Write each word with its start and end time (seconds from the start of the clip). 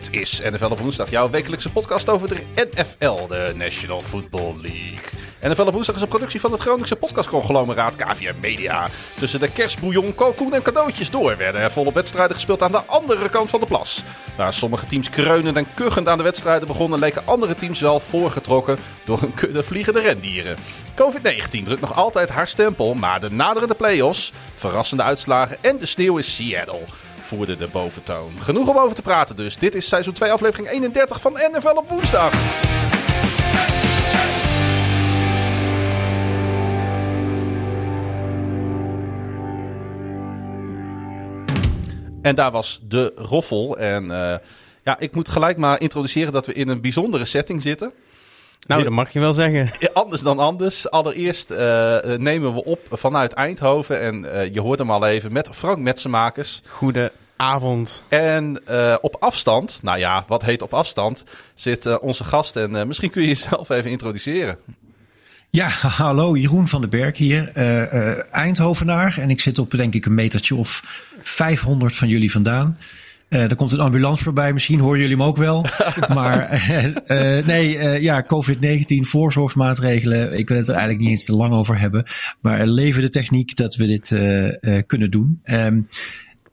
Dit 0.00 0.20
is 0.20 0.40
NFL 0.50 0.70
op 0.70 0.78
woensdag, 0.78 1.10
jouw 1.10 1.30
wekelijkse 1.30 1.70
podcast 1.70 2.08
over 2.08 2.28
de 2.28 2.40
NFL, 2.54 3.26
de 3.26 3.52
National 3.56 4.02
Football 4.02 4.54
League. 4.60 5.20
NFL 5.42 5.62
op 5.62 5.72
woensdag 5.72 5.94
is 5.96 6.02
een 6.02 6.08
productie 6.08 6.40
van 6.40 6.52
het 6.52 6.60
Groningse 6.60 6.96
podcastconglomeraat 6.96 7.96
KVM 7.96 8.34
Media. 8.40 8.88
Tussen 9.18 9.40
de 9.40 9.50
kerstbouillon, 9.50 10.14
kalkoen 10.14 10.54
en 10.54 10.62
cadeautjes 10.62 11.10
door 11.10 11.36
werden 11.36 11.60
er 11.60 11.70
volop 11.70 11.94
wedstrijden 11.94 12.34
gespeeld 12.34 12.62
aan 12.62 12.72
de 12.72 12.82
andere 12.86 13.28
kant 13.28 13.50
van 13.50 13.60
de 13.60 13.66
plas. 13.66 14.02
Waar 14.36 14.52
sommige 14.52 14.86
teams 14.86 15.10
kreunend 15.10 15.56
en 15.56 15.74
kuchend 15.74 16.08
aan 16.08 16.18
de 16.18 16.24
wedstrijden 16.24 16.68
begonnen, 16.68 16.98
leken 16.98 17.26
andere 17.26 17.54
teams 17.54 17.80
wel 17.80 18.00
voorgetrokken 18.00 18.78
door 19.04 19.22
een 19.22 19.34
kudde 19.34 19.62
vliegende 19.62 20.00
rendieren. 20.00 20.56
COVID-19 20.94 21.64
drukt 21.64 21.80
nog 21.80 21.94
altijd 21.94 22.28
haar 22.28 22.48
stempel, 22.48 22.94
maar 22.94 23.20
de 23.20 23.30
naderende 23.30 23.74
play-offs, 23.74 24.32
verrassende 24.54 25.02
uitslagen 25.02 25.56
en 25.60 25.78
de 25.78 25.86
sneeuw 25.86 26.16
in 26.16 26.24
Seattle 26.24 26.84
voerde 27.36 27.56
de 27.56 27.68
boventoon. 27.72 28.32
Genoeg 28.38 28.68
om 28.68 28.78
over 28.78 28.94
te 28.94 29.02
praten 29.02 29.36
dus. 29.36 29.56
Dit 29.56 29.74
is 29.74 29.88
seizoen 29.88 30.14
2 30.14 30.32
aflevering 30.32 30.68
31 30.70 31.20
van 31.20 31.32
NFL 31.32 31.76
op 31.76 31.88
woensdag. 31.88 32.32
En 42.22 42.34
daar 42.34 42.50
was 42.50 42.80
de 42.88 43.12
roffel. 43.16 43.78
En 43.78 44.04
uh, 44.04 44.34
ja, 44.82 44.98
ik 44.98 45.14
moet 45.14 45.28
gelijk 45.28 45.56
maar 45.56 45.80
introduceren 45.80 46.32
dat 46.32 46.46
we 46.46 46.52
in 46.52 46.68
een 46.68 46.80
bijzondere 46.80 47.24
setting 47.24 47.62
zitten. 47.62 47.92
Nou, 48.66 48.82
dat 48.82 48.92
mag 48.92 49.12
je 49.12 49.20
wel 49.20 49.32
zeggen. 49.32 49.70
Anders 49.92 50.22
dan 50.22 50.38
anders. 50.38 50.90
Allereerst 50.90 51.50
uh, 51.50 51.58
nemen 52.02 52.54
we 52.54 52.64
op 52.64 52.80
vanuit 52.90 53.32
Eindhoven. 53.32 54.00
En 54.00 54.24
uh, 54.24 54.54
je 54.54 54.60
hoort 54.60 54.78
hem 54.78 54.90
al 54.90 55.06
even 55.06 55.32
met 55.32 55.48
Frank 55.52 55.78
Metsenmakers. 55.78 56.62
Goedenavond. 57.40 58.02
En 58.08 58.60
uh, 58.70 58.96
op 59.00 59.16
afstand, 59.20 59.78
nou 59.82 59.98
ja, 59.98 60.24
wat 60.28 60.42
heet 60.42 60.62
op 60.62 60.74
afstand, 60.74 61.24
zit 61.54 61.98
onze 62.00 62.24
gast. 62.24 62.56
En 62.56 62.86
misschien 62.86 63.10
kun 63.10 63.22
je 63.22 63.28
jezelf 63.28 63.68
even 63.76 63.90
introduceren. 63.90 64.58
Ja, 65.50 65.68
hallo, 65.68 66.36
Jeroen 66.36 66.68
van 66.68 66.80
den 66.80 66.90
Berg 66.90 67.16
hier, 67.16 67.48
Eindhovenaar. 68.30 69.18
En 69.18 69.30
ik 69.30 69.40
zit 69.40 69.58
op 69.58 69.70
denk 69.70 69.94
ik 69.94 70.06
een 70.06 70.14
metertje 70.14 70.54
of 70.54 70.82
500 71.20 71.96
van 71.96 72.08
jullie 72.08 72.30
vandaan. 72.30 72.78
Uh, 73.28 73.50
er 73.50 73.56
komt 73.56 73.72
een 73.72 73.80
ambulance 73.80 74.24
voorbij, 74.24 74.52
misschien 74.52 74.80
horen 74.80 74.98
jullie 74.98 75.16
hem 75.16 75.26
ook 75.26 75.36
wel. 75.36 75.66
maar 76.14 76.52
uh, 76.52 76.84
uh, 76.84 77.46
nee, 77.46 78.00
ja, 78.00 78.22
COVID-19 78.22 79.00
voorzorgsmaatregelen. 79.00 80.38
Ik 80.38 80.48
wil 80.48 80.56
het 80.56 80.68
er 80.68 80.74
eigenlijk 80.74 81.02
niet 81.02 81.10
eens 81.10 81.24
te 81.24 81.32
lang 81.32 81.52
over 81.52 81.78
hebben. 81.78 82.04
Maar 82.40 82.66
leven 82.66 83.02
de 83.02 83.10
techniek 83.10 83.56
dat 83.56 83.74
we 83.74 83.86
dit 83.86 84.08
kunnen 84.86 85.10
doen. 85.10 85.40
Um, 85.44 85.86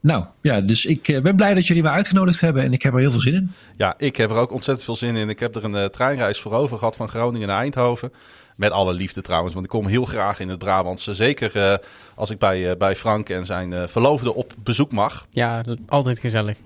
nou 0.00 0.24
ja, 0.40 0.60
dus 0.60 0.86
ik 0.86 1.20
ben 1.22 1.36
blij 1.36 1.54
dat 1.54 1.66
jullie 1.66 1.82
me 1.82 1.88
uitgenodigd 1.88 2.40
hebben 2.40 2.62
en 2.62 2.72
ik 2.72 2.82
heb 2.82 2.92
er 2.92 3.00
heel 3.00 3.10
veel 3.10 3.20
zin 3.20 3.34
in. 3.34 3.52
Ja, 3.76 3.94
ik 3.98 4.16
heb 4.16 4.30
er 4.30 4.36
ook 4.36 4.52
ontzettend 4.52 4.84
veel 4.84 4.96
zin 4.96 5.16
in. 5.16 5.28
Ik 5.28 5.40
heb 5.40 5.56
er 5.56 5.64
een 5.64 5.90
treinreis 5.90 6.40
voor 6.40 6.52
over 6.52 6.78
gehad 6.78 6.96
van 6.96 7.08
Groningen 7.08 7.48
naar 7.48 7.60
Eindhoven. 7.60 8.12
Met 8.58 8.70
alle 8.70 8.92
liefde 8.92 9.22
trouwens, 9.22 9.54
want 9.54 9.66
ik 9.66 9.70
kom 9.70 9.86
heel 9.86 10.04
graag 10.04 10.40
in 10.40 10.48
het 10.48 10.58
Brabantse. 10.58 11.14
Zeker 11.14 11.56
uh, 11.56 11.74
als 12.14 12.30
ik 12.30 12.38
bij, 12.38 12.70
uh, 12.70 12.76
bij 12.76 12.96
Frank 12.96 13.28
en 13.28 13.46
zijn 13.46 13.72
uh, 13.72 13.82
verloofde 13.86 14.34
op 14.34 14.54
bezoek 14.62 14.92
mag. 14.92 15.26
Ja, 15.30 15.64
altijd 15.88 16.18
gezellig. 16.18 16.56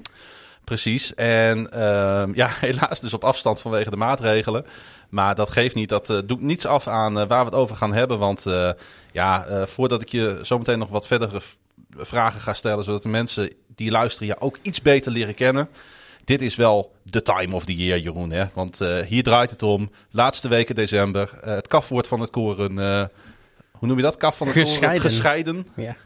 Precies. 0.65 1.15
En 1.15 1.69
ja, 2.35 2.49
helaas 2.61 3.01
dus 3.01 3.15
op 3.15 3.25
afstand 3.25 3.61
vanwege 3.61 3.91
de 3.91 3.97
maatregelen. 3.97 4.65
Maar 5.13 5.35
dat 5.35 5.51
geeft 5.51 5.75
niet. 5.75 5.89
Dat 5.89 6.07
doet 6.25 6.41
niets 6.41 6.67
af 6.67 6.89
aan 6.89 7.15
waar 7.15 7.45
we 7.45 7.51
het 7.51 7.55
over 7.55 7.77
gaan 7.77 7.93
hebben. 7.93 8.19
Want 8.19 8.45
ja, 9.13 9.47
voordat 9.67 10.01
ik 10.01 10.09
je 10.09 10.39
zometeen 10.43 10.79
nog 10.79 10.89
wat 10.89 11.07
verdere 11.07 11.41
vragen 11.97 12.41
ga 12.41 12.55
stellen, 12.55 12.85
zodat 12.85 13.03
de 13.03 13.09
mensen 13.09 13.53
die 13.75 13.91
luisteren 13.91 14.29
je 14.29 14.41
ook 14.41 14.59
iets 14.63 14.83
beter 14.83 15.13
leren 15.13 15.35
kennen 15.35 15.69
dit 16.25 16.43
is 16.43 16.57
wel 16.57 16.93
de 17.03 17.23
time 17.23 17.55
of 17.55 17.65
the 17.65 17.77
year, 17.77 17.99
Jeroen. 17.99 18.31
Hè? 18.31 18.45
Want 18.55 18.81
hier 19.07 19.23
draait 19.23 19.51
het 19.51 19.63
om. 19.63 19.91
Laatste 20.11 20.49
weken 20.49 20.75
december. 20.75 21.31
Het 21.41 21.69
kafwoord 21.69 22.09
van 22.09 22.21
het 22.21 22.31
koren. 22.31 22.77
Hoe 23.73 23.89
noem 23.89 23.97
je 23.97 24.03
dat? 24.03 24.17
Kaf 24.17 24.37
van 24.37 24.47
het 24.47 24.57
gescheiden. 24.57 24.97
koren. 24.97 25.11
Gescheiden. 25.11 25.67
Ja. 25.77 25.97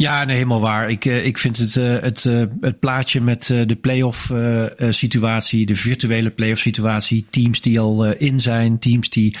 Ja, 0.00 0.24
nee, 0.24 0.34
helemaal 0.34 0.60
waar. 0.60 0.90
Ik, 0.90 1.04
ik 1.04 1.38
vind 1.38 1.56
het, 1.56 1.74
het, 1.74 2.22
het 2.60 2.78
plaatje 2.78 3.20
met 3.20 3.46
de 3.46 3.76
playoff 3.80 4.32
situatie, 4.90 5.66
de 5.66 5.76
virtuele 5.76 6.30
playoff 6.30 6.60
situatie, 6.60 7.26
teams 7.30 7.60
die 7.60 7.80
al 7.80 8.12
in 8.12 8.40
zijn, 8.40 8.78
teams 8.78 9.10
die 9.10 9.36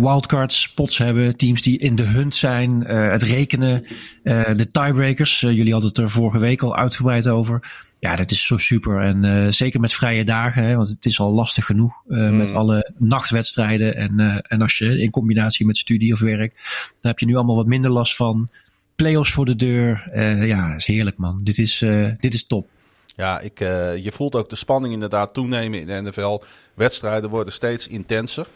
wildcard 0.00 0.52
spots 0.52 0.98
hebben, 0.98 1.36
teams 1.36 1.62
die 1.62 1.78
in 1.78 1.96
de 1.96 2.02
hunt 2.02 2.34
zijn, 2.34 2.80
het 2.86 3.22
rekenen, 3.22 3.86
de 4.22 4.68
tiebreakers. 4.70 5.40
jullie 5.40 5.72
hadden 5.72 5.88
het 5.88 5.98
er 5.98 6.10
vorige 6.10 6.38
week 6.38 6.62
al 6.62 6.76
uitgebreid 6.76 7.28
over. 7.28 7.62
Ja, 8.04 8.16
dat 8.16 8.30
is 8.30 8.46
zo 8.46 8.56
super. 8.56 9.00
En 9.00 9.24
uh, 9.24 9.46
zeker 9.50 9.80
met 9.80 9.92
vrije 9.92 10.24
dagen, 10.24 10.64
hè, 10.64 10.76
want 10.76 10.88
het 10.88 11.06
is 11.06 11.20
al 11.20 11.32
lastig 11.32 11.64
genoeg 11.64 12.02
uh, 12.08 12.30
mm. 12.30 12.36
met 12.36 12.52
alle 12.52 12.92
nachtwedstrijden. 12.98 13.96
En, 13.96 14.12
uh, 14.16 14.38
en 14.42 14.62
als 14.62 14.78
je 14.78 14.98
in 14.98 15.10
combinatie 15.10 15.66
met 15.66 15.76
studie 15.76 16.12
of 16.12 16.20
werk, 16.20 16.52
dan 17.00 17.10
heb 17.10 17.18
je 17.18 17.26
nu 17.26 17.34
allemaal 17.34 17.56
wat 17.56 17.66
minder 17.66 17.90
last 17.90 18.16
van. 18.16 18.48
Playoffs 18.96 19.32
voor 19.32 19.44
de 19.44 19.56
deur. 19.56 20.10
ja, 20.46 20.74
is 20.74 20.86
heerlijk 20.86 21.16
man. 21.16 21.40
Dit 21.42 21.58
is, 21.58 21.78
dit 22.20 22.34
is 22.34 22.46
top. 22.46 22.68
Ja, 23.16 23.40
ik, 23.40 23.58
je 23.58 24.10
voelt 24.12 24.34
ook 24.34 24.48
de 24.50 24.56
spanning 24.56 24.94
inderdaad 24.94 25.34
toenemen 25.34 25.80
in 25.80 25.86
de 25.86 26.10
NFL. 26.10 26.42
Wedstrijden 26.74 27.30
worden 27.30 27.52
steeds 27.52 27.88
intenser. 27.88 28.46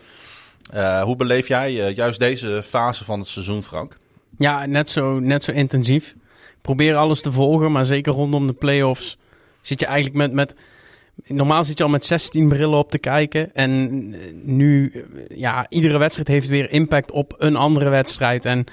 hoe 1.03 1.17
beleef 1.17 1.49
jij 1.49 1.93
juist 1.93 2.19
deze 2.19 2.63
fase 2.65 3.05
van 3.05 3.19
het 3.19 3.29
seizoen, 3.29 3.63
Frank? 3.63 3.99
Ja, 4.39 4.67
net 4.67 4.91
zo, 4.91 5.19
net 5.19 5.43
zo 5.43 5.53
intensief. 5.53 6.15
Probeer 6.61 6.97
alles 6.97 7.23
te 7.23 7.33
volgen, 7.33 7.73
maar 7.73 7.87
zeker 7.87 8.13
rondom 8.13 8.47
de 8.47 8.53
playoffs 8.53 9.19
zit 9.61 9.81
je 9.81 9.87
eigenlijk 9.87 10.17
met, 10.17 10.33
met. 10.33 10.55
Normaal 11.27 11.65
zit 11.65 11.79
je 11.79 11.85
al 11.85 11.91
met 11.91 12.05
16 12.05 12.49
brillen 12.49 12.79
op 12.79 12.91
te 12.91 12.99
kijken. 12.99 13.55
En 13.55 14.09
nu, 14.45 14.93
ja, 15.29 15.67
iedere 15.69 15.99
wedstrijd 15.99 16.29
heeft 16.29 16.49
weer 16.49 16.71
impact 16.71 17.11
op 17.11 17.35
een 17.39 17.57
andere 17.57 17.89
wedstrijd. 17.89 18.45
En 18.45 18.65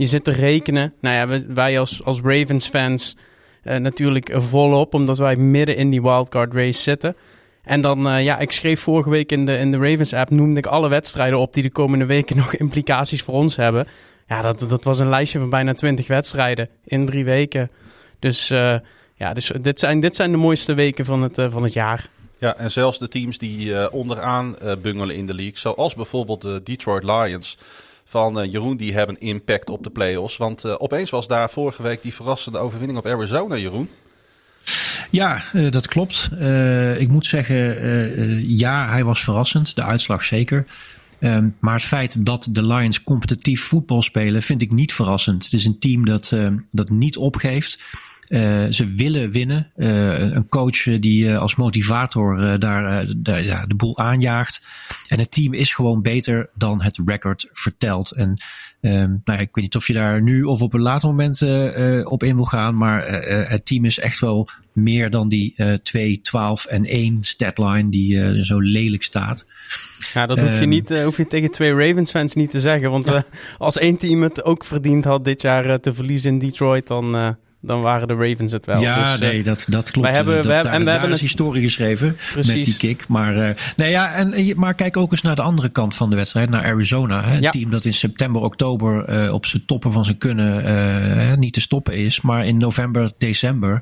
je 0.00 0.06
zit 0.06 0.24
te 0.24 0.30
rekenen. 0.30 0.92
Nou 1.00 1.14
ja, 1.14 1.40
wij 1.48 1.78
als, 1.78 2.04
als 2.04 2.20
Ravens-fans 2.20 3.16
uh, 3.64 3.76
natuurlijk 3.76 4.32
volop, 4.34 4.94
omdat 4.94 5.18
wij 5.18 5.36
midden 5.36 5.76
in 5.76 5.90
die 5.90 6.02
wildcard 6.02 6.54
race 6.54 6.82
zitten. 6.82 7.16
En 7.62 7.80
dan, 7.80 8.06
uh, 8.06 8.24
ja, 8.24 8.38
ik 8.38 8.52
schreef 8.52 8.80
vorige 8.80 9.10
week 9.10 9.32
in 9.32 9.46
de, 9.46 9.56
in 9.56 9.70
de 9.70 9.76
Ravens-app, 9.76 10.30
noemde 10.30 10.58
ik 10.58 10.66
alle 10.66 10.88
wedstrijden 10.88 11.38
op 11.38 11.52
die 11.52 11.62
de 11.62 11.70
komende 11.70 12.04
weken 12.04 12.36
nog 12.42 12.54
implicaties 12.54 13.22
voor 13.22 13.34
ons 13.34 13.56
hebben. 13.56 13.86
Ja, 14.26 14.42
dat, 14.42 14.68
dat 14.68 14.84
was 14.84 14.98
een 14.98 15.08
lijstje 15.08 15.38
van 15.38 15.50
bijna 15.50 15.74
20 15.74 16.06
wedstrijden 16.06 16.68
in 16.84 17.06
drie 17.06 17.24
weken. 17.24 17.70
Dus 18.18 18.50
uh, 18.50 18.76
ja, 19.14 19.34
dus 19.34 19.52
dit 19.60 19.78
zijn, 19.78 20.00
dit 20.00 20.16
zijn 20.16 20.30
de 20.30 20.36
mooiste 20.36 20.74
weken 20.74 21.04
van 21.04 21.22
het, 21.22 21.34
van 21.50 21.62
het 21.62 21.72
jaar. 21.72 22.08
Ja, 22.38 22.56
en 22.56 22.70
zelfs 22.70 22.98
de 22.98 23.08
teams 23.08 23.38
die 23.38 23.92
onderaan 23.92 24.56
bungelen 24.82 25.16
in 25.16 25.26
de 25.26 25.34
league, 25.34 25.58
zoals 25.58 25.94
bijvoorbeeld 25.94 26.42
de 26.42 26.60
Detroit 26.64 27.04
Lions 27.04 27.58
van 28.10 28.50
Jeroen, 28.50 28.76
die 28.76 28.94
hebben 28.94 29.20
impact 29.20 29.70
op 29.70 29.84
de 29.84 29.90
playoffs. 29.90 30.36
Want 30.36 30.64
opeens 30.78 31.10
was 31.10 31.26
daar 31.26 31.50
vorige 31.50 31.82
week 31.82 32.02
die 32.02 32.14
verrassende 32.14 32.58
overwinning 32.58 32.98
op 32.98 33.06
Arizona, 33.06 33.56
Jeroen. 33.56 33.88
Ja, 35.10 35.42
uh, 35.52 35.70
dat 35.70 35.88
klopt. 35.88 36.28
Uh, 36.32 37.00
ik 37.00 37.08
moet 37.08 37.26
zeggen, 37.26 37.84
uh, 37.84 38.58
ja, 38.58 38.88
hij 38.88 39.04
was 39.04 39.24
verrassend. 39.24 39.76
De 39.76 39.82
uitslag 39.82 40.24
zeker. 40.24 40.66
Um, 41.20 41.56
maar 41.58 41.74
het 41.74 41.82
feit 41.82 42.26
dat 42.26 42.48
de 42.50 42.66
Lions 42.66 43.02
competitief 43.02 43.62
voetbal 43.62 44.02
spelen, 44.02 44.42
vind 44.42 44.62
ik 44.62 44.70
niet 44.70 44.92
verrassend. 44.92 45.44
Het 45.44 45.52
is 45.52 45.64
een 45.64 45.78
team 45.78 46.04
dat, 46.04 46.36
dat 46.70 46.88
niet 46.88 47.16
opgeeft. 47.16 47.80
Uh, 48.30 48.66
ze 48.70 48.86
willen 48.86 49.30
winnen. 49.30 49.72
Uh, 49.76 50.18
een 50.18 50.48
coach 50.48 50.82
die 50.82 51.24
uh, 51.24 51.38
als 51.38 51.54
motivator 51.54 52.58
daar, 52.58 53.06
daar 53.16 53.42
ja, 53.42 53.66
de 53.66 53.74
boel 53.74 53.98
aanjaagt. 53.98 54.64
En 55.08 55.18
het 55.18 55.30
team 55.30 55.54
is 55.54 55.74
gewoon 55.74 56.02
beter 56.02 56.50
dan 56.54 56.82
het 56.82 57.00
record 57.04 57.48
vertelt. 57.52 58.10
En 58.10 58.28
um, 58.80 59.20
nou, 59.24 59.40
ik 59.40 59.48
weet 59.52 59.64
niet 59.64 59.76
of 59.76 59.86
je 59.86 59.92
daar 59.92 60.22
nu 60.22 60.42
of 60.42 60.62
op 60.62 60.74
een 60.74 60.80
later 60.80 61.08
moment 61.08 61.42
op 62.06 62.22
in 62.22 62.34
wil 62.34 62.44
gaan. 62.44 62.76
Maar 62.76 63.06
het 63.48 63.66
team 63.66 63.84
is 63.84 63.98
echt 63.98 64.20
wel 64.20 64.48
meer 64.72 65.10
dan 65.10 65.28
die 65.28 65.54
2, 65.82 66.20
12 66.20 66.64
en 66.64 66.84
1 66.84 67.22
statline 67.22 67.88
die 67.88 68.44
zo 68.44 68.60
lelijk 68.60 69.02
staat. 69.02 69.46
Ja, 70.14 70.26
dat 70.26 70.40
hoef 70.40 70.56
je, 70.56 70.62
um, 70.62 70.68
niet, 70.68 71.02
hoef 71.02 71.16
je 71.16 71.26
tegen 71.26 71.50
twee 71.50 71.74
Ravens 71.74 72.10
fans 72.10 72.34
niet 72.34 72.50
te 72.50 72.60
zeggen. 72.60 72.90
Want 72.90 73.06
ja. 73.06 73.24
als 73.58 73.78
één 73.78 73.96
team 73.96 74.22
het 74.22 74.44
ook 74.44 74.64
verdiend 74.64 75.04
had 75.04 75.24
dit 75.24 75.42
jaar 75.42 75.80
te 75.80 75.92
verliezen 75.92 76.30
in 76.30 76.38
Detroit, 76.38 76.86
dan 76.86 77.36
dan 77.60 77.80
waren 77.80 78.08
de 78.08 78.14
Ravens 78.14 78.52
het 78.52 78.66
wel. 78.66 78.80
Ja, 78.80 79.10
dus, 79.10 79.20
nee, 79.20 79.42
dat, 79.42 79.66
dat 79.68 79.90
klopt. 79.90 80.06
Wij 80.06 80.16
hebben, 80.16 80.34
dat, 80.34 80.46
we 80.46 80.52
hebben, 80.52 80.70
daar, 80.70 80.80
en 80.80 80.86
we 80.86 80.90
hebben 80.90 81.10
is 81.10 81.20
historie 81.20 81.62
geschreven 81.62 82.16
Precies. 82.32 82.54
met 82.54 82.64
die 82.64 82.76
kick. 82.76 83.08
Maar, 83.08 83.36
uh, 83.36 83.50
nee, 83.76 83.90
ja, 83.90 84.14
en, 84.14 84.52
maar 84.56 84.74
kijk 84.74 84.96
ook 84.96 85.12
eens 85.12 85.22
naar 85.22 85.34
de 85.34 85.42
andere 85.42 85.68
kant 85.68 85.94
van 85.94 86.10
de 86.10 86.16
wedstrijd, 86.16 86.50
naar 86.50 86.64
Arizona. 86.64 87.24
Hè, 87.24 87.38
ja. 87.38 87.50
team 87.50 87.70
dat 87.70 87.84
in 87.84 87.94
september, 87.94 88.42
oktober 88.42 89.24
uh, 89.24 89.32
op 89.32 89.46
zijn 89.46 89.64
toppen 89.64 89.92
van 89.92 90.04
zijn 90.04 90.18
kunnen 90.18 91.38
niet 91.38 91.52
te 91.52 91.60
stoppen 91.60 91.94
is. 91.94 92.20
Maar 92.20 92.46
in 92.46 92.56
november, 92.56 93.12
december 93.18 93.80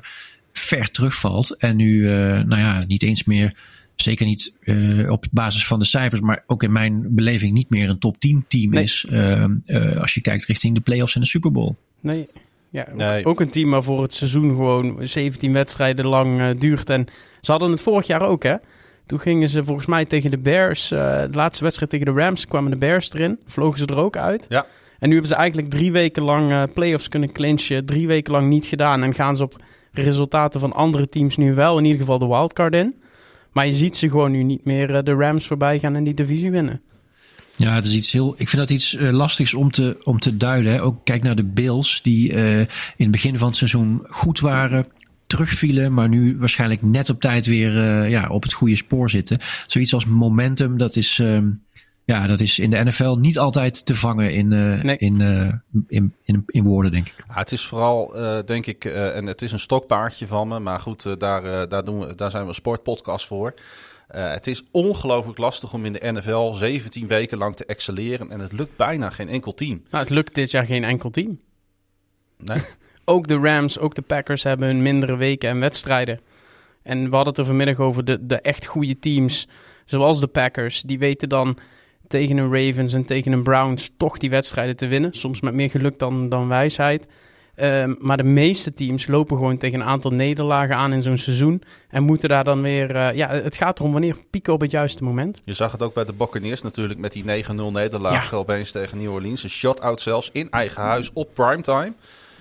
ver 0.53 0.91
terugvalt. 0.91 1.55
En 1.57 1.75
nu, 1.75 2.03
nou 2.45 2.57
ja, 2.57 2.83
niet 2.87 3.03
eens 3.03 3.23
meer 3.23 3.53
zeker 4.01 4.25
niet 4.25 4.53
uh, 4.61 5.09
op 5.09 5.25
basis 5.31 5.65
van 5.65 5.79
de 5.79 5.85
cijfers, 5.85 6.21
maar 6.21 6.43
ook 6.47 6.63
in 6.63 6.71
mijn 6.71 7.15
beleving 7.15 7.53
niet 7.53 7.69
meer 7.69 7.89
een 7.89 7.99
top 7.99 8.19
10 8.19 8.45
team 8.47 8.71
nee. 8.71 8.83
is. 8.83 9.05
Uh, 9.09 9.43
uh, 9.65 9.97
als 9.97 10.13
je 10.13 10.21
kijkt 10.21 10.45
richting 10.45 10.75
de 10.75 10.81
playoffs 10.81 11.15
en 11.15 11.21
de 11.21 11.27
Super 11.27 11.51
Bowl. 11.51 11.75
Nee, 11.99 12.27
ja, 12.69 12.87
ook, 12.89 12.95
nee. 12.95 13.25
ook, 13.25 13.39
een 13.39 13.49
team 13.49 13.69
waarvoor 13.69 14.01
het 14.01 14.13
seizoen 14.13 14.49
gewoon 14.49 14.97
17 15.01 15.53
wedstrijden 15.53 16.07
lang 16.07 16.39
uh, 16.39 16.47
duurt. 16.57 16.89
En 16.89 17.07
Ze 17.41 17.51
hadden 17.51 17.71
het 17.71 17.81
vorig 17.81 18.07
jaar 18.07 18.21
ook, 18.21 18.43
hè? 18.43 18.55
Toen 19.05 19.19
gingen 19.19 19.49
ze 19.49 19.63
volgens 19.63 19.87
mij 19.87 20.05
tegen 20.05 20.31
de 20.31 20.37
Bears, 20.37 20.91
uh, 20.91 21.21
de 21.21 21.29
laatste 21.31 21.63
wedstrijd 21.63 21.91
tegen 21.91 22.05
de 22.05 22.21
Rams, 22.21 22.47
kwamen 22.47 22.71
de 22.71 22.77
Bears 22.77 23.13
erin. 23.13 23.39
Vlogen 23.45 23.79
ze 23.79 23.85
er 23.85 23.97
ook 23.97 24.17
uit. 24.17 24.45
Ja. 24.49 24.65
En 24.99 25.07
nu 25.07 25.13
hebben 25.13 25.31
ze 25.31 25.37
eigenlijk 25.37 25.69
drie 25.69 25.91
weken 25.91 26.23
lang 26.23 26.51
uh, 26.51 26.63
playoffs 26.73 27.07
kunnen 27.07 27.31
clinchen. 27.31 27.85
Drie 27.85 28.07
weken 28.07 28.31
lang 28.31 28.47
niet 28.47 28.65
gedaan. 28.65 29.03
En 29.03 29.13
gaan 29.13 29.35
ze 29.35 29.43
op 29.43 29.55
resultaten 29.91 30.59
van 30.59 30.73
andere 30.73 31.09
teams 31.09 31.37
nu 31.37 31.53
wel 31.53 31.77
in 31.77 31.83
ieder 31.83 31.99
geval 31.99 32.19
de 32.19 32.27
wildcard 32.27 32.73
in. 32.73 32.95
Maar 33.51 33.65
je 33.65 33.71
ziet 33.71 33.97
ze 33.97 34.09
gewoon 34.09 34.31
nu 34.31 34.43
niet 34.43 34.65
meer 34.65 35.03
de 35.03 35.13
Rams 35.13 35.47
voorbij 35.47 35.79
gaan 35.79 35.95
en 35.95 36.03
die 36.03 36.13
divisie 36.13 36.51
winnen. 36.51 36.81
Ja, 37.59 37.73
het 37.73 37.85
is 37.85 37.93
iets 37.93 38.11
heel. 38.11 38.35
Ik 38.37 38.49
vind 38.49 38.61
dat 38.61 38.69
iets 38.69 38.93
uh, 38.93 39.09
lastigs 39.09 39.53
om 39.53 39.71
te, 39.71 39.97
om 40.03 40.19
te 40.19 40.37
duiden. 40.37 40.71
Hè. 40.71 40.81
Ook 40.81 41.05
kijk 41.05 41.23
naar 41.23 41.35
de 41.35 41.45
Bills, 41.45 42.01
die 42.01 42.33
uh, 42.33 42.59
in 42.59 42.67
het 42.95 43.11
begin 43.11 43.37
van 43.37 43.47
het 43.47 43.57
seizoen 43.57 44.01
goed 44.07 44.39
waren, 44.39 44.87
terugvielen, 45.27 45.93
maar 45.93 46.09
nu 46.09 46.37
waarschijnlijk 46.37 46.81
net 46.81 47.09
op 47.09 47.21
tijd 47.21 47.45
weer 47.45 47.75
uh, 47.75 48.09
ja, 48.09 48.27
op 48.27 48.43
het 48.43 48.53
goede 48.53 48.75
spoor 48.75 49.09
zitten. 49.09 49.39
Zoiets 49.67 49.93
als 49.93 50.05
momentum, 50.05 50.77
dat 50.77 50.95
is. 50.95 51.17
Um, 51.17 51.61
ja, 52.05 52.27
dat 52.27 52.39
is 52.39 52.59
in 52.59 52.69
de 52.69 52.83
NFL 52.83 53.15
niet 53.15 53.37
altijd 53.37 53.85
te 53.85 53.95
vangen 53.95 54.33
in, 54.33 54.51
uh, 54.51 54.81
nee. 54.81 54.97
in, 54.97 55.19
uh, 55.19 55.53
in, 55.87 56.13
in, 56.23 56.43
in, 56.45 56.63
woorden, 56.63 56.91
denk 56.91 57.07
ik. 57.07 57.25
Ja, 57.27 57.33
het 57.33 57.51
is 57.51 57.65
vooral, 57.65 58.19
uh, 58.19 58.37
denk 58.45 58.65
ik, 58.65 58.85
en 58.85 59.25
het 59.25 59.41
is 59.41 59.51
een 59.51 59.59
stokpaardje 59.59 60.27
van 60.27 60.47
me, 60.47 60.59
maar 60.59 60.79
goed, 60.79 61.19
daar, 61.19 61.69
daar, 61.69 61.83
doen 61.83 61.99
we, 61.99 62.15
daar 62.15 62.29
zijn 62.31 62.43
we 62.43 62.49
een 62.49 62.55
sportpodcast 62.55 63.27
voor. 63.27 63.53
Het 64.17 64.47
is 64.47 64.63
ongelooflijk 64.71 65.37
lastig 65.37 65.73
om 65.73 65.85
in 65.85 65.93
de 65.93 66.11
NFL 66.11 66.53
17 66.53 67.07
weken 67.07 67.37
lang 67.37 67.55
te 67.55 67.65
excelleren 67.65 68.31
en 68.31 68.39
het 68.39 68.51
lukt 68.51 68.75
bijna 68.75 69.09
geen 69.09 69.29
enkel 69.29 69.53
team. 69.53 69.83
Nou, 69.89 70.03
het 70.03 70.13
lukt 70.13 70.35
dit 70.35 70.51
jaar 70.51 70.65
geen 70.65 70.83
enkel 70.83 71.09
team. 71.09 71.39
Nee. 72.37 72.61
ook 73.05 73.27
de 73.27 73.37
Rams, 73.37 73.79
ook 73.79 73.95
de 73.95 74.01
Packers 74.01 74.43
hebben 74.43 74.67
hun 74.67 74.81
mindere 74.81 75.15
weken 75.15 75.49
en 75.49 75.59
wedstrijden. 75.59 76.19
En 76.83 77.09
we 77.09 77.15
hadden 77.15 77.27
het 77.27 77.37
er 77.37 77.45
vanmiddag 77.45 77.79
over 77.79 78.05
de, 78.05 78.25
de 78.25 78.41
echt 78.41 78.65
goede 78.65 78.99
teams, 78.99 79.47
zoals 79.85 80.19
de 80.19 80.27
Packers. 80.27 80.81
Die 80.81 80.99
weten 80.99 81.29
dan 81.29 81.57
tegen 82.07 82.37
een 82.37 82.53
Ravens 82.53 82.93
en 82.93 83.05
tegen 83.05 83.31
een 83.31 83.43
Browns 83.43 83.91
toch 83.97 84.17
die 84.17 84.29
wedstrijden 84.29 84.75
te 84.75 84.87
winnen. 84.87 85.13
Soms 85.13 85.41
met 85.41 85.53
meer 85.53 85.69
geluk 85.69 85.99
dan, 85.99 86.29
dan 86.29 86.47
wijsheid. 86.47 87.07
Um, 87.61 87.95
maar 87.99 88.17
de 88.17 88.23
meeste 88.23 88.73
teams 88.73 89.07
lopen 89.07 89.37
gewoon 89.37 89.57
tegen 89.57 89.79
een 89.79 89.85
aantal 89.85 90.11
nederlagen 90.11 90.75
aan 90.75 90.93
in 90.93 91.01
zo'n 91.01 91.17
seizoen. 91.17 91.63
En 91.89 92.03
moeten 92.03 92.29
daar 92.29 92.43
dan 92.43 92.61
weer... 92.61 92.95
Uh, 92.95 93.13
ja, 93.13 93.29
het 93.29 93.57
gaat 93.57 93.79
erom 93.79 93.91
wanneer 93.91 94.15
pieken 94.29 94.53
op 94.53 94.61
het 94.61 94.71
juiste 94.71 95.03
moment. 95.03 95.41
Je 95.45 95.53
zag 95.53 95.71
het 95.71 95.81
ook 95.81 95.93
bij 95.93 96.05
de 96.05 96.13
Buccaneers 96.13 96.61
natuurlijk 96.61 96.99
met 96.99 97.11
die 97.11 97.23
9-0 97.23 97.27
nederlaag 97.71 98.31
ja. 98.31 98.37
opeens 98.37 98.71
tegen 98.71 98.97
New 98.97 99.13
Orleans. 99.13 99.43
Een 99.43 99.49
shot-out 99.49 100.01
zelfs 100.01 100.29
in 100.33 100.49
eigen 100.49 100.81
huis 100.81 101.09
op 101.13 101.33
primetime. 101.33 101.93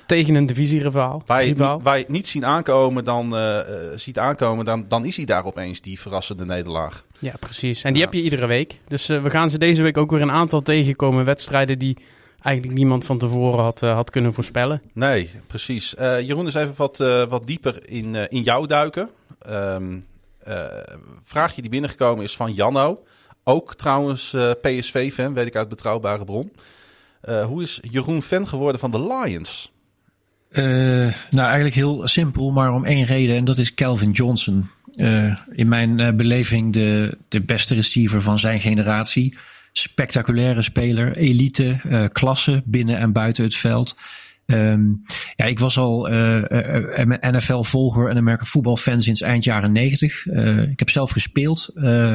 Tegen 0.07 0.35
een 0.35 0.47
divisierivaal. 0.47 1.23
Waar 1.27 1.45
je, 1.45 1.49
niet, 1.49 1.59
waar 1.59 1.97
je 1.97 2.03
het 2.03 2.13
niet 2.13 2.27
zien 2.27 2.47
aankomen, 2.47 3.05
dan, 3.05 3.35
uh, 3.35 3.59
ziet 3.95 4.19
aankomen, 4.19 4.65
dan, 4.65 4.85
dan 4.89 5.05
is 5.05 5.17
hij 5.17 5.25
daar 5.25 5.45
opeens, 5.45 5.81
die 5.81 6.01
verrassende 6.01 6.45
nederlaag. 6.45 7.05
Ja, 7.19 7.33
precies. 7.41 7.83
En 7.83 7.93
die 7.93 8.03
ja. 8.03 8.09
heb 8.09 8.15
je 8.15 8.23
iedere 8.23 8.47
week. 8.47 8.79
Dus 8.89 9.11
uh, 9.11 9.23
we 9.23 9.31
gaan 9.31 9.51
ze 9.51 9.59
deze 9.59 9.83
week 9.83 9.97
ook 9.97 10.11
weer 10.11 10.23
een 10.23 10.31
aantal 10.31 10.63
tegenkomen. 10.63 11.25
Wedstrijden 11.25 11.79
die 11.79 11.97
eigenlijk 12.41 12.79
niemand 12.79 13.05
van 13.05 13.19
tevoren 13.19 13.65
had, 13.65 13.83
uh, 13.83 13.95
had 13.95 14.11
kunnen 14.11 14.33
voorspellen. 14.33 14.83
Nee, 14.93 15.31
precies. 15.47 15.95
Uh, 15.99 16.21
Jeroen, 16.21 16.45
eens 16.45 16.55
even 16.55 16.75
wat, 16.77 16.99
wat 17.29 17.47
dieper 17.47 17.91
in, 17.91 18.15
in 18.15 18.43
jou 18.43 18.67
duiken. 18.67 19.09
Um, 19.49 20.05
vraagje 21.25 21.61
die 21.61 21.71
binnengekomen 21.71 22.25
is 22.25 22.37
van 22.37 22.53
Janno. 22.53 23.05
Ook 23.45 23.75
trouwens 23.75 24.37
PSV-fan, 24.61 25.35
weet 25.35 25.47
ik 25.47 25.57
uit 25.57 25.69
betrouwbare 25.69 26.25
bron. 26.25 26.53
hoe 27.47 27.63
is 27.63 27.81
Jeroen 27.91 28.23
fan 28.23 28.49
geworden 28.49 28.81
van 28.81 28.91
de 28.91 29.07
Lions? 29.07 29.73
Uh, 30.51 30.65
nou, 31.31 31.47
eigenlijk 31.47 31.75
heel 31.75 32.09
simpel, 32.09 32.51
maar 32.51 32.73
om 32.73 32.85
één 32.85 33.05
reden. 33.05 33.37
En 33.37 33.45
dat 33.45 33.59
is 33.59 33.75
Calvin 33.75 34.11
Johnson. 34.11 34.71
Uh, 34.97 35.37
in 35.53 35.69
mijn 35.69 35.99
uh, 36.01 36.11
beleving 36.11 36.73
de, 36.73 37.19
de 37.29 37.41
beste 37.41 37.75
receiver 37.75 38.23
van 38.23 38.39
zijn 38.39 38.61
generatie. 38.61 39.37
Spectaculaire 39.73 40.63
speler, 40.63 41.17
elite, 41.17 42.09
klasse 42.13 42.63
binnen 42.65 42.99
en 42.99 43.13
buiten 43.13 43.45
het 43.45 43.55
veld. 43.55 43.97
Um, 44.47 45.03
ja, 45.35 45.45
ik 45.45 45.59
was 45.59 45.79
al 45.79 46.09
NFL-volger 47.21 48.09
en 48.09 48.17
American 48.17 48.47
voetbalfan 48.47 49.01
sinds 49.01 49.21
eind 49.21 49.45
jaren 49.45 49.73
90. 49.73 50.27
ik 50.71 50.79
heb 50.79 50.91
zelf 50.91 51.11
gespeeld, 51.11 51.71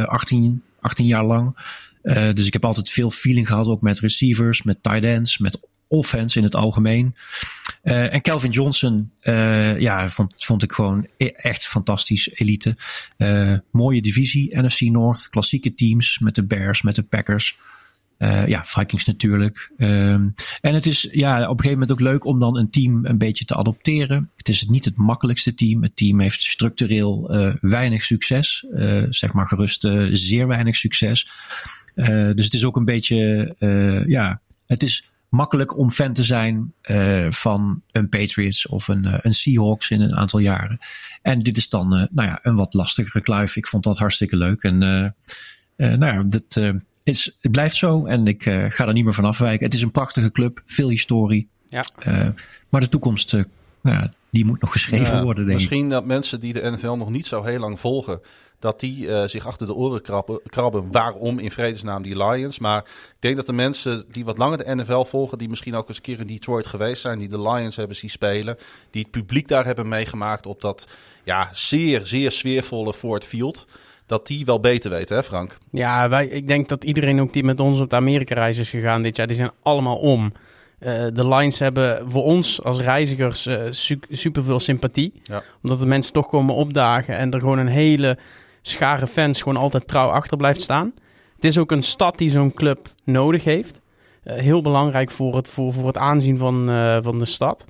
18, 0.05 0.61
18 0.79 1.05
jaar 1.05 1.25
lang. 1.25 1.55
dus 2.33 2.45
ik 2.45 2.53
heb 2.53 2.65
altijd 2.65 2.89
veel 2.89 3.09
feeling 3.09 3.47
gehad, 3.47 3.67
ook 3.67 3.81
met 3.81 3.99
receivers, 3.99 4.63
met 4.63 4.83
tight 4.83 5.03
ends, 5.03 5.37
met 5.37 5.59
offense 5.87 6.37
in 6.37 6.43
het 6.43 6.55
algemeen. 6.55 7.15
Uh, 7.83 8.13
en 8.13 8.21
Calvin 8.21 8.51
Johnson, 8.51 9.11
uh, 9.23 9.79
ja, 9.79 10.09
vond, 10.09 10.33
vond 10.37 10.63
ik 10.63 10.71
gewoon 10.71 11.07
e-, 11.17 11.25
echt 11.25 11.67
fantastisch 11.67 12.31
elite. 12.33 12.77
Uh, 13.17 13.53
mooie 13.71 14.01
divisie, 14.01 14.61
NFC 14.61 14.81
North, 14.81 15.29
klassieke 15.29 15.73
teams 15.73 16.19
met 16.19 16.35
de 16.35 16.45
Bears, 16.45 16.81
met 16.81 16.95
de 16.95 17.03
Packers. 17.03 17.57
ja, 18.47 18.65
Vikings 18.65 19.05
natuurlijk. 19.05 19.71
Um, 19.77 20.33
en 20.61 20.73
het 20.73 20.85
is 20.85 21.07
ja, 21.11 21.35
op 21.35 21.41
een 21.41 21.63
gegeven 21.63 21.71
moment 21.71 21.91
ook 21.91 21.99
leuk 21.99 22.25
om 22.25 22.39
dan 22.39 22.57
een 22.57 22.69
team 22.69 23.05
een 23.05 23.17
beetje 23.17 23.45
te 23.45 23.55
adopteren. 23.55 24.31
Het 24.35 24.49
is 24.49 24.65
niet 24.65 24.85
het 24.85 24.95
makkelijkste 24.95 25.55
team. 25.55 25.83
Het 25.83 25.95
team 25.95 26.19
heeft 26.19 26.43
structureel 26.43 27.31
weinig 27.61 28.03
succes. 28.03 28.65
zeg 29.09 29.33
maar 29.33 29.47
gerust 29.47 29.87
zeer 30.11 30.47
weinig 30.47 30.75
succes. 30.75 31.31
dus 32.35 32.45
het 32.45 32.53
is 32.53 32.65
ook 32.65 32.75
een 32.75 32.85
beetje, 32.85 33.55
ja, 34.07 34.41
het 34.65 34.83
is 34.83 35.12
makkelijk 35.33 35.77
om 35.77 35.91
fan 35.91 36.13
te 36.13 36.23
zijn 36.23 36.73
uh, 36.85 37.31
van 37.31 37.81
een 37.91 38.09
Patriots 38.09 38.67
of 38.67 38.87
een, 38.87 39.05
uh, 39.05 39.13
een 39.21 39.33
Seahawks 39.33 39.89
in 39.89 40.01
een 40.01 40.15
aantal 40.15 40.39
jaren. 40.39 40.77
En 41.21 41.39
dit 41.39 41.57
is 41.57 41.69
dan 41.69 41.93
uh, 41.93 42.03
nou 42.11 42.27
ja, 42.27 42.39
een 42.41 42.55
wat 42.55 42.73
lastigere 42.73 43.21
kluif. 43.21 43.55
Ik 43.55 43.67
vond 43.67 43.83
dat 43.83 43.97
hartstikke 43.97 44.37
leuk. 44.37 44.63
En 44.63 44.77
nou 45.77 46.05
ja, 46.05 46.23
dat, 46.23 46.75
is, 47.03 47.37
het 47.41 47.51
blijft 47.51 47.75
zo 47.75 48.05
en 48.05 48.27
ik 48.27 48.43
ga 48.43 48.87
er 48.87 48.93
niet 48.93 49.03
meer 49.03 49.13
van 49.13 49.25
afwijken. 49.25 49.65
Het 49.65 49.73
is 49.73 49.81
een 49.81 49.91
prachtige 49.91 50.31
club, 50.31 50.61
veel 50.65 50.89
historie. 50.89 51.47
Ja. 51.67 51.83
maar 52.69 52.81
de 52.81 52.89
toekomst, 52.89 53.31
nou 53.31 53.47
ja, 53.81 54.13
die 54.33 54.45
moet 54.45 54.61
nog 54.61 54.71
geschreven 54.71 55.15
ja, 55.15 55.23
worden, 55.23 55.45
denk 55.45 55.57
misschien 55.57 55.83
ik. 55.83 55.89
dat 55.89 56.05
mensen 56.05 56.39
die 56.39 56.53
de 56.53 56.71
NFL 56.71 56.91
nog 56.91 57.09
niet 57.09 57.25
zo 57.25 57.43
heel 57.43 57.59
lang 57.59 57.79
volgen, 57.79 58.21
dat 58.59 58.79
die 58.79 59.05
uh, 59.05 59.23
zich 59.23 59.47
achter 59.47 59.67
de 59.67 59.73
oren 59.73 60.01
krabben, 60.01 60.39
krabben. 60.45 60.91
Waarom 60.91 61.39
in 61.39 61.51
vredesnaam 61.51 62.03
die 62.03 62.17
Lions? 62.17 62.59
Maar 62.59 62.79
ik 62.79 63.15
denk 63.19 63.35
dat 63.35 63.45
de 63.45 63.53
mensen 63.53 64.05
die 64.11 64.25
wat 64.25 64.37
langer 64.37 64.57
de 64.57 64.75
NFL 64.75 65.03
volgen, 65.03 65.37
die 65.37 65.49
misschien 65.49 65.75
ook 65.75 65.87
eens 65.87 65.97
een 65.97 66.03
keer 66.03 66.19
in 66.19 66.27
Detroit 66.27 66.65
geweest 66.65 67.01
zijn, 67.01 67.19
die 67.19 67.27
de 67.27 67.41
Lions 67.41 67.75
hebben 67.75 67.95
zien 67.95 68.09
spelen, 68.09 68.57
die 68.89 69.01
het 69.01 69.11
publiek 69.11 69.47
daar 69.47 69.65
hebben 69.65 69.87
meegemaakt 69.87 70.45
op 70.45 70.61
dat 70.61 70.87
ja, 71.23 71.49
zeer, 71.51 72.05
zeer 72.05 72.31
sfeervolle 72.31 72.93
Ford 72.93 73.25
Field. 73.25 73.65
Dat 74.05 74.27
die 74.27 74.45
wel 74.45 74.59
beter 74.59 74.91
weten, 74.91 75.15
hè 75.15 75.23
Frank? 75.23 75.57
Ja, 75.71 76.09
wij, 76.09 76.27
ik 76.27 76.47
denk 76.47 76.69
dat 76.69 76.83
iedereen 76.83 77.21
ook 77.21 77.33
die 77.33 77.43
met 77.43 77.59
ons 77.59 77.79
op 77.79 77.89
de 77.89 77.95
Amerika-reis 77.95 78.57
is 78.57 78.69
gegaan 78.69 79.01
dit 79.01 79.15
jaar, 79.15 79.27
die 79.27 79.35
zijn 79.35 79.51
allemaal 79.61 79.97
om. 79.97 80.33
Uh, 80.85 81.05
de 81.13 81.27
Lions 81.27 81.59
hebben 81.59 82.11
voor 82.11 82.23
ons 82.23 82.63
als 82.63 82.79
reizigers 82.79 83.47
uh, 83.47 83.61
su 83.69 83.99
super 84.09 84.43
veel 84.43 84.59
sympathie. 84.59 85.13
Ja. 85.23 85.43
Omdat 85.61 85.79
de 85.79 85.85
mensen 85.85 86.13
toch 86.13 86.27
komen 86.27 86.55
opdagen 86.55 87.17
en 87.17 87.31
er 87.31 87.39
gewoon 87.39 87.57
een 87.57 87.67
hele 87.67 88.17
schare 88.61 89.07
fans 89.07 89.41
gewoon 89.41 89.57
altijd 89.57 89.87
trouw 89.87 90.09
achter 90.09 90.37
blijft 90.37 90.61
staan. 90.61 90.93
Het 91.35 91.45
is 91.45 91.57
ook 91.57 91.71
een 91.71 91.83
stad 91.83 92.17
die 92.17 92.29
zo'n 92.29 92.53
club 92.53 92.87
nodig 93.03 93.43
heeft. 93.43 93.81
Uh, 94.23 94.33
heel 94.33 94.61
belangrijk 94.61 95.11
voor 95.11 95.35
het, 95.35 95.47
voor, 95.47 95.73
voor 95.73 95.87
het 95.87 95.97
aanzien 95.97 96.37
van, 96.37 96.65
van 97.03 97.19
de 97.19 97.25
stad. 97.25 97.65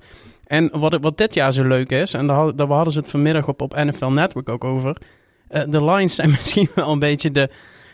En 0.46 0.70
wat, 0.78 0.98
wat 1.00 1.18
dit 1.18 1.34
jaar 1.34 1.52
zo 1.52 1.64
leuk 1.64 1.90
is, 1.90 2.14
en 2.14 2.26
daar, 2.26 2.56
daar 2.56 2.66
hadden 2.66 2.92
ze 2.92 2.98
het 2.98 3.10
vanmiddag 3.10 3.48
op, 3.48 3.62
op 3.62 3.74
NFL 3.74 4.06
Network 4.06 4.48
ook 4.48 4.64
over. 4.64 4.96
De 5.48 5.84
Lions 5.84 6.14
zijn 6.14 6.30
misschien 6.38 6.68
wel 6.74 6.92
een 6.92 6.98
beetje 6.98 7.30
de, 7.30 7.50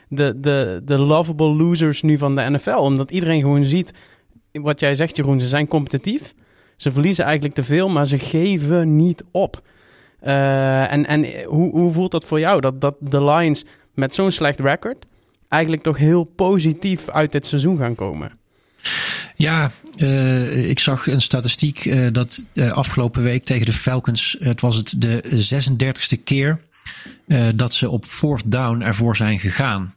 de, 0.09 0.35
de, 0.37 0.81
de 0.85 0.99
lovable 0.99 1.55
losers 1.55 2.03
nu 2.03 2.19
van 2.19 2.37
de 2.37 2.50
NFL. 2.50 2.71
Omdat 2.71 3.11
iedereen 3.11 3.41
gewoon 3.41 3.65
ziet, 3.65 3.93
wat 4.52 4.80
jij 4.80 4.95
zegt 4.95 5.16
Jeroen, 5.16 5.40
ze 5.40 5.49
zijn 5.49 5.69
competitief. 5.69 6.35
Ze 6.76 6.90
verliezen 6.90 7.25
eigenlijk 7.25 7.54
te 7.54 7.62
veel, 7.62 7.88
maar 7.88 8.07
ze 8.07 8.19
geven 8.19 8.97
niet 8.97 9.25
op. 9.30 9.62
Uh, 10.23 10.92
en 10.92 11.07
en 11.07 11.45
hoe, 11.45 11.71
hoe 11.71 11.92
voelt 11.92 12.11
dat 12.11 12.25
voor 12.25 12.40
jou? 12.40 12.61
Dat, 12.61 12.80
dat 12.80 12.97
de 13.00 13.25
Lions 13.25 13.64
met 13.95 14.14
zo'n 14.14 14.30
slecht 14.30 14.61
record 14.61 15.07
eigenlijk 15.49 15.83
toch 15.83 15.97
heel 15.97 16.25
positief 16.25 17.09
uit 17.09 17.33
dit 17.33 17.47
seizoen 17.47 17.78
gaan 17.78 17.95
komen? 17.95 18.33
Ja, 19.37 19.71
uh, 19.97 20.69
ik 20.69 20.78
zag 20.78 21.07
een 21.07 21.21
statistiek 21.21 21.85
uh, 21.85 22.07
dat 22.12 22.45
afgelopen 22.71 23.23
week 23.23 23.45
tegen 23.45 23.66
de 23.66 23.73
Falcons, 23.73 24.37
het 24.40 24.61
was 24.61 24.76
het 24.76 24.95
de 25.00 25.23
36e 26.16 26.23
keer 26.25 26.61
dat 27.54 27.75
ze 27.75 27.90
op 27.90 28.04
fourth 28.04 28.50
down 28.50 28.80
ervoor 28.80 29.16
zijn 29.16 29.38
gegaan. 29.38 29.95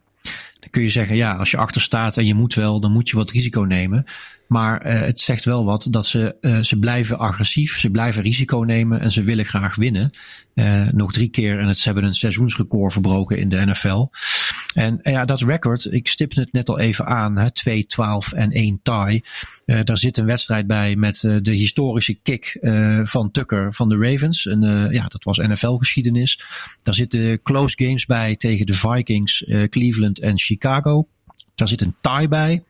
Kun 0.70 0.82
je 0.82 0.88
zeggen, 0.88 1.16
ja, 1.16 1.34
als 1.34 1.50
je 1.50 1.56
achter 1.56 1.80
staat 1.80 2.16
en 2.16 2.26
je 2.26 2.34
moet 2.34 2.54
wel, 2.54 2.80
dan 2.80 2.92
moet 2.92 3.08
je 3.08 3.16
wat 3.16 3.30
risico 3.30 3.60
nemen. 3.60 4.04
Maar 4.46 4.86
uh, 4.86 5.00
het 5.00 5.20
zegt 5.20 5.44
wel 5.44 5.64
wat 5.64 5.86
dat 5.90 6.06
ze, 6.06 6.36
uh, 6.40 6.58
ze 6.60 6.78
blijven 6.78 7.18
agressief, 7.18 7.78
ze 7.78 7.90
blijven 7.90 8.22
risico 8.22 8.58
nemen 8.58 9.00
en 9.00 9.12
ze 9.12 9.22
willen 9.22 9.44
graag 9.44 9.74
winnen. 9.74 10.10
Uh, 10.54 10.88
nog 10.92 11.12
drie 11.12 11.28
keer 11.28 11.58
en 11.58 11.68
het, 11.68 11.78
ze 11.78 11.84
hebben 11.84 12.04
een 12.04 12.14
seizoensrecord 12.14 12.92
verbroken 12.92 13.38
in 13.38 13.48
de 13.48 13.66
NFL. 13.66 14.06
En, 14.74 14.98
ja, 15.02 15.24
dat 15.24 15.40
record, 15.40 15.92
ik 15.92 16.08
stipte 16.08 16.40
het 16.40 16.52
net 16.52 16.68
al 16.68 16.78
even 16.78 17.06
aan, 17.06 17.38
hè, 17.38 17.50
2, 17.50 17.86
12 17.86 18.32
en 18.32 18.50
1 18.50 18.80
tie. 18.82 19.24
Uh, 19.66 19.80
daar 19.84 19.98
zit 19.98 20.16
een 20.16 20.26
wedstrijd 20.26 20.66
bij 20.66 20.96
met 20.96 21.22
uh, 21.22 21.36
de 21.42 21.52
historische 21.52 22.14
kick 22.14 22.58
uh, 22.60 23.00
van 23.04 23.30
Tucker 23.30 23.74
van 23.74 23.88
de 23.88 23.96
Ravens. 23.96 24.46
En 24.46 24.88
ja, 24.90 25.06
dat 25.06 25.24
was 25.24 25.38
NFL-geschiedenis. 25.38 26.44
Daar 26.82 26.94
zitten 26.94 27.42
close 27.42 27.74
games 27.84 28.06
bij 28.06 28.36
tegen 28.36 28.66
de 28.66 28.74
Vikings, 28.74 29.44
Cleveland 29.68 30.20
en 30.20 30.38
Chicago. 30.38 31.08
Daar 31.54 31.68
zit 31.68 31.80
een 31.80 31.96
tie 32.00 32.28
bij. 32.28 32.64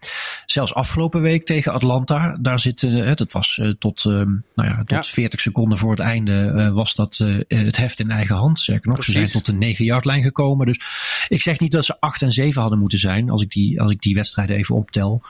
Zelfs 0.46 0.74
afgelopen 0.74 1.22
week 1.22 1.46
tegen 1.46 1.72
Atlanta. 1.72 2.38
Daar 2.40 2.58
zit, 2.58 2.82
uh, 2.82 3.14
dat 3.14 3.32
was 3.32 3.58
uh, 3.62 3.70
tot, 3.78 4.04
uh, 4.04 4.12
nou 4.54 4.68
ja, 4.68 4.76
tot 4.76 4.90
ja. 4.90 5.02
40 5.02 5.40
seconden 5.40 5.78
voor 5.78 5.90
het 5.90 6.00
einde 6.00 6.70
was 6.72 6.94
dat 6.94 7.16
het 7.48 7.76
heft 7.76 8.00
in 8.00 8.10
eigen 8.10 8.36
hand. 8.36 8.60
Zeker 8.60 8.86
nog, 8.86 8.94
Precies. 8.94 9.12
ze 9.14 9.18
zijn 9.18 9.32
tot 9.32 9.46
de 9.46 9.52
9 9.52 9.84
yard 9.84 10.04
lijn 10.04 10.22
gekomen. 10.22 10.66
Dus 10.66 10.80
ik 11.28 11.42
zeg 11.42 11.60
niet 11.60 11.72
dat 11.72 11.84
ze 11.84 12.00
8 12.00 12.22
en 12.22 12.32
7 12.32 12.60
hadden 12.60 12.78
moeten 12.78 12.98
zijn. 12.98 13.30
Als 13.30 13.42
ik 13.42 13.50
die, 13.50 13.80
als 13.80 13.90
ik 13.90 14.00
die 14.00 14.14
wedstrijden 14.14 14.56
even 14.56 14.76
optel. 14.76 15.22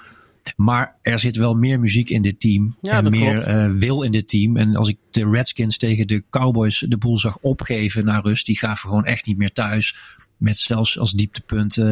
Maar 0.56 0.96
er 1.02 1.18
zit 1.18 1.36
wel 1.36 1.54
meer 1.54 1.80
muziek 1.80 2.10
in 2.10 2.22
dit 2.22 2.40
team. 2.40 2.76
Ja, 2.82 2.96
en 2.96 3.10
meer 3.10 3.48
uh, 3.48 3.78
wil 3.78 4.02
in 4.02 4.12
dit 4.12 4.28
team. 4.28 4.56
En 4.56 4.76
als 4.76 4.88
ik 4.88 4.98
de 5.10 5.30
Redskins 5.30 5.78
tegen 5.78 6.06
de 6.06 6.24
Cowboys 6.30 6.84
de 6.88 6.98
boel 6.98 7.18
zag 7.18 7.38
opgeven 7.40 8.04
naar 8.04 8.22
rust. 8.22 8.46
Die 8.46 8.58
gaven 8.58 8.88
gewoon 8.88 9.04
echt 9.04 9.26
niet 9.26 9.38
meer 9.38 9.52
thuis. 9.52 9.96
Met 10.36 10.56
zelfs 10.56 10.98
als 10.98 11.12
dieptepunt 11.12 11.76
uh, 11.76 11.84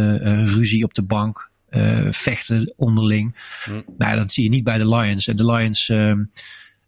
ruzie 0.55 0.85
op 0.85 0.95
de 0.95 1.03
bank. 1.03 1.51
Uh, 1.77 2.07
vechten 2.11 2.75
onderling. 2.77 3.37
Mm. 3.71 3.85
Nou, 3.99 4.17
dat 4.17 4.33
zie 4.33 4.45
je 4.45 4.51
niet 4.51 4.65
bij 4.65 4.79
de 4.79 4.89
Lions. 4.89 5.29
En 5.29 5.37
de 5.37 5.47
Lions, 5.47 5.89
uh, 5.89 6.13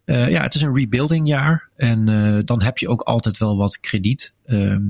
uh, 0.05 0.29
ja, 0.29 0.41
het 0.41 0.55
is 0.55 0.61
een 0.61 0.75
rebuilding 0.75 1.27
jaar. 1.27 1.69
En 1.75 2.05
dan 2.45 2.61
heb 2.61 2.77
je 2.77 2.89
ook 2.89 3.01
altijd 3.01 3.37
wel 3.37 3.57
wat 3.57 3.79
krediet. 3.79 4.35
Ehm, 4.45 4.83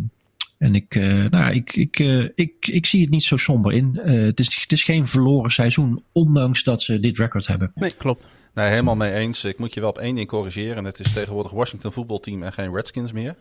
en 0.58 0.76
ik, 0.76 0.96
nou, 1.30 1.54
ik, 1.54 1.76
ik, 1.76 2.00
ik, 2.36 2.54
ik 2.60 2.86
zie 2.86 3.02
het 3.02 3.10
niet 3.10 3.24
zo 3.24 3.38
somber 3.38 3.74
in. 3.74 4.00
het, 4.04 4.40
is, 4.40 4.58
het 4.62 4.72
is 4.72 4.84
geen 4.84 5.08
verloren 5.08 5.52
seizoen, 5.52 6.00
ondanks 6.12 6.64
dat 6.64 6.82
ze 6.82 7.00
dit 7.00 7.18
record 7.18 7.48
hebben. 7.48 7.72
Nee, 7.76 7.92
klopt. 7.98 8.28
Nee, 8.56 8.70
helemaal 8.70 8.96
mee 8.96 9.14
eens. 9.14 9.44
Ik 9.44 9.60
moet 9.60 9.74
je 9.74 9.80
wel 9.80 9.90
op 9.90 9.98
één 9.98 10.16
ding 10.16 10.28
corrigeren. 10.28 10.86
Het 10.86 11.00
is 11.00 11.14
tegenwoordig 11.14 11.52
Washington 11.52 11.92
voetbalteam 11.92 12.44
en 12.44 12.54
geen 12.54 12.74
Redskins 12.74 13.12
meer. 13.12 13.36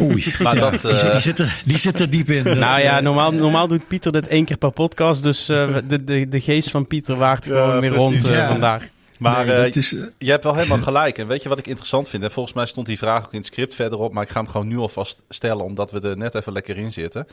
Oei, 0.00 0.24
maar 0.42 0.54
ja, 0.54 0.70
dat, 0.70 0.84
uh... 0.84 1.00
die, 1.00 1.10
die, 1.10 1.20
zit 1.20 1.38
er, 1.38 1.62
die 1.64 1.78
zit 1.78 2.00
er 2.00 2.10
diep 2.10 2.30
in. 2.30 2.44
Dat, 2.52 2.58
nou 2.58 2.80
ja, 2.80 3.00
normaal, 3.00 3.32
normaal 3.32 3.68
doet 3.68 3.88
Pieter 3.88 4.12
dit 4.12 4.26
één 4.26 4.44
keer 4.44 4.56
per 4.56 4.70
podcast. 4.70 5.22
Dus 5.22 5.48
uh, 5.48 5.78
de, 5.88 6.04
de, 6.04 6.28
de 6.28 6.40
geest 6.40 6.70
van 6.70 6.86
Pieter 6.86 7.16
waart 7.16 7.44
gewoon 7.44 7.80
weer 7.80 7.94
rond 7.94 8.28
uh, 8.28 8.34
ja. 8.34 8.48
vandaag. 8.48 8.88
Maar 9.22 9.46
nee, 9.46 9.70
is, 9.70 9.90
je 10.18 10.30
hebt 10.30 10.44
wel 10.44 10.54
helemaal 10.54 10.78
gelijk. 10.92 11.18
En 11.18 11.26
weet 11.26 11.42
je 11.42 11.48
wat 11.48 11.58
ik 11.58 11.66
interessant 11.66 12.08
vind? 12.08 12.22
En 12.22 12.30
volgens 12.30 12.54
mij 12.54 12.66
stond 12.66 12.86
die 12.86 12.98
vraag 12.98 13.24
ook 13.24 13.32
in 13.32 13.38
het 13.38 13.46
script 13.46 13.74
verderop. 13.74 14.12
Maar 14.12 14.22
ik 14.22 14.28
ga 14.28 14.40
hem 14.40 14.48
gewoon 14.50 14.66
nu 14.66 14.76
alvast 14.76 15.22
stellen, 15.28 15.64
omdat 15.64 15.90
we 15.90 16.00
er 16.00 16.16
net 16.16 16.34
even 16.34 16.52
lekker 16.52 16.76
in 16.76 16.92
zitten. 16.92 17.26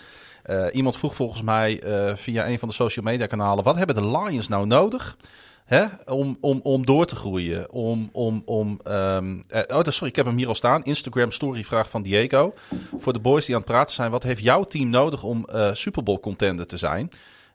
iemand 0.71 0.97
vroeg 0.97 1.15
volgens 1.15 1.41
mij 1.41 1.81
via 2.15 2.47
een 2.47 2.59
van 2.59 2.67
de 2.67 2.73
social 2.73 3.05
media 3.05 3.25
kanalen... 3.25 3.63
wat 3.63 3.75
hebben 3.75 3.95
de 3.95 4.07
Lions 4.07 4.47
nou 4.47 4.65
nodig... 4.65 5.17
Hè? 5.69 5.85
Om, 6.05 6.37
om, 6.41 6.59
om 6.63 6.85
door 6.85 7.05
te 7.05 7.15
groeien. 7.15 7.71
Om, 7.71 8.09
om, 8.11 8.41
om, 8.45 8.79
um, 8.87 9.43
oh, 9.67 9.79
sorry, 9.83 10.07
ik 10.07 10.15
heb 10.15 10.25
hem 10.25 10.37
hier 10.37 10.47
al 10.47 10.55
staan. 10.55 10.83
Instagram 10.83 11.31
story 11.31 11.63
vraag 11.63 11.89
van 11.89 12.01
Diego. 12.01 12.53
Voor 12.97 13.13
de 13.13 13.19
boys 13.19 13.45
die 13.45 13.55
aan 13.55 13.61
het 13.61 13.69
praten 13.69 13.95
zijn. 13.95 14.11
Wat 14.11 14.23
heeft 14.23 14.43
jouw 14.43 14.63
team 14.63 14.89
nodig 14.89 15.23
om 15.23 15.47
Super 15.73 16.03
Bowl 16.03 16.19
contender 16.19 16.67
te 16.67 16.77
zijn? 16.77 17.09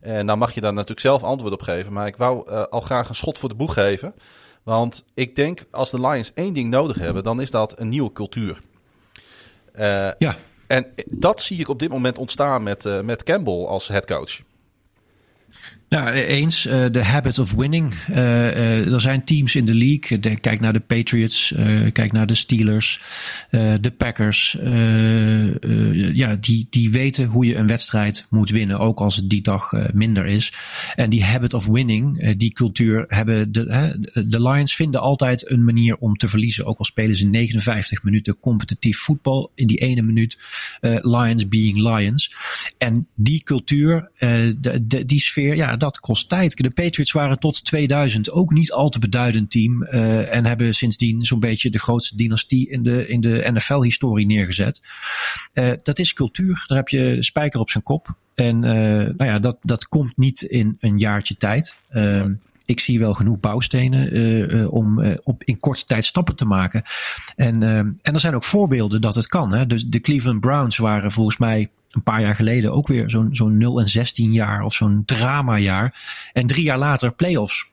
En 0.04 0.26
dan 0.26 0.38
mag 0.38 0.54
je 0.54 0.61
daar 0.61 0.73
natuurlijk 0.73 1.00
zelf 1.00 1.23
antwoord 1.23 1.52
op 1.52 1.62
geven. 1.62 1.92
Maar 1.92 2.06
ik 2.06 2.16
wou 2.16 2.50
uh, 2.50 2.62
al 2.62 2.80
graag 2.80 3.08
een 3.08 3.14
schot 3.14 3.38
voor 3.38 3.49
de 3.49 3.54
boeg 3.54 3.73
geven. 3.73 4.14
Want 4.62 5.04
ik 5.14 5.37
denk 5.37 5.64
als 5.70 5.90
de 5.90 6.00
Lions 6.00 6.32
één 6.34 6.52
ding 6.52 6.70
nodig 6.70 6.99
hebben, 6.99 7.23
dan 7.23 7.40
is 7.40 7.50
dat 7.50 7.78
een 7.78 7.88
nieuwe 7.88 8.12
cultuur. 8.12 8.61
Uh, 9.75 10.11
ja. 10.18 10.37
En 10.66 10.87
dat 11.06 11.40
zie 11.42 11.58
ik 11.58 11.68
op 11.68 11.78
dit 11.78 11.90
moment 11.90 12.18
ontstaan 12.18 12.62
met, 12.62 12.84
uh, 12.84 13.00
met 13.00 13.23
Campbell 13.23 13.64
als 13.64 13.88
headcoach. 13.88 14.40
Ja, 15.94 16.12
eens. 16.12 16.66
Uh, 16.66 16.84
de 16.90 17.02
habit 17.02 17.38
of 17.38 17.52
winning. 17.52 17.94
Uh, 18.10 18.16
uh, 18.16 18.92
er 18.92 19.00
zijn 19.00 19.24
teams 19.24 19.54
in 19.54 19.64
de 19.64 19.74
league. 19.74 20.18
De, 20.18 20.40
kijk 20.40 20.60
naar 20.60 20.72
de 20.72 20.80
Patriots. 20.80 21.54
kijk 21.92 22.12
naar 22.12 22.26
de 22.26 22.34
Steelers. 22.34 23.00
de 23.80 23.92
Packers. 23.96 24.56
ja, 26.12 26.36
die, 26.36 26.66
die 26.70 26.90
weten 26.90 27.24
hoe 27.24 27.46
je 27.46 27.54
een 27.54 27.66
wedstrijd 27.66 28.26
moet 28.30 28.50
winnen. 28.50 28.78
Ook 28.78 29.00
als 29.00 29.16
het 29.16 29.30
die 29.30 29.42
dag 29.42 29.72
minder 29.92 30.26
is. 30.26 30.52
En 30.94 31.10
die 31.10 31.24
habit 31.24 31.54
of 31.54 31.66
winning, 31.66 32.34
die 32.36 32.52
cultuur 32.52 33.04
hebben 33.08 33.52
de, 33.52 33.64
de 34.26 34.42
Lions 34.42 34.74
vinden 34.74 35.00
altijd 35.00 35.50
een 35.50 35.64
manier 35.64 35.96
om 35.96 36.16
te 36.16 36.28
verliezen. 36.28 36.66
Ook 36.66 36.78
al 36.78 36.84
spelen 36.84 37.16
ze 37.16 37.26
59 37.26 38.02
minuten 38.02 38.38
competitief 38.40 38.98
voetbal. 38.98 39.52
In 39.54 39.66
die 39.66 39.78
ene 39.78 40.02
minuut 40.02 40.38
Lions 41.00 41.48
being 41.48 41.76
Lions. 41.76 42.34
En 42.78 43.06
die 43.14 43.42
cultuur, 43.42 44.10
de, 44.18 45.04
die 45.04 45.20
sfeer, 45.20 45.56
ja, 45.56 45.76
dat 45.84 46.00
kost 46.00 46.28
tijd. 46.28 46.56
De 46.56 46.70
Patriots 46.70 47.12
waren 47.12 47.38
tot 47.38 47.64
2000 47.64 48.30
ook 48.30 48.52
niet 48.52 48.72
al 48.72 48.88
te 48.88 48.98
beduidend 48.98 49.50
team. 49.50 49.82
Uh, 49.82 50.34
en 50.34 50.46
hebben 50.46 50.74
sindsdien 50.74 51.22
zo'n 51.22 51.40
beetje 51.40 51.70
de 51.70 51.78
grootste 51.78 52.16
dynastie 52.16 52.70
in 52.70 52.82
de, 52.82 53.08
in 53.08 53.20
de 53.20 53.50
NFL-historie 53.52 54.26
neergezet. 54.26 54.88
Uh, 55.54 55.72
dat 55.76 55.98
is 55.98 56.12
cultuur. 56.12 56.64
Daar 56.66 56.78
heb 56.78 56.88
je 56.88 57.16
spijker 57.20 57.60
op 57.60 57.70
zijn 57.70 57.84
kop. 57.84 58.14
En 58.34 58.56
uh, 58.56 58.70
nou 59.16 59.24
ja, 59.24 59.38
dat, 59.38 59.56
dat 59.62 59.88
komt 59.88 60.16
niet 60.16 60.42
in 60.42 60.76
een 60.80 60.98
jaartje 60.98 61.36
tijd. 61.36 61.76
Ehm, 61.88 62.32
ik 62.64 62.80
zie 62.80 62.99
wel 62.99 63.14
genoeg 63.14 63.40
bouwstenen 63.40 64.16
uh, 64.16 64.73
om 64.73 65.00
uh, 65.00 65.14
op 65.23 65.44
in 65.44 65.59
korte 65.59 65.85
tijd 65.85 66.04
stappen 66.04 66.37
te 66.37 66.44
maken. 66.44 66.83
En, 67.37 67.61
uh, 67.61 67.78
en 67.78 68.00
er 68.02 68.21
zijn 68.21 68.35
ook 68.35 68.44
voorbeelden 68.44 69.00
dat 69.00 69.14
het 69.14 69.26
kan. 69.26 69.52
Hè? 69.52 69.66
Dus 69.66 69.85
de 69.85 70.00
Cleveland 70.00 70.40
Browns 70.40 70.76
waren 70.76 71.12
volgens 71.12 71.38
mij 71.38 71.71
een 71.90 72.02
paar 72.02 72.21
jaar 72.21 72.35
geleden 72.35 72.73
ook 72.73 72.88
weer 72.88 73.11
zo'n 73.11 73.28
zo'n 73.33 73.56
0 73.56 73.80
en 73.80 73.87
16 73.87 74.33
jaar 74.33 74.62
of 74.62 74.75
zo'n 74.75 75.02
dramajaar. 75.04 76.02
En 76.33 76.47
drie 76.47 76.64
jaar 76.64 76.78
later 76.78 77.14
playoffs. 77.14 77.73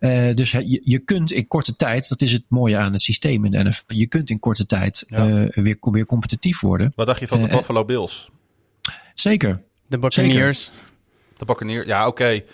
Uh, 0.00 0.34
dus 0.34 0.50
je, 0.50 0.80
je 0.84 0.98
kunt 0.98 1.32
in 1.32 1.46
korte 1.46 1.76
tijd, 1.76 2.08
dat 2.08 2.22
is 2.22 2.32
het 2.32 2.44
mooie 2.48 2.76
aan 2.76 2.92
het 2.92 3.00
systeem 3.00 3.44
in 3.44 3.50
de 3.50 3.62
NFL, 3.64 3.82
je 3.86 4.06
kunt 4.06 4.30
in 4.30 4.38
korte 4.38 4.66
tijd 4.66 5.04
ja. 5.08 5.26
uh, 5.26 5.48
weer, 5.50 5.76
weer 5.80 6.06
competitief 6.06 6.60
worden. 6.60 6.92
Wat 6.96 7.06
dacht 7.06 7.20
je 7.20 7.28
van 7.28 7.40
de 7.40 7.48
uh, 7.48 7.54
Buffalo 7.54 7.84
Bills? 7.84 8.30
Zeker. 9.14 9.62
De 9.86 9.98
Buccaneers. 9.98 10.64
Zeker. 10.64 10.80
De 11.38 11.44
Buccaneers, 11.44 11.86
ja 11.86 12.06
oké. 12.06 12.22
Okay. 12.22 12.44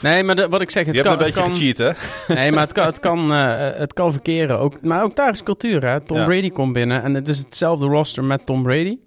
Nee, 0.00 0.22
maar 0.22 0.36
de, 0.36 0.48
wat 0.48 0.60
ik 0.60 0.70
zeg, 0.70 0.86
het 0.86 0.96
je 0.96 1.02
kan... 1.02 1.18
Je 1.18 1.24
hebt 1.24 1.36
een 1.36 1.42
beetje 1.42 1.50
kan, 1.50 1.74
gecheat, 1.74 1.96
hè? 2.26 2.34
Nee, 2.40 2.52
maar 2.52 2.62
het 2.62 2.72
kan, 2.72 2.86
het 2.86 3.00
kan, 3.00 3.32
uh, 3.32 3.70
het 3.74 3.92
kan 3.92 4.12
verkeren. 4.12 4.58
Ook, 4.58 4.80
maar 4.82 5.02
ook 5.02 5.16
daar 5.16 5.32
is 5.32 5.42
cultuur, 5.42 5.86
hè? 5.86 6.00
Tom 6.00 6.16
ja. 6.16 6.24
Brady 6.24 6.50
komt 6.50 6.72
binnen 6.72 7.02
en 7.02 7.14
het 7.14 7.28
is 7.28 7.38
hetzelfde 7.38 7.86
roster 7.86 8.24
met 8.24 8.46
Tom 8.46 8.62
Brady. 8.62 8.98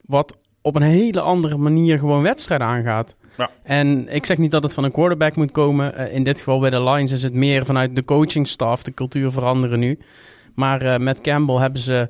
Wat 0.00 0.36
op 0.62 0.74
een 0.74 0.82
hele 0.82 1.20
andere 1.20 1.56
manier 1.56 1.98
gewoon 1.98 2.22
wedstrijden 2.22 2.66
aangaat. 2.66 3.16
Ja. 3.36 3.50
En 3.62 4.08
ik 4.08 4.26
zeg 4.26 4.38
niet 4.38 4.50
dat 4.50 4.62
het 4.62 4.74
van 4.74 4.84
een 4.84 4.92
quarterback 4.92 5.36
moet 5.36 5.50
komen. 5.50 5.92
Uh, 5.96 6.14
in 6.14 6.24
dit 6.24 6.38
geval 6.38 6.58
bij 6.58 6.70
de 6.70 6.82
Lions 6.82 7.12
is 7.12 7.22
het 7.22 7.34
meer 7.34 7.64
vanuit 7.64 7.94
de 7.94 8.04
coachingstaf. 8.04 8.82
De 8.82 8.94
cultuur 8.94 9.30
veranderen 9.30 9.78
nu. 9.78 9.98
Maar 10.54 10.84
uh, 10.84 10.96
met 10.96 11.20
Campbell 11.20 11.56
hebben 11.56 11.80
ze, 11.80 12.08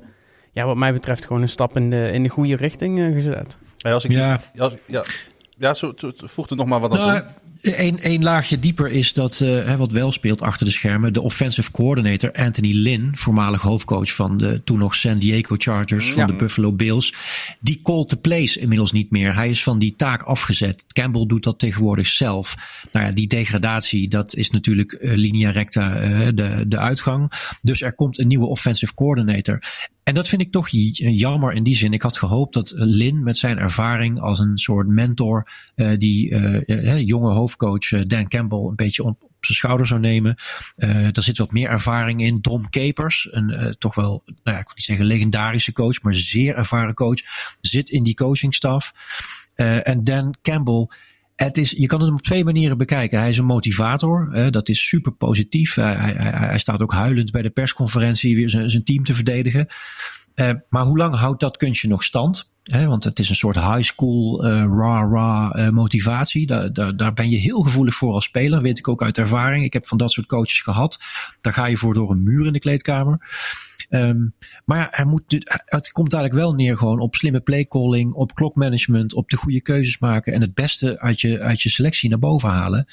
ja, 0.51 0.65
wat 0.65 0.75
mij 0.75 0.93
betreft, 0.93 1.25
gewoon 1.25 1.41
een 1.41 1.49
stap 1.49 1.75
in 1.75 1.89
de, 1.89 2.11
in 2.11 2.23
de 2.23 2.29
goede 2.29 2.55
richting 2.55 2.99
uh, 2.99 3.13
gezet. 3.13 3.57
Ja, 3.77 3.91
als 3.91 4.05
ik, 4.05 4.11
ja. 4.11 4.39
Ja, 4.53 4.71
ja, 4.87 5.03
ja, 5.57 5.73
zo, 5.73 5.93
zo, 5.95 6.11
voeg 6.15 6.49
er 6.49 6.55
nog 6.55 6.67
maar 6.67 6.79
wat 6.79 6.91
aan 6.91 6.97
nou, 6.97 7.19
toe. 7.19 7.29
Een, 7.61 7.97
een 8.01 8.23
laagje 8.23 8.59
dieper 8.59 8.91
is 8.91 9.13
dat 9.13 9.39
uh, 9.39 9.75
wat 9.75 9.91
wel 9.91 10.11
speelt 10.11 10.41
achter 10.41 10.65
de 10.65 10.71
schermen. 10.71 11.13
De 11.13 11.21
offensive 11.21 11.71
coordinator 11.71 12.31
Anthony 12.33 12.71
Lynn, 12.73 13.11
voormalig 13.13 13.61
hoofdcoach 13.61 14.15
van 14.15 14.37
de 14.37 14.63
toen 14.63 14.77
nog 14.77 14.95
San 14.95 15.19
Diego 15.19 15.55
Chargers, 15.57 16.11
van 16.11 16.21
ja. 16.21 16.27
de 16.27 16.35
Buffalo 16.35 16.71
Bills. 16.71 17.13
Die 17.59 17.79
called 17.83 18.09
the 18.09 18.17
plays 18.17 18.57
inmiddels 18.57 18.91
niet 18.91 19.11
meer. 19.11 19.35
Hij 19.35 19.49
is 19.49 19.63
van 19.63 19.79
die 19.79 19.93
taak 19.97 20.21
afgezet. 20.21 20.83
Campbell 20.87 21.25
doet 21.25 21.43
dat 21.43 21.59
tegenwoordig 21.59 22.07
zelf. 22.07 22.55
Nou 22.91 23.05
ja, 23.05 23.11
die 23.11 23.27
degradatie, 23.27 24.07
dat 24.07 24.35
is 24.35 24.49
natuurlijk 24.49 24.97
uh, 25.01 25.13
linea 25.15 25.49
recta 25.49 26.01
uh, 26.01 26.27
de, 26.33 26.65
de 26.67 26.77
uitgang. 26.77 27.31
Dus 27.61 27.81
er 27.81 27.95
komt 27.95 28.19
een 28.19 28.27
nieuwe 28.27 28.47
offensive 28.47 28.93
coordinator. 28.93 29.59
En 30.03 30.13
dat 30.13 30.27
vind 30.27 30.41
ik 30.41 30.51
toch 30.51 30.67
jammer 30.69 31.53
in 31.53 31.63
die 31.63 31.75
zin. 31.75 31.93
Ik 31.93 32.01
had 32.01 32.17
gehoopt 32.17 32.53
dat 32.53 32.73
Lin 32.75 33.23
met 33.23 33.37
zijn 33.37 33.57
ervaring 33.57 34.19
als 34.19 34.39
een 34.39 34.57
soort 34.57 34.87
mentor 34.87 35.47
die 35.97 36.35
jonge 37.05 37.31
hoofdcoach 37.47 38.03
Dan 38.03 38.27
Campbell 38.27 38.59
een 38.59 38.75
beetje 38.75 39.03
op, 39.03 39.27
zijn 39.39 39.57
schouder 39.57 39.87
zou 39.87 39.99
nemen. 39.99 40.35
Uh, 40.77 41.07
daar 41.11 41.23
zit 41.23 41.37
wat 41.37 41.51
meer 41.51 41.69
ervaring 41.69 42.21
in. 42.21 42.41
Dom 42.41 42.69
Capers, 42.69 43.27
een 43.31 43.49
uh, 43.49 43.65
toch 43.65 43.95
wel, 43.95 44.23
nou 44.25 44.37
ja, 44.43 44.57
ik 44.57 44.65
wil 44.65 44.73
niet 44.75 44.83
zeggen 44.83 45.05
legendarische 45.05 45.71
coach, 45.71 46.01
maar 46.01 46.13
zeer 46.13 46.55
ervaren 46.55 46.93
coach, 46.93 47.19
zit 47.61 47.89
in 47.89 48.03
die 48.03 48.15
coachingstaf. 48.15 48.93
En 49.55 50.03
Dan 50.03 50.35
Campbell 50.41 50.87
het 51.35 51.57
is, 51.57 51.71
je 51.71 51.85
kan 51.85 52.01
het 52.01 52.11
op 52.11 52.21
twee 52.21 52.43
manieren 52.43 52.77
bekijken. 52.77 53.19
Hij 53.19 53.29
is 53.29 53.37
een 53.37 53.45
motivator. 53.45 54.47
Dat 54.51 54.69
is 54.69 54.87
super 54.87 55.11
positief. 55.11 55.75
Hij, 55.75 55.93
hij, 55.93 56.31
hij, 56.31 56.59
staat 56.59 56.81
ook 56.81 56.93
huilend 56.93 57.31
bij 57.31 57.41
de 57.41 57.49
persconferentie 57.49 58.35
weer 58.35 58.49
zijn, 58.49 58.69
zijn 58.69 58.83
team 58.83 59.03
te 59.03 59.13
verdedigen. 59.13 59.67
Uh, 60.39 60.51
maar 60.69 60.83
hoe 60.83 60.97
lang 60.97 61.15
houdt 61.15 61.39
dat 61.39 61.57
kunstje 61.57 61.87
nog 61.87 62.03
stand? 62.03 62.51
He, 62.63 62.87
want 62.87 63.03
het 63.03 63.19
is 63.19 63.29
een 63.29 63.35
soort 63.35 63.55
high 63.55 63.81
school 63.81 64.45
rah-rah 64.47 65.69
motivatie. 65.69 66.47
Daar, 66.47 66.73
daar, 66.73 66.95
daar 66.95 67.13
ben 67.13 67.29
je 67.29 67.37
heel 67.37 67.61
gevoelig 67.61 67.95
voor 67.95 68.13
als 68.13 68.23
speler. 68.23 68.61
Weet 68.61 68.77
ik 68.77 68.87
ook 68.87 69.03
uit 69.03 69.17
ervaring. 69.17 69.65
Ik 69.65 69.73
heb 69.73 69.87
van 69.87 69.97
dat 69.97 70.11
soort 70.11 70.27
coaches 70.27 70.61
gehad. 70.61 70.99
Daar 71.41 71.53
ga 71.53 71.65
je 71.65 71.77
voor 71.77 71.93
door 71.93 72.11
een 72.11 72.23
muur 72.23 72.45
in 72.45 72.53
de 72.53 72.59
kleedkamer. 72.59 73.19
Ehm, 73.89 74.27
maar 74.65 74.95
ja, 74.97 75.05
moet, 75.05 75.23
het 75.65 75.91
komt 75.91 76.13
eigenlijk 76.13 76.43
wel 76.43 76.53
neer 76.53 76.77
gewoon 76.77 76.99
op 76.99 77.15
slimme 77.15 77.41
playcalling, 77.41 78.13
op 78.13 78.35
klokmanagement, 78.35 79.13
op 79.13 79.29
de 79.29 79.37
goede 79.37 79.61
keuzes 79.61 79.99
maken 79.99 80.33
en 80.33 80.41
het 80.41 80.53
beste 80.53 80.99
uit 80.99 81.21
je, 81.21 81.39
uit 81.39 81.61
je 81.61 81.69
selectie 81.69 82.09
naar 82.09 82.19
boven 82.19 82.49
halen. 82.49 82.85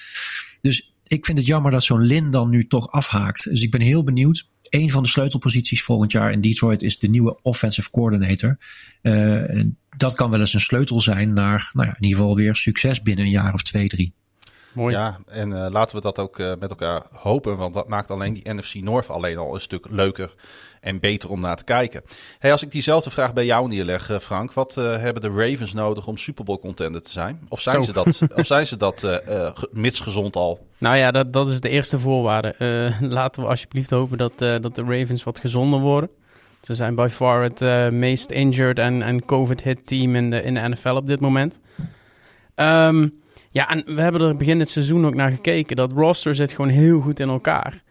Dus 0.61 0.95
ik 1.07 1.27
vind 1.27 1.39
het 1.39 1.47
jammer 1.47 1.73
dat 1.73 1.85
zo'n 1.85 2.03
Lin 2.03 2.31
dan 2.31 2.51
nu 2.51 2.67
toch 2.67 2.91
afhaakt. 2.91 3.45
Dus 3.45 3.63
ik 3.63 3.71
ben 3.71 3.81
heel 3.81 4.05
benieuwd. 4.05 4.49
Een 4.75 4.91
van 4.91 5.03
de 5.03 5.09
sleutelposities 5.09 5.83
volgend 5.83 6.13
jaar 6.13 6.33
in 6.33 6.41
Detroit 6.41 6.83
is 6.83 6.99
de 6.99 7.09
nieuwe 7.09 7.39
offensive 7.43 7.91
coordinator. 7.91 8.57
Uh, 9.03 9.63
dat 9.97 10.15
kan 10.15 10.31
wel 10.31 10.41
eens 10.41 10.55
een 10.55 10.61
sleutel 10.61 11.01
zijn 11.01 11.33
naar 11.33 11.71
nou 11.73 11.87
ja, 11.89 11.95
in 11.97 12.03
ieder 12.03 12.19
geval 12.19 12.37
weer 12.37 12.57
succes 12.57 13.03
binnen 13.03 13.25
een 13.25 13.31
jaar 13.31 13.55
of 13.55 13.63
twee, 13.63 13.89
drie. 13.89 14.13
Mooi. 14.73 14.95
Ja, 14.95 15.19
en 15.27 15.51
uh, 15.51 15.67
laten 15.71 15.97
we 15.97 16.03
dat 16.03 16.19
ook 16.19 16.39
uh, 16.39 16.53
met 16.61 16.71
elkaar 16.71 17.03
hopen, 17.13 17.57
want 17.57 17.75
dat 17.75 17.89
maakt 17.89 18.11
alleen 18.11 18.33
die 18.33 18.53
NFC 18.53 18.75
North 18.75 19.09
alleen 19.09 19.37
al 19.37 19.55
een 19.55 19.61
stuk 19.61 19.87
leuker 19.91 20.35
en 20.85 21.01
beter 21.01 21.31
om 21.31 21.41
naar 21.41 21.57
te 21.57 21.65
kijken. 21.65 22.03
Hey, 22.39 22.53
als 22.53 22.63
ik 22.63 22.71
diezelfde 22.71 23.11
vraag 23.11 23.33
bij 23.33 23.45
jou 23.45 23.69
neerleg, 23.69 24.11
uh, 24.11 24.19
Frank, 24.19 24.53
wat 24.53 24.75
hebben 24.75 25.23
de 25.23 25.29
Ravens 25.29 25.73
nodig 25.73 26.07
om 26.07 26.17
Super 26.17 26.45
Bowl 26.45 26.59
contender 26.59 27.03
te 27.03 27.11
zijn? 27.11 27.41
Of 27.49 27.61
zijn 27.61 27.85
ze 27.85 27.93
dat, 27.93 28.07
of 28.35 28.47
zijn 28.47 28.67
ze 28.67 28.77
dat 28.77 29.23
mits 29.73 30.01
gezond 30.01 30.37
al? 30.37 30.67
Nou 30.79 30.97
ja, 30.97 31.11
dat, 31.11 31.33
dat 31.33 31.51
is 31.51 31.61
de 31.61 31.69
eerste 31.69 31.99
voorwaarde. 31.99 32.55
laten 33.01 33.43
we 33.43 33.49
alsjeblieft 33.49 33.91
hopen 33.91 34.19
dat, 34.19 34.39
dat 34.39 34.75
de 34.75 34.83
Ravens 34.83 35.25
wat 35.25 35.41
gezonder 35.41 35.81
worden. 35.81 36.11
Ze 36.61 36.75
zijn 36.75 36.95
by 36.95 37.09
far 37.11 37.43
het 37.43 37.91
meest 37.93 38.31
injured 38.31 38.79
en, 38.79 39.03
en 39.03 39.25
COVID-hit 39.25 39.87
team 39.87 40.15
in 40.15 40.31
de, 40.31 40.43
in 40.43 40.55
de 40.55 40.69
NFL 40.69 40.95
op 40.95 41.07
dit 41.07 41.21
moment. 41.21 41.61
Um, 42.57 43.23
ja, 43.51 43.71
en 43.71 43.83
we 43.87 44.01
hebben 44.01 44.21
er 44.21 44.37
begin 44.37 44.61
het 44.61 44.69
seizoen 44.69 45.07
ook 45.07 45.15
naar 45.15 45.31
gekeken. 45.31 45.77
Dat 45.77 45.93
roster 45.93 46.35
zit 46.35 46.53
gewoon 46.53 46.71
heel 46.71 47.01
goed 47.01 47.21
in 47.21 47.29
elkaar. 47.29 47.83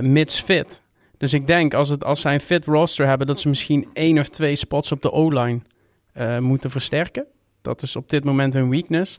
Mits 0.00 0.40
fit. 0.40 0.82
Dus 1.20 1.32
ik 1.32 1.46
denk 1.46 1.74
als, 1.74 1.88
het, 1.88 2.04
als 2.04 2.20
zij 2.20 2.34
een 2.34 2.40
fit 2.40 2.64
roster 2.64 3.06
hebben, 3.06 3.26
dat 3.26 3.38
ze 3.38 3.48
misschien 3.48 3.88
één 3.92 4.18
of 4.18 4.28
twee 4.28 4.56
spots 4.56 4.92
op 4.92 5.02
de 5.02 5.12
O-line 5.12 5.60
uh, 6.16 6.38
moeten 6.38 6.70
versterken. 6.70 7.26
Dat 7.62 7.82
is 7.82 7.96
op 7.96 8.10
dit 8.10 8.24
moment 8.24 8.54
een 8.54 8.70
weakness. 8.70 9.18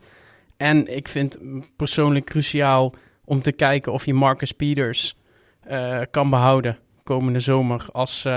En 0.57 0.95
ik 0.95 1.07
vind 1.07 1.37
persoonlijk 1.75 2.25
cruciaal 2.25 2.93
om 3.25 3.41
te 3.41 3.51
kijken 3.51 3.91
of 3.91 4.05
je 4.05 4.13
Marcus 4.13 4.51
Peters 4.51 5.15
uh, 5.71 5.99
kan 6.11 6.29
behouden 6.29 6.77
komende 7.03 7.39
zomer 7.39 7.85
als 7.91 8.27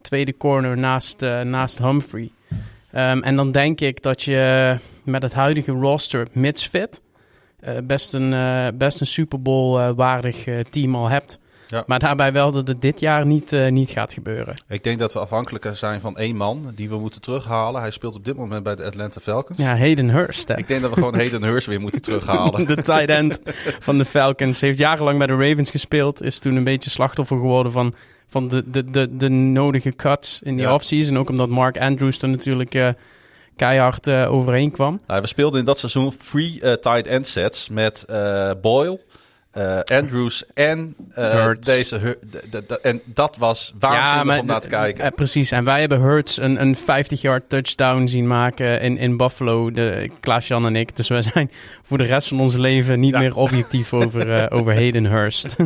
tweede 0.00 0.36
corner 0.36 0.78
naast, 0.78 1.20
naast 1.44 1.78
Humphrey. 1.78 2.30
Um, 2.94 3.22
en 3.22 3.36
dan 3.36 3.52
denk 3.52 3.80
ik 3.80 4.02
dat 4.02 4.22
je 4.22 4.76
met 5.04 5.22
het 5.22 5.32
huidige 5.32 5.72
roster, 5.72 6.28
mits 6.32 6.66
fit, 6.66 7.02
best, 7.84 8.14
een, 8.14 8.30
best 8.78 9.00
een 9.00 9.06
Super 9.06 9.42
Bowl 9.42 9.94
waardig 9.94 10.44
team 10.70 10.94
al 10.94 11.08
hebt. 11.08 11.40
Ja. 11.70 11.84
Maar 11.86 11.98
daarbij 11.98 12.32
wel 12.32 12.52
dat 12.52 12.68
het 12.68 12.80
dit 12.80 13.00
jaar 13.00 13.26
niet, 13.26 13.50
niet 13.50 13.90
gaat 13.90 14.12
gebeuren. 14.12 14.62
Ik 14.68 14.84
denk 14.84 14.98
dat 14.98 15.12
we 15.12 15.18
afhankelijk 15.18 15.70
zijn 15.72 16.00
van 16.00 16.16
één 16.16 16.36
man 16.36 16.72
die 16.74 16.88
we 16.88 16.98
moeten 16.98 17.20
terughalen. 17.20 17.80
Hij 17.80 17.90
speelt 17.90 18.14
op 18.14 18.24
dit 18.24 18.36
moment 18.36 18.62
bij 18.62 18.74
de 18.74 18.84
Atlanta 18.84 19.20
Falcons. 19.20 19.58
Ja, 19.58 19.76
Hayden 19.76 20.10
Hurst. 20.10 20.48
Hè? 20.48 20.56
Ik 20.56 20.68
denk 20.68 20.80
dat 20.80 20.90
we 20.90 20.96
gewoon 20.96 21.14
Hayden 21.22 21.42
Hurst 21.42 21.66
weer 21.66 21.80
moeten 21.80 22.02
terughalen. 22.02 22.66
de 22.66 22.82
tight 22.82 23.08
end 23.08 23.40
van 23.78 23.98
de 23.98 24.04
Falcons. 24.04 24.60
Heeft 24.60 24.78
jarenlang 24.78 25.18
bij 25.18 25.26
de 25.26 25.36
Ravens 25.36 25.70
gespeeld. 25.70 26.22
Is 26.22 26.38
toen 26.38 26.56
een 26.56 26.64
beetje 26.64 26.90
slachtoffer 26.90 27.36
geworden 27.36 27.72
van 27.72 27.94
van 28.28 28.48
de, 28.48 28.70
de, 28.70 28.90
de, 28.90 29.16
de 29.16 29.28
nodige 29.28 29.90
cuts 29.96 30.42
in 30.42 30.56
die 30.56 30.64
ja. 30.64 30.74
offseason. 30.74 31.18
Ook 31.18 31.28
omdat 31.28 31.48
Mark 31.48 31.78
Andrews 31.78 32.22
er 32.22 32.28
natuurlijk 32.28 32.74
uh, 32.74 32.88
keihard 33.56 34.06
uh, 34.06 34.32
overheen 34.32 34.70
kwam. 34.70 35.00
Nou, 35.06 35.20
we 35.20 35.26
speelden 35.26 35.58
in 35.58 35.64
dat 35.64 35.78
seizoen 35.78 36.12
uh, 36.32 36.72
tight 36.72 37.06
end 37.06 37.26
sets 37.26 37.68
met 37.68 38.04
Boyle, 38.60 39.00
uh, 39.58 39.78
Andrews 39.98 40.44
en 40.54 40.96
uh, 41.18 41.50
deze. 41.60 42.18
De, 42.50 42.64
de, 42.66 42.80
en 42.80 43.00
dat 43.04 43.36
was 43.36 43.74
waanzinnig 43.78 44.34
ja, 44.34 44.40
om 44.40 44.46
naar 44.46 44.60
te 44.60 44.68
kijken. 44.68 45.04
Uh, 45.04 45.10
precies. 45.10 45.50
En 45.50 45.64
wij 45.64 45.80
hebben 45.80 46.00
Hurts 46.00 46.40
een, 46.40 46.60
een 46.60 46.76
50-yard 46.76 47.48
touchdown 47.48 48.06
zien 48.06 48.26
maken 48.26 48.80
in, 48.80 48.98
in 48.98 49.16
Buffalo. 49.16 49.70
De, 49.70 50.10
Klaas-Jan 50.20 50.66
en 50.66 50.76
ik. 50.76 50.96
Dus 50.96 51.08
wij 51.08 51.22
zijn 51.22 51.50
voor 51.82 51.98
de 51.98 52.04
rest 52.04 52.28
van 52.28 52.40
ons 52.40 52.56
leven 52.56 53.00
niet 53.00 53.14
ja. 53.14 53.18
meer 53.18 53.36
objectief 53.36 53.92
over, 53.92 54.50
over 54.58 54.74
Hayden 54.74 55.06
Hurst. 55.06 55.56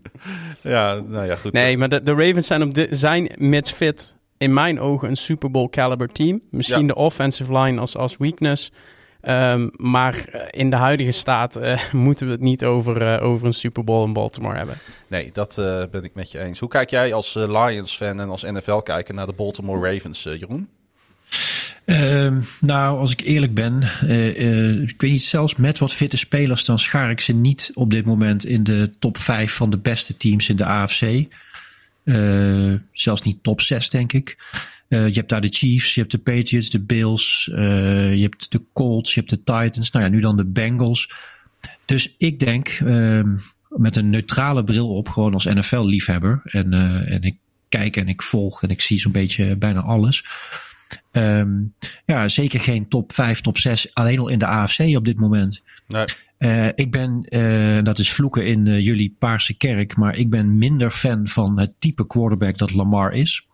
ja, 0.60 0.94
nou 0.94 1.26
ja, 1.26 1.36
goed. 1.36 1.52
Nee, 1.52 1.78
maar 1.78 1.88
de, 1.88 2.02
de 2.02 2.14
Ravens 2.14 2.46
zijn, 2.46 2.62
op 2.62 2.74
de, 2.74 2.88
zijn 2.90 3.30
mits 3.38 3.70
fit 3.70 4.14
in 4.38 4.52
mijn 4.52 4.80
ogen 4.80 5.08
een 5.08 5.16
Super 5.16 5.50
Bowl 5.50 5.68
caliber 5.68 6.08
team. 6.08 6.40
Misschien 6.50 6.80
ja. 6.80 6.86
de 6.86 6.94
offensive 6.94 7.58
line 7.58 7.80
als, 7.80 7.96
als 7.96 8.16
weakness. 8.16 8.72
Um, 9.28 9.70
maar 9.76 10.46
in 10.50 10.70
de 10.70 10.76
huidige 10.76 11.10
staat 11.10 11.56
uh, 11.58 11.92
moeten 11.92 12.26
we 12.26 12.32
het 12.32 12.40
niet 12.40 12.64
over, 12.64 13.02
uh, 13.02 13.22
over 13.22 13.46
een 13.46 13.52
Super 13.52 13.84
Bowl 13.84 14.06
in 14.06 14.12
Baltimore 14.12 14.56
hebben. 14.56 14.78
Nee, 15.08 15.30
dat 15.32 15.58
uh, 15.58 15.82
ben 15.90 16.04
ik 16.04 16.14
met 16.14 16.30
je 16.30 16.38
eens. 16.38 16.58
Hoe 16.58 16.68
kijk 16.68 16.90
jij 16.90 17.14
als 17.14 17.34
Lions-fan 17.34 18.20
en 18.20 18.28
als 18.28 18.42
NFL-kijker 18.42 19.14
naar 19.14 19.26
de 19.26 19.32
Baltimore 19.32 19.92
Ravens, 19.92 20.22
Jeroen? 20.22 20.68
Uh, 21.84 22.36
nou, 22.60 22.98
als 22.98 23.12
ik 23.12 23.20
eerlijk 23.20 23.54
ben, 23.54 23.82
ik 24.82 25.00
weet 25.00 25.10
niet, 25.10 25.22
zelfs 25.22 25.56
met 25.56 25.78
wat 25.78 25.92
fitte 25.92 26.16
spelers, 26.16 26.64
dan 26.64 26.78
schaar 26.78 27.10
ik 27.10 27.20
ze 27.20 27.32
niet 27.32 27.70
op 27.74 27.90
dit 27.90 28.04
moment 28.04 28.44
in 28.44 28.64
de 28.64 28.90
top 28.98 29.18
5 29.18 29.52
van 29.52 29.70
de 29.70 29.78
beste 29.78 30.16
teams 30.16 30.48
in 30.48 30.56
de 30.56 30.64
AFC. 30.64 31.24
zelfs 32.92 33.22
niet 33.22 33.42
top 33.42 33.60
6, 33.60 33.90
denk 33.90 34.12
ik. 34.12 34.36
Uh, 34.92 35.06
je 35.06 35.14
hebt 35.14 35.28
daar 35.28 35.40
de 35.40 35.48
Chiefs, 35.48 35.94
je 35.94 36.00
hebt 36.00 36.12
de 36.12 36.18
Patriots, 36.18 36.70
de 36.70 36.80
Bills, 36.80 37.50
uh, 37.52 38.14
je 38.14 38.22
hebt 38.22 38.52
de 38.52 38.62
Colts, 38.72 39.14
je 39.14 39.20
hebt 39.20 39.32
de 39.32 39.36
Titans. 39.36 39.90
Nou 39.90 40.04
ja, 40.04 40.10
nu 40.10 40.20
dan 40.20 40.36
de 40.36 40.46
Bengals. 40.46 41.12
Dus 41.84 42.14
ik 42.18 42.38
denk 42.38 42.80
uh, 42.80 43.20
met 43.68 43.96
een 43.96 44.10
neutrale 44.10 44.64
bril 44.64 44.96
op, 44.96 45.08
gewoon 45.08 45.32
als 45.32 45.44
NFL-liefhebber. 45.44 46.40
En, 46.44 46.72
uh, 46.72 47.12
en 47.12 47.22
ik 47.22 47.36
kijk 47.68 47.96
en 47.96 48.08
ik 48.08 48.22
volg 48.22 48.62
en 48.62 48.68
ik 48.68 48.80
zie 48.80 49.00
zo'n 49.00 49.12
beetje 49.12 49.56
bijna 49.56 49.80
alles. 49.80 50.24
Um, 51.12 51.74
ja, 52.04 52.28
zeker 52.28 52.60
geen 52.60 52.88
top 52.88 53.12
5, 53.12 53.40
top 53.40 53.58
6, 53.58 53.94
alleen 53.94 54.18
al 54.18 54.28
in 54.28 54.38
de 54.38 54.46
AFC 54.46 54.96
op 54.96 55.04
dit 55.04 55.16
moment. 55.16 55.62
Nee. 55.88 56.04
Uh, 56.38 56.66
ik 56.66 56.90
ben, 56.90 57.26
uh, 57.28 57.82
dat 57.82 57.98
is 57.98 58.12
vloeken 58.12 58.46
in 58.46 58.66
uh, 58.66 58.84
jullie 58.84 59.16
paarse 59.18 59.56
kerk, 59.56 59.96
maar 59.96 60.16
ik 60.16 60.30
ben 60.30 60.58
minder 60.58 60.90
fan 60.90 61.28
van 61.28 61.58
het 61.58 61.74
type 61.78 62.06
quarterback 62.06 62.58
dat 62.58 62.72
Lamar 62.72 63.12
is. 63.12 63.46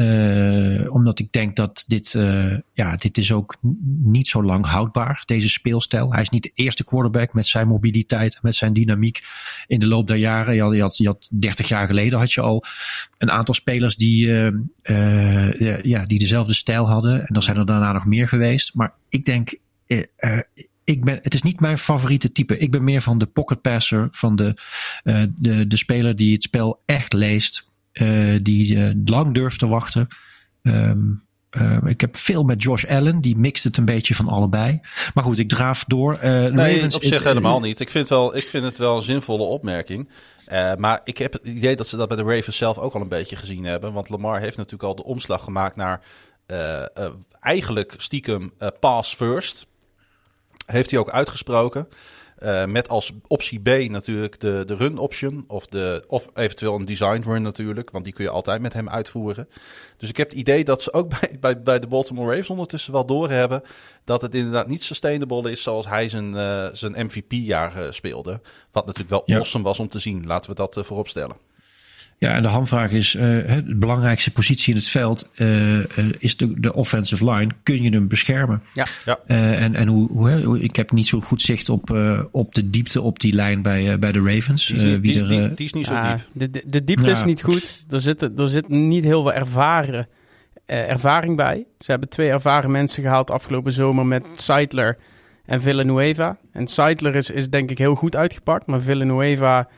Uh, 0.00 0.94
omdat 0.94 1.18
ik 1.18 1.32
denk 1.32 1.56
dat 1.56 1.84
dit, 1.86 2.14
uh, 2.14 2.56
ja, 2.72 2.96
dit 2.96 3.18
is 3.18 3.32
ook 3.32 3.56
niet 4.02 4.28
zo 4.28 4.42
lang 4.42 4.66
houdbaar, 4.66 5.22
deze 5.26 5.48
speelstijl. 5.48 6.12
Hij 6.12 6.22
is 6.22 6.28
niet 6.28 6.42
de 6.42 6.50
eerste 6.54 6.84
quarterback 6.84 7.32
met 7.32 7.46
zijn 7.46 7.68
mobiliteit, 7.68 8.38
met 8.42 8.54
zijn 8.54 8.72
dynamiek 8.72 9.20
in 9.66 9.78
de 9.78 9.86
loop 9.86 10.06
der 10.06 10.16
jaren. 10.16 10.54
Je 10.54 10.62
had, 10.62 10.74
je 10.74 10.82
had, 10.82 10.96
je 10.96 11.06
had 11.06 11.28
30 11.32 11.68
jaar 11.68 11.86
geleden 11.86 12.18
had 12.18 12.32
je 12.32 12.40
al 12.40 12.64
een 13.18 13.30
aantal 13.30 13.54
spelers 13.54 13.96
die, 13.96 14.26
uh, 14.26 15.52
ja, 15.82 16.06
die 16.06 16.18
dezelfde 16.18 16.54
stijl 16.54 16.88
hadden. 16.88 17.20
En 17.20 17.32
dan 17.34 17.42
zijn 17.42 17.56
er 17.56 17.66
daarna 17.66 17.92
nog 17.92 18.06
meer 18.06 18.28
geweest. 18.28 18.74
Maar 18.74 18.92
ik 19.08 19.24
denk, 19.24 19.58
ik 20.84 21.04
ben, 21.04 21.18
het 21.22 21.34
is 21.34 21.42
niet 21.42 21.60
mijn 21.60 21.78
favoriete 21.78 22.32
type. 22.32 22.58
Ik 22.58 22.70
ben 22.70 22.84
meer 22.84 23.02
van 23.02 23.18
de 23.18 23.26
pocket 23.26 23.60
passer, 23.60 24.08
van 24.10 24.36
de, 24.36 24.54
de, 25.36 25.66
de 25.66 25.76
speler 25.76 26.16
die 26.16 26.32
het 26.32 26.42
spel 26.42 26.82
echt 26.86 27.12
leest 27.12 27.67
die 28.42 28.74
uh, 28.74 28.90
lang 29.04 29.34
durft 29.34 29.58
te 29.58 29.66
wachten. 29.66 30.06
Um, 30.62 31.26
uh, 31.50 31.78
ik 31.84 32.00
heb 32.00 32.16
veel 32.16 32.42
met 32.42 32.62
Josh 32.62 32.84
Allen, 32.84 33.20
die 33.20 33.36
mixt 33.36 33.64
het 33.64 33.76
een 33.76 33.84
beetje 33.84 34.14
van 34.14 34.28
allebei. 34.28 34.80
Maar 35.14 35.24
goed, 35.24 35.38
ik 35.38 35.48
draaf 35.48 35.84
door. 35.84 36.18
nee, 36.22 36.50
Ravens, 36.50 36.94
op 36.94 37.04
zich 37.04 37.22
helemaal 37.22 37.60
niet. 37.60 37.80
Ik 37.80 37.90
vind, 37.90 38.08
wel, 38.08 38.36
ik 38.36 38.48
vind 38.48 38.64
het 38.64 38.76
wel 38.76 38.96
een 38.96 39.02
zinvolle 39.02 39.42
opmerking. 39.42 40.08
maar 40.76 41.00
ik 41.04 41.18
heb 41.18 41.32
het 41.32 41.44
idee 41.44 41.76
dat 41.76 41.88
ze 41.88 41.96
dat 41.96 42.08
bij 42.08 42.16
de 42.16 42.22
Ravens 42.22 42.56
zelf 42.56 42.78
ook 42.78 42.94
al 42.94 43.00
een 43.00 43.08
beetje 43.08 43.36
gezien 43.36 43.64
hebben. 43.64 43.92
Want 43.92 44.08
Lamar 44.08 44.40
heeft 44.40 44.56
natuurlijk 44.56 44.82
al 44.82 44.94
de 44.94 45.04
omslag 45.04 45.44
gemaakt 45.44 45.76
naar 45.76 46.00
eigenlijk 47.40 47.94
stiekem 47.96 48.52
pass 48.80 49.14
first. 49.14 49.66
Heeft 50.66 50.90
hij 50.90 51.00
ook 51.00 51.10
uitgesproken. 51.10 51.88
Uh, 52.42 52.64
met 52.64 52.88
als 52.88 53.12
optie 53.26 53.60
B 53.60 53.90
natuurlijk 53.90 54.40
de, 54.40 54.62
de 54.66 54.74
run 54.74 54.98
option. 54.98 55.44
Of, 55.46 55.66
de, 55.66 56.04
of 56.06 56.28
eventueel 56.34 56.74
een 56.74 56.84
design 56.84 57.22
run 57.22 57.42
natuurlijk. 57.42 57.90
Want 57.90 58.04
die 58.04 58.12
kun 58.12 58.24
je 58.24 58.30
altijd 58.30 58.60
met 58.60 58.72
hem 58.72 58.88
uitvoeren. 58.88 59.48
Dus 59.96 60.08
ik 60.08 60.16
heb 60.16 60.30
het 60.30 60.38
idee 60.38 60.64
dat 60.64 60.82
ze 60.82 60.92
ook 60.92 61.08
bij, 61.20 61.36
bij, 61.40 61.62
bij 61.62 61.78
de 61.78 61.86
Baltimore 61.86 62.28
Ravens 62.28 62.50
ondertussen 62.50 62.92
wel 62.92 63.06
doorhebben. 63.06 63.62
Dat 64.04 64.20
het 64.20 64.34
inderdaad 64.34 64.68
niet 64.68 64.84
sustainable 64.84 65.50
is 65.50 65.62
zoals 65.62 65.86
hij 65.86 66.08
zijn, 66.08 66.34
uh, 66.34 66.66
zijn 66.72 67.06
MVP-jaar 67.06 67.82
uh, 67.82 67.90
speelde. 67.90 68.40
Wat 68.72 68.86
natuurlijk 68.86 69.10
wel 69.10 69.22
ja. 69.26 69.36
awesome 69.36 69.64
was 69.64 69.80
om 69.80 69.88
te 69.88 69.98
zien. 69.98 70.26
Laten 70.26 70.50
we 70.50 70.56
dat 70.56 70.78
voorop 70.86 71.08
stellen. 71.08 71.47
Ja, 72.18 72.34
en 72.34 72.42
de 72.42 72.48
hamvraag 72.48 72.90
is: 72.90 73.14
uh, 73.14 73.22
de 73.22 73.76
belangrijkste 73.76 74.30
positie 74.30 74.72
in 74.72 74.78
het 74.78 74.88
veld 74.88 75.30
uh, 75.36 75.78
uh, 75.78 75.84
is 76.18 76.36
de, 76.36 76.60
de 76.60 76.74
offensive 76.74 77.30
line. 77.30 77.52
Kun 77.62 77.82
je 77.82 77.90
hem 77.90 78.08
beschermen? 78.08 78.62
Ja. 78.74 78.86
ja. 79.04 79.18
en 79.26 79.74
en 79.74 79.88
hoe, 79.88 80.08
hoe, 80.44 80.60
ik 80.60 80.76
heb 80.76 80.92
niet 80.92 81.06
zo 81.06 81.20
goed 81.20 81.42
zicht 81.42 81.68
op, 81.68 81.90
op 82.30 82.54
de 82.54 82.70
diepte 82.70 83.00
op 83.00 83.20
die 83.20 83.32
lijn 83.32 83.62
bij, 83.62 83.98
bij 83.98 84.12
de 84.12 84.22
Ravens. 84.22 84.66
Die 84.66 84.76
is 84.76 84.82
niet, 84.82 85.00
wie 85.00 85.12
die, 85.12 85.20
er, 85.22 85.56
die, 85.56 85.66
is 85.66 85.72
niet 85.72 85.86
zo 85.86 86.00
diep. 86.00 86.26
De, 86.32 86.50
de, 86.50 86.62
de 86.66 86.84
diepte 86.84 87.10
is 87.10 87.24
niet 87.24 87.42
goed. 87.42 87.84
Er 87.90 88.00
zit, 88.00 88.22
er 88.22 88.48
zit 88.48 88.68
niet 88.68 89.04
heel 89.04 89.22
veel 89.22 89.32
ervaren, 89.32 90.08
ervaring 90.66 91.36
bij. 91.36 91.66
Ze 91.78 91.90
hebben 91.90 92.08
twee 92.08 92.30
ervaren 92.30 92.70
mensen 92.70 93.02
gehaald 93.02 93.30
afgelopen 93.30 93.72
zomer 93.72 94.06
met 94.06 94.24
Seidler 94.34 94.96
en 95.46 95.62
Villanueva. 95.62 96.36
En 96.52 96.66
Seidler 96.66 97.16
is, 97.16 97.30
is 97.30 97.50
denk 97.50 97.70
ik 97.70 97.78
heel 97.78 97.94
goed 97.94 98.16
uitgepakt, 98.16 98.66
maar 98.66 98.80
Villanueva 98.80 99.68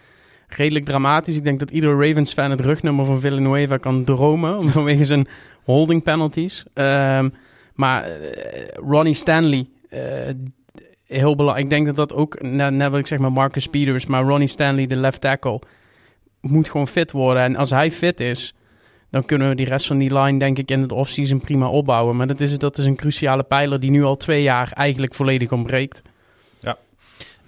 redelijk 0.55 0.85
dramatisch. 0.85 1.37
Ik 1.37 1.45
denk 1.45 1.59
dat 1.59 1.71
ieder 1.71 2.07
Ravens-fan 2.07 2.51
het 2.51 2.61
rugnummer 2.61 3.05
van 3.05 3.21
Villanueva 3.21 3.77
kan 3.77 4.05
dromen. 4.05 4.59
om- 4.59 4.69
vanwege 4.81 5.05
zijn 5.05 5.27
holding 5.65 6.03
penalties. 6.03 6.65
Ehm, 6.75 7.29
maar 7.75 8.05
eh, 8.05 8.69
Ronnie 8.89 9.15
Stanley, 9.15 9.67
eh, 9.89 10.01
heel 11.07 11.37
belangrijk. 11.37 11.65
Ik 11.65 11.71
denk 11.71 11.87
dat 11.87 11.97
dat 11.97 12.15
ook, 12.15 12.43
net, 12.43 12.73
net 12.73 12.91
wat 12.91 13.01
ik 13.01 13.07
zeg 13.07 13.19
maar 13.19 13.33
Marcus 13.33 13.67
Peters, 13.67 14.07
maar 14.07 14.23
Ronnie 14.25 14.49
Stanley, 14.49 14.87
de 14.87 14.97
left 14.97 15.21
tackle, 15.21 15.61
moet 16.41 16.71
gewoon 16.71 16.89
fit 16.89 17.13
worden. 17.13 17.43
En 17.43 17.57
als 17.57 17.71
hij 17.71 17.91
fit 17.91 18.21
is, 18.21 18.55
dan 19.11 19.25
kunnen 19.25 19.49
we 19.49 19.55
die 19.55 19.67
rest 19.67 19.87
van 19.87 19.99
die 19.99 20.19
line 20.19 20.39
denk 20.39 20.59
ik 20.59 20.71
in 20.71 20.81
het 20.83 20.93
offseason 20.93 21.41
prima 21.41 21.69
opbouwen. 21.69 22.17
Maar 22.17 22.27
dat 22.27 22.41
is, 22.41 22.59
dat 22.59 22.79
is 22.79 22.85
een 22.85 22.97
cruciale 22.97 23.43
pijler 23.43 23.81
die 23.81 23.91
nu 23.91 24.03
al 24.05 24.17
twee 24.17 24.43
jaar 24.43 24.73
eigenlijk 24.73 25.15
volledig 25.15 25.53
ontbreekt. 25.53 26.03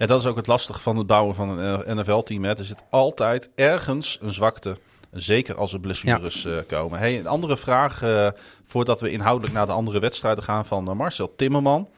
En 0.03 0.09
dat 0.09 0.19
is 0.19 0.25
ook 0.25 0.35
het 0.35 0.47
lastige 0.47 0.79
van 0.79 0.97
het 0.97 1.07
bouwen 1.07 1.35
van 1.35 1.59
een 1.59 1.97
NFL-team. 1.97 2.43
Er 2.43 2.65
zit 2.65 2.83
altijd 2.89 3.49
ergens 3.55 4.17
een 4.21 4.33
zwakte. 4.33 4.77
Zeker 5.11 5.55
als 5.55 5.73
er 5.73 5.79
blessures 5.79 6.45
eh, 6.45 6.57
komen. 6.67 6.99
Hey, 6.99 7.19
een 7.19 7.27
andere 7.27 7.57
vraag, 7.57 8.01
eh, 8.01 8.27
voordat 8.65 9.01
we 9.01 9.11
inhoudelijk 9.11 9.53
naar 9.53 9.65
de 9.65 9.71
andere 9.71 9.99
wedstrijden 9.99 10.43
gaan 10.43 10.65
van 10.65 10.89
eh, 10.89 10.95
Marcel 10.95 11.35
Timmerman. 11.35 11.89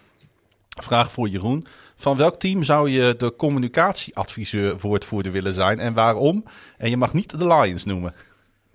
Vraag 0.70 1.12
voor 1.12 1.28
Jeroen. 1.28 1.68
Van 1.96 2.18
welk 2.18 2.36
team 2.40 2.64
zou 2.64 2.90
je 2.90 3.16
de 3.18 3.36
communicatieadviseur 3.36 4.78
woordvoerder 4.80 5.32
willen 5.32 5.54
zijn 5.54 5.80
en 5.80 5.94
waarom? 5.94 6.44
En 6.78 6.90
je 6.90 6.98
mag 6.98 7.14
niet 7.14 7.40
de 7.40 7.48
Lions 7.48 7.86
noemen. 7.86 8.14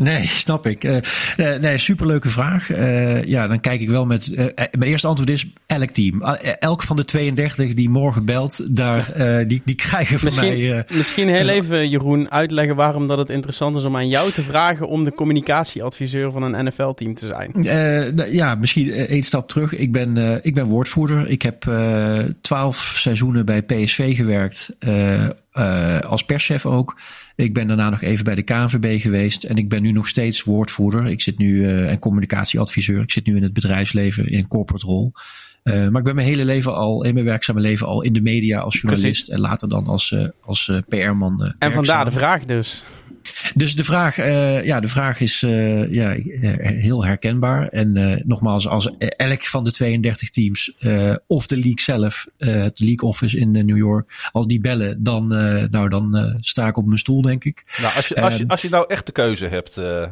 Nee, 0.01 0.27
snap 0.45 0.67
ik. 0.67 0.85
Eh, 0.85 0.97
eh, 1.37 1.61
nee, 1.61 1.79
superleuke 1.79 2.29
vraag. 2.29 2.71
Eh, 2.71 3.25
ja, 3.25 3.47
dan 3.47 3.61
kijk 3.61 3.81
ik 3.81 3.91
wel 3.91 4.07
met. 4.07 4.33
mijn 4.55 4.91
eerste 4.91 5.07
antwoord 5.07 5.31
is 5.31 5.47
elk 5.67 5.91
team. 5.91 6.23
Eh, 6.23 6.53
elk 6.59 6.83
van 6.83 6.97
de 6.97 7.05
32 7.05 7.75
die 7.75 7.89
morgen 7.89 8.25
belt, 8.25 8.77
daar, 8.77 9.13
die, 9.47 9.63
die 9.65 9.75
krijgen 9.75 10.19
van 10.19 10.29
Misschien, 10.29 10.69
mij. 10.69 10.85
misschien 10.93 11.29
heel 11.29 11.49
even, 11.49 11.89
Jeroen, 11.89 12.31
uitleggen 12.31 12.77
waarom 12.77 13.07
dat 13.07 13.19
het 13.19 13.31
interessant 13.31 13.77
is 13.77 13.85
om 13.85 13.97
aan 13.97 14.09
jou 14.09 14.31
te 14.31 14.43
vragen 14.43 14.89
om 14.89 15.05
de 15.05 15.13
communicatieadviseur 15.13 16.33
van 16.33 16.43
een 16.43 16.65
NFL-team 16.65 17.15
te 17.15 17.27
zijn. 17.27 17.51
Nou, 18.15 18.35
ja, 18.35 18.55
misschien 18.55 18.93
één 18.93 19.23
stap 19.23 19.49
terug. 19.49 19.75
Ik 19.75 19.93
ben, 19.93 20.41
ik 20.43 20.55
ben 20.55 20.65
woordvoerder. 20.65 21.29
Ik 21.29 21.43
heb 21.43 21.71
twaalf 22.41 22.77
seizoenen 22.77 23.45
bij 23.45 23.63
PSV 23.63 24.17
gewerkt. 24.17 24.77
Eh, 25.51 26.01
als 26.01 26.25
perschef 26.25 26.67
ook. 26.67 27.01
Ik 27.37 27.55
ben 27.55 27.67
daarna 27.67 27.91
nog 27.91 28.03
even 28.03 28.25
bij 28.25 28.35
de 28.35 28.43
KNVB 28.43 29.01
geweest. 29.01 29.45
En 29.45 29.57
ik 29.57 29.69
ben 29.69 29.83
nu 29.83 29.93
nog 29.93 30.09
steeds 30.09 30.43
woordvoerder. 30.43 31.07
Ik 31.07 31.21
zit 31.21 31.39
nu 31.39 31.65
eh, 31.65 31.91
en 31.91 31.99
communicatieadviseur. 31.99 33.03
Ik 33.03 33.13
zit 33.13 33.27
nu 33.27 33.37
in 33.37 33.43
het 33.43 33.53
bedrijfsleven 33.53 34.29
in 34.29 34.39
een 34.39 34.49
corporate 34.49 34.87
rol. 34.87 35.13
Eh, 35.63 35.75
maar 35.89 35.99
ik 36.01 36.05
ben 36.07 36.15
mijn 36.15 36.27
hele 36.27 36.45
leven 36.45 36.75
al, 36.75 37.05
in 37.05 37.15
mijn 37.15 37.27
werkzame 37.27 37.61
leven 37.61 37.87
al 37.87 38.03
in 38.03 38.13
de 38.13 38.21
media 38.21 38.59
als 38.61 38.81
journalist. 38.81 39.29
En 39.29 39.41
later 39.41 39.69
dan 39.69 39.87
als, 39.87 40.13
eh, 40.13 40.25
als 40.45 40.69
eh, 40.69 40.77
PR-man. 40.89 41.55
En 41.59 41.73
vandaar 41.73 42.05
de 42.05 42.11
vraag 42.11 42.45
dus. 42.45 42.85
Dus 43.55 43.77
de 43.77 43.85
vraag, 43.85 44.19
eh, 44.19 44.65
ja, 44.65 44.81
de 44.81 44.89
vraag 44.89 45.21
is 45.21 45.43
eh, 45.43 45.89
ja, 45.93 46.17
heel 46.61 47.05
herkenbaar. 47.05 47.69
En 47.69 47.97
eh, 47.97 48.25
nogmaals, 48.25 48.69
als 48.69 48.91
elk 49.17 49.43
van 49.47 49.65
de 49.65 49.71
32 49.71 50.31
teams 50.31 50.73
eh, 50.79 51.15
of 51.27 51.47
de 51.47 51.55
league 51.57 51.81
zelf, 51.81 52.27
eh, 52.39 52.63
het 52.63 52.81
league 52.81 53.09
office 53.09 53.39
in 53.39 53.51
New 53.51 53.77
York, 53.77 54.29
als 54.33 54.47
die 54.47 54.61
bellen, 54.61 55.03
dan, 55.03 55.35
eh, 55.35 55.65
nou, 55.71 55.89
dan 55.89 56.17
eh, 56.17 56.35
sta 56.41 56.67
ik 56.69 56.77
op 56.77 56.87
mijn 56.87 56.99
stoel, 56.99 57.23
denk 57.23 57.45
ik. 57.45 57.65
Nou, 57.83 57.95
als 57.97 58.09
je, 58.09 58.15
als 58.21 58.35
je, 58.37 58.41
Ehm. 58.43 58.51
als 58.51 58.63
je 58.63 58.69
nou 58.69 58.85
echt 58.89 59.07
de 59.07 59.13
keuze 59.13 59.47
hebt. 59.47 59.77
eh, 59.77 60.07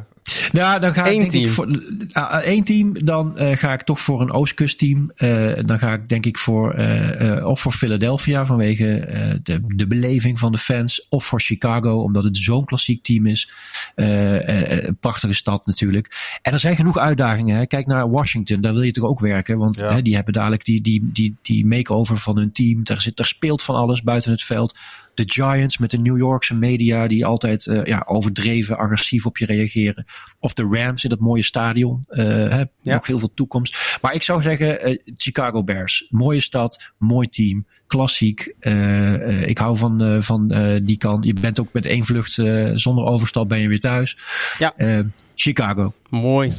Nou, 0.53 0.81
dan 0.81 0.95
ga 0.95 1.07
Eén 1.07 1.13
ik 1.13 1.19
denk 1.21 1.31
team. 1.31 1.45
ik 1.45 1.51
voor 1.51 2.43
één 2.43 2.65
team. 2.65 3.05
Dan 3.05 3.39
eh, 3.39 3.57
ga 3.57 3.73
ik 3.73 3.83
toch 3.83 4.01
voor 4.01 4.21
een 4.21 4.31
Oostkustteam. 4.33 5.11
Eh 5.17 5.38
dan 5.65 5.79
ga 5.79 5.93
ik 5.93 6.09
denk 6.09 6.27
ik 6.27 6.39
voor 6.39 6.73
eh, 6.73 7.37
eh, 7.37 7.47
of 7.47 7.61
voor 7.61 7.73
Philadelphia 7.73 8.47
vanwege 8.47 8.99
eh, 8.99 9.31
de, 9.43 9.61
de 9.67 9.87
beleving 9.87 10.39
van 10.39 10.53
de 10.53 10.59
fans, 10.59 11.07
of 11.09 11.25
voor 11.25 11.41
Chicago 11.41 12.03
omdat 12.03 12.25
het 12.25 12.37
zo'n 12.37 12.65
klassiek 12.65 13.03
team 13.03 13.27
is. 13.27 13.51
Eh, 13.95 14.49
eh, 14.49 14.85
een 14.87 14.97
prachtige 14.97 15.33
stad 15.35 15.67
natuurlijk. 15.67 16.39
En 16.43 16.53
er 16.53 16.59
zijn 16.59 16.77
genoeg 16.77 16.99
uitdagingen. 16.99 17.57
Hè. 17.57 17.67
Kijk 17.67 17.87
naar 17.87 18.11
Washington, 18.11 18.61
daar 18.61 18.73
wil 18.73 18.83
je 18.83 18.91
toch 18.93 19.05
ook 19.05 19.21
werken, 19.21 19.59
want 19.59 19.77
Ja. 19.77 19.93
hè, 19.95 20.03
die 20.03 20.15
hebben 20.15 20.33
dadelijk 20.33 20.65
die, 20.65 20.81
die, 20.81 21.11
die, 21.13 21.37
die 21.43 21.67
make-over 21.67 22.19
van 22.19 22.37
hun 22.37 22.53
team. 22.53 22.85
Daar, 22.85 23.01
zit, 23.01 23.17
daar 23.17 23.27
speelt 23.27 23.63
van 23.63 23.75
alles 23.75 24.03
buiten 24.03 24.31
het 24.31 24.43
veld 24.43 24.77
de 25.19 25.33
Giants 25.33 25.79
met 25.79 25.91
de 25.91 25.99
New 25.99 26.17
Yorkse 26.17 26.55
media 26.55 27.07
die 27.07 27.27
altijd 27.27 27.67
eh, 27.67 27.85
ja, 27.85 28.05
overdreven 28.07 28.79
agressief 28.79 29.27
op 29.27 29.39
je 29.39 29.45
reageren. 29.47 30.07
Of 30.41 30.53
de 30.53 30.69
Rams 30.71 31.05
in 31.05 31.11
dat 31.11 31.19
mooie 31.19 31.43
stadion. 31.43 32.05
eh, 32.09 32.25
hè, 32.25 32.59
Ja. 32.59 32.95
Nog 32.95 33.07
heel 33.07 33.19
veel 33.19 33.35
toekomst. 33.35 33.99
Maar 34.03 34.15
ik 34.15 34.23
zou 34.23 34.43
zeggen 34.43 34.81
eh, 34.81 34.97
Chicago 35.17 35.65
Bears. 35.65 36.07
Mooie 36.11 36.41
stad, 36.41 36.93
mooi 36.99 37.29
team, 37.29 37.67
klassiek. 37.87 38.55
Eh, 38.61 39.15
eh, 39.15 39.49
ik 39.49 39.59
hou 39.59 39.77
van, 39.77 40.03
eh, 40.05 40.21
van 40.21 40.51
eh, 40.51 40.77
die 40.83 40.99
kant. 40.99 41.25
Je 41.25 41.33
bent 41.41 41.61
ook 41.61 41.73
met 41.73 41.87
één 41.87 42.05
vlucht 42.05 42.39
eh, 42.39 42.71
zonder 42.75 43.05
overstap 43.05 43.49
ben 43.49 43.59
je 43.59 43.69
weer 43.69 43.81
thuis. 43.81 44.17
Ja. 44.59 44.73
Eh, 44.77 44.99
Chicago. 45.35 45.93
Mooi. 46.11 46.53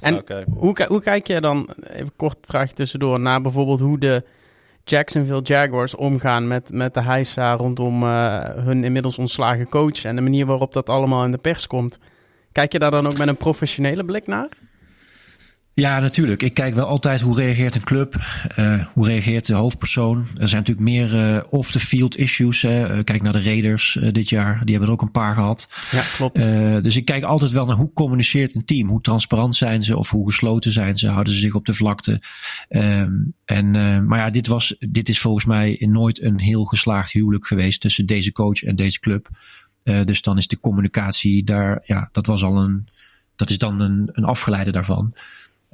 En 0.00 0.14
Oké. 0.16 0.44
hoe, 0.50 0.84
hoe 0.88 1.00
kijk 1.02 1.26
je 1.26 1.40
dan, 1.40 1.68
even 1.90 2.12
kort 2.16 2.36
vraagje 2.48 2.74
tussendoor, 2.74 3.20
naar 3.20 3.40
bijvoorbeeld 3.40 3.80
hoe 3.80 3.98
de 3.98 4.24
Jacksonville 4.88 5.42
Jaguars 5.42 5.94
omgaan 5.94 6.48
met, 6.48 6.72
met 6.72 6.94
de 6.94 7.02
heisa 7.02 7.54
rondom 7.54 8.02
eh, 8.02 8.38
hun 8.40 8.84
inmiddels 8.84 9.18
ontslagen 9.18 9.68
coach 9.68 10.04
en 10.04 10.16
de 10.16 10.22
manier 10.22 10.46
waarop 10.46 10.72
dat 10.72 10.88
allemaal 10.88 11.24
in 11.24 11.30
de 11.30 11.38
pers 11.38 11.66
komt. 11.66 11.98
Kijk 12.52 12.72
je 12.72 12.78
daar 12.78 12.90
dan 12.90 13.06
ook 13.06 13.18
met 13.18 13.28
een 13.28 13.36
professionele 13.36 14.04
blik 14.04 14.26
naar? 14.26 14.48
Ja, 15.80 16.00
natuurlijk. 16.00 16.42
Ik 16.42 16.54
kijk 16.54 16.74
wel 16.74 16.86
altijd 16.86 17.20
hoe 17.20 17.36
reageert 17.36 17.74
een 17.74 17.84
club, 17.84 18.16
eh, 18.54 18.86
hoe 18.92 19.06
reageert 19.06 19.46
de 19.46 19.54
hoofdpersoon. 19.54 20.18
Er 20.18 20.48
zijn 20.48 20.62
natuurlijk 20.62 20.88
meer 20.88 21.14
eh, 21.14 21.42
off-the-field 21.48 22.16
issues. 22.16 22.62
Hè. 22.62 22.86
Eh, 22.86 23.04
kijk 23.04 23.22
naar 23.22 23.32
de 23.32 23.42
Raiders 23.42 23.98
dit 24.12 24.28
jaar, 24.28 24.60
die 24.64 24.70
hebben 24.70 24.88
er 24.88 24.92
ook 24.94 25.02
een 25.02 25.10
paar 25.10 25.34
gehad. 25.34 25.68
Ja, 25.90 26.02
klopt. 26.16 26.38
Dus 26.82 26.96
ik 26.96 27.04
kijk 27.04 27.22
altijd 27.22 27.50
wel 27.50 27.64
naar 27.66 27.76
hoe 27.76 27.92
communiceert 27.92 28.54
een 28.54 28.64
team. 28.64 28.88
Hoe 28.88 29.00
transparant 29.00 29.56
zijn 29.56 29.82
ze 29.82 29.96
of 29.96 30.10
hoe 30.10 30.30
gesloten 30.30 30.72
zijn 30.72 30.96
ze? 30.96 31.08
Houden 31.08 31.32
ze 31.32 31.38
zich 31.38 31.54
op 31.54 31.66
de 31.66 31.74
vlakte? 31.74 32.20
Ehm, 32.68 33.12
en, 33.44 33.70
maar 34.06 34.18
ja, 34.18 34.30
dit, 34.30 34.46
was, 34.46 34.76
dit 34.78 35.08
is 35.08 35.20
volgens 35.20 35.44
mij 35.44 35.76
nooit 35.80 36.22
een 36.22 36.40
heel 36.40 36.64
geslaagd 36.64 37.12
huwelijk 37.12 37.46
geweest 37.46 37.80
tussen 37.80 38.06
deze 38.06 38.32
coach 38.32 38.62
en 38.62 38.76
deze 38.76 39.00
club. 39.00 39.28
Dus 39.82 40.22
dan 40.22 40.38
is 40.38 40.46
de 40.46 40.60
communicatie 40.60 41.44
daar, 41.44 41.82
ja, 41.84 42.08
dat 42.12 42.26
was 42.26 42.44
al 42.44 42.56
een, 42.56 42.88
dat 43.36 43.50
is 43.50 43.58
dan 43.58 43.80
een, 43.80 44.10
een 44.12 44.24
afgeleide 44.24 44.70
daarvan. 44.70 45.14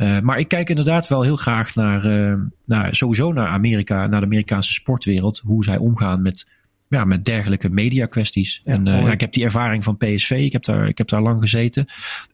Eh, 0.03 0.21
maar 0.21 0.39
ik 0.39 0.49
kijk 0.49 0.69
inderdaad 0.69 1.09
wel 1.09 1.23
heel 1.23 1.37
graag 1.37 1.75
naar, 1.75 2.05
eh, 2.05 2.39
naar, 2.65 2.95
sowieso 2.95 3.33
naar 3.33 3.49
Amerika, 3.49 4.07
naar 4.07 4.21
de 4.21 4.27
Amerikaanse 4.27 4.73
sportwereld. 4.73 5.39
Hoe 5.45 5.65
zij 5.65 5.77
omgaan 5.77 6.23
met, 6.23 6.53
ja, 6.89 7.05
met 7.05 7.25
dergelijke 7.25 7.69
media 7.69 8.07
kwesties. 8.07 8.61
Ja, 8.65 8.73
en 8.73 8.87
eh, 8.87 9.03
ja, 9.03 9.13
ik 9.13 9.21
heb 9.21 9.33
die 9.33 9.45
ervaring 9.45 9.85
van 9.85 9.97
PSV, 9.97 10.31
ik 10.31 10.53
heb 10.53 10.65
daar, 10.65 10.89
ik 10.89 10.99
heb 10.99 11.09
daar 11.09 11.23
lang 11.23 11.41
gezeten. 11.41 11.87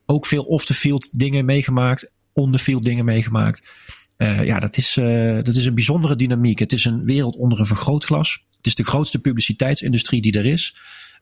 Ook 0.07 0.26
veel 0.26 0.44
off-the-field 0.44 1.18
dingen 1.18 1.44
meegemaakt, 1.44 2.12
on-the-field 2.33 2.85
dingen 2.85 3.04
meegemaakt. 3.04 3.72
Ja, 4.18 4.59
dat 4.59 4.76
is, 4.76 4.94
dat 5.42 5.57
is 5.57 5.66
een 5.66 5.74
bijzondere 5.74 6.16
dynamiek. 6.16 6.59
Het 6.59 6.72
is 6.72 6.85
een 6.85 7.04
wereld 7.04 7.37
onder 7.37 7.61
een 7.61 7.66
vergrootglas. 7.66 8.44
Het 8.57 8.66
is 8.66 8.74
de 8.74 8.85
grootste 8.85 9.18
publiciteitsindustrie 9.18 10.20
die 10.20 10.38
er 10.38 10.46
is. 10.46 10.76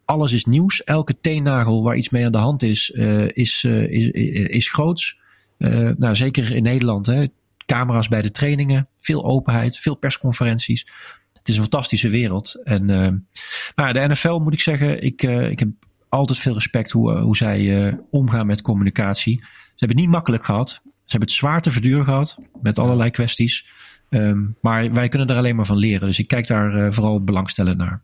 Alles 0.04 0.32
is 0.32 0.44
nieuws. 0.44 0.85
Elke 0.85 1.20
teennagel 1.20 1.82
waar 1.82 1.96
iets 1.96 2.09
mee 2.09 2.24
aan 2.24 2.32
de 2.32 2.38
hand 2.38 2.62
is, 2.62 2.90
is, 2.90 3.64
is, 3.64 4.11
is, 4.11 4.48
is 4.48 4.70
groots. 4.70 5.18
Eh, 5.58 5.90
nou, 5.98 6.16
zeker 6.16 6.54
in 6.54 6.62
Nederland. 6.62 7.06
Hè. 7.06 7.26
Camera's 7.66 8.08
bij 8.08 8.22
de 8.22 8.30
trainingen, 8.30 8.88
veel 8.98 9.24
openheid, 9.24 9.78
veel 9.78 9.94
persconferenties. 9.94 10.86
Het 11.32 11.48
is 11.48 11.56
een 11.56 11.62
fantastische 11.62 12.08
wereld. 12.08 12.60
En 12.64 12.90
eh, 12.90 13.92
de 13.92 14.08
NFL 14.08 14.38
moet 14.38 14.52
ik 14.52 14.60
zeggen, 14.60 15.02
ik, 15.02 15.22
eh, 15.22 15.50
ik 15.50 15.58
heb 15.58 15.68
altijd 16.08 16.38
veel 16.38 16.54
respect 16.54 16.90
hoe, 16.90 17.18
hoe 17.18 17.36
zij 17.36 17.98
omgaan 18.10 18.46
met 18.46 18.62
communicatie. 18.62 19.38
Ze 19.40 19.84
hebben 19.84 19.96
het 19.96 20.06
niet 20.06 20.14
makkelijk 20.14 20.44
gehad. 20.44 20.68
Ze 20.82 21.12
hebben 21.12 21.28
het 21.28 21.38
zwaar 21.38 21.62
te 21.62 21.70
verduren 21.70 22.04
gehad 22.04 22.38
met 22.62 22.78
allerlei 22.78 23.10
kwesties. 23.10 23.66
Ehm, 24.08 24.44
maar 24.60 24.92
wij 24.92 25.08
kunnen 25.08 25.28
er 25.28 25.36
alleen 25.36 25.56
maar 25.56 25.66
van 25.66 25.76
leren. 25.76 26.06
Dus 26.06 26.18
ik 26.18 26.28
kijk 26.28 26.46
daar 26.46 26.92
vooral 26.92 27.24
belangstellend 27.24 27.78
naar. 27.78 28.02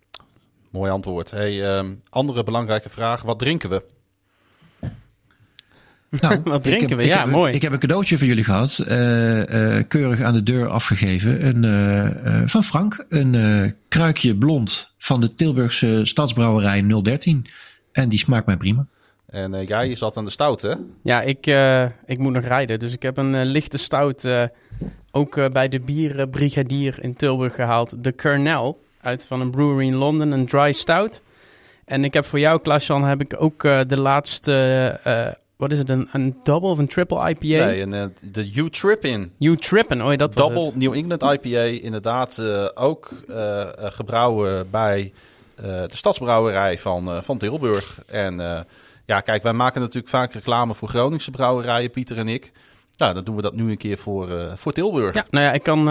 Mooi 0.71 0.91
antwoord. 0.91 1.31
Hey, 1.31 1.77
ehm, 1.77 1.95
andere 2.11 2.43
belangrijke 2.43 2.89
vraag. 2.89 3.23
Wat 3.23 3.39
drinken 3.39 3.71
we? 3.71 3.85
Nou, 6.21 6.41
Wat 6.45 6.63
drinken 6.63 6.89
heb- 6.89 6.99
we? 6.99 7.05
Ja, 7.05 7.19
heb, 7.21 7.27
mooi. 7.31 7.53
Ik 7.53 7.63
heb 7.63 7.73
een 7.73 7.79
cadeautje 7.79 8.19
voor 8.19 8.27
jullie 8.27 8.45
gehad. 8.45 8.79
eh, 8.89 9.77
eh, 9.79 9.85
keurig 9.89 10.21
aan 10.21 10.35
de 10.35 10.43
deur 10.43 10.69
afgegeven. 10.69 11.47
Een, 11.47 11.65
eh, 11.65 12.41
eh, 12.41 12.49
van 12.49 12.63
Frank. 12.63 13.05
Een 13.09 13.35
eh, 13.35 13.71
kruikje 13.89 14.37
blond 14.37 14.95
van 14.99 15.21
de 15.21 15.35
Tilburgse 15.35 16.01
stadsbrouwerij 16.05 16.87
013. 17.03 17.47
En 17.93 18.09
die 18.09 18.19
smaakt 18.19 18.47
mij 18.47 18.57
prima. 18.57 18.87
En 19.27 19.65
jij 19.65 19.95
zat 19.95 20.17
aan 20.17 20.25
de 20.25 20.31
stout, 20.31 20.63
hè? 20.63 20.73
Ja, 21.03 21.21
ik, 21.23 21.47
eh, 21.47 21.85
ik 22.07 22.19
moet 22.19 22.33
nog 22.33 22.45
rijden. 22.45 22.79
Dus 22.79 22.93
ik 22.93 23.03
heb 23.03 23.17
een 23.17 23.45
lichte 23.45 23.79
stout 23.79 24.25
eh, 24.25 24.45
ook 25.11 25.53
bij 25.53 25.69
de 25.69 25.81
bierbrigadier 25.81 26.97
in 27.03 27.15
Tilburg 27.15 27.55
gehaald. 27.55 27.95
De 28.05 28.13
Kernel 28.13 28.83
uit 29.01 29.27
van 29.27 29.41
een 29.41 29.51
brewery 29.51 29.87
in 29.87 29.95
Londen, 29.95 30.31
een 30.33 30.47
dry 30.47 30.73
stout. 30.73 31.23
En 31.85 32.05
ik 32.05 32.15
heb 32.15 32.25
voor 32.25 32.39
jou, 32.39 32.61
Klaas-Jan, 32.61 33.05
heb 33.05 33.21
ik 33.21 33.35
ook 33.39 33.63
de 33.63 33.97
laatste, 33.97 34.53
eh, 35.05 35.27
wat 35.63 35.73
is 35.73 35.79
het, 35.79 35.91
een, 35.91 36.09
een 36.13 36.37
double 36.43 36.69
of 36.69 36.79
een 36.79 36.87
triple 36.87 37.29
IPA? 37.29 37.65
Nee, 37.65 37.81
en, 37.81 37.95
eh, 37.95 38.05
de 38.21 38.53
U-Trip-In. 38.55 39.33
You 39.39 39.57
Trippin', 39.57 40.03
oh 40.03 40.11
ja, 40.11 40.17
dat 40.17 40.35
was 40.35 40.49
Double. 40.49 40.73
New 40.75 40.93
England 40.93 41.23
IPA. 41.23 41.63
Inderdaad, 41.63 42.39
eh, 42.39 42.69
ook 42.75 43.11
eh, 43.29 43.69
gebrouwen 43.77 44.71
bij 44.71 45.13
de 45.55 45.89
stadsbrouwerij 45.93 46.79
van, 46.79 47.23
van 47.23 47.39
Tilburg. 47.39 48.03
En 48.07 48.67
ja, 49.07 49.21
kijk, 49.21 49.43
wij 49.43 49.53
maken 49.53 49.81
natuurlijk 49.81 50.09
vaak 50.09 50.33
reclame 50.33 50.75
voor 50.75 50.89
Groningse 50.89 51.31
brouwerijen, 51.31 51.91
Pieter 51.91 52.19
en 52.19 52.29
ik. 52.29 52.53
Nou, 52.97 53.15
dan 53.15 53.25
doen 53.25 53.37
we 53.37 53.43
dat 53.43 53.55
nu 53.55 53.71
een 53.71 53.77
keer 53.77 53.99
voor, 53.99 54.29
voor 54.57 54.73
Tilburg. 54.73 55.15
Ja, 55.15 55.27
nou 55.31 55.45
ja, 55.45 55.53
ik 55.53 55.63
kan 55.63 55.85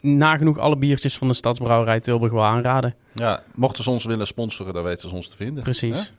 nagenoeg 0.00 0.58
alle 0.58 0.76
biertjes 0.76 1.18
van 1.18 1.28
de 1.28 1.34
Stadsbrouwerij 1.34 2.00
Tilburg 2.00 2.32
wel 2.32 2.44
aanraden. 2.44 2.94
Ja, 3.14 3.42
mochten 3.54 3.84
ze 3.84 3.90
ons 3.90 4.04
willen 4.04 4.26
sponsoren, 4.26 4.74
dan 4.74 4.84
weten 4.84 5.08
ze 5.08 5.14
ons 5.14 5.28
te 5.28 5.36
vinden. 5.36 5.62
Precies. 5.62 6.12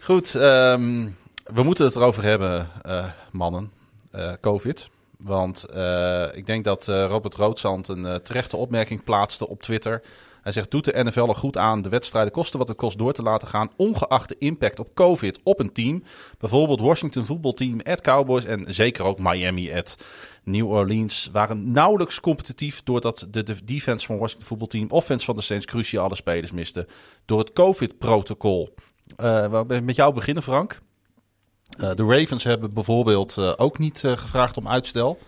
Goed, 0.00 0.34
um, 0.34 1.16
we 1.54 1.62
moeten 1.62 1.84
het 1.84 1.96
erover 1.96 2.22
hebben, 2.22 2.68
uh, 2.86 3.06
mannen. 3.32 3.72
Uh, 4.14 4.32
Covid. 4.40 4.88
Want 5.18 5.66
uh, 5.74 6.26
ik 6.32 6.46
denk 6.46 6.64
dat 6.64 6.86
Robert 6.86 7.34
Roodzand 7.34 7.88
een 7.88 8.20
terechte 8.22 8.56
opmerking 8.56 9.04
plaatste 9.04 9.48
op 9.48 9.62
Twitter. 9.62 10.02
Hij 10.46 10.54
zegt, 10.54 10.70
doet 10.70 10.84
de 10.84 11.04
NFL 11.04 11.28
er 11.28 11.34
goed 11.34 11.56
aan 11.56 11.82
de 11.82 11.88
wedstrijden 11.88 12.32
kosten 12.32 12.58
wat 12.58 12.68
het 12.68 12.76
kost 12.76 12.98
door 12.98 13.12
te 13.12 13.22
laten 13.22 13.48
gaan, 13.48 13.70
ongeacht 13.76 14.28
de 14.28 14.36
impact 14.38 14.78
op 14.78 14.94
COVID 14.94 15.38
op 15.42 15.60
een 15.60 15.72
team. 15.72 16.02
Bijvoorbeeld 16.38 16.80
Washington 16.80 17.24
voetbalteam, 17.24 17.80
at 17.80 18.00
Cowboys 18.00 18.44
en 18.44 18.74
zeker 18.74 19.04
ook 19.04 19.18
Miami, 19.18 19.72
at 19.72 19.96
New 20.44 20.70
Orleans 20.70 21.28
waren 21.32 21.72
nauwelijks 21.72 22.20
competitief 22.20 22.82
doordat 22.82 23.26
de, 23.30 23.42
de 23.42 23.64
defense 23.64 24.06
van 24.06 24.18
Washington 24.18 24.46
voetbalteam, 24.46 24.90
offense 24.90 25.24
van 25.24 25.34
de 25.34 25.42
Saints 25.42 25.66
cruciale 25.66 26.14
spelers 26.14 26.52
miste 26.52 26.86
door 27.24 27.38
het 27.38 27.52
COVID-protocol. 27.52 28.74
Uh, 29.20 29.62
met 29.82 29.96
jou 29.96 30.14
beginnen, 30.14 30.42
Frank. 30.42 30.80
Uh, 31.80 31.90
de 31.94 32.04
Ravens 32.04 32.44
hebben 32.44 32.72
bijvoorbeeld 32.72 33.36
uh, 33.38 33.52
ook 33.56 33.78
niet 33.78 34.02
gevraagd 34.04 34.56
om 34.56 34.68
uitstel. 34.68 35.18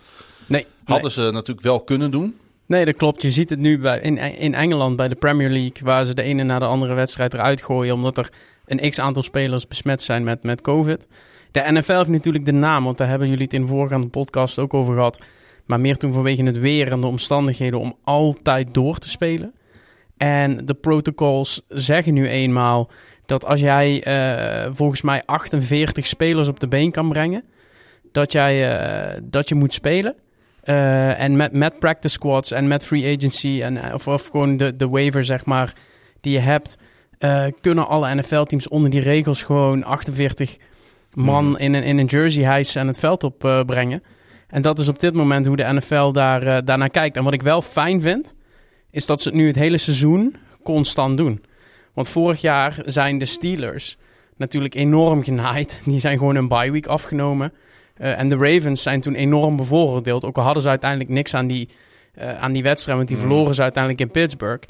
Nee. 0.45 0.65
Hadden 0.83 1.11
ze 1.11 1.29
natuurlijk 1.31 1.61
wel 1.61 1.81
kunnen 1.81 2.11
doen. 2.11 2.37
Nee, 2.65 2.85
dat 2.85 2.95
klopt. 2.95 3.21
Je 3.21 3.29
ziet 3.29 3.49
het 3.49 3.59
nu 3.59 3.79
bij, 3.79 3.99
in, 3.99 4.17
in 4.17 4.53
Engeland 4.53 4.95
bij 4.95 5.07
de 5.07 5.15
Premier 5.15 5.49
League, 5.49 5.81
waar 5.83 6.05
ze 6.05 6.13
de 6.13 6.21
ene 6.21 6.43
na 6.43 6.59
de 6.59 6.65
andere 6.65 6.93
wedstrijd 6.93 7.33
eruit 7.33 7.61
gooien, 7.61 7.93
omdat 7.93 8.17
er 8.17 8.31
een 8.65 8.89
x 8.89 8.99
aantal 8.99 9.23
spelers 9.23 9.67
besmet 9.67 10.01
zijn 10.01 10.23
met, 10.23 10.43
met 10.43 10.61
COVID. 10.61 11.07
De 11.51 11.71
NFL 11.71 11.93
heeft 11.93 12.09
natuurlijk 12.09 12.45
de 12.45 12.51
naam, 12.51 12.83
want 12.83 12.97
daar 12.97 13.07
hebben 13.09 13.27
jullie 13.29 13.43
het 13.43 13.53
in 13.53 13.61
de 13.61 13.67
voorgaande 13.67 14.07
podcast 14.07 14.59
ook 14.59 14.73
over 14.73 14.93
gehad. 14.93 15.21
Maar 15.65 15.79
meer 15.79 15.97
toen 15.97 16.13
vanwege 16.13 16.43
het 16.43 16.59
weer 16.59 16.91
en 16.91 17.01
de 17.01 17.07
omstandigheden 17.07 17.79
om 17.79 17.95
altijd 18.03 18.73
door 18.73 18.97
te 18.97 19.09
spelen. 19.09 19.53
En 20.17 20.65
de 20.65 20.73
protocols 20.73 21.61
zeggen 21.67 22.13
nu 22.13 22.27
eenmaal 22.27 22.89
dat 23.29 23.45
als 23.45 23.59
jij 23.59 24.07
uh, 24.07 24.71
volgens 24.73 25.01
mij 25.01 25.21
48 25.25 26.07
spelers 26.07 26.47
op 26.47 26.59
de 26.59 26.67
been 26.67 26.91
kan 26.91 27.09
brengen, 27.09 27.43
dat, 28.11 28.31
jij, 28.31 28.81
uh, 29.13 29.19
dat 29.23 29.49
je 29.49 29.55
moet 29.55 29.73
spelen. 29.73 30.15
Uh, 30.63 31.19
en 31.19 31.35
met, 31.35 31.51
met 31.51 31.79
practice 31.79 32.13
squads 32.13 32.51
en 32.51 32.67
met 32.67 32.85
free 32.85 33.15
agency 33.15 33.61
en 33.63 33.93
of, 33.93 34.07
of 34.07 34.27
gewoon 34.27 34.57
de, 34.57 34.75
de 34.75 34.87
waiver 34.87 35.23
zeg 35.23 35.45
maar 35.45 35.73
die 36.21 36.33
je 36.33 36.39
hebt, 36.39 36.77
kunnen 37.61 37.87
alle 37.87 38.15
NFL-teams 38.15 38.67
onder 38.67 38.89
die 38.89 39.01
regels 39.01 39.43
gewoon 39.43 39.83
48 39.83 40.57
man 41.13 41.45
hmm. 41.45 41.57
in, 41.57 41.73
een, 41.73 41.83
in 41.83 41.97
een 41.97 42.05
jersey 42.05 42.43
hijsen 42.43 42.81
en 42.81 42.87
het 42.87 42.99
veld 42.99 43.23
opbrengen. 43.23 44.03
en 44.47 44.61
dat 44.61 44.79
is 44.79 44.87
op 44.87 44.99
dit 44.99 45.13
moment 45.13 45.45
hoe 45.45 45.55
de 45.55 45.73
NFL 45.73 46.11
daar, 46.11 46.65
daarnaar 46.65 46.89
kijkt. 46.89 47.17
En 47.17 47.23
wat 47.23 47.33
ik 47.33 47.41
wel 47.41 47.61
fijn 47.61 48.01
vind, 48.01 48.35
is 48.91 49.05
dat 49.05 49.21
ze 49.21 49.27
het 49.29 49.37
nu 49.37 49.47
het 49.47 49.55
hele 49.55 49.77
seizoen 49.77 50.35
constant 50.63 51.17
doen. 51.17 51.41
Want 51.93 52.07
vorig 52.09 52.41
jaar 52.41 52.81
zijn 52.85 53.17
de 53.17 53.25
Steelers 53.25 53.97
natuurlijk 54.39 54.75
enorm 54.75 55.23
genaaid. 55.23 55.81
Die 55.85 55.99
zijn 55.99 56.17
gewoon 56.17 56.35
een 56.35 56.47
bye 56.47 56.71
week 56.71 56.87
afgenomen. 56.87 57.53
Uh, 58.01 58.19
en 58.19 58.29
de 58.29 58.35
Ravens 58.35 58.83
zijn 58.83 59.01
toen 59.01 59.15
enorm 59.15 59.55
bevooroordeeld. 59.55 60.25
Ook 60.25 60.37
al 60.37 60.43
hadden 60.43 60.63
ze 60.63 60.69
uiteindelijk 60.69 61.09
niks 61.09 61.33
aan 61.33 61.47
die, 61.47 61.69
uh, 62.17 62.39
aan 62.39 62.51
die 62.51 62.63
wedstrijd, 62.63 62.97
want 62.97 63.09
die 63.09 63.17
mm. 63.17 63.23
verloren 63.23 63.55
ze 63.55 63.61
uiteindelijk 63.61 64.03
in 64.03 64.11
Pittsburgh. 64.11 64.67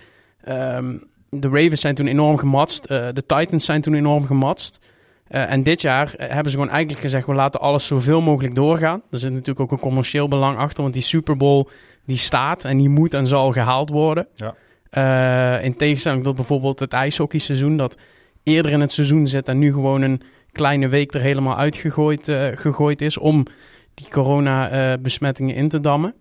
Um, 0.48 1.04
de 1.30 1.48
Ravens 1.48 1.82
zijn 1.82 1.96
toen 1.96 2.08
enorm 2.08 2.38
gematst. 2.38 2.92
Uh, 2.92 3.08
de 3.14 3.26
Titans 3.26 3.66
zijn 3.66 3.82
toen 3.82 3.94
enorm 3.94 4.26
gematst. 4.26 4.80
en 5.28 5.64
dit 5.64 5.82
jaar 5.82 6.14
hebben 6.18 6.52
ze 6.52 6.58
gewoon 6.58 6.72
eigenlijk 6.72 7.02
gezegd: 7.02 7.26
we 7.26 7.34
laten 7.34 7.60
alles 7.60 7.88
zoveel 7.88 8.22
mogelijk 8.22 8.56
doorgaan. 8.56 9.02
Er 9.12 9.18
zit 9.18 9.32
natuurlijk 9.32 9.60
ook 9.60 9.72
een 9.72 9.80
commercieel 9.80 10.28
belang 10.28 10.58
achter, 10.58 10.82
want 10.82 10.94
die 10.94 11.04
Super 11.04 11.38
Bowl 11.38 11.68
die 12.06 12.18
staat 12.18 12.64
en 12.64 12.78
die 12.78 12.90
moet 12.90 13.14
en 13.14 13.28
zal 13.28 13.52
gehaald 13.52 13.90
worden. 13.90 14.28
Ja. 14.34 14.56
Uh, 14.98 15.64
in 15.64 15.76
tegenstelling 15.76 16.24
tot 16.24 16.36
bijvoorbeeld 16.36 16.80
het 16.80 16.94
ijshockeyseizoen, 16.94 17.78
dat 17.78 17.98
eerder 18.44 18.72
in 18.72 18.82
het 18.82 18.92
seizoen 18.92 19.28
zit 19.28 19.48
en 19.48 19.58
nu 19.58 19.74
gewoon 19.74 20.02
een 20.02 20.22
kleine 20.52 20.88
week 20.88 21.14
er 21.14 21.22
helemaal 21.22 21.58
uitgegooid 21.58 22.28
uh, 22.28 22.48
gegooid 22.54 23.02
is 23.02 23.18
om 23.18 23.46
die 23.94 24.08
corona-besmettingen 24.10 25.56
in 25.56 25.70
te 25.70 25.80
dammen. 25.80 26.14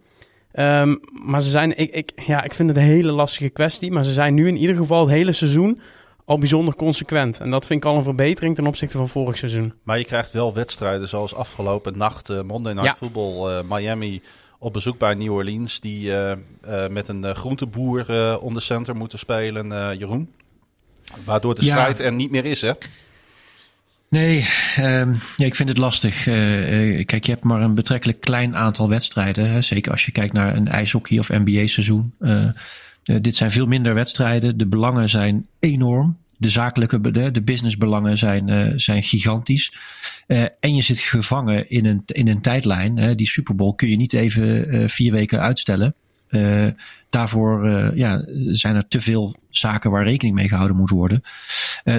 Um, 0.53 1.01
maar 1.13 1.43
ze 1.43 1.51
zijn, 1.51 1.79
ik, 1.79 1.91
ik, 1.91 2.13
ja, 2.27 2.43
ik 2.43 2.55
vind 2.55 2.69
het 2.69 2.79
een 2.79 2.85
hele 2.85 3.13
lastige 3.13 3.49
kwestie, 3.49 3.91
maar 3.91 4.05
ze 4.05 4.13
zijn 4.13 4.35
nu 4.35 4.49
in 4.49 4.57
ieder 4.57 4.77
geval 4.77 5.01
het 5.01 5.11
hele 5.11 5.33
seizoen 5.33 5.81
al 6.25 6.39
bijzonder 6.39 6.75
consequent. 6.75 7.41
En 7.41 7.51
dat 7.51 7.67
vind 7.67 7.85
ik 7.85 7.91
al 7.91 7.97
een 7.97 8.03
verbetering 8.05 8.55
ten 8.55 8.67
opzichte 8.67 8.97
van 8.97 9.09
vorig 9.09 9.39
seizoen. 9.39 9.73
Maar 9.83 9.99
je 9.99 10.05
krijgt 10.05 10.33
wel 10.33 10.55
wedstrijden 10.55 11.09
zoals 11.09 11.35
afgelopen 11.35 11.99
nacht, 11.99 12.31
uh, 12.31 12.43
Monday 12.43 12.73
Night 12.73 12.89
ja. 12.89 12.95
Football, 12.97 13.63
Miami 13.69 14.23
op 14.59 14.73
bezoek 14.73 14.99
bij 14.99 15.15
New 15.15 15.33
Orleans. 15.33 15.81
Die 15.81 16.03
uh, 16.03 16.31
uh, 16.31 16.89
met 16.89 17.09
een 17.09 17.25
uh, 17.25 17.31
groenteboer 17.35 18.39
onder 18.41 18.63
center 18.63 18.97
moeten 18.97 19.19
spelen, 19.19 19.99
Jeroen. 19.99 20.29
Waardoor 21.25 21.55
de 21.55 21.63
strijd 21.63 22.01
er 22.01 22.13
niet 22.13 22.31
meer 22.31 22.45
is, 22.45 22.61
hè? 22.61 22.73
Nee, 24.11 24.47
um, 24.79 25.15
ja, 25.37 25.47
ik 25.47 25.55
vind 25.55 25.69
het 25.69 25.79
lastig. 25.79 26.25
kijk, 26.25 27.25
je 27.25 27.31
hebt 27.31 27.45
maar 27.45 27.63
een 27.63 27.75
betrekkelijk 27.75 28.21
klein 28.21 28.57
aantal 28.57 28.89
wedstrijden. 28.89 29.51
Hè? 29.51 29.63
Zeker 29.63 29.93
als 29.93 30.05
je 30.05 30.13
kijkt 30.13 30.33
naar 30.33 30.57
een 30.57 30.69
ijshockey 30.69 31.19
of 31.19 31.29
NBA 31.29 31.67
seizoen. 31.67 32.15
dit 33.03 33.37
zijn 33.37 33.51
veel 33.51 33.67
minder 33.67 33.95
wedstrijden. 33.95 34.59
De 34.59 34.67
belangen 34.67 35.09
zijn 35.09 35.47
enorm 35.59 36.19
de 36.39 36.51
zakelijke, 36.51 37.11
de, 37.11 37.31
de 37.31 37.43
businessbelangen 37.43 38.19
zijn, 38.19 38.49
uh, 38.49 38.73
zijn 38.77 39.03
gigantisch. 39.03 39.77
Uh, 40.27 40.45
en 40.61 40.75
je 40.75 40.83
zit 40.83 40.99
gevangen 40.99 41.71
in 41.71 41.87
een, 41.87 42.03
in 42.07 42.29
een 42.29 42.41
tijdlijn. 42.41 42.97
Uh, 42.97 43.11
die 43.15 43.27
Super 43.27 43.55
Bowl 43.55 43.75
kun 43.75 43.91
je 43.91 43.97
niet 43.97 44.13
even 44.13 44.91
vier 44.91 45.13
weken 45.13 45.41
uitstellen. 45.41 45.95
daarvoor 47.11 47.69
ja, 47.97 48.25
zijn 48.47 48.77
er 48.77 48.89
te 48.89 49.01
veel 49.01 49.37
zaken 49.49 49.91
waar 49.91 50.05
rekening 50.05 50.37
mee 50.37 50.49
gehouden 50.49 50.77
moet 50.77 50.91
worden. 50.91 51.23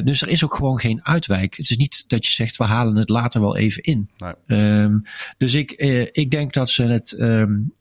dus 0.04 0.22
er 0.22 0.28
is 0.28 0.44
ook 0.44 0.56
gewoon 0.56 0.80
geen 0.80 1.06
uitwijk. 1.06 1.56
Het 1.58 1.70
is 1.70 1.78
niet 1.78 2.04
dat 2.08 2.26
je 2.26 2.32
zegt, 2.32 2.58
we 2.58 2.64
halen 2.64 2.96
het 2.96 3.10
later 3.10 3.42
wel 3.42 3.58
even 3.58 3.84
in. 3.84 4.10
Nee. 4.18 4.82
Um, 4.82 5.04
dus 5.38 5.54
ik, 5.54 5.72
ik 6.12 6.32
denk 6.32 6.54
dat 6.54 6.70
ze 6.70 6.84
het 6.84 7.16
um, 7.20 7.72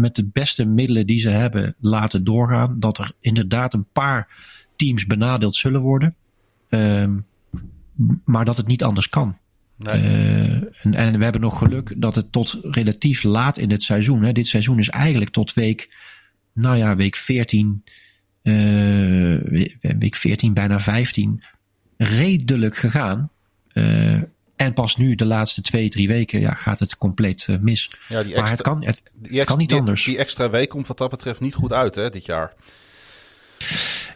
met 0.00 0.16
de 0.16 0.28
beste 0.32 0.64
middelen 0.64 1.06
die 1.06 1.20
ze 1.20 1.28
hebben 1.28 1.74
laten 1.80 2.24
doorgaan. 2.24 2.76
Dat 2.78 2.98
er 2.98 3.10
inderdaad 3.20 3.74
een 3.74 3.88
paar 3.92 4.28
teams 4.78 5.06
benadeeld 5.06 5.54
zullen 5.54 5.80
worden. 5.80 6.14
Um, 6.68 7.26
maar 8.24 8.44
dat 8.44 8.56
het 8.56 8.66
niet 8.66 8.82
anders 8.82 9.08
kan. 9.08 9.38
Nee. 9.76 10.02
Uh, 10.02 10.52
en, 10.52 10.94
en, 10.94 11.18
we 11.18 11.22
hebben 11.22 11.40
nog 11.40 11.58
geluk 11.58 11.94
dat 11.96 12.14
het 12.14 12.32
tot 12.32 12.58
relatief 12.62 13.22
laat 13.22 13.58
in 13.58 13.70
het 13.70 13.82
seizoen. 13.82 14.22
Hè, 14.22 14.32
dit 14.32 14.46
seizoen 14.46 14.78
is 14.78 14.88
eigenlijk 14.88 15.30
tot 15.30 15.54
week, 15.54 15.96
nou 16.52 16.76
ja, 16.76 16.96
week 16.96 17.16
14, 17.16 17.84
uh, 18.42 19.38
week 19.98 20.16
14, 20.16 20.54
bijna 20.54 20.80
15, 20.80 21.42
redelijk 21.96 22.76
gegaan. 22.76 23.30
Uh, 23.72 24.22
en 24.56 24.72
pas 24.74 24.96
nu, 24.96 25.14
de 25.14 25.24
laatste 25.24 25.62
twee, 25.62 25.88
drie 25.88 26.08
weken, 26.08 26.40
ja, 26.40 26.54
gaat 26.54 26.78
het 26.78 26.96
compleet 26.96 27.58
mis. 27.60 27.90
Ja, 28.08 28.22
die 28.22 28.34
extra, 28.34 28.40
maar 28.40 28.50
het 28.50 28.62
kan, 28.62 28.84
het, 28.84 29.02
het 29.22 29.44
kan 29.44 29.58
niet 29.58 29.68
die, 29.68 29.78
anders. 29.78 30.04
Die 30.04 30.18
extra 30.18 30.50
week 30.50 30.68
komt 30.68 30.86
wat 30.86 30.98
dat 30.98 31.10
betreft 31.10 31.40
niet 31.40 31.54
goed 31.54 31.72
uit, 31.72 31.94
hè, 31.94 32.10
dit 32.10 32.24
jaar. 32.24 32.52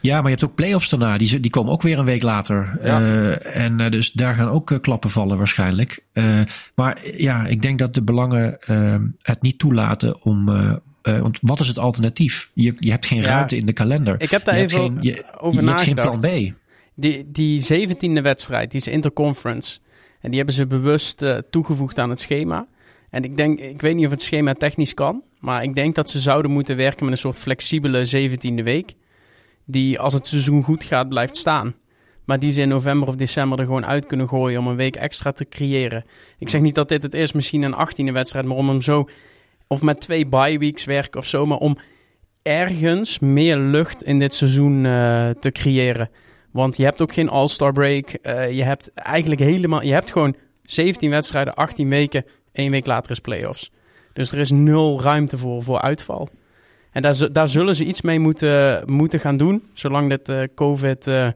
Ja, 0.03 0.15
maar 0.15 0.31
je 0.31 0.37
hebt 0.37 0.45
ook 0.45 0.55
play-offs 0.55 0.89
daarna. 0.89 1.19
Die, 1.19 1.41
die 1.41 1.51
komen 1.51 1.73
ook 1.73 1.83
weer 1.83 1.99
een 1.99 2.05
week 2.05 2.23
later. 2.23 2.79
Ja. 2.83 3.01
Uh, 3.01 3.57
en 3.57 3.81
uh, 3.81 3.91
dus 3.91 4.13
daar 4.13 4.35
gaan 4.35 4.49
ook 4.49 4.71
uh, 4.71 4.79
klappen 4.79 5.11
vallen 5.11 5.39
waarschijnlijk. 5.39 6.05
maar 6.75 6.99
ja, 7.17 7.47
ik 7.47 7.63
denk 7.63 7.79
dat 7.79 7.95
de 7.95 8.03
belangen 8.03 8.57
het 9.19 9.43
niet 9.43 9.59
toelaten 9.59 10.23
om... 10.23 10.45
want 11.03 11.39
wat 11.43 11.61
is 11.61 11.69
het 11.69 11.79
alternatief? 11.79 12.51
Je, 12.55 12.75
je 12.79 12.91
hebt 12.91 13.07
geen 13.07 13.21
ja, 13.21 13.29
ruimte 13.29 13.57
in 13.57 13.67
de 13.67 13.73
kalender. 13.73 14.21
Ik 14.21 14.31
heb 14.31 14.45
daar 14.45 14.57
je 14.57 14.63
even 14.63 14.81
geen, 14.81 14.99
je, 15.01 15.25
over 15.39 15.63
je 15.63 15.69
hebt 15.69 15.81
geen 15.81 15.95
plan 15.95 16.21
B. 16.21 16.27
Die, 16.95 17.31
die 17.33 17.87
17e 17.87 18.23
wedstrijd, 18.23 18.71
die 18.71 18.81
is 18.81 18.87
interconference. 18.87 19.79
En 20.21 20.29
die 20.29 20.37
hebben 20.37 20.55
ze 20.55 20.67
bewust 20.67 21.25
toegevoegd 21.51 21.99
aan 21.99 22.11
het 22.11 22.21
schema. 22.21 22.67
En 23.11 23.25
ik 23.25 23.37
denk, 23.37 23.59
ik 23.59 23.81
weet 23.81 23.95
niet 23.95 24.05
of 24.05 24.11
het 24.11 24.23
schema 24.23 24.55
technisch 24.55 24.95
kan. 24.95 25.23
Maar 25.41 25.63
ik 25.63 25.75
denk 25.75 25.95
dat 25.95 26.11
ze 26.11 26.21
zouden 26.21 26.51
moeten 26.51 26.77
werken 26.77 27.05
met 27.05 27.15
een 27.15 27.21
soort 27.21 27.39
flexibele 27.39 28.29
17e 28.31 28.63
week 28.63 28.95
die 29.65 29.99
als 29.99 30.13
het 30.13 30.27
seizoen 30.27 30.63
goed 30.63 30.85
gaat 30.85 31.09
blijft 31.09 31.37
staan. 31.37 31.75
Maar 32.25 32.39
die 32.39 32.53
ze 32.53 32.61
in 32.61 32.69
november 32.69 33.09
of 33.09 33.17
december 33.17 33.59
er 33.59 33.65
gewoon 33.65 33.87
uit 33.87 34.07
kunnen 34.07 34.29
gooien 34.29 34.61
om 34.61 34.67
een 34.67 34.77
week 34.77 34.97
extra 34.97 35.33
te 35.33 35.49
creëren. 35.49 36.05
Ik 36.39 36.49
zeg 36.49 36.61
niet 36.61 36.75
dat 36.75 36.89
dit 36.89 37.03
het 37.03 37.15
is, 37.15 37.33
misschien 37.33 37.63
een 37.63 37.89
18e 37.89 38.13
wedstrijd, 38.13 38.47
maar 38.47 38.57
om 38.57 38.69
hem 38.69 38.83
zo, 38.83 39.09
of 39.67 39.83
met 39.83 40.01
twee 40.01 40.27
bye 40.27 40.59
weeks 40.59 40.85
werken 40.85 41.21
of 41.21 41.27
zo, 41.27 41.47
maar 41.47 41.59
om 41.59 41.77
ergens 42.43 43.19
meer 43.19 43.57
lucht 43.57 44.03
in 44.03 44.19
dit 44.19 44.35
seizoen 44.35 44.85
uh, 44.85 45.29
te 45.29 45.51
creëren. 45.51 46.11
Want 46.51 46.77
je 46.77 46.85
hebt 46.85 47.03
ook 47.03 47.13
geen 47.13 47.29
All-Star 47.29 47.73
break. 47.73 48.19
Uh, 48.23 48.51
je 48.51 48.63
hebt 48.63 48.93
eigenlijk 48.95 49.41
helemaal, 49.41 49.83
je 49.83 49.93
hebt 49.93 50.11
gewoon 50.11 50.37
17 50.63 51.11
wedstrijden, 51.11 51.55
18 51.55 51.89
weken, 51.89 52.25
één 52.53 52.71
week 52.71 52.87
later 52.87 53.11
is 53.11 53.19
playoffs. 53.19 53.71
Dus 54.13 54.33
er 54.33 54.39
is 54.39 54.51
nul 54.51 55.03
ruimte 55.03 55.39
voor, 55.39 55.63
voor 55.63 55.81
uitval. 55.81 56.29
En 56.93 57.03
daar, 57.03 57.33
daar 57.33 57.49
zullen 57.49 57.77
ze 57.77 57.85
iets 57.85 58.03
mee 58.03 58.19
moeten, 58.19 58.83
moeten 58.87 59.21
gaan 59.21 59.37
doen, 59.37 59.63
zolang 59.73 60.09
dit 60.09 60.29
eh, 60.29 60.43
COVID 60.55 61.07
eh, 61.07 61.29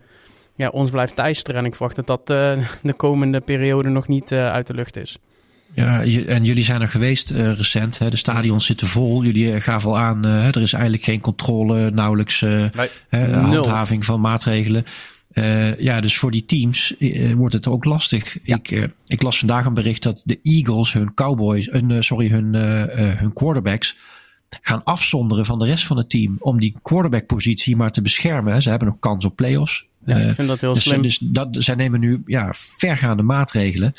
ja, 0.57 0.69
ons 0.69 0.91
blijft 0.91 1.17
teisteren. 1.17 1.61
En 1.61 1.67
ik 1.67 1.75
verwacht 1.75 1.97
dat 1.97 2.07
dat 2.07 2.31
eh, 2.31 2.69
de 2.83 2.93
komende 2.93 3.41
periode 3.41 3.89
nog 3.89 4.09
niet 4.09 4.33
eh, 4.33 4.53
uit 4.53 4.67
de 4.67 4.75
lucht 4.75 4.97
is. 4.97 5.19
Ja, 5.75 6.03
en 6.27 6.45
jullie 6.45 6.65
zijn 6.65 6.81
er 6.81 6.89
geweest 6.89 7.31
recent. 7.31 7.99
Hè? 7.99 8.11
De 8.11 8.17
stadions 8.17 8.67
zitten 8.67 8.87
vol. 8.87 9.25
Jullie 9.25 9.61
gaven 9.61 9.91
al 9.91 9.99
aan, 9.99 10.25
er 10.25 10.63
is 10.63 10.73
eigenlijk 10.73 11.05
geen 11.05 11.21
controle, 11.21 11.91
nauwelijks 11.91 12.43
eh, 12.43 12.65
Nee. 13.11 13.33
handhaving 13.33 14.05
van 14.05 14.21
maatregelen. 14.21 14.85
Eh, 15.37 15.79
ja, 15.79 16.01
dus 16.01 16.19
voor 16.19 16.31
die 16.31 16.45
teams 16.45 16.95
wordt 17.37 17.55
het 17.55 17.67
ook 17.67 17.85
lastig. 17.85 18.39
Ik, 18.43 18.91
ik 19.07 19.23
las 19.23 19.39
vandaag 19.39 19.65
een 19.65 19.75
bericht 19.75 20.03
dat 20.03 20.23
de 20.25 20.39
Eagles 20.43 20.93
hun 20.93 21.15
Cowboys, 21.15 21.69
hun, 21.71 22.05
sorry, 22.05 22.29
hun, 22.29 22.55
eh, 22.55 22.83
eh, 22.83 23.19
hun 23.19 23.33
quarterbacks 23.33 23.97
gaan 24.61 24.85
afzonderen 24.85 25.45
van 25.45 25.59
de 25.59 25.67
rest 25.67 25.85
van 25.87 25.97
het 25.97 26.11
team 26.11 26.37
om 26.39 26.61
die 26.61 26.77
quarterback-positie 26.83 27.77
maar 27.77 27.91
te 27.91 28.03
beschermen. 28.03 28.63
Ze 28.63 28.71
hebben 28.71 28.89
nog 28.89 28.99
kans 29.01 29.25
op 29.25 29.37
playoffs. 29.37 29.89
Ja, 30.05 30.17
Eh, 30.17 30.29
ik 30.29 30.35
vind 30.35 30.49
dat 30.49 30.61
heel 30.61 30.75
dus, 30.75 30.83
slim. 30.83 31.03
dus 31.03 31.19
dat, 31.19 31.49
zij 31.51 31.75
nemen 31.75 32.01
nu 32.01 32.23
ja, 32.27 32.53
vergaande 32.53 33.23
maatregelen. 33.23 33.93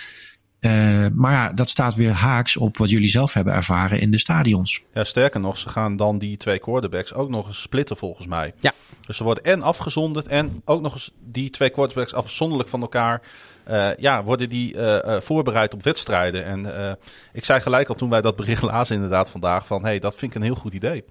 Eh, 0.59 1.05
maar 1.13 1.31
ja, 1.33 1.53
dat 1.53 1.69
staat 1.69 1.95
weer 1.95 2.11
haaks 2.11 2.57
op 2.57 2.77
wat 2.77 2.89
jullie 2.89 3.09
zelf 3.09 3.33
hebben 3.33 3.53
ervaren 3.53 3.99
in 3.99 4.11
de 4.11 4.17
stadions. 4.17 4.83
Ja, 4.93 5.03
sterker 5.03 5.39
nog, 5.39 5.57
ze 5.57 5.69
gaan 5.69 5.95
dan 5.95 6.17
die 6.17 6.37
twee 6.37 6.59
quarterbacks 6.59 7.13
ook 7.13 7.29
nog 7.29 7.47
eens 7.47 7.61
splitten 7.61 7.97
volgens 7.97 8.27
mij. 8.27 8.53
Ja. 8.59 8.73
Dus 9.05 9.17
ze 9.17 9.23
worden 9.23 9.43
en 9.43 9.61
afgezonderd 9.61 10.27
en 10.27 10.61
ook 10.65 10.81
nog 10.81 10.93
eens 10.93 11.11
die 11.31 11.49
twee 11.49 11.69
quarterbacks 11.69 12.13
afzonderlijk 12.13 12.69
van 12.69 12.81
elkaar. 12.81 13.21
Eh, 13.67 13.95
ja, 13.97 14.23
worden 14.23 14.49
die 14.49 14.75
eh, 14.75 15.15
eh, 15.15 15.21
voorbereid 15.21 15.73
op 15.73 15.83
wedstrijden. 15.83 16.45
En 16.45 16.77
eh, 16.77 16.91
ik 17.33 17.45
zei 17.45 17.61
gelijk 17.61 17.89
al 17.89 17.95
toen 17.95 18.09
wij 18.09 18.21
dat 18.21 18.35
bericht 18.35 18.61
lazen 18.71 18.95
inderdaad 18.95 19.31
vandaag 19.31 19.67
van... 19.67 19.81
hé, 19.81 19.87
hey, 19.87 19.99
dat 19.99 20.15
vind 20.15 20.31
ik 20.31 20.37
een 20.37 20.45
heel 20.45 20.55
goed 20.55 20.73
idee. 20.73 21.03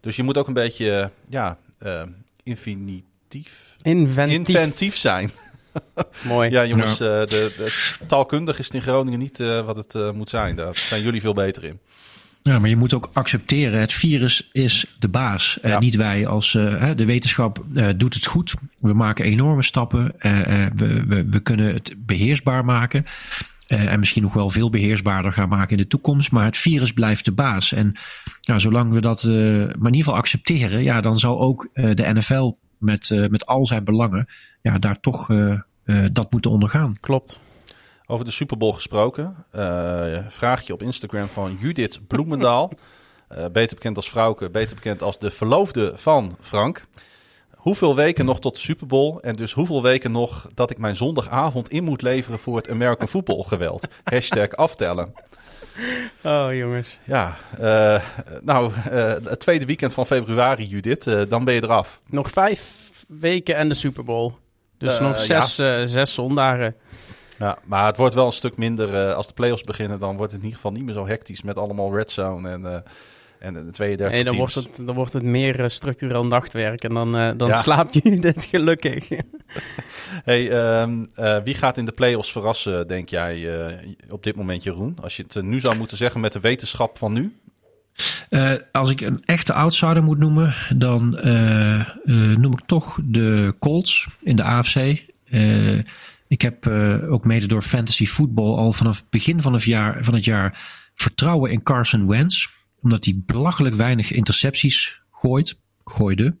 Dus 0.00 0.16
je 0.16 0.22
moet 0.22 0.38
ook 0.38 0.46
een 0.46 0.52
beetje, 0.52 1.10
ja, 1.28 1.58
eh, 1.78 2.02
infinitief, 2.42 3.76
Inventief. 3.82 4.56
inventief 4.56 4.96
zijn. 4.96 5.30
Mooi. 6.22 6.50
Ja, 6.50 6.64
jongens, 6.64 7.00
eh, 7.00 7.06
de, 7.06 7.24
de, 7.56 7.96
taalkundig 8.06 8.58
is 8.58 8.66
het 8.66 8.74
in 8.74 8.82
Groningen 8.82 9.18
niet 9.18 9.40
eh, 9.40 9.60
wat 9.60 9.76
het 9.76 9.94
eh, 9.94 10.10
moet 10.10 10.30
zijn. 10.30 10.56
Daar 10.56 10.76
zijn 10.76 11.02
jullie 11.02 11.20
veel 11.20 11.34
beter 11.34 11.64
in. 11.64 11.80
Ja, 12.42 12.58
maar 12.58 12.68
je 12.68 12.76
moet 12.76 12.94
ook 12.94 13.10
accepteren, 13.12 13.80
het 13.80 13.92
virus 13.92 14.48
is 14.52 14.96
de 14.98 15.08
baas. 15.08 15.58
Ja. 15.62 15.68
En 15.70 15.80
niet 15.80 15.96
wij 15.96 16.26
als 16.26 16.54
eh, 16.54 16.90
de 16.96 17.04
wetenschap 17.04 17.64
eh, 17.74 17.88
doet 17.96 18.14
het 18.14 18.26
goed. 18.26 18.54
We 18.78 18.94
maken 18.94 19.24
enorme 19.24 19.62
stappen. 19.62 20.20
Eh, 20.20 20.64
eh, 20.64 20.72
we, 20.74 21.04
we, 21.06 21.24
we 21.24 21.40
kunnen 21.40 21.74
het 21.74 21.94
beheersbaar 21.98 22.64
maken. 22.64 23.04
Eh, 23.66 23.92
en 23.92 23.98
misschien 23.98 24.22
nog 24.22 24.32
wel 24.32 24.50
veel 24.50 24.70
beheersbaarder 24.70 25.32
gaan 25.32 25.48
maken 25.48 25.70
in 25.70 25.82
de 25.82 25.86
toekomst. 25.86 26.30
Maar 26.30 26.44
het 26.44 26.56
virus 26.56 26.92
blijft 26.92 27.24
de 27.24 27.32
baas. 27.32 27.72
En 27.72 27.96
nou, 28.42 28.60
zolang 28.60 28.92
we 28.92 29.00
dat 29.00 29.22
eh, 29.22 29.32
maar 29.32 29.68
in 29.68 29.84
ieder 29.84 29.92
geval 29.92 30.14
accepteren, 30.14 30.82
ja, 30.82 31.00
dan 31.00 31.16
zal 31.16 31.40
ook 31.40 31.68
eh, 31.72 31.90
de 31.94 32.12
NFL 32.12 32.52
met, 32.78 33.10
eh, 33.10 33.26
met 33.28 33.46
al 33.46 33.66
zijn 33.66 33.84
belangen 33.84 34.28
ja, 34.62 34.78
daar 34.78 35.00
toch 35.00 35.30
eh, 35.30 35.52
eh, 35.84 36.04
dat 36.12 36.32
moeten 36.32 36.50
ondergaan. 36.50 36.96
Klopt. 37.00 37.40
Over 38.10 38.24
de 38.24 38.30
Super 38.30 38.56
Bowl 38.56 38.72
gesproken. 38.72 39.44
eh 39.50 40.18
vraagje 40.28 40.72
op 40.72 40.82
Instagram 40.82 41.26
van 41.26 41.56
Judith 41.60 42.00
Bloemendaal. 42.06 42.70
Eh, 43.30 43.44
beter 43.52 43.74
bekend 43.74 43.96
als 43.96 44.10
Vrouwke, 44.10 44.50
beter 44.50 44.74
bekend 44.74 45.02
als 45.02 45.18
de 45.18 45.30
verloofde 45.30 45.92
van 45.96 46.36
Frank. 46.40 46.84
Hoeveel 47.54 47.94
weken 47.94 48.24
nog 48.24 48.40
tot 48.40 48.54
de 48.54 48.60
Super 48.60 48.86
Bowl? 48.86 49.18
En 49.20 49.36
dus 49.36 49.52
hoeveel 49.52 49.82
weken 49.82 50.12
nog 50.12 50.48
dat 50.54 50.70
ik 50.70 50.78
mijn 50.78 50.96
zondagavond 50.96 51.68
in 51.68 51.84
moet 51.84 52.02
leveren 52.02 52.38
voor 52.38 52.56
het 52.56 52.70
American 52.70 53.08
Football 53.08 53.42
geweld? 53.42 53.88
Hashtag 54.04 54.50
aftellen. 54.50 55.14
Oh, 56.22 56.48
jongens. 56.52 56.98
Ja, 57.04 57.36
eh, 57.58 58.02
nou, 58.42 58.72
het 59.28 59.40
tweede 59.40 59.66
weekend 59.66 59.92
van 59.92 60.06
februari, 60.06 60.64
Judith, 60.66 61.04
dan 61.28 61.44
ben 61.44 61.54
je 61.54 61.62
eraf. 61.62 62.00
Nog 62.06 62.30
vijf 62.30 62.90
weken 63.08 63.56
en 63.56 63.68
de 63.68 63.74
Super 63.74 64.04
Bowl. 64.04 64.32
Dus 64.78 65.00
nog 65.00 65.18
zes, 65.18 65.58
eh, 65.58 65.82
zes 65.84 66.14
zondagen. 66.14 66.76
Ja, 67.40 67.58
maar 67.64 67.86
het 67.86 67.96
wordt 67.96 68.14
wel 68.14 68.26
een 68.26 68.32
stuk 68.32 68.56
minder 68.56 68.94
eh, 68.94 69.14
als 69.14 69.26
de 69.26 69.32
playoffs 69.32 69.62
beginnen. 69.64 69.98
Dan 69.98 70.16
wordt 70.16 70.32
het 70.32 70.40
in 70.40 70.46
ieder 70.46 70.56
geval 70.60 70.72
niet 70.76 70.84
meer 70.84 70.94
zo 70.94 71.06
hectisch 71.06 71.42
met 71.42 71.56
allemaal 71.58 71.94
red 71.96 72.10
zone 72.10 72.50
en, 72.50 72.66
eh 72.66 72.80
en 73.38 73.52
de 73.52 73.70
32 73.70 74.10
Nee, 74.10 74.24
dan 74.24 74.34
teams. 74.34 74.54
wordt, 74.54 74.68
het, 74.76 74.86
dan 74.86 74.94
wordt 74.94 75.12
het 75.12 75.22
meer 75.22 75.60
eh, 75.60 75.68
structureel 75.68 76.26
nachtwerk. 76.26 76.84
En 76.84 76.94
dan, 76.94 77.12
dan 77.36 77.48
Ja. 77.48 77.60
slaapt 77.60 77.94
je 78.02 78.18
dit 78.18 78.44
gelukkig. 78.44 79.08
Hey, 80.24 80.50
ehm, 80.50 81.04
eh, 81.14 81.36
wie 81.44 81.54
gaat 81.54 81.76
in 81.76 81.84
de 81.84 81.92
playoffs 81.92 82.32
verrassen, 82.32 82.86
denk 82.88 83.08
jij, 83.08 83.66
eh, 83.66 83.74
op 84.10 84.22
dit 84.22 84.36
moment, 84.36 84.62
Jeroen? 84.62 84.96
Als 85.02 85.16
je 85.16 85.24
het 85.28 85.42
nu 85.42 85.60
zou 85.60 85.76
moeten 85.76 85.96
zeggen 85.96 86.20
met 86.20 86.32
de 86.32 86.40
wetenschap 86.40 86.98
van 86.98 87.12
nu. 87.12 87.38
Eh, 88.28 88.52
als 88.72 88.90
ik 88.90 89.00
een 89.00 89.22
echte 89.24 89.52
outsider 89.52 90.02
moet 90.02 90.18
noemen, 90.18 90.54
dan 90.76 91.18
eh, 91.18 91.80
eh, 91.80 91.86
noem 92.36 92.52
ik 92.52 92.60
toch 92.66 92.98
de 93.04 93.54
Colts 93.58 94.06
in 94.22 94.36
de 94.36 94.42
AFC. 94.42 94.74
Ik 96.30 96.42
heb 96.42 96.66
eh, 96.66 97.12
ook 97.12 97.24
mede 97.24 97.46
door 97.46 97.62
fantasy 97.62 98.06
voetbal 98.06 98.56
al 98.56 98.72
vanaf 98.72 98.96
het 98.98 99.10
begin 99.10 99.40
van 99.40 99.52
het, 99.52 99.62
jaar, 99.62 100.04
van 100.04 100.14
het 100.14 100.24
jaar 100.24 100.58
vertrouwen 100.94 101.50
in 101.50 101.62
Carson 101.62 102.06
Wentz. 102.06 102.46
Omdat 102.82 103.04
hij 103.04 103.22
belachelijk 103.26 103.74
weinig 103.74 104.12
intercepties 104.12 105.02
gooit, 105.10 105.58
gooide. 105.84 106.36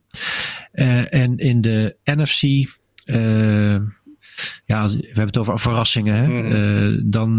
Eh, 0.72 1.14
en 1.14 1.38
in 1.38 1.60
de 1.60 1.96
NFC, 2.04 2.42
eh, 3.04 3.74
ja, 4.64 4.88
we 4.88 5.06
hebben 5.06 5.26
het 5.26 5.38
over 5.38 5.58
verrassingen. 5.58 6.14
Hè? 6.14 6.26
Mhm. 6.26 6.52
Eh, 6.52 7.00
dan, 7.04 7.36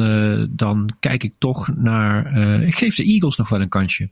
dan 0.49 0.97
kijk 0.99 1.23
ik 1.23 1.33
toch 1.37 1.75
naar. 1.75 2.33
ik 2.63 2.75
geef 2.75 2.95
de 2.95 3.03
Eagles 3.03 3.35
nog 3.35 3.49
wel 3.49 3.61
een 3.61 3.69
kansje. 3.69 4.09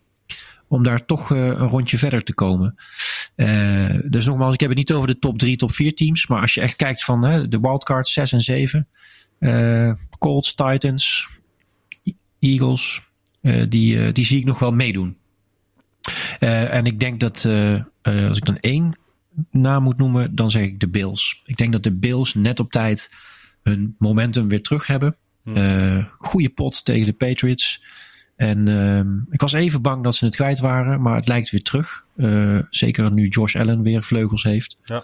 Om 0.70 0.84
daar 0.84 1.06
toch 1.06 1.32
eh, 1.32 1.46
een 1.46 1.68
rondje 1.68 1.98
verder 1.98 2.24
te 2.24 2.34
komen. 2.34 2.76
Eh, 3.36 3.96
dus 4.06 4.26
nogmaals, 4.26 4.54
ik 4.54 4.60
heb 4.60 4.70
het 4.70 4.78
niet 4.78 4.94
over 4.94 5.08
de 5.08 5.20
top 5.20 5.38
3, 5.38 5.56
top 5.56 5.72
4 5.72 5.94
teams. 5.96 6.28
Maar 6.28 6.42
als 6.42 6.54
je 6.54 6.62
echt 6.62 6.76
kijkt 6.76 7.04
van 7.04 7.22
de 7.50 7.60
wildcards 7.60 8.14
6 8.14 8.32
en 8.32 8.42
7. 8.42 8.88
eh, 9.40 9.94
Colts, 10.20 10.56
Titans, 10.56 11.28
Eagles. 12.40 13.02
die, 13.70 14.12
die 14.12 14.26
zie 14.26 14.40
ik 14.40 14.46
nog 14.46 14.60
wel 14.60 14.72
meedoen. 14.72 15.18
En 16.40 16.86
ik 16.86 17.00
denk 17.00 17.20
dat 17.20 17.46
als 18.04 18.38
ik 18.38 18.46
dan 18.46 18.58
één 18.60 19.00
naam 19.52 19.84
moet 19.84 19.98
noemen, 19.98 20.36
dan 20.36 20.52
zeg 20.52 20.64
ik 20.64 20.80
de 20.80 20.90
Bills. 20.90 21.42
Ik 21.46 21.58
denk 21.58 21.72
dat 21.72 21.84
de 21.84 21.96
Bills 21.96 22.34
net 22.34 22.60
op 22.60 22.72
tijd 22.72 23.16
hun 23.62 23.96
momentum 23.98 24.48
weer 24.48 24.62
terug 24.62 24.88
hebben. 24.88 25.16
Eh 25.44 26.06
goede 26.18 26.50
pot 26.50 26.86
tegen 26.86 27.06
de 27.06 27.14
Patriots. 27.14 27.82
En 28.40 28.68
ehm, 28.68 29.18
ik 29.30 29.42
was 29.42 29.54
even 29.54 29.82
bang 29.82 30.04
dat 30.04 30.16
ze 30.16 30.26
het 30.26 30.36
kwijt 30.36 30.60
waren, 30.60 31.02
maar 31.02 31.16
het 31.16 31.28
lijkt 31.28 31.50
weer 31.50 31.62
terug. 31.62 32.06
Eh, 32.16 32.58
zeker 32.70 33.12
nu 33.12 33.28
Josh 33.28 33.56
Allen 33.56 33.82
weer 33.82 34.04
vleugels 34.04 34.44
heeft. 34.44 34.78
Ja. 34.84 35.04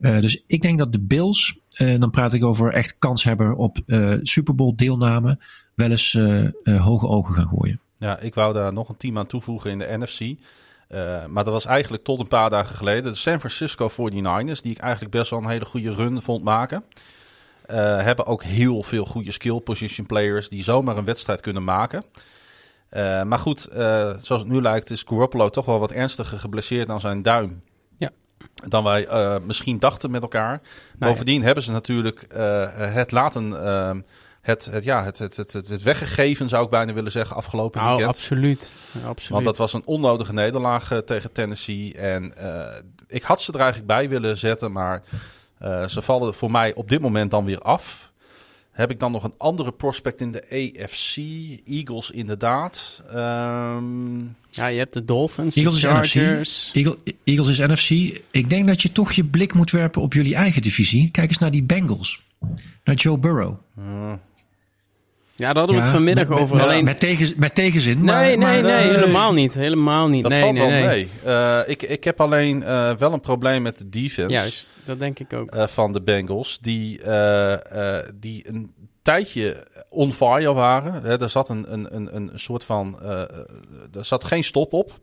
Eh, 0.00 0.20
dus 0.20 0.42
ik 0.46 0.62
denk 0.62 0.78
dat 0.78 0.92
de 0.92 1.00
Bills, 1.00 1.58
en 1.76 2.00
dan 2.00 2.10
praat 2.10 2.32
ik 2.32 2.44
over 2.44 2.72
echt 2.72 2.96
kanshebber 2.98 3.54
op 3.54 3.78
eh 3.86 4.14
Super 4.22 4.54
Bowl 4.54 4.74
deelname, 4.76 5.38
wel 5.74 5.90
eens 5.90 6.14
eh, 6.14 6.44
eh, 6.44 6.52
hoge 6.84 7.06
ogen 7.08 7.34
gaan 7.34 7.48
gooien. 7.48 7.80
Ja, 7.98 8.18
ik 8.18 8.34
wou 8.34 8.54
daar 8.54 8.72
nog 8.72 8.88
een 8.88 8.96
team 8.96 9.18
aan 9.18 9.26
toevoegen 9.26 9.70
in 9.70 9.78
de 9.78 9.96
NFC. 9.98 10.20
Eh, 10.88 11.26
maar 11.26 11.44
dat 11.44 11.52
was 11.52 11.64
eigenlijk 11.64 12.04
tot 12.04 12.20
een 12.20 12.28
paar 12.28 12.50
dagen 12.50 12.76
geleden. 12.76 13.12
De 13.12 13.18
San 13.18 13.38
Francisco 13.38 13.88
49ers, 13.88 14.62
die 14.62 14.72
ik 14.72 14.78
eigenlijk 14.78 15.14
best 15.14 15.30
wel 15.30 15.38
een 15.38 15.48
hele 15.48 15.64
goede 15.64 15.94
run 15.94 16.22
vond 16.22 16.44
maken. 16.44 16.84
Eh, 17.66 18.02
hebben 18.02 18.26
ook 18.26 18.42
heel 18.42 18.82
veel 18.82 19.04
goede 19.04 19.32
skill 19.32 19.60
position 19.60 20.06
players 20.06 20.48
die 20.48 20.62
zomaar 20.62 20.96
een 20.96 21.04
wedstrijd 21.04 21.40
kunnen 21.40 21.64
maken. 21.64 22.04
Eh, 22.96 23.22
maar 23.22 23.38
goed, 23.38 23.66
eh, 23.66 24.10
zoals 24.20 24.42
het 24.42 24.46
nu 24.46 24.60
lijkt 24.60 24.90
is 24.90 25.04
Garoppolo 25.08 25.48
toch 25.48 25.64
wel 25.64 25.78
wat 25.78 25.90
ernstiger 25.90 26.38
geblesseerd 26.38 26.88
aan 26.88 27.00
zijn 27.00 27.22
duim. 27.22 27.62
Ja. 27.98 28.10
Dan 28.68 28.84
wij 28.84 29.06
eh, 29.06 29.36
misschien 29.42 29.78
dachten 29.78 30.10
met 30.10 30.22
elkaar. 30.22 30.48
Nou 30.48 30.62
ja. 30.98 31.06
Bovendien 31.08 31.42
hebben 31.42 31.62
ze 31.62 31.70
natuurlijk 31.70 32.26
het 32.76 33.10
laten... 33.10 33.50
het, 34.40 34.64
het, 34.64 34.84
ja, 34.84 35.04
het, 35.04 35.18
het, 35.18 35.36
het, 35.36 35.52
het, 35.52 35.82
weggegeven 35.82 36.48
zou 36.48 36.64
ik 36.64 36.70
bijna 36.70 36.92
willen 36.92 37.10
zeggen 37.10 37.36
afgelopen 37.36 37.80
Nou, 37.80 37.96
weekend. 37.96 38.16
absoluut. 38.16 38.74
Ja, 38.92 39.08
absoluut. 39.08 39.32
Want 39.32 39.44
dat 39.44 39.56
was 39.56 39.72
een 39.72 39.82
onnodige 39.84 40.32
nederlaag 40.32 41.02
tegen 41.04 41.32
Tennessee. 41.32 41.94
En 41.94 42.32
ik 43.08 43.22
had 43.22 43.42
ze 43.42 43.52
er 43.52 43.58
eigenlijk 43.58 43.88
bij 43.88 44.08
willen 44.08 44.36
zetten, 44.36 44.72
maar 44.72 45.02
ze 45.86 46.02
vallen 46.02 46.34
voor 46.34 46.50
mij 46.50 46.74
op 46.74 46.88
dit 46.88 47.00
moment 47.00 47.30
dan 47.30 47.44
weer 47.44 47.60
af. 47.60 48.12
Heb 48.76 48.90
ik 48.90 49.00
dan 49.00 49.12
nog 49.12 49.24
een 49.24 49.34
andere 49.38 49.72
prospect 49.72 50.20
in 50.20 50.32
de 50.32 50.42
AFC? 50.42 51.16
Eagles 51.68 52.10
inderdaad. 52.10 53.02
Ehm, 53.12 54.18
Ja, 54.50 54.66
je 54.66 54.78
hebt 54.78 54.92
de 54.92 55.04
Dolphins, 55.04 55.54
Eagles 55.56 55.80
de 55.80 55.88
is 55.88 55.94
NFC. 56.14 56.74
Eagle- 56.74 56.96
Eagles 57.24 57.48
is 57.48 57.58
NFC. 57.58 57.90
Ik 58.30 58.48
denk 58.50 58.66
dat 58.66 58.82
je 58.82 58.92
toch 58.92 59.12
je 59.12 59.24
blik 59.24 59.54
moet 59.54 59.70
werpen 59.70 60.02
op 60.02 60.12
jullie 60.12 60.34
eigen 60.34 60.62
divisie. 60.62 61.10
Kijk 61.10 61.28
eens 61.28 61.38
naar 61.38 61.50
die 61.50 61.62
Bengals. 61.62 62.24
Naar 62.84 62.94
Joe 62.94 63.18
Burrow. 63.18 63.54
Ja, 65.36 65.52
daar 65.52 65.56
hadden 65.56 65.74
we 65.74 65.80
het 65.82 65.90
Ja, 65.90 65.96
vanmiddag 65.96 66.28
met- 66.28 66.38
over. 66.38 66.56
Met, 66.56 66.64
Alleen... 66.64 66.84
met, 66.84 67.00
tegen, 67.00 67.32
met 67.36 67.54
tegenzin. 67.54 67.96
nee, 67.96 68.04
maar, 68.06 68.22
nee, 68.24 68.36
maar, 68.36 68.62
nee, 68.62 68.72
eh, 68.72 68.94
helemaal 68.94 69.32
niet. 69.32 69.54
Helemaal 69.54 70.08
niet. 70.08 70.22
dat 70.22 70.30
nee, 70.32 70.40
valt 70.40 70.54
nee, 70.54 70.62
wel 70.62 70.70
nee. 70.70 70.86
mee. 70.88 71.08
Eh, 71.34 71.60
ik, 71.66 71.82
ik 71.82 72.04
heb 72.04 72.20
alleen 72.20 72.62
eh, 72.62 72.94
wel 72.96 73.12
een 73.12 73.20
probleem 73.20 73.62
met 73.62 73.78
de 73.78 73.88
defense. 73.88 74.30
Juist, 74.34 74.70
dat 74.84 74.98
denk 74.98 75.18
ik 75.18 75.32
ook. 75.32 75.50
eh, 75.50 75.66
van 75.66 75.92
de 75.92 76.00
Bengals. 76.02 76.58
Die, 76.60 77.02
eh, 77.02 77.98
eh, 77.98 78.06
die 78.14 78.48
een 78.48 78.72
tijdje 79.02 79.66
on 79.88 80.12
fire 80.12 80.52
waren. 80.52 80.92
Hè, 81.02 81.20
er 81.20 81.30
zat 81.30 81.48
een, 81.48 81.72
een, 81.72 81.94
een, 81.96 82.16
een 82.16 82.30
soort 82.34 82.64
van. 82.64 82.98
eh, 83.02 83.08
er 83.94 84.04
zat 84.04 84.24
geen 84.24 84.44
stop 84.44 84.72
op. 84.72 84.98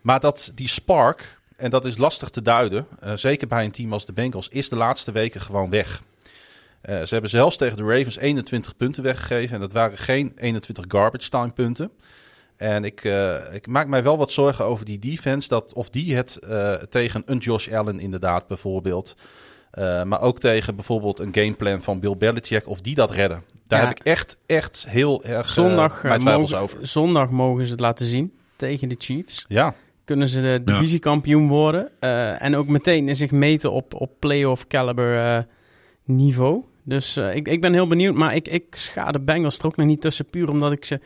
Maar 0.00 0.20
dat 0.20 0.52
die 0.54 0.68
spark, 0.68 1.38
en 1.56 1.70
dat 1.70 1.84
is 1.84 1.96
lastig 1.98 2.28
te 2.28 2.42
duiden, 2.42 2.86
uh, 3.04 3.12
zeker 3.14 3.46
bij 3.46 3.64
een 3.64 3.70
team 3.70 3.92
als 3.92 4.06
de 4.06 4.12
Bengals, 4.12 4.48
is 4.48 4.68
de 4.68 4.76
laatste 4.76 5.12
weken 5.12 5.40
gewoon 5.40 5.70
weg. 5.70 6.02
Uh, 6.88 7.00
ze 7.02 7.08
hebben 7.12 7.30
zelfs 7.30 7.56
tegen 7.56 7.76
de 7.76 7.82
Ravens 7.84 8.16
21 8.16 8.76
punten 8.76 9.02
weggegeven. 9.02 9.54
En 9.54 9.60
dat 9.60 9.72
waren 9.72 9.98
geen 9.98 10.32
21 10.36 10.84
garbage 10.88 11.28
time 11.28 11.50
punten. 11.52 11.90
En 12.56 12.84
ik, 12.84 13.04
uh, 13.04 13.34
ik, 13.54 13.66
maak 13.66 13.86
mij 13.86 14.02
wel 14.02 14.16
wat 14.18 14.32
zorgen 14.32 14.64
over 14.64 14.84
die 14.84 14.98
defense. 14.98 15.48
Dat 15.48 15.72
of 15.74 15.90
die 15.90 16.16
het 16.16 16.38
uh, 16.48 16.72
tegen 16.72 17.22
een 17.26 17.38
Josh 17.38 17.72
Allen 17.72 18.00
inderdaad 18.00 18.46
bijvoorbeeld. 18.46 19.14
maar 20.04 20.20
ook 20.20 20.40
tegen 20.40 20.74
bijvoorbeeld 20.74 21.18
een 21.18 21.34
gameplan 21.34 21.82
van 21.82 22.00
Bill 22.00 22.16
Belichick. 22.16 22.68
Of 22.68 22.80
die 22.80 22.94
dat 22.94 23.10
redden. 23.10 23.42
Daar 23.66 23.80
Ja. 23.80 23.88
heb 23.88 23.98
ik 23.98 24.04
echt, 24.04 24.38
echt 24.46 24.86
heel 24.88 25.24
erg 25.24 25.48
Zondag, 25.48 26.02
mijn 26.02 26.14
eh, 26.14 26.20
twijfels 26.20 26.50
mogen, 26.50 26.64
over. 26.64 26.86
zondag 26.86 27.30
mogen 27.30 27.64
ze 27.64 27.70
het 27.70 27.80
laten 27.80 28.06
zien 28.06 28.32
tegen 28.56 28.88
de 28.88 28.96
Chiefs. 28.98 29.44
Ja, 29.48 29.74
Kunnen 30.04 30.28
ze 30.28 30.40
de 30.40 30.60
divisiekampioen 30.64 31.48
worden. 31.48 31.88
eh, 32.00 32.42
en 32.42 32.56
ook 32.56 32.66
meteen 32.66 33.14
zich 33.16 33.30
meten 33.30 33.72
op, 33.72 33.94
op 33.94 34.12
playoff 34.18 34.66
caliber 34.66 35.18
eh, 35.36 35.42
niveau. 36.04 36.64
Dus 36.90 37.16
eh, 37.16 37.34
ik, 37.34 37.48
ik 37.48 37.60
ben 37.60 37.72
heel 37.72 37.86
benieuwd. 37.86 38.14
Maar 38.14 38.34
ik, 38.34 38.48
ik 38.48 38.64
scha 38.70 39.12
de 39.12 39.20
Bengals 39.20 39.58
er 39.58 39.66
ook 39.66 39.76
nog 39.76 39.86
niet 39.86 40.00
tussen. 40.00 40.24
Puur 40.24 40.48
omdat 40.48 40.72
ik 40.72 40.84
ze 40.84 41.00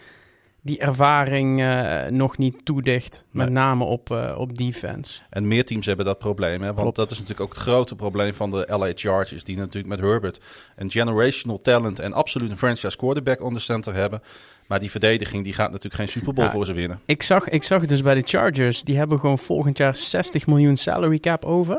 die 0.63 0.79
ervaring 0.79 1.61
eh, 1.63 2.05
nog 2.11 2.39
niet 2.39 2.65
toedicht. 2.65 3.25
Met 3.31 3.45
Nee. 3.47 3.55
name 3.55 3.85
op, 3.85 4.11
eh, 4.11 4.35
op 4.39 4.57
defense. 4.57 5.21
en 5.31 5.49
meer 5.49 5.65
teams 5.65 5.87
hebben 5.87 6.05
dat 6.07 6.19
probleem. 6.19 6.61
Hè? 6.61 6.67
Want 6.67 6.81
Klopt. 6.81 6.97
dat 6.97 7.11
is 7.11 7.19
natuurlijk 7.19 7.41
ook 7.41 7.55
het 7.55 7.63
grote 7.63 7.95
probleem 7.97 8.35
van 8.35 8.51
de 8.51 8.67
LA 8.71 8.91
Chargers. 8.95 9.45
Die 9.45 9.57
natuurlijk 9.57 9.87
met 9.87 10.01
Herbert 10.01 10.41
een 10.77 10.91
generational 10.91 11.61
talent 11.61 11.99
en 11.99 12.13
absoluut 12.13 12.51
een 12.51 12.59
franchise 12.59 12.97
quarterback 12.97 13.43
on 13.43 13.55
the 13.55 13.61
center 13.61 13.95
hebben. 13.95 14.23
Maar 14.67 14.81
die 14.81 14.91
verdediging 14.91 15.45
die 15.45 15.53
gaat 15.53 15.69
natuurlijk 15.71 15.95
geen 15.95 16.09
Super 16.09 16.33
Bowl 16.35 16.47
Ja. 16.47 16.53
voor 16.53 16.67
ze 16.67 16.73
winnen. 16.73 17.01
Ik 17.07 17.23
zag, 17.23 17.49
ik 17.49 17.63
zag 17.63 17.87
dus 17.87 18.03
bij 18.03 18.15
de 18.15 18.23
Chargers, 18.25 18.83
die 18.83 18.97
hebben 18.97 19.19
gewoon 19.21 19.39
volgend 19.39 19.79
jaar 19.79 19.97
60 19.97 20.47
miljoen 20.47 20.77
salary 20.77 21.19
cap 21.19 21.45
over. 21.45 21.79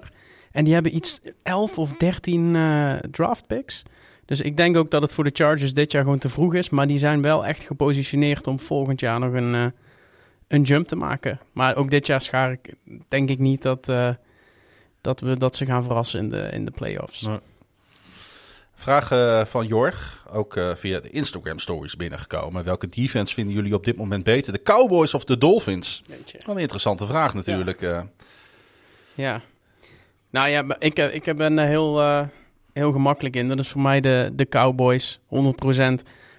En 0.51 0.63
die 0.63 0.73
hebben 0.73 0.95
iets 0.95 1.19
11 1.43 1.77
of 1.77 1.91
13 1.93 2.55
eh, 2.55 2.93
draft 3.11 3.47
picks. 3.47 3.83
Dus 4.25 4.41
ik 4.41 4.57
denk 4.57 4.77
ook 4.77 4.91
dat 4.91 5.01
het 5.01 5.13
voor 5.13 5.23
de 5.23 5.29
Chargers 5.33 5.73
dit 5.73 5.91
jaar 5.91 6.03
gewoon 6.03 6.17
te 6.17 6.29
vroeg 6.29 6.53
is. 6.53 6.69
Maar 6.69 6.87
die 6.87 6.97
zijn 6.97 7.21
wel 7.21 7.45
echt 7.45 7.65
gepositioneerd 7.65 8.47
om 8.47 8.59
volgend 8.59 8.99
jaar 8.99 9.19
nog 9.19 9.33
een, 9.33 9.55
eh, 9.55 9.65
een 10.47 10.61
jump 10.61 10.87
te 10.87 10.95
maken. 10.95 11.39
Maar 11.51 11.75
ook 11.75 11.89
dit 11.89 12.07
jaar 12.07 12.21
schaar 12.21 12.51
ik, 12.51 12.73
denk 13.07 13.29
ik 13.29 13.39
niet 13.39 13.61
dat, 13.61 13.89
eh, 13.89 14.09
dat, 15.01 15.19
we, 15.19 15.37
dat 15.37 15.55
ze 15.55 15.65
gaan 15.65 15.83
verrassen 15.83 16.19
in 16.19 16.29
de, 16.29 16.49
in 16.51 16.65
de 16.65 16.71
playoffs. 16.71 17.21
Nee. 17.21 17.39
Vraag 18.73 19.11
eh, 19.11 19.45
van 19.45 19.67
Jorg, 19.67 20.25
ook 20.31 20.59
via 20.75 20.99
de 20.99 21.09
Instagram 21.09 21.59
stories 21.59 21.95
binnengekomen. 21.95 22.63
Welke 22.63 22.89
defense 22.89 23.33
vinden 23.33 23.53
jullie 23.55 23.73
op 23.73 23.85
dit 23.85 23.95
moment 23.97 24.23
beter? 24.23 24.53
De 24.53 24.61
Cowboys 24.61 25.13
of 25.13 25.23
de 25.23 25.37
Dolphins? 25.37 26.03
Wel 26.45 26.55
een 26.55 26.61
interessante 26.61 27.07
vraag 27.07 27.33
natuurlijk. 27.33 27.81
eh. 27.81 28.01
Ja. 29.13 29.41
Nou 30.29 30.49
ja, 30.49 30.65
ik, 30.79 30.97
ik 30.97 31.35
ben 31.37 31.57
er 31.57 31.67
heel, 31.67 31.99
heel 32.75 32.91
gemakkelijk 32.91 33.35
in. 33.35 33.47
Dat 33.47 33.59
is 33.59 33.67
voor 33.67 33.81
mij 33.81 34.01
de, 34.01 34.31
de 34.33 34.47
Cowboys, 34.47 35.19
100%. 35.19 35.81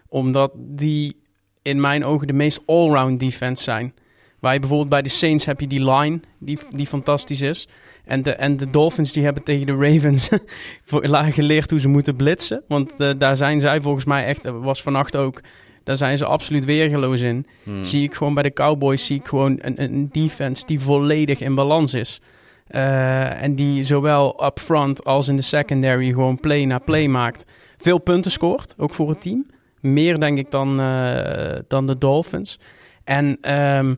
Omdat 0.08 0.50
die 0.56 1.16
in 1.62 1.80
mijn 1.80 2.04
ogen 2.04 2.26
de 2.26 2.32
meest 2.32 2.62
allround 2.66 3.20
defense 3.20 3.62
zijn. 3.62 3.94
Waar 4.40 4.52
je 4.52 4.58
bijvoorbeeld 4.60 4.88
bij 4.90 5.02
de 5.02 5.08
Saints 5.08 5.44
heb 5.44 5.60
je 5.60 5.66
die 5.66 5.90
line, 5.90 6.20
die, 6.38 6.58
die 6.70 6.86
fantastisch 6.86 7.40
is. 7.40 7.68
En 8.04 8.22
de, 8.22 8.32
en 8.32 8.56
de 8.56 8.70
Dolphins 8.70 9.12
die 9.12 9.24
hebben 9.24 9.42
tegen 9.42 9.66
de 9.66 9.76
Ravens 9.76 10.28
voor- 10.84 11.06
geleerd 11.32 11.70
hoe 11.70 11.80
ze 11.80 11.88
moeten 11.88 12.16
blitzen. 12.16 12.62
Want 12.68 12.92
eh, 13.00 13.10
daar 13.18 13.36
zijn 13.36 13.60
zij 13.60 13.80
volgens 13.80 14.04
mij 14.04 14.26
echt, 14.26 14.42
dat 14.42 14.54
was 14.60 14.82
vannacht 14.82 15.16
ook, 15.16 15.40
daar 15.84 15.96
zijn 15.96 16.18
ze 16.18 16.24
absoluut 16.24 16.64
weergeloos 16.64 17.20
in 17.20 17.46
Hmm. 17.62 17.84
zie 17.84 18.02
ik 18.02 18.14
gewoon 18.14 18.34
bij 18.34 18.42
de 18.42 18.52
Cowboys 18.52 19.06
zie 19.06 19.16
ik 19.18 19.26
gewoon 19.26 19.58
een, 19.60 19.82
een 19.82 20.08
defense 20.12 20.66
die 20.66 20.80
volledig 20.80 21.40
in 21.40 21.54
balans 21.54 21.94
is. 21.94 22.20
Eh, 22.66 23.42
en 23.42 23.54
die 23.54 23.84
zowel 23.84 24.44
up 24.44 24.60
front 24.60 25.04
als 25.04 25.28
in 25.28 25.36
de 25.36 25.42
secondary 25.42 26.08
gewoon 26.08 26.40
play 26.40 26.64
na 26.64 26.78
play 26.78 27.06
maakt. 27.08 27.44
Veel 27.76 27.98
punten 27.98 28.30
scoort, 28.30 28.74
ook 28.78 28.94
voor 28.94 29.08
het 29.08 29.20
team. 29.20 29.46
Meer 29.80 30.20
denk 30.20 30.38
ik 30.38 30.50
dan, 30.50 30.80
eh, 30.80 31.58
dan 31.68 31.86
de 31.86 31.98
Dolphins. 31.98 32.58
En 33.04 33.38
ehm, 33.40 33.94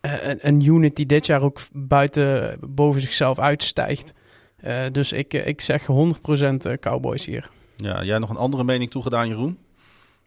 eh, 0.00 0.12
een, 0.22 0.38
een 0.40 0.64
unit 0.64 0.96
die 0.96 1.06
dit 1.06 1.26
jaar 1.26 1.42
ook 1.42 1.60
buiten 1.72 2.56
boven 2.60 3.00
zichzelf 3.00 3.38
uitstijgt. 3.38 4.14
Eh, 4.56 4.76
dus 4.92 5.12
ik, 5.12 5.34
ik 5.34 5.60
zeg 5.60 5.86
100% 5.86 6.66
Cowboys 6.80 7.24
hier. 7.24 7.50
Ja, 7.76 8.04
jij 8.04 8.18
nog 8.18 8.30
een 8.30 8.36
andere 8.36 8.64
mening 8.64 8.90
toegedaan, 8.90 9.28
Jeroen? 9.28 9.58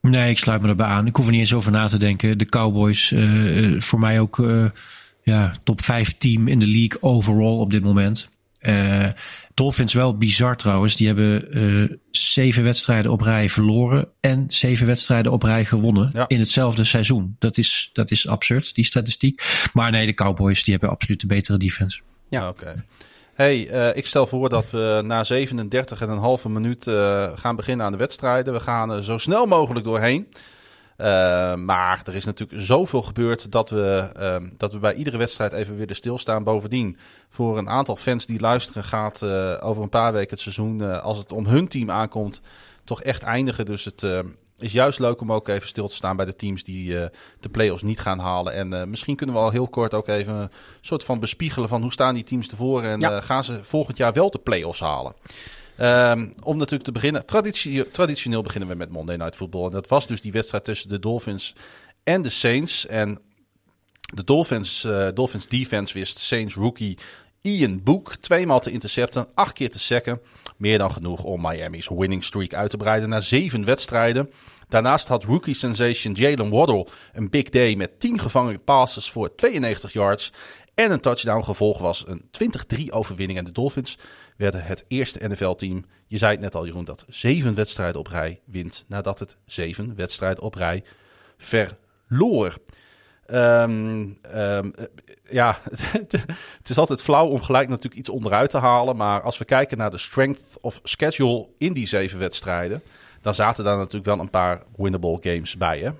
Nee, 0.02 0.30
ik 0.30 0.38
sluit 0.38 0.62
me 0.62 0.68
erbij 0.68 0.86
aan. 0.88 1.08
Ik 1.08 1.16
hoef 1.16 1.26
er 1.26 1.32
niet 1.32 1.40
eens 1.40 1.54
over 1.54 1.72
na 1.72 1.88
te 1.88 2.00
denken. 2.00 2.38
De 2.38 2.46
Cowboys, 2.46 3.14
voor 3.78 4.00
mij 4.00 4.20
ook 4.20 4.40
eh, 4.40 4.66
ja, 5.26 5.54
top 5.64 5.82
5 5.82 6.18
team 6.18 6.48
in 6.48 6.60
de 6.60 6.68
league 6.68 7.02
overall 7.02 7.58
op 7.60 7.72
dit 7.72 7.84
moment. 7.84 8.34
Eh 8.60 9.06
Dolphins 9.54 9.94
wel 9.94 10.18
bizar 10.18 10.58
trouwens. 10.58 10.96
Die 10.96 11.08
hebben 11.08 11.52
eh, 11.52 11.98
zeven 12.12 12.64
wedstrijden 12.64 13.12
op 13.12 13.22
rij 13.22 13.50
verloren 13.50 14.08
en 14.22 14.46
zeven 14.48 14.88
wedstrijden 14.88 15.32
op 15.32 15.44
rij 15.44 15.66
gewonnen 15.66 16.10
Ja. 16.14 16.28
in 16.28 16.40
hetzelfde 16.40 16.84
seizoen. 16.84 17.36
Dat 17.40 17.58
is, 17.58 17.90
dat 17.94 18.12
is 18.12 18.28
absurd, 18.28 18.76
die 18.76 18.86
statistiek. 18.86 19.70
Maar 19.74 19.92
nee, 19.92 20.06
de 20.06 20.14
Cowboys 20.14 20.64
die 20.64 20.74
hebben 20.74 20.90
absoluut 20.92 21.22
de 21.22 21.28
betere 21.28 21.58
defense. 21.58 22.02
Ja. 22.30 22.48
Oké. 22.50 22.84
Hey, 23.34 23.68
eh, 23.70 23.98
ik 23.98 24.06
stel 24.06 24.28
voor 24.28 24.50
dat 24.50 24.70
we 24.72 25.02
na 25.04 25.24
37 25.24 26.02
en 26.02 26.10
een 26.10 26.18
halve 26.18 26.50
minuut 26.50 26.88
eh, 26.88 27.32
gaan 27.36 27.56
beginnen 27.56 27.86
aan 27.86 27.92
de 27.92 27.98
wedstrijden. 27.98 28.54
We 28.54 28.60
gaan 28.60 28.92
er 28.92 29.04
zo 29.04 29.18
snel 29.18 29.46
mogelijk 29.46 29.86
doorheen. 29.86 30.28
Eh, 30.96 31.56
maar 31.56 32.02
er 32.06 32.16
is 32.16 32.26
natuurlijk 32.26 32.62
zoveel 32.62 33.02
gebeurd 33.02 33.52
dat 33.52 33.70
we, 33.70 34.10
ehm, 34.16 34.50
dat 34.58 34.74
we 34.74 34.80
bij 34.80 34.94
iedere 34.94 35.18
wedstrijd 35.18 35.52
even 35.54 35.76
willen 35.78 35.96
stilstaan. 35.96 36.44
Bovendien, 36.44 36.98
voor 37.30 37.58
een 37.58 37.70
aantal 37.70 37.96
fans 37.96 38.26
die 38.26 38.40
luisteren, 38.40 38.84
gaat 38.84 39.22
eh, 39.22 39.54
over 39.62 39.84
een 39.84 39.90
paar 39.90 40.14
weken 40.14 40.30
het 40.30 40.40
seizoen, 40.40 40.82
eh, 40.82 41.02
als 41.04 41.18
het 41.18 41.32
om 41.32 41.46
hun 41.46 41.68
team 41.68 41.92
aankomt, 41.92 42.42
toch 42.84 43.02
echt 43.02 43.24
eindigen. 43.24 43.66
Dus 43.66 43.86
het 43.86 44.04
eh, 44.04 44.20
is 44.58 44.72
juist 44.72 45.00
leuk 45.00 45.22
om 45.22 45.32
ook 45.32 45.48
even 45.48 45.68
stil 45.68 45.88
te 45.88 45.96
staan 45.96 46.16
bij 46.16 46.26
de 46.26 46.36
teams 46.36 46.64
die 46.64 47.00
eh, 47.00 47.10
de 47.40 47.50
play-offs 47.50 47.84
niet 47.84 48.00
gaan 48.00 48.20
halen. 48.20 48.54
En 48.54 48.74
eh, 48.74 48.86
misschien 48.88 49.16
kunnen 49.16 49.36
we 49.36 49.42
al 49.42 49.50
heel 49.52 49.68
kort 49.68 49.94
ook 49.94 50.08
even 50.08 50.36
een 50.36 50.50
soort 50.82 51.04
van 51.04 51.20
bespiegelen 51.20 51.70
van 51.70 51.82
hoe 51.82 51.92
staan 51.92 52.14
die 52.14 52.24
teams 52.24 52.50
ervoor 52.50 52.84
en 52.84 53.00
Ja. 53.00 53.12
eh, 53.18 53.22
gaan 53.22 53.44
ze 53.44 53.64
volgend 53.64 53.98
jaar 53.98 54.14
wel 54.14 54.32
de 54.32 54.40
play-offs 54.40 54.80
halen. 54.80 55.14
Ehm, 55.78 56.28
om 56.42 56.58
natuurlijk 56.58 56.84
te 56.84 56.92
beginnen, 56.92 57.26
traditioneel 57.92 58.42
beginnen 58.42 58.70
we 58.70 58.76
met 58.76 58.90
Monday 58.90 59.16
Night 59.16 59.36
Football. 59.36 59.66
En 59.66 59.72
dat 59.72 59.88
was 59.88 60.08
dus 60.08 60.22
die 60.22 60.32
wedstrijd 60.32 60.64
tussen 60.64 60.90
de 60.90 61.00
Dolphins 61.00 61.56
en 62.04 62.22
de 62.22 62.30
Saints. 62.30 62.86
En 62.86 63.20
de 64.14 64.24
Dolphins, 64.24 64.84
eh, 64.84 65.08
Dolphins 65.14 65.48
defense 65.48 65.94
wist 65.94 66.20
Saints 66.20 66.56
rookie 66.56 66.98
Ian 67.42 67.84
Book 67.84 68.16
tweemaal 68.16 68.60
te 68.60 68.72
intercepten, 68.72 69.28
acht 69.34 69.54
keer 69.54 69.70
te 69.70 69.80
sacken. 69.80 70.22
Meer 70.58 70.78
dan 70.78 70.92
genoeg 70.92 71.24
om 71.24 71.42
Miami's 71.42 71.90
winning 71.90 72.24
streak 72.24 72.54
uit 72.54 72.70
te 72.70 72.78
breiden 72.78 73.10
naar 73.10 73.24
zeven 73.24 73.66
wedstrijden. 73.66 74.32
Daarnaast 74.68 75.08
had 75.08 75.24
rookie 75.24 75.54
sensation 75.54 76.14
Jalen 76.14 76.50
Waddle 76.50 76.88
een 77.14 77.30
big 77.30 77.50
day 77.50 77.76
met 77.76 78.00
10 78.00 78.20
gevangen 78.20 78.64
passes 78.64 79.10
voor 79.10 79.36
92 79.36 79.94
yards 79.94 80.32
en 80.76 80.92
een 80.92 81.00
touchdown. 81.00 81.44
Gevolg 81.44 81.80
was 81.80 82.04
een 82.08 82.30
20-3 82.32 82.92
overwinning. 82.92 83.40
En 83.40 83.46
de 83.46 83.52
Dolphins 83.52 83.98
werden 84.36 84.64
het 84.64 84.86
eerste 84.88 85.28
NFL-team, 85.28 85.86
je 86.08 86.18
zei 86.18 86.32
het 86.32 86.42
net 86.42 86.56
al 86.56 86.66
Jeroen, 86.66 86.86
dat 86.86 87.06
zeven 87.08 87.56
wedstrijden 87.56 88.00
op 88.00 88.08
rij 88.08 88.40
wint 88.46 88.86
nadat 88.88 89.20
het 89.20 89.38
zeven 89.46 89.96
wedstrijden 89.96 90.44
op 90.44 90.56
rij 90.56 90.84
verloor. 91.38 92.58
Ehm, 93.26 94.08
ehm, 94.22 94.72
eh, 94.72 94.86
ja, 95.30 95.60
het 96.60 96.70
is 96.70 96.78
altijd 96.78 97.02
flauw 97.02 97.28
om 97.28 97.42
gelijk 97.42 97.70
natuurlijk 97.70 97.96
iets 97.96 98.10
onderuit 98.10 98.50
te 98.50 98.58
halen. 98.58 98.96
Maar 98.96 99.22
als 99.22 99.38
we 99.38 99.46
kijken 99.46 99.78
naar 99.78 99.92
de 99.92 99.98
strength 99.98 100.58
of 100.62 100.80
schedule 100.84 101.48
in 101.58 101.74
die 101.74 101.88
zeven 101.88 102.20
wedstrijden, 102.20 102.82
dan 103.22 103.36
zaten 103.36 103.64
daar 103.64 103.78
natuurlijk 103.78 104.06
wel 104.06 104.20
een 104.20 104.30
paar 104.30 104.64
winnable 104.76 105.18
games 105.22 105.58
bij. 105.58 105.80
Hè? 105.80 105.92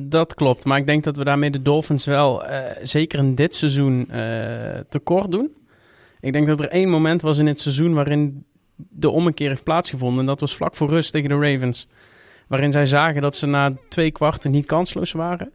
Dat 0.00 0.34
klopt, 0.34 0.64
maar 0.64 0.78
ik 0.78 0.86
denk 0.86 1.04
dat 1.04 1.16
we 1.16 1.24
daarmee 1.24 1.50
de 1.50 1.62
Dolphins 1.62 2.04
wel, 2.04 2.44
eh, 2.44 2.76
zeker 2.82 3.18
in 3.18 3.34
dit 3.34 3.54
seizoen, 3.54 4.10
eh, 4.10 4.78
tekort 4.88 5.30
doen. 5.30 5.63
Ik 6.24 6.32
denk 6.32 6.46
dat 6.46 6.60
er 6.60 6.68
één 6.68 6.88
moment 6.88 7.22
was 7.22 7.38
in 7.38 7.46
het 7.46 7.60
seizoen 7.60 7.94
waarin 7.94 8.44
de 8.76 9.10
ommekeer 9.10 9.48
heeft 9.48 9.64
plaatsgevonden. 9.64 10.20
En 10.20 10.26
dat 10.26 10.40
was 10.40 10.56
vlak 10.56 10.74
voor 10.76 10.88
rust 10.88 11.12
tegen 11.12 11.28
de 11.28 11.34
Ravens. 11.34 11.88
Waarin 12.46 12.72
zij 12.72 12.86
zagen 12.86 13.22
dat 13.22 13.36
ze 13.36 13.46
na 13.46 13.72
twee 13.88 14.10
kwarten 14.10 14.50
niet 14.50 14.66
kansloos 14.66 15.12
waren. 15.12 15.52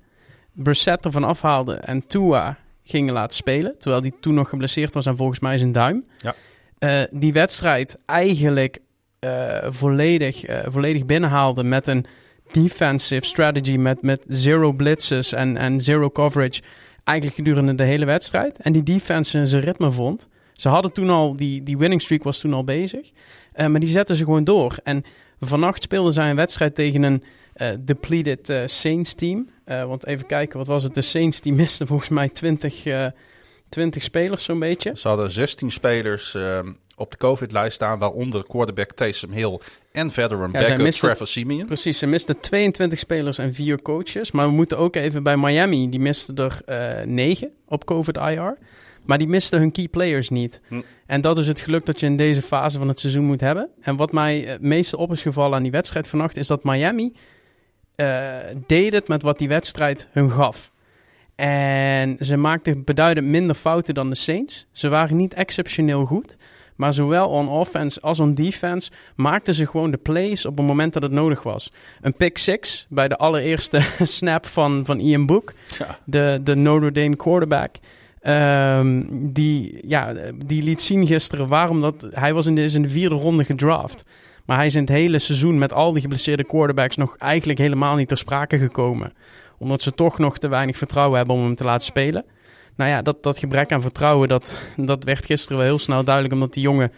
Brissett 0.52 1.06
ervan 1.06 1.24
afhaalden 1.24 1.84
en 1.84 2.08
Tua 2.08 2.58
gingen 2.84 3.14
laten 3.14 3.38
spelen. 3.38 3.76
Terwijl 3.80 4.02
die 4.02 4.14
toen 4.20 4.34
nog 4.34 4.50
geblesseerd 4.50 4.94
was 4.94 5.06
en 5.06 5.18
volgens 5.18 5.40
mij 5.40 5.58
zijn 5.58 5.72
duim. 5.72 6.04
Ja. 6.18 6.36
Eh, 6.78 7.02
die 7.12 7.34
wedstrijd 7.34 7.98
eigenlijk 8.06 8.80
eh, 9.20 9.58
volledig, 9.68 10.46
eh, 10.46 10.60
volledig 10.68 11.06
binnenhaalde 11.06 11.64
met 11.64 11.88
een 11.88 12.06
defensive 12.52 13.26
strategy 13.26 13.76
met, 13.76 14.02
met 14.02 14.24
zero 14.28 14.72
blitzes 14.72 15.34
en, 15.34 15.58
en 15.58 15.82
zero 15.82 16.10
coverage. 16.10 16.62
Eigenlijk 17.04 17.38
gedurende 17.38 17.76
de 17.76 17.84
hele 17.84 18.06
wedstrijd. 18.06 18.58
En 18.58 18.74
die 18.74 18.84
defense 18.84 19.38
in 19.38 19.46
zijn 19.46 19.62
ritme 19.62 19.92
vond. 19.92 20.28
Ze 20.60 20.70
hadden 20.70 20.92
toen 20.92 21.10
al, 21.10 21.36
die, 21.36 21.64
die 21.64 21.78
winning 21.78 22.02
streak 22.02 22.24
was 22.24 22.40
toen 22.40 22.54
al 22.54 22.64
bezig. 22.64 23.12
Eh, 23.52 23.68
maar 23.68 23.80
die 23.80 23.90
zetten 23.90 24.16
ze 24.16 24.24
gewoon 24.24 24.44
door. 24.44 24.76
En 24.84 25.04
vannacht 25.40 25.84
speelden 25.84 26.14
zij 26.14 26.30
een 26.30 26.36
wedstrijd 26.36 26.76
tegen 26.76 27.04
een 27.04 27.24
eh, 27.54 27.70
depleted 27.80 28.50
eh, 28.50 28.62
Saints 28.66 29.14
team. 29.14 29.50
Want 29.66 30.06
even 30.06 30.26
kijken, 30.26 30.58
wat 30.58 30.68
was 30.68 30.84
het? 30.84 30.94
De 30.94 31.02
Saints 31.02 31.42
die 31.42 31.54
misten 31.54 31.88
volgens 31.88 32.10
mij 32.10 32.30
20, 32.30 32.86
eh 32.86 33.06
20 33.70 34.04
spelers 34.04 34.44
zo'n 34.44 34.60
beetje. 34.60 34.92
Ze 34.96 35.08
hadden 35.08 35.32
16 35.32 35.72
spelers 35.72 36.36
ehm, 36.36 36.72
op 36.96 37.12
de 37.12 37.18
COVID-lijst 37.18 37.76
staan, 37.76 38.00
waaronder 38.00 38.46
quarterback 38.48 38.92
Taysom 38.92 39.32
Hill 39.32 39.60
en 39.92 40.12
veteran 40.12 40.52
Ja, 40.52 40.60
backup 40.60 40.92
Trevor 40.92 41.28
Simeon. 41.28 41.66
Precies, 41.66 41.98
ze 41.98 42.06
misten 42.06 42.40
22 42.40 43.00
spelers 43.00 43.38
en 43.38 43.54
4 43.54 43.82
coaches. 43.82 44.32
Maar 44.32 44.46
we 44.46 44.52
moeten 44.52 44.78
ook 44.78 44.96
even 44.96 45.24
bij 45.24 45.38
Miami, 45.38 45.90
die 45.90 46.00
misten 46.00 46.36
er 46.36 46.62
eh 46.66 47.06
9 47.06 47.52
op 47.68 47.86
COVID-IR. 47.86 48.58
Maar 49.06 49.18
die 49.18 49.28
misten 49.28 49.60
hun 49.60 49.72
key 49.72 49.88
players 49.88 50.30
niet. 50.30 50.62
Hm. 50.68 50.82
En 51.06 51.22
dat 51.22 51.38
is 51.38 51.48
het 51.48 51.60
geluk 51.60 51.86
dat 51.86 52.00
je 52.00 52.06
in 52.06 52.18
deze 52.18 52.42
fase 52.42 52.78
van 52.78 52.88
het 52.88 53.00
seizoen 53.00 53.24
moet 53.24 53.40
hebben. 53.40 53.70
En 53.82 53.96
wat 53.96 54.12
mij 54.12 54.40
het 54.40 54.62
meeste 54.62 54.98
op 54.98 55.12
is 55.12 55.22
gevallen 55.22 55.56
aan 55.56 55.64
die 55.64 55.72
wedstrijd 55.72 56.08
vannacht... 56.08 56.38
is 56.38 56.48
dat 56.48 56.64
Miami 56.64 57.14
eh, 57.96 58.28
deed 58.68 58.94
het 58.94 59.08
met 59.08 59.22
wat 59.22 59.38
die 59.38 59.48
wedstrijd 59.48 60.08
hun 60.12 60.32
gaf. 60.32 60.72
En 61.36 62.18
ze 62.20 62.38
maakten 62.38 62.84
beduidend 62.84 63.28
minder 63.28 63.56
fouten 63.56 63.94
dan 63.94 64.10
de 64.10 64.16
Saints. 64.16 64.66
Ze 64.72 64.90
waren 64.90 65.18
niet 65.18 65.34
exceptioneel 65.34 66.06
goed. 66.06 66.38
Maar 66.76 66.94
zowel 66.94 67.30
on 67.30 67.48
offense 67.50 68.02
als 68.02 68.20
on 68.20 68.34
defense 68.34 68.92
maakten 69.16 69.54
ze 69.54 69.66
gewoon 69.66 69.92
de 69.92 69.98
plays 69.98 70.46
op 70.46 70.58
het 70.58 70.66
moment 70.66 70.94
dat 70.94 71.02
het 71.02 71.12
nodig 71.12 71.44
was. 71.44 71.72
Een 72.02 72.14
pick 72.14 72.38
six 72.38 72.86
bij 72.90 73.08
de 73.08 73.18
allereerste 73.18 73.82
snap 74.04 74.46
van, 74.46 74.86
van 74.86 75.00
Ian 75.00 75.26
Book, 75.26 75.54
Ja. 75.78 76.00
de, 76.06 76.40
de 76.44 76.56
Notre 76.56 76.92
Dame 76.92 77.16
quarterback. 77.16 77.76
Ehm, 78.20 79.04
die, 79.10 79.80
ja, 79.88 80.14
die 80.46 80.64
liet 80.64 80.82
zien 80.82 81.08
gisteren 81.08 81.48
waarom 81.48 81.82
dat... 81.82 82.08
Hij 82.10 82.34
was 82.34 82.46
in 82.46 82.56
de, 82.56 82.64
is 82.64 82.74
in 82.74 82.82
de 82.82 82.90
vierde 82.90 83.16
ronde 83.16 83.44
gedraft. 83.44 84.04
Maar 84.46 84.58
hij 84.58 84.66
is 84.66 84.76
in 84.76 84.82
het 84.82 84.90
hele 84.90 85.20
seizoen 85.20 85.58
met 85.58 85.74
al 85.74 85.92
die 85.92 86.02
geblesseerde 86.02 86.44
quarterbacks 86.44 86.96
nog 86.96 87.18
eigenlijk 87.18 87.60
helemaal 87.60 87.96
niet 87.96 88.08
ter 88.08 88.18
sprake 88.18 88.58
gekomen. 88.58 89.14
Omdat 89.58 89.82
ze 89.82 89.94
toch 89.94 90.18
nog 90.18 90.38
te 90.38 90.48
weinig 90.48 90.78
vertrouwen 90.78 91.18
hebben 91.18 91.36
om 91.36 91.44
hem 91.44 91.56
te 91.56 91.64
laten 91.64 91.86
spelen. 91.86 92.26
Nou 92.76 92.90
ja, 92.90 93.02
dat, 93.02 93.24
dat 93.24 93.40
gebrek 93.40 93.72
aan 93.72 93.82
vertrouwen, 93.82 94.28
dat, 94.28 94.56
dat 94.76 95.04
werd 95.04 95.26
gisteren 95.26 95.58
wel 95.58 95.68
heel 95.68 95.80
snel 95.80 96.04
duidelijk. 96.04 96.34
Omdat 96.34 96.54
die 96.54 96.64
jongen 96.64 96.92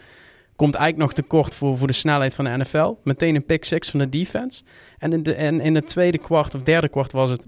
komt 0.56 0.74
eigenlijk 0.74 1.04
nog 1.06 1.14
tekort 1.14 1.54
voor, 1.54 1.76
voor 1.78 1.86
de 1.86 1.92
snelheid 1.92 2.34
van 2.34 2.44
de 2.44 2.56
NFL. 2.56 2.94
Meteen 3.04 3.34
een 3.34 3.46
pick 3.46 3.64
six 3.64 3.90
van 3.90 3.98
de 3.98 4.08
defense. 4.08 4.62
En 4.98 5.12
in, 5.12 5.22
de, 5.22 5.34
en 5.34 5.60
in 5.60 5.74
het 5.74 5.86
tweede 5.86 6.18
kwart 6.18 6.54
of 6.54 6.62
derde 6.62 6.88
kwart 6.88 7.12
was 7.12 7.30
het 7.30 7.44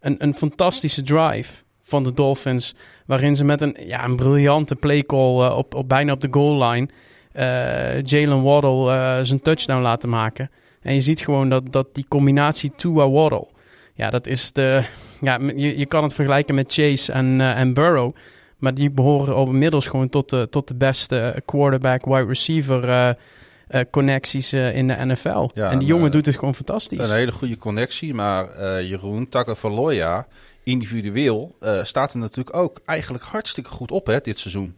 een, 0.00 0.14
een 0.18 0.34
fantastische 0.34 1.02
drive 1.02 1.62
van 1.90 2.02
de 2.02 2.14
Dolphins. 2.14 2.74
Waarin 3.06 3.36
ze 3.36 3.44
met 3.44 3.60
een, 3.60 3.76
ja, 3.78 4.04
een 4.04 4.16
briljante 4.16 4.76
playcall 4.76 5.46
uh, 5.46 5.56
op, 5.56 5.74
op, 5.74 5.88
bijna 5.88 6.12
op 6.12 6.20
de 6.20 6.28
goal 6.30 6.70
line... 6.70 6.88
Uh, 7.36 8.02
Jalen 8.02 8.42
Waddle 8.42 8.92
uh, 8.92 9.18
zijn 9.22 9.40
touchdown 9.40 9.82
laten 9.82 10.08
maken. 10.08 10.50
En 10.82 10.94
je 10.94 11.00
ziet 11.00 11.20
gewoon 11.20 11.48
dat, 11.48 11.72
dat 11.72 11.86
die 11.92 12.04
combinatie 12.08 12.72
Tua-Waddle... 12.76 13.46
Ja, 13.94 14.10
dat 14.10 14.26
is 14.26 14.52
de... 14.52 14.82
Ja, 15.20 15.38
je, 15.56 15.78
je 15.78 15.86
kan 15.86 16.02
het 16.02 16.14
vergelijken 16.14 16.54
met 16.54 16.72
Chase 16.72 17.12
en, 17.12 17.40
en 17.40 17.74
Burrow. 17.74 18.14
Maar 18.58 18.74
die 18.74 18.90
behoren 18.90 19.34
al 19.34 19.46
inmiddels 19.46 19.86
gewoon 19.86 20.08
tot 20.08 20.28
de, 20.28 20.46
tot 20.50 20.68
de 20.68 20.74
beste 20.74 21.42
quarterback, 21.44 22.04
wide 22.04 22.26
receiver 22.26 22.88
uh, 22.88 23.80
connecties 23.90 24.52
uh, 24.52 24.76
in 24.76 24.88
de 24.88 25.04
NFL. 25.04 25.48
Ja, 25.54 25.70
en 25.70 25.78
die 25.78 25.88
jongen 25.88 26.10
doet 26.10 26.26
het 26.26 26.34
gewoon 26.34 26.54
fantastisch. 26.54 27.08
Een 27.08 27.14
hele 27.14 27.32
goede 27.32 27.56
connectie, 27.56 28.14
maar 28.14 28.46
Jeroen 28.82 29.28
Tagovailoa 29.28 30.26
individueel 30.62 31.56
uh, 31.62 31.84
staat 31.84 32.12
er 32.12 32.18
natuurlijk 32.18 32.56
ook 32.56 32.80
eigenlijk 32.84 33.24
hartstikke 33.24 33.70
goed 33.70 33.90
op 33.90 34.06
hè, 34.06 34.20
dit 34.20 34.38
seizoen. 34.38 34.74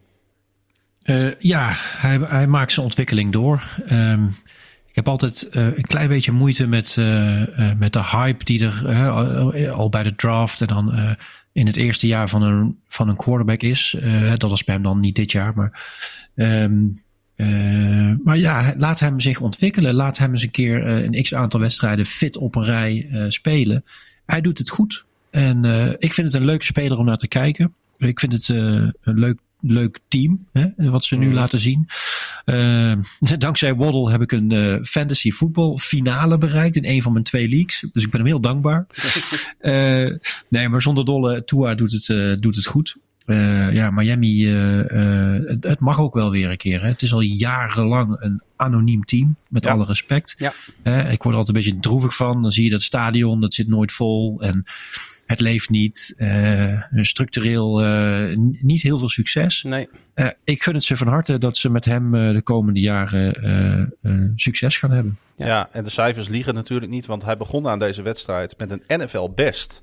Uh, 1.05 1.41
ja, 1.41 1.73
hij, 1.75 2.19
hij, 2.19 2.47
maakt 2.47 2.73
zijn 2.73 2.87
ontwikkeling 2.87 3.33
door. 3.33 3.77
Um, 3.91 4.27
ik 4.87 4.99
heb 4.99 5.09
altijd 5.09 5.49
uh, 5.53 5.67
een 5.67 5.83
klein 5.83 6.09
beetje 6.09 6.33
moeite 6.33 6.67
met, 6.67 6.97
met 7.79 7.93
de 7.93 8.05
hype 8.11 8.45
die 8.45 8.67
er 8.67 9.71
al 9.71 9.89
bij 9.89 10.03
de 10.03 10.15
draft 10.15 10.61
en 10.61 10.67
dan 10.67 11.17
in 11.53 11.67
het 11.67 11.77
eerste 11.77 12.07
jaar 12.07 12.29
van 12.29 12.43
een, 12.43 12.79
van 12.89 13.09
een 13.09 13.17
quarterback 13.17 13.61
is. 13.61 13.97
dat 14.37 14.51
was 14.51 14.65
bij 14.65 14.75
hem 14.75 14.83
dan 14.83 15.01
niet 15.01 15.17
dit 15.17 15.33
jaar, 15.33 15.55
maar. 15.55 15.91
Um, 16.35 17.03
maar 18.25 18.39
ja, 18.39 18.75
laat 18.79 19.01
hem 19.01 19.21
zich 19.21 19.41
ontwikkelen. 19.41 19.95
Laat 19.95 20.19
hem 20.19 20.33
eens 20.33 20.43
een 20.43 20.51
keer 20.51 20.87
een 20.87 21.23
x 21.23 21.35
aantal 21.35 21.61
wedstrijden 21.61 22.07
fit 22.07 22.37
op 22.37 22.55
een 22.55 22.65
rij 22.65 23.27
spelen. 23.29 23.85
Hij 24.27 24.41
doet 24.41 24.59
het 24.59 24.71
goed. 24.71 25.05
En 25.33 25.65
ik 25.99 26.15
vind 26.15 26.27
het 26.27 26.37
een 26.37 26.45
leuke 26.45 26.65
speler 26.65 26.99
om 26.99 27.05
naar 27.05 27.17
te 27.17 27.29
kijken. 27.29 27.75
Ik 27.99 28.21
vind 28.21 28.33
het 28.33 28.49
een 28.49 28.95
leuk 29.03 29.39
leuk 29.63 30.01
team, 30.09 30.47
hè, 30.53 30.91
wat 30.91 31.05
ze 31.05 31.17
nu 31.17 31.27
mm. 31.27 31.33
laten 31.33 31.59
zien. 31.59 31.89
Uh, 32.45 32.95
dankzij 33.39 33.75
Waddle 33.75 34.11
heb 34.11 34.23
ik 34.23 34.33
een 34.33 34.53
uh, 34.53 34.83
fantasy 34.83 35.31
voetbal 35.31 35.79
finale 35.79 36.39
bereikt 36.39 36.77
in 36.77 36.85
een 36.85 37.03
van 37.03 37.13
mijn 37.13 37.25
twee 37.25 37.49
leagues. 37.49 37.85
Dus 37.93 38.05
ik 38.05 38.11
ben 38.11 38.21
hem 38.21 38.29
heel 38.29 38.41
dankbaar. 38.41 38.87
uh, 39.61 40.17
nee, 40.49 40.69
maar 40.69 40.83
zonder 40.83 41.05
dolle 41.05 41.45
Tua 41.45 41.75
doet 41.75 41.93
het, 41.93 42.43
doet 42.43 42.57
het 42.57 42.67
goed. 42.67 42.97
ja, 43.73 43.91
Miami, 43.91 44.47
het, 44.47 45.65
het, 45.65 45.81
mag 45.81 46.01
ook 46.01 46.15
wel 46.15 46.31
weer 46.31 46.51
een 46.51 46.57
keer. 46.57 46.81
Hè. 46.81 46.89
Het 46.89 47.03
is 47.03 47.13
al 47.13 47.21
jarenlang 47.21 48.17
een 48.19 48.43
anoniem 48.57 49.05
team, 49.05 49.37
met 49.49 49.65
ja. 49.65 49.71
alle 49.71 49.85
respect. 49.85 50.35
Ja. 50.39 50.53
ik 50.85 51.23
word 51.23 51.35
er 51.35 51.41
altijd 51.41 51.49
een 51.49 51.63
beetje 51.63 51.81
droevig 51.81 52.17
van. 52.17 52.43
Dan 52.43 52.53
zie 52.53 52.65
je 52.65 52.71
dat 52.71 52.83
stadion, 52.83 53.41
dat 53.41 53.55
zit 53.55 53.69
nooit 53.69 53.93
vol. 53.93 54.41
En 54.41 54.65
het 55.33 55.41
leeft 55.41 55.71
niet. 55.71 56.15
Uh, 56.17 56.83
structureel 56.95 57.85
uh, 57.85 58.37
niet 58.61 58.83
heel 58.83 58.99
veel 58.99 59.09
succes. 59.09 59.63
Nee. 59.63 59.89
Uh, 60.15 60.29
ik 60.45 60.63
gun 60.63 60.75
het 60.75 60.83
ze 60.83 60.97
van 60.97 61.07
harte 61.07 61.39
dat 61.39 61.57
ze 61.57 61.71
met 61.71 61.85
hem 61.85 62.11
de 62.11 62.43
komende 62.43 62.81
jaren 62.81 63.93
succes 64.37 64.77
gaan 64.77 64.91
hebben. 64.91 65.19
Ja. 65.37 65.47
ja. 65.47 65.69
en 65.73 65.85
de 65.85 65.91
cijfers 65.91 66.29
liegen 66.29 66.55
natuurlijk 66.55 66.91
niet, 66.91 67.07
want 67.07 67.25
hij 67.25 67.37
begon 67.37 67.69
aan 67.69 67.79
deze 67.79 68.03
wedstrijd 68.03 68.55
met 68.59 68.71
een 68.71 68.83
NFL 68.87 69.29
best 69.35 69.81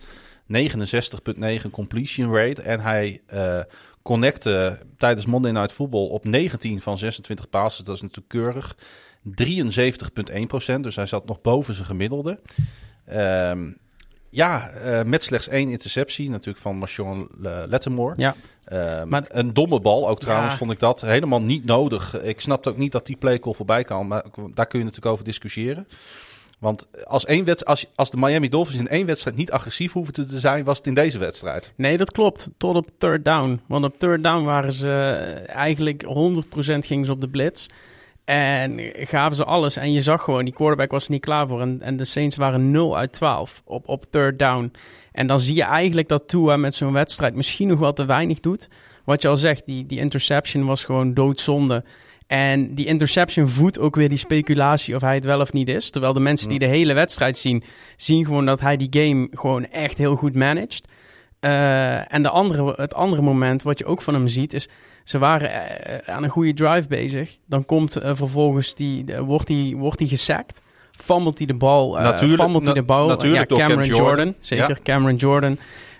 69,9 0.47 1.69
completion 1.71 2.35
rate. 2.35 2.61
En 2.61 2.79
hij 2.79 3.21
connecte 4.01 4.79
tijdens 4.97 5.25
Monday 5.25 5.51
Night 5.51 5.71
Football 5.71 6.07
op 6.07 6.25
19 6.25 6.81
van 6.81 6.97
26 6.97 7.49
passes. 7.49 7.85
Dat 7.85 7.95
is 7.95 8.01
natuurlijk 8.01 8.29
keurig. 8.29 8.75
73,1% 10.75 10.79
dus 10.79 10.95
hij 10.95 11.05
zat 11.05 11.25
nog 11.25 11.41
boven 11.41 11.73
zijn 11.73 11.85
gemiddelde. 11.85 12.39
Um, 13.11 13.77
ja, 14.29 14.71
uh, 14.85 15.03
met 15.03 15.23
slechts 15.23 15.47
één 15.47 15.69
interceptie, 15.69 16.29
natuurlijk 16.29 16.59
van 16.59 16.77
Marshawn 16.77 17.29
Lettermore. 17.41 18.13
Ja. 18.17 18.35
Uh, 18.71 19.03
maar 19.03 19.23
een 19.27 19.53
domme 19.53 19.79
bal, 19.79 20.09
ook 20.09 20.19
trouwens, 20.19 20.51
ja. 20.51 20.57
vond 20.57 20.71
ik 20.71 20.79
dat 20.79 21.01
helemaal 21.01 21.41
niet 21.41 21.65
nodig. 21.65 22.21
Ik 22.21 22.41
snapte 22.41 22.69
ook 22.69 22.77
niet 22.77 22.91
dat 22.91 23.05
die 23.05 23.17
playcall 23.17 23.53
voorbij 23.53 23.83
kan, 23.83 24.07
maar 24.07 24.23
daar 24.53 24.67
kun 24.67 24.79
je 24.79 24.85
natuurlijk 24.85 25.11
over 25.11 25.25
discussiëren. 25.25 25.87
Want 26.59 26.87
als, 27.03 27.25
één 27.25 27.45
wedst- 27.45 27.65
als, 27.65 27.85
als 27.95 28.11
de 28.11 28.17
Miami 28.17 28.49
Dolphins 28.49 28.79
in 28.79 28.87
één 28.87 29.05
wedstrijd 29.05 29.37
niet 29.37 29.51
agressief 29.51 29.91
hoeven 29.91 30.13
te 30.13 30.39
zijn, 30.39 30.63
was 30.63 30.77
het 30.77 30.87
in 30.87 30.93
deze 30.93 31.19
wedstrijd. 31.19 31.73
Nee, 31.75 31.97
dat 31.97 32.11
klopt. 32.11 32.49
Tot 32.57 32.75
op 32.75 32.89
third 32.97 33.25
down. 33.25 33.61
Want 33.67 33.85
op 33.85 33.97
third 33.97 34.23
down 34.23 34.43
waren 34.43 34.71
ze 34.71 34.89
eigenlijk 35.45 36.03
100% 36.03 36.07
gingen 36.79 37.05
ze 37.05 37.11
op 37.11 37.21
de 37.21 37.29
blitz. 37.29 37.67
En 38.29 38.79
gaven 38.93 39.35
ze 39.35 39.43
alles. 39.43 39.75
En 39.75 39.91
je 39.91 40.01
zag 40.01 40.23
gewoon, 40.23 40.43
die 40.43 40.53
quarterback 40.53 40.91
was 40.91 41.05
er 41.05 41.11
niet 41.11 41.21
klaar 41.21 41.47
voor. 41.47 41.61
En, 41.61 41.81
en 41.81 41.97
de 41.97 42.05
Saints 42.05 42.35
waren 42.35 42.71
0 42.71 42.97
uit 42.97 43.13
12 43.13 43.61
op, 43.65 43.87
op 43.87 44.05
third 44.09 44.39
down. 44.39 44.71
En 45.11 45.27
dan 45.27 45.39
zie 45.39 45.55
je 45.55 45.63
eigenlijk 45.63 46.07
dat 46.07 46.27
Tua 46.27 46.57
met 46.57 46.75
zo'n 46.75 46.93
wedstrijd 46.93 47.35
misschien 47.35 47.67
nog 47.67 47.79
wel 47.79 47.93
te 47.93 48.05
weinig 48.05 48.39
doet. 48.39 48.69
Wat 49.05 49.21
je 49.21 49.27
al 49.27 49.37
zegt, 49.37 49.65
die, 49.65 49.85
die 49.85 49.99
interception 49.99 50.65
was 50.65 50.83
gewoon 50.83 51.13
doodzonde. 51.13 51.83
En 52.27 52.75
die 52.75 52.85
interception 52.85 53.49
voedt 53.49 53.79
ook 53.79 53.95
weer 53.95 54.09
die 54.09 54.17
speculatie 54.17 54.95
of 54.95 55.01
hij 55.01 55.15
het 55.15 55.25
wel 55.25 55.41
of 55.41 55.53
niet 55.53 55.69
is. 55.69 55.89
Terwijl 55.89 56.13
de 56.13 56.19
mensen 56.19 56.49
die 56.49 56.59
de 56.59 56.65
hele 56.65 56.93
wedstrijd 56.93 57.37
zien, 57.37 57.63
zien 57.95 58.25
gewoon 58.25 58.45
dat 58.45 58.59
hij 58.59 58.77
die 58.77 59.03
game 59.03 59.27
gewoon 59.31 59.65
echt 59.65 59.97
heel 59.97 60.15
goed 60.15 60.35
managt. 60.35 60.87
Uh, 61.41 62.13
en 62.13 62.23
de 62.23 62.29
andere, 62.29 62.73
het 62.75 62.93
andere 62.93 63.21
moment 63.21 63.63
wat 63.63 63.79
je 63.79 63.85
ook 63.85 64.01
van 64.01 64.13
hem 64.13 64.27
ziet 64.27 64.53
is... 64.53 64.69
Ze 65.03 65.17
waren 65.17 65.49
uh, 65.49 66.15
aan 66.15 66.23
een 66.23 66.29
goede 66.29 66.53
drive 66.53 66.87
bezig. 66.87 67.37
Dan 67.45 67.65
komt 67.65 67.97
uh, 67.97 68.11
vervolgens 68.13 68.75
die, 68.75 69.05
wordt 69.19 69.47
hij 69.47 69.73
wordt 69.77 69.97
die 69.97 70.07
gesackt. 70.07 70.61
Fumelt 70.91 71.37
hij 71.37 71.47
de 71.47 71.53
bal. 71.53 71.93
natuurlijk, 71.93 72.41
fumelt 72.41 72.65
hij 72.65 72.73
de 72.73 72.83
bal. 72.83 73.07
Natuurlijk 73.07 73.49
ja, 73.49 73.57
Cameron 73.57 73.83
Cam 73.83 73.95
Jordan. 73.95 74.05
Jordan. 74.05 74.35
Zeker, 74.39 74.69
ja. 74.69 74.77
Cameron 74.83 75.15
Jordan. 75.15 75.57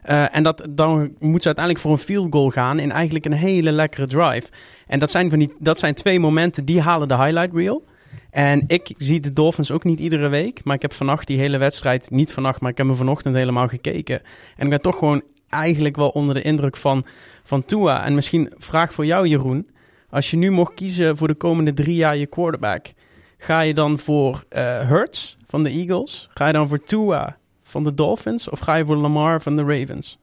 Uh, 0.09 0.35
en 0.35 0.43
dat, 0.43 0.67
dan 0.69 1.13
moet 1.19 1.41
ze 1.41 1.45
uiteindelijk 1.45 1.85
voor 1.85 1.91
een 1.91 2.03
field 2.03 2.33
goal 2.33 2.49
gaan 2.49 2.79
in 2.79 2.91
eigenlijk 2.91 3.25
een 3.25 3.33
hele 3.33 3.71
lekkere 3.71 4.07
drive. 4.07 4.47
En 4.87 4.99
dat 4.99 5.09
zijn, 5.09 5.29
van 5.29 5.39
die, 5.39 5.53
dat 5.59 5.79
zijn 5.79 5.93
twee 5.93 6.19
momenten 6.19 6.65
die 6.65 6.81
halen 6.81 7.07
de 7.07 7.17
highlight 7.17 7.53
reel. 7.53 7.83
En 8.29 8.63
ik 8.67 8.93
zie 8.97 9.19
de 9.19 9.33
Dolphins 9.33 9.71
ook 9.71 9.83
niet 9.83 9.99
iedere 9.99 10.27
week. 10.27 10.63
Maar 10.63 10.75
ik 10.75 10.81
heb 10.81 10.93
vannacht 10.93 11.27
die 11.27 11.39
hele 11.39 11.57
wedstrijd, 11.57 12.09
niet 12.09 12.33
vannacht, 12.33 12.61
maar 12.61 12.71
ik 12.71 12.77
heb 12.77 12.87
hem 12.87 12.95
vanochtend 12.95 13.35
helemaal 13.35 13.67
gekeken. 13.67 14.21
En 14.55 14.63
ik 14.63 14.69
ben 14.69 14.81
toch 14.81 14.97
gewoon 14.97 15.21
eigenlijk 15.49 15.95
wel 15.95 16.09
onder 16.09 16.35
de 16.35 16.41
indruk 16.41 16.77
van, 16.77 17.05
van 17.49 17.65
Tua. 17.65 18.05
En 18.05 18.15
misschien 18.15 18.53
vraag 18.57 18.93
voor 18.93 19.05
jou, 19.05 19.27
Jeroen. 19.27 19.67
Als 20.09 20.31
je 20.31 20.37
nu 20.37 20.51
mocht 20.51 20.73
kiezen 20.73 21.17
voor 21.17 21.27
de 21.27 21.33
komende 21.35 21.73
drie 21.73 21.95
jaar 21.95 22.17
je 22.17 22.25
quarterback, 22.25 22.93
ga 23.37 23.59
je 23.59 23.73
dan 23.73 23.99
voor 23.99 24.43
uh, 24.49 24.87
Hurts 24.89 25.37
van 25.47 25.63
de 25.63 25.69
Eagles? 25.69 26.29
Ga 26.33 26.47
je 26.47 26.53
dan 26.53 26.67
voor 26.67 26.83
Tua 26.83 27.37
van 27.63 27.83
de 27.83 27.93
Dolphins? 27.93 28.49
Of 28.49 28.59
ga 28.59 28.75
je 28.75 28.85
voor 28.85 28.95
Lamar 28.95 29.41
van 29.41 29.55
de 29.55 29.61
Ravens? 29.63 30.17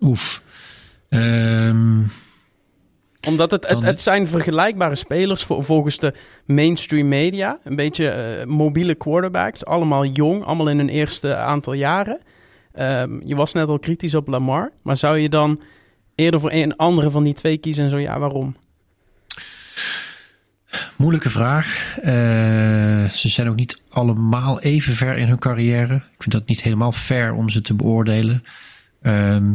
Oef. 0.00 0.42
Um, 1.08 2.10
Omdat 3.26 3.50
het, 3.50 3.66
het, 3.68 4.00
zijn 4.00 4.28
vergelijkbare 4.28 4.94
spelers 4.94 5.44
voor, 5.44 5.64
volgens 5.64 5.98
de 5.98 6.14
mainstream 6.46 7.08
media. 7.08 7.58
Een 7.64 7.76
beetje 7.76 8.08
eh, 8.08 8.46
mobiele 8.46 8.94
quarterbacks. 8.94 9.64
Allemaal 9.64 10.04
jong, 10.04 10.44
allemaal 10.44 10.68
in 10.68 10.78
hun 10.78 10.88
eerste 10.88 11.36
aantal 11.36 11.72
jaren. 11.72 12.20
Ehm, 12.72 13.20
je 13.24 13.34
was 13.34 13.52
net 13.52 13.68
al 13.68 13.78
kritisch 13.78 14.14
op 14.14 14.28
Lamar. 14.28 14.72
Maar 14.82 14.96
zou 14.96 15.18
je 15.18 15.28
dan 15.28 15.60
eerder 16.14 16.40
voor 16.40 16.52
een 16.52 16.76
andere 16.76 17.10
van 17.10 17.24
die 17.24 17.34
twee 17.34 17.56
kiezen 17.56 17.84
en 17.84 17.90
zo? 17.90 17.98
Ja, 17.98 18.18
waarom? 18.18 18.56
Moeilijke 20.96 21.30
vraag. 21.30 21.98
Eh, 22.02 22.12
ze 23.04 23.28
zijn 23.28 23.48
ook 23.48 23.56
niet 23.56 23.80
allemaal 23.88 24.60
even 24.60 24.94
ver 24.94 25.16
in 25.16 25.28
hun 25.28 25.38
carrière. 25.38 25.94
Ik 25.94 26.22
vind 26.22 26.32
dat 26.32 26.46
niet 26.46 26.62
helemaal 26.62 26.92
fair 26.92 27.34
om 27.34 27.48
ze 27.48 27.60
te 27.60 27.74
beoordelen. 27.74 28.44
Ehm, 29.02 29.52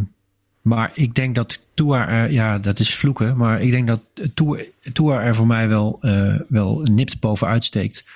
maar 0.61 0.91
ik 0.93 1.15
denk 1.15 1.35
dat 1.35 1.65
Tua 1.73 2.23
ja, 2.23 2.57
dat 2.57 2.79
is 2.79 2.95
vloeken. 2.95 3.37
Maar 3.37 3.61
ik 3.61 3.71
denk 3.71 3.87
dat 3.87 4.01
Tua, 4.33 4.57
Tua 4.93 5.21
er 5.21 5.35
voor 5.35 5.47
mij 5.47 5.67
wel, 5.67 5.97
eh, 6.01 6.39
wel 6.47 6.81
nipt 6.91 7.19
bovenuit 7.19 7.63
steekt. 7.63 8.11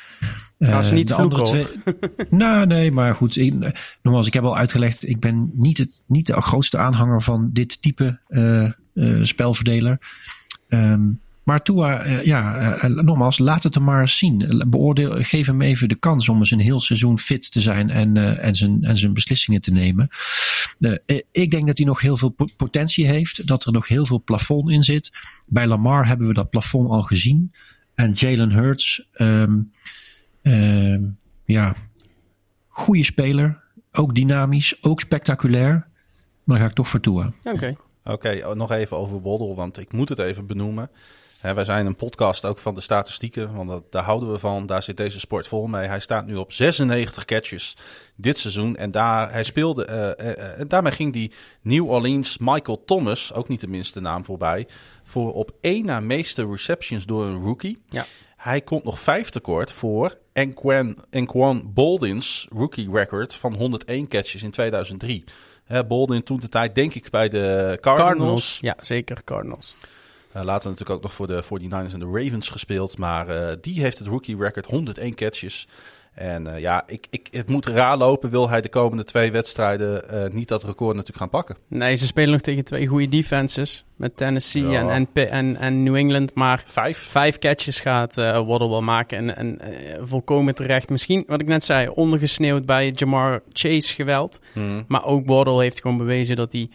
Eh, 0.58 0.92
niet 0.92 1.08
de 1.08 1.14
vloeken, 1.14 1.38
andere 1.38 1.44
twee. 1.44 1.66
nou, 2.30 2.66
nee, 2.66 2.92
maar 2.92 3.16
goed. 3.16 3.38
Ik, 3.38 3.54
nogmaals, 4.02 4.28
ik 4.28 4.34
heb 4.34 4.44
al 4.44 4.58
uitgelegd. 4.58 5.08
Ik 5.08 5.20
ben 5.20 5.52
niet, 5.54 5.78
het, 5.78 6.04
niet 6.08 6.28
de 6.28 6.42
grootste 6.42 6.78
aanhanger 6.78 7.22
van 7.22 7.50
dit 7.54 7.82
type 7.82 8.20
eh, 8.28 8.66
eh, 8.66 8.72
spelverdeler. 9.24 10.00
Ehm, 10.68 11.02
maar 11.44 11.64
Tua, 11.64 12.06
ja, 12.24 12.78
nogmaals, 12.88 13.40
laat 13.40 13.64
het 13.64 13.76
er 13.76 13.82
maar 13.82 14.02
eens 14.02 14.18
zien. 14.18 14.64
Beoordeel, 14.68 15.24
geef 15.24 15.48
hem 15.48 15.62
even 15.62 15.90
de 15.90 15.96
kans 15.96 16.30
om 16.30 16.38
eens 16.38 16.52
een 16.52 16.60
heel 16.60 16.80
seizoen 16.80 17.20
fit 17.20 17.52
te 17.52 17.62
zijn 17.62 17.90
en, 17.90 18.40
en, 18.40 18.56
zijn, 18.56 18.84
en 18.84 18.98
zijn 18.98 19.14
beslissingen 19.14 19.62
te 19.62 19.72
nemen. 19.72 20.08
Ik 21.32 21.52
denk 21.52 21.68
dat 21.68 21.78
hij 21.78 21.88
nog 21.88 22.02
heel 22.02 22.18
veel 22.18 22.30
po- 22.30 22.48
potentie 22.58 23.08
heeft, 23.08 23.48
dat 23.48 23.66
er 23.66 23.72
nog 23.72 23.88
heel 23.88 24.06
veel 24.06 24.22
plafond 24.24 24.70
in 24.70 24.84
zit. 24.84 25.12
Bij 25.48 25.68
Lamar 25.68 26.08
hebben 26.08 26.28
we 26.28 26.34
dat 26.34 26.50
plafond 26.50 26.90
al 26.90 27.02
gezien. 27.02 27.52
En 27.96 28.12
Jalen 28.12 28.52
Hurts, 28.52 29.08
ehm, 29.14 29.60
ja, 31.46 31.76
goede 32.68 33.04
speler, 33.04 33.64
ook 33.92 34.16
dynamisch, 34.16 34.84
ook 34.84 35.00
spectaculair. 35.00 35.72
Maar 36.44 36.58
dan 36.58 36.58
ga 36.58 36.66
ik 36.66 36.76
toch 36.76 36.88
voor 36.88 37.00
Tua. 37.00 37.34
Oké. 37.44 37.76
Oké, 38.06 38.42
oh, 38.46 38.56
nog 38.56 38.72
even 38.72 38.98
over 38.98 39.22
Waddle, 39.22 39.56
want 39.56 39.80
ik 39.80 39.92
moet 39.92 40.10
het 40.10 40.20
even 40.20 40.48
benoemen. 40.48 40.90
Hè, 41.44 41.54
wij 41.54 41.64
zijn 41.64 41.86
een 41.86 41.96
podcast 41.96 42.46
ook 42.46 42.60
van 42.60 42.76
de 42.76 42.82
statistieken, 42.82 43.54
want 43.54 43.70
dat, 43.70 43.92
daar 43.92 44.04
houden 44.04 44.32
we 44.32 44.38
van. 44.38 44.66
Daar 44.66 44.84
zit 44.84 44.98
deze 44.98 45.20
sport 45.20 45.48
vol 45.48 45.68
mee. 45.68 45.88
Hij 45.88 46.00
staat 46.00 46.26
nu 46.26 46.36
op 46.36 46.54
96 46.54 47.26
catches 47.26 47.78
dit 48.16 48.38
seizoen. 48.38 48.76
En 48.76 48.92
daar, 48.92 49.32
hij 49.32 49.44
speelde, 49.44 49.86
eh, 49.86 50.12
eh, 50.12 50.38
eh, 50.38 50.60
en 50.60 50.68
daarmee 50.68 50.92
ging 50.92 51.14
die 51.14 51.32
New 51.62 51.90
Orleans 51.90 52.38
Michael 52.38 52.84
Thomas, 52.86 53.34
ook 53.34 53.48
niet 53.48 53.60
de 53.60 53.68
minste 53.68 54.00
naam 54.00 54.26
voorbij, 54.26 54.68
voor 55.04 55.34
op 55.34 55.52
één 55.62 55.86
na 55.86 56.00
meeste 56.00 56.48
receptions 56.48 57.06
door 57.06 57.26
een 57.26 57.42
rookie. 57.42 57.82
Ja. 57.90 58.06
Hij 58.44 58.62
komt 58.62 58.84
nog 58.84 59.00
vijf 59.00 59.30
tekort 59.30 59.72
voor 59.72 60.18
Enquan 61.10 61.72
Boldin's 61.74 62.48
rookie 62.52 62.92
record 62.92 63.34
van 63.34 63.54
101 63.54 64.08
catches 64.08 64.44
in 64.44 64.52
2003. 64.52 65.24
Hè, 65.64 65.86
Boldin 65.86 66.24
toen 66.24 66.40
de 66.40 66.50
tijd, 66.50 66.76
denk 66.76 66.94
ik, 66.94 67.10
bij 67.10 67.30
de 67.30 67.78
Cardinals. 67.82 68.08
Cardinals. 68.08 68.58
Ja, 68.62 68.76
zeker 68.82 69.24
Cardinals. 69.24 69.76
Eh, 70.32 70.44
later 70.44 70.70
natuurlijk 70.70 70.98
ook 70.98 71.04
nog 71.04 71.14
voor 71.14 71.28
de 71.28 71.44
49ers 71.44 71.94
en 71.94 72.00
de 72.00 72.12
Ravens 72.12 72.50
gespeeld. 72.50 72.98
Maar 72.98 73.28
eh, 73.28 73.56
die 73.62 73.82
heeft 73.82 73.98
het 73.98 74.08
rookie 74.08 74.38
record 74.38 74.66
101 74.66 75.16
catches. 75.16 75.68
En 76.14 76.48
eh, 76.48 76.60
ja, 76.60 76.84
ik, 76.88 77.08
ik, 77.10 77.28
het 77.32 77.50
moet 77.50 77.66
raar 77.66 77.98
lopen. 77.98 78.30
Wil 78.30 78.50
hij 78.50 78.62
de 78.62 78.70
komende 78.70 79.04
twee 79.04 79.32
wedstrijden 79.32 80.10
eh, 80.10 80.32
niet 80.32 80.48
dat 80.48 80.64
record 80.64 80.92
natuurlijk 80.96 81.18
gaan 81.18 81.30
pakken? 81.30 81.56
Nee, 81.68 81.96
ze 81.96 82.06
spelen 82.06 82.32
nog 82.32 82.42
tegen 82.42 82.64
twee 82.64 82.88
goede 82.88 83.10
defenses. 83.10 83.86
Met 83.96 84.18
Tennessee 84.18 84.68
Ja. 84.68 84.90
en, 84.90 85.08
en, 85.14 85.30
en, 85.30 85.58
en 85.58 85.84
New 85.84 85.96
England. 85.96 86.34
Maar 86.34 86.64
Vijf? 86.66 86.98
vijf 86.98 87.40
catches 87.40 87.80
gaat 87.80 88.18
eh 88.18 88.48
Waddle 88.48 88.70
wel 88.70 88.82
maken. 88.82 89.18
En, 89.18 89.36
en 89.36 89.60
volkomen 90.08 90.56
terecht. 90.56 90.90
Misschien, 90.90 91.24
wat 91.28 91.42
ik 91.42 91.48
net 91.48 91.64
zei, 91.64 91.88
ondergesneeuwd 91.88 92.66
bij 92.66 92.90
Jamar 92.96 93.42
Chase 93.52 93.94
geweld. 93.94 94.40
Hmm. 94.54 94.86
Maar 94.88 95.06
ook 95.06 95.26
Waddle 95.26 95.62
heeft 95.62 95.82
gewoon 95.82 95.98
bewezen 95.98 96.36
dat 96.36 96.52
hij 96.54 96.70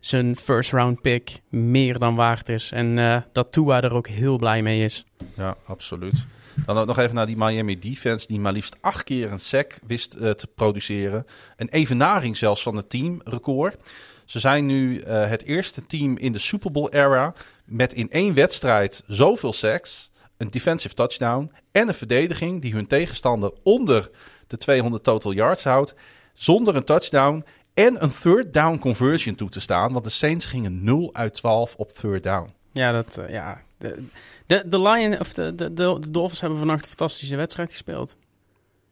zijn 0.00 0.36
first 0.36 0.72
round 0.72 1.00
pick 1.00 1.40
meer 1.48 1.98
dan 1.98 2.14
waard 2.14 2.48
is. 2.48 2.72
En 2.72 3.24
dat 3.32 3.52
Tua 3.52 3.82
er 3.82 3.94
ook 3.94 4.08
heel 4.08 4.38
blij 4.38 4.62
mee 4.62 4.84
is. 4.84 5.04
Ja, 5.36 5.56
absoluut. 5.66 6.26
Dan 6.64 6.78
ook 6.78 6.86
nog 6.86 6.98
even 6.98 7.14
naar 7.14 7.26
die 7.26 7.36
Miami 7.36 7.78
defense, 7.78 8.26
die 8.26 8.40
maar 8.40 8.52
liefst 8.52 8.76
acht 8.80 9.04
keer 9.04 9.32
een 9.32 9.40
sack 9.40 9.78
wist 9.86 10.14
eh, 10.14 10.30
te 10.30 10.46
produceren. 10.46 11.26
Een 11.56 11.68
evenaring 11.68 12.36
zelfs 12.36 12.62
van 12.62 12.76
het 12.76 12.90
teamrecord. 12.90 13.76
Ze 14.24 14.38
zijn 14.38 14.66
nu 14.66 14.98
eh, 14.98 15.28
het 15.28 15.42
eerste 15.42 15.86
team 15.86 16.16
in 16.16 16.32
de 16.32 16.38
Super 16.38 16.70
Bowl 16.70 16.88
era 16.90 17.34
met 17.64 17.92
in 17.92 18.10
één 18.10 18.34
wedstrijd 18.34 19.02
zoveel 19.06 19.52
sacks, 19.52 20.10
een 20.36 20.50
defensive 20.50 20.94
touchdown 20.94 21.52
en 21.72 21.88
een 21.88 21.94
verdediging 21.94 22.62
die 22.62 22.72
hun 22.72 22.86
tegenstander 22.86 23.52
onder 23.62 24.10
de 24.46 24.56
200 24.56 25.04
total 25.04 25.32
yards 25.32 25.64
houdt, 25.64 25.94
zonder 26.34 26.76
een 26.76 26.84
touchdown 26.84 27.44
en 27.74 28.02
een 28.02 28.12
third 28.12 28.52
down 28.54 28.78
conversion 28.78 29.34
toe 29.34 29.48
te 29.48 29.60
staan. 29.60 29.92
Want 29.92 30.04
de 30.04 30.10
Saints 30.10 30.46
gingen 30.46 30.84
0 30.84 31.10
uit 31.12 31.34
12 31.34 31.74
op 31.76 31.90
third 31.90 32.22
down. 32.22 32.54
Ja, 32.72 32.92
dat, 32.92 33.18
eh, 33.18 33.30
ja. 33.30 33.62
De, 33.78 34.04
de, 34.46 34.62
de, 34.66 34.80
Lion, 34.80 35.20
of 35.20 35.32
de, 35.32 35.54
de, 35.54 35.72
de, 35.72 35.96
de 36.00 36.10
Dolphins 36.10 36.40
hebben 36.40 36.58
vannacht 36.58 36.82
een 36.82 36.88
fantastische 36.88 37.36
wedstrijd 37.36 37.70
gespeeld. 37.70 38.16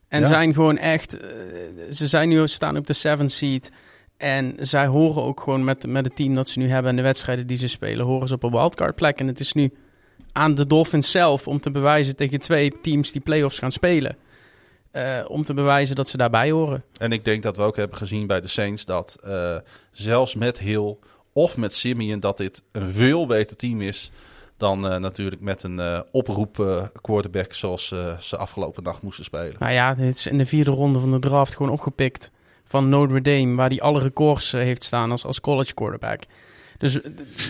En 0.08 0.20
Ja. 0.20 0.26
zijn 0.26 0.54
gewoon 0.54 0.78
echt... 0.78 1.16
eh, 1.16 1.28
ze 1.90 2.06
zijn 2.06 2.28
nu 2.28 2.48
staan 2.48 2.76
op 2.76 2.86
de 2.86 2.92
seventh 2.92 3.32
seed. 3.32 3.72
En 4.16 4.54
zij 4.58 4.86
horen 4.86 5.22
ook 5.22 5.40
gewoon 5.40 5.64
met, 5.64 5.86
met 5.86 6.04
het 6.04 6.16
team 6.16 6.34
dat 6.34 6.48
ze 6.48 6.58
nu 6.58 6.68
hebben... 6.68 6.90
en 6.90 6.96
de 6.96 7.02
wedstrijden 7.02 7.46
die 7.46 7.56
ze 7.56 7.68
spelen... 7.68 8.06
horen 8.06 8.28
ze 8.28 8.34
op 8.34 8.42
een 8.42 8.50
wildcard 8.50 8.94
plek. 8.94 9.18
En 9.18 9.26
het 9.26 9.40
is 9.40 9.52
nu 9.52 9.72
aan 10.32 10.54
de 10.54 10.66
Dolphins 10.66 11.10
zelf 11.10 11.48
om 11.48 11.60
te 11.60 11.70
bewijzen... 11.70 12.16
tegen 12.16 12.40
twee 12.40 12.72
teams 12.82 13.12
die 13.12 13.20
playoffs 13.20 13.58
gaan 13.58 13.72
spelen... 13.72 14.16
eh, 14.90 15.24
om 15.28 15.44
te 15.44 15.54
bewijzen 15.54 15.96
dat 15.96 16.08
ze 16.08 16.16
daarbij 16.16 16.50
horen. 16.50 16.84
En 16.98 17.12
ik 17.12 17.24
denk 17.24 17.42
dat 17.42 17.56
we 17.56 17.62
ook 17.62 17.76
hebben 17.76 17.98
gezien 17.98 18.26
bij 18.26 18.40
de 18.40 18.48
Saints 18.48 18.84
dat 18.84 19.16
eh, 19.24 19.56
zelfs 19.92 20.34
met 20.34 20.58
Hill 20.58 20.96
of 21.32 21.56
met 21.56 21.72
Simeon 21.72 22.20
dat 22.20 22.36
dit 22.36 22.62
een 22.72 22.92
veel 22.92 23.26
beter 23.26 23.56
team 23.56 23.80
is 23.80 24.10
dan 24.56 24.88
eh, 24.88 24.98
natuurlijk 24.98 25.40
met 25.40 25.62
een 25.62 25.80
eh, 25.80 26.00
oproep 26.10 26.60
eh, 26.60 26.82
quarterback 27.00 27.52
zoals 27.52 27.86
ze 28.20 28.36
afgelopen 28.36 28.82
nacht 28.82 29.02
moesten 29.02 29.24
spelen. 29.24 29.54
Nou 29.58 29.72
ja, 29.72 29.94
dit 29.94 30.16
is 30.16 30.26
in 30.26 30.38
de 30.38 30.46
vierde 30.46 30.70
ronde 30.70 30.98
van 31.00 31.10
de 31.10 31.18
draft 31.18 31.56
gewoon 31.56 31.72
opgepikt 31.72 32.30
van 32.64 32.88
Notre 32.88 33.20
Dame, 33.20 33.54
waar 33.54 33.68
hij 33.68 33.80
alle 33.80 34.00
records 34.00 34.52
heeft 34.52 34.84
staan 34.84 35.10
als, 35.10 35.24
als 35.24 35.40
college 35.40 35.74
quarterback. 35.74 36.22
Dus 36.78 36.98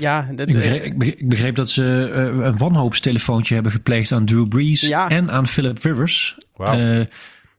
ja, 0.00 0.28
dat, 0.34 0.48
Ik 0.48 0.54
begreep, 0.54 0.82
ik 0.84 0.98
begreep- 0.98 1.18
ik 1.20 1.28
begreep 1.28 1.56
dat 1.56 1.68
ze 1.70 2.10
eh, 2.14 2.22
een 2.46 2.58
wanhoopstelefoontje 2.58 3.54
hebben 3.54 3.72
gepleegd 3.72 4.12
aan 4.12 4.24
Drew 4.24 4.48
Brees 4.48 4.80
Ja. 4.80 5.08
en 5.08 5.30
aan 5.30 5.46
Philip 5.46 5.78
Rivers. 5.82 6.38
Wauw. 6.56 7.04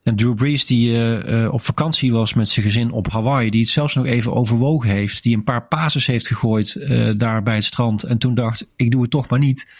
En 0.05 0.15
Drew 0.15 0.35
Brees 0.35 0.65
die 0.65 0.91
eh, 0.91 1.43
eh, 1.43 1.53
op 1.53 1.61
vakantie 1.61 2.11
was 2.11 2.33
met 2.33 2.49
zijn 2.49 2.65
gezin 2.65 2.91
op 2.91 3.11
Hawaii, 3.11 3.49
die 3.49 3.61
het 3.61 3.69
zelfs 3.69 3.95
nog 3.95 4.05
even 4.05 4.33
overwogen 4.33 4.89
heeft, 4.89 5.23
die 5.23 5.35
een 5.35 5.43
paar 5.43 5.67
passes 5.67 6.05
heeft 6.05 6.27
gegooid 6.27 6.75
eh, 6.75 7.09
daar 7.15 7.43
bij 7.43 7.55
het 7.55 7.63
strand 7.63 8.03
en 8.03 8.17
toen 8.17 8.35
dacht, 8.35 8.67
ik 8.75 8.91
doe 8.91 9.01
het 9.01 9.11
toch 9.11 9.29
maar 9.29 9.39
niet. 9.39 9.73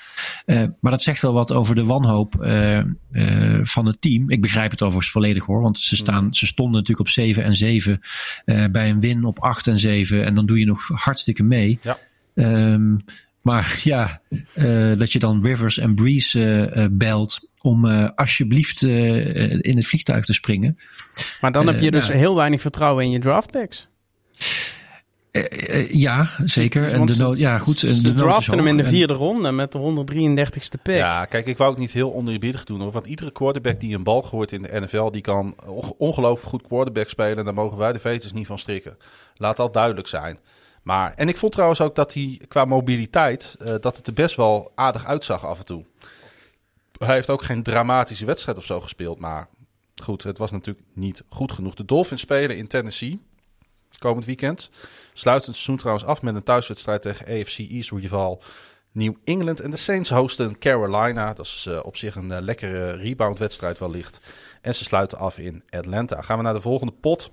Maar 0.45 0.91
dat 0.91 1.01
zegt 1.01 1.21
wel 1.21 1.33
wat 1.33 1.51
over 1.51 1.75
de 1.75 1.83
wanhoop 1.83 2.35
van 3.61 3.85
het 3.85 4.01
team. 4.01 4.29
Ik 4.29 4.41
begrijp 4.41 4.71
het 4.71 4.81
overigens 4.81 5.11
volledig 5.11 5.45
hoor, 5.45 5.61
want 5.61 5.77
ze, 5.77 5.95
staan, 5.95 6.33
ze 6.33 6.45
stonden 6.45 6.73
natuurlijk 6.73 7.07
op 7.07 7.13
7 7.13 7.43
en 7.43 7.55
7 7.55 7.99
eh, 8.45 8.65
bij 8.71 8.89
een 8.89 8.99
win 8.99 9.25
op 9.25 9.39
8 9.39 9.67
en 9.67 9.77
7 9.77 10.25
en 10.25 10.35
dan 10.35 10.45
doe 10.45 10.59
je 10.59 10.65
nog 10.65 10.87
hartstikke 10.87 11.43
mee. 11.43 11.79
Ja. 11.81 11.97
Ehm, 12.35 12.95
maar 13.41 13.79
ja, 13.83 14.21
dat 14.97 15.11
je 15.11 15.19
dan 15.19 15.43
Rivers 15.43 15.77
en 15.77 15.95
Breeze 15.95 16.65
eh, 16.65 16.85
belt 16.91 17.49
om 17.65 17.85
eh, 17.85 18.07
alsjeblieft 18.15 18.83
eh, 18.83 19.51
in 19.51 19.75
het 19.75 19.85
vliegtuig 19.87 20.25
te 20.25 20.33
springen. 20.33 20.77
maar 21.41 21.51
dan 21.51 21.67
heb 21.67 21.79
je 21.79 21.85
eh, 21.85 21.91
dus 21.91 22.07
nou. 22.07 22.19
heel 22.19 22.35
weinig 22.35 22.61
vertrouwen 22.61 23.03
in 23.03 23.11
je 23.11 23.19
draft 23.19 23.51
picks. 23.51 23.87
Eh, 25.31 25.43
eh, 25.79 25.91
ja, 25.91 26.29
zeker. 26.43 26.91
En 26.91 26.97
Want 26.97 27.09
de 27.09 27.17
nood, 27.17 27.37
ja, 27.37 27.57
goed. 27.57 27.79
Ze, 27.79 28.01
de 28.01 28.13
draften 28.13 28.57
hem 28.57 28.67
in 28.67 28.77
de 28.77 28.83
En- 28.83 28.89
vierde 28.89 29.13
ronde 29.13 29.51
met 29.51 29.71
de 29.71 29.77
133ste 29.77 30.81
pick. 30.83 30.95
Ja, 30.97 31.25
kijk, 31.25 31.47
ik 31.47 31.57
wou 31.57 31.71
ook 31.71 31.77
niet 31.77 31.91
heel 31.91 32.13
oneerbiedig 32.13 32.63
doen 32.63 32.81
hoor. 32.81 32.91
Want 32.91 33.05
iedere 33.07 33.31
quarterback 33.31 33.79
die 33.79 33.95
een 33.95 34.03
bal 34.03 34.21
gooit 34.21 34.51
in 34.51 34.61
de 34.61 34.79
NFL, 34.79 35.09
die 35.11 35.21
kan 35.21 35.55
on- 35.65 35.93
ongelooflijk 35.97 36.49
goed 36.49 36.67
quarterback 36.67 37.09
spelen. 37.09 37.37
En 37.37 37.45
daar 37.45 37.53
mogen 37.53 37.77
wij 37.77 37.93
de 37.93 37.99
veters 37.99 38.33
niet 38.33 38.47
van 38.47 38.59
strikken. 38.59 38.97
Laat 39.37 39.57
dat 39.57 39.73
duidelijk 39.73 40.07
zijn. 40.07 40.37
Maar, 40.83 41.13
en 41.15 41.27
ik 41.27 41.37
vond 41.37 41.51
trouwens 41.51 41.81
ook 41.81 41.95
dat 41.95 42.13
hij 42.13 42.39
qua 42.47 42.65
mobiliteit, 42.65 43.55
eh, 43.59 43.73
dat 43.81 43.97
het 43.97 44.07
er 44.07 44.13
best 44.13 44.35
wel 44.35 44.71
aardig 44.75 45.05
uitzag 45.05 45.45
af 45.45 45.57
en 45.59 45.65
toe. 45.65 45.83
Hij 46.97 47.13
heeft 47.13 47.29
ook 47.29 47.43
geen 47.43 47.63
dramatische 47.63 48.25
wedstrijd 48.25 48.57
of 48.57 48.65
zo 48.65 48.81
gespeeld. 48.81 49.19
Maar 49.19 49.47
goed, 50.03 50.23
het 50.23 50.37
was 50.37 50.51
natuurlijk 50.51 50.85
niet 50.93 51.23
goed 51.29 51.51
genoeg. 51.51 51.75
De 51.75 51.85
Dolphins 51.85 52.21
spelen 52.21 52.57
in 52.57 52.67
Tennessee 52.67 53.21
komend 53.99 54.25
weekend. 54.25 54.69
Sluiten 55.13 55.45
het 55.45 55.55
seizoen 55.55 55.77
trouwens 55.77 56.05
af 56.05 56.21
met 56.21 56.35
een 56.35 56.43
thuiswedstrijd 56.43 57.01
tegen 57.01 57.25
AFC 57.25 57.57
East 57.57 57.91
rival 57.91 58.43
New 58.91 59.13
England. 59.23 59.59
En 59.59 59.71
de 59.71 59.77
Saints 59.77 60.09
hosten 60.09 60.57
Carolina. 60.57 61.33
Dat 61.33 61.45
is 61.45 61.65
eh, 61.69 61.79
op 61.83 61.97
zich 61.97 62.15
een 62.15 62.31
eh, 62.31 62.41
lekkere 62.41 62.91
reboundwedstrijd 62.91 63.79
wellicht. 63.79 64.19
En 64.61 64.75
ze 64.75 64.83
sluiten 64.83 65.17
af 65.17 65.37
in 65.37 65.63
Atlanta. 65.69 66.21
Gaan 66.21 66.37
we 66.37 66.43
naar 66.43 66.53
de 66.53 66.61
volgende 66.61 66.93
pot. 66.93 67.31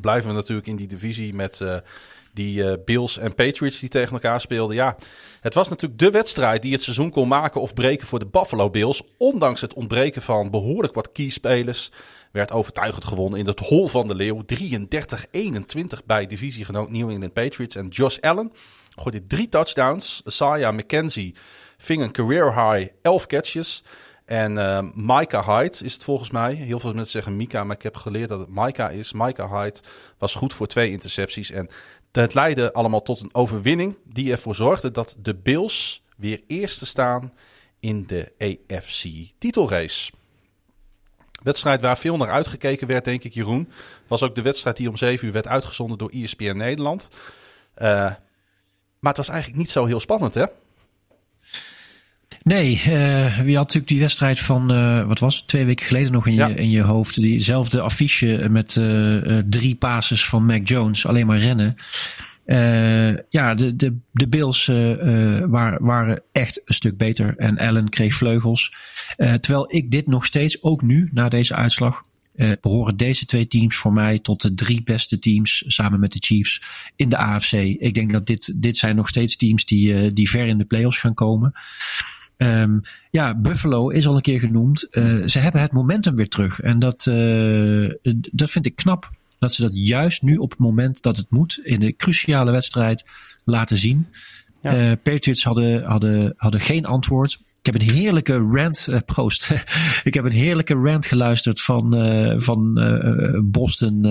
Blijven 0.00 0.28
we 0.28 0.34
natuurlijk 0.34 0.66
in 0.66 0.76
die 0.76 0.86
divisie 0.86 1.34
met 1.34 1.60
eh, 1.60 1.76
Die 2.38 2.62
uh, 2.62 2.72
Bills 2.84 3.18
en 3.18 3.34
Patriots 3.34 3.80
die 3.80 3.88
tegen 3.88 4.12
elkaar 4.12 4.40
speelden. 4.40 4.76
Ja, 4.76 4.96
het 5.40 5.54
was 5.54 5.68
natuurlijk 5.68 6.00
de 6.00 6.10
wedstrijd 6.10 6.62
die 6.62 6.72
het 6.72 6.82
seizoen 6.82 7.10
kon 7.10 7.28
maken 7.28 7.60
of 7.60 7.74
breken 7.74 8.06
voor 8.06 8.18
de 8.18 8.26
Buffalo 8.26 8.70
Bills. 8.70 9.02
Ondanks 9.16 9.60
het 9.60 9.74
ontbreken 9.74 10.22
van 10.22 10.50
behoorlijk 10.50 10.94
wat 10.94 11.12
keyspelers 11.12 11.90
werd 12.32 12.52
overtuigend 12.52 13.04
gewonnen 13.04 13.38
in 13.38 13.46
het 13.46 13.60
hol 13.60 13.88
van 13.88 14.08
de 14.08 14.14
leeuw. 14.14 14.42
33-21 14.54 16.04
bij 16.06 16.26
divisiegenoot 16.26 16.90
New 16.90 17.10
England 17.10 17.32
Patriots. 17.32 17.76
En 17.76 17.88
Josh 17.88 18.18
Allen 18.18 18.52
gooide 18.94 19.26
drie 19.26 19.48
touchdowns. 19.48 20.22
Isaiah 20.26 20.74
McKenzie 20.74 21.34
ving 21.78 22.02
een 22.02 22.12
career 22.12 22.54
high 22.54 22.90
11 23.02 23.26
catches. 23.26 23.82
En 24.28 24.56
uh, 24.56 24.78
Micah 24.94 25.46
Hyde 25.48 25.84
is 25.84 25.92
het 25.92 26.04
volgens 26.04 26.30
mij. 26.30 26.54
Heel 26.54 26.80
veel 26.80 26.92
mensen 26.92 27.12
zeggen 27.12 27.36
Mika, 27.36 27.64
maar 27.64 27.76
ik 27.76 27.82
heb 27.82 27.96
geleerd 27.96 28.28
dat 28.28 28.38
het 28.38 28.48
Micah 28.50 28.92
is. 28.92 29.12
Micah 29.12 29.52
Hyde 29.52 29.80
was 30.18 30.34
goed 30.34 30.54
voor 30.54 30.66
twee 30.66 30.90
intercepties. 30.90 31.50
En 31.50 31.68
het 32.12 32.34
leidde 32.34 32.72
allemaal 32.72 33.02
tot 33.02 33.20
een 33.20 33.34
overwinning 33.34 33.96
die 34.04 34.32
ervoor 34.32 34.54
zorgde 34.54 34.90
dat 34.90 35.16
de 35.22 35.34
Bills 35.34 36.02
weer 36.16 36.42
eerste 36.46 36.86
staan 36.86 37.32
in 37.80 38.06
de 38.06 38.32
AFC 38.38 39.04
titelrace. 39.38 40.12
Wedstrijd 41.42 41.80
waar 41.80 41.98
veel 41.98 42.16
naar 42.16 42.30
uitgekeken 42.30 42.86
werd, 42.86 43.04
denk 43.04 43.24
ik, 43.24 43.34
Jeroen. 43.34 43.72
Was 44.06 44.22
ook 44.22 44.34
de 44.34 44.42
wedstrijd 44.42 44.76
die 44.76 44.88
om 44.88 44.96
7 44.96 45.26
uur 45.26 45.32
werd 45.32 45.48
uitgezonden 45.48 45.98
door 45.98 46.10
ESPN 46.10 46.56
Nederland. 46.56 47.08
Uh, 47.76 47.86
maar 48.98 49.12
het 49.12 49.16
was 49.16 49.28
eigenlijk 49.28 49.58
niet 49.58 49.70
zo 49.70 49.84
heel 49.84 50.00
spannend, 50.00 50.34
hè? 50.34 50.44
Nee, 52.42 52.72
uh, 52.72 53.46
je 53.46 53.56
had 53.56 53.64
natuurlijk 53.64 53.86
die 53.86 54.00
wedstrijd 54.00 54.40
van, 54.40 54.72
uh, 54.72 55.06
wat 55.06 55.18
was 55.18 55.36
het, 55.36 55.46
twee 55.46 55.64
weken 55.64 55.86
geleden 55.86 56.12
nog 56.12 56.26
in 56.26 56.34
je, 56.34 56.54
in 56.54 56.70
je 56.70 56.82
hoofd. 56.82 57.14
Diezelfde 57.14 57.80
affiche 57.80 58.46
met 58.50 58.74
uh, 58.74 59.38
drie 59.38 59.74
passes 59.74 60.26
van 60.28 60.46
Mac 60.46 60.68
Jones, 60.68 61.06
alleen 61.06 61.26
maar 61.26 61.38
rennen. 61.38 61.74
ja, 63.28 63.54
de, 63.54 63.76
de, 63.76 63.96
de 64.12 64.28
Bills 64.28 64.66
waren, 65.46 65.84
waren 65.84 66.22
echt 66.32 66.62
een 66.64 66.74
stuk 66.74 66.96
beter 66.96 67.36
en 67.36 67.58
Allen 67.58 67.88
kreeg 67.88 68.14
vleugels. 68.14 68.74
terwijl 69.16 69.74
ik 69.74 69.90
dit 69.90 70.06
nog 70.06 70.24
steeds, 70.24 70.62
ook 70.62 70.82
nu, 70.82 71.10
na 71.12 71.28
deze 71.28 71.54
uitslag, 71.54 72.02
uh, 72.38 72.52
behoren 72.60 72.96
deze 72.96 73.24
twee 73.24 73.48
teams 73.48 73.76
voor 73.76 73.92
mij 73.92 74.18
tot 74.18 74.42
de 74.42 74.54
drie 74.54 74.82
beste 74.82 75.18
teams 75.18 75.64
samen 75.66 76.00
met 76.00 76.12
de 76.12 76.18
Chiefs 76.20 76.62
in 76.96 77.08
de 77.08 77.16
AFC. 77.16 77.52
Ik 77.52 77.94
denk 77.94 78.12
dat 78.12 78.26
dit, 78.26 78.62
dit 78.62 78.76
zijn 78.76 78.96
nog 78.96 79.08
steeds 79.08 79.36
teams 79.36 79.64
die, 79.64 79.92
uh, 79.92 80.10
die 80.14 80.30
ver 80.30 80.46
in 80.46 80.58
de 80.58 80.64
playoffs 80.64 80.98
gaan 80.98 81.14
komen. 81.14 81.52
Um, 82.38 82.80
ja, 83.10 83.38
Buffalo 83.38 83.88
is 83.88 84.06
al 84.06 84.16
een 84.16 84.22
keer 84.22 84.38
genoemd. 84.38 84.86
Uh, 84.90 85.26
ze 85.26 85.38
hebben 85.38 85.60
het 85.60 85.72
momentum 85.72 86.16
weer 86.16 86.28
terug. 86.28 86.60
En 86.60 86.78
dat, 86.78 87.06
uh, 87.08 87.90
dat 88.32 88.50
vind 88.50 88.66
ik 88.66 88.76
knap. 88.76 89.10
Dat 89.38 89.52
ze 89.52 89.62
dat 89.62 89.70
juist 89.74 90.22
nu 90.22 90.36
op 90.36 90.50
het 90.50 90.58
moment 90.58 91.02
dat 91.02 91.16
het 91.16 91.26
moet, 91.30 91.60
in 91.62 91.80
de 91.80 91.96
cruciale 91.96 92.50
wedstrijd, 92.50 93.08
laten 93.44 93.76
zien. 93.76 94.06
Ja. 94.60 94.90
Uh, 94.90 94.92
Patriots 95.02 95.44
hadden, 95.44 95.84
hadden, 95.84 96.34
hadden 96.36 96.60
geen 96.60 96.84
antwoord. 96.84 97.38
Ik 97.62 97.66
heb 97.66 97.74
een 97.74 97.94
heerlijke 97.94 98.36
rant, 98.36 98.86
uh, 98.90 98.98
proost. 99.06 99.50
ik 100.04 100.14
heb 100.14 100.24
een 100.24 100.32
heerlijke 100.32 100.74
rant 100.74 101.06
geluisterd 101.06 101.60
van, 101.60 101.94
uh, 102.04 102.34
van 102.36 102.72
Boston. 103.44 104.02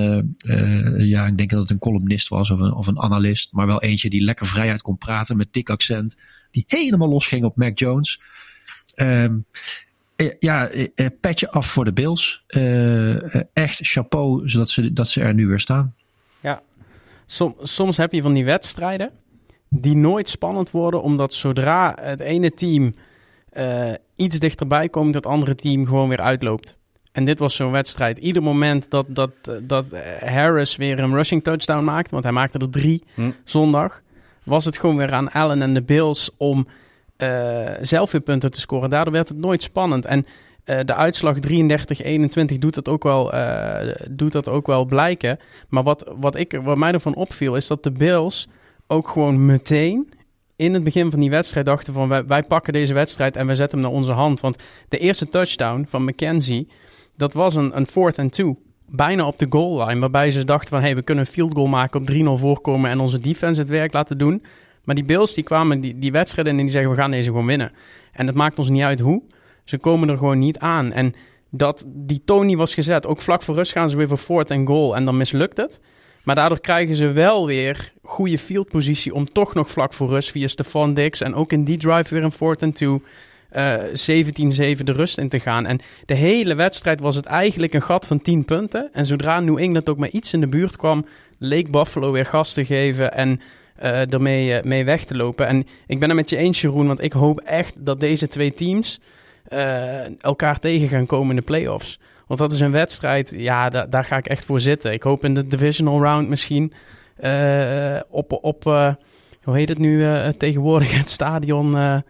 ja, 0.98 1.28
ik 1.28 1.38
denk 1.38 1.50
dat 1.50 1.60
het 1.60 1.70
een 1.70 1.80
columnist 1.80 2.28
was 2.28 2.52
of 2.52 2.60
een, 2.60 2.74
of 2.74 2.88
een 2.88 3.02
analist. 3.02 3.52
Maar 3.52 3.68
wel 3.68 3.82
eentje 3.82 4.10
die 4.10 4.24
lekker 4.24 4.46
vrijheid 4.46 4.82
kon 4.82 4.98
praten 4.98 5.38
met 5.38 5.54
dik 5.54 5.70
accent 5.70 6.16
die 6.66 6.80
helemaal 6.80 7.10
los 7.10 7.28
ging 7.28 7.46
op 7.46 7.56
Mac 7.56 7.80
Jones. 7.80 8.22
Um, 8.96 9.46
ja, 10.40 10.70
petje 11.20 11.52
af 11.52 11.68
voor 11.68 11.86
de 11.86 11.94
Bills. 11.94 12.44
Uh, 12.48 13.36
echt 13.54 13.80
chapeau, 13.82 14.50
zodat 14.50 14.70
ze, 14.70 14.94
dat 14.94 15.08
ze 15.08 15.22
er 15.22 15.34
nu 15.34 15.48
weer 15.48 15.60
staan. 15.60 15.96
Ja, 16.40 16.62
Som, 17.26 17.56
soms 17.62 17.98
heb 17.98 18.12
je 18.12 18.22
van 18.22 18.34
die 18.34 18.46
wedstrijden 18.46 19.12
die 19.70 19.96
nooit 19.96 20.30
spannend 20.30 20.72
worden, 20.72 21.02
omdat 21.02 21.34
zodra 21.34 21.98
het 22.02 22.20
ene 22.20 22.52
team 22.52 22.94
uh, 23.58 23.92
iets 24.16 24.40
dichterbij 24.40 24.90
komt, 24.90 25.14
dat 25.14 25.26
andere 25.26 25.56
team 25.56 25.86
gewoon 25.86 26.10
weer 26.10 26.22
uitloopt. 26.22 26.78
En 27.12 27.26
dit 27.26 27.40
was 27.40 27.56
zo'n 27.56 27.72
wedstrijd. 27.72 28.18
Ieder 28.18 28.44
moment 28.44 28.90
dat, 28.90 29.06
dat, 29.10 29.32
dat 29.62 29.86
Harris 30.26 30.76
weer 30.76 31.00
een 31.00 31.14
rushing 31.14 31.44
touchdown 31.44 31.84
maakte, 31.84 32.12
want 32.12 32.24
hij 32.24 32.34
maakte 32.34 32.60
er 32.60 32.70
drie 32.70 33.04
hm. 33.14 33.32
zondag, 33.44 34.02
was 34.48 34.66
het 34.66 34.78
gewoon 34.78 34.98
weer 34.98 35.14
aan 35.14 35.32
Allen 35.32 35.62
en 35.62 35.74
de 35.74 35.82
Bills 35.82 36.30
om 36.38 36.68
uh, 37.18 37.70
zelf 37.82 38.12
weer 38.12 38.22
punten 38.22 38.52
te 38.52 38.60
scoren. 38.60 38.90
Daardoor 38.90 39.14
werd 39.14 39.30
het 39.30 39.38
nooit 39.38 39.62
spannend. 39.62 40.06
En 40.06 40.26
uh, 40.66 40.80
de 40.86 40.94
uitslag 40.94 41.38
33-21 41.38 41.40
doet 42.60 42.74
dat, 42.74 42.88
ook 42.88 43.04
wel, 43.04 43.34
uh, 43.34 43.96
doet 44.10 44.32
dat 44.32 44.48
ook 44.48 44.68
wel 44.68 44.86
blijken. 44.86 45.40
Maar 45.70 45.84
wat, 45.84 46.14
wat, 46.20 46.36
ik, 46.36 46.60
wat 46.64 46.78
mij 46.78 46.92
ervan 46.92 47.16
opviel, 47.16 47.56
is 47.56 47.68
dat 47.68 47.84
de 47.84 47.92
Bills 47.92 48.48
ook 48.88 49.08
gewoon 49.08 49.46
meteen 49.46 50.10
in 50.56 50.74
het 50.74 50.84
begin 50.84 51.12
van 51.12 51.20
die 51.20 51.30
wedstrijd 51.30 51.66
dachten 51.66 51.94
van 51.94 52.08
wij, 52.10 52.26
wij 52.26 52.44
pakken 52.44 52.74
deze 52.74 52.94
wedstrijd 52.94 53.36
en 53.36 53.48
we 53.48 53.56
zetten 53.56 53.80
hem 53.80 53.88
naar 53.88 53.98
onze 53.98 54.12
hand. 54.12 54.40
Want 54.40 54.58
de 54.90 54.98
eerste 54.98 55.30
touchdown 55.30 55.86
van 55.90 56.04
McKenzie, 56.04 56.68
dat 57.16 57.34
was 57.34 57.56
een, 57.56 57.78
een 57.78 57.88
fourth 57.88 58.20
and 58.20 58.32
two 58.32 58.58
bijna 58.90 59.28
op 59.28 59.38
de 59.38 59.46
goal 59.50 59.86
line. 59.86 60.00
Waarbij 60.00 60.32
ze 60.32 60.44
dachten 60.44 60.70
van, 60.70 60.82
hey, 60.82 60.96
we 60.96 61.02
kunnen 61.02 61.26
een 61.26 61.32
field 61.32 61.54
goal 61.54 61.68
maken 61.68 62.02
op 62.02 62.12
3-0 62.12 62.42
voorkomen 62.42 62.90
en 62.90 63.00
onze 63.00 63.20
defense 63.20 63.60
het 63.60 63.70
werk 63.70 63.94
laten 63.94 64.18
doen. 64.18 64.44
Maar 64.84 64.96
die 64.96 65.06
Bills 65.06 65.34
die 65.34 65.44
kwamen 65.44 65.80
die, 65.80 66.00
die 66.00 66.12
wedstrijden 66.12 66.54
en 66.54 66.60
die 66.60 66.70
zeggen, 66.70 66.92
we 66.92 66.98
gaan 66.98 67.12
deze 67.12 67.30
gewoon 67.30 67.46
winnen. 67.46 67.72
En 68.12 68.28
het 68.28 68.36
maakt 68.36 68.60
ons 68.60 68.70
niet 68.70 68.84
uit 68.84 69.00
hoe. 69.00 69.24
Ze 69.64 69.78
komen 69.78 70.10
er 70.10 70.18
gewoon 70.18 70.40
niet 70.40 70.60
aan. 70.60 70.92
En 70.92 71.14
dat 71.50 71.86
die 71.88 72.22
Tony 72.26 72.56
was 72.56 72.74
gezet. 72.74 73.08
Ook 73.08 73.22
vlak 73.22 73.42
voor 73.42 73.56
rust 73.56 73.72
gaan 73.72 73.90
ze 73.90 73.98
weer 73.98 74.08
voor 74.08 74.18
fourth 74.18 74.50
en 74.50 74.66
goal 74.66 74.96
en 74.96 75.06
dan 75.06 75.18
mislukt 75.18 75.58
het. 75.58 75.80
Maar 76.24 76.36
daardoor 76.36 76.60
krijgen 76.60 76.96
ze 76.96 77.12
wel 77.12 77.46
weer 77.46 77.94
goede 78.04 78.38
fieldpositie 78.38 79.14
om 79.14 79.32
toch 79.32 79.54
nog 79.54 79.72
vlak 79.72 79.94
voor 79.94 80.10
rust 80.10 80.32
via 80.32 80.48
Stefan 80.48 80.94
Dix 80.94 81.22
en 81.22 81.34
ook 81.34 81.52
in 81.52 81.64
die 81.64 81.78
drive 81.78 82.14
weer 82.14 82.24
een 82.24 82.32
fourth 82.32 82.64
and 82.64 82.76
two 82.76 83.02
uh, 83.56 83.74
eh, 84.10 84.78
17-7 84.78 84.84
de 84.84 84.92
rust 84.92 85.18
in 85.18 85.30
te 85.30 85.40
gaan. 85.40 85.66
En 85.66 85.80
de 86.06 86.14
hele 86.14 86.56
wedstrijd 86.56 87.00
was 87.00 87.16
het 87.16 87.26
eigenlijk 87.26 87.74
een 87.74 87.82
gat 87.82 88.08
van 88.08 88.22
10 88.22 88.46
punten. 88.46 88.90
En 88.94 89.06
zodra 89.06 89.40
New 89.40 89.58
England 89.58 89.90
ook 89.90 89.98
maar 89.98 90.10
iets 90.10 90.34
in 90.34 90.40
de 90.40 90.48
buurt 90.48 90.76
kwam, 90.76 91.06
leek 91.38 91.72
Buffalo 91.72 92.12
weer 92.12 92.26
gas 92.26 92.54
te 92.54 92.66
geven 92.66 93.14
en 93.14 93.42
uh, 93.84 94.14
ermee 94.14 94.50
uh, 94.50 94.62
mee 94.64 94.86
weg 94.86 95.04
te 95.04 95.16
lopen. 95.16 95.48
En 95.48 95.68
ik 95.88 96.00
ben 96.00 96.10
het 96.10 96.18
met 96.18 96.30
je 96.30 96.38
eens, 96.38 96.62
Jeroen, 96.62 96.88
want 96.88 97.04
ik 97.04 97.14
hoop 97.14 97.40
echt 97.40 97.74
dat 97.78 98.00
deze 98.00 98.28
twee 98.28 98.54
teams 98.54 99.00
elkaar 100.20 100.60
tegen 100.60 100.88
gaan 100.88 101.06
komen 101.06 101.30
in 101.30 101.36
de 101.36 101.42
playoffs. 101.42 102.00
Want 102.28 102.40
dat 102.40 102.54
is 102.54 102.60
een 102.60 102.72
wedstrijd, 102.72 103.34
ja, 103.38 103.70
da 103.70 103.86
daar 103.86 104.06
ga 104.06 104.18
ik 104.18 104.28
echt 104.28 104.46
voor 104.46 104.60
zitten. 104.60 104.94
Ik 104.94 105.04
hoop 105.04 105.26
in 105.26 105.34
de 105.34 105.48
divisional 105.48 106.02
round 106.02 106.30
misschien 106.30 106.74
op, 108.10 108.32
op 108.42 108.64
hoe 109.44 109.58
heet 109.58 109.70
het 109.70 109.78
nu 109.78 110.06
tegenwoordig, 110.38 110.98
het 110.98 111.10
stadion 111.10 112.04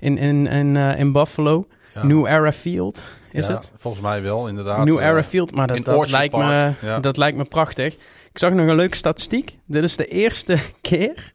in, 0.00 0.18
in, 0.18 0.46
in, 0.46 0.74
uh, 0.74 0.98
in 0.98 1.12
Buffalo. 1.12 1.66
New 2.02 2.26
Era 2.26 2.52
Field 2.52 3.02
is 3.30 3.46
ja, 3.46 3.52
het? 3.52 3.72
Volgens 3.76 4.02
mij 4.02 4.22
wel, 4.22 4.48
inderdaad. 4.48 4.84
New 4.84 4.98
Era 4.98 5.22
Field, 5.22 5.54
maar 5.54 5.66
dat, 5.66 5.84
dat 5.84 6.10
lijkt, 6.10 6.36
me, 6.36 6.72
dat 7.00 7.16
lijkt 7.16 7.36
me 7.36 7.44
prachtig. 7.44 7.94
Ik 8.32 8.38
zag 8.38 8.52
nog 8.52 8.66
een 8.66 8.76
leuke 8.76 8.96
statistiek. 8.96 9.58
Dit 9.66 9.82
is 9.82 9.96
de 9.96 10.06
eerste 10.06 10.58
keer 10.80 11.32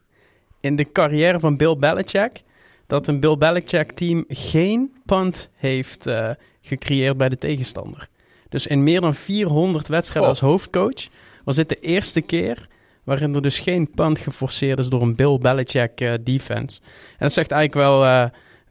in 0.59 0.76
de 0.76 0.91
carrière 0.91 1.39
van 1.39 1.57
Bill 1.57 1.78
Belichick 1.78 2.43
dat 2.88 3.07
een 3.07 3.20
Bill 3.20 3.38
Belichick 3.38 3.91
team 3.91 4.26
geen 4.28 4.93
punt 5.05 5.49
heeft 5.55 6.07
uh, 6.07 6.30
gecreëerd 6.61 7.18
bij 7.18 7.30
de 7.30 7.38
tegenstander. 7.38 8.07
Dus 8.49 8.68
in 8.68 8.84
meer 8.84 9.01
dan 9.01 9.13
400 9.13 9.88
wedstrijden 9.88 10.30
als 10.30 10.39
hoofdcoach 10.39 11.07
was 11.43 11.55
dit 11.55 11.70
de 11.70 11.80
eerste 11.80 12.22
keer 12.22 12.68
waarin 13.03 13.36
er 13.36 13.41
dus 13.41 13.59
geen 13.59 13.91
punt 13.91 14.20
geforceerd 14.20 14.80
is 14.80 14.89
door 14.89 15.01
een 15.01 15.16
Bill 15.16 15.38
Belichick 15.38 16.01
uh, 16.01 16.13
defense. 16.22 16.80
En 17.11 17.18
dat 17.18 17.32
zegt 17.32 17.51
eigenlijk 17.51 17.88
wel, 17.88 18.03
uh, 18.03 18.26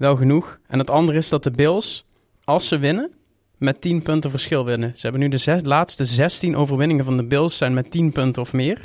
wel 0.04 0.16
genoeg. 0.16 0.58
En 0.66 0.78
het 0.78 0.90
andere 0.90 1.18
is 1.18 1.28
dat 1.28 1.42
de 1.42 1.50
Bills, 1.50 2.04
als 2.44 2.68
ze 2.68 2.78
winnen, 2.78 3.10
met 3.58 3.80
10 3.80 4.02
punten 4.02 4.30
verschil 4.30 4.64
winnen. 4.64 4.92
Ze 4.94 5.00
hebben 5.00 5.20
nu 5.20 5.28
de 5.28 5.36
zes, 5.36 5.60
laatste 5.64 6.04
16 6.04 6.56
overwinningen 6.56 7.04
van 7.04 7.16
de 7.16 7.24
Bills 7.24 7.56
zijn 7.56 7.74
met 7.74 7.90
10 7.90 8.12
punten 8.12 8.42
of 8.42 8.52
meer. 8.52 8.78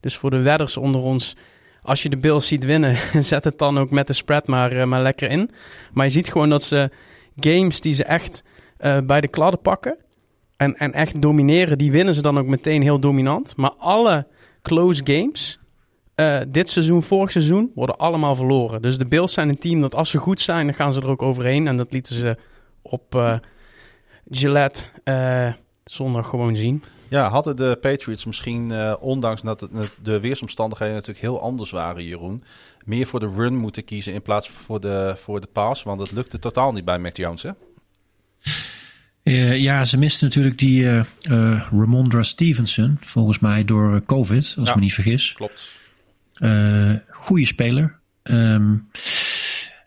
Dus 0.00 0.16
voor 0.16 0.30
de 0.30 0.42
wedders 0.42 0.76
onder 0.76 1.00
ons, 1.00 1.36
als 1.82 2.02
je 2.02 2.08
de 2.08 2.16
Bills 2.16 2.46
ziet 2.46 2.64
winnen, 2.64 2.96
zet 3.32 3.44
het 3.44 3.58
dan 3.58 3.78
ook 3.78 3.90
met 3.90 4.06
de 4.06 4.12
spread 4.12 4.46
maar, 4.46 4.72
uh, 4.72 4.84
maar 4.84 5.02
lekker 5.02 5.30
in. 5.30 5.50
Maar 5.92 6.04
je 6.04 6.12
ziet 6.12 6.32
gewoon 6.32 6.48
dat 6.48 6.62
ze 6.62 6.90
games 7.36 7.80
die 7.80 7.94
ze 7.94 8.04
echt 8.04 8.42
uh, 8.80 8.98
bij 9.04 9.20
de 9.20 9.28
kladden 9.28 9.60
pakken 9.60 9.96
en, 10.56 10.76
en 10.76 10.92
echt 10.92 11.22
domineren, 11.22 11.78
die 11.78 11.92
winnen 11.92 12.14
ze 12.14 12.22
dan 12.22 12.38
ook 12.38 12.46
meteen 12.46 12.82
heel 12.82 13.00
dominant. 13.00 13.56
Maar 13.56 13.72
alle 13.78 14.26
close 14.62 15.00
games 15.04 15.58
uh, 16.22 16.40
dit 16.48 16.70
seizoen, 16.70 17.02
vorig 17.02 17.30
seizoen, 17.30 17.72
worden 17.74 17.98
allemaal 17.98 18.34
verloren. 18.34 18.82
Dus 18.82 18.98
de 18.98 19.06
Bills 19.06 19.32
zijn 19.32 19.48
een 19.48 19.58
team 19.58 19.80
dat 19.80 19.94
als 19.94 20.10
ze 20.10 20.18
goed 20.18 20.40
zijn, 20.40 20.66
dan 20.66 20.74
gaan 20.74 20.92
ze 20.92 21.00
er 21.00 21.08
ook 21.08 21.22
overheen. 21.22 21.66
En 21.66 21.76
dat 21.76 21.92
lieten 21.92 22.14
ze 22.14 22.36
op 22.82 23.14
uh, 23.14 23.34
Gillette 24.30 24.84
uh, 25.04 25.52
zondag 25.84 26.28
gewoon 26.28 26.56
zien. 26.56 26.82
Ja, 27.08 27.30
hadden 27.30 27.56
de 27.56 27.78
Patriots 27.80 28.24
misschien, 28.24 28.96
ondanks 29.00 29.42
dat 29.42 29.60
het, 29.60 29.96
de 30.02 30.20
weersomstandigheden 30.20 30.94
natuurlijk 30.94 31.24
heel 31.24 31.40
anders 31.40 31.70
waren, 31.70 32.04
Jeroen, 32.04 32.44
meer 32.84 33.06
voor 33.06 33.20
de 33.20 33.32
run 33.36 33.56
moeten 33.56 33.84
kiezen 33.84 34.12
in 34.12 34.22
plaats 34.22 34.50
van 34.50 34.64
voor 34.64 34.80
de, 34.80 35.14
voor 35.22 35.40
de 35.40 35.48
pass? 35.52 35.82
Want 35.82 36.00
het 36.00 36.12
lukte 36.12 36.38
totaal 36.38 36.72
niet 36.72 36.84
bij 36.84 36.98
Mac 36.98 37.16
Jones, 37.16 37.42
hè? 37.42 37.50
Uh, 39.22 39.56
ja, 39.56 39.84
ze 39.84 39.98
misten 39.98 40.26
natuurlijk 40.26 40.58
die 40.58 40.82
uh, 40.82 41.00
uh, 41.30 41.68
Ramondra 41.70 42.22
Stevenson, 42.22 42.96
volgens 43.00 43.38
mij 43.38 43.64
door 43.64 44.04
COVID, 44.04 44.54
als 44.58 44.66
ja, 44.66 44.68
ik 44.68 44.74
me 44.74 44.80
niet 44.80 44.94
vergis. 44.94 45.32
Klopt. 45.32 45.72
Uh, 46.42 46.94
goede 47.08 47.46
speler. 47.46 47.98
Um, 48.22 48.88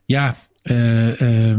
ja, 0.05 0.35
uh, 0.63 1.53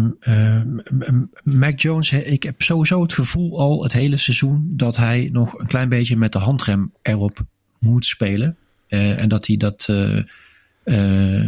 Mac 1.42 1.80
Jones, 1.80 2.12
ik 2.12 2.42
heb 2.42 2.62
sowieso 2.62 3.02
het 3.02 3.12
gevoel 3.12 3.58
al 3.58 3.82
het 3.82 3.92
hele 3.92 4.16
seizoen 4.16 4.72
dat 4.76 4.96
hij 4.96 5.28
nog 5.32 5.58
een 5.58 5.66
klein 5.66 5.88
beetje 5.88 6.16
met 6.16 6.32
de 6.32 6.38
handrem 6.38 6.92
erop 7.02 7.44
moet 7.78 8.06
spelen. 8.06 8.56
Uh, 8.88 9.20
en 9.20 9.28
dat 9.28 9.46
hij 9.46 9.56
dat, 9.56 9.86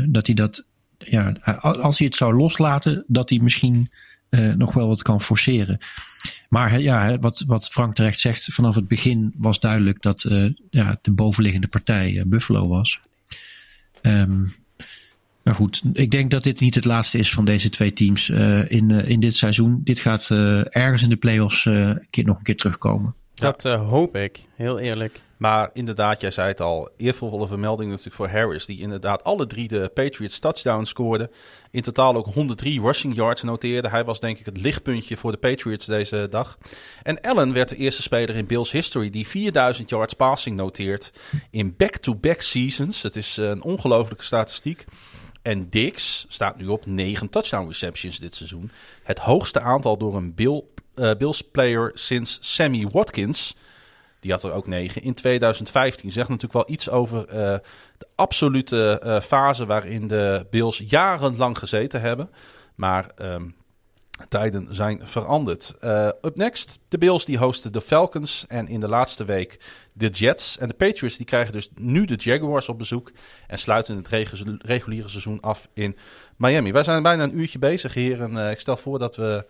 dat 0.06 0.26
hij 0.26 0.34
dat, 0.34 0.66
ja, 0.98 1.32
als 1.60 1.98
hij 1.98 2.06
het 2.06 2.16
zou 2.16 2.34
loslaten, 2.34 3.04
dat 3.06 3.30
hij 3.30 3.38
misschien 3.38 3.90
nog 4.56 4.72
wel 4.72 4.88
wat 4.88 5.02
kan 5.02 5.20
forceren. 5.20 5.78
Maar 6.48 6.80
ja, 6.80 7.18
wat, 7.18 7.44
wat 7.46 7.68
Frank 7.68 7.94
terecht 7.94 8.18
zegt, 8.18 8.44
vanaf 8.44 8.74
het 8.74 8.88
begin 8.88 9.34
was 9.36 9.60
duidelijk 9.60 10.02
dat 10.02 10.26
ja, 10.70 10.98
de 11.02 11.12
bovenliggende 11.12 11.68
partij 11.68 12.24
Buffalo 12.26 12.68
was. 12.68 13.00
Um, 14.02 14.54
maar 15.42 15.54
goed, 15.54 15.82
ik 15.92 16.10
denk 16.10 16.30
dat 16.30 16.42
dit 16.42 16.60
niet 16.60 16.74
het 16.74 16.84
laatste 16.84 17.18
is 17.18 17.32
van 17.32 17.44
deze 17.44 17.68
twee 17.68 17.92
teams 17.92 18.28
uh, 18.28 18.70
in, 18.70 18.90
uh, 18.90 19.08
in 19.08 19.20
dit 19.20 19.34
seizoen. 19.34 19.80
Dit 19.84 20.00
gaat 20.00 20.28
uh, 20.32 20.60
ergens 20.76 21.02
in 21.02 21.08
de 21.08 21.16
playoffs 21.16 21.62
keer, 22.10 22.24
nog 22.24 22.38
een 22.38 22.42
keer 22.42 22.56
terugkomen. 22.56 23.14
Dat 23.34 23.62
hoop 23.62 24.16
ik, 24.16 24.44
heel 24.56 24.78
eerlijk. 24.78 25.20
Maar 25.38 25.70
inderdaad, 25.72 26.20
jij 26.20 26.30
zei 26.30 26.48
het 26.48 26.60
al, 26.60 26.88
eervolle 26.96 27.46
vermelding 27.46 27.90
natuurlijk 27.90 28.16
voor 28.16 28.28
Harris, 28.28 28.66
die 28.66 28.80
inderdaad 28.80 29.24
alle 29.24 29.46
drie 29.46 29.68
de 29.68 29.90
Patriots 29.94 30.38
touchdowns 30.38 30.88
scoorde. 30.88 31.30
In 31.70 31.82
totaal 31.82 32.14
ook 32.14 32.26
103 32.26 32.80
rushing 32.80 33.14
yards 33.14 33.42
noteerde. 33.42 33.88
Hij 33.88 34.04
was 34.04 34.20
denk 34.20 34.38
ik 34.38 34.46
het 34.46 34.60
lichtpuntje 34.60 35.16
voor 35.16 35.32
de 35.32 35.38
Patriots 35.38 35.86
deze 35.86 36.26
dag. 36.30 36.58
En 37.02 37.20
Allen 37.20 37.52
werd 37.52 37.68
de 37.68 37.76
eerste 37.76 38.02
speler 38.02 38.36
in 38.36 38.46
Bills 38.46 38.70
history 38.70 39.10
die 39.10 39.26
4000 39.26 39.90
yards 39.90 40.14
passing 40.14 40.56
noteert 40.56 41.12
in 41.50 41.74
back-to-back 41.76 42.22
-back 42.22 42.40
seasons. 42.40 43.02
Het 43.02 43.16
is 43.16 43.36
een 43.36 43.62
ongelofelijke 43.62 44.24
statistiek. 44.24 44.84
En 45.42 45.68
Dix 45.68 46.24
staat 46.28 46.56
nu 46.56 46.66
op 46.66 46.86
9 46.86 47.30
touchdown 47.30 47.66
receptions 47.66 48.18
dit 48.18 48.34
seizoen. 48.34 48.70
Het 49.02 49.18
hoogste 49.18 49.60
aantal 49.60 49.98
door 49.98 50.16
een 50.16 50.34
uh, 50.38 51.10
Bills 51.18 51.42
player 51.42 51.90
sinds 51.94 52.38
Sammy 52.40 52.88
Watkins. 52.90 53.54
Had 54.32 54.42
er 54.42 54.52
ook 54.52 54.66
9 54.66 55.02
in 55.02 55.14
2015. 55.14 56.12
Zegt 56.12 56.28
natuurlijk 56.28 56.66
wel 56.66 56.74
iets 56.76 56.90
over 56.90 57.18
uh, 57.28 57.34
de 57.98 58.06
absolute 58.14 59.02
uh, 59.04 59.20
fase 59.20 59.66
waarin 59.66 60.08
de 60.08 60.46
Bills 60.50 60.82
jarenlang 60.86 61.58
gezeten 61.58 62.00
hebben. 62.00 62.30
Maar 62.74 63.10
um, 63.16 63.56
tijden 64.28 64.74
zijn 64.74 65.00
veranderd. 65.04 65.74
Uh, 65.84 66.06
up 66.22 66.36
next, 66.36 66.78
de 66.88 66.98
Bills 66.98 67.24
die 67.24 67.38
hosten 67.38 67.72
de 67.72 67.80
Falcons 67.80 68.44
en 68.48 68.66
in 68.68 68.80
de 68.80 68.88
laatste 68.88 69.24
week 69.24 69.60
de 69.92 70.08
Jets. 70.08 70.58
En 70.58 70.68
de 70.68 70.74
Patriots 70.74 71.16
die 71.16 71.26
krijgen 71.26 71.52
dus 71.52 71.70
nu 71.74 72.04
de 72.04 72.14
Jaguars 72.16 72.68
op 72.68 72.78
bezoek 72.78 73.12
en 73.46 73.58
sluiten 73.58 73.96
het 73.96 74.08
reguliere 74.62 75.08
seizoen 75.08 75.40
af 75.40 75.68
in 75.74 75.96
Miami. 76.36 76.72
Wij 76.72 76.82
zijn 76.82 77.02
bijna 77.02 77.22
een 77.22 77.38
uurtje 77.38 77.58
bezig 77.58 77.94
hier 77.94 78.20
en 78.20 78.32
uh, 78.32 78.50
ik 78.50 78.60
stel 78.60 78.76
voor 78.76 78.98
dat 78.98 79.16
we 79.16 79.46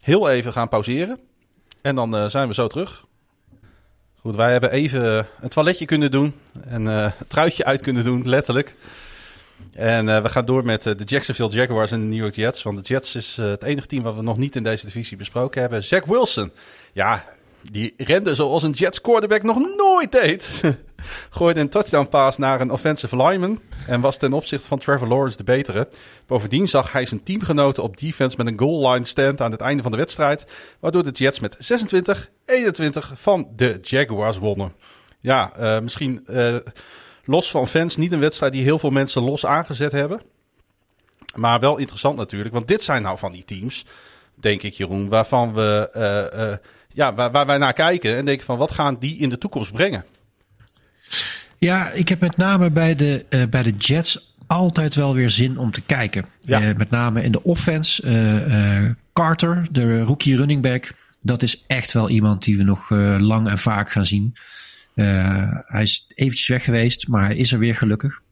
heel 0.00 0.30
even 0.30 0.52
gaan 0.52 0.68
pauzeren. 0.68 1.20
En 1.82 1.94
dan 1.94 2.30
zijn 2.30 2.48
we 2.48 2.54
zo 2.54 2.66
terug. 2.66 3.08
Goed, 4.20 4.34
wij 4.34 4.52
hebben 4.52 4.70
even 4.70 5.26
een 5.40 5.48
toiletje 5.48 5.84
kunnen 5.84 6.10
doen 6.10 6.34
en 6.68 6.86
een 6.86 7.12
truitje 7.28 7.64
uit 7.64 7.82
kunnen 7.82 8.04
doen, 8.04 8.28
letterlijk. 8.28 8.74
En 9.72 10.06
uh, 10.06 10.22
we 10.22 10.28
gaan 10.28 10.44
door 10.44 10.64
met 10.64 10.86
uh, 10.86 10.94
de 10.96 11.04
Jacksonville 11.04 11.48
Jaguars 11.48 11.90
en 11.90 12.00
de 12.00 12.06
New 12.06 12.18
York 12.18 12.34
Jets. 12.34 12.62
Want 12.62 12.78
de 12.78 12.94
Jets 12.94 13.14
is 13.14 13.36
uh, 13.40 13.46
het 13.46 13.62
enige 13.62 13.86
team 13.86 14.02
wat 14.02 14.14
we 14.14 14.22
nog 14.22 14.36
niet 14.36 14.56
in 14.56 14.62
deze 14.62 14.86
divisie 14.86 15.16
besproken 15.16 15.60
hebben. 15.60 15.84
Zach 15.84 16.04
Wilson. 16.04 16.52
Ja, 16.92 17.24
die 17.70 17.94
rende 17.96 18.34
zoals 18.34 18.62
een 18.62 18.70
Jets 18.70 19.00
quarterback 19.00 19.42
nog 19.42 19.58
nooit 19.76 20.12
deed. 20.12 20.60
Gooide 21.30 21.60
een 21.60 21.68
touchdown 21.68 22.08
pass 22.08 22.38
naar 22.38 22.60
een 22.60 22.70
offensive 22.70 23.16
lineman. 23.16 23.60
En 23.86 24.00
was 24.00 24.16
ten 24.16 24.32
opzichte 24.32 24.66
van 24.66 24.78
Trevor 24.78 25.08
Lawrence 25.08 25.36
de 25.36 25.44
betere. 25.44 25.88
Bovendien 26.26 26.68
zag 26.68 26.92
hij 26.92 27.06
zijn 27.06 27.22
teamgenoten 27.22 27.82
op 27.82 27.98
defense 27.98 28.36
met 28.36 28.46
een 28.46 28.58
goal 28.58 28.92
line 28.92 29.04
stand 29.04 29.40
aan 29.40 29.52
het 29.52 29.60
einde 29.60 29.82
van 29.82 29.90
de 29.92 29.98
wedstrijd. 29.98 30.44
Waardoor 30.80 31.04
de 31.04 31.10
Jets 31.10 31.40
met 31.40 31.56
26-21 31.56 33.12
van 33.12 33.48
de 33.56 33.78
Jaguars 33.82 34.38
wonnen. 34.38 34.72
Ja, 35.20 35.52
misschien 35.82 36.26
los 37.24 37.50
van 37.50 37.66
fans, 37.66 37.96
niet 37.96 38.12
een 38.12 38.20
wedstrijd 38.20 38.52
die 38.52 38.62
heel 38.62 38.78
veel 38.78 38.90
mensen 38.90 39.22
los 39.22 39.46
aangezet 39.46 39.92
hebben. 39.92 40.20
Maar 41.34 41.60
wel 41.60 41.76
interessant 41.76 42.16
natuurlijk, 42.16 42.54
want 42.54 42.68
dit 42.68 42.82
zijn 42.82 43.02
nou 43.02 43.18
van 43.18 43.32
die 43.32 43.44
teams, 43.44 43.84
denk 44.34 44.62
ik 44.62 44.72
Jeroen, 44.72 45.08
waarvan 45.08 45.54
we, 45.54 45.90
uh, 45.96 46.68
ja, 46.88 47.14
waar, 47.14 47.30
waar, 47.30 47.46
wij 47.46 47.58
naar 47.58 47.72
kijken 47.72 48.16
en 48.16 48.24
denken 48.24 48.46
van 48.46 48.58
wat 48.58 48.70
gaan 48.70 48.96
die 48.98 49.18
in 49.18 49.28
de 49.28 49.38
toekomst 49.38 49.72
brengen? 49.72 50.04
Ja, 51.58 51.90
ik 51.90 52.08
heb 52.08 52.20
met 52.20 52.36
name 52.36 52.70
bij 52.70 52.94
de, 52.94 53.26
uh, 53.30 53.42
bij 53.50 53.62
de 53.62 53.70
Jets 53.70 54.34
altijd 54.46 54.94
wel 54.94 55.14
weer 55.14 55.30
zin 55.30 55.58
om 55.58 55.70
te 55.70 55.80
kijken. 55.80 56.24
Ja. 56.40 56.72
met 56.76 56.90
name 56.90 57.22
in 57.22 57.32
de 57.32 57.42
offense. 57.42 58.96
Carter, 59.12 59.66
de 59.70 60.00
rookie 60.00 60.36
running 60.36 60.62
back, 60.62 60.94
dat 61.20 61.42
is 61.42 61.64
echt 61.66 61.92
wel 61.92 62.08
iemand 62.08 62.44
die 62.44 62.56
we 62.56 62.62
nog 62.62 62.90
lang 63.18 63.48
en 63.48 63.58
vaak 63.58 63.90
gaan 63.90 64.06
zien. 64.06 64.34
Hij 64.94 65.82
is 65.82 66.06
eventjes 66.14 66.48
weg 66.48 66.64
geweest, 66.64 67.08
maar 67.08 67.24
hij 67.24 67.36
is 67.36 67.52
er 67.52 67.58
weer 67.58 67.74
gelukkig. 67.74 68.22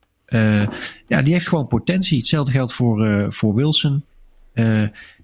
Ja, 1.06 1.22
die 1.22 1.32
heeft 1.32 1.48
gewoon 1.48 1.66
potentie. 1.66 2.18
Hetzelfde 2.18 2.52
geldt 2.52 2.72
voor, 2.72 3.26
voor 3.32 3.54
Wilson. 3.54 4.04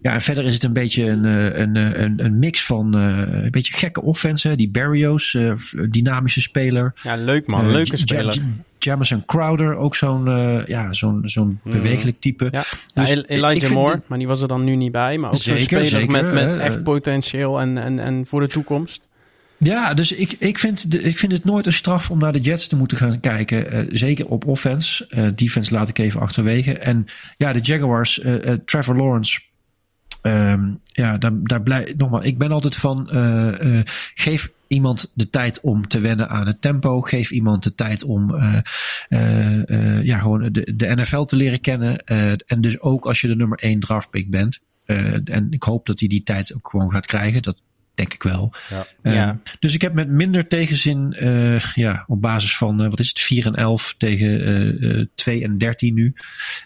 Ja, 0.00 0.12
en 0.12 0.20
verder 0.20 0.44
is 0.44 0.54
het 0.54 0.64
een 0.64 0.72
beetje 0.72 1.04
een, 1.04 1.24
een, 1.24 1.76
een, 2.02 2.24
een 2.24 2.38
mix 2.38 2.66
van 2.66 2.94
een 2.94 3.50
beetje 3.50 3.74
gekke 3.74 4.02
offense. 4.02 4.56
Die 4.56 4.70
Barrios, 4.70 5.36
dynamische 5.88 6.40
speler. 6.40 6.92
Ja, 7.02 7.16
leuk 7.16 7.46
man, 7.46 7.70
leuke 7.70 7.96
speler. 7.96 8.38
Jamison 8.78 9.24
Crowder, 9.26 9.76
ook 9.76 9.94
zo'n 9.94 10.24
ja, 10.66 10.92
zo'n 10.92 11.20
zo'n 11.24 11.60
mm. 11.62 11.72
bewegelijk 11.72 12.20
type. 12.20 12.48
Ja, 12.50 12.64
dus 12.94 13.10
ja 13.10 13.22
Elijah 13.26 13.70
Moore, 13.70 14.02
maar 14.06 14.18
die 14.18 14.26
was 14.26 14.42
er 14.42 14.48
dan 14.48 14.64
nu 14.64 14.76
niet 14.76 14.92
bij. 14.92 15.18
Maar 15.18 15.30
ook 15.30 15.36
zo'n 15.36 15.58
speler 15.58 15.84
zeker, 15.84 16.10
met, 16.10 16.32
met 16.32 16.58
echt 16.58 16.82
potentieel 16.82 17.60
en, 17.60 17.78
en, 17.78 17.98
en 17.98 18.26
voor 18.26 18.40
de 18.40 18.48
toekomst. 18.48 19.08
Ja, 19.64 19.94
dus 19.94 20.12
ik, 20.12 20.36
ik, 20.38 20.58
vind 20.58 20.90
de, 20.90 21.02
ik 21.02 21.18
vind 21.18 21.32
het 21.32 21.44
nooit 21.44 21.66
een 21.66 21.72
straf 21.72 22.10
om 22.10 22.18
naar 22.18 22.32
de 22.32 22.40
Jets 22.40 22.66
te 22.66 22.76
moeten 22.76 22.96
gaan 22.96 23.20
kijken. 23.20 23.74
Uh, 23.74 23.86
zeker 23.90 24.26
op 24.26 24.46
offense. 24.46 25.06
Uh, 25.10 25.26
defense 25.34 25.72
laat 25.72 25.88
ik 25.88 25.98
even 25.98 26.20
achterwege. 26.20 26.78
En 26.78 27.06
ja, 27.36 27.52
de 27.52 27.60
Jaguars, 27.60 28.18
uh, 28.18 28.34
Trevor 28.64 28.96
Lawrence. 28.96 29.40
Um, 30.22 30.80
ja, 30.84 31.18
daar, 31.18 31.42
daar 31.42 31.62
blij, 31.62 31.94
nogmaals, 31.96 32.24
ik 32.24 32.38
ben 32.38 32.52
altijd 32.52 32.76
van. 32.76 33.08
geef 34.14 34.50
iemand 34.66 35.12
de 35.14 35.30
tijd 35.30 35.60
om 35.60 35.88
te 35.88 36.00
wennen 36.00 36.28
aan 36.28 36.46
het 36.46 36.60
tempo. 36.60 37.00
Geef 37.00 37.30
iemand 37.30 37.62
de 37.62 37.74
tijd 37.74 38.04
om 38.04 38.36
ja, 40.02 40.18
gewoon 40.18 40.52
de, 40.52 40.74
de 40.74 40.94
NFL 40.94 41.22
te 41.22 41.36
leren 41.36 41.60
kennen. 41.60 41.98
en 42.46 42.60
dus 42.60 42.80
ook 42.80 43.06
als 43.06 43.20
je 43.20 43.26
de 43.26 43.36
nummer 43.36 43.58
1 43.58 43.80
draftpick 43.80 44.30
bent. 44.30 44.60
en 45.24 45.46
ik 45.50 45.62
hoop 45.62 45.86
dat 45.86 46.00
hij 46.00 46.08
die 46.08 46.22
tijd 46.22 46.54
ook 46.54 46.68
gewoon 46.68 46.90
gaat 46.90 47.06
krijgen. 47.06 47.42
Dat, 47.42 47.62
denk 47.94 48.14
ik 48.14 48.22
wel. 48.22 48.52
Ja. 48.70 48.86
Um, 49.02 49.12
ja. 49.12 49.38
Dus 49.58 49.74
ik 49.74 49.80
heb 49.80 49.94
met 49.94 50.08
minder 50.08 50.46
tegenzin, 50.48 51.16
uh, 51.20 51.60
ja, 51.60 52.04
op 52.06 52.20
basis 52.20 52.56
van, 52.56 52.82
uh, 52.82 52.88
wat 52.88 53.00
is 53.00 53.08
het, 53.08 53.20
4 53.20 53.46
en 53.46 53.54
11 53.54 53.94
tegen 53.98 54.52
uh, 54.84 55.06
2 55.14 55.42
en 55.42 55.58
13 55.58 55.94
nu, 55.94 56.12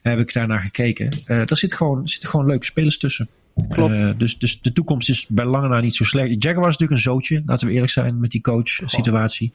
heb 0.02 0.18
ik 0.18 0.32
daarnaar 0.32 0.60
gekeken. 0.60 1.10
daar 1.26 1.56
zit 1.56 1.74
gewoon, 1.74 2.08
zitten 2.08 2.28
gewoon 2.28 2.46
leuke 2.46 2.64
spelers 2.64 2.98
tussen. 2.98 3.28
Klopt. 3.68 4.18
dus, 4.18 4.38
dus 4.38 4.60
de 4.60 4.72
toekomst 4.72 5.08
is 5.08 5.26
bij 5.28 5.44
lange 5.44 5.68
na 5.68 5.80
niet 5.80 5.94
zo 5.94 6.04
slecht. 6.04 6.42
Jaguar 6.42 6.64
was 6.64 6.78
natuurlijk 6.78 6.90
een 6.90 7.12
zootje, 7.12 7.42
laten 7.46 7.66
we 7.66 7.72
eerlijk 7.72 7.92
zijn 7.92 8.20
met 8.20 8.30
die 8.30 8.40
coach 8.40 8.68
situatie. 8.84 9.52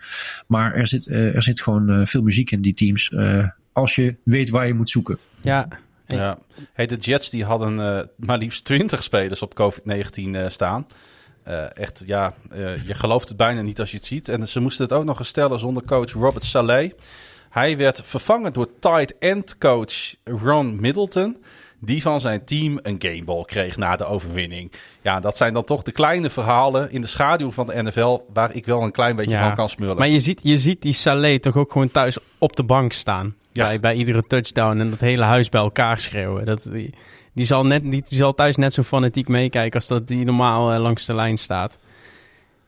Maar 0.48 0.74
er 0.74 0.88
zit, 0.88 1.08
er 1.08 1.44
zit 1.44 1.62
gewoon 1.62 2.08
veel 2.08 2.22
muziek 2.22 2.52
in 2.52 2.62
die 2.62 2.74
teams. 2.74 3.12
als 3.74 3.96
je 3.96 4.16
weet 4.24 4.50
waar 4.50 4.68
je 4.68 4.74
moet 4.74 4.90
zoeken. 4.90 5.18
Ja, 5.42 5.68
ja. 6.08 6.38
Hey, 6.74 6.86
de 6.86 6.96
Jets 6.96 7.30
die 7.30 7.46
hadden 7.46 7.78
uh, 7.78 8.00
maar 8.16 8.38
liefst 8.38 8.66
20 8.66 9.04
spelers 9.04 9.42
op 9.42 9.62
COVID-19 9.62 9.80
uh, 10.16 10.50
staan. 10.50 10.86
Uh, 11.48 11.78
echt, 11.78 12.04
ja, 12.06 12.34
uh, 12.56 12.88
je 12.88 12.94
gelooft 12.94 13.28
het 13.28 13.38
bijna 13.38 13.62
niet 13.62 13.80
als 13.80 13.91
je 13.91 13.98
het 13.98 14.06
ziet. 14.06 14.30
En 14.30 14.48
ze 14.48 14.60
moesten 14.60 14.84
het 14.84 14.94
ook 14.94 15.04
nog 15.04 15.20
eens 15.20 15.28
stellen 15.28 15.60
zonder 15.60 15.84
coach 15.84 16.12
Robert 16.12 16.44
Saleh. 16.44 16.91
Hij 17.50 17.78
werd 17.78 18.02
vervangen 18.04 18.54
door 18.54 18.68
tight 18.80 19.18
end 19.18 19.58
coach 19.58 20.16
Ron 20.24 20.80
Middleton. 20.80 21.38
Die 21.80 22.02
van 22.02 22.20
zijn 22.20 22.46
team 22.46 22.80
een 22.82 22.96
gameball 23.00 23.44
kreeg 23.46 23.78
na 23.78 23.96
de 23.96 24.06
overwinning. 24.06 24.72
Ja, 25.02 25.20
dat 25.20 25.38
zijn 25.38 25.54
dan 25.54 25.64
toch 25.64 25.84
de 25.84 25.91
kleine 25.91 26.30
verhalen 26.30 26.91
in 26.91 27.02
de 27.02 27.08
schaduw 27.08 27.52
van 27.52 27.68
de 27.68 27.84
NFL. 27.84 28.20
waar 28.34 28.56
ik 28.56 28.66
wel 28.66 28.82
een 28.82 28.91
klein 28.91 29.16
beetje 29.16 29.32
ja, 29.32 29.44
van 29.46 29.56
kan 29.56 29.70
smullen. 29.70 29.98
Maar 29.98 30.08
je 30.08 30.20
ziet, 30.20 30.39
je 30.44 30.58
ziet 30.58 30.82
die 30.82 30.94
Saleh 30.94 31.39
toch 31.39 31.58
ook 31.58 31.72
gewoon 31.72 31.91
thuis 31.91 32.18
op 32.38 32.56
de 32.56 32.64
bank 32.64 32.94
staan. 32.94 33.36
Ja. 33.52 33.66
Bij, 33.66 33.80
bij 33.80 33.96
iedere 33.96 34.24
touchdown 34.28 34.80
en 34.80 34.89
dat 34.89 35.00
hele 35.00 35.24
huis 35.24 35.50
bij 35.50 35.62
elkaar 35.62 36.00
schreeuwen. 36.00 36.46
Dat, 36.46 36.68
die, 37.34 37.46
zal, 37.46 37.66
net, 37.66 37.82
die, 37.82 38.04
die 38.08 38.18
zal 38.18 38.34
thuis 38.34 38.56
net 38.56 38.74
zo 38.74 38.84
fanatiek 38.84 39.28
meekijken 39.28 39.80
als 39.80 39.88
dat 39.88 40.08
die 40.08 40.26
normaal 40.26 40.74
uh, 40.74 40.80
langs 40.80 41.06
de 41.06 41.14
lijn 41.14 41.38
staat. 41.38 41.78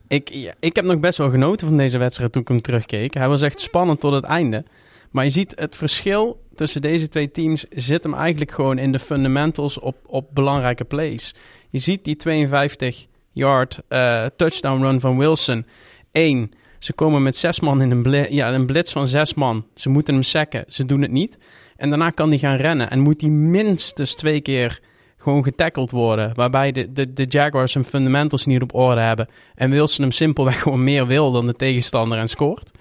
Ik, 0.08 0.54
ik 0.60 0.76
heb 0.76 0.86
nog 0.86 1.00
best 1.00 1.18
wel 1.18 1.30
genoten 1.30 1.68
van 1.68 1.78
deze 1.78 1.98
wedstrijd 1.98 2.32
toen 2.32 2.42
ik 2.42 2.48
hem 2.48 2.62
terugkeek. 2.62 3.14
Hij 3.14 3.28
was 3.28 3.42
echt 3.42 3.60
spannend 3.60 4.00
tot 4.00 4.14
het 4.14 4.24
einde. 4.24 4.64
Maar 5.12 5.24
je 5.24 5.30
ziet 5.30 5.54
het 5.56 5.76
verschil 5.76 6.42
tussen 6.56 6.82
deze 6.82 7.10
twee 7.10 7.32
teams 7.32 7.66
zit 7.70 8.04
hem 8.04 8.14
eigenlijk 8.14 8.52
gewoon 8.52 8.78
in 8.78 8.92
de 8.92 9.00
fundamentals 9.00 9.80
op, 9.80 9.96
op 10.06 10.28
belangrijke 10.34 10.84
plays. 10.84 11.34
Je 11.70 11.80
ziet 11.80 12.04
die 12.04 12.16
52 12.16 13.06
yard 13.32 13.80
uh, 13.90 14.26
touchdown 14.36 14.82
run 14.82 15.00
van 15.00 15.18
Wilson. 15.18 15.66
Eén, 16.12 16.54
Ze 16.80 16.94
komen 16.94 17.24
met 17.24 17.38
zes 17.38 17.60
man 17.60 17.82
in 17.82 17.92
een, 17.92 18.34
ja, 18.34 18.54
een 18.54 18.66
blitz 18.66 18.92
van 18.92 19.08
zes 19.08 19.34
man. 19.34 19.66
Ze 19.76 19.90
moeten 19.90 20.14
hem 20.14 20.24
sacken. 20.24 20.66
Ze 20.68 20.86
doen 20.86 21.02
het 21.02 21.12
niet. 21.12 21.38
En 21.76 21.90
daarna 21.90 22.10
kan 22.10 22.30
hij 22.30 22.38
gaan 22.38 22.56
rennen. 22.56 22.90
En 22.90 23.00
moet 23.00 23.22
hij 23.22 23.30
minstens 23.30 24.14
twee 24.14 24.42
keer 24.42 24.80
gewoon 25.18 25.44
getackled 25.44 25.92
worden. 25.92 26.32
Waarbij 26.36 26.72
de, 26.72 26.92
de, 26.94 27.14
de 27.14 27.26
Jaguars 27.30 27.74
hun 27.74 27.86
fundamentals 27.86 28.46
niet 28.46 28.62
op 28.62 28.76
orde 28.76 29.02
hebben. 29.02 29.28
En 29.56 29.70
Wilson 29.70 30.04
hem 30.04 30.12
simpelweg 30.12 30.62
gewoon 30.62 30.84
meer 30.84 31.08
wil 31.08 31.32
dan 31.32 31.46
de 31.46 31.54
tegenstander 31.54 32.18
en 32.18 32.28
scoort. 32.28 32.72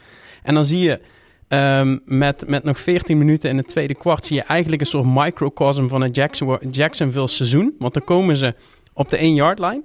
En 0.42 0.55
dan 0.55 0.64
zie 0.64 0.78
je 0.78 1.01
um, 1.49 2.01
met, 2.05 2.49
met 2.49 2.64
nog 2.64 2.80
14 2.80 3.18
minuten 3.18 3.51
in 3.51 3.57
het 3.57 3.68
tweede 3.68 3.95
kwart... 3.95 4.24
zie 4.24 4.36
je 4.36 4.42
eigenlijk 4.42 4.80
een 4.80 4.86
soort 4.86 5.07
microcosm 5.07 5.86
van 5.86 6.01
het 6.01 6.16
Jackson, 6.16 6.59
Jacksonville 6.70 7.28
seizoen. 7.28 7.74
Want 7.78 7.95
dan 7.95 8.05
komen 8.05 8.36
ze 8.36 8.55
op 8.92 9.11
de 9.11 9.18
1-yard 9.18 9.59
line. 9.59 9.82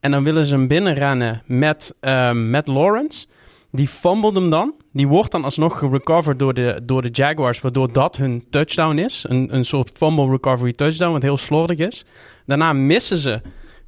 En 0.00 0.10
dan 0.10 0.24
willen 0.24 0.46
ze 0.46 0.54
hem 0.54 0.68
binnenrennen 0.68 1.42
met, 1.46 1.94
um, 2.00 2.50
met 2.50 2.66
Lawrence... 2.66 3.26
Die 3.70 3.88
fumbled 3.88 4.34
hem 4.34 4.50
dan. 4.50 4.74
Die 4.92 5.08
wordt 5.08 5.30
dan 5.30 5.44
alsnog 5.44 5.78
gerecoverd 5.78 6.38
door 6.38 6.54
de, 6.54 6.80
door 6.84 7.02
de 7.02 7.08
Jaguars, 7.08 7.60
waardoor 7.60 7.92
dat 7.92 8.16
hun 8.16 8.44
touchdown 8.50 8.98
is. 8.98 9.24
Een, 9.28 9.54
een 9.54 9.64
soort 9.64 9.90
fumble 9.94 10.30
recovery 10.30 10.72
touchdown, 10.72 11.12
wat 11.12 11.22
heel 11.22 11.36
slordig 11.36 11.78
is. 11.78 12.04
Daarna 12.46 12.72
missen 12.72 13.18
ze 13.18 13.40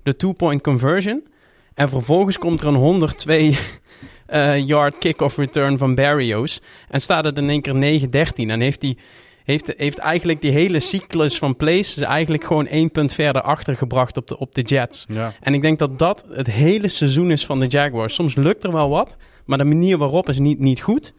de 0.02 0.16
two-point 0.16 0.62
conversion. 0.62 1.26
En 1.74 1.88
vervolgens 1.88 2.38
komt 2.38 2.60
er 2.60 2.66
een 2.66 2.74
102 2.74 3.48
uh, 3.48 3.56
eh, 4.54 4.66
yard 4.66 4.98
kick-off 4.98 5.36
return 5.36 5.78
van 5.78 5.94
Barrios. 5.94 6.60
En 6.88 7.00
staat 7.00 7.24
het 7.24 7.36
in 7.36 7.50
één 7.50 7.60
keer 7.60 8.00
9-13. 8.06 8.48
En 8.48 8.60
heeft 8.60 8.82
hij 8.82 8.96
heeft, 9.44 9.72
heeft 9.76 9.98
eigenlijk 9.98 10.40
die 10.40 10.50
hele 10.50 10.80
cyclus 10.80 11.38
van 11.38 11.56
plays 11.56 11.98
eigenlijk 11.98 12.44
gewoon 12.44 12.66
één 12.66 12.90
punt 12.90 13.12
verder 13.12 13.42
achtergebracht 13.42 14.16
op 14.16 14.26
de, 14.26 14.38
op 14.38 14.54
de 14.54 14.62
Jets. 14.62 15.04
Ja. 15.08 15.34
En 15.40 15.54
ik 15.54 15.62
denk 15.62 15.78
dat 15.78 15.98
dat 15.98 16.26
het 16.30 16.50
hele 16.50 16.88
seizoen 16.88 17.30
is 17.30 17.46
van 17.46 17.60
de 17.60 17.66
Jaguars. 17.66 18.14
Soms 18.14 18.34
lukt 18.34 18.64
er 18.64 18.72
wel 18.72 18.88
wat, 18.88 19.16
maar 19.44 19.58
de 19.58 19.64
manier 19.64 19.98
waarop 19.98 20.28
is 20.28 20.38
niet, 20.38 20.58
niet 20.58 20.82
goed. 20.82 21.14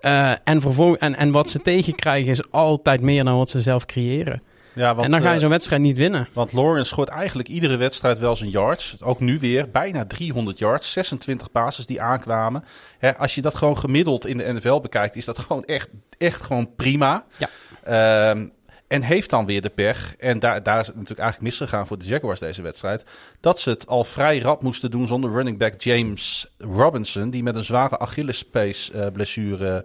Uh, 0.00 0.32
en, 0.44 0.60
vervolg, 0.60 0.96
en, 0.96 1.16
en 1.16 1.30
wat 1.30 1.50
ze 1.50 1.60
tegenkrijgen 1.60 2.30
is 2.30 2.50
altijd 2.50 3.00
meer 3.00 3.24
dan 3.24 3.36
wat 3.36 3.50
ze 3.50 3.60
zelf 3.60 3.86
creëren. 3.86 4.42
Ja, 4.74 4.94
want, 4.94 5.04
en 5.04 5.10
dan 5.10 5.20
ga 5.20 5.28
je 5.28 5.34
eh, 5.34 5.40
zo'n 5.40 5.50
wedstrijd 5.50 5.82
niet 5.82 5.96
winnen. 5.96 6.28
Want 6.32 6.52
Lawrence 6.52 6.90
scoort 6.90 7.08
eigenlijk 7.08 7.48
iedere 7.48 7.76
wedstrijd 7.76 8.18
wel 8.18 8.36
zijn 8.36 8.50
yards. 8.50 8.96
Ook 9.02 9.20
nu 9.20 9.38
weer 9.38 9.70
bijna 9.70 10.04
300 10.04 10.58
yards. 10.58 10.92
26 10.92 11.50
passes 11.50 11.86
die 11.86 12.02
aankwamen. 12.02 12.64
Hè, 12.98 13.16
als 13.16 13.34
je 13.34 13.40
dat 13.40 13.54
gewoon 13.54 13.78
gemiddeld 13.78 14.26
in 14.26 14.36
de 14.36 14.52
NFL 14.52 14.80
bekijkt, 14.80 15.16
is 15.16 15.24
dat 15.24 15.38
gewoon 15.38 15.64
echt, 15.64 15.88
echt 16.18 16.42
gewoon 16.42 16.74
prima. 16.74 17.24
Ja. 17.36 18.30
Um, 18.30 18.52
en 18.92 19.02
heeft 19.02 19.30
dan 19.30 19.46
weer 19.46 19.62
de 19.62 19.68
pech, 19.68 20.16
en 20.16 20.38
daar, 20.38 20.62
daar 20.62 20.80
is 20.80 20.86
het 20.86 20.96
natuurlijk 20.96 21.20
eigenlijk 21.20 21.50
misgegaan 21.50 21.86
voor 21.86 21.98
de 21.98 22.04
Jaguars 22.04 22.40
deze 22.40 22.62
wedstrijd, 22.62 23.04
dat 23.40 23.60
ze 23.60 23.70
het 23.70 23.86
al 23.86 24.04
vrij 24.04 24.38
rap 24.38 24.62
moesten 24.62 24.90
doen 24.90 25.06
zonder 25.06 25.30
running 25.30 25.58
back 25.58 25.80
James 25.80 26.46
Robinson, 26.58 27.30
die 27.30 27.42
met 27.42 27.54
een 27.54 27.64
zware 27.64 27.98
Achillespees 27.98 28.90
uh, 28.94 29.06
blessure 29.12 29.84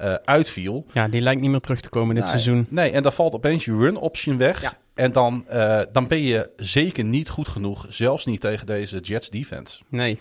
uh, 0.00 0.14
uitviel. 0.24 0.86
Ja, 0.92 1.08
die 1.08 1.20
lijkt 1.20 1.40
niet 1.40 1.50
meer 1.50 1.60
terug 1.60 1.80
te 1.80 1.88
komen 1.88 2.14
dit 2.14 2.28
seizoen. 2.28 2.66
Nee, 2.68 2.90
en 2.90 3.02
dan 3.02 3.12
valt 3.12 3.34
opeens 3.34 3.64
je 3.64 3.76
run 3.76 3.96
option 3.96 4.38
weg. 4.38 4.62
Ja. 4.62 4.78
En 4.94 5.12
dan, 5.12 5.44
uh, 5.52 5.80
dan 5.92 6.08
ben 6.08 6.22
je 6.22 6.50
zeker 6.56 7.04
niet 7.04 7.28
goed 7.28 7.48
genoeg, 7.48 7.86
zelfs 7.88 8.24
niet 8.24 8.40
tegen 8.40 8.66
deze 8.66 8.98
Jets 8.98 9.30
defense. 9.30 9.80
Nee. 9.88 10.20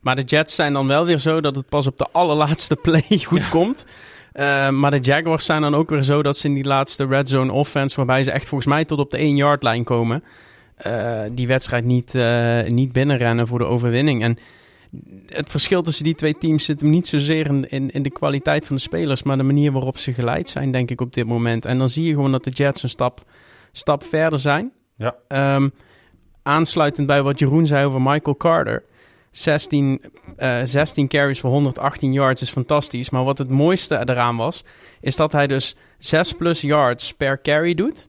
Maar 0.00 0.16
de 0.16 0.22
Jets 0.22 0.54
zijn 0.54 0.72
dan 0.72 0.86
wel 0.86 1.04
weer 1.04 1.18
zo 1.18 1.40
dat 1.40 1.56
het 1.56 1.68
pas 1.68 1.86
op 1.86 1.98
de 1.98 2.06
allerlaatste 2.12 2.76
play 2.76 3.04
goed 3.28 3.42
ja. 3.42 3.48
komt. 3.48 3.86
Uh, 4.34 4.70
maar 4.70 4.90
de 4.90 4.98
Jaguars 4.98 5.44
zijn 5.44 5.60
dan 5.60 5.74
ook 5.74 5.90
weer 5.90 6.02
zo 6.02 6.22
dat 6.22 6.36
ze 6.36 6.48
in 6.48 6.54
die 6.54 6.64
laatste 6.64 7.06
red 7.06 7.28
zone 7.28 7.52
offense, 7.52 7.96
waarbij 7.96 8.24
ze 8.24 8.30
echt 8.30 8.48
volgens 8.48 8.70
mij 8.70 8.84
tot 8.84 8.98
op 8.98 9.10
de 9.10 9.16
1 9.16 9.36
yard 9.36 9.62
lijn 9.62 9.84
komen, 9.84 10.24
uh, 10.86 11.20
die 11.32 11.46
wedstrijd 11.46 11.84
niet, 11.84 12.14
uh, 12.14 12.62
niet 12.62 12.92
binnenrennen 12.92 13.46
voor 13.46 13.58
de 13.58 13.64
overwinning. 13.64 14.22
En 14.22 14.38
het 15.26 15.50
verschil 15.50 15.82
tussen 15.82 16.04
die 16.04 16.14
twee 16.14 16.38
teams 16.38 16.64
zit 16.64 16.80
hem 16.80 16.90
niet 16.90 17.08
zozeer 17.08 17.46
in, 17.46 17.70
in, 17.70 17.90
in, 17.90 18.02
de 18.02 18.10
kwaliteit 18.10 18.66
van 18.66 18.76
de 18.76 18.82
spelers, 18.82 19.22
maar 19.22 19.36
de 19.36 19.42
manier 19.42 19.72
waarop 19.72 19.98
ze 19.98 20.12
geleid 20.12 20.48
zijn, 20.48 20.72
denk 20.72 20.90
ik, 20.90 21.00
op 21.00 21.14
dit 21.14 21.26
moment. 21.26 21.64
En 21.64 21.78
dan 21.78 21.88
zie 21.88 22.04
je 22.04 22.14
gewoon 22.14 22.32
dat 22.32 22.44
de 22.44 22.50
Jets 22.50 22.82
een 22.82 22.88
stap, 22.88 23.22
stap 23.72 24.04
verder 24.04 24.38
zijn. 24.38 24.72
Ja. 24.96 25.14
Um, 25.54 25.72
aansluitend 26.42 27.06
bij 27.06 27.22
wat 27.22 27.38
Jeroen 27.38 27.66
zei 27.66 27.86
over 27.86 28.02
Michael 28.02 28.36
Carter. 28.36 28.84
16, 29.32 30.02
uh, 30.38 30.60
16 30.64 31.08
carries 31.08 31.40
voor 31.40 31.50
118 31.50 32.12
yards 32.12 32.42
is 32.42 32.50
fantastisch. 32.50 33.10
Maar 33.10 33.24
wat 33.24 33.38
het 33.38 33.50
mooiste 33.50 33.98
eraan 33.98 34.36
was, 34.36 34.64
is 35.00 35.16
dat 35.16 35.32
hij 35.32 35.46
dus 35.46 35.76
6 35.98 36.32
plus 36.32 36.60
yards 36.60 37.12
per 37.12 37.40
carry 37.40 37.74
doet. 37.74 38.08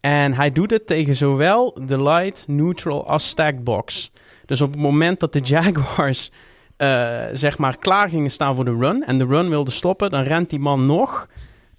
En 0.00 0.34
hij 0.34 0.52
doet 0.52 0.70
het 0.70 0.86
tegen 0.86 1.16
zowel 1.16 1.78
de 1.86 2.02
light, 2.02 2.44
neutral 2.48 3.06
als 3.06 3.28
stacked 3.28 3.64
box. 3.64 4.10
Dus 4.46 4.60
op 4.60 4.70
het 4.72 4.80
moment 4.80 5.20
dat 5.20 5.32
de 5.32 5.40
Jaguars 5.40 6.30
uh, 6.78 7.22
zeg 7.32 7.58
maar 7.58 7.76
klaar 7.76 8.08
gingen 8.08 8.30
staan 8.30 8.54
voor 8.54 8.64
de 8.64 8.76
run 8.76 9.04
en 9.04 9.18
de 9.18 9.26
run 9.26 9.48
wilde 9.48 9.70
stoppen, 9.70 10.10
dan 10.10 10.22
rent 10.22 10.50
die 10.50 10.58
man 10.58 10.86
nog 10.86 11.28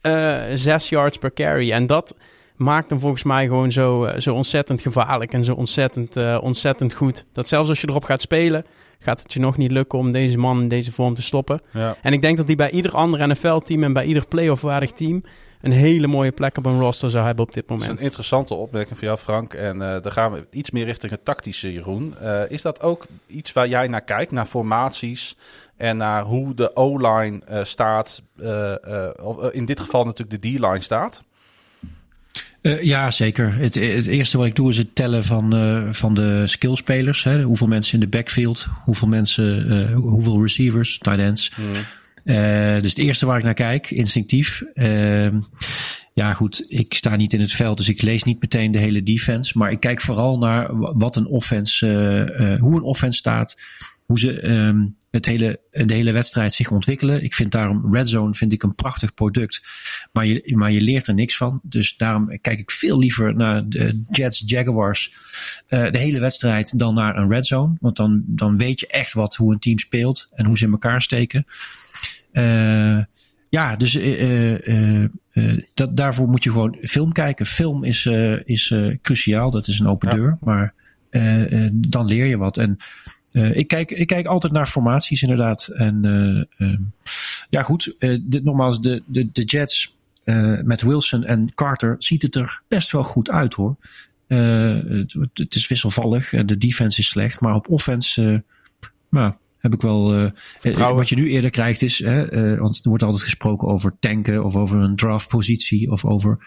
uh, 0.02 0.42
6 0.54 0.90
yards 0.90 1.18
per 1.18 1.34
carry. 1.34 1.72
En 1.72 1.86
dat 1.86 2.16
maakt 2.58 2.90
hem 2.90 3.00
volgens 3.00 3.24
mij 3.24 3.48
gewoon 3.48 3.72
zo, 3.72 4.06
uh, 4.06 4.18
zo 4.18 4.34
ontzettend 4.34 4.82
gevaarlijk 4.82 5.34
en 5.34 5.44
zo 5.44 5.54
ontzettend, 5.54 6.18
uh, 6.18 6.38
ontzettend 6.42 6.94
goed. 6.94 7.26
Dat 7.34 7.48
zelfs 7.48 7.70
als 7.70 7.82
je 7.82 7.90
erop 7.90 8.04
gaat 8.04 8.22
spelen, 8.22 8.66
gaat 9.00 9.22
het 9.22 9.34
je 9.34 9.40
nog 9.40 9.58
niet 9.58 9.72
lukken 9.72 10.00
om 10.00 10.12
deze 10.12 10.38
man 10.38 10.62
in 10.62 10.68
deze 10.68 10.92
vorm 10.92 11.14
te 11.14 11.22
stoppen. 11.22 11.62
Ja. 11.72 11.98
En 12.02 12.14
ik 12.14 12.22
denk 12.22 12.38
dat 12.38 12.48
hij 12.48 12.56
bij 12.56 12.70
ieder 12.70 12.92
ander 12.92 13.28
NFL-team 13.28 13.84
en 13.84 13.94
bij 13.94 14.06
ieder 14.06 14.28
playoff-waardig 14.28 14.92
team 14.92 15.24
een 15.62 15.72
hele 15.72 16.08
mooie 16.08 16.32
plek 16.32 16.58
op 16.58 16.66
een 16.66 16.80
roster 16.80 17.10
zou 17.10 17.26
hebben 17.26 17.46
op 17.46 17.54
dit 17.54 17.70
moment. 17.70 17.88
Dat 17.88 17.96
is 17.96 18.02
een 18.02 18.08
interessante 18.08 18.54
opmerking 18.54 18.98
van 18.98 19.08
jou, 19.08 19.20
Frank. 19.20 19.54
En 19.54 19.76
uh, 19.76 20.02
dan 20.02 20.12
gaan 20.12 20.32
we 20.32 20.48
iets 20.52 20.72
meer 20.72 20.86
richting 20.86 21.12
het 21.12 21.26
tactische, 21.26 21.74
Jeroen. 21.74 22.16
Uh, 22.22 22.50
is 22.50 22.62
dat 22.62 22.82
ook 22.82 23.06
iets 23.28 23.54
waar 23.54 23.68
jij 23.68 23.88
naar 23.88 24.02
kijkt, 24.02 24.32
naar 24.32 24.46
formaties 24.46 25.38
en 25.76 25.98
naar 25.98 26.24
hoe 26.24 26.54
de 26.54 26.76
O-line 26.76 27.42
uh, 27.50 27.64
staat? 27.64 28.22
in 29.52 29.66
dit 29.66 29.80
geval 29.80 30.04
natuurlijk 30.04 30.42
de 30.42 30.50
D-line 30.50 30.82
staat. 30.82 31.24
Uh, 32.62 32.84
ja, 32.84 33.12
zeker. 33.12 33.54
Het, 33.54 33.76
het, 33.76 34.06
eerste 34.06 34.38
wat 34.38 34.46
ik 34.46 34.56
doe 34.56 34.70
is 34.70 34.78
het 34.78 34.96
tellen 34.96 35.24
van, 35.24 35.56
uh, 35.56 35.92
van 35.92 36.14
de 36.14 36.48
skillspelers. 36.48 37.24
Hè. 37.24 37.44
Hoeveel 37.44 37.68
mensen 37.68 37.94
in 37.94 38.00
de 38.00 38.18
backfield, 38.18 38.68
hoeveel 38.84 39.08
mensen, 39.08 39.72
uh, 39.72 39.96
hoeveel 39.96 40.42
receivers, 40.42 40.98
tight 40.98 41.20
ends. 41.20 41.52
Mm. 41.56 41.74
dus 42.82 42.90
het 42.90 42.98
eerste 42.98 43.26
waar 43.26 43.38
ik 43.38 43.44
naar 43.44 43.54
kijk, 43.54 43.92
instinctief. 43.92 44.64
Ehm, 44.74 45.40
ja, 46.14 46.34
goed, 46.34 46.64
ik 46.68 46.94
sta 46.94 47.16
niet 47.16 47.34
in 47.34 47.40
het 47.40 47.52
veld, 47.52 47.78
dus 47.78 47.90
ik 47.90 48.02
lees 48.02 48.24
niet 48.24 48.42
meteen 48.42 48.72
de 48.72 48.78
hele 48.78 49.04
defense. 49.04 49.58
Maar 49.58 49.72
ik 49.72 49.80
kijk 49.80 50.02
vooral 50.02 50.38
naar 50.38 50.78
wat 50.98 51.16
een 51.16 51.28
offense, 51.28 52.58
hoe 52.60 52.76
een 52.76 52.84
offense 52.84 53.18
staat 53.18 53.56
hoe 54.08 54.20
ze 54.20 54.50
um, 54.50 54.96
het 55.10 55.26
hele, 55.26 55.60
de 55.72 55.94
hele 55.94 56.12
wedstrijd 56.12 56.54
zich 56.54 56.72
ontwikkelen. 56.72 57.24
Ik 57.24 57.34
vind 57.34 57.52
daarom 57.52 57.96
Red 57.96 58.08
Zone 58.08 58.34
vind 58.34 58.54
ik 58.54 58.64
een 58.64 58.76
prachtig 58.76 59.14
product. 59.14 59.62
Maar 60.12 60.26
je, 60.26 60.56
maar 60.56 60.72
je 60.72 60.82
leert 60.82 61.08
er 61.08 61.14
niks 61.14 61.38
van. 61.38 61.60
Dus 61.64 61.98
daarom 61.98 62.40
kijk 62.42 62.60
ik 62.60 62.72
veel 62.72 63.00
liever 63.00 63.36
naar 63.36 63.70
de 63.70 64.04
Jets, 64.12 64.44
Jaguars. 64.46 65.14
Uh, 65.70 65.92
de 65.92 65.98
hele 65.98 66.20
wedstrijd 66.20 66.80
dan 66.80 66.94
naar 66.94 67.18
een 67.18 67.30
Red 67.30 67.46
Zone. 67.46 67.76
Want 67.80 67.96
dan, 67.96 68.24
dan 68.26 68.58
weet 68.58 68.80
je 68.80 68.88
echt 68.88 69.14
wat 69.14 69.36
hoe 69.36 69.54
een 69.54 69.60
team 69.60 69.80
speelt. 69.80 70.28
En 70.34 70.46
hoe 70.46 70.58
ze 70.58 70.66
in 70.66 70.72
elkaar 70.72 71.02
steken. 71.02 71.46
Uh, 72.34 73.00
ja, 73.50 73.76
dus 73.76 73.96
uh, 73.96 75.06
dat, 75.74 75.98
daarvoor 75.98 76.28
moet 76.28 76.44
je 76.44 76.52
gewoon 76.52 76.78
film 76.82 77.12
kijken. 77.12 77.46
Film 77.46 77.84
is, 77.84 78.06
is 78.44 78.74
cruciaal. 79.02 79.52
Dat 79.52 79.68
is 79.68 79.80
een 79.80 79.88
open 79.88 80.10
ja. 80.10 80.16
deur. 80.16 80.38
Maar 80.42 80.74
dan 81.72 82.06
leer 82.06 82.26
je 82.26 82.38
wat. 82.38 82.58
En 82.58 82.78
ik, 83.38 83.68
kijk, 83.68 83.92
ik 83.92 84.08
kijk 84.08 84.26
altijd 84.26 84.54
naar 84.54 84.68
formaties 84.68 85.22
inderdaad. 85.22 85.68
En 85.68 86.06
uh, 86.06 86.70
uh, 86.70 86.78
ja 87.50 87.64
goed, 87.64 87.96
dit, 88.22 88.44
nogmaals, 88.44 88.82
de, 88.82 89.04
de, 89.06 89.32
de 89.32 89.44
Jets 89.44 89.96
met 90.64 90.82
Wilson 90.82 91.24
en 91.24 91.54
Carter 91.56 91.96
ziet 92.00 92.22
het 92.22 92.36
er 92.36 92.62
best 92.68 92.92
wel 92.92 93.04
goed 93.04 93.30
uit 93.30 93.54
hoor. 93.54 93.76
Het, 94.28 95.16
het, 95.34 95.56
is 95.56 95.68
wisselvallig, 95.68 96.30
de 96.30 96.58
defense 96.58 97.00
is 97.00 97.08
slecht, 97.08 97.40
maar 97.40 97.56
op 97.56 97.70
offense 97.70 98.44
nou, 99.10 99.34
heb 99.58 99.74
ik 99.74 99.82
wel... 99.82 100.32
wat 100.96 101.10
je 101.10 101.16
nu 101.16 101.30
eerder 101.30 101.50
krijgt 101.50 101.82
is, 101.82 102.00
want 102.00 102.80
er 102.84 102.90
wordt 102.90 103.04
altijd 103.04 103.24
gesproken 103.24 103.68
over 103.68 103.94
tanken 104.00 104.44
of 104.44 104.56
over 104.56 104.78
een 104.78 104.96
draftpositie 104.96 105.92
of 105.92 106.06
over 106.06 106.38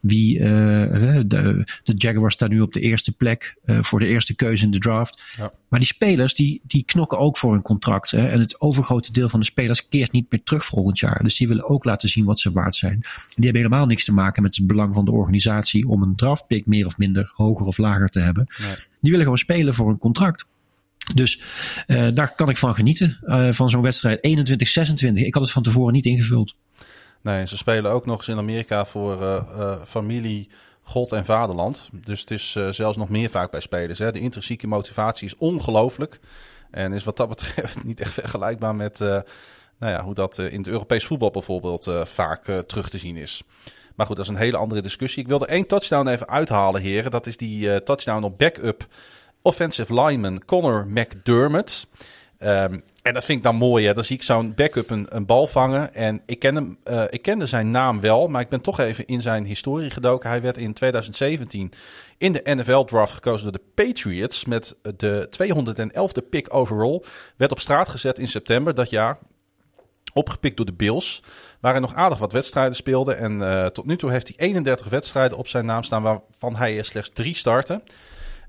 wie, 0.00 0.38
uh, 0.38 0.44
de, 1.26 1.64
de 1.82 1.94
Jaguars 1.96 2.34
staan 2.34 2.50
nu 2.50 2.60
op 2.60 2.72
de 2.72 2.80
eerste 2.80 3.12
plek 3.12 3.56
uh, 3.64 3.78
voor 3.82 3.98
de 3.98 4.06
eerste 4.06 4.34
keuze 4.34 4.64
in 4.64 4.70
de 4.70 4.78
draft. 4.78 5.22
Ja. 5.36 5.52
Maar 5.68 5.80
die 5.80 5.88
spelers 5.88 6.34
die, 6.34 6.60
die 6.62 6.84
knokken 6.84 7.18
ook 7.18 7.36
voor 7.36 7.54
een 7.54 7.62
contract. 7.62 8.10
Hè? 8.10 8.28
En 8.28 8.40
het 8.40 8.60
overgrote 8.60 9.12
deel 9.12 9.28
van 9.28 9.40
de 9.40 9.46
spelers 9.46 9.88
keert 9.88 10.12
niet 10.12 10.26
meer 10.30 10.42
terug 10.42 10.64
volgend 10.64 10.98
jaar. 10.98 11.22
Dus 11.22 11.36
die 11.36 11.48
willen 11.48 11.68
ook 11.68 11.84
laten 11.84 12.08
zien 12.08 12.24
wat 12.24 12.40
ze 12.40 12.52
waard 12.52 12.74
zijn. 12.74 13.00
Die 13.00 13.44
hebben 13.44 13.62
helemaal 13.62 13.86
niks 13.86 14.04
te 14.04 14.12
maken 14.12 14.42
met 14.42 14.56
het 14.56 14.66
belang 14.66 14.94
van 14.94 15.04
de 15.04 15.12
organisatie 15.12 15.88
om 15.88 16.02
een 16.02 16.16
draftpick 16.16 16.66
meer 16.66 16.86
of 16.86 16.98
minder 16.98 17.32
hoger 17.34 17.66
of 17.66 17.78
lager 17.78 18.08
te 18.08 18.20
hebben. 18.20 18.46
Nee. 18.58 18.74
Die 19.00 19.10
willen 19.10 19.20
gewoon 19.20 19.38
spelen 19.38 19.74
voor 19.74 19.88
een 19.88 19.98
contract. 19.98 20.46
Dus 21.14 21.40
uh, 21.86 22.08
daar 22.14 22.34
kan 22.34 22.48
ik 22.48 22.56
van 22.56 22.74
genieten. 22.74 23.18
Uh, 23.22 23.48
van 23.52 23.70
zo'n 23.70 23.82
wedstrijd 23.82 24.28
21-26. 25.06 25.12
Ik 25.12 25.34
had 25.34 25.42
het 25.42 25.52
van 25.52 25.62
tevoren 25.62 25.92
niet 25.92 26.06
ingevuld. 26.06 26.54
Nee, 27.22 27.46
ze 27.46 27.56
spelen 27.56 27.90
ook 27.90 28.06
nog 28.06 28.16
eens 28.16 28.28
in 28.28 28.38
Amerika 28.38 28.84
voor 28.84 29.22
uh, 29.22 29.42
uh, 29.56 29.76
familie, 29.86 30.48
God 30.82 31.12
en 31.12 31.24
vaderland. 31.24 31.88
Dus 31.92 32.20
het 32.20 32.30
is 32.30 32.54
uh, 32.58 32.68
zelfs 32.68 32.96
nog 32.96 33.08
meer 33.08 33.30
vaak 33.30 33.50
bij 33.50 33.60
spelers. 33.60 33.98
Hè. 33.98 34.12
De 34.12 34.20
intrinsieke 34.20 34.66
motivatie 34.66 35.26
is 35.26 35.36
ongelooflijk. 35.36 36.20
En 36.70 36.92
is 36.92 37.04
wat 37.04 37.16
dat 37.16 37.28
betreft 37.28 37.84
niet 37.84 38.00
echt 38.00 38.12
vergelijkbaar 38.12 38.76
met 38.76 38.98
nou 39.78 39.92
ja, 39.92 40.02
hoe 40.02 40.14
dat 40.14 40.38
in 40.38 40.58
het 40.58 40.68
Europees 40.68 41.06
voetbal 41.06 41.30
bijvoorbeeld 41.30 41.90
vaak 42.04 42.44
terug 42.66 42.88
te 42.88 42.98
zien 42.98 43.16
is. 43.16 43.42
Maar 43.94 44.06
goed, 44.06 44.16
dat 44.16 44.24
is 44.24 44.30
een 44.30 44.38
hele 44.38 44.56
andere 44.56 44.80
discussie. 44.80 45.22
Ik 45.22 45.28
wilde 45.28 45.46
één 45.46 45.66
touchdown 45.66 46.08
even 46.08 46.28
uithalen, 46.28 46.80
heren. 46.80 47.10
Dat 47.10 47.26
is 47.26 47.36
die 47.36 47.82
touchdown 47.82 48.24
op 48.24 48.38
backup 48.38 48.86
offensive 49.46 49.94
lineman 49.94 50.44
Connor 50.44 50.86
McDermott. 50.88 51.86
Um, 52.38 52.82
en 53.06 53.14
dat 53.14 53.24
vind 53.24 53.38
ik 53.38 53.44
dan 53.44 53.56
mooi. 53.56 53.86
Hè? 53.86 53.94
Dan 53.94 54.04
zie 54.04 54.16
ik 54.16 54.22
zo'n 54.22 54.54
backup 54.54 54.90
een, 54.90 55.26
bal 55.26 55.46
vangen. 55.46 55.94
En 55.94 56.22
ik, 56.26 56.38
ken 56.38 56.54
hem, 56.54 56.78
uh, 56.84 57.02
ik 57.08 57.22
kende 57.22 57.46
zijn 57.46 57.70
naam 57.70 58.00
wel, 58.00 58.28
maar 58.28 58.40
ik 58.40 58.48
ben 58.48 58.60
toch 58.60 58.80
even 58.80 59.06
in 59.06 59.22
zijn 59.22 59.44
historie 59.44 59.90
gedoken. 59.90 60.30
Hij 60.30 60.42
werd 60.42 60.58
in 60.58 60.72
2017 60.72 61.72
in 62.18 62.32
de 62.32 62.40
NFL-draft 62.44 63.12
gekozen 63.12 63.42
door 63.42 63.60
de 63.60 63.84
Patriots 63.84 64.44
met 64.44 64.76
de 64.96 65.28
211e 65.30 66.28
pick 66.30 66.54
overall. 66.54 67.02
Werd 67.36 67.52
op 67.52 67.60
straat 67.60 67.88
gezet 67.88 68.18
in 68.18 68.28
september 68.28 68.74
dat 68.74 68.90
jaar. 68.90 69.18
Opgepikt 70.12 70.56
door 70.56 70.66
de 70.66 70.72
Bills, 70.72 71.22
waar 71.60 71.72
hij 71.72 71.80
nog 71.80 71.94
aardig 71.94 72.18
wat 72.18 72.32
wedstrijden 72.32 72.76
speelde. 72.76 73.14
En 73.14 73.38
uh, 73.38 73.66
tot 73.66 73.86
nu 73.86 73.96
toe 73.96 74.10
heeft 74.10 74.28
hij 74.28 74.46
31 74.46 74.88
wedstrijden 74.88 75.38
op 75.38 75.48
zijn 75.48 75.66
naam 75.66 75.82
staan, 75.82 76.02
waarvan 76.02 76.56
hij 76.56 76.82
slechts 76.82 77.10
drie 77.14 77.34
starten. 77.34 77.82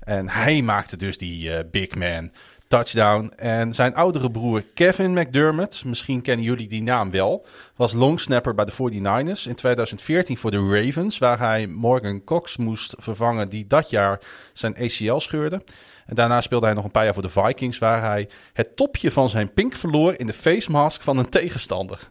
En 0.00 0.28
hij 0.28 0.62
maakte 0.62 0.96
dus 0.96 1.18
die 1.18 1.50
uh, 1.50 1.58
big 1.70 1.94
man 1.94 2.30
touchdown. 2.68 3.32
En 3.36 3.74
zijn 3.74 3.94
oudere 3.94 4.30
broer 4.30 4.64
Kevin 4.74 5.12
McDermott, 5.12 5.84
misschien 5.84 6.22
kennen 6.22 6.44
jullie 6.44 6.68
die 6.68 6.82
naam 6.82 7.10
wel, 7.10 7.46
was 7.76 7.92
longsnapper 7.92 8.54
bij 8.54 8.64
de 8.64 8.72
49ers 8.72 9.48
in 9.48 9.54
2014 9.54 10.36
voor 10.36 10.50
de 10.50 10.68
Ravens, 10.68 11.18
waar 11.18 11.38
hij 11.38 11.66
Morgan 11.66 12.24
Cox 12.24 12.56
moest 12.56 12.94
vervangen, 12.98 13.48
die 13.48 13.66
dat 13.66 13.90
jaar 13.90 14.20
zijn 14.52 14.76
ACL 14.76 15.18
scheurde. 15.18 15.62
En 16.06 16.14
daarna 16.14 16.40
speelde 16.40 16.66
hij 16.66 16.74
nog 16.74 16.84
een 16.84 16.90
paar 16.90 17.04
jaar 17.04 17.14
voor 17.14 17.22
de 17.22 17.28
Vikings, 17.28 17.78
waar 17.78 18.02
hij 18.02 18.28
het 18.52 18.76
topje 18.76 19.12
van 19.12 19.28
zijn 19.28 19.52
pink 19.52 19.76
verloor 19.76 20.14
in 20.16 20.26
de 20.26 20.32
face 20.32 20.70
mask 20.70 21.02
van 21.02 21.18
een 21.18 21.28
tegenstander. 21.28 22.08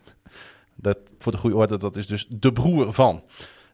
Dat, 0.75 0.97
voor 1.17 1.31
de 1.31 1.37
goede 1.37 1.55
orde, 1.55 1.77
dat 1.77 1.95
is 1.95 2.07
dus 2.07 2.25
de 2.29 2.53
broer 2.53 2.93
van. 2.93 3.23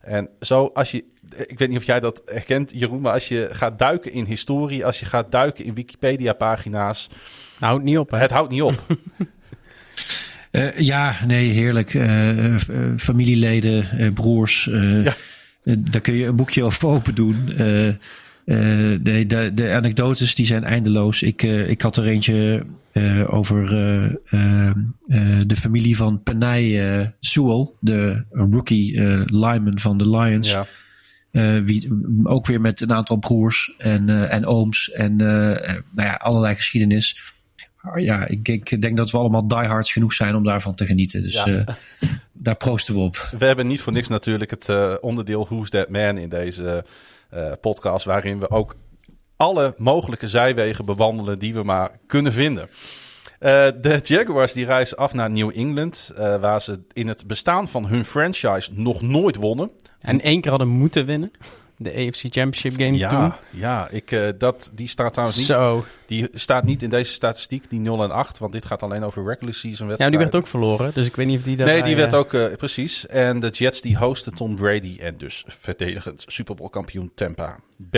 En 0.02 0.30
zo, 0.40 0.70
als 0.74 0.92
je, 0.92 1.06
ik 1.48 1.60
weet 1.60 1.70
niet 1.70 1.78
of 1.78 1.84
jij 1.84 2.00
dat 2.00 2.22
herkent, 2.26 2.72
Jeroen, 2.74 3.02
maar 3.02 3.14
als 3.14 3.28
je 3.28 3.50
gaat 3.52 3.80
duiken 3.80 4.14
in 4.14 4.26
historie, 4.26 4.86
als 4.86 5.00
je 5.00 5.06
gaat 5.06 5.32
duiken 5.32 5.66
in 5.66 5.74
Wikipedia-pagina's. 5.74 7.10
Houdt 7.60 7.84
niet 7.84 7.98
op, 7.98 8.12
hè? 8.12 8.18
Het 8.18 8.32
houdt 8.32 8.52
niet 8.52 8.62
op. 8.62 8.98
uh, 10.52 10.78
ja, 10.92 11.16
nee, 11.28 11.50
heerlijk. 11.50 11.94
Uh, 11.94 12.58
familieleden, 12.98 14.14
broers. 14.14 14.70
Ja. 15.04 15.16
daar 15.64 16.02
kun 16.02 16.14
je 16.14 16.26
een 16.26 16.36
boekje 16.36 16.64
over 16.64 16.88
open 16.88 17.16
doen. 17.16 17.50
Uh, 18.46 18.98
de, 19.02 19.24
de, 19.28 19.52
de, 19.54 19.72
anekdotes 19.72 20.36
die 20.36 20.46
zijn 20.46 20.64
eindeloos. 20.64 21.22
Ik, 21.24 21.44
uh, 21.44 21.70
ik 21.70 21.82
had 21.82 21.98
er 21.98 22.08
eentje 22.08 22.66
uh, 22.94 23.34
over 23.34 23.70
de 25.48 25.56
familie 25.56 25.98
van 25.98 26.24
Penay 26.24 27.14
Sewell, 27.20 27.68
de 27.80 28.24
rookie 28.30 29.02
lineman 29.26 29.80
van 29.80 29.98
de 29.98 30.10
Lions. 30.10 30.52
Ja. 30.52 30.66
Wie, 31.66 31.90
ook 32.24 32.46
weer 32.46 32.62
met 32.62 32.82
een 32.82 32.94
aantal 32.94 33.18
broers 33.18 33.74
en, 33.78 34.30
en 34.30 34.46
ooms 34.46 34.92
en 34.92 35.16
nou 35.16 35.82
ja, 35.96 36.14
allerlei 36.14 36.56
geschiedenis. 36.56 37.34
Ja, 37.96 38.28
ik, 38.28 38.48
ik, 38.48 38.82
denk 38.82 38.98
dat 38.98 39.12
we 39.12 39.18
allemaal 39.18 39.48
diehards 39.48 39.92
genoeg 39.92 40.14
zijn 40.14 40.36
om 40.36 40.44
daarvan 40.44 40.76
te 40.76 40.86
genieten. 40.86 41.22
Dus 41.22 41.44
ja. 41.44 41.66
daar 42.32 42.56
proosten 42.56 42.94
we 42.94 43.00
op. 43.00 43.30
We 43.38 43.46
hebben 43.46 43.68
niet 43.68 43.82
voor 43.82 43.94
niks 43.94 44.08
natuurlijk 44.08 44.52
het 44.52 45.00
onderdeel 45.00 45.46
Who's 45.46 45.70
That 45.70 45.90
Man 45.90 46.18
in 46.18 46.30
deze 46.30 46.86
podcast 47.62 48.06
waarin 48.06 48.40
we 48.40 48.50
ook 48.50 48.76
alle 49.36 49.74
mogelijke 49.78 50.28
zijwegen 50.28 50.86
bewandelen 50.86 51.40
die 51.40 51.54
we 51.54 51.64
maar 51.64 52.00
kunnen 52.08 52.34
vinden. 52.34 52.70
Uh, 53.44 53.50
de 53.82 54.00
Jaguars 54.04 54.54
die 54.54 54.66
reizen 54.66 54.98
af 54.98 55.14
naar 55.14 55.30
New 55.32 55.52
England, 55.56 56.12
uh, 56.18 56.36
waar 56.36 56.62
ze 56.62 56.80
in 56.94 57.08
het 57.08 57.28
bestaan 57.28 57.68
van 57.68 57.86
hun 57.86 58.06
franchise 58.06 58.70
nog 58.74 59.02
nooit 59.02 59.36
wonnen. 59.36 59.72
En 60.00 60.22
één 60.22 60.41
keer 60.41 60.50
hadden 60.50 60.70
moeten 60.70 61.06
winnen. 61.06 61.32
De 61.78 61.89
AFC 61.89 62.20
Championship 62.20 62.74
game 62.74 62.98
ja, 62.98 63.08
toen. 63.08 63.34
Ja, 63.50 63.88
ik, 63.89 64.12
uh, 64.12 64.28
dat, 64.38 64.72
die 64.74 64.88
staat 64.88 65.12
trouwens 65.14 65.38
niet. 65.38 65.48
Zo. 65.48 65.86
Die 66.06 66.30
staat 66.34 66.64
niet 66.64 66.84
in 66.84 66.89
deze 66.89 67.14
statistiek, 67.14 67.70
die 67.70 67.80
0 67.80 68.04
en 68.04 68.12
8. 68.12 68.38
Want 68.38 68.52
dit 68.52 68.66
gaat 68.66 68.84
alleen 68.84 69.04
over 69.04 69.26
regular 69.26 69.54
season 69.54 69.88
wedstrijden. 69.88 70.06
Ja, 70.06 70.10
die 70.10 70.32
werd 70.32 70.36
ook 70.36 70.48
verloren. 70.48 70.91
Dus 70.94 71.08
ik 71.08 71.16
weet 71.16 71.28
niet 71.28 71.38
of 71.38 71.44
die 71.44 71.58
Nee, 71.58 71.84
die 71.84 71.96
werd 71.96 72.14
ook, 72.14 72.58
precies. 72.58 73.08
En 73.08 73.39
de 73.39 73.50
Jets 73.50 73.82
die 73.82 73.98
hosten 73.98 74.36
Tom 74.36 74.56
Brady 74.56 74.98
en 75.00 75.18
dus 75.18 75.44
verdedigend 75.48 76.24
Super 76.28 76.56
Bowl 76.56 76.70
kampioen 76.70 77.12
Tampa 77.16 77.60
B. 77.89 77.96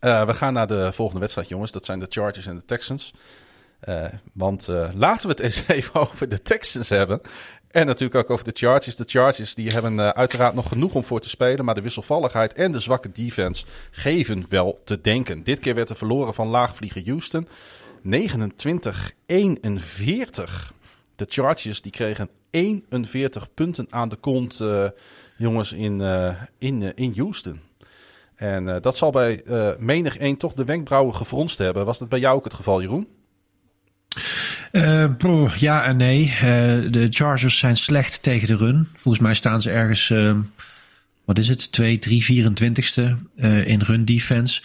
Uh, 0.00 0.26
we 0.26 0.34
gaan 0.34 0.52
naar 0.52 0.66
de 0.66 0.92
volgende 0.92 1.20
wedstrijd, 1.20 1.48
jongens. 1.48 1.70
Dat 1.70 1.84
zijn 1.84 1.98
de 1.98 2.06
Chargers 2.08 2.46
en 2.46 2.54
de 2.54 2.64
Texans. 2.64 3.12
Uh, 3.88 4.04
want 4.32 4.68
uh, 4.68 4.88
laten 4.94 5.22
we 5.22 5.32
het 5.32 5.40
eens 5.40 5.64
even 5.76 5.94
over 5.94 6.28
de 6.28 6.42
Texans 6.42 6.88
hebben. 6.88 7.20
En 7.70 7.86
natuurlijk 7.86 8.14
ook 8.14 8.30
over 8.30 8.44
de 8.44 8.50
Chargers. 8.54 8.96
De 8.96 9.04
Chargers 9.06 9.54
die 9.54 9.70
hebben 9.70 9.92
uh, 9.92 10.08
uiteraard 10.08 10.54
nog 10.54 10.68
genoeg 10.68 10.94
om 10.94 11.04
voor 11.04 11.20
te 11.20 11.28
spelen. 11.28 11.64
Maar 11.64 11.74
de 11.74 11.80
wisselvalligheid 11.80 12.52
en 12.52 12.72
de 12.72 12.80
zwakke 12.80 13.12
defense 13.12 13.64
geven 13.90 14.46
wel 14.48 14.78
te 14.84 15.00
denken. 15.00 15.44
Dit 15.44 15.58
keer 15.58 15.74
werd 15.74 15.90
er 15.90 15.96
verloren 15.96 16.34
van 16.34 16.48
laagvlieger 16.48 17.02
Houston. 17.06 17.48
29-41. 18.04 18.08
De 21.16 21.26
Chargers 21.28 21.82
die 21.82 21.92
kregen 21.92 22.28
41 22.50 23.54
punten 23.54 23.86
aan 23.90 24.08
de 24.08 24.16
kont, 24.16 24.60
jongens, 25.36 25.72
in, 25.72 26.00
in, 26.58 26.94
in 26.94 27.12
Houston. 27.16 27.60
En 28.34 28.80
dat 28.80 28.96
zal 28.96 29.10
bij 29.10 29.42
menig 29.78 30.16
één 30.16 30.36
toch 30.36 30.54
de 30.54 30.64
wenkbrauwen 30.64 31.14
gefronst 31.14 31.58
hebben. 31.58 31.84
Was 31.84 31.98
dat 31.98 32.08
bij 32.08 32.18
jou 32.18 32.36
ook 32.36 32.44
het 32.44 32.54
geval, 32.54 32.80
Jeroen? 32.80 33.08
Uh, 34.72 35.56
ja 35.56 35.84
en 35.84 35.96
nee. 35.96 36.24
Uh, 36.24 36.40
de 36.90 37.06
Chargers 37.10 37.58
zijn 37.58 37.76
slecht 37.76 38.22
tegen 38.22 38.46
de 38.46 38.56
run. 38.56 38.88
Volgens 38.94 39.22
mij 39.22 39.34
staan 39.34 39.60
ze 39.60 39.70
ergens, 39.70 40.10
uh, 40.10 40.34
wat 41.24 41.38
is 41.38 41.48
het, 41.48 41.72
2, 41.72 41.98
3, 41.98 42.44
24ste 42.44 43.02
in 43.64 43.80
run 43.80 44.04
defense. 44.04 44.62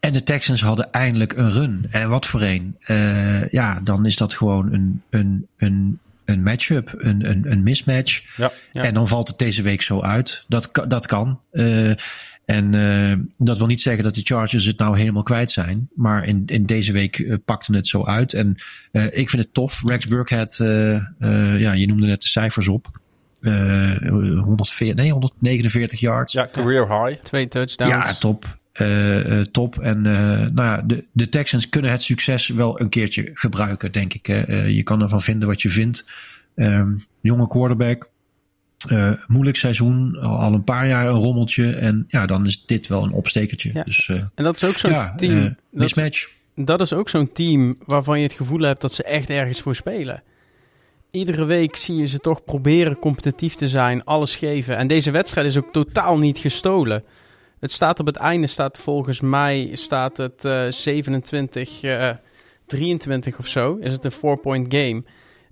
En 0.00 0.12
de 0.12 0.22
Texans 0.22 0.60
hadden 0.60 0.92
eindelijk 0.92 1.32
een 1.32 1.50
run. 1.50 1.86
En 1.90 2.08
wat 2.08 2.26
voor 2.26 2.42
een. 2.42 2.76
ja, 3.50 3.80
dan 3.80 4.06
is 4.06 4.16
dat 4.16 4.34
gewoon 4.34 4.72
een, 4.72 5.02
een, 5.10 5.46
een, 5.56 5.98
een 6.24 6.42
matchup, 6.42 6.94
een, 6.96 7.30
een, 7.30 7.52
een 7.52 7.62
mismatch. 7.62 8.22
Ja, 8.36 8.52
ja. 8.72 8.82
En 8.82 8.94
dan 8.94 9.08
valt 9.08 9.28
het 9.28 9.38
deze 9.38 9.62
week 9.62 9.82
zo 9.82 10.00
uit. 10.00 10.44
Dat, 10.48 10.70
dat 10.88 11.06
kan. 11.06 11.40
En 12.46 12.74
uh, 12.74 13.12
dat 13.38 13.58
wil 13.58 13.66
niet 13.66 13.80
zeggen 13.80 14.04
dat 14.04 14.14
de 14.14 14.20
Chargers 14.24 14.64
het 14.64 14.78
nou 14.78 14.98
helemaal 14.98 15.22
kwijt 15.22 15.50
zijn. 15.50 15.88
Maar 15.94 16.26
in, 16.26 16.42
in 16.46 16.66
deze 16.66 16.92
week 16.92 17.18
uh, 17.18 17.34
pakte 17.44 17.74
het 17.74 17.86
zo 17.86 18.04
uit. 18.04 18.32
En 18.32 18.54
uh, 18.92 19.04
ik 19.04 19.30
vind 19.30 19.42
het 19.42 19.54
tof. 19.54 19.82
Rex 19.86 20.06
Burkhead, 20.06 20.56
ja, 21.58 21.72
je 21.72 21.86
noemde 21.86 22.06
net 22.06 22.22
de 22.22 22.28
cijfers 22.28 22.68
op. 22.68 23.02
140, 23.40 24.94
nee, 24.94 25.10
149 25.10 26.00
yards. 26.00 26.32
Ja, 26.32 26.48
career 26.52 26.88
high. 26.88 27.22
Twee 27.22 27.48
touchdowns. 27.48 27.92
Ja, 27.92 28.14
top. 28.14 28.58
top. 29.52 29.78
En 29.78 30.00
nou 30.00 30.54
ja, 30.54 30.82
de, 30.82 31.04
de 31.12 31.28
Texans 31.28 31.68
kunnen 31.68 31.90
het 31.90 32.02
succes 32.02 32.48
wel 32.48 32.80
een 32.80 32.88
keertje 32.88 33.30
gebruiken, 33.32 33.92
denk 33.92 34.14
ik. 34.14 34.26
je 34.66 34.82
kan 34.82 35.02
ervan 35.02 35.20
vinden 35.20 35.48
wat 35.48 35.62
je 35.62 35.68
vindt. 35.68 36.04
Um, 36.56 37.04
jonge 37.20 37.48
quarterback, 37.48 38.10
uh, 38.92 39.12
moeilijk 39.26 39.56
seizoen, 39.56 40.18
al 40.20 40.52
een 40.52 40.64
paar 40.64 40.88
jaar 40.88 41.06
een 41.06 41.20
rommeltje. 41.20 41.70
En 41.70 42.04
ja, 42.08 42.26
dan 42.26 42.46
is 42.46 42.66
dit 42.66 42.88
wel 42.88 43.02
een 43.02 43.12
opstekertje. 43.12 43.70
Ja. 43.74 43.82
Dus, 43.82 44.08
uh, 44.08 44.16
en 44.16 44.44
dat 44.44 44.56
is 44.56 44.64
ook 44.64 44.76
zo'n 44.76 44.90
ja, 44.90 45.14
team. 45.14 45.32
Uh, 45.32 45.50
mismatch. 45.70 46.28
Dat, 46.54 46.66
dat, 46.66 46.80
is 46.80 46.92
ook 46.92 47.08
zo'n 47.08 47.32
team 47.32 47.74
waarvan 47.86 48.18
je 48.18 48.26
het 48.26 48.36
gevoel 48.36 48.60
hebt 48.60 48.80
dat 48.80 48.92
ze 48.92 49.02
echt 49.02 49.30
ergens 49.30 49.60
voor 49.60 49.74
spelen. 49.74 50.22
Iedere 51.10 51.44
week 51.44 51.76
zie 51.76 51.96
je 51.96 52.06
ze 52.06 52.18
toch 52.18 52.44
proberen 52.44 52.98
competitief 52.98 53.54
te 53.54 53.68
zijn, 53.68 54.04
alles 54.04 54.36
geven. 54.36 54.76
En 54.76 54.86
deze 54.86 55.10
wedstrijd 55.10 55.46
is 55.46 55.56
ook 55.56 55.72
totaal 55.72 56.18
niet 56.18 56.38
gestolen. 56.38 57.04
Het 57.60 57.72
staat 57.72 58.00
op 58.00 58.06
het 58.06 58.16
einde, 58.16 58.46
staat 58.46 58.78
volgens 58.78 59.20
mij 59.20 59.70
staat 59.72 60.16
het 60.16 60.40
27, 60.74 61.80
23 62.66 63.38
of 63.38 63.46
zo. 63.46 63.76
Is 63.80 63.92
het 63.92 64.04
een 64.04 64.10
four-point 64.10 64.74
game. 64.74 65.02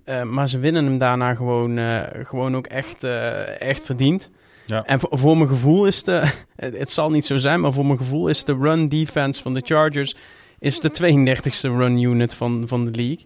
Uh, 0.05 0.23
maar 0.23 0.49
ze 0.49 0.57
winnen 0.57 0.85
hem 0.85 0.97
daarna 0.97 1.35
gewoon, 1.35 1.77
uh, 1.77 2.01
gewoon 2.23 2.55
ook 2.55 2.67
echt, 2.67 3.03
uh, 3.03 3.61
echt 3.61 3.85
verdiend. 3.85 4.29
Ja. 4.65 4.85
En 4.85 4.99
voor, 4.99 5.09
voor, 5.11 5.37
mijn 5.37 5.49
gevoel 5.49 5.85
is 5.85 6.03
de, 6.03 6.31
het, 6.55 6.77
het, 6.77 6.91
zal 6.91 7.11
niet 7.11 7.25
zo 7.25 7.37
zijn, 7.37 7.61
maar 7.61 7.73
voor 7.73 7.85
mijn 7.85 7.97
gevoel 7.97 8.27
is 8.27 8.43
de 8.43 8.57
run 8.61 8.89
defense 8.89 9.41
van 9.41 9.53
de 9.53 9.61
Chargers 9.65 10.15
is 10.59 10.79
de 10.79 10.91
32e 11.01 11.59
run 11.61 12.01
unit 12.01 12.33
van, 12.33 12.63
van 12.67 12.85
de 12.85 12.91
league. 12.91 13.25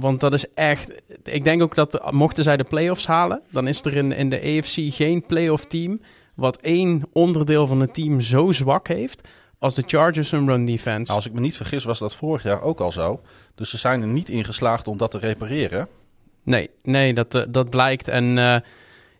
want 0.00 0.20
dat 0.20 0.32
is 0.32 0.50
echt, 0.54 1.02
ik 1.24 1.44
denk 1.44 1.62
ook 1.62 1.74
dat 1.74 2.12
mochten 2.12 2.44
zij 2.44 2.56
de 2.56 2.64
playoffs 2.64 3.06
halen, 3.06 3.42
dan 3.50 3.68
is 3.68 3.84
er 3.84 3.96
in, 3.96 4.12
in 4.12 4.28
de 4.28 4.40
AFC 4.40 4.94
geen 4.94 5.26
playoff 5.26 5.64
team 5.64 6.00
wat 6.34 6.56
één 6.56 7.02
onderdeel 7.12 7.66
van 7.66 7.80
het 7.80 7.94
team 7.94 8.20
zo 8.20 8.52
zwak 8.52 8.88
heeft 8.88 9.28
als 9.58 9.74
de 9.74 9.82
Chargers 9.86 10.32
een 10.32 10.46
run 10.46 10.66
defense. 10.66 11.02
Nou, 11.02 11.14
als 11.14 11.26
ik 11.26 11.32
me 11.32 11.40
niet 11.40 11.56
vergis 11.56 11.84
was 11.84 11.98
dat 11.98 12.14
vorig 12.14 12.42
jaar 12.42 12.62
ook 12.62 12.80
al 12.80 12.92
zo. 12.92 13.20
Dus 13.54 13.70
ze 13.70 13.78
zijn 13.78 14.00
er 14.02 14.08
niet 14.08 14.28
in 14.28 14.44
geslaagd 14.44 14.88
om 14.88 14.98
dat 14.98 15.10
te 15.10 15.18
repareren. 15.18 15.88
Nee, 16.42 16.70
nee 16.82 17.14
dat, 17.14 17.34
uh, 17.34 17.42
dat 17.48 17.70
blijkt. 17.70 18.08
En 18.08 18.36
uh, 18.36 18.56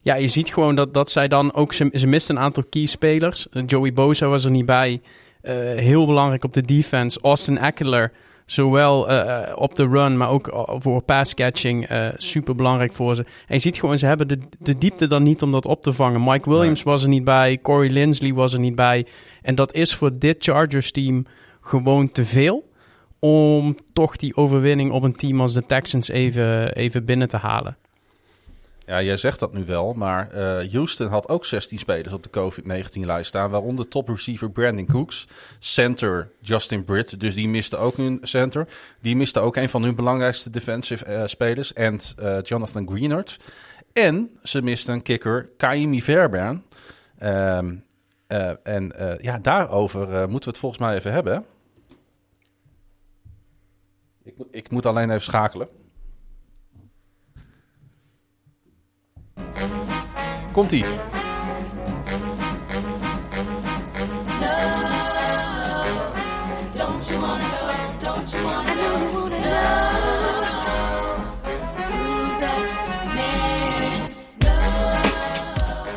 ja, 0.03 0.15
je 0.15 0.29
ziet 0.29 0.53
gewoon 0.53 0.75
dat, 0.75 0.95
dat 0.95 1.11
zij 1.11 1.29
dan 1.29 1.55
ook... 1.55 1.73
Ze, 1.73 1.91
ze 1.93 2.07
misten 2.07 2.37
een 2.37 2.43
aantal 2.43 2.65
key 2.71 2.87
spelers. 2.87 3.47
Joey 3.67 3.93
Bosa 3.93 4.27
was 4.27 4.45
er 4.45 4.51
niet 4.51 4.67
bij. 4.67 5.01
Uh, 5.43 5.55
heel 5.75 6.07
belangrijk 6.07 6.45
op 6.45 6.53
de 6.53 6.63
defense. 6.63 7.21
Austin 7.21 7.59
Eckler, 7.59 8.13
zowel 8.51 9.11
uh, 9.11 9.39
op 9.55 9.75
de 9.75 9.87
run, 9.87 10.17
maar 10.17 10.31
ook 10.31 10.67
voor 10.79 11.03
pass 11.03 11.35
catching, 11.35 11.91
uh, 11.91 12.09
super 12.17 12.55
belangrijk 12.55 12.93
voor 12.93 13.15
ze. 13.15 13.23
En 13.23 13.55
je 13.55 13.59
ziet 13.59 13.79
gewoon, 13.79 13.99
ze 13.99 14.07
hebben 14.07 14.29
de, 14.29 14.39
de 14.59 14.79
diepte 14.79 15.07
dan 15.07 15.23
niet 15.23 15.43
om 15.43 15.53
dat 15.53 15.67
op 15.67 15.83
te 15.83 15.93
vangen. 15.93 16.25
Mike 16.25 16.51
Williams 16.51 16.83
was 16.83 17.03
er 17.03 17.09
niet 17.09 17.25
bij, 17.25 17.59
Corey 17.63 17.89
Linsley 17.89 18.35
was 18.35 18.53
er 18.53 18.61
niet 18.61 18.75
bij. 18.75 19.07
En 19.43 19.55
dat 19.55 19.75
is 19.75 19.95
voor 19.95 20.19
dit 20.19 20.45
Chargers 20.45 20.91
team 20.91 21.27
gewoon 21.61 22.11
te 22.11 22.25
veel 22.25 22.71
om 23.19 23.77
toch 23.93 24.17
die 24.17 24.37
overwinning 24.37 24.91
op 24.91 25.03
een 25.03 25.17
team 25.17 25.41
als 25.41 25.53
de 25.53 25.67
Texans 25.67 26.09
even, 26.09 26.75
even 26.75 27.05
binnen 27.05 27.29
te 27.29 27.37
halen. 27.37 27.77
Ja, 28.89 29.03
jij 29.03 29.17
zegt 29.17 29.41
dat 29.41 29.53
nu 29.53 29.65
wel, 29.65 29.93
maar 29.93 30.35
uh, 30.35 30.73
Houston 30.73 31.09
had 31.09 31.29
ook 31.29 31.45
16 31.45 31.79
spelers 31.79 32.13
op 32.13 32.23
de 32.23 32.31
COVID-19-lijst 32.31 33.29
staan, 33.29 33.51
waaronder 33.51 33.89
top 33.89 34.09
receiver 34.09 34.51
Brandon 34.51 34.87
Cooks, 34.87 35.27
center 35.59 36.31
Justin 36.41 36.85
Britt, 36.85 37.21
dus 37.21 37.35
die 37.35 37.49
miste 37.49 37.77
ook 37.77 37.97
hun 37.97 38.19
center. 38.23 38.69
Die 39.01 39.17
miste 39.17 39.41
ook 39.41 39.57
een 39.57 39.69
van 39.69 39.83
hun 39.83 39.95
belangrijkste 39.95 40.51
defensive 40.51 41.07
uh, 41.09 41.27
spelers, 41.27 41.73
en 41.73 41.99
uh, 42.23 42.43
Jonathan 42.43 42.89
Greenard. 42.89 43.39
En 43.93 44.39
ze 44.43 44.63
misten 44.63 44.95
een 44.95 45.03
kicker, 45.03 45.49
Kaimi 45.57 46.03
Verban. 46.03 46.63
Um, 47.23 47.85
en 48.63 48.93
ja, 49.21 49.39
daarover 49.39 50.07
moeten 50.09 50.49
we 50.49 50.51
het 50.51 50.59
volgens 50.59 50.81
mij 50.81 50.95
even 50.95 51.13
hebben. 51.13 51.45
Ik, 54.23 54.35
ik 54.51 54.71
moet 54.71 54.87
alleen 54.87 55.11
even 55.11 55.23
schakelen. 55.23 55.69
Komt-ie. 60.59 60.85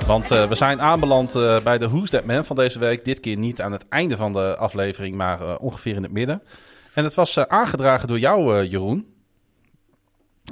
Want 0.07 0.31
uh, 0.31 0.47
we 0.47 0.55
zijn 0.55 0.81
aanbeland 0.81 1.35
uh, 1.35 1.59
bij 1.59 1.77
de 1.77 1.89
Who's 1.89 2.09
That 2.09 2.25
Man 2.25 2.45
van 2.45 2.55
deze 2.55 2.79
week. 2.79 3.05
Dit 3.05 3.19
keer 3.19 3.37
niet 3.37 3.61
aan 3.61 3.71
het 3.71 3.85
einde 3.89 4.17
van 4.17 4.33
de 4.33 4.55
aflevering, 4.57 5.15
maar 5.15 5.41
uh, 5.41 5.55
ongeveer 5.59 5.95
in 5.95 6.03
het 6.03 6.11
midden. 6.11 6.41
En 6.93 7.03
het 7.03 7.13
was 7.13 7.37
aangedragen 7.37 8.07
door 8.07 8.19
jou, 8.19 8.65
Jeroen. 8.65 9.13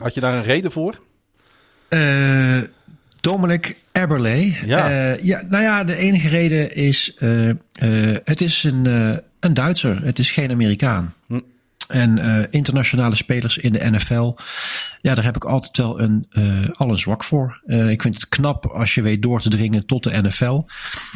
Had 0.01 0.13
je 0.13 0.19
daar 0.19 0.33
een 0.33 0.43
reden 0.43 0.71
voor? 0.71 0.99
Dominic 3.21 3.75
Eberle. 3.91 4.53
Ja. 4.65 5.11
Uh, 5.11 5.23
ja, 5.23 5.41
nou 5.49 5.63
ja, 5.63 5.83
de 5.83 5.95
enige 5.95 6.27
reden 6.27 6.75
is, 6.75 7.15
uh, 7.19 7.47
uh, 7.47 7.55
het 8.23 8.41
is 8.41 8.63
een, 8.63 8.85
een 9.39 9.53
Duitser. 9.53 10.05
Het 10.05 10.19
is 10.19 10.31
geen 10.31 10.51
Amerikaan. 10.51 11.13
Hm. 11.27 11.39
En 11.89 12.17
uh, 12.17 12.43
internationale 12.49 13.15
spelers 13.15 13.57
in 13.57 13.71
de 13.71 13.89
NFL, 13.91 14.35
ja, 15.01 15.15
daar 15.15 15.23
heb 15.23 15.35
ik 15.35 15.43
altijd 15.43 15.77
wel 15.77 15.99
een, 15.99 16.27
uh, 16.31 16.67
al 16.71 16.89
een 16.89 16.97
zwak 16.97 17.23
voor. 17.23 17.61
Uh, 17.65 17.89
ik 17.89 18.01
vind 18.01 18.13
het 18.13 18.29
knap 18.29 18.65
als 18.65 18.95
je 18.95 19.01
weet 19.01 19.21
door 19.21 19.41
te 19.41 19.49
dringen 19.49 19.85
tot 19.85 20.03
de 20.03 20.21
NFL. 20.21 20.61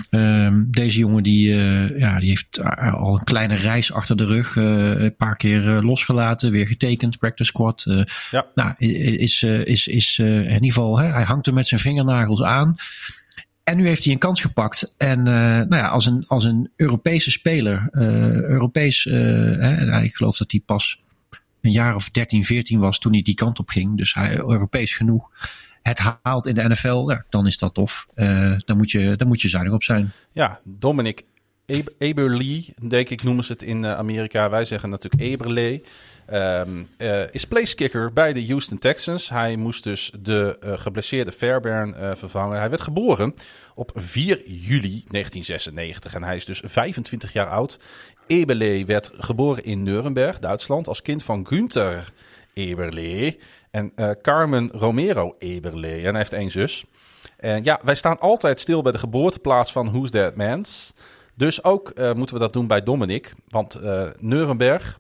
Ehm, 0.09 0.63
deze 0.67 0.99
jongen 0.99 1.23
die, 1.23 1.55
ja, 1.97 2.19
die 2.19 2.29
heeft 2.29 2.59
al 2.93 3.13
een 3.13 3.23
kleine 3.23 3.55
reis 3.55 3.93
achter 3.93 4.15
de 4.17 4.25
rug. 4.25 4.55
een 4.55 5.15
paar 5.15 5.35
keer 5.35 5.61
losgelaten, 5.61 6.51
weer 6.51 6.67
getekend, 6.67 7.17
practice 7.17 7.49
squad. 7.49 8.05
ja. 8.31 8.45
Nou, 8.55 8.73
is, 8.77 9.43
is, 9.43 9.87
is 9.87 10.19
in 10.19 10.53
ieder 10.53 10.71
geval, 10.71 10.99
hè, 10.99 11.07
hij 11.07 11.23
hangt 11.23 11.47
er 11.47 11.53
met 11.53 11.67
zijn 11.67 11.81
vingernagels 11.81 12.43
aan. 12.43 12.75
En 13.63 13.77
nu 13.77 13.87
heeft 13.87 14.03
hij 14.03 14.13
een 14.13 14.19
kans 14.19 14.41
gepakt. 14.41 14.95
En 14.97 15.19
uh, 15.19 15.25
nou 15.25 15.75
ja, 15.75 15.87
als 15.87 16.05
een, 16.05 16.27
als 16.27 16.43
een 16.43 16.71
Europese 16.75 17.31
speler, 17.31 17.89
uh, 17.91 18.41
Europees, 18.41 19.05
uh, 19.05 19.13
hè, 19.13 20.01
ik 20.01 20.15
geloof 20.15 20.37
dat 20.37 20.51
hij 20.51 20.61
pas 20.65 21.03
een 21.61 21.71
jaar 21.71 21.95
of 21.95 22.09
13, 22.09 22.43
14 22.43 22.79
was 22.79 22.99
toen 22.99 23.13
hij 23.13 23.21
die 23.21 23.35
kant 23.35 23.59
op 23.59 23.69
ging. 23.69 23.97
Dus 23.97 24.13
hij 24.13 24.37
Europees 24.37 24.95
genoeg. 24.95 25.29
Het 25.81 25.99
haalt 25.99 26.45
in 26.45 26.55
de 26.55 26.69
NFL, 26.69 27.09
ja, 27.09 27.25
dan 27.29 27.47
is 27.47 27.57
dat 27.57 27.73
tof. 27.73 28.07
dan, 28.57 28.77
moet 28.77 28.91
je, 28.91 29.15
dan 29.15 29.27
moet 29.27 29.41
je 29.41 29.49
zuinig 29.49 29.73
op 29.73 29.83
zijn. 29.83 30.11
Ja, 30.31 30.59
Dominic 30.63 31.23
Eberle, 31.97 32.63
denk 32.87 33.09
ik 33.09 33.23
noemen 33.23 33.43
ze 33.43 33.51
het 33.51 33.61
in 33.61 33.85
Amerika. 33.85 34.49
Wij 34.49 34.65
zeggen 34.65 34.89
natuurlijk 34.89 35.23
Eberle. 35.23 35.81
Um, 36.31 36.87
uh, 36.97 37.23
is 37.31 37.45
placekicker 37.45 38.13
bij 38.13 38.33
de 38.33 38.45
Houston 38.45 38.79
Texans. 38.79 39.29
Hij 39.29 39.55
moest 39.55 39.83
dus 39.83 40.11
de 40.19 40.57
uh, 40.63 40.73
geblesseerde 40.77 41.31
Fairbairn 41.31 41.89
uh, 41.89 42.11
vervangen. 42.15 42.59
Hij 42.59 42.69
werd 42.69 42.81
geboren 42.81 43.33
op 43.75 43.91
4 43.95 44.41
juli 44.45 45.03
1996 45.07 46.13
en 46.13 46.23
hij 46.23 46.35
is 46.35 46.45
dus 46.45 46.61
25 46.65 47.33
jaar 47.33 47.47
oud. 47.47 47.79
Eberle 48.27 48.85
werd 48.85 49.11
geboren 49.13 49.63
in 49.63 49.83
Nuremberg, 49.83 50.39
Duitsland, 50.39 50.87
als 50.87 51.01
kind 51.01 51.23
van 51.23 51.47
Günther 51.47 52.13
Eberle 52.53 53.37
en 53.71 53.93
Carmen 54.21 54.71
Romero 54.71 55.35
Eberle. 55.39 55.95
En 55.95 56.03
hij 56.03 56.17
heeft 56.17 56.33
één 56.33 56.51
zus. 56.51 56.85
En 57.37 57.63
ja, 57.63 57.79
wij 57.83 57.95
staan 57.95 58.19
altijd 58.19 58.59
stil 58.59 58.81
bij 58.81 58.91
de 58.91 58.97
geboorteplaats 58.97 59.71
van 59.71 59.91
Who's 59.91 60.11
That 60.11 60.35
Man's. 60.35 60.93
Dus 61.35 61.63
ook 61.63 61.93
moeten 62.15 62.35
we 62.35 62.41
dat 62.41 62.53
doen 62.53 62.67
bij 62.67 62.83
Dominic. 62.83 63.33
Want 63.47 63.79
Nuremberg, 64.19 64.99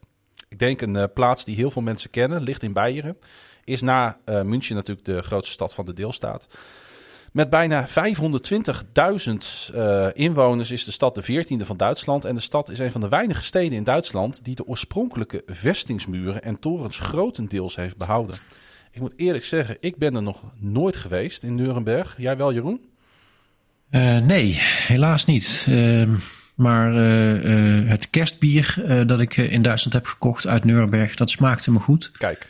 ik 0.53 0.59
denk 0.59 0.81
een 0.81 0.95
uh, 0.95 1.03
plaats 1.13 1.45
die 1.45 1.55
heel 1.55 1.71
veel 1.71 1.81
mensen 1.81 2.09
kennen, 2.09 2.41
ligt 2.41 2.63
in 2.63 2.73
Beieren. 2.73 3.17
Is 3.63 3.81
na 3.81 4.17
uh, 4.25 4.41
München 4.41 4.75
natuurlijk 4.75 5.05
de 5.05 5.21
grootste 5.21 5.51
stad 5.51 5.73
van 5.73 5.85
de 5.85 5.93
deelstaat. 5.93 6.47
Met 7.31 7.49
bijna 7.49 7.87
520.000 7.87 7.93
uh, 9.75 10.07
inwoners 10.13 10.71
is 10.71 10.85
de 10.85 10.91
stad 10.91 11.15
de 11.15 11.45
14e 11.45 11.65
van 11.65 11.77
Duitsland. 11.77 12.25
En 12.25 12.35
de 12.35 12.41
stad 12.41 12.69
is 12.69 12.79
een 12.79 12.91
van 12.91 13.01
de 13.01 13.07
weinige 13.09 13.43
steden 13.43 13.77
in 13.77 13.83
Duitsland 13.83 14.45
die 14.45 14.55
de 14.55 14.67
oorspronkelijke 14.67 15.43
vestingsmuren 15.45 16.43
en 16.43 16.59
torens 16.59 16.99
grotendeels 16.99 17.75
heeft 17.75 17.97
behouden. 17.97 18.35
Ik 18.91 19.01
moet 19.01 19.13
eerlijk 19.15 19.45
zeggen, 19.45 19.77
ik 19.79 19.97
ben 19.97 20.15
er 20.15 20.23
nog 20.23 20.43
nooit 20.59 20.95
geweest 20.95 21.43
in 21.43 21.55
Nuremberg. 21.55 22.15
Jij 22.17 22.37
wel, 22.37 22.53
Jeroen? 22.53 22.81
Nee, 24.23 24.57
helaas 24.87 25.25
niet. 25.25 25.67
Uh, 25.69 26.07
maar 26.55 26.93
uh, 26.93 27.81
uh, 27.83 27.89
het 27.89 28.09
kerstbier 28.09 28.75
uh, 28.77 29.01
dat 29.05 29.19
ik 29.19 29.37
in 29.37 29.61
Duitsland 29.61 29.93
heb 29.93 30.05
gekocht 30.05 30.47
uit 30.47 30.63
Nuremberg, 30.63 31.15
dat 31.15 31.29
smaakte 31.29 31.71
me 31.71 31.79
goed. 31.79 32.11
Kijk. 32.17 32.47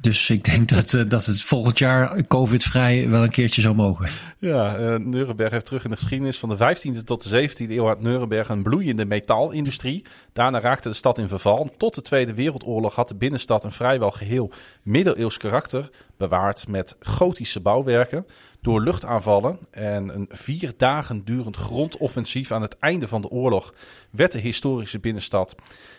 Dus 0.00 0.30
ik 0.30 0.44
denk 0.44 0.68
dat, 0.74 1.04
dat 1.08 1.26
het 1.26 1.42
volgend 1.42 1.78
jaar 1.78 2.26
COVID-vrij 2.26 3.08
wel 3.08 3.22
een 3.22 3.30
keertje 3.30 3.60
zou 3.60 3.74
mogen. 3.74 4.08
Ja, 4.38 4.78
uh, 4.78 4.96
Nuremberg 4.98 5.50
heeft 5.50 5.66
terug 5.66 5.84
in 5.84 5.90
de 5.90 5.96
geschiedenis 5.96 6.38
van 6.38 6.48
de 6.48 6.76
15e 6.76 7.04
tot 7.04 7.30
de 7.30 7.48
17e 7.48 7.70
eeuw 7.70 7.86
had 7.86 8.00
Nuremberg 8.00 8.48
een 8.48 8.62
bloeiende 8.62 9.04
metaalindustrie. 9.04 10.04
Daarna 10.32 10.60
raakte 10.60 10.88
de 10.88 10.94
stad 10.94 11.18
in 11.18 11.28
verval. 11.28 11.70
Tot 11.76 11.94
de 11.94 12.02
Tweede 12.02 12.34
Wereldoorlog 12.34 12.94
had 12.94 13.08
de 13.08 13.14
binnenstad 13.14 13.64
een 13.64 13.72
vrijwel 13.72 14.10
geheel 14.10 14.50
middeleeuws 14.82 15.36
karakter 15.36 15.90
bewaard 16.16 16.68
met 16.68 16.96
gotische 17.00 17.60
bouwwerken. 17.60 18.26
Door 18.60 18.82
luchtaanvallen 18.82 19.58
en 19.70 20.08
een 20.14 20.28
vier 20.30 20.72
dagen 20.76 21.24
durend 21.24 21.56
grondoffensief 21.56 22.52
aan 22.52 22.62
het 22.62 22.78
einde 22.78 23.08
van 23.08 23.20
de 23.20 23.28
oorlog 23.28 23.74
werd 24.10 24.32
de 24.32 24.38
historische 24.38 24.98
binnenstad 24.98 25.54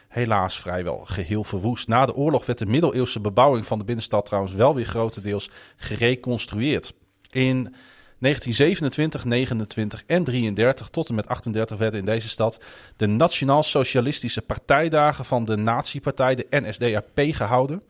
helaas 0.08 0.60
vrijwel 0.60 1.06
geheel 1.06 1.44
verwoest. 1.44 1.88
Na 1.88 2.06
de 2.06 2.16
oorlog 2.16 2.46
werd 2.46 2.60
de 2.60 2.66
middeleeuwse 2.66 3.20
bebouwing 3.20 3.66
van 3.66 3.78
de 3.78 3.84
binnenstad 3.84 4.26
trouwens 4.26 4.54
wel 4.54 4.76
weer 4.76 4.86
grotendeels 4.86 5.50
gereconstrueerd. 5.76 6.94
In 7.32 7.74
1927, 8.20 9.26
29 9.26 10.04
en 10.06 10.24
33 10.24 10.90
tot 10.90 11.10
en 11.10 11.16
met 11.16 11.28
38 11.28 11.78
werden 11.78 12.00
in 12.00 12.06
deze 12.06 12.30
stad 12.30 12.60
de 12.96 13.08
Nationaal-Socialistische 13.08 14.42
Partijdagen 14.42 15.26
van 15.26 15.46
de 15.46 15.56
Nazi-partij, 15.56 16.36
de 16.36 16.48
NSDAP, 16.50 17.12
gehouden. 17.16 17.84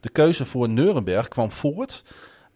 De 0.00 0.08
keuze 0.08 0.44
voor 0.44 0.68
Nuremberg 0.68 1.28
kwam 1.28 1.50
voort 1.50 2.02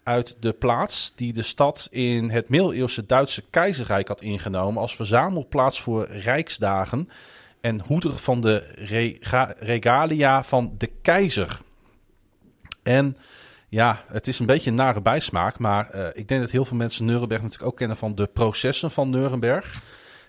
uit 0.06 0.36
de 0.40 0.52
plaats 0.52 1.12
die 1.14 1.32
de 1.32 1.42
stad 1.42 1.88
in 1.90 2.30
het 2.30 2.48
middeleeuwse 2.48 3.06
Duitse 3.06 3.42
keizerrijk 3.50 4.08
had 4.08 4.20
ingenomen 4.20 4.80
als 4.80 4.96
verzamelplaats 4.96 5.80
voor 5.80 6.06
rijksdagen 6.10 7.08
en 7.60 7.80
hoeder 7.80 8.18
van 8.18 8.40
de 8.40 8.72
rega 8.74 9.54
regalia 9.58 10.42
van 10.42 10.74
de 10.78 10.90
keizer. 11.02 11.60
En 12.82 13.16
ja, 13.68 14.04
het 14.08 14.26
is 14.26 14.38
een 14.38 14.46
beetje 14.46 14.70
een 14.70 14.76
nare 14.76 15.00
bijsmaak, 15.00 15.58
maar 15.58 15.94
uh, 15.94 16.06
ik 16.12 16.28
denk 16.28 16.40
dat 16.40 16.50
heel 16.50 16.64
veel 16.64 16.76
mensen 16.76 17.04
Nuremberg 17.04 17.42
natuurlijk 17.42 17.70
ook 17.70 17.76
kennen 17.76 17.96
van 17.96 18.14
de 18.14 18.26
processen 18.26 18.90
van 18.90 19.10
Nuremberg. 19.10 19.82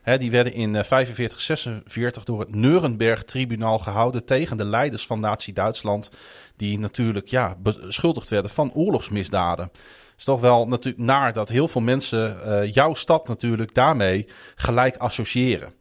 Hè, 0.08 0.18
die 0.18 0.32
werden 0.32 0.54
in 0.54 0.74
uh, 0.74 0.84
45, 0.84 1.42
46 1.42 2.24
door 2.24 2.40
het 2.40 2.56
Nuremberg-tribunaal 2.56 3.80
gehouden 3.80 4.26
tegen 4.26 4.58
de 4.58 4.66
leiders 4.66 5.06
van 5.06 5.20
Nazi-Duitsland, 5.20 6.10
die 6.56 6.80
natuurlijk 6.80 7.28
ja, 7.28 7.56
beschuldigd 7.60 8.30
werden 8.30 8.52
van 8.52 8.74
oorlogsmisdaden. 8.74 9.66
Het 9.66 10.18
is 10.18 10.24
toch 10.24 10.40
wel 10.40 10.68
natuurlijk 10.68 11.04
naar 11.04 11.34
dat 11.34 11.50
heel 11.50 11.68
veel 11.68 11.82
mensen 11.82 12.38
uh, 12.46 12.74
jouw 12.74 12.94
stad 12.94 13.28
natuurlijk 13.28 13.74
daarmee 13.74 14.28
gelijk 14.56 14.98
associëren. 14.98 15.74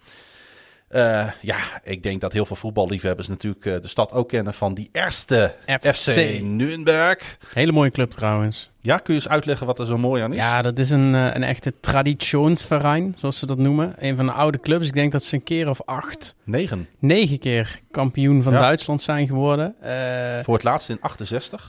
Uh, 0.90 1.31
ja, 1.40 1.59
ik 1.85 2.03
denk 2.03 2.20
dat 2.20 2.32
heel 2.32 2.47
veel 2.47 2.57
voetballiefhebbers 2.57 3.28
natuurlijk 3.28 3.65
uh, 3.65 3.81
de 3.81 3.89
stad 3.89 4.12
ook 4.12 4.28
kennen 4.28 4.55
van 4.55 4.74
die 4.74 4.89
eerste 4.93 5.55
FC, 5.66 5.94
FC 5.94 6.40
Nürnberg. 6.40 7.39
Hele 7.55 7.73
mooie 7.73 7.90
club 7.90 8.11
trouwens. 8.11 8.70
Ja, 8.87 8.97
kun 8.99 9.15
je 9.15 9.21
eens 9.21 9.29
uitleggen 9.29 9.67
wat 9.67 9.79
er 9.79 9.87
zo 9.87 9.99
mooi 9.99 10.23
aan 10.23 10.33
is? 10.33 10.39
Ja, 10.39 10.63
dat 10.63 10.79
is 10.79 10.91
een, 10.91 11.15
eh, 11.15 11.31
een 11.33 11.43
echte 11.43 11.73
traditionsverein, 11.81 13.13
zoals 13.17 13.39
ze 13.39 13.47
dat 13.47 13.59
noemen. 13.59 13.95
Een 13.99 14.17
van 14.17 14.27
de 14.27 14.33
oude 14.33 14.61
clubs. 14.61 14.87
Ik 14.87 14.95
denk 14.95 15.13
dat 15.13 15.23
ze 15.23 15.35
een 15.35 15.43
keer 15.43 15.69
of 15.69 15.83
acht, 15.85 16.37
Negen. 16.45 16.89
negen 16.99 17.39
keer 17.39 17.81
kampioen 17.91 18.43
van 18.43 18.53
Ja. 18.53 18.61
Duitsland 18.61 19.03
zijn 19.03 19.27
geworden. 19.27 19.75
Eh, 19.81 20.45
Voor 20.45 20.55
het 20.55 20.63
laatst 20.63 20.89
in 20.91 20.97
68. 21.01 21.69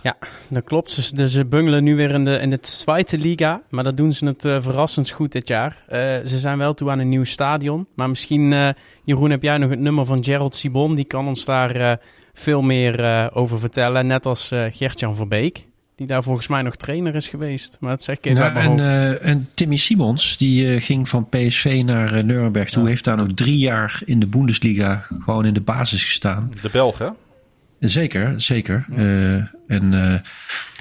dat 0.50 0.64
klopt. 0.64 0.92
Ze, 0.92 1.16
dus 1.16 1.32
ze 1.32 1.46
bungelen 1.46 1.84
nu 1.84 1.96
weer 1.96 2.12
in 2.12 2.26
de, 2.26 2.40
in 2.40 2.50
de 2.50 2.58
Zweite 2.62 3.18
Liga. 3.18 3.62
Maar 3.70 3.84
dat 3.84 3.98
doen 3.98 4.14
ze 4.14 4.26
het 4.26 4.46
eh, 4.46 4.58
verrassend 4.60 5.10
goed 5.10 5.32
dit 5.32 5.48
jaar. 5.48 5.84
Ze 6.26 6.40
zijn 6.40 6.58
wel 6.58 6.74
toe 6.74 6.90
aan 6.90 7.00
een 7.00 7.10
nieuw 7.10 7.24
stadion. 7.24 7.88
Maar 7.96 8.10
misschien, 8.10 8.74
Jeroen, 9.04 9.30
heb 9.30 9.44
jij 9.44 9.58
nog 9.58 9.70
het 9.70 9.80
nummer 9.80 10.06
van 10.06 10.24
Gerald 10.24 10.56
Sibon? 10.56 10.96
Die 10.96 11.06
kan 11.06 11.28
ons 11.28 11.46
daar 11.46 12.00
veel 12.34 12.62
meer 12.62 13.30
over 13.34 13.60
vertellen. 13.60 14.08
Net 14.08 14.26
als 14.26 14.52
Gertjan 14.70 15.16
Verbeek. 15.16 15.66
Die 15.98 16.08
daar 16.08 16.24
volgens 16.24 16.48
mij 16.48 16.62
nog 16.62 16.76
trainer 16.76 17.16
is 17.16 17.28
geweest. 17.28 17.78
Maar 17.80 17.90
dat 17.90 18.04
zeg 18.04 18.18
ik 18.18 18.26
even 18.26 18.40
Nou, 18.40 18.56
en, 18.56 18.66
hoofd. 18.68 18.82
eh, 18.82 19.30
en 19.30 19.50
Timmy 19.54 19.76
Simons, 19.78 20.38
die 20.38 20.74
eh, 20.76 20.82
ging 20.82 21.10
van 21.10 21.30
PSV 21.30 21.82
naar 21.86 22.14
eh, 22.14 22.24
Nuremberg 22.24 22.70
toe. 22.70 22.84
Ja. 22.84 22.88
Heeft 22.90 23.04
daar 23.04 23.18
nog 23.18 23.28
drie 23.34 23.58
jaar 23.58 24.02
in 24.06 24.20
de 24.20 24.28
Bundesliga 24.28 25.06
gewoon 25.24 25.46
in 25.46 25.54
de 25.54 25.62
basis 25.62 26.06
gestaan. 26.06 26.52
De 26.62 26.70
Belgen. 26.70 27.16
Zeker, 27.80 28.42
zeker. 28.42 28.86
Eh, 28.96 29.34
en 29.68 29.94
eh, 30.14 30.20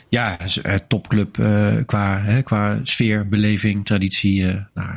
ja, 0.08 0.40
is, 0.40 0.60
topclub 0.88 1.38
eh, 1.38 1.74
qua, 1.86 2.18
hè, 2.18 2.42
qua 2.42 2.78
sfeer, 2.82 3.28
beleving, 3.28 3.84
traditie. 3.84 4.48
eh, 4.48 4.54
nou, 4.74 4.90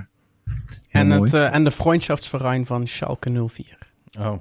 En, 0.89 1.07
mooi. 1.07 1.21
het, 1.23 1.33
eh, 1.33 1.53
en 1.55 1.63
de 1.63 1.71
Freundschaftsverein 1.71 2.65
van 2.65 2.87
Schalke 2.87 3.29
04. 3.47 3.77
Oh, 4.19 4.33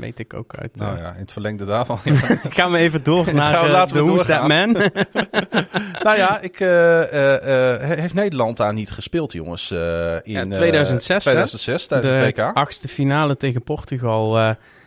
Weet 0.00 0.18
ik 0.18 0.34
ook 0.34 0.54
uit. 0.56 0.76
nou 0.76 0.96
eh. 0.96 1.02
ja, 1.02 1.12
in 1.12 1.20
het 1.20 1.32
verlengde 1.32 1.64
daarvan. 1.64 1.98
Gaan 2.58 2.70
we 2.72 2.78
even 2.78 3.02
door 3.02 3.34
naar 3.34 3.52
Gaan 3.52 3.60
we- 3.62 3.66
eh, 3.66 3.72
laten 3.72 3.96
de 3.96 4.02
we 4.04 4.08
Who's 4.10 4.26
That. 4.26 4.48
Man. 4.48 4.72
nou 6.06 6.16
ja, 6.16 6.40
ik, 6.40 6.60
eh, 6.60 6.68
he- 6.68 7.94
heeft 8.00 8.14
Nederland 8.14 8.56
daar 8.56 8.72
niet 8.74 8.90
gespeeld, 8.90 9.32
jongens? 9.32 9.70
in 9.70 9.78
Ja, 10.24 10.42
eh, 10.42 10.50
2006, 10.50 11.24
hè? 11.24 11.30
2006 11.30 11.86
tijdens 11.86 12.10
de 12.12 12.16
het 12.24 12.36
WK. 12.36 12.50
achtste 12.56 12.88
finale 12.88 13.36
tegen 13.36 13.62
Portugal. 13.62 14.38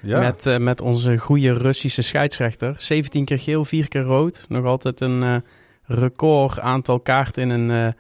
Ja. 0.06 0.20
met, 0.20 0.60
met 0.60 0.82
onze 0.82 1.18
goede 1.18 1.54
Russische 1.54 2.02
scheidsrechter. 2.02 2.74
17 2.78 3.26
keer 3.26 3.40
geel, 3.40 3.66
4 3.66 3.88
keer 3.88 4.02
rood. 4.02 4.46
Nog 4.50 4.66
altijd 4.66 5.02
een 5.02 5.24
eh, 5.24 5.36
record 5.86 6.60
aantal 6.60 7.00
kaarten 7.00 7.52
in 7.52 7.70
een 7.70 7.94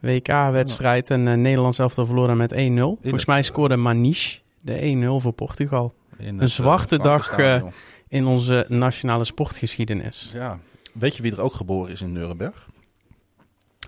WK-wedstrijd. 0.00 1.10
En 1.10 1.40
Nederland 1.40 1.74
zelf 1.74 1.92
verloren 1.94 2.36
met 2.36 2.52
1-0. 2.52 2.56
Volgens 3.02 3.24
mij 3.26 3.42
scoorde 3.42 3.76
Maniche 3.76 4.38
de 4.60 4.94
1-0 5.18 5.22
voor 5.22 5.32
Portugal. 5.32 5.94
In 6.24 6.34
een 6.34 6.40
het, 6.40 6.50
zwarte 6.50 6.96
eh, 6.96 7.02
dag, 7.02 7.24
Frankenstadion. 7.24 7.72
In 8.08 8.26
onze 8.26 8.64
nationale 8.68 9.24
sportgeschiedenis. 9.24 10.30
Ja. 10.32 10.58
Weet 10.92 11.16
je 11.16 11.22
wie 11.22 11.32
er 11.32 11.40
ook 11.40 11.54
geboren 11.54 11.92
is 11.92 12.00
in 12.00 12.12
Nuremberg? 12.12 12.66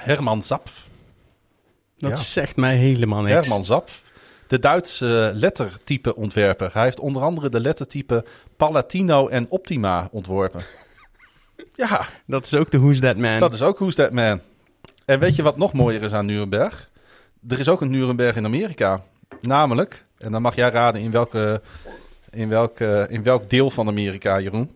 Herman 0.01 0.43
Zapf. 0.43 0.89
Dat 1.99 2.11
Ja. 2.11 2.17
zegt 2.17 2.57
mij 2.57 2.77
helemaal 2.77 3.23
niks. 3.23 3.35
Herman 3.35 3.65
Zapf. 3.65 4.03
De 4.47 4.59
Duitse 4.59 5.31
lettertype 5.35 6.17
ontwerper. 6.17 6.71
Hij 6.73 6.83
heeft 6.85 7.01
onder 7.01 7.23
andere 7.23 7.49
de 7.49 7.61
lettertype 7.61 8.25
Palatino 8.57 9.29
en 9.29 9.47
Optima 9.49 10.09
ontworpen. 10.11 10.65
ja, 11.75 12.07
Dat 12.27 12.45
is 12.47 12.55
ook 12.55 12.71
de 12.71 12.79
Who's 12.79 13.01
That 13.01 13.17
Man. 13.17 13.39
dat 13.39 13.53
is 13.53 13.63
ook 13.63 13.79
Who's 13.79 13.95
That 13.95 14.13
Man. 14.13 14.41
En 15.05 15.19
weet 15.19 15.37
je 15.37 15.43
wat 15.43 15.57
nog 15.57 15.73
mooier 15.73 16.03
is 16.03 16.13
aan 16.13 16.27
Nuremberg? 16.27 16.91
Er 17.49 17.59
is 17.59 17.69
ook 17.69 17.81
een 17.81 17.91
Nuremberg 17.91 18.37
in 18.37 18.45
Amerika. 18.45 19.03
Namelijk, 19.41 20.05
en 20.19 20.33
dan 20.33 20.43
mag 20.43 20.55
jij 20.55 20.71
raden 20.71 21.01
in, 21.01 21.11
welke, 21.11 21.63
in, 22.37 22.49
welke, 22.49 23.07
in 23.11 23.23
welk 23.23 23.51
deel 23.51 23.71
van 23.71 23.89
Amerika, 23.89 24.41
Jeroen? 24.41 24.71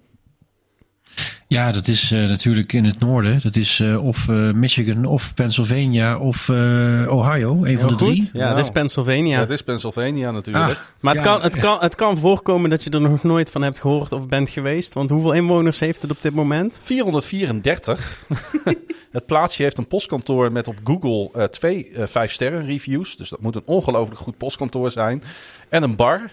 Ja, 1.47 1.73
dat 1.73 1.89
is 1.89 2.11
eh, 2.13 2.29
natuurlijk 2.29 2.73
in 2.73 2.85
het 2.85 3.01
noorden. 3.01 3.41
Dat 3.43 3.57
is 3.57 3.81
eh, 3.81 4.05
of 4.05 4.29
eh, 4.29 4.53
Michigan 4.53 5.05
of 5.05 5.35
Pennsylvania 5.35 6.19
of 6.19 6.49
eh, 6.49 7.07
Ohio. 7.09 7.65
Een 7.65 7.79
van 7.79 7.89
de 7.89 7.95
goed. 7.95 7.99
drie. 7.99 8.31
Ja, 8.33 8.39
Nou, 8.43 8.55
dat 8.55 8.65
is 8.65 8.71
Pennsylvania. 8.71 9.39
Dat 9.39 9.51
is 9.51 9.63
Pennsylvania 9.63 10.31
natuurlijk. 10.31 10.71
Ah, 10.71 10.77
Maar 11.01 11.15
het, 11.15 11.25
Ja, 11.25 11.33
kan, 11.33 11.43
het, 11.43 11.57
kan, 11.57 11.79
het 11.81 11.95
kan 11.95 12.19
voorkomen 12.19 12.71
dat 12.71 12.85
je 12.85 12.91
er 12.91 13.01
nog 13.01 13.23
nooit 13.23 13.51
van 13.51 13.63
hebt 13.63 13.81
gehoord 13.81 14.13
of 14.13 14.29
bent 14.29 14.51
geweest. 14.51 14.95
Want 14.95 15.11
hoeveel 15.11 15.33
inwoners 15.33 15.81
heeft 15.81 16.03
het 16.03 16.11
op 16.11 16.23
dit 16.23 16.35
moment? 16.35 16.79
434. 16.83 18.25
het 19.11 19.27
plaatsje 19.27 19.63
heeft 19.63 19.79
een 19.79 19.87
postkantoor 19.87 20.53
met 20.53 20.69
op 20.69 20.77
Google 20.85 21.31
eh, 21.33 21.45
twee 21.45 21.91
eh, 21.91 22.07
vijf 22.07 22.33
sterren 22.33 22.65
reviews. 22.65 23.17
Dus 23.17 23.29
dat 23.29 23.41
moet 23.41 23.57
een 23.57 23.63
ongelooflijk 23.65 24.21
goed 24.21 24.37
postkantoor 24.37 24.91
zijn. 24.91 25.23
En 25.69 25.83
een 25.83 25.97
bar. 25.97 26.31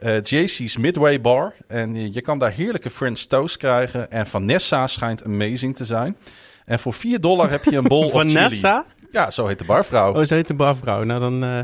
Eh, 0.00 0.22
JC's 0.22 0.76
Midway 0.76 1.20
Bar. 1.20 1.52
En 1.68 2.12
je 2.12 2.20
kan 2.20 2.38
daar 2.38 2.50
heerlijke 2.52 2.90
French 2.90 3.18
toast 3.18 3.56
krijgen. 3.56 4.10
En 4.10 4.26
Vanessa 4.26 4.86
schijnt 4.86 5.24
amazing 5.24 5.76
te 5.76 5.84
zijn. 5.84 6.16
En 6.64 6.78
voor 6.78 6.92
4 6.92 7.20
dollar 7.20 7.50
heb 7.50 7.64
je 7.64 7.76
een 7.76 7.90
chili. 7.90 8.10
Vanessa? 8.10 8.84
Ja, 9.12 9.30
zo 9.30 9.46
heet 9.46 9.58
de 9.58 9.64
barvrouw. 9.64 10.14
Oh, 10.14 10.24
zo 10.24 10.34
heet 10.34 10.46
de 10.46 10.54
barvrouw. 10.54 11.02
Nou, 11.02 11.20
dan 11.20 11.44
eh, 11.44 11.58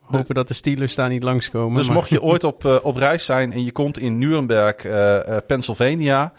hopen 0.00 0.34
dat 0.34 0.48
de 0.48 0.54
Steelers 0.54 0.94
daar 0.94 1.08
niet 1.08 1.22
langskomen. 1.22 1.76
dus 1.76 1.86
maar- 1.86 1.96
mocht 1.96 2.08
je 2.08 2.22
ooit 2.22 2.44
op, 2.44 2.64
eh, 2.64 2.76
op 2.82 2.96
reis 2.96 3.24
zijn 3.24 3.52
en 3.52 3.64
je 3.64 3.72
komt 3.72 3.98
in 3.98 4.18
Nuremberg, 4.18 4.74
eh, 4.84 5.28
eh, 5.36 5.36
Pennsylvania... 5.46 6.32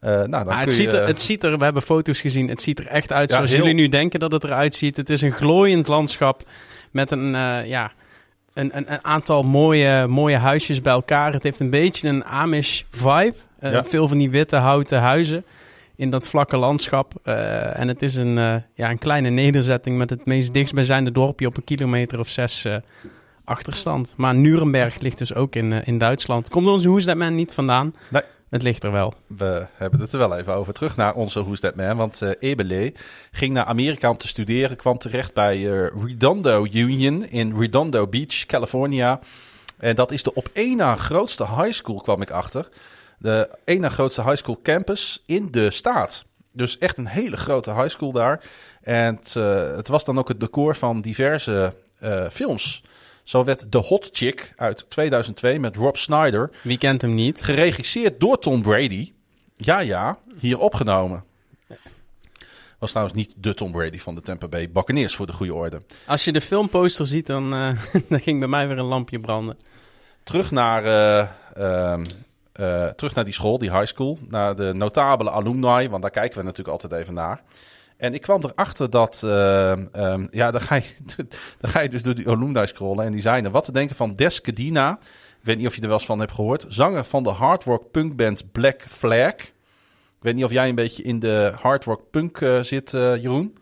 eh, 0.00 0.10
nou, 0.10 0.30
dan 0.30 0.46
Maar 0.46 0.56
het, 0.58 0.64
kun 0.66 0.74
ziet 0.76 0.90
je, 0.90 0.98
er, 0.98 1.06
het 1.06 1.20
ziet 1.20 1.42
er, 1.44 1.58
we 1.58 1.64
hebben 1.64 1.82
foto's 1.82 2.20
gezien, 2.20 2.48
het 2.48 2.62
ziet 2.62 2.78
er 2.78 2.86
echt 2.86 3.12
uit 3.12 3.28
Ja, 3.30 3.34
zoals 3.36 3.50
heel- 3.50 3.58
jullie 3.60 3.74
nu 3.74 3.88
denken 3.88 4.20
dat 4.20 4.32
het 4.32 4.44
eruit 4.44 4.74
ziet. 4.74 4.96
Het 4.96 5.10
is 5.10 5.22
een 5.22 5.32
glooiend 5.32 5.86
landschap 5.88 6.42
met 6.90 7.10
een, 7.10 7.34
eh, 7.34 7.66
ja, 7.66 7.92
een, 8.54 8.76
een, 8.76 8.92
een 8.92 9.04
aantal 9.04 9.42
mooie, 9.42 10.06
mooie 10.06 10.36
huisjes 10.36 10.80
bij 10.80 10.92
elkaar. 10.92 11.32
Het 11.32 11.42
heeft 11.42 11.60
een 11.60 11.70
beetje 11.70 12.08
een 12.08 12.24
Amish 12.24 12.82
vibe. 12.90 13.34
Eh, 13.58 13.72
Ja. 13.72 13.84
Veel 13.84 14.08
van 14.08 14.18
die 14.18 14.30
witte 14.30 14.56
houten 14.56 15.00
huizen 15.00 15.44
in 15.96 16.10
dat 16.10 16.26
vlakke 16.26 16.56
landschap. 16.56 17.12
Eh, 17.22 17.78
en 17.78 17.88
het 17.88 18.02
is 18.02 18.16
een, 18.16 18.38
eh, 18.38 18.54
ja, 18.74 18.90
een 18.90 18.98
kleine 18.98 19.30
nederzetting 19.30 19.98
met 19.98 20.10
het 20.10 20.26
meest 20.26 20.52
dichtstbijzijnde 20.52 21.12
dorpje 21.12 21.46
op 21.46 21.56
een 21.56 21.64
kilometer 21.64 22.18
of 22.18 22.28
zes 22.28 22.66
achterstand. 23.44 24.14
Maar 24.16 24.34
Nuremberg 24.34 25.00
ligt 25.00 25.18
dus 25.18 25.34
ook 25.34 25.54
in, 25.54 25.72
in 25.72 25.98
Duitsland. 25.98 26.48
Komt 26.48 26.66
onze 26.66 27.14
Man 27.14 27.34
niet 27.34 27.52
vandaan? 27.52 27.94
Nee. 28.08 28.22
Het 28.54 28.62
ligt 28.62 28.84
er 28.84 28.92
wel. 28.92 29.14
We 29.26 29.66
hebben 29.76 30.00
het 30.00 30.12
er 30.12 30.18
wel 30.18 30.36
even 30.36 30.54
over. 30.54 30.72
Terug 30.72 30.96
naar 30.96 31.14
onze 31.14 31.42
Who's 31.42 31.60
That 31.60 31.74
Man. 31.74 31.96
Want 31.96 32.22
eh 32.22 32.30
Ebele 32.38 32.92
ging 33.30 33.52
naar 33.52 33.64
Amerika 33.64 34.10
om 34.10 34.16
te 34.16 34.28
studeren. 34.28 34.76
Kwam 34.76 34.98
terecht 34.98 35.34
bij 35.34 35.56
eh, 35.56 35.90
Redondo 36.04 36.66
Union 36.72 37.24
in 37.28 37.58
Redondo 37.58 38.06
Beach, 38.06 38.46
California. 38.46 39.20
En 39.78 39.94
dat 39.94 40.12
is 40.12 40.22
de 40.22 40.34
op 40.34 40.48
één 40.52 40.76
na 40.76 40.96
grootste 40.96 41.46
high 41.46 41.72
school, 41.72 42.00
kwam 42.00 42.22
ik 42.22 42.30
achter. 42.30 42.68
De 43.18 43.58
één 43.64 43.80
na 43.80 43.88
grootste 43.88 44.22
high 44.22 44.36
school 44.36 44.60
campus 44.62 45.22
in 45.26 45.50
de 45.50 45.70
staat. 45.70 46.24
Dus 46.52 46.78
echt 46.78 46.98
een 46.98 47.06
hele 47.06 47.36
grote 47.36 47.74
high 47.74 47.88
school 47.88 48.12
daar. 48.12 48.44
En 48.82 49.20
eh, 49.34 49.76
het 49.76 49.88
was 49.88 50.04
dan 50.04 50.18
ook 50.18 50.28
het 50.28 50.40
decor 50.40 50.76
van 50.76 51.00
diverse 51.00 51.74
films. 52.30 52.82
Zo 53.24 53.44
werd 53.44 53.70
The 53.70 53.78
Hot 53.78 54.08
Chick 54.12 54.52
uit 54.56 54.86
2002 54.88 55.58
met 55.60 55.76
Rob 55.76 55.96
Snyder 55.96 56.50
Wie 56.62 56.78
kent 56.78 57.00
hem 57.00 57.14
niet? 57.14 57.42
Geregisseerd 57.42 58.20
door 58.20 58.38
Tom 58.38 58.62
Brady. 58.62 59.12
Ja, 59.56 59.78
ja, 59.78 60.18
hier 60.38 60.58
opgenomen. 60.58 61.24
Was 62.78 62.90
trouwens 62.90 63.18
niet 63.18 63.34
de 63.36 63.54
Tom 63.54 63.72
Brady 63.72 63.98
van 63.98 64.14
de 64.14 64.20
Tampa 64.20 64.48
Bay 64.48 64.70
Buccaneers 64.70 65.14
voor 65.14 65.26
de 65.26 65.32
goede 65.32 65.54
orde. 65.54 65.82
Als 66.06 66.24
je 66.24 66.32
de 66.32 66.40
filmposter 66.40 67.06
ziet, 67.06 67.26
dan, 67.26 67.54
eh, 67.54 67.78
dan 68.08 68.20
ging 68.20 68.38
bij 68.38 68.48
mij 68.48 68.68
weer 68.68 68.78
een 68.78 68.84
lampje 68.84 69.20
branden. 69.20 69.58
Terug 70.22 70.50
naar, 70.50 70.84
eh, 70.84 71.28
ehm, 71.54 72.04
eh, 72.52 72.86
terug 72.86 73.14
naar 73.14 73.24
die 73.24 73.34
school, 73.34 73.58
die 73.58 73.70
high 73.70 73.86
school. 73.86 74.18
Naar 74.28 74.56
de 74.56 74.72
notabele 74.74 75.30
alumni, 75.30 75.88
want 75.88 76.02
daar 76.02 76.10
kijken 76.10 76.38
we 76.38 76.44
natuurlijk 76.44 76.82
altijd 76.82 77.00
even 77.02 77.14
naar. 77.14 77.42
En 78.04 78.14
ik 78.14 78.20
kwam 78.20 78.40
erachter 78.44 78.90
dat, 78.90 79.22
ehm, 79.24 79.84
ehm, 79.92 80.26
ja, 80.30 80.50
dan 80.50 80.60
ga, 80.60 80.74
je, 80.74 80.94
dan 81.60 81.70
ga 81.70 81.80
je 81.80 81.88
dus 81.88 82.02
door 82.02 82.14
die 82.14 82.28
alumni 82.28 82.66
scrollen 82.66 83.04
en 83.04 83.12
die 83.12 83.20
zijn 83.20 83.44
er. 83.44 83.50
Wat 83.50 83.64
te 83.64 83.72
denken 83.72 83.96
van 83.96 84.16
Des 84.16 84.40
Kedina. 84.40 84.98
Ik 85.40 85.50
weet 85.50 85.56
niet 85.56 85.66
of 85.66 85.74
je 85.74 85.80
er 85.80 85.86
wel 85.88 85.96
eens 85.96 86.06
van 86.06 86.18
hebt 86.18 86.32
gehoord. 86.32 86.64
Zanger 86.68 87.04
van 87.04 87.22
de 87.22 87.30
hardrock 87.30 87.90
punkband 87.90 88.52
Black 88.52 88.82
Flag. 88.90 89.34
Ik 89.34 89.52
weet 90.20 90.34
niet 90.34 90.44
of 90.44 90.50
jij 90.50 90.68
een 90.68 90.74
beetje 90.74 91.02
in 91.02 91.18
de 91.18 91.52
hardrock 91.60 92.10
punk 92.10 92.40
eh, 92.40 92.60
zit, 92.60 92.94
eh, 92.94 93.16
Jeroen. 93.16 93.56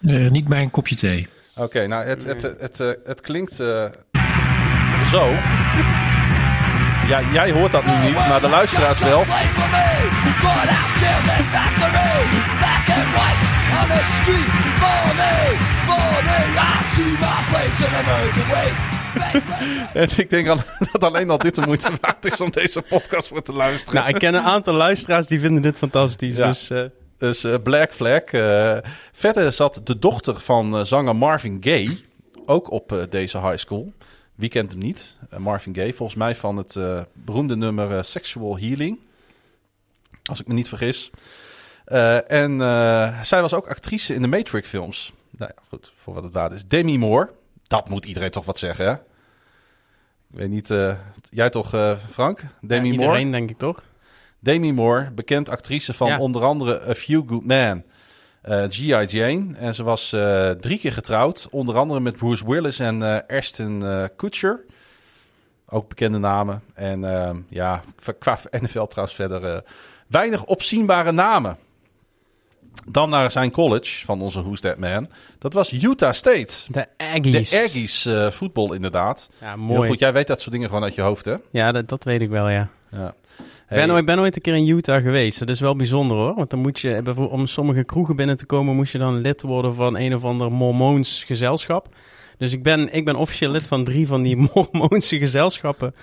Eh, 0.00 0.30
niet 0.30 0.48
mijn 0.48 0.70
kopje 0.70 0.94
thee. 0.94 1.28
Oké, 1.56 1.86
nou, 1.86 2.04
het, 2.04 2.24
het, 2.24 2.42
het, 2.42 2.60
het, 2.60 2.80
eh, 2.80 2.88
het 3.04 3.20
klinkt 3.20 3.60
eh, 3.60 3.84
zo. 5.10 5.30
Ja, 7.08 7.22
jij 7.32 7.50
hoort 7.52 7.72
dat 7.72 7.84
nu 7.84 7.96
niet, 8.06 8.14
maar 8.14 8.40
de 8.40 8.48
luisteraars 8.48 8.98
wel. 8.98 9.24
En 19.94 20.08
ik 20.16 20.30
denk 20.30 20.48
al, 20.48 20.56
dat 20.92 21.04
alleen 21.04 21.30
al 21.30 21.38
dit 21.38 21.54
de 21.54 21.60
moeite 21.66 21.90
waard 22.00 22.24
is 22.24 22.40
om 22.40 22.50
deze 22.50 22.82
podcast 22.82 23.28
voor 23.28 23.42
te 23.42 23.52
luisteren. 23.52 23.94
Nou, 23.94 24.08
ik 24.08 24.18
ken 24.18 24.34
een 24.34 24.42
aantal 24.42 24.74
luisteraars 24.74 25.26
die 25.26 25.40
vinden 25.40 25.62
dit 25.62 25.76
fantastisch. 25.76 26.36
Ja. 26.36 26.46
Dus 26.46 26.70
eh, 26.70 26.82
Dus 27.18 27.44
eh, 27.44 27.54
Black 27.62 27.92
Flag. 27.92 28.20
eh, 28.22 28.76
verder 29.12 29.52
zat 29.52 29.80
de 29.84 29.98
dochter 29.98 30.40
van 30.40 30.86
zanger 30.86 31.16
Marvin 31.16 31.56
Gaye 31.60 31.98
ook 32.46 32.70
op 32.70 32.92
eh, 32.92 32.98
deze 33.10 33.40
high 33.40 33.56
school. 33.56 33.92
Wie 34.34 34.48
kent 34.48 34.70
hem 34.70 34.80
niet? 34.80 35.18
Marvin 35.38 35.74
Gaye, 35.74 35.92
volgens 35.94 36.18
mij 36.18 36.34
van 36.34 36.56
het 36.56 36.76
eh, 36.76 37.00
beroemde 37.12 37.56
nummer 37.56 38.04
Sexual 38.04 38.58
Healing. 38.58 38.98
Als 40.24 40.40
ik 40.40 40.46
me 40.46 40.54
niet 40.54 40.68
vergis. 40.68 41.10
Uh, 41.92 42.30
en 42.30 42.52
uh, 42.52 43.22
zij 43.22 43.40
was 43.40 43.54
ook 43.54 43.68
actrice 43.68 44.14
in 44.14 44.22
de 44.22 44.28
Matrix-films. 44.28 45.12
Nou 45.30 45.50
ja, 45.56 45.62
goed, 45.68 45.92
voor 45.96 46.14
wat 46.14 46.24
het 46.24 46.32
waard 46.32 46.52
is. 46.52 46.66
Demi 46.66 46.98
Moore, 46.98 47.30
dat 47.66 47.88
moet 47.88 48.04
iedereen 48.06 48.30
toch 48.30 48.44
wat 48.44 48.58
zeggen, 48.58 48.84
hè? 48.84 48.92
Ik 50.32 50.38
weet 50.38 50.48
niet, 50.48 50.70
uh, 50.70 50.94
jij 51.30 51.50
toch, 51.50 51.96
Frank? 52.10 52.40
Demi 52.60 52.88
ja, 52.88 52.94
Moore? 52.94 53.02
Iedereen, 53.08 53.30
denk 53.30 53.50
ik 53.50 53.58
toch? 53.58 53.82
Demi 54.40 54.72
Moore, 54.72 55.10
bekend 55.10 55.48
actrice 55.48 55.94
van 55.94 56.08
Ja. 56.08 56.18
onder 56.18 56.42
andere 56.44 56.88
A 56.88 56.94
Few 56.94 57.28
Good 57.28 57.44
Men, 57.44 57.84
eh, 58.42 58.64
G.I. 58.68 59.04
Jane. 59.04 59.56
En 59.56 59.74
ze 59.74 59.82
was 59.82 60.12
eh, 60.12 60.50
drie 60.50 60.78
keer 60.78 60.92
getrouwd, 60.92 61.48
onder 61.50 61.76
andere 61.76 62.00
met 62.00 62.16
Bruce 62.16 62.46
Willis 62.50 62.78
en 62.78 63.02
eh, 63.02 63.36
Ashton 63.38 63.84
eh, 63.86 64.04
Kutcher. 64.16 64.64
Ook 65.68 65.88
bekende 65.88 66.18
namen. 66.18 66.62
En 66.74 67.04
eh, 67.04 67.30
ja, 67.48 67.82
qua 68.18 68.38
NFL 68.50 68.82
trouwens 68.84 69.16
verder 69.16 69.44
eh, 69.44 69.60
weinig 70.06 70.44
opzienbare 70.44 71.12
namen. 71.12 71.56
Dan 72.86 73.10
naar 73.10 73.30
zijn 73.30 73.50
college 73.50 74.04
van 74.04 74.20
onze 74.20 74.42
Who's 74.42 74.60
That 74.60 74.78
Man. 74.78 75.08
Dat 75.38 75.52
was 75.52 75.72
Utah 75.72 76.12
State. 76.12 76.54
De 76.68 76.86
Aggies. 76.96 77.50
De 77.50 77.56
Aggies 77.56 78.06
eh, 78.06 78.30
voetbal 78.30 78.72
inderdaad. 78.72 79.28
Ja, 79.40 79.48
Heel 79.48 79.56
mooi. 79.56 79.88
goed, 79.88 79.98
jij 79.98 80.12
weet 80.12 80.26
dat 80.26 80.40
soort 80.40 80.52
dingen 80.52 80.68
gewoon 80.68 80.82
uit 80.82 80.94
je 80.94 81.00
hoofd 81.02 81.24
hè? 81.24 81.34
Ja, 81.50 81.72
dat, 81.72 81.88
dat 81.88 82.04
weet 82.04 82.20
ik 82.20 82.28
wel, 82.28 82.48
ja. 82.48 82.68
Ja. 82.90 83.14
Ik 83.70 83.76
ben, 83.76 83.90
ooit, 83.90 84.04
ben 84.04 84.18
ooit 84.18 84.36
een 84.36 84.42
keer 84.42 84.54
in 84.54 84.68
Utah 84.68 85.02
geweest. 85.02 85.38
Dat 85.38 85.48
is 85.48 85.60
wel 85.60 85.76
bijzonder 85.76 86.16
hoor. 86.16 86.34
Want 86.34 86.50
dan 86.50 86.58
moet 86.58 86.80
je, 86.80 87.28
om 87.30 87.46
sommige 87.46 87.84
kroegen 87.84 88.16
binnen 88.16 88.36
te 88.36 88.46
komen, 88.46 88.76
moest 88.76 88.92
je 88.92 88.98
dan 88.98 89.20
lid 89.20 89.42
worden 89.42 89.74
van 89.74 89.96
een 89.96 90.14
of 90.14 90.24
ander 90.24 90.52
Mormoons 90.52 91.24
gezelschap. 91.24 91.88
Dus 92.38 92.52
ik 92.52 92.62
ben, 92.62 92.94
ik 92.94 93.04
ben 93.04 93.16
officieel 93.16 93.50
lid 93.50 93.66
van 93.66 93.84
drie 93.84 94.06
van 94.06 94.22
die 94.22 94.36
Mormoonse 94.54 95.18
gezelschappen. 95.18 95.94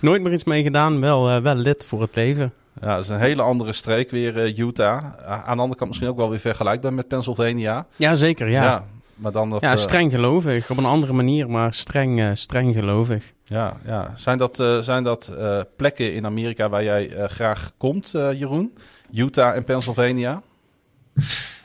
Nooit 0.00 0.22
meer 0.22 0.32
iets 0.32 0.44
mee 0.44 0.62
gedaan, 0.62 1.00
wel, 1.00 1.30
eh, 1.30 1.42
wel 1.42 1.54
lid 1.54 1.84
voor 1.84 2.00
het 2.00 2.14
leven. 2.14 2.52
Ja, 2.80 2.94
dat 2.94 3.04
is 3.04 3.08
een 3.10 3.18
hele 3.18 3.42
andere 3.42 3.72
streek 3.72 4.10
weer, 4.10 4.42
eh, 4.44 4.58
Utah. 4.58 5.04
Aan 5.26 5.56
de 5.56 5.62
andere 5.62 5.74
kant 5.76 5.88
misschien 5.88 6.08
ook 6.08 6.16
wel 6.16 6.30
weer 6.30 6.38
vergelijkbaar 6.40 6.92
met 6.94 7.08
Pennsylvania. 7.08 7.86
Ja, 7.96 8.14
zeker, 8.14 8.50
ja. 8.50 8.62
Ja, 8.62 8.84
maar 9.14 9.32
dan 9.32 9.52
op, 9.54 9.62
eh, 9.62 9.76
streng 9.76 10.10
gelovig. 10.12 10.70
Op 10.70 10.76
een 10.76 10.84
andere 10.84 11.12
manier, 11.12 11.50
maar 11.50 11.74
streng, 11.74 12.20
eh, 12.20 12.30
streng 12.32 12.74
gelovig. 12.74 13.32
ja, 13.44 13.76
ja. 13.86 14.12
Zijn 14.16 14.38
dat, 14.38 14.60
eh, 14.60 14.78
zijn 14.78 15.04
dat 15.04 15.28
eh, 15.38 15.60
plekken 15.76 16.14
in 16.14 16.26
Amerika 16.26 16.68
waar 16.68 16.84
jij 16.84 17.10
graag 17.26 17.72
komt, 17.76 18.10
Jeroen? 18.10 18.74
Utah 19.12 19.56
en 19.56 19.64
Pennsylvania? 19.64 20.42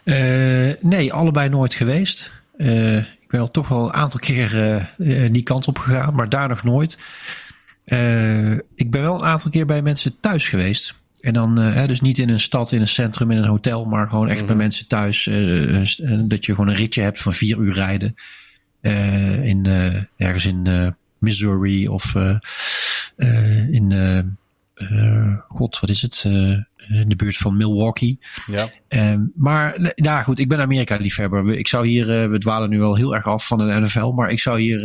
Eh, 0.04 0.16
nee, 0.80 1.14
allebei 1.14 1.50
nooit 1.50 1.74
geweest. 1.74 2.32
Eh, 2.58 2.98
ik 2.98 3.28
ben 3.28 3.40
al 3.40 3.52
toch 3.52 3.68
wel 3.68 3.86
een 3.86 3.94
aantal 3.94 4.20
keer 4.20 4.90
die 5.32 5.44
kant 5.44 5.68
op 5.68 5.78
gegaan, 5.78 6.14
maar 6.16 6.30
daar 6.30 6.48
nog 6.50 6.64
nooit. 6.64 6.98
Eh, 7.90 8.52
ik 8.76 8.92
ben 8.92 9.02
wel 9.02 9.16
een 9.16 9.26
aantal 9.28 9.52
keer 9.52 9.66
bij 9.66 9.82
mensen 9.82 10.20
thuis 10.20 10.50
geweest. 10.50 10.96
En 11.22 11.34
dan 11.34 11.60
eh, 11.62 11.74
hè, 11.74 11.88
dus 11.88 12.02
niet 12.02 12.18
in 12.18 12.30
een 12.30 12.40
stad, 12.40 12.72
in 12.72 12.82
een 12.82 12.88
centrum, 12.88 13.32
in 13.32 13.38
een 13.38 13.48
hotel, 13.48 13.86
maar 13.86 14.08
gewoon 14.08 14.30
echt 14.30 14.46
bij 14.46 14.56
mensen 14.56 14.88
thuis. 14.88 15.28
eh, 15.28 15.80
eh, 15.82 16.20
dat 16.24 16.46
je 16.46 16.52
gewoon 16.52 16.68
een 16.70 16.76
ritje 16.76 17.02
hebt 17.02 17.22
van 17.22 17.34
vier 17.34 17.58
uur 17.58 17.74
rijden. 17.74 18.16
Eh, 18.82 19.44
in, 19.44 19.66
eh, 19.66 19.96
ergens 20.18 20.46
in 20.46 20.68
eh, 20.68 20.88
Missouri 21.18 21.88
of 21.88 22.16
in, 23.70 24.38
god, 25.48 25.80
wat 25.80 25.90
is 25.90 26.02
het? 26.02 26.26
Eh, 26.90 27.00
in 27.00 27.10
de 27.10 27.16
buurt 27.16 27.38
van 27.38 27.58
Milwaukee. 27.58 28.18
Ja. 28.52 28.66
Ehm, 28.88 29.20
maar 29.36 29.94
nou 29.96 30.24
goed, 30.24 30.40
ik 30.40 30.48
ben 30.48 30.60
Amerika-liefhebber. 30.60 31.44
We- 31.46 31.58
Ik 31.58 31.68
zou 31.68 31.88
hier, 31.88 32.22
eh, 32.22 32.30
we 32.30 32.38
dwalen 32.38 32.70
nu 32.70 32.80
wel 32.80 32.96
heel 32.96 33.16
erg 33.16 33.26
af 33.26 33.48
van 33.48 33.58
de 33.58 33.64
NFL, 33.80 34.08
maar 34.12 34.30
ik 34.32 34.40
zou 34.40 34.60
hier 34.60 34.80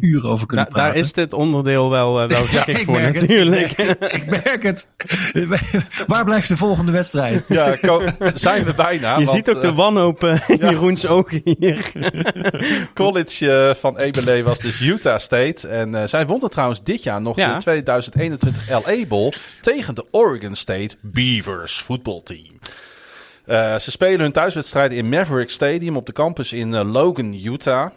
uren 0.00 0.30
over 0.30 0.46
kunnen 0.46 0.66
Da- 0.66 0.72
daar 0.76 0.82
praten. 0.84 1.00
is 1.04 1.12
dit 1.12 1.32
onderdeel 1.32 1.90
wel, 1.90 2.14
wel 2.28 2.28
geschikt 2.44 2.78
ik 2.78 2.84
voor 2.84 2.94
merk 2.94 3.12
het. 3.12 3.20
natuurlijk. 3.28 3.72
ik 4.12 4.26
merk 4.26 4.62
het. 4.62 4.88
Waar 6.06 6.24
blijft 6.24 6.48
de 6.48 6.56
volgende 6.56 6.92
wedstrijd? 6.92 7.46
Ja, 7.48 7.76
zijn 8.34 8.64
we 8.64 8.74
bijna. 8.74 9.18
je 9.18 9.24
want, 9.24 9.36
ziet 9.36 9.50
ook 9.54 9.60
de 9.62 9.72
wanhoop 9.72 10.24
in 10.24 10.56
Jeroens 10.56 11.06
ogen 11.06 11.40
hier. 11.44 11.92
college 12.94 13.52
eh, 13.52 13.74
van 13.74 13.98
Ebele 13.98 14.42
was 14.42 14.58
dus 14.58 14.80
Utah 14.80 15.18
State. 15.18 15.68
En 15.68 15.94
eh, 15.94 16.06
zij 16.06 16.26
wonnen 16.26 16.50
trouwens 16.50 16.82
dit 16.82 17.02
jaar 17.02 17.22
nog 17.22 17.36
Ja. 17.36 17.52
de 17.54 17.60
2021 17.60 18.68
LA 18.70 19.06
Bowl 19.08 19.32
tegen 19.60 19.94
de 19.94 20.04
Oregon 20.10 20.54
State 20.54 20.96
Beavers 21.00 21.22
voetbalteam. 21.82 22.58
Eh, 23.44 23.78
ze 23.78 23.90
spelen 23.90 24.20
hun 24.20 24.32
thuiswedstrijd 24.32 24.92
in 24.92 25.08
Maverick 25.08 25.50
Stadium 25.50 25.96
op 25.96 26.06
de 26.06 26.12
campus 26.12 26.52
in 26.52 26.74
eh, 26.74 26.92
Logan, 26.92 27.34
Utah. 27.34 27.90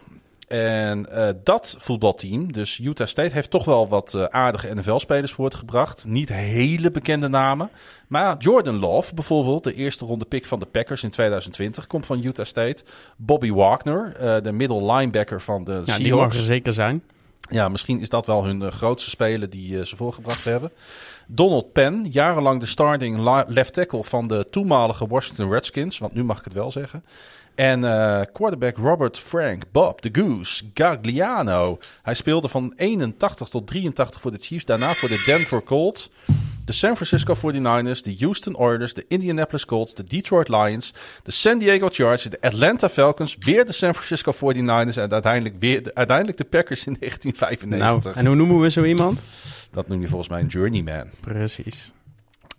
En 0.48 1.10
eh, 1.10 1.28
dat 1.44 1.76
voetbalteam, 1.78 2.52
dus 2.52 2.78
Utah 2.78 3.06
State, 3.06 3.34
heeft 3.34 3.50
toch 3.50 3.64
wel 3.64 3.88
wat 3.88 4.30
aardige 4.30 4.74
NFL-spelers 4.74 5.32
voortgebracht. 5.32 6.04
Niet 6.06 6.28
hele 6.28 6.90
bekende 6.90 7.28
namen. 7.28 7.70
Maar 8.06 8.36
Jordan 8.38 8.78
Love 8.78 9.14
bijvoorbeeld, 9.14 9.64
de 9.64 9.74
eerste 9.74 10.04
ronde 10.04 10.24
pick 10.24 10.46
van 10.46 10.58
de 10.58 10.66
Packers 10.66 11.02
in 11.02 11.10
2020, 11.10 11.86
komt 11.86 12.06
van 12.06 12.24
Utah 12.24 12.46
State. 12.46 12.84
Bobby 13.16 13.50
Wagner, 13.50 14.16
de 14.42 14.52
middle 14.52 14.92
linebacker 14.92 15.40
van 15.40 15.64
de 15.64 15.72
Ja, 15.72 15.78
die 15.78 15.84
mag 15.86 15.98
Seahawks. 15.98 16.36
er 16.36 16.42
zeker 16.42 16.72
zijn. 16.72 17.02
Ja, 17.50 17.68
misschien 17.68 18.00
is 18.00 18.08
dat 18.08 18.26
wel 18.26 18.44
hun 18.44 18.72
grootste 18.72 19.10
speler 19.10 19.50
die 19.50 19.86
ze 19.86 19.96
voorgebracht 19.96 20.44
hebben. 20.44 20.70
Donald 21.30 21.72
Penn, 21.72 22.06
jarenlang 22.10 22.60
de 22.60 22.66
starting 22.66 23.44
left 23.48 23.72
tackle 23.72 24.04
van 24.04 24.28
de 24.28 24.46
toenmalige 24.50 25.06
Washington 25.06 25.50
Redskins, 25.50 25.98
want 25.98 26.14
nu 26.14 26.24
mag 26.24 26.38
ik 26.38 26.44
het 26.44 26.52
wel 26.52 26.70
zeggen. 26.70 27.04
En 27.54 27.84
eh, 27.84 28.20
quarterback 28.32 28.76
Robert 28.76 29.18
Frank 29.18 29.62
Bob 29.72 30.02
de 30.02 30.08
Goose 30.12 30.64
Gagliano. 30.74 31.78
Hij 32.02 32.14
speelde 32.14 32.48
van 32.48 32.72
81 32.76 33.48
tot 33.48 33.66
83 33.66 34.20
voor 34.20 34.30
de 34.30 34.38
Chiefs, 34.40 34.64
daarna 34.64 34.94
voor 34.94 35.08
de 35.08 35.22
Denver 35.26 35.62
Colts, 35.62 36.10
de 36.64 36.72
San 36.72 36.96
Francisco 36.96 37.34
49ers, 37.34 38.02
de 38.02 38.16
Houston 38.18 38.56
Oilers, 38.56 38.94
de 38.94 39.04
Indianapolis 39.08 39.64
Colts, 39.64 39.94
de 39.94 40.04
Detroit 40.04 40.48
Lions, 40.48 40.94
de 41.22 41.30
San 41.30 41.58
Diego 41.58 41.88
Chargers, 41.90 42.22
de 42.22 42.40
Atlanta 42.40 42.88
Falcons, 42.88 43.36
weer 43.40 43.66
de 43.66 43.72
San 43.72 43.94
Francisco 43.94 44.32
49ers 44.34 44.96
en 44.96 45.12
uiteindelijk, 45.12 45.54
weer 45.58 45.82
de, 45.82 45.94
uiteindelijk 45.94 46.38
de 46.38 46.44
Packers 46.44 46.86
in 46.86 46.96
1995. 47.00 48.04
Nou, 48.04 48.16
en 48.16 48.26
hoe 48.26 48.36
noemen 48.36 48.60
we 48.60 48.70
zo 48.70 48.84
iemand? 48.84 49.20
Dat 49.70 49.88
noem 49.88 50.00
je 50.00 50.08
volgens 50.08 50.28
mij 50.28 50.40
een 50.40 50.46
journeyman. 50.46 51.10
Precies. 51.20 51.92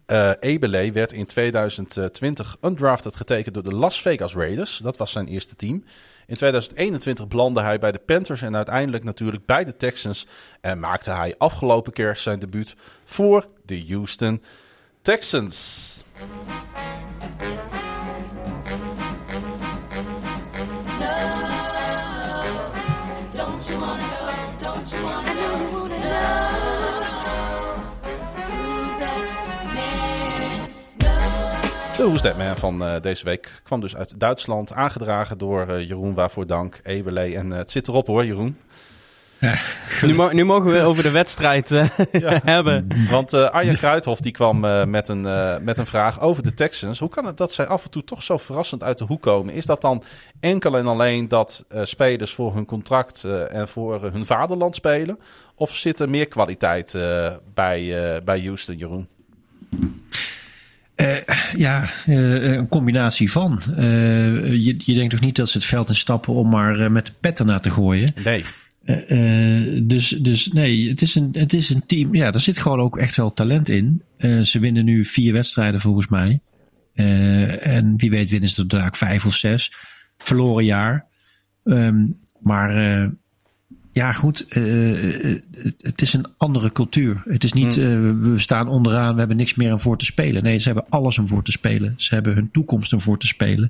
Eh 0.06 0.32
Ebele 0.40 0.92
werd 0.92 1.12
in 1.12 1.26
2020 1.26 2.58
undrafted 2.62 3.16
getekend 3.16 3.54
door 3.54 3.64
de 3.64 3.76
Las 3.76 4.02
Vegas 4.02 4.36
Raiders. 4.36 4.78
Dat 4.78 4.98
was 4.98 5.12
zijn 5.12 5.28
eerste 5.28 5.56
team. 5.56 5.84
In 6.28 6.36
2021 6.36 7.28
belandde 7.28 7.62
hij 7.62 7.80
bij 7.80 7.92
de 7.92 8.00
Panthers 8.00 8.42
en 8.42 8.56
uiteindelijk 8.56 9.04
natuurlijk 9.04 9.46
bij 9.46 9.64
de 9.64 9.78
Texans. 9.78 10.28
En 10.62 10.80
maakte 10.80 11.12
hij 11.12 11.36
afgelopen 11.38 11.94
kerst 11.94 12.24
zijn 12.24 12.40
debuut 12.40 12.76
voor 13.04 13.48
de 13.66 13.86
Houston 13.88 14.42
Texans. 15.02 16.04
De 32.00 32.06
Who's 32.06 32.22
That 32.22 32.38
Man 32.38 32.58
van 32.58 32.84
eh, 32.84 33.02
deze 33.02 33.26
week 33.26 33.62
kwam 33.64 33.80
dus 33.80 33.96
uit 33.96 34.20
Duitsland. 34.20 34.74
Aangedragen 34.74 35.38
door 35.38 35.68
eh, 35.68 35.88
Jeroen, 35.88 36.14
waarvoor 36.14 36.48
dank. 36.48 36.80
Ebele. 36.84 37.20
En 37.20 37.52
eh, 37.52 37.58
het 37.58 37.72
zit 37.72 37.88
erop 37.88 38.08
hoor, 38.08 38.26
Jeroen. 38.26 38.58
Nu, 40.02 40.16
mo- 40.16 40.32
nu 40.32 40.46
mogen 40.46 40.72
we 40.72 40.82
over 40.82 41.04
de 41.04 41.12
wedstrijd 41.12 41.70
hebben. 42.54 42.88
Want 43.10 43.34
Arjen 43.34 43.78
Kruithof 43.78 44.20
die 44.20 44.32
kwam 44.32 44.60
met, 44.90 45.08
een, 45.08 45.22
met 45.64 45.78
een 45.78 45.86
vraag 45.86 46.22
over 46.22 46.44
de 46.44 46.54
Texans. 46.54 47.00
Hoe 47.00 47.10
kan 47.10 47.26
het 47.26 47.38
dat 47.38 47.52
zij 47.52 47.68
af 47.68 47.84
en 47.84 47.90
toe 47.90 48.04
toch 48.04 48.24
zo 48.24 48.38
verrassend 48.38 48.84
uit 48.84 48.98
de 48.98 49.04
hoek 49.04 49.22
komen? 49.22 49.54
Is 49.54 49.66
dat 49.66 49.82
dan 49.82 50.04
enkel 50.40 50.78
en 50.78 50.88
alleen 50.88 51.28
dat 51.28 51.66
spelers 51.84 52.34
voor 52.34 52.54
hun 52.54 52.66
contract 52.66 53.24
en 53.50 53.68
voor 53.68 54.02
hun 54.12 54.26
vaderland 54.26 54.76
spelen? 54.76 55.20
Of 55.56 55.76
zit 55.76 56.00
er 56.00 56.10
meer 56.10 56.28
kwaliteit 56.28 56.98
bij, 57.54 58.22
bij 58.24 58.42
Houston, 58.42 58.78
Jeroen? 58.78 59.08
Eh, 61.00 61.18
ja, 61.58 61.90
eh, 62.06 62.52
een 62.52 62.68
combinatie 62.68 63.32
van. 63.32 63.62
Eh, 63.78 64.56
je, 64.56 64.76
je 64.78 64.94
denkt 64.94 65.12
toch 65.12 65.20
niet 65.20 65.36
dat 65.36 65.50
ze 65.50 65.58
het 65.58 65.68
veld 65.68 65.90
in 65.90 65.96
stappen 65.96 66.34
om 66.34 66.50
maar 66.50 66.92
met 66.92 67.06
de 67.06 67.12
pet 67.20 67.40
ernaar 67.40 67.62
te 67.62 67.70
gooien. 67.70 68.14
Nee. 68.24 68.44
Dus, 69.84 70.10
dus 70.10 70.48
nee, 70.48 70.90
het 70.90 71.02
is, 71.02 71.16
een, 71.16 71.30
het 71.32 71.54
is 71.54 71.70
een 71.70 71.86
team. 71.86 72.16
Ja, 72.16 72.32
er 72.32 72.40
zit 72.40 72.58
gewoon 72.58 72.80
ook 72.80 72.98
echt 72.98 73.16
wel 73.16 73.34
talent 73.34 73.70
in. 73.70 74.04
Ze 74.44 74.60
winnen 74.60 74.86
nu 74.86 75.06
vier 75.06 75.34
wedstrijden 75.34 75.80
volgens 75.80 76.08
mij. 76.08 76.40
En 77.60 77.94
wie 77.98 78.10
weet 78.10 78.30
winnen 78.30 78.50
ze 78.50 78.62
er 78.62 78.68
daar 78.68 78.96
vijf 78.96 79.26
of 79.26 79.36
zes. 79.36 79.72
Verloren 80.18 80.66
jaar. 80.66 81.06
Ehm, 81.64 82.06
maar 82.40 82.72
ja, 84.00 84.12
goed. 84.14 84.46
eh, 84.48 85.32
eh, 85.34 85.42
het, 85.82 86.02
is 86.02 86.14
een 86.14 86.26
andere 86.38 86.72
cultuur. 86.72 87.22
Het 87.26 87.44
is 87.44 87.54
niet, 87.54 87.78
eh, 87.78 87.84
we 88.00 88.34
staan 88.38 88.68
onderaan, 88.68 89.14
we 89.14 89.20
hebben 89.20 89.38
niks 89.38 89.56
meer 89.56 89.72
om 89.72 89.80
voor 89.80 89.98
te 89.98 90.06
spelen. 90.06 90.44
Nee, 90.44 90.58
ze 90.58 90.66
hebben 90.66 90.86
alles 90.90 91.18
om 91.18 91.28
voor 91.28 91.44
te 91.44 91.52
spelen. 91.52 91.94
Ze 91.98 92.14
hebben 92.14 92.34
hun 92.34 92.52
toekomst 92.52 92.94
om 92.94 93.00
voor 93.02 93.18
te 93.18 93.28
spelen. 93.28 93.70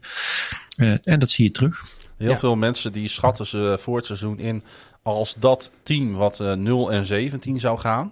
Eh, 0.75 0.93
en 1.03 1.19
dat 1.19 1.29
zie 1.29 1.45
je 1.45 1.51
terug. 1.51 1.83
Heel 2.17 2.29
Ja. 2.29 2.37
veel 2.37 2.55
mensen 2.55 2.91
die 2.91 3.07
schatten 3.07 3.47
ze 3.47 3.77
voor 3.81 3.97
het 3.97 4.05
seizoen 4.05 4.39
in 4.39 4.63
als 5.01 5.35
dat 5.39 5.71
team 5.83 6.13
wat 6.13 6.39
eh 6.39 6.53
0 6.53 6.91
en 6.91 7.05
17 7.05 7.59
zou 7.59 7.79
gaan. 7.79 8.11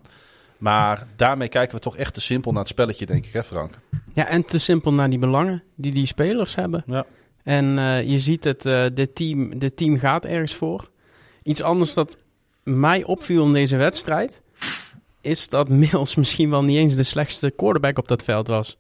Maar 0.58 1.08
daarmee 1.16 1.48
kijken 1.48 1.76
we 1.76 1.82
toch 1.82 1.98
echt 1.98 2.14
te 2.14 2.22
simpel 2.22 2.52
naar 2.52 2.60
het 2.62 2.70
spelletje, 2.70 3.06
denk 3.06 3.26
ik, 3.26 3.34
hè 3.34 3.44
Frank? 3.44 3.80
Ja, 4.14 4.28
en 4.28 4.46
te 4.46 4.58
simpel 4.58 4.94
naar 4.94 5.10
die 5.10 5.20
belangen 5.20 5.64
die 5.76 5.92
die 5.92 6.06
spelers 6.06 6.56
hebben. 6.56 6.84
Ja. 6.88 7.06
En 7.44 7.78
eh, 7.80 8.10
je 8.10 8.20
ziet 8.20 8.44
het, 8.44 8.66
eh 8.66 8.86
de, 8.94 9.10
team, 9.14 9.60
de 9.60 9.74
team 9.74 9.98
gaat 10.00 10.26
ergens 10.26 10.54
voor. 10.54 10.90
Iets 11.48 11.62
anders 11.62 11.94
dat 11.94 12.18
mij 12.64 13.04
opviel 13.04 13.46
in 13.46 13.54
deze 13.54 13.76
wedstrijd... 13.76 14.42
is 15.22 15.50
dat 15.50 15.70
Mills 15.70 16.16
misschien 16.22 16.50
wel 16.50 16.64
niet 16.64 16.78
eens 16.78 16.96
de 16.96 17.04
slechtste 17.04 17.50
quarterback 17.56 17.98
op 17.98 18.08
dat 18.08 18.24
veld 18.24 18.48
was. 18.48 18.78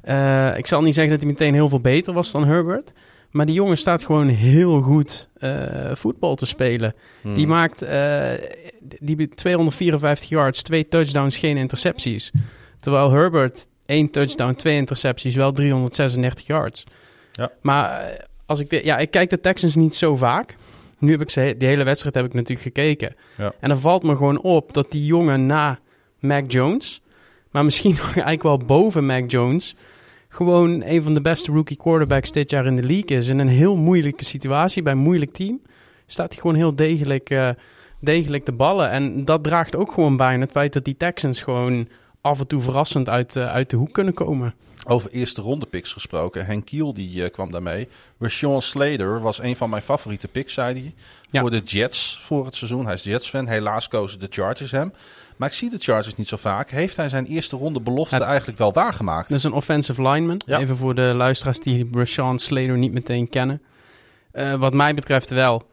Eh, 0.00 0.56
ik 0.56 0.66
zal 0.66 0.82
niet 0.82 0.94
zeggen 0.94 1.12
dat 1.12 1.22
hij 1.22 1.30
meteen 1.30 1.54
heel 1.54 1.68
veel 1.68 1.80
beter 1.80 2.12
was 2.12 2.32
dan 2.32 2.46
Herbert... 2.46 2.92
maar 3.30 3.46
die 3.46 3.54
jongen 3.54 3.76
staat 3.76 4.04
gewoon 4.04 4.28
heel 4.28 4.80
goed 4.80 5.28
eh, 5.34 5.94
voetbal 5.94 6.34
te 6.34 6.46
spelen. 6.46 6.94
Hmm. 7.20 7.34
Die 7.34 7.46
maakt 7.46 7.82
eh, 7.82 8.32
die 9.00 9.28
254 9.28 10.28
yards, 10.28 10.62
twee 10.62 10.88
touchdowns, 10.88 11.38
geen 11.38 11.56
intercepties. 11.56 12.32
Terwijl 12.80 13.10
Herbert 13.10 13.66
één 13.86 14.10
touchdown, 14.10 14.54
twee 14.54 14.76
intercepties, 14.76 15.34
wel 15.34 15.52
336 15.52 16.46
yards. 16.46 16.84
Ja. 17.32 17.50
Maar 17.60 18.12
als 18.46 18.60
ik, 18.60 18.70
de, 18.70 18.84
ja, 18.84 18.98
ik 18.98 19.10
kijk 19.10 19.30
de 19.30 19.40
Texans 19.40 19.74
niet 19.74 19.94
zo 19.94 20.16
vaak. 20.16 20.56
Nu 21.04 21.10
heb 21.10 21.20
ik 21.20 21.30
ze, 21.30 21.54
die 21.58 21.68
hele 21.68 21.84
wedstrijd 21.84 22.14
heb 22.14 22.24
ik 22.24 22.32
natuurlijk 22.32 22.60
gekeken. 22.60 23.14
Ja. 23.38 23.52
En 23.60 23.68
dan 23.68 23.78
valt 23.78 24.02
me 24.02 24.16
gewoon 24.16 24.40
op 24.40 24.72
dat 24.74 24.90
die 24.90 25.04
jongen 25.04 25.46
na 25.46 25.78
Mac 26.18 26.50
Jones, 26.50 27.02
maar 27.50 27.64
misschien 27.64 27.90
nog 28.00 28.04
eigenlijk 28.04 28.42
wel 28.42 28.58
boven 28.58 29.06
Mac 29.06 29.30
Jones, 29.30 29.74
gewoon 30.28 30.82
een 30.84 31.02
van 31.02 31.14
de 31.14 31.20
beste 31.20 31.52
rookie 31.52 31.76
quarterbacks 31.76 32.32
dit 32.32 32.50
jaar 32.50 32.66
in 32.66 32.76
de 32.76 32.82
league 32.82 33.16
is. 33.16 33.28
In 33.28 33.38
een 33.38 33.48
heel 33.48 33.76
moeilijke 33.76 34.24
situatie, 34.24 34.82
bij 34.82 34.92
een 34.92 34.98
moeilijk 34.98 35.32
team, 35.32 35.60
staat 36.06 36.32
hij 36.32 36.40
gewoon 36.40 36.56
heel 36.56 36.76
degelijk, 36.76 37.30
eh, 37.30 37.48
degelijk 38.00 38.46
de 38.46 38.52
ballen. 38.52 38.90
En 38.90 39.24
dat 39.24 39.42
draagt 39.42 39.76
ook 39.76 39.92
gewoon 39.92 40.16
bij 40.16 40.34
aan 40.34 40.40
het 40.40 40.50
feit 40.50 40.72
dat 40.72 40.84
die 40.84 40.96
Texans 40.96 41.42
gewoon 41.42 41.88
af 42.24 42.38
en 42.38 42.46
toe 42.46 42.60
verrassend 42.60 43.08
uit, 43.08 43.36
eh, 43.36 43.46
uit 43.46 43.70
de 43.70 43.76
hoek 43.76 43.92
kunnen 43.92 44.14
komen. 44.14 44.54
Over 44.86 45.10
eerste 45.10 45.40
ronde 45.40 45.66
picks 45.66 45.92
gesproken. 45.92 46.46
Henk 46.46 46.64
Kiel 46.64 46.94
die, 46.94 47.24
eh, 47.24 47.30
kwam 47.30 47.50
daarmee. 47.50 47.88
Rashawn 48.18 48.60
Slater 48.60 49.20
was 49.20 49.38
een 49.38 49.56
van 49.56 49.70
mijn 49.70 49.82
favoriete 49.82 50.28
picks, 50.28 50.54
zei 50.54 50.80
hij. 50.80 50.94
Ja. 51.30 51.40
Voor 51.40 51.50
de 51.50 51.60
Jets 51.60 52.20
voor 52.22 52.44
het 52.44 52.54
seizoen. 52.54 52.84
Hij 52.84 52.94
is 52.94 53.02
Jets-fan. 53.02 53.46
Helaas 53.46 53.88
kozen 53.88 54.20
de 54.20 54.26
Chargers 54.30 54.70
hem. 54.70 54.92
Maar 55.36 55.48
ik 55.48 55.54
zie 55.54 55.70
de 55.70 55.78
Chargers 55.78 56.14
niet 56.14 56.28
zo 56.28 56.36
vaak. 56.36 56.70
Heeft 56.70 56.96
hij 56.96 57.08
zijn 57.08 57.26
eerste 57.26 57.56
ronde 57.56 57.80
belofte 57.80 58.24
eigenlijk 58.24 58.58
wel 58.58 58.72
waargemaakt? 58.72 59.28
Dat 59.28 59.38
is 59.38 59.44
een 59.44 59.52
offensive 59.52 60.02
lineman. 60.02 60.40
Ja. 60.46 60.58
Even 60.58 60.76
voor 60.76 60.94
de 60.94 61.12
luisteraars 61.16 61.60
die 61.60 61.88
Rashawn 61.92 62.38
Slater 62.38 62.78
niet 62.78 62.92
meteen 62.92 63.28
kennen. 63.28 63.62
Eh, 64.30 64.54
wat 64.54 64.74
mij 64.74 64.94
betreft 64.94 65.30
wel. 65.30 65.66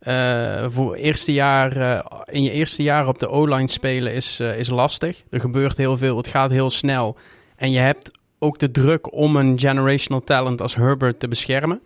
Eh, 0.00 0.64
voor 0.68 0.94
eerste 0.94 1.32
jaar, 1.32 1.76
eh, 1.76 2.20
in 2.24 2.42
je 2.42 2.50
eerste 2.50 2.82
jaar 2.82 3.08
op 3.08 3.18
de 3.18 3.28
O-line 3.28 3.68
spelen 3.68 4.14
is, 4.14 4.40
eh, 4.40 4.58
is 4.58 4.68
lastig. 4.68 5.22
Er 5.30 5.40
gebeurt 5.40 5.76
heel 5.76 5.96
veel, 5.96 6.16
het 6.16 6.28
gaat 6.28 6.50
heel 6.50 6.70
snel. 6.70 7.16
En 7.56 7.70
je 7.70 7.78
hebt 7.78 8.18
ook 8.38 8.58
de 8.58 8.70
druk 8.70 9.12
om 9.12 9.36
een 9.36 9.58
generational 9.58 10.22
talent 10.24 10.60
als 10.62 10.74
Herbert 10.74 11.20
te 11.20 11.28
beschermen. 11.28 11.80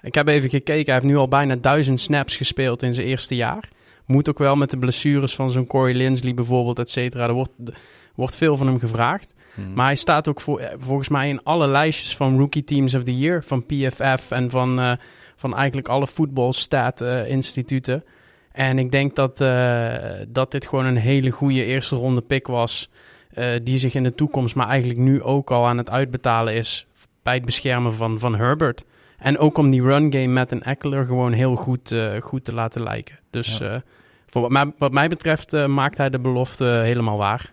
Ik 0.00 0.14
heb 0.14 0.28
even 0.28 0.50
gekeken, 0.50 0.84
hij 0.92 0.94
heeft 0.94 1.12
nu 1.12 1.16
al 1.16 1.28
bijna 1.28 1.56
duizend 1.56 2.00
snaps 2.00 2.36
gespeeld 2.36 2.82
in 2.82 2.94
zijn 2.94 3.06
eerste 3.06 3.34
jaar. 3.34 3.68
Moet 4.06 4.28
ook 4.28 4.38
wel 4.38 4.56
met 4.56 4.70
de 4.70 4.78
blessures 4.78 5.34
van 5.34 5.50
zo'n 5.50 5.66
Corey 5.66 5.94
Linsley 5.94 6.34
bijvoorbeeld, 6.34 6.78
et 6.78 6.90
cetera. 6.90 7.26
Er 7.26 7.32
wordt, 7.32 7.52
er 7.64 7.74
wordt 8.14 8.36
veel 8.36 8.56
van 8.56 8.66
hem 8.66 8.78
gevraagd. 8.78 9.34
Hmm. 9.54 9.74
Maar 9.74 9.86
hij 9.86 9.94
staat 9.94 10.28
ook 10.28 10.40
voor, 10.40 10.70
volgens 10.78 11.08
mij 11.08 11.28
in 11.28 11.42
alle 11.42 11.68
lijstjes 11.68 12.16
van 12.16 12.38
Rookie 12.38 12.64
Teams 12.64 12.94
of 12.94 13.02
the 13.02 13.18
Year, 13.18 13.42
van 13.44 13.66
PFF 13.66 14.30
en 14.30 14.50
van, 14.50 14.98
van 15.42 15.56
eigenlijk 15.56 15.88
alle 15.88 16.06
voetbalstat-instituten. 16.06 18.04
en 18.52 18.78
ik 18.78 18.90
denk 18.90 19.16
dat, 19.16 19.40
eh, 19.40 19.94
dat 20.28 20.50
dit 20.50 20.66
gewoon 20.66 20.84
een 20.84 20.96
hele 20.96 21.30
goede 21.30 21.64
eerste 21.64 21.96
ronde 21.96 22.20
pick 22.20 22.46
was, 22.46 22.90
eh, 23.30 23.60
die 23.62 23.78
zich 23.78 23.94
in 23.94 24.02
de 24.02 24.14
toekomst, 24.14 24.54
maar 24.54 24.68
eigenlijk 24.68 25.00
nu 25.00 25.22
ook 25.22 25.50
al 25.50 25.66
aan 25.66 25.78
het 25.78 25.90
uitbetalen 25.90 26.54
is 26.54 26.86
bij 27.22 27.34
het 27.34 27.44
beschermen 27.44 27.94
van, 27.94 28.18
van 28.18 28.34
Herbert. 28.34 28.84
En 29.18 29.38
ook 29.38 29.58
om 29.58 29.70
die 29.70 29.82
run 29.82 30.12
game 30.12 30.26
met 30.26 30.50
een 30.52 30.62
Eckler 30.62 31.04
gewoon 31.06 31.32
heel 31.32 31.56
goed, 31.56 31.92
eh, 31.92 32.20
goed 32.20 32.44
te 32.44 32.52
laten 32.52 32.82
lijken. 32.82 33.18
Dus 33.30 33.58
Ja. 33.58 33.82
voor 34.26 34.42
wat 34.42 34.50
mij, 34.50 34.72
wat 34.78 34.92
mij 34.92 35.08
betreft 35.08 35.66
maakt 35.66 35.96
hij 35.96 36.10
de 36.10 36.20
belofte 36.20 36.64
helemaal 36.64 37.16
waar. 37.18 37.52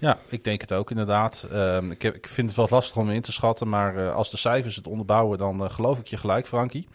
Ja, 0.00 0.18
ik 0.28 0.44
denk 0.44 0.60
het 0.60 0.72
ook 0.72 0.90
inderdaad. 0.90 1.46
Ehm, 1.52 1.90
ik, 1.90 2.02
heb, 2.02 2.14
ik 2.14 2.26
vind 2.26 2.46
het 2.46 2.56
wel 2.56 2.66
lastig 2.70 2.96
om 2.96 3.10
in 3.10 3.20
te 3.20 3.32
schatten, 3.32 3.68
maar 3.68 3.96
eh, 3.96 4.14
als 4.14 4.30
de 4.30 4.36
cijfers 4.36 4.76
het 4.76 4.86
onderbouwen, 4.86 5.38
dan 5.38 5.64
eh, 5.64 5.70
geloof 5.70 5.98
ik 5.98 6.06
je 6.06 6.16
gelijk, 6.16 6.46
Frankie. 6.46 6.88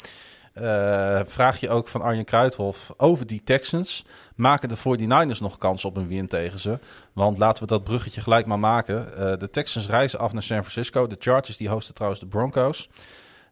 Eh, 0.54 1.20
vraag 1.26 1.60
je 1.60 1.70
ook 1.70 1.88
van 1.88 2.02
Arjen 2.02 2.26
Kruithof 2.26 2.94
over 2.98 3.28
die 3.28 3.44
Texans. 3.44 4.06
Maken 4.36 4.70
de 4.70 4.78
49ers 4.78 5.40
nog 5.40 5.58
kans 5.58 5.86
op 5.86 5.98
een 5.98 6.08
win 6.08 6.28
tegen 6.28 6.60
ze? 6.60 6.80
Want 7.14 7.38
laten 7.38 7.64
we 7.64 7.70
dat 7.70 7.84
bruggetje 7.84 8.22
gelijk 8.22 8.46
maar 8.46 8.60
maken. 8.60 9.08
De 9.40 9.50
Texans 9.50 9.88
reizen 9.88 10.20
af 10.20 10.34
naar 10.34 10.44
San 10.44 10.60
Francisco. 10.60 11.08
De 11.08 11.16
Chargers 11.20 11.58
die 11.58 11.70
hosten 11.70 11.94
trouwens 11.94 12.22
de 12.22 12.28
Broncos. 12.28 12.90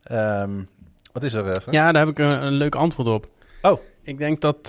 Ehm, 0.04 0.64
wat 1.12 1.24
is 1.24 1.34
er 1.34 1.50
even? 1.56 1.72
Ja, 1.72 1.92
daar 1.92 2.06
heb 2.06 2.12
ik 2.12 2.20
een, 2.20 2.44
een 2.46 2.54
leuk 2.54 2.76
antwoord 2.76 3.08
op. 3.08 3.28
Oh. 3.62 3.80
Ik 4.02 4.18
denk 4.18 4.42
dat, 4.42 4.66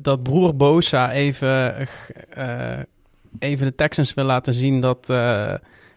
dat 0.00 0.22
broer 0.22 0.56
Bosa 0.56 1.12
even, 1.12 1.88
even 3.38 3.66
de 3.66 3.74
Texans 3.74 4.14
wil 4.14 4.24
laten 4.24 4.54
zien 4.54 4.80
dat, 4.80 5.10
eh, 5.10 5.54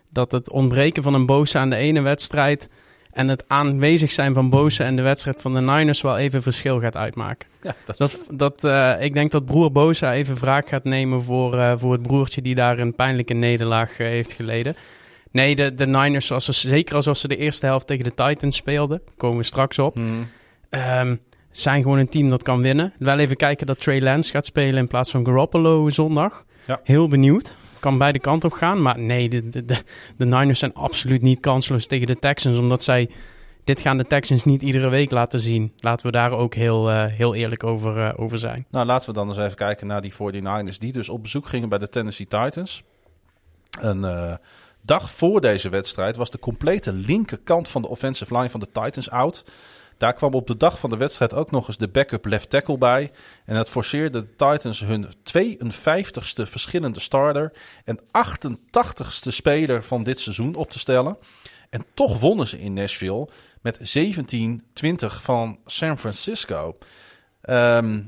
dat 0.10 0.32
het 0.32 0.50
ontbreken 0.50 1.04
van 1.04 1.14
een 1.14 1.26
Bosa 1.26 1.60
aan 1.60 1.70
de 1.70 1.76
ene 1.76 2.02
wedstrijd 2.02 2.70
en 3.14 3.28
het 3.28 3.44
aanwezig 3.48 4.12
zijn 4.12 4.34
van 4.34 4.50
Bosa 4.50 4.86
en 4.86 4.96
de 4.96 5.02
wedstrijd 5.02 5.42
van 5.42 5.54
de 5.54 5.62
Niners 5.62 6.02
wel 6.02 6.18
even 6.18 6.42
verschil 6.42 6.80
gaat 6.80 6.96
uitmaken. 6.96 7.48
Ja, 7.62 7.76
dat, 7.86 7.98
Dat, 7.98 8.20
dat, 8.32 8.64
eh, 8.64 8.94
ik 9.00 9.14
denk 9.14 9.32
dat 9.32 9.46
broer 9.46 9.72
Bosa 9.72 10.14
even 10.14 10.36
wraak 10.36 10.68
gaat 10.68 10.84
nemen 10.84 11.22
voor, 11.24 11.58
eh, 11.58 11.74
voor 11.76 11.92
het 11.92 12.02
broertje 12.02 12.42
die 12.42 12.56
daar 12.56 12.80
een 12.80 12.96
pijnlijke 12.96 13.34
nederlaag 13.34 13.98
heeft 13.98 14.34
geleden. 14.34 14.76
Nee, 15.32 15.56
de, 15.56 15.74
de 15.74 15.86
Niners, 15.86 16.28
zoals 16.28 16.46
ze, 16.46 16.54
zeker 16.54 16.96
als 16.96 17.20
ze 17.20 17.28
de 17.28 17.38
eerste 17.38 17.66
helft 17.66 17.88
tegen 17.88 18.04
de 18.04 18.14
Titans 18.14 18.56
speelden, 18.56 19.02
komen 19.18 19.38
we 19.38 19.44
straks 19.44 19.80
op. 19.80 19.96
Hmm. 19.96 20.28
Ehm, 20.70 21.16
zijn 21.52 21.82
gewoon 21.82 21.98
een 21.98 22.10
team 22.10 22.30
dat 22.30 22.44
kan 22.44 22.62
winnen. 22.62 22.94
Wel 23.00 23.20
even 23.20 23.36
kijken 23.36 23.68
dat 23.68 23.80
Trey 23.80 24.02
Lance 24.02 24.32
gaat 24.32 24.46
spelen 24.46 24.80
in 24.80 24.88
plaats 24.88 25.12
van 25.12 25.26
Garoppolo 25.26 25.90
zondag. 25.90 26.46
Ja. 26.68 26.80
Heel 26.84 27.08
benieuwd. 27.08 27.58
Kan 27.80 27.98
beide 27.98 28.20
kanten 28.20 28.52
op 28.52 28.56
gaan. 28.56 28.82
Maar 28.82 29.00
nee, 29.00 29.30
de, 29.30 29.50
de, 29.50 29.66
de, 29.66 29.78
de 30.18 30.26
Niners 30.26 30.60
zijn 30.60 30.74
absoluut 30.74 31.22
niet 31.22 31.40
kansloos 31.40 31.88
tegen 31.88 32.08
de 32.08 32.20
Texans. 32.20 32.58
Omdat 32.58 32.84
zij... 32.84 33.10
Dit 33.64 33.80
gaan 33.80 33.98
de 33.98 34.08
Texans 34.08 34.44
niet 34.44 34.62
iedere 34.62 34.90
week 34.90 35.12
laten 35.12 35.40
zien. 35.40 35.74
Laten 35.78 36.06
we 36.06 36.12
daar 36.12 36.32
ook 36.32 36.54
heel, 36.54 36.90
eh, 36.90 37.06
heel 37.06 37.36
eerlijk 37.36 37.64
over, 37.64 37.98
eh, 37.98 38.14
over 38.16 38.38
zijn. 38.38 38.66
Nou, 38.70 38.86
laten 38.86 39.10
we 39.10 39.16
dan 39.16 39.28
eens 39.28 39.38
even 39.38 39.56
kijken 39.56 39.88
naar 39.88 40.02
die 40.02 40.14
49ers 40.14 40.80
die 40.80 40.92
dus 40.92 41.10
op 41.10 41.22
bezoek 41.22 41.48
gingen 41.48 41.70
bij 41.70 41.78
de 41.78 41.90
Tennessee 41.90 42.28
Titans. 42.28 42.84
Een 43.80 44.04
eh, 44.04 44.34
dag 44.82 45.12
voor 45.12 45.42
deze 45.42 45.70
wedstrijd 45.70 46.16
was 46.16 46.30
de 46.30 46.40
complete 46.40 46.94
linkerkant 46.94 47.70
van 47.70 47.82
de 47.82 47.88
offensive 47.88 48.36
line 48.36 48.50
van 48.50 48.60
de 48.60 48.72
Titans 48.72 49.10
out. 49.10 49.46
Daar 50.04 50.14
kwam 50.14 50.34
op 50.34 50.48
de 50.48 50.58
dag 50.58 50.80
van 50.80 50.90
de 50.90 50.98
wedstrijd 50.98 51.34
ook 51.34 51.52
nog 51.52 51.68
eens 51.68 51.78
de 51.78 51.88
backup 51.88 52.26
left 52.26 52.50
tackle 52.50 52.78
bij. 52.78 53.12
En 53.46 53.56
dat 53.56 53.70
forceerde 53.70 54.24
de 54.24 54.30
Titans 54.30 54.80
hun 54.80 55.06
52ste 55.06 56.44
verschillende 56.44 57.00
starter 57.00 57.54
en 57.84 58.00
88ste 58.00 59.28
speler 59.28 59.84
van 59.84 60.04
dit 60.04 60.20
seizoen 60.20 60.56
op 60.56 60.72
te 60.72 60.80
stellen. 60.80 61.18
En 61.70 61.86
toch 61.94 62.20
wonnen 62.20 62.48
ze 62.48 62.60
in 62.60 62.74
Nashville 62.74 63.28
met 63.62 63.98
17-20 63.98 65.22
van 65.22 65.58
San 65.66 65.98
Francisco. 65.98 66.78
Ehm, 67.42 68.02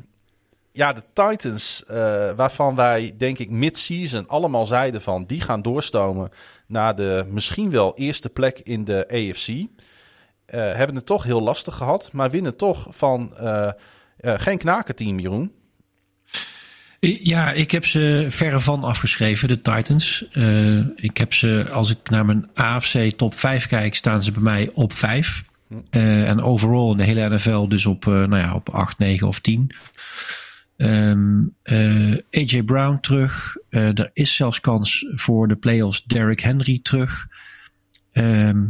ja, 0.72 0.94
de 0.94 1.04
Titans, 1.14 1.86
eh, 1.86 1.96
waarvan 2.36 2.76
wij 2.76 3.16
denk 3.18 3.40
ik 3.40 3.50
mid-season 3.50 4.28
allemaal 4.28 4.66
zeiden 4.66 5.02
van... 5.02 5.26
die 5.26 5.42
gaan 5.42 5.62
doorstomen 5.62 6.32
naar 6.68 6.96
de 6.96 7.26
misschien 7.30 7.70
wel 7.70 7.98
eerste 7.98 8.30
plek 8.30 8.60
in 8.60 8.84
de 8.84 9.08
AFC. 9.08 9.68
Eh, 10.46 10.60
hebben 10.60 10.96
het 10.96 11.06
toch 11.06 11.24
heel 11.24 11.42
lastig 11.42 11.76
gehad, 11.76 12.10
maar 12.12 12.32
winnen 12.32 12.56
toch 12.56 12.88
van 12.90 13.38
eh, 13.38 13.68
eh, 14.18 14.34
geen 14.38 14.58
knakenteam, 14.58 15.20
Jeroen. 15.20 15.52
Ja, 17.00 17.52
ik 17.52 17.72
heb 17.72 17.86
ze 17.86 18.26
verre 18.30 18.60
van 18.60 18.84
afgeschreven, 18.84 19.48
de 19.48 19.62
Titans. 19.62 20.28
Ik 20.96 21.18
heb 21.18 21.34
ze, 21.34 21.68
als 21.72 21.90
ik 21.90 22.10
naar 22.10 22.26
mijn 22.26 22.50
AFC 22.54 23.12
top 23.12 23.34
5 23.34 23.68
kijk, 23.68 23.96
staan 23.96 24.24
ze 24.24 24.32
bij 24.32 24.42
mij 24.42 24.70
op 24.74 24.94
5. 24.94 25.46
Eh, 25.90 26.30
en 26.30 26.42
overall 26.42 26.92
in 26.92 26.98
de 26.98 27.04
hele 27.04 27.30
NFL 27.30 27.68
dus 27.68 27.86
op, 27.86 28.08
eh, 28.08 28.14
nou 28.14 28.38
ja, 28.38 28.56
op 28.56 28.70
8, 28.70 28.98
9 28.98 29.28
of 29.28 29.40
10. 29.40 29.72
Ehm, 30.78 31.44
eh, 31.64 32.14
AJ 32.32 32.64
Brown 32.64 33.00
terug. 33.00 33.58
Er 33.70 34.10
is 34.14 34.36
zelfs 34.36 34.60
kans 34.60 35.06
voor 35.14 35.48
de 35.48 35.56
playoffs 35.56 36.04
Derrick 36.04 36.40
Henry 36.40 36.80
terug. 36.84 37.28
Ehm, 38.12 38.66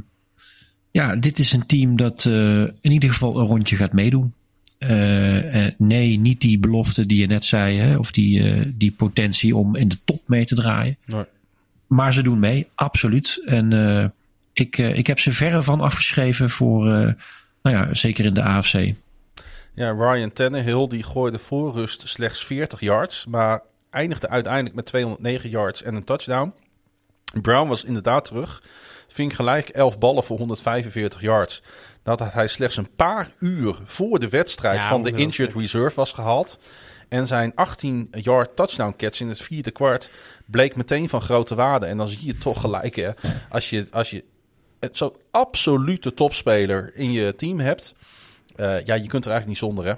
ja, 0.95 1.15
dit 1.15 1.39
is 1.39 1.53
een 1.53 1.65
team 1.65 1.95
dat 1.95 2.25
eh, 2.25 2.61
in 2.61 2.91
ieder 2.91 3.09
geval 3.09 3.39
een 3.39 3.45
rondje 3.45 3.75
gaat 3.75 3.93
meedoen. 3.93 4.33
Eh, 4.77 5.65
eh, 5.65 5.73
nee, 5.77 6.19
niet 6.19 6.41
die 6.41 6.59
belofte 6.59 7.05
die 7.05 7.19
je 7.19 7.27
net 7.27 7.43
zei, 7.43 7.77
hè, 7.77 7.97
of 7.97 8.11
die, 8.11 8.77
die 8.77 8.91
potentie 8.91 9.55
om 9.55 9.75
in 9.75 9.87
de 9.87 9.97
top 10.05 10.21
mee 10.25 10.45
te 10.45 10.55
draaien. 10.55 10.97
Nee. 11.05 11.23
Maar 11.87 12.13
ze 12.13 12.23
doen 12.23 12.39
mee, 12.39 12.67
absoluut. 12.75 13.41
En 13.45 14.13
ik, 14.53 14.77
ik 14.77 15.07
heb 15.07 15.19
ze 15.19 15.31
verre 15.31 15.63
van 15.63 15.81
afgeschreven 15.81 16.49
voor, 16.49 16.83
nou 16.83 17.15
ja, 17.61 17.93
zeker 17.93 18.25
in 18.25 18.33
de 18.33 18.41
AFC. 18.41 18.93
Ja, 19.73 19.91
Ryan 19.91 20.31
Tannehill 20.31 20.87
die 20.87 21.03
gooide 21.03 21.39
voor 21.39 21.73
rust 21.73 22.07
slechts 22.07 22.45
40 22.45 22.79
yards, 22.79 23.25
maar 23.25 23.61
eindigde 23.89 24.29
uiteindelijk 24.29 24.75
met 24.75 24.85
209 24.85 25.49
yards 25.49 25.83
en 25.83 25.95
een 25.95 26.03
touchdown. 26.03 26.53
Brown 27.41 27.67
was 27.67 27.83
inderdaad 27.83 28.25
terug. 28.25 28.61
Ving 29.15 29.35
gelijk 29.35 29.69
11 29.69 29.97
ballen 29.97 30.23
voor 30.23 30.37
145 30.37 31.21
yards. 31.21 31.61
Nadat 32.03 32.33
hij 32.33 32.47
slechts 32.47 32.77
een 32.77 32.95
paar 32.95 33.31
uur 33.39 33.75
voor 33.83 34.19
de 34.19 34.29
wedstrijd 34.29 34.81
Ja, 34.81 34.87
van 34.89 35.01
de 35.03 35.11
injured 35.11 35.53
reserve 35.53 35.95
was 35.95 36.11
gehaald. 36.11 36.59
En 37.09 37.27
zijn 37.27 37.51
18-yard 37.51 38.55
touchdown 38.55 38.93
catch 38.97 39.19
in 39.19 39.27
het 39.27 39.41
vierde 39.41 39.71
kwart 39.71 40.09
bleek 40.45 40.75
meteen 40.75 41.09
van 41.09 41.21
grote 41.21 41.55
waarde. 41.55 41.85
En 41.85 41.97
dan 41.97 42.07
zie 42.07 42.25
je 42.25 42.37
toch 42.37 42.61
gelijk, 42.61 42.95
hè, 42.95 43.09
als 43.49 43.69
je, 43.69 43.87
als 43.91 44.09
je 44.09 44.23
zo'n 44.91 45.13
absolute 45.31 46.13
topspeler 46.13 46.91
in 46.95 47.11
je 47.11 47.35
team 47.35 47.59
hebt. 47.59 47.95
eh, 48.55 48.85
ja, 48.85 48.93
je 48.93 49.07
kunt 49.07 49.25
er 49.25 49.31
eigenlijk 49.31 49.47
niet 49.47 49.57
zonder, 49.57 49.85
hè? 49.85 49.93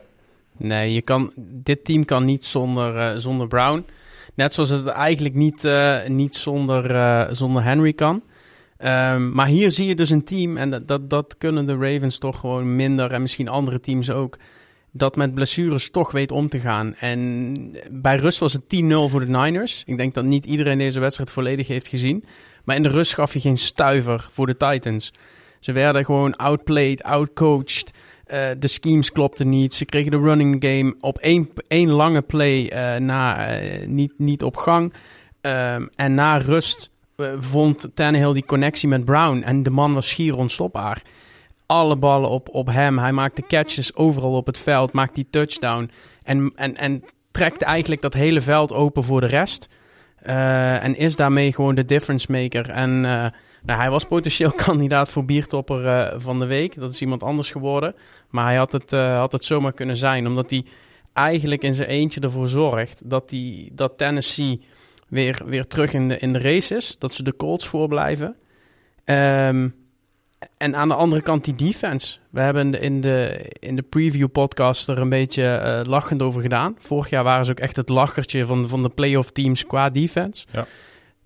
Nee, 0.57 0.93
je 0.93 1.01
kan, 1.01 1.31
dit 1.37 1.85
team 1.85 2.05
kan 2.05 2.25
niet 2.25 2.45
zonder, 2.45 2.97
eh, 2.97 3.17
zonder 3.17 3.47
Brown. 3.47 3.85
Net 4.33 4.53
zoals 4.53 4.69
het 4.69 4.87
eigenlijk 4.87 5.35
niet, 5.35 5.65
eh, 5.65 6.05
niet 6.07 6.35
zonder, 6.35 7.35
zonder 7.35 7.63
Henry 7.63 7.93
kan. 7.93 8.23
Ehm, 8.77 9.31
maar 9.31 9.47
hier 9.47 9.71
zie 9.71 9.87
je 9.87 9.95
dus 9.95 10.09
een 10.09 10.23
team, 10.23 10.57
en 10.57 10.69
dat, 10.69 10.87
dat, 10.87 11.09
dat 11.09 11.35
kunnen 11.37 11.65
de 11.65 11.77
Ravens 11.77 12.17
toch 12.17 12.39
gewoon 12.39 12.75
minder, 12.75 13.11
en 13.11 13.21
misschien 13.21 13.47
andere 13.47 13.79
teams 13.79 14.09
ook, 14.09 14.37
dat 14.91 15.15
met 15.15 15.33
blessures 15.33 15.91
toch 15.91 16.11
weet 16.11 16.31
om 16.31 16.49
te 16.49 16.59
gaan. 16.59 16.95
En 16.95 17.77
bij 17.91 18.15
rust 18.15 18.39
was 18.39 18.53
het 18.53 18.63
10-0 18.63 18.67
voor 18.87 19.19
de 19.19 19.37
Niners. 19.37 19.83
Ik 19.85 19.97
denk 19.97 20.13
dat 20.13 20.23
niet 20.23 20.45
iedereen 20.45 20.77
deze 20.77 20.99
wedstrijd 20.99 21.29
volledig 21.29 21.67
heeft 21.67 21.87
gezien. 21.87 22.23
Maar 22.63 22.75
in 22.75 22.83
de 22.83 22.89
rust 22.89 23.13
gaf 23.13 23.33
je 23.33 23.39
geen 23.39 23.57
stuiver 23.57 24.29
voor 24.31 24.45
de 24.45 24.57
Titans. 24.57 25.13
Ze 25.59 25.71
werden 25.71 26.05
gewoon 26.05 26.35
outplayed, 26.35 27.03
outcoached. 27.03 27.91
Eh, 28.25 28.49
de 28.59 28.67
schemes 28.67 29.11
klopten 29.11 29.49
niet. 29.49 29.73
Ze 29.73 29.85
kregen 29.85 30.11
de 30.11 30.17
running 30.17 30.63
game 30.63 30.95
op 30.99 31.17
één, 31.17 31.49
één 31.67 31.89
lange 31.89 32.21
play 32.21 32.69
eh, 32.69 32.99
na, 32.99 33.47
eh, 33.47 33.87
niet, 33.87 34.13
niet 34.17 34.43
op 34.43 34.57
gang. 34.57 34.93
Ehm, 35.41 35.87
en 35.95 36.13
na 36.13 36.37
rust 36.37 36.89
vond 37.39 37.89
Tannehill 37.93 38.33
die 38.33 38.45
connectie 38.45 38.87
met 38.87 39.05
Brown. 39.05 39.41
En 39.41 39.63
de 39.63 39.69
man 39.69 39.93
was 39.93 40.09
schier 40.09 40.37
onstopbaar. 40.37 41.01
Alle 41.65 41.95
ballen 41.95 42.29
op, 42.29 42.49
op 42.51 42.67
hem. 42.67 42.99
Hij 42.99 43.11
maakte 43.11 43.41
catches 43.47 43.95
overal 43.95 44.33
op 44.33 44.45
het 44.45 44.57
veld. 44.57 44.91
Maakt 44.91 45.15
die 45.15 45.27
touchdown. 45.29 45.91
En, 46.23 46.51
en, 46.55 46.77
en 46.77 47.03
trekt 47.31 47.61
eigenlijk 47.61 48.01
dat 48.01 48.13
hele 48.13 48.41
veld 48.41 48.73
open 48.73 49.03
voor 49.03 49.21
de 49.21 49.27
rest. 49.27 49.69
Eh, 50.17 50.83
en 50.83 50.95
is 50.95 51.15
daarmee 51.15 51.53
gewoon 51.53 51.75
de 51.75 51.85
difference 51.85 52.31
maker. 52.31 52.69
En 52.69 53.05
eh, 53.05 53.25
nou, 53.63 53.79
hij 53.79 53.89
was 53.89 54.03
potentieel 54.03 54.51
kandidaat 54.65 55.09
voor 55.09 55.25
biertopper 55.25 55.87
eh, 55.87 56.19
van 56.19 56.39
de 56.39 56.45
week. 56.45 56.79
Dat 56.79 56.93
is 56.93 57.01
iemand 57.01 57.23
anders 57.23 57.51
geworden. 57.51 57.95
Maar 58.29 58.45
hij 58.45 58.55
had 58.55 58.71
het, 58.71 58.93
eh, 58.93 59.17
had 59.17 59.31
het 59.31 59.45
zomaar 59.45 59.73
kunnen 59.73 59.97
zijn. 59.97 60.27
Omdat 60.27 60.49
hij 60.49 60.65
eigenlijk 61.13 61.63
in 61.63 61.73
zijn 61.73 61.89
eentje 61.89 62.19
ervoor 62.19 62.47
zorgt 62.47 63.01
dat, 63.09 63.29
die, 63.29 63.71
dat 63.73 63.97
Tennessee 63.97 64.61
weer, 65.07 65.41
weer 65.45 65.67
terug 65.67 65.93
in 65.93 66.07
de, 66.07 66.19
in 66.19 66.33
de 66.33 66.39
race 66.39 66.75
is. 66.75 66.95
Dat 66.99 67.13
ze 67.13 67.23
de 67.23 67.35
Colts 67.35 67.67
voorblijven. 67.67 68.35
Ehm, 69.03 69.69
en 70.57 70.75
aan 70.75 70.87
de 70.87 70.93
andere 70.93 71.21
kant 71.21 71.43
die 71.43 71.55
defense. 71.55 72.17
We 72.29 72.39
hebben 72.39 72.81
in 72.81 73.01
de, 73.01 73.45
in 73.59 73.75
de, 73.75 73.81
preview 73.81 74.27
podcast 74.31 74.87
er 74.87 74.99
een 74.99 75.09
beetje 75.09 75.45
eh, 75.45 75.81
lachend 75.85 76.21
over 76.21 76.41
gedaan. 76.41 76.75
Vorig 76.77 77.09
jaar 77.09 77.23
waren 77.23 77.45
ze 77.45 77.51
ook 77.51 77.59
echt 77.59 77.75
het 77.75 77.89
lachertje 77.89 78.45
van, 78.45 78.67
van 78.67 78.83
de 78.83 78.89
playoff 78.89 79.31
teams 79.31 79.65
qua 79.65 79.89
defense. 79.89 80.45
Ja. 80.51 80.65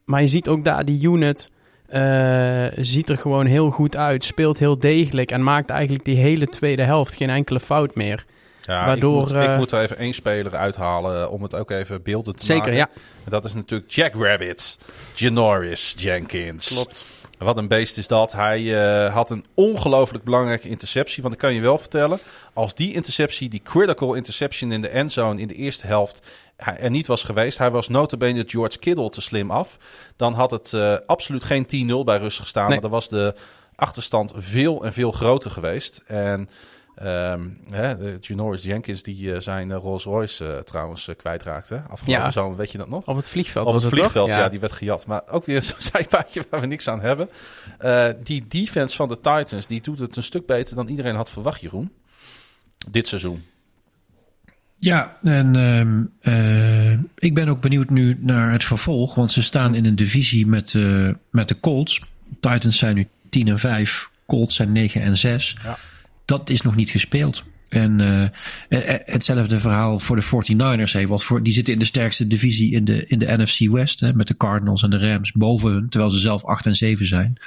Maar 0.06 0.22
je 0.22 0.28
ziet 0.28 0.48
ook 0.48 0.64
daar 0.64 0.86
die 0.86 1.03
unit 1.03 1.52
eh, 1.91 2.66
ziet 2.76 3.10
er 3.10 3.18
gewoon 3.18 3.45
heel 3.45 3.70
goed 3.70 3.98
uit. 3.98 4.24
Speelt 4.24 4.58
heel 4.58 4.80
degelijk 4.80 5.32
en 5.32 5.44
maakt 5.44 5.70
eigenlijk 5.70 6.06
die 6.06 6.18
hele 6.18 6.48
tweede 6.48 6.84
helft 6.84 7.16
geen 7.16 7.30
enkele 7.30 7.60
fout 7.60 7.95
meer. 7.95 8.26
Ja, 8.62 8.86
Waardoor, 8.86 9.22
ik, 9.22 9.34
moet, 9.34 9.42
ik 9.44 9.50
eh, 9.50 9.58
moet 9.58 9.72
er 9.72 9.82
even 9.82 9.98
één 9.98 10.14
speler 10.14 10.56
uithalen 10.56 11.32
om 11.32 11.44
het 11.44 11.56
ook 11.56 11.72
even 11.72 12.04
beelden 12.04 12.36
te 12.36 12.46
Zeker, 12.46 12.64
maken. 12.64 12.78
ja. 12.78 12.90
En 13.24 13.32
dat 13.32 13.46
is 13.46 13.54
natuurlijk 13.54 13.92
Jack 13.92 14.14
Rabbit, 14.16 14.78
Janoris 15.14 15.94
Jenkins. 15.98 16.68
Klopt. 16.68 17.06
Wat 17.38 17.58
een 17.58 17.68
beest 17.68 17.98
is 17.98 18.08
dat. 18.08 18.32
Hij 18.32 18.84
eh, 18.84 19.14
had 19.14 19.30
een 19.30 19.46
ongelooflijk 19.54 20.24
belangrijke 20.24 20.70
interceptie. 20.70 21.22
Want 21.22 21.34
ik 21.34 21.40
kan 21.40 21.54
je 21.54 21.62
wel 21.62 21.78
vertellen, 21.78 22.20
als 22.54 22.76
die 22.76 22.94
interceptie, 22.94 23.50
die 23.50 23.62
critical 23.64 24.14
interception 24.14 24.72
in 24.72 24.82
de 24.82 24.88
endzone 24.88 25.42
in 25.42 25.48
de 25.48 25.54
eerste 25.54 25.88
helft 25.88 26.22
er 26.56 26.90
niet 26.90 27.08
was 27.08 27.24
geweest, 27.24 27.58
hij 27.58 27.72
was 27.72 27.88
notabene 27.88 28.44
George 28.48 28.80
Kittle 28.80 29.10
te 29.10 29.22
slim 29.22 29.52
af, 29.52 29.78
dan 30.16 30.34
had 30.34 30.52
het 30.52 30.74
eh, 30.74 30.96
absoluut 31.06 31.44
geen 31.44 31.90
10-0 31.92 32.04
bij 32.06 32.18
rust 32.18 32.40
gestaan. 32.40 32.64
Nee. 32.64 32.72
Maar 32.72 32.82
dan 32.82 32.92
was 32.92 33.10
de 33.10 33.36
achterstand 33.76 34.34
veel 34.36 34.86
en 34.86 34.94
veel 34.94 35.12
groter 35.12 35.52
geweest. 35.52 36.04
En 36.06 36.50
ehm 36.96 37.42
hè, 37.70 37.98
de 37.98 38.18
Janoris 38.22 38.64
Jenkins, 38.64 39.04
die 39.04 39.34
eh, 39.34 39.40
zijn 39.42 39.72
eh, 39.72 39.78
Rolls 39.78 40.04
Royce 40.04 40.54
eh, 40.54 40.60
trouwens 40.60 41.10
kwijtraakte. 41.18 41.76
Afgelopen 41.90 42.24
Ja. 42.24 42.32
zomer, 42.32 42.58
weet 42.58 42.72
je 42.72 42.78
dat 42.78 42.90
nog? 42.90 43.06
Op 43.06 43.16
het 43.16 43.28
vliegveld 43.28 43.68
Op 43.68 43.74
was 43.74 43.84
het 43.84 43.92
toch? 43.92 44.00
vliegveld, 44.02 44.30
ja. 44.30 44.50
die 44.50 44.60
werd 44.60 44.72
gejat. 44.74 45.06
Maar 45.06 45.22
ook 45.30 45.46
weer 45.46 45.62
zo'n 45.72 45.76
zijpaadje 45.78 46.46
waar 46.50 46.60
we 46.62 46.66
niks 46.68 46.88
aan 46.88 47.02
hebben. 47.02 47.30
Eh, 47.78 48.08
die 48.24 48.46
defense 48.48 48.96
van 48.96 49.08
de 49.08 49.16
Titans, 49.16 49.68
die 49.68 49.82
doet 49.82 50.00
het 50.00 50.16
een 50.16 50.24
stuk 50.24 50.46
beter 50.46 50.76
dan 50.76 50.88
iedereen 50.88 51.16
had 51.16 51.30
verwacht, 51.30 51.62
Jeroen. 51.62 51.92
Dit 52.90 53.08
seizoen. 53.08 53.44
Ja, 54.78 55.18
en 55.24 55.56
ehm, 55.56 56.04
eh, 56.20 56.92
ik 57.18 57.34
ben 57.34 57.48
ook 57.48 57.62
benieuwd 57.62 57.90
nu 57.90 58.18
naar 58.20 58.52
het 58.52 58.64
vervolg. 58.64 59.16
Want 59.16 59.32
ze 59.32 59.42
staan 59.44 59.76
in 59.76 59.86
een 59.86 59.96
divisie 59.96 60.48
met, 60.48 60.74
eh, 60.76 61.10
met 61.30 61.48
de 61.48 61.60
Colts. 61.60 62.02
Titans 62.40 62.78
zijn 62.78 62.96
nu 62.96 63.08
10 63.30 63.48
en 63.48 63.60
5. 63.60 64.10
Colts 64.26 64.56
zijn 64.56 64.72
9 64.72 65.02
en 65.02 65.18
6. 65.18 65.56
Ja. 65.64 65.78
Dat 66.32 66.49
is 66.49 66.62
nog 66.62 66.76
niet 66.76 66.90
gespeeld. 66.90 67.44
En 67.70 68.02
eh, 68.02 68.24
eh, 68.24 68.30
eh, 68.70 68.99
hetzelfde 69.03 69.60
verhaal 69.60 69.99
voor 69.99 70.16
de 70.16 70.24
49ers. 70.24 70.91
Hè, 70.91 71.08
want 71.08 71.24
voor, 71.24 71.44
die 71.44 71.53
zitten 71.53 71.74
in 71.74 71.80
de 71.80 71.86
sterkste 71.86 72.28
divisie 72.28 72.72
in 72.72 72.86
de, 72.86 73.06
in 73.06 73.20
de 73.20 73.38
NFC 73.38 73.70
West. 73.70 73.99
Hè, 73.99 74.14
met 74.14 74.28
de 74.28 74.38
Cardinals 74.38 74.84
en 74.84 74.90
de 74.90 74.98
Rams 74.98 75.32
boven 75.32 75.72
hun. 75.72 75.90
Terwijl 75.90 76.12
ze 76.12 76.20
zelf 76.20 76.45
8 76.45 76.66
en 76.66 76.76
7 76.76 77.06
zijn. 77.06 77.38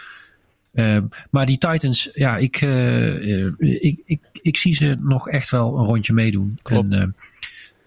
Maar 1.30 1.46
die 1.46 1.58
Titans, 1.58 2.10
ja, 2.12 2.36
ik, 2.36 2.60
ik, 3.58 4.02
ik, 4.04 4.20
ik 4.42 4.56
zie 4.56 4.74
ze 4.74 4.96
nog 5.00 5.28
echt 5.28 5.50
wel 5.50 5.78
een 5.78 5.84
rondje 5.84 6.12
meedoen. 6.12 6.58
Klopt. 6.62 6.94
En, 6.94 7.16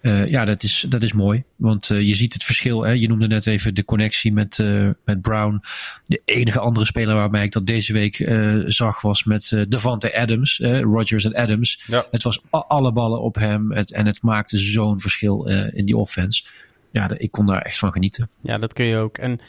eh, 0.00 0.26
ja, 0.26 0.44
dat 0.44 0.62
is, 0.62 0.86
dat 0.88 1.02
is 1.02 1.12
mooi. 1.12 1.44
Want 1.56 1.90
eh, 1.90 2.00
je 2.00 2.14
ziet 2.14 2.32
het 2.32 2.44
verschil. 2.44 2.82
Hè? 2.82 2.92
Je 2.92 3.08
noemde 3.08 3.26
net 3.26 3.46
even 3.46 3.74
de 3.74 3.84
connectie 3.84 4.32
met, 4.32 4.58
eh, 4.58 4.88
met 5.04 5.20
Brown. 5.20 5.62
De 6.04 6.22
enige 6.24 6.58
andere 6.58 6.86
speler 6.86 7.14
waarbij 7.14 7.44
ik 7.44 7.52
dat 7.52 7.66
deze 7.66 7.92
week 7.92 8.20
eh, 8.20 8.54
zag 8.66 9.00
was 9.00 9.24
met 9.24 9.64
Devante 9.68 10.16
Adams. 10.16 10.58
Rodgers 10.82 11.24
en 11.24 11.34
Adams. 11.34 11.84
Ja. 11.86 12.06
Het 12.10 12.22
was 12.22 12.42
alle 12.50 12.92
ballen 12.92 13.20
op 13.20 13.34
hem. 13.34 13.72
Het, 13.72 13.92
en 13.92 14.06
het 14.06 14.22
maakte 14.22 14.58
zo'n 14.58 15.00
verschil 15.00 15.46
eh, 15.46 15.74
in 15.74 15.84
die 15.84 15.96
offense. 15.96 16.44
Ja, 16.92 17.10
ik 17.16 17.30
kon 17.30 17.46
daar 17.46 17.62
echt 17.62 17.78
van 17.78 17.92
genieten. 17.92 18.30
Ja, 18.40 18.58
dat 18.58 18.72
kun 18.72 18.84
je 18.84 18.96
ook. 18.96 19.18
En 19.18 19.40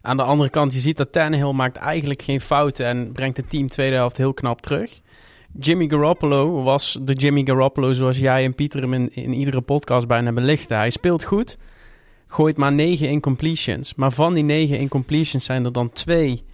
aan 0.00 0.16
de 0.16 0.22
andere 0.22 0.50
kant, 0.50 0.74
je 0.74 0.80
ziet 0.80 0.96
dat 0.96 1.12
Tannehill 1.12 1.52
maakt 1.52 1.76
eigenlijk 1.76 2.22
geen 2.22 2.40
fouten 2.40 2.86
en 2.86 3.12
brengt 3.12 3.36
het 3.36 3.50
team 3.50 3.68
tweede 3.68 3.96
helft 3.96 4.16
heel 4.16 4.34
knap 4.34 4.60
terug. 4.62 5.00
Jimmy 5.58 5.88
Garoppolo 5.88 6.62
was 6.62 6.98
de 7.02 7.12
Jimmy 7.12 7.44
Garoppolo 7.44 7.92
zoals 7.92 8.18
jij 8.18 8.44
en 8.44 8.54
Pieter 8.54 8.80
hem 8.80 8.94
in, 8.94 9.14
in 9.14 9.32
iedere 9.32 9.60
podcast 9.60 10.06
bijna 10.06 10.32
belichten. 10.32 10.76
Hij 10.76 10.90
speelt 10.90 11.24
goed, 11.24 11.58
gooit 12.26 12.56
maar 12.56 12.72
negen 12.72 13.08
incompletions. 13.08 13.94
Maar 13.94 14.12
van 14.12 14.34
die 14.34 14.44
negen 14.44 14.78
incompletions 14.78 15.44
zijn 15.44 15.64
er 15.64 15.72
dan 15.72 15.92
twee 15.92 16.44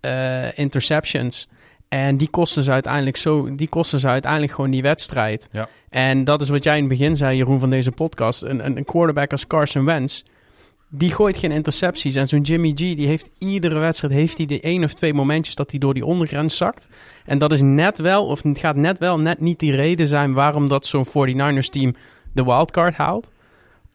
eh, 0.00 0.58
interceptions. 0.58 1.48
En 1.88 2.16
die 2.16 2.28
kosten, 2.28 2.62
ze 2.62 2.70
uiteindelijk 2.70 3.16
zo, 3.16 3.54
die 3.54 3.68
kosten 3.68 3.98
ze 3.98 4.08
uiteindelijk 4.08 4.52
gewoon 4.52 4.70
die 4.70 4.82
wedstrijd. 4.82 5.48
Ja. 5.50 5.68
En 5.88 6.24
dat 6.24 6.40
is 6.40 6.48
wat 6.48 6.64
jij 6.64 6.76
in 6.76 6.80
het 6.80 6.98
begin 6.98 7.16
zei, 7.16 7.36
Jeroen, 7.36 7.60
van 7.60 7.70
deze 7.70 7.92
podcast. 7.92 8.42
Een, 8.42 8.64
een, 8.64 8.76
een 8.76 8.84
quarterback 8.84 9.30
als 9.30 9.46
Carson 9.46 9.84
Wentz, 9.84 10.22
die 10.90 11.10
gooit 11.10 11.36
geen 11.38 11.52
intercepties. 11.52 12.14
En 12.14 12.26
zo'n 12.26 12.40
Jimmy 12.40 12.70
G, 12.70 12.74
die 12.74 13.06
heeft 13.06 13.30
iedere 13.38 13.78
wedstrijd 13.78 14.12
heeft 14.12 14.36
hij 14.36 14.46
de 14.46 14.60
één 14.60 14.84
of 14.84 14.92
twee 14.92 15.14
momentjes 15.14 15.54
dat 15.54 15.70
hij 15.70 15.80
door 15.80 15.94
die 15.94 16.04
ondergrens 16.04 16.56
zakt. 16.56 16.88
En 17.24 17.38
dat 17.38 17.52
is 17.52 17.62
net 17.62 17.98
wel, 17.98 18.26
of 18.26 18.42
het 18.42 18.58
gaat 18.58 18.76
net 18.76 18.98
wel, 18.98 19.18
net 19.18 19.40
niet 19.40 19.58
die 19.58 19.74
reden 19.74 20.06
zijn 20.06 20.32
waarom 20.32 20.68
dat 20.68 20.86
zo'n 20.86 21.06
49ers 21.06 21.68
team 21.70 21.94
de 22.32 22.44
wildcard 22.44 22.96
haalt. 22.96 23.30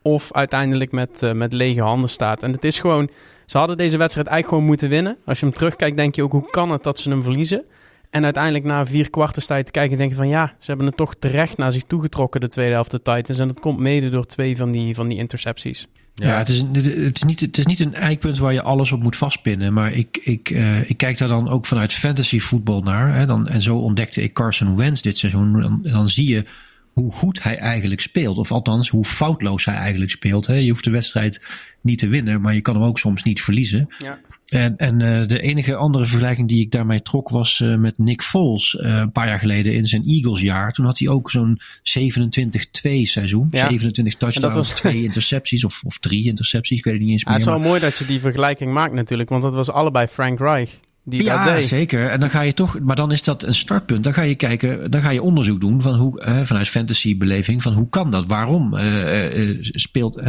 Of 0.01 0.33
uiteindelijk 0.33 0.91
met, 0.91 1.23
eh, 1.23 1.31
met 1.31 1.53
lege 1.53 1.81
handen 1.81 2.09
staat. 2.09 2.43
En 2.43 2.51
het 2.51 2.63
is 2.63 2.79
gewoon, 2.79 3.09
ze 3.45 3.57
hadden 3.57 3.77
deze 3.77 3.97
wedstrijd 3.97 4.27
eigenlijk 4.27 4.47
gewoon 4.47 4.69
moeten 4.69 4.89
winnen. 4.89 5.17
Als 5.25 5.39
je 5.39 5.45
hem 5.45 5.55
terugkijkt, 5.55 5.97
denk 5.97 6.15
je 6.15 6.23
ook, 6.23 6.31
hoe 6.31 6.49
kan 6.49 6.71
het 6.71 6.83
dat 6.83 6.99
ze 6.99 7.09
hem 7.09 7.23
verliezen? 7.23 7.65
En 8.09 8.23
uiteindelijk 8.23 8.63
na 8.63 8.85
vier 8.85 9.09
kwartenstijd 9.09 9.65
te 9.65 9.71
kijken, 9.71 9.97
denk 9.97 10.09
je 10.09 10.15
van 10.15 10.27
ja, 10.27 10.55
ze 10.59 10.65
hebben 10.65 10.85
het 10.85 10.97
toch 10.97 11.15
terecht 11.19 11.57
naar 11.57 11.71
zich 11.71 11.83
toegetrokken, 11.83 12.41
de 12.41 12.47
tweede 12.47 12.73
helft 12.73 12.91
de 12.91 13.01
Titans. 13.01 13.39
En 13.39 13.47
dat 13.47 13.59
komt 13.59 13.79
mede 13.79 14.09
door 14.09 14.25
twee 14.25 14.57
van 14.57 14.71
die, 14.71 14.95
van 14.95 15.07
die 15.07 15.17
intercepties. 15.17 15.87
Ja, 16.15 16.37
het, 16.37 16.49
is, 16.49 16.63
het, 17.03 17.17
is 17.17 17.23
niet, 17.23 17.39
het 17.39 17.57
is 17.57 17.65
niet 17.65 17.79
een 17.79 17.93
eikpunt 17.93 18.37
waar 18.37 18.53
je 18.53 18.61
alles 18.61 18.91
op 18.91 19.03
moet 19.03 19.15
vastpinnen. 19.15 19.73
Maar 19.73 19.91
ik, 19.91 20.19
ik, 20.23 20.49
eh, 20.49 20.89
ik 20.89 20.97
kijk 20.97 21.17
daar 21.17 21.27
dan 21.27 21.49
ook 21.49 21.65
vanuit 21.65 21.93
fantasy 21.93 22.39
voetbal 22.39 22.81
naar. 22.81 23.13
Hè, 23.13 23.25
dan, 23.25 23.47
en 23.47 23.61
zo 23.61 23.77
ontdekte 23.77 24.21
ik 24.21 24.33
Carson 24.33 24.75
Wentz 24.75 25.01
dit 25.01 25.17
seizoen. 25.17 25.63
En 25.63 25.91
dan 25.91 26.09
zie 26.09 26.27
je 26.27 26.45
hoe 26.93 27.11
goed 27.11 27.43
hij 27.43 27.57
eigenlijk 27.57 28.01
speelt. 28.01 28.37
Of 28.37 28.51
althans, 28.51 28.89
hoe 28.89 29.05
foutloos 29.05 29.65
hij 29.65 29.75
eigenlijk 29.75 30.11
speelt. 30.11 30.47
Hè. 30.47 30.53
Je 30.53 30.69
hoeft 30.69 30.83
de 30.83 30.89
wedstrijd 30.89 31.41
niet 31.81 31.99
te 31.99 32.07
winnen, 32.07 32.41
maar 32.41 32.53
je 32.53 32.61
kan 32.61 32.75
hem 32.75 32.83
ook 32.83 32.99
soms 32.99 33.23
niet 33.23 33.41
verliezen. 33.41 33.87
Ja. 33.97 34.19
En, 34.55 34.77
en 34.77 35.01
eh, 35.01 35.27
de 35.27 35.41
enige 35.41 35.75
andere 35.75 36.05
vergelijking 36.05 36.47
die 36.47 36.59
ik 36.61 36.71
daarmee 36.71 37.01
trok 37.01 37.29
was 37.29 37.61
eh, 37.61 37.75
met 37.75 37.97
Nick 37.97 38.21
Foles. 38.21 38.75
eh, 38.77 38.97
een 38.97 39.11
paar 39.11 39.27
jaar 39.27 39.39
geleden 39.39 39.73
in 39.73 39.85
zijn 39.85 40.03
Eagles 40.07 40.41
jaar. 40.41 40.71
Toen 40.71 40.85
had 40.85 40.99
hij 40.99 41.07
ook 41.07 41.31
zo'n 41.31 41.59
27-2 41.83 43.01
seizoen. 43.03 43.47
Ja. 43.51 43.67
27 43.67 44.15
touchdowns, 44.15 44.55
was- 44.55 44.69
twee 44.69 45.03
intercepties 45.09 45.65
of, 45.65 45.81
of 45.85 45.99
drie 45.99 46.25
intercepties. 46.25 46.77
Ik 46.77 46.83
weet 46.83 46.93
het 46.93 47.03
niet 47.03 47.11
eens 47.11 47.21
Ja, 47.23 47.31
het 47.31 47.37
meer. 47.37 47.47
is 47.47 47.53
wel 47.53 47.59
maar- 47.61 47.69
mooi 47.69 47.89
dat 47.89 47.97
je 47.97 48.05
die 48.05 48.19
vergelijking 48.19 48.73
maakt 48.73 48.93
natuurlijk, 48.93 49.29
want 49.29 49.41
dat 49.41 49.53
was 49.53 49.69
allebei 49.69 50.07
Frank 50.07 50.39
Reich 50.39 50.79
die 51.07 51.23
ja, 51.23 51.61
zeker. 51.61 52.09
En 52.09 52.19
dan 52.19 52.29
ga 52.29 52.41
je 52.41 52.53
toch, 52.53 52.79
maar 52.79 52.95
dan 52.95 53.11
is 53.11 53.23
dat 53.23 53.43
een 53.43 53.53
startpunt. 53.53 54.03
Dan 54.03 54.13
ga 54.13 54.21
je 54.21 54.35
kijken, 54.35 54.91
dan 54.91 55.01
ga 55.01 55.09
je 55.09 55.21
onderzoek 55.21 55.61
doen 55.61 55.81
van 55.81 55.95
hoe, 55.95 56.21
eh, 56.21 56.39
vanuit 56.41 56.67
fantasy-beleving, 56.67 57.61
van 57.61 57.73
hoe 57.73 57.89
kan 57.89 58.11
dat? 58.11 58.25
Waarom 58.25 58.75
eh, 58.75 59.01
eh, 59.01 59.49
eh, 59.49 59.57
speelt, 59.61 60.21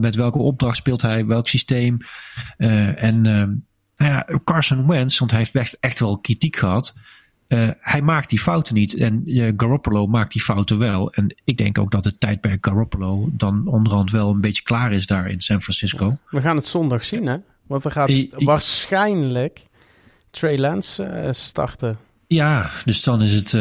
met 0.00 0.14
welke 0.14 0.38
opdracht 0.38 0.76
speelt 0.76 1.02
hij, 1.02 1.26
welk 1.26 1.48
systeem? 1.48 1.96
Eh, 2.56 3.02
en 3.02 3.26
eh, 3.26 3.42
nou 4.00 4.12
ja, 4.12 4.26
Carson 4.44 4.86
Wentz, 4.86 5.18
want 5.18 5.30
hij 5.30 5.40
heeft 5.40 5.54
echt, 5.54 5.76
echt 5.80 6.00
wel 6.00 6.18
kritiek 6.18 6.56
gehad. 6.56 6.94
eh, 7.48 7.68
hij 7.80 8.02
maakt 8.02 8.28
die 8.30 8.38
fouten 8.38 8.74
niet. 8.74 8.94
En 8.94 9.22
eh, 9.26 9.52
Garoppolo 9.56 10.06
maakt 10.06 10.32
die 10.32 10.42
fouten 10.42 10.78
wel. 10.78 11.12
En 11.12 11.34
ik 11.44 11.56
denk 11.56 11.78
ook 11.78 11.90
dat 11.90 12.04
het 12.04 12.20
tijdperk 12.20 12.66
Garoppolo 12.66 13.28
dan 13.32 13.66
onderhand 13.66 14.10
wel 14.10 14.30
een 14.30 14.40
beetje 14.40 14.62
klaar 14.62 14.92
is 14.92 15.06
daar 15.06 15.30
in 15.30 15.40
San 15.40 15.60
Francisco. 15.60 16.16
We 16.30 16.40
gaan 16.40 16.56
het 16.56 16.66
zondag 16.66 17.04
zien, 17.04 17.26
hè? 17.26 17.36
Want 17.66 17.84
I- 18.08 18.30
I- 18.38 18.44
waarschijnlijk 18.44 19.66
Trey 20.30 20.58
Lance 20.58 21.02
eh, 21.02 21.32
starten. 21.32 21.98
Ja, 22.26 22.70
dus 22.84 23.02
dan 23.02 23.22
is 23.22 23.32
het 23.32 23.54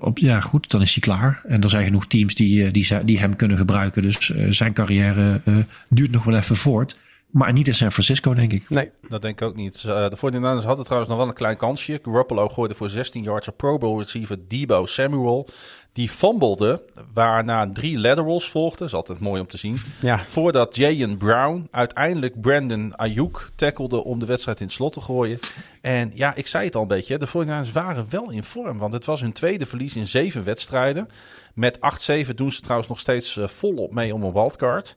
op, 0.00 0.18
ja 0.18 0.40
goed, 0.40 0.70
dan 0.70 0.82
is 0.82 0.92
hij 0.92 1.00
klaar. 1.02 1.40
En 1.46 1.60
er 1.62 1.70
zijn 1.70 1.84
genoeg 1.84 2.06
teams 2.06 2.34
die, 2.34 2.70
die, 2.70 3.04
die 3.04 3.18
hem 3.18 3.36
kunnen 3.36 3.56
gebruiken. 3.56 4.02
Dus 4.02 4.16
zijn 4.50 4.72
carrière 4.72 5.40
duurt 5.88 6.10
nog 6.10 6.24
wel 6.24 6.34
even 6.36 6.56
voort. 6.56 7.00
Maar 7.34 7.52
niet 7.52 7.68
in 7.68 7.74
San 7.74 7.92
Francisco, 7.92 8.34
denk 8.34 8.52
ik. 8.52 8.70
Nee, 8.70 8.90
Dat 9.08 9.22
denk 9.22 9.40
ik 9.40 9.46
ook 9.48 9.56
niet. 9.56 9.84
Eh, 9.86 10.08
de 10.08 10.16
49ers 10.16 10.64
hadden 10.64 10.84
trouwens 10.84 11.08
nog 11.10 11.18
wel 11.18 11.28
een 11.28 11.34
klein 11.34 11.56
kansje. 11.56 12.00
Garoppolo 12.02 12.48
gooide 12.48 12.74
voor 12.74 12.90
16 12.90 13.22
yards 13.22 13.48
op 13.48 13.56
Pro 13.56 13.78
Bowl 13.78 13.98
receiver 13.98 14.38
Debo 14.48 14.86
Samuel. 14.86 15.48
Die 15.92 16.08
fumblede, 16.08 16.82
waarna 17.12 17.70
drie 17.72 17.98
laterals 17.98 18.48
volgden. 18.50 18.78
Dat 18.78 18.88
is 18.88 18.94
altijd 18.94 19.20
mooi 19.20 19.40
om 19.40 19.46
te 19.46 19.56
zien. 19.56 19.76
ja. 20.00 20.24
Voordat 20.28 20.76
Jayen 20.76 21.16
Brown 21.16 21.68
uiteindelijk 21.70 22.40
Brandon 22.40 22.96
Ayuk 22.96 23.48
tackelde 23.56 24.04
om 24.04 24.18
de 24.18 24.26
wedstrijd 24.26 24.60
in 24.60 24.66
het 24.66 24.74
slot 24.74 24.92
te 24.92 25.00
gooien. 25.00 25.38
En 25.80 26.10
ja, 26.14 26.34
ik 26.34 26.46
zei 26.46 26.64
het 26.64 26.74
al 26.74 26.82
een 26.82 26.88
beetje. 26.88 27.18
De 27.18 27.28
49ers 27.28 27.72
waren 27.72 28.06
wel 28.10 28.30
in 28.30 28.42
vorm. 28.44 28.78
Want 28.78 28.92
het 28.92 29.04
was 29.04 29.20
hun 29.20 29.32
tweede 29.32 29.66
verlies 29.66 29.96
in 29.96 30.06
zeven 30.06 30.44
wedstrijden. 30.44 31.08
Met 31.54 31.78
8-7 32.26 32.34
doen 32.34 32.52
ze 32.52 32.60
trouwens 32.60 32.88
nog 32.88 32.98
steeds 32.98 33.36
eh, 33.36 33.48
volop 33.48 33.94
mee 33.94 34.14
om 34.14 34.22
een 34.22 34.32
wildcard. 34.32 34.96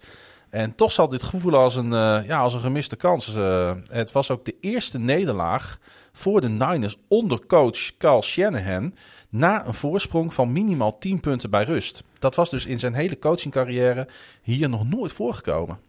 En 0.49 0.75
toch 0.75 0.91
zal 0.91 1.07
dit 1.07 1.23
gevoel 1.23 1.55
als 1.55 1.75
een, 1.75 1.93
eh, 1.93 2.19
ja, 2.25 2.39
als 2.39 2.53
een 2.53 2.59
gemiste 2.59 2.95
kans. 2.95 3.35
eh, 3.35 3.71
het 3.87 4.11
was 4.11 4.31
ook 4.31 4.45
de 4.45 4.55
eerste 4.61 4.99
nederlaag 4.99 5.79
voor 6.11 6.41
de 6.41 6.49
Niners 6.49 6.97
onder 7.07 7.45
coach 7.45 7.97
Carl 7.97 8.23
Shanahan. 8.23 8.93
Na 9.29 9.67
een 9.67 9.73
voorsprong 9.73 10.33
van 10.33 10.51
minimaal 10.51 10.97
10 10.97 11.19
punten 11.19 11.49
bij 11.49 11.63
rust. 11.63 12.03
Dat 12.19 12.35
was 12.35 12.49
dus 12.49 12.65
in 12.65 12.79
zijn 12.79 12.93
hele 12.93 13.19
coachingcarrière 13.19 14.07
hier 14.41 14.69
nog 14.69 14.89
nooit 14.89 15.13
voorgekomen. 15.13 15.79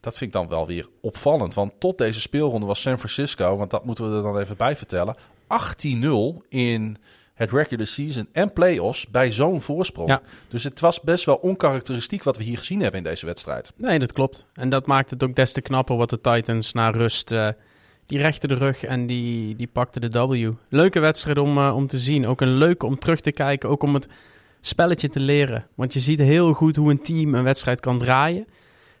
Dat 0.00 0.16
vind 0.16 0.34
ik 0.34 0.40
dan 0.40 0.48
wel 0.48 0.66
weer 0.66 0.88
opvallend. 1.00 1.54
Want 1.54 1.72
tot 1.78 1.98
deze 1.98 2.20
speelronde 2.20 2.66
was 2.66 2.80
San 2.80 2.98
Francisco, 2.98 3.56
want 3.56 3.70
dat 3.70 3.84
moeten 3.84 4.10
we 4.10 4.16
er 4.16 4.22
dan 4.22 4.38
even 4.38 4.56
bij 4.56 4.76
vertellen, 4.76 5.16
18-0 5.46 6.42
in 6.48 6.96
het 7.34 7.50
regular 7.50 7.86
season 7.86 8.28
en 8.32 8.52
playoffs 8.52 9.08
bij 9.08 9.32
zo'n 9.32 9.60
voorsprong. 9.60 10.08
Ja. 10.08 10.22
Dus 10.48 10.64
het 10.64 10.80
was 10.80 11.00
best 11.00 11.24
wel 11.24 11.36
onkarakteristiek 11.36 12.22
wat 12.22 12.36
we 12.36 12.44
hier 12.44 12.58
gezien 12.58 12.80
hebben 12.80 12.98
in 12.98 13.06
deze 13.06 13.26
wedstrijd. 13.26 13.72
Nee, 13.76 13.98
dat 13.98 14.12
klopt. 14.12 14.46
En 14.54 14.68
dat 14.68 14.86
maakt 14.86 15.10
het 15.10 15.24
ook 15.24 15.34
des 15.34 15.52
te 15.52 15.60
knapper 15.60 15.96
wat 15.96 16.10
de 16.10 16.20
Titans 16.20 16.72
na 16.72 16.90
rust... 16.90 17.32
eh, 17.32 17.48
die 18.06 18.18
rechten 18.18 18.48
de 18.48 18.54
rug 18.54 18.84
en 18.84 19.06
die, 19.06 19.56
die 19.56 19.66
pakten 19.66 20.00
de 20.00 20.26
W. 20.26 20.52
Leuke 20.68 21.00
wedstrijd 21.00 21.38
om, 21.38 21.58
eh, 21.58 21.76
om 21.76 21.86
te 21.86 21.98
zien. 21.98 22.26
Ook 22.26 22.40
een 22.40 22.56
leuke 22.56 22.86
om 22.86 22.98
terug 22.98 23.20
te 23.20 23.32
kijken. 23.32 23.68
Ook 23.68 23.82
om 23.82 23.94
het 23.94 24.06
spelletje 24.60 25.08
te 25.08 25.20
leren. 25.20 25.66
Want 25.74 25.92
je 25.92 26.00
ziet 26.00 26.18
heel 26.18 26.52
goed 26.52 26.76
hoe 26.76 26.90
een 26.90 27.02
team 27.02 27.34
een 27.34 27.44
wedstrijd 27.44 27.80
kan 27.80 27.98
draaien. 27.98 28.46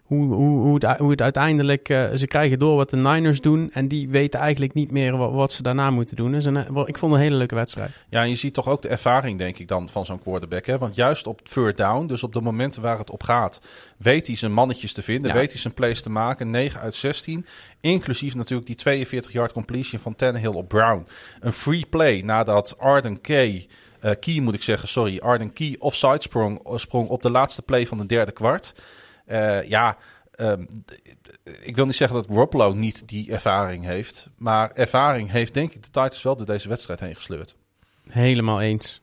Hoe, 0.04 0.34
hoe, 0.34 0.60
hoe, 0.60 0.74
het, 0.74 0.98
hoe 0.98 1.10
het 1.10 1.22
uiteindelijk... 1.22 1.88
eh, 1.88 2.04
ze 2.14 2.26
krijgen 2.26 2.58
door 2.58 2.76
wat 2.76 2.90
de 2.90 2.96
Niners 2.96 3.40
doen. 3.40 3.70
En 3.72 3.88
die 3.88 4.08
weten 4.08 4.40
eigenlijk 4.40 4.74
niet 4.74 4.90
meer 4.90 5.16
wat, 5.16 5.32
wat 5.32 5.52
ze 5.52 5.62
daarna 5.62 5.90
moeten 5.90 6.16
doen. 6.16 6.32
Dus 6.32 6.44
een, 6.44 6.56
eh, 6.56 6.82
ik 6.86 6.98
vond 6.98 7.12
het 7.12 7.20
een 7.20 7.26
hele 7.26 7.36
leuke 7.36 7.54
wedstrijd. 7.54 7.90
Ja, 8.08 8.22
en 8.22 8.28
je 8.28 8.34
ziet 8.34 8.54
toch 8.54 8.68
ook 8.68 8.82
de 8.82 8.88
ervaring, 8.88 9.38
denk 9.38 9.58
ik 9.58 9.68
dan, 9.68 9.88
van 9.88 10.04
zo'n 10.04 10.22
quarterback. 10.22 10.66
Hè? 10.66 10.78
Want 10.78 10.94
juist 10.94 11.26
op 11.26 11.48
third 11.48 11.76
down, 11.76 12.06
dus 12.06 12.22
op 12.22 12.32
de 12.32 12.40
momenten 12.40 12.82
waar 12.82 12.98
het 12.98 13.10
op 13.10 13.22
gaat, 13.22 13.60
weet 13.96 14.26
hij 14.26 14.36
zijn 14.36 14.52
mannetjes 14.52 14.92
te 14.92 15.02
vinden. 15.02 15.30
Ja. 15.30 15.36
Weet 15.36 15.52
hij 15.52 15.60
zijn 15.60 15.74
plays 15.74 16.02
te 16.02 16.10
maken. 16.10 16.50
9 16.50 16.80
uit 16.80 16.94
16. 16.94 17.46
Inclusief 17.80 18.34
natuurlijk 18.34 18.82
die 18.84 19.06
42-yard 19.06 19.52
completion 19.52 20.00
van 20.00 20.16
Tannehill 20.16 20.54
op 20.54 20.68
Brown. 20.68 21.06
Een 21.40 21.52
free 21.52 21.86
play 21.90 22.20
nadat 22.20 22.78
Arden 22.78 23.20
Key, 23.20 23.66
eh, 24.00 24.10
Key 24.20 24.40
moet 24.40 24.54
ik 24.54 24.62
zeggen, 24.62 24.88
sorry, 24.88 25.18
Arden 25.18 25.52
Key 25.52 25.76
offside 25.78 26.22
sprong, 26.22 26.60
sprong 26.74 27.08
op 27.08 27.22
de 27.22 27.30
laatste 27.30 27.62
play 27.62 27.86
van 27.86 27.98
de 27.98 28.06
derde 28.06 28.32
kwart. 28.32 28.74
Eh, 29.24 29.62
ja, 29.68 29.96
ehm, 30.30 30.64
ik 31.60 31.76
wil 31.76 31.86
niet 31.86 31.94
zeggen 31.94 32.16
dat 32.16 32.26
Garoppolo 32.28 32.72
niet 32.72 33.08
die 33.08 33.32
ervaring 33.32 33.84
heeft. 33.84 34.28
Maar 34.36 34.70
ervaring 34.72 35.30
heeft 35.30 35.54
denk 35.54 35.68
ik 35.72 35.82
de 35.82 35.90
Titans 35.90 36.22
wel 36.22 36.36
door 36.36 36.46
deze 36.46 36.68
wedstrijd 36.68 37.00
heen 37.00 37.14
gesleurd. 37.14 37.54
Helemaal 38.08 38.60
eens. 38.60 39.00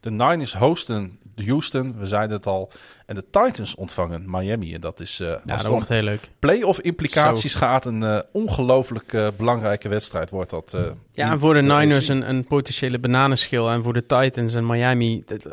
De 0.00 0.10
Niners 0.10 0.54
hosten 0.54 1.18
de 1.34 1.44
Houston, 1.46 1.98
we 1.98 2.06
zeiden 2.06 2.36
het 2.36 2.46
al. 2.46 2.70
En 3.06 3.14
de 3.14 3.24
Titans 3.30 3.74
ontvangen 3.74 4.24
Miami. 4.26 4.74
En 4.74 4.80
dat 4.80 5.00
is, 5.00 5.20
eh 5.20 5.26
Ja, 5.28 5.40
dat 5.44 5.64
wordt 5.66 5.88
heel 5.88 6.02
leuk. 6.02 6.30
playoff 6.38 6.80
implicaties 6.80 7.54
gaat, 7.54 7.84
een 7.86 8.02
eh, 8.02 8.18
ongelooflijk 8.32 9.16
belangrijke 9.36 9.88
wedstrijd 9.88 10.30
wordt 10.30 10.50
dat. 10.50 10.76
Ja, 11.12 11.30
en 11.30 11.38
voor 11.40 11.54
de 11.54 11.60
Niners 11.62 12.08
een, 12.08 12.28
een 12.28 12.44
potentiële 12.44 12.98
bananenschil. 12.98 13.70
En 13.70 13.82
voor 13.82 13.92
de 13.92 14.06
Titans 14.06 14.54
en 14.54 14.66
Miami, 14.66 15.22
dat- 15.26 15.46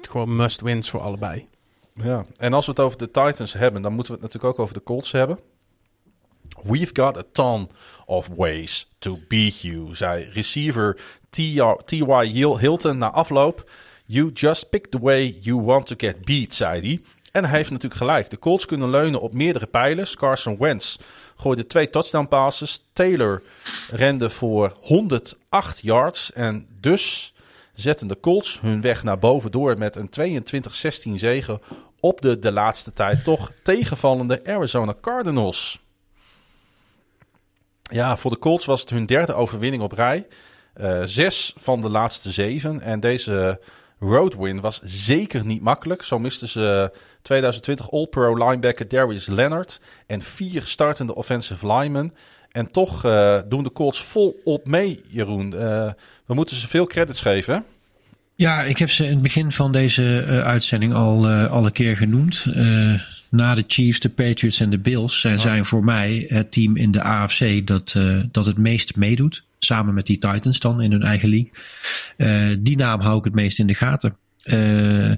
gewoon 0.00 0.36
must-wins 0.36 0.90
voor 0.90 1.00
allebei. 1.00 1.48
Ja, 2.02 2.24
en 2.36 2.52
als 2.52 2.66
we 2.66 2.70
het 2.70 2.80
over 2.80 2.98
de 2.98 3.10
Titans 3.10 3.52
hebben, 3.52 3.82
dan 3.82 3.92
moeten 3.92 4.14
we 4.14 4.20
het 4.20 4.32
natuurlijk 4.32 4.54
ook 4.54 4.64
over 4.64 4.74
de 4.74 4.82
Colts 4.82 5.12
hebben. 5.12 5.38
We've 6.62 6.90
got 6.92 7.16
a 7.16 7.22
ton 7.32 7.70
of 8.06 8.28
ways 8.36 8.88
to 8.98 9.18
beat 9.28 9.60
you, 9.60 9.94
zei 9.94 10.28
receiver 10.32 11.00
T.Y. 11.30 12.56
Hilton 12.58 12.98
na 12.98 13.10
afloop. 13.10 13.70
You 14.06 14.30
just 14.32 14.68
pick 14.68 14.86
the 14.86 14.98
way 14.98 15.38
you 15.40 15.62
want 15.62 15.86
to 15.86 15.94
get 15.96 16.24
beat, 16.24 16.54
zei 16.54 16.80
hij. 16.80 17.00
En 17.32 17.44
hij 17.44 17.56
heeft 17.56 17.70
natuurlijk 17.70 18.00
gelijk. 18.00 18.30
De 18.30 18.38
Colts 18.38 18.66
kunnen 18.66 18.90
leunen 18.90 19.20
op 19.20 19.34
meerdere 19.34 19.66
pijlers. 19.66 20.16
Carson 20.16 20.56
Wentz 20.58 20.96
gooide 21.36 21.66
twee 21.66 21.90
touchdown 21.90 22.28
passes. 22.28 22.84
Taylor 22.92 23.42
rende 23.90 24.30
voor 24.30 24.76
108 24.80 25.80
yards. 25.80 26.32
En 26.32 26.66
dus 26.80 27.34
zetten 27.72 28.06
de 28.06 28.20
Colts 28.20 28.60
hun 28.60 28.80
weg 28.80 29.02
naar 29.02 29.18
boven 29.18 29.50
door 29.50 29.78
met 29.78 29.96
een 29.96 30.42
22-16 31.10 31.12
zege 31.14 31.60
op 32.00 32.20
de 32.20 32.38
de 32.38 32.52
laatste 32.52 32.92
tijd 32.92 33.24
toch 33.24 33.52
tegenvallende 33.62 34.40
Arizona 34.46 34.94
Cardinals. 35.00 35.80
Ja, 37.82 38.16
voor 38.16 38.30
de 38.30 38.38
Colts 38.38 38.66
was 38.66 38.80
het 38.80 38.90
hun 38.90 39.06
derde 39.06 39.34
overwinning 39.34 39.82
op 39.82 39.92
rij. 39.92 40.26
Eh, 40.74 41.02
zes 41.04 41.54
van 41.56 41.80
de 41.80 41.90
laatste 41.90 42.30
zeven. 42.30 42.80
En 42.80 43.00
deze 43.00 43.60
road 43.98 44.36
win 44.36 44.60
was 44.60 44.80
zeker 44.84 45.44
niet 45.44 45.62
makkelijk. 45.62 46.02
Zo 46.02 46.18
misten 46.18 46.48
ze 46.48 46.92
2020 47.22 47.90
All-Pro 47.90 48.48
linebacker 48.48 48.88
Darius 48.88 49.26
Leonard 49.26 49.80
en 50.06 50.22
vier 50.22 50.62
startende 50.62 51.14
offensive 51.14 51.66
linemen. 51.66 52.14
En 52.50 52.70
toch 52.70 53.04
eh, 53.04 53.38
doen 53.46 53.62
de 53.62 53.72
Colts 53.72 54.04
volop 54.04 54.66
mee, 54.66 55.04
Jeroen. 55.06 55.54
Eh, 55.54 55.90
we 56.26 56.34
moeten 56.34 56.56
ze 56.56 56.68
veel 56.68 56.86
credits 56.86 57.20
geven. 57.20 57.64
Ja, 58.40 58.62
ik 58.62 58.78
heb 58.78 58.90
ze 58.90 59.04
in 59.04 59.10
het 59.12 59.22
begin 59.22 59.52
van 59.52 59.72
deze 59.72 60.20
eh, 60.20 60.40
uitzending 60.40 60.94
al, 60.94 61.28
eh, 61.28 61.50
al 61.50 61.66
een 61.66 61.72
keer 61.72 61.96
genoemd. 61.96 62.44
Eh, 62.54 62.94
na 63.30 63.54
de 63.54 63.64
Chiefs, 63.66 64.00
de 64.00 64.08
Patriots 64.08 64.60
en 64.60 64.70
de 64.70 64.78
Bills 64.78 65.20
zijn, 65.20 65.38
zijn 65.38 65.64
voor 65.64 65.84
mij 65.84 66.24
het 66.28 66.52
team 66.52 66.76
in 66.76 66.90
de 66.90 67.02
AFC 67.02 67.66
dat, 67.66 67.94
eh, 67.96 68.18
dat 68.30 68.46
het 68.46 68.58
meest 68.58 68.96
meedoet. 68.96 69.44
Samen 69.58 69.94
met 69.94 70.06
die 70.06 70.18
Titans 70.18 70.58
dan 70.58 70.80
in 70.80 70.92
hun 70.92 71.02
eigen 71.02 71.28
league. 71.28 71.50
Eh, 72.16 72.56
die 72.58 72.76
naam 72.76 73.00
hou 73.00 73.18
ik 73.18 73.24
het 73.24 73.34
meest 73.34 73.58
in 73.58 73.66
de 73.66 73.74
gaten. 73.74 74.16
Eh, 74.44 75.12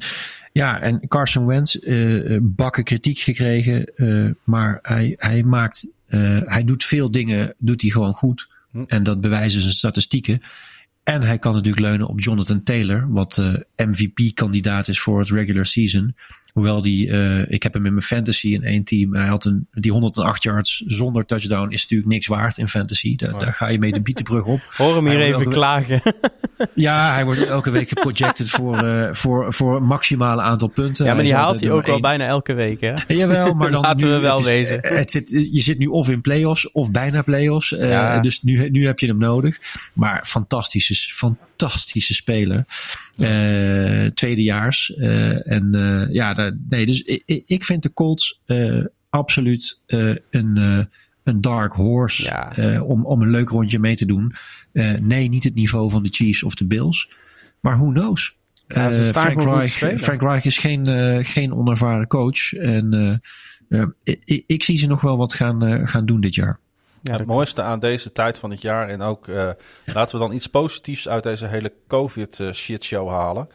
ja, 0.53 0.81
en 0.81 1.09
Carson 1.09 1.47
Wentz, 1.47 1.75
eh, 1.75 2.39
bakken 2.43 2.85
kritiek 2.85 3.19
gekregen. 3.19 3.95
eh, 3.97 4.31
maar 4.45 4.79
hij, 4.83 5.15
hij 5.17 5.43
maakt, 5.43 5.87
eh, 6.07 6.41
hij 6.45 6.65
doet 6.65 6.85
veel 6.85 7.11
dingen, 7.11 7.55
doet 7.59 7.81
hij 7.83 7.91
gewoon 7.91 8.13
goed. 8.15 8.47
Hm. 8.71 8.83
En 8.87 9.03
dat 9.03 9.21
bewijzen 9.21 9.61
zijn 9.61 9.73
statistieken. 9.73 10.43
En 11.05 11.23
hij 11.23 11.39
kan 11.39 11.53
natuurlijk 11.53 11.83
leunen 11.83 12.07
op 12.07 12.21
Jonathan 12.21 12.63
Taylor, 12.63 13.13
wat 13.13 13.39
eh, 13.39 13.87
MVP-kandidaat 13.87 14.89
is 14.89 15.01
voor 15.01 15.19
het 15.19 15.31
regular 15.31 15.67
season. 15.67 16.15
Hoewel 16.53 16.83
die, 16.83 17.11
eh, 17.11 17.51
ik 17.53 17.63
heb 17.63 17.73
hem 17.73 17.87
in 17.87 17.93
mijn 17.93 18.05
fantasy 18.05 18.47
in 18.47 18.63
één 18.63 18.85
team. 18.85 19.15
Hij 19.15 19.27
had 19.27 19.45
een, 19.45 19.67
die 19.73 19.93
108 19.93 20.43
yards 20.43 20.83
zonder 20.87 21.25
touchdown 21.27 21.71
is 21.71 21.83
natuurlijk 21.83 22.11
niks 22.11 22.27
waard 22.27 22.59
in 22.59 22.69
fantasy. 22.69 23.17
Daar, 23.17 23.39
daar 23.39 23.55
ga 23.55 23.69
je 23.69 23.79
mee 23.79 23.93
de 23.93 24.03
bietenbrug 24.03 24.45
op. 24.45 24.61
Hoor 24.77 24.95
hem 24.95 25.07
hier 25.07 25.19
Hij 25.19 25.35
even 25.35 25.49
klagen. 25.51 26.03
Ja, 26.75 27.13
hij 27.13 27.25
wordt 27.25 27.45
elke 27.47 27.71
week 27.71 27.89
geprojected 27.89 28.49
voor, 28.57 28.79
eh, 28.79 29.09
voor, 29.13 29.53
voor 29.53 29.77
een 29.77 29.85
maximale 29.85 30.43
aantal 30.43 30.69
punten. 30.69 31.05
ja, 31.05 31.15
maar 31.15 31.23
die 31.23 31.33
is 31.33 31.39
haalt 31.39 31.61
hij 31.61 31.71
ook 31.71 31.87
één. 31.87 32.01
bijna 32.01 32.27
elke 32.27 32.53
week, 32.53 32.81
hè? 32.81 32.93
Jawel, 33.07 33.55
maar 33.55 33.71
dan 33.71 33.83
Laten 33.83 34.07
nu, 34.07 34.13
we 34.13 34.19
wel 34.19 34.37
het 34.37 34.45
is- 34.45 34.51
wezen. 34.51 34.79
Het 34.83 35.11
zit, 35.11 35.31
je 35.31 35.61
zit 35.61 35.79
nu 35.79 35.87
of 35.87 36.09
in 36.09 36.21
play-offs 36.21 36.71
of 36.73 36.91
bijna 36.91 37.23
play-offs. 37.23 37.73
Eh. 37.77 38.21
Dus 38.21 38.43
nu, 38.43 38.69
nu 38.71 38.87
heb 38.87 38.99
je 38.99 39.07
hem 39.07 39.19
nodig. 39.19 39.59
Maar 39.95 40.25
fantastische, 40.27 41.15
fantastische 41.69 42.15
speler. 42.15 42.65
Eh, 43.17 44.07
tweedejaars. 44.07 44.95
Eh, 44.95 45.53
en 45.53 45.69
eh, 45.75 46.15
ja, 46.15 46.35
daar- 46.35 46.57
nee, 46.69 46.87
dus 46.87 47.03
ik, 47.03 47.43
ik- 47.47 47.65
vind 47.65 47.83
de 47.83 47.93
Colts 47.93 48.41
absoluut 49.11 49.81
een, 49.87 50.57
een 51.25 51.41
dark 51.41 51.73
horse 51.73 52.23
Ja. 52.23 52.81
om, 52.83 53.05
om 53.07 53.23
een 53.23 53.31
leuk 53.31 53.49
rondje 53.49 53.79
mee 53.79 53.95
te 53.97 54.07
doen. 54.07 54.33
Nee, 55.03 55.29
niet 55.29 55.45
het 55.45 55.55
niveau 55.55 55.91
van 55.91 56.03
de 56.03 56.09
Chiefs 56.13 56.43
of 56.43 56.55
de 56.55 56.67
Bills. 56.67 57.11
Maar 57.61 57.77
who 57.79 57.91
knows? 57.93 58.37
Ja, 58.67 58.93
Frank, 58.93 59.43
Reich. 59.43 60.01
Frank 60.01 60.23
Reich 60.23 60.45
is 60.45 60.59
geen, 60.59 60.87
geen 61.25 61.55
onervaren 61.55 62.07
coach. 62.07 62.53
En 62.53 63.21
ik, 64.05 64.45
ik 64.47 64.63
zie 64.63 64.79
ze 64.79 64.87
nog 64.87 65.01
wel 65.01 65.17
wat 65.17 65.35
gaan, 65.35 65.87
gaan 65.89 66.07
doen 66.07 66.21
dit 66.21 66.35
jaar. 66.35 66.61
Ja, 67.03 67.17
het 67.17 67.27
mooiste 67.27 67.63
aan 67.63 67.79
deze 67.79 68.13
tijd 68.13 68.39
van 68.39 68.51
het 68.51 68.61
jaar 68.61 68.89
en 68.89 69.03
ook 69.03 69.29
eh, 69.29 69.51
laten 69.85 70.19
we 70.19 70.25
dan 70.25 70.35
iets 70.35 70.47
positiefs 70.47 71.09
uit 71.09 71.23
deze 71.23 71.47
hele 71.47 71.73
COVID-shitshow 71.87 73.09
halen. 73.09 73.49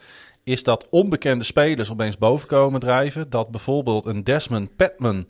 Is 0.44 0.62
dat 0.62 0.86
onbekende 0.90 1.44
spelers 1.44 1.90
opeens 1.90 2.18
boven 2.18 2.48
komen 2.48 2.80
drijven. 2.80 3.30
Dat 3.30 3.50
bijvoorbeeld 3.50 4.06
een 4.06 4.24
Desmond 4.24 4.76
Patman 4.76 5.26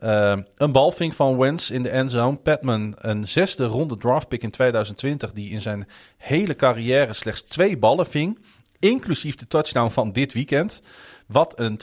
eh, 0.00 0.36
een 0.56 0.72
bal 0.72 0.90
ving 0.90 1.14
van 1.14 1.38
Wentz 1.38 1.70
in 1.70 1.82
de 1.82 1.88
endzone. 1.88 2.36
Patman, 2.36 2.94
een 2.98 3.28
zesde 3.28 3.64
ronde 3.64 3.96
draftpick 3.96 4.42
in 4.42 4.50
2020, 4.50 5.32
die 5.32 5.50
in 5.50 5.60
zijn 5.60 5.88
hele 6.16 6.56
carrière 6.56 7.12
slechts 7.12 7.42
twee 7.42 7.78
ballen 7.78 8.06
ving. 8.06 8.38
Inclusief 8.78 9.34
de 9.34 9.46
touchdown 9.46 9.90
van 9.90 10.12
dit 10.12 10.32
weekend. 10.32 10.82
Wat 11.30 11.58
een 11.58 11.78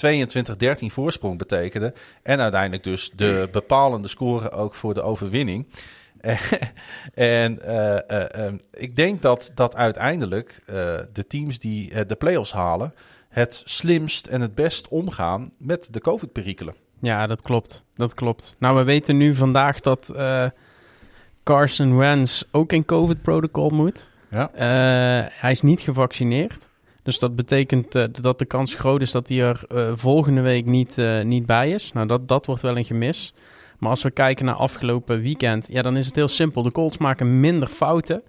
22-13 0.84 0.86
voorsprong 0.86 1.38
betekende. 1.38 1.94
En 2.24 2.40
uiteindelijk 2.40 2.84
dus 2.84 3.12
de 3.16 3.50
bepalende 3.52 4.08
score 4.08 4.52
ook 4.52 4.74
voor 4.74 4.94
de 4.94 5.02
overwinning. 5.02 5.68
en 7.14 7.62
eh, 7.62 8.10
eh, 8.10 8.48
eh, 8.48 8.54
ik 8.72 8.96
denk 8.96 9.22
dat, 9.22 9.52
dat 9.56 9.76
uiteindelijk 9.76 10.62
eh, 10.66 10.76
de 11.14 11.28
teams 11.28 11.60
die 11.60 12.06
de 12.06 12.16
playoffs 12.16 12.52
halen... 12.52 12.94
het 13.30 13.62
slimst 13.66 14.28
en 14.28 14.42
het 14.42 14.56
best 14.56 14.88
omgaan 14.88 15.52
met 15.58 15.94
de 15.94 16.02
COVID-perikelen. 16.02 16.76
Ja, 17.00 17.28
dat 17.28 17.42
klopt. 17.42 17.84
Dat 17.94 18.14
klopt. 18.14 18.56
Nou, 18.60 18.78
we 18.78 18.84
weten 18.84 19.18
nu 19.18 19.36
vandaag 19.36 19.80
dat 19.80 20.14
Carson 21.44 21.98
Wentz 21.98 22.44
ook 22.52 22.72
in 22.72 22.86
COVID-protocol 22.86 23.70
moet. 23.70 24.10
Ja. 24.30 24.50
Hij 25.32 25.52
is 25.52 25.62
niet 25.62 25.82
gevaccineerd. 25.82 26.68
Dus 27.08 27.20
dat 27.20 27.36
betekent 27.36 27.96
eh, 27.96 28.04
dat 28.22 28.40
de 28.40 28.46
kans 28.46 28.76
groot 28.76 29.02
is 29.02 29.12
dat 29.12 29.28
hij 29.28 29.42
er 29.42 29.64
eh, 29.70 29.92
volgende 29.96 30.42
week 30.42 30.66
niet, 30.66 30.98
eh, 30.98 31.22
niet 31.22 31.46
bij 31.46 31.72
is. 31.72 31.92
Nou, 31.94 32.08
dat, 32.08 32.28
dat 32.28 32.46
wordt 32.46 32.62
wel 32.62 32.78
een 32.78 32.86
gemis. 32.86 33.34
Maar 33.80 33.90
als 33.90 34.04
we 34.04 34.12
kijken 34.12 34.46
naar 34.46 34.56
afgelopen 34.56 35.22
weekend, 35.22 35.68
ja, 35.72 35.82
dan 35.82 35.98
is 35.98 36.06
het 36.06 36.16
heel 36.16 36.28
simpel. 36.28 36.64
De 36.64 36.72
Colts 36.72 36.98
maken 36.98 37.40
minder 37.40 37.68
fouten. 37.68 38.22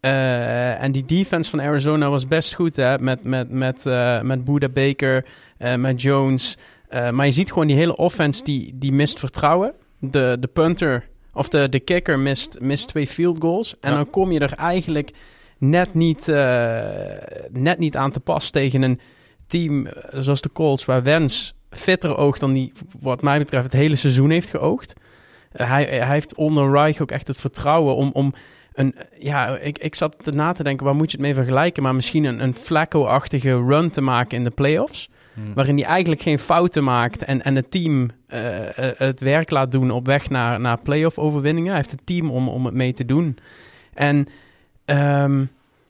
En 0.00 0.92
die 0.92 1.04
defense 1.04 1.50
van 1.50 1.60
Arizona 1.60 2.10
was 2.10 2.28
best 2.28 2.54
goed, 2.54 2.76
hè? 2.76 2.98
Met, 2.98 3.24
met, 3.24 3.50
met, 3.50 3.84
met 4.22 4.44
Buda 4.44 4.68
Baker, 4.68 5.24
eh, 5.58 5.74
met 5.74 6.02
Jones. 6.02 6.58
Maar 6.90 7.26
je 7.26 7.32
ziet 7.32 7.48
gewoon 7.48 7.66
die 7.66 7.76
hele 7.76 7.96
offense, 7.96 8.44
die, 8.44 8.72
die 8.74 8.92
mist 8.92 9.18
vertrouwen. 9.18 9.72
De, 9.98 10.36
de 10.40 10.46
punter, 10.46 11.08
of 11.32 11.48
de, 11.48 11.68
de 11.68 11.80
kicker 11.80 12.18
mist, 12.18 12.60
mist 12.60 12.88
twee 12.88 13.06
field 13.06 13.40
goals. 13.40 13.76
En 13.80 13.90
Ja. 13.90 13.96
dan 13.96 14.10
kom 14.10 14.32
je 14.32 14.40
er 14.40 14.52
eigenlijk 14.54 15.10
net 15.62 15.94
niet, 15.94 16.28
eh, 16.28 16.82
net 17.50 17.78
niet 17.78 17.96
aan 17.96 18.10
te 18.10 18.20
pas 18.20 18.50
tegen 18.50 18.82
een 18.82 19.00
team 19.46 19.86
eh, 19.86 20.20
zoals 20.20 20.40
de 20.40 20.52
Colts, 20.52 20.84
waar 20.84 21.02
Wens 21.02 21.54
fitter 21.70 22.16
oogt 22.16 22.40
dan 22.40 22.52
die, 22.52 22.72
wat 23.00 23.22
mij 23.22 23.38
betreft, 23.38 23.64
het 23.64 23.72
hele 23.72 23.96
seizoen 23.96 24.30
heeft 24.30 24.50
geoogd. 24.50 24.92
Eh, 25.52 25.70
hij, 25.70 25.84
hij 25.84 26.06
heeft 26.06 26.34
onder 26.34 26.72
Reich 26.72 27.00
ook 27.00 27.10
echt 27.10 27.26
het 27.26 27.36
vertrouwen 27.36 27.94
om, 27.94 28.10
om 28.12 28.34
een, 28.72 28.94
ja, 29.18 29.56
ik, 29.56 29.78
ik 29.78 29.94
zat 29.94 30.26
er 30.26 30.34
na 30.34 30.52
te 30.52 30.62
denken, 30.62 30.86
waar 30.86 30.94
moet 30.94 31.10
je 31.10 31.16
het 31.16 31.26
mee 31.26 31.34
vergelijken? 31.34 31.82
Maar 31.82 31.94
misschien 31.94 32.24
een, 32.24 32.42
een 32.42 32.54
Flacco-achtige 32.54 33.50
run 33.50 33.90
te 33.90 34.00
maken 34.00 34.36
in 34.36 34.44
de 34.44 34.50
playoffs. 34.50 35.10
Hmm. 35.34 35.54
Waarin 35.54 35.76
hij 35.76 35.84
eigenlijk 35.84 36.22
geen 36.22 36.38
fouten 36.38 36.84
maakt 36.84 37.24
en, 37.24 37.42
en 37.42 37.56
het 37.56 37.70
team 37.70 38.10
het 38.96 39.20
werk 39.20 39.50
laat 39.50 39.72
doen 39.72 39.90
op 39.90 40.06
weg 40.06 40.30
naar, 40.30 40.60
naar 40.60 40.78
playoff 40.78 41.18
overwinningen. 41.18 41.70
Hij 41.70 41.78
heeft 41.78 41.90
het 41.90 42.06
team 42.06 42.30
om, 42.30 42.48
om 42.48 42.64
het 42.64 42.74
mee 42.74 42.92
te 42.92 43.04
doen. 43.04 43.38
En 43.94 44.26
ehm, 44.84 45.44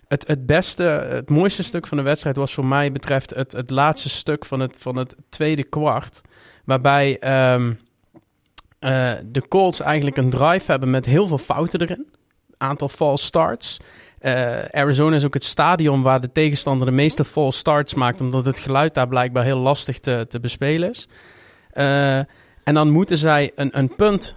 het, 0.08 0.26
het 0.26 0.46
beste, 0.46 0.82
het 0.82 1.30
mooiste 1.30 1.62
stuk 1.62 1.86
van 1.86 1.96
de 1.96 2.02
wedstrijd 2.02 2.36
was 2.36 2.54
voor 2.54 2.66
mij 2.66 2.92
betreft 2.92 3.34
het, 3.34 3.52
het 3.52 3.70
laatste 3.70 4.08
stuk 4.08 4.44
van 4.44 4.60
het, 4.60 4.76
van 4.80 4.96
het 4.96 5.16
tweede 5.28 5.64
kwart. 5.64 6.20
Waarbij 6.64 7.18
ehm, 7.18 7.72
eh, 8.78 9.12
de 9.24 9.48
Colts 9.48 9.80
eigenlijk 9.80 10.16
een 10.16 10.30
drive 10.30 10.70
hebben 10.70 10.90
met 10.90 11.04
heel 11.04 11.26
veel 11.26 11.38
fouten 11.38 11.80
erin. 11.80 12.06
Aantal 12.56 12.88
false 12.88 13.24
starts. 13.24 13.80
Eh, 14.18 14.64
Arizona 14.64 15.16
is 15.16 15.24
ook 15.24 15.34
het 15.34 15.44
stadion 15.44 16.02
waar 16.02 16.20
de 16.20 16.32
tegenstander 16.32 16.86
de 16.86 16.92
meeste 16.92 17.24
false 17.24 17.58
starts 17.58 17.94
maakt, 17.94 18.20
omdat 18.20 18.44
het 18.44 18.58
geluid 18.58 18.94
daar 18.94 19.08
blijkbaar 19.08 19.44
heel 19.44 19.58
lastig 19.58 19.98
te, 19.98 20.26
te 20.28 20.40
bespelen 20.40 20.90
is. 20.90 21.08
Eh, 21.70 22.16
en 22.64 22.74
dan 22.74 22.90
moeten 22.90 23.18
zij 23.18 23.52
een, 23.54 23.78
een 23.78 23.94
punt, 23.94 24.36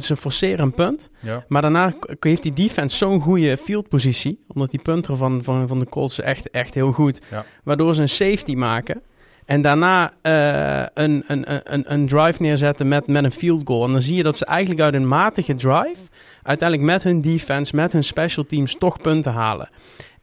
ze 0.00 0.16
forceren 0.16 0.64
een 0.64 0.72
punt, 0.74 1.10
Ja. 1.22 1.44
maar 1.48 1.62
daarna 1.62 1.92
heeft 2.20 2.42
die 2.42 2.52
defense 2.52 2.96
zo'n 2.96 3.20
goede 3.20 3.56
fieldpositie, 3.56 4.44
omdat 4.48 4.70
die 4.70 4.80
punter 4.82 5.16
van, 5.16 5.44
van, 5.44 5.68
van 5.68 5.78
de 5.78 5.86
Colts 5.88 6.20
echt, 6.20 6.50
echt 6.50 6.74
heel 6.74 6.92
goed, 6.92 7.20
Ja. 7.30 7.44
waardoor 7.64 7.94
ze 7.94 8.00
een 8.00 8.08
safety 8.08 8.54
maken. 8.54 9.02
En 9.44 9.62
daarna 9.62 10.12
eh, 10.22 10.86
een, 11.04 11.24
een, 11.26 11.44
een, 11.74 11.92
een 11.92 12.06
drive 12.06 12.42
neerzetten 12.42 12.88
met, 12.88 13.06
met 13.06 13.24
een 13.24 13.30
field 13.32 13.60
goal. 13.64 13.84
En 13.84 13.92
dan 13.92 14.00
zie 14.02 14.16
je 14.16 14.22
dat 14.22 14.36
ze 14.36 14.44
eigenlijk 14.44 14.80
uit 14.80 14.94
een 14.94 15.08
matige 15.08 15.54
drive 15.54 16.00
uiteindelijk 16.42 16.88
met 16.90 17.02
hun 17.02 17.20
defense, 17.20 17.76
met 17.76 17.92
hun 17.92 18.04
special 18.04 18.44
teams 18.46 18.74
toch 18.78 19.00
punten 19.00 19.32
halen. 19.32 19.68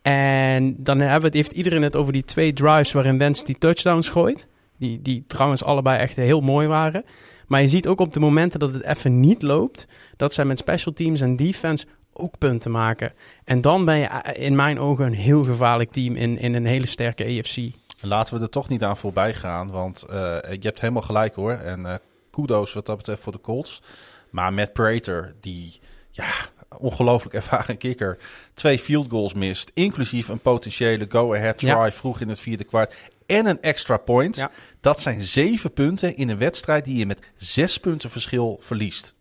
En 0.02 0.76
dan 0.78 1.00
hebben 1.00 1.20
we 1.20 1.26
het, 1.26 1.36
heeft 1.36 1.52
iedereen 1.52 1.82
het 1.82 1.96
over 1.96 2.14
die 2.14 2.24
twee 2.24 2.54
drives 2.54 2.92
waarin 2.92 3.18
Wentz 3.18 3.44
die 3.44 3.58
touchdowns 3.58 4.10
gooit. 4.10 4.48
Die, 4.80 5.02
die 5.02 5.24
trouwens 5.28 5.64
allebei 5.64 6.00
echt 6.00 6.16
heel 6.16 6.42
mooi 6.42 6.68
waren. 6.68 7.04
Maar 7.48 7.62
je 7.62 7.68
ziet 7.68 7.88
ook 7.88 8.00
op 8.00 8.14
de 8.14 8.20
momenten 8.20 8.60
dat 8.60 8.74
het 8.74 8.84
even 8.84 9.20
niet 9.20 9.42
loopt, 9.42 9.88
dat 10.18 10.34
zij 10.34 10.46
met 10.46 10.58
special 10.58 10.94
teams 10.94 11.22
en 11.22 11.36
defense 11.36 11.86
ook 12.14 12.38
punten 12.38 12.72
maken. 12.72 13.14
En 13.44 13.62
dan 13.62 13.86
ben 13.86 13.98
je 13.98 14.06
eh, 14.06 14.46
in 14.46 14.56
mijn 14.56 14.80
ogen 14.80 15.06
een 15.06 15.14
heel 15.14 15.44
gevaarlijk 15.44 15.92
team 15.92 16.16
in, 16.16 16.40
in 16.40 16.54
een 16.54 16.66
hele 16.66 16.86
sterke 16.86 17.24
AFC. 17.24 17.58
Laten 18.02 18.38
we 18.38 18.42
er 18.42 18.50
toch 18.50 18.70
niet 18.70 18.84
aan 18.84 18.98
voorbij 18.98 19.34
gaan, 19.34 19.70
want 19.70 20.02
eh, 20.02 20.16
je 20.42 20.60
hebt 20.62 20.82
helemaal 20.82 21.02
gelijk 21.02 21.36
hoor. 21.36 21.52
En 21.52 21.86
eh, 21.86 21.96
kudos 22.32 22.74
wat 22.74 22.86
dat 22.86 22.98
betreft 22.98 23.22
voor 23.22 23.32
de 23.32 23.42
Colts. 23.42 23.82
Maar 24.30 24.54
Matt 24.54 24.74
Prater, 24.74 25.36
die 25.42 25.80
ja, 26.12 26.30
ongelooflijk 26.78 27.36
ervaren 27.36 27.78
kikker, 27.78 28.18
twee 28.54 28.80
field 28.80 29.10
goals 29.10 29.34
mist, 29.34 29.72
inclusief 29.74 30.28
een 30.28 30.40
potentiële 30.40 31.06
go-ahead 31.10 31.58
try 31.58 31.70
Ja. 31.70 31.92
vroeg 31.92 32.22
in 32.22 32.30
het 32.30 32.40
vierde 32.40 32.64
kwart 32.64 32.94
en 33.28 33.46
een 33.46 33.62
extra 33.62 33.98
point. 33.98 34.36
Ja. 34.36 34.52
Dat 34.82 35.02
zijn 35.02 35.22
zeven 35.22 35.74
punten 35.74 36.16
in 36.16 36.30
een 36.30 36.38
wedstrijd 36.38 36.86
die 36.86 36.98
je 36.98 37.06
met 37.06 37.20
zes 37.36 37.78
punten 37.78 38.10
verschil 38.10 38.60
verliest. 38.62 39.16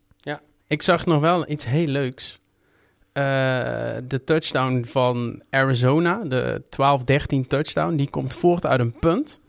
Ik 0.69 0.83
zag 0.83 1.07
nog 1.07 1.20
wel 1.20 1.51
iets 1.51 1.65
heel 1.65 1.87
leuks. 1.87 2.41
Eh, 3.12 3.23
de 4.05 4.24
touchdown 4.24 4.85
van 4.85 5.43
Arizona, 5.51 6.24
de 6.24 6.62
12-13 6.70 7.47
touchdown, 7.47 7.97
die 7.97 8.11
komt 8.11 8.35
voort 8.35 8.66
uit 8.66 8.81
een 8.81 8.99
punt. 8.99 9.41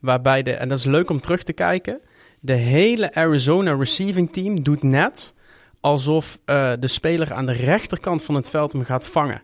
Waarbij 0.00 0.42
de, 0.42 0.52
en 0.52 0.68
dat 0.68 0.78
is 0.78 0.84
leuk 0.84 1.10
om 1.10 1.20
terug 1.20 1.42
te 1.42 1.52
kijken, 1.52 2.00
de 2.40 2.52
hele 2.52 3.14
Arizona 3.14 3.74
receiving 3.74 4.32
team 4.32 4.62
doet 4.62 4.82
net 4.82 5.34
alsof 5.80 6.38
eh, 6.44 6.72
de 6.78 6.88
speler 6.88 7.32
aan 7.32 7.46
de 7.46 7.52
rechterkant 7.52 8.24
van 8.24 8.34
het 8.34 8.48
veld 8.48 8.72
hem 8.72 8.84
gaat 8.84 9.06
vangen. 9.06 9.42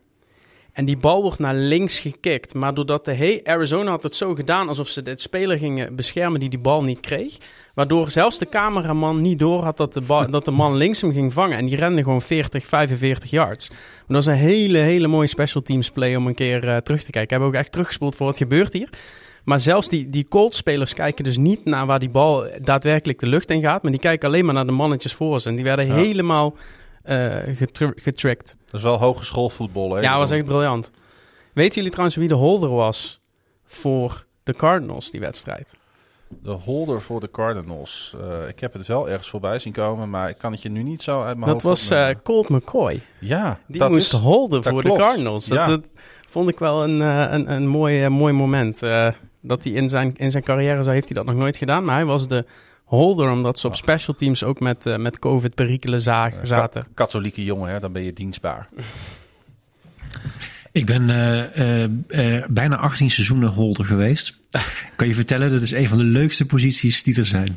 En 0.74 0.84
die 0.84 0.96
bal 0.96 1.22
wordt 1.22 1.38
naar 1.38 1.54
links 1.54 1.98
gekikt. 1.98 2.54
Maar 2.54 2.74
doordat 2.74 3.04
de 3.04 3.12
he 3.12 3.40
Arizona 3.44 3.90
had 3.90 4.02
het 4.02 4.16
zo 4.16 4.34
gedaan 4.34 4.68
alsof 4.68 4.88
ze 4.88 5.02
de 5.02 5.12
speler 5.16 5.58
gingen 5.58 5.96
beschermen 5.96 6.40
die 6.40 6.48
die 6.48 6.58
bal 6.58 6.82
niet 6.82 7.00
kreeg. 7.00 7.36
Waardoor 7.74 8.10
zelfs 8.10 8.38
de 8.38 8.48
cameraman 8.48 9.20
niet 9.20 9.38
door 9.38 9.62
had 9.62 9.76
dat 9.76 9.92
de, 9.92 10.00
bal, 10.00 10.30
dat 10.30 10.44
de 10.44 10.50
man 10.50 10.76
links 10.76 11.00
hem 11.00 11.12
ging 11.12 11.32
vangen. 11.32 11.58
En 11.58 11.66
die 11.66 11.76
rende 11.76 12.02
gewoon 12.02 12.22
40, 12.22 12.66
45 12.66 13.30
yards. 13.30 13.68
Maar 13.68 13.78
dat 14.06 14.16
was 14.16 14.26
een 14.26 14.32
hele, 14.40 14.78
hele 14.78 15.06
mooie 15.06 15.26
special 15.26 15.62
teams 15.62 15.90
play 15.90 16.16
om 16.16 16.26
een 16.26 16.34
keer 16.34 16.68
eh, 16.68 16.76
terug 16.76 17.04
te 17.04 17.10
kijken. 17.10 17.36
Ik 17.36 17.42
heb 17.42 17.48
ook 17.52 17.54
echt 17.60 17.72
teruggespoeld 17.72 18.16
voor 18.16 18.26
wat 18.26 18.36
gebeurt 18.36 18.72
hier. 18.72 18.88
Maar 19.44 19.60
zelfs 19.60 19.88
die, 19.88 20.10
die 20.10 20.28
Colts-spelers 20.28 20.94
kijken 20.94 21.24
dus 21.24 21.36
niet 21.36 21.64
naar 21.64 21.86
waar 21.86 21.98
die 21.98 22.08
bal 22.10 22.44
daadwerkelijk 22.62 23.18
de 23.18 23.26
lucht 23.26 23.50
in 23.50 23.60
gaat. 23.60 23.82
Maar 23.82 23.92
die 23.92 24.00
kijken 24.00 24.28
alleen 24.28 24.44
maar 24.44 24.54
naar 24.54 24.66
de 24.66 24.72
mannetjes 24.72 25.12
voor 25.12 25.40
ze. 25.40 25.48
En 25.48 25.54
die 25.54 25.64
werden 25.64 25.86
Ja. 25.86 25.94
helemaal 25.94 26.54
eh 27.04 27.36
getr- 27.56 27.92
getricked. 28.00 28.56
Dat 28.64 28.74
is 28.74 28.82
wel 28.82 28.98
hogeschoolvoetbal. 28.98 29.94
Hè? 29.94 30.00
Ja, 30.00 30.10
dat 30.10 30.18
was 30.20 30.30
echt 30.30 30.44
briljant. 30.44 30.90
Weten 31.52 31.74
jullie 31.74 31.90
trouwens 31.90 32.16
wie 32.16 32.28
de 32.28 32.34
holder 32.34 32.70
was 32.70 33.20
voor 33.64 34.24
de 34.42 34.54
Cardinals, 34.54 35.10
die 35.10 35.20
wedstrijd? 35.20 35.74
De 36.42 36.50
holder 36.50 37.02
voor 37.02 37.20
de 37.20 37.30
Cardinals. 37.30 38.14
Eh, 38.20 38.48
ik 38.48 38.60
heb 38.60 38.72
het 38.72 38.86
wel 38.86 39.08
ergens 39.08 39.28
voorbij 39.30 39.58
zien 39.58 39.72
komen, 39.72 40.10
maar 40.10 40.28
ik 40.28 40.38
kan 40.38 40.52
het 40.52 40.62
je 40.62 40.68
nu 40.68 40.82
niet 40.82 41.02
zo 41.02 41.22
uit 41.22 41.36
mijn 41.38 41.52
Dat 41.52 41.62
hoofd 41.62 41.88
was 41.88 41.90
eh. 41.90 42.08
Colt 42.22 42.48
McCoy. 42.48 43.00
ja, 43.20 43.58
Die 43.66 43.78
dat 43.80 43.90
moest 43.90 44.12
is, 44.12 44.18
holden 44.18 44.62
dat 44.62 44.72
voor 44.72 44.82
klopt. 44.82 44.98
de 44.98 45.04
Cardinals. 45.04 45.46
Dat, 45.46 45.58
Ja. 45.58 45.66
dat 45.66 45.82
vond 46.28 46.48
ik 46.48 46.58
wel 46.58 46.82
een, 46.84 47.00
een, 47.00 47.52
een 47.52 47.66
mooi, 47.66 48.08
mooi 48.08 48.32
moment. 48.32 48.80
Dat 49.40 49.64
hij 49.64 49.72
in 49.72 49.88
zijn, 49.88 50.12
in 50.16 50.30
zijn 50.30 50.42
carrière, 50.42 50.82
zo 50.84 50.90
heeft 50.90 51.04
hij 51.08 51.16
dat 51.16 51.26
nog 51.26 51.34
nooit 51.34 51.56
gedaan. 51.56 51.84
Maar 51.84 51.94
hij 51.94 52.04
was 52.04 52.28
de 52.28 52.44
holder, 52.84 53.30
omdat 53.30 53.58
ze 53.58 53.66
op 53.66 53.74
special 53.76 54.16
teams 54.16 54.44
ook 54.44 54.60
met, 54.60 54.86
eh, 54.86 54.96
met 54.96 55.18
COVID-perikelen 55.18 56.00
za- 56.00 56.30
eh, 56.30 56.38
zaten. 56.42 56.82
ka- 56.82 56.88
katholieke 56.94 57.44
jongen, 57.44 57.70
hè, 57.72 57.80
dan 57.80 57.92
ben 57.92 58.02
je 58.02 58.12
dienstbaar. 58.12 58.68
Ik 60.72 60.86
ben 60.86 61.10
eh, 61.10 61.84
eh, 61.84 62.44
bijna 62.50 62.76
18 62.76 63.10
seizoenen 63.10 63.48
holder 63.48 63.84
geweest. 63.84 64.40
kan 64.96 65.08
je 65.08 65.14
vertellen, 65.14 65.50
dat 65.50 65.62
is 65.62 65.70
een 65.72 65.88
van 65.88 65.98
de 65.98 66.04
leukste 66.04 66.46
posities 66.46 67.02
die 67.02 67.16
er 67.18 67.24
zijn. 67.24 67.56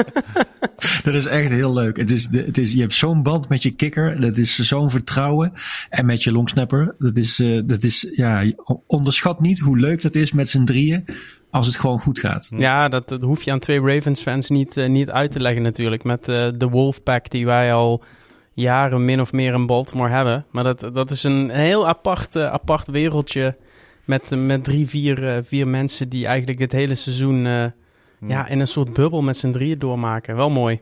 dat 1.04 1.14
is 1.14 1.26
echt 1.26 1.50
heel 1.50 1.72
leuk. 1.72 1.96
Het 1.96 2.10
is, 2.10 2.28
het 2.30 2.58
is, 2.58 2.72
je 2.72 2.80
hebt 2.80 2.92
zo'n 2.94 3.22
band 3.22 3.48
met 3.48 3.62
je 3.62 3.70
kikker. 3.70 4.20
Dat 4.20 4.38
is 4.38 4.58
zo'n 4.58 4.90
vertrouwen. 4.90 5.52
En 5.88 6.06
met 6.06 6.22
je 6.22 6.32
longsnapper. 6.32 6.94
Dat 6.98 7.16
is, 7.16 7.38
eh, 7.38 7.60
dat 7.64 7.82
is, 7.82 8.06
ja, 8.14 8.52
onderschat 8.86 9.40
niet 9.40 9.58
hoe 9.58 9.78
leuk 9.78 10.02
dat 10.02 10.14
is 10.14 10.32
met 10.32 10.48
z'n 10.48 10.64
drieën. 10.64 11.04
Als 11.56 11.66
het 11.66 11.76
gewoon 11.76 12.00
goed 12.00 12.18
gaat. 12.18 12.48
Ja, 12.50 12.88
dat, 12.88 13.08
dat 13.08 13.20
hoef 13.20 13.42
je 13.42 13.52
aan 13.52 13.58
twee 13.58 13.80
Ravens-fans 13.80 14.48
niet, 14.48 14.76
eh, 14.76 14.88
niet 14.88 15.10
uit 15.10 15.30
te 15.30 15.40
leggen 15.40 15.62
natuurlijk. 15.62 16.04
Met 16.04 16.28
eh, 16.28 16.48
de 16.56 16.68
Wolfpack 16.68 17.30
die 17.30 17.46
wij 17.46 17.72
al 17.72 18.02
jaren 18.52 19.04
min 19.04 19.20
of 19.20 19.32
meer 19.32 19.54
in 19.54 19.66
Baltimore 19.66 20.10
hebben. 20.10 20.44
Maar 20.50 20.64
dat, 20.64 20.94
dat 20.94 21.10
is 21.10 21.22
een 21.22 21.50
heel 21.50 21.88
apart, 21.88 22.36
eh, 22.36 22.52
apart 22.52 22.86
wereldje 22.86 23.56
met, 24.04 24.30
met 24.30 24.64
drie, 24.64 24.88
vier, 24.88 25.42
vier 25.44 25.68
mensen 25.68 26.08
die 26.08 26.26
eigenlijk 26.26 26.58
dit 26.58 26.72
hele 26.72 26.94
seizoen 26.94 27.46
eh, 27.46 27.64
ja, 28.28 28.46
in 28.46 28.60
een 28.60 28.68
soort 28.68 28.92
bubbel 28.92 29.22
met 29.22 29.36
z'n 29.36 29.50
drieën 29.50 29.78
doormaken. 29.78 30.36
Wel 30.36 30.50
mooi. 30.50 30.80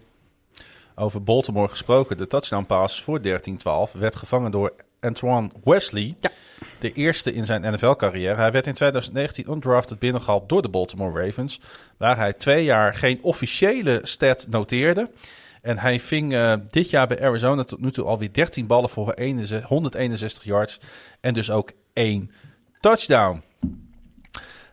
Over 0.95 1.23
Baltimore 1.23 1.69
gesproken, 1.69 2.17
de 2.17 2.27
touchdown 2.27 2.65
pass 2.65 3.03
voor 3.03 3.21
13-12 3.23 3.93
werd 3.93 4.17
gevangen 4.17 4.51
door 4.51 4.73
Antoine 5.01 5.51
Wesley. 5.65 6.15
Ja. 6.21 6.31
De 6.81 6.93
eerste 6.93 7.33
in 7.33 7.47
zijn 7.47 7.73
NFL-carrière. 7.73 8.41
Hij 8.41 8.53
werd 8.53 8.67
in 8.67 8.75
2019 8.75 9.51
undrafted 9.51 9.99
binnengehaald 9.99 10.49
door 10.49 10.63
de 10.63 10.69
Baltimore 10.69 11.25
Ravens. 11.25 11.61
Waar 11.97 12.17
hij 12.17 12.33
twee 12.33 12.65
jaar 12.65 12.95
geen 12.95 13.19
officiële 13.23 14.01
stat 14.03 14.47
noteerde. 14.49 15.11
En 15.63 15.79
hij 15.79 16.01
ving 16.01 16.35
eh, 16.35 16.55
dit 16.71 16.91
jaar 16.91 17.07
bij 17.07 17.23
Arizona 17.23 17.65
tot 17.65 17.81
nu 17.81 17.91
toe 17.91 18.05
alweer 18.05 18.33
13 18.33 18.67
ballen 18.67 18.91
voor 18.91 19.13
61 19.13 19.69
161 19.69 20.45
yards. 20.45 20.81
En 21.21 21.35
dus 21.35 21.51
ook 21.51 21.73
één 21.93 22.31
touchdown. 22.81 23.43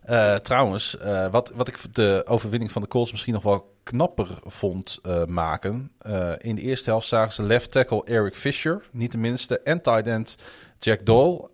Eh, 0.02 0.35
trouwens, 0.35 0.98
eh, 0.98 1.27
wat, 1.31 1.52
wat 1.56 1.68
ik 1.68 1.77
de 1.91 2.23
overwinning 2.27 2.72
van 2.72 2.81
de 2.81 2.88
Colts 2.88 3.11
misschien 3.11 3.34
nog 3.34 3.43
wel 3.43 3.70
knapper 3.83 4.27
vond 4.43 4.99
eh, 5.03 5.25
maken. 5.25 5.91
eh, 5.97 6.31
in 6.37 6.55
de 6.55 6.61
eerste 6.61 6.89
helft 6.89 7.07
zagen 7.07 7.33
ze 7.33 7.43
left 7.43 7.71
tackle 7.71 8.03
Eric 8.05 8.35
Fisher, 8.35 8.81
niet 8.91 9.11
de 9.11 9.17
minste, 9.17 9.59
en 9.59 9.81
tight 9.81 10.07
end 10.07 10.37
Jack 10.79 11.05
Doyle 11.05 11.49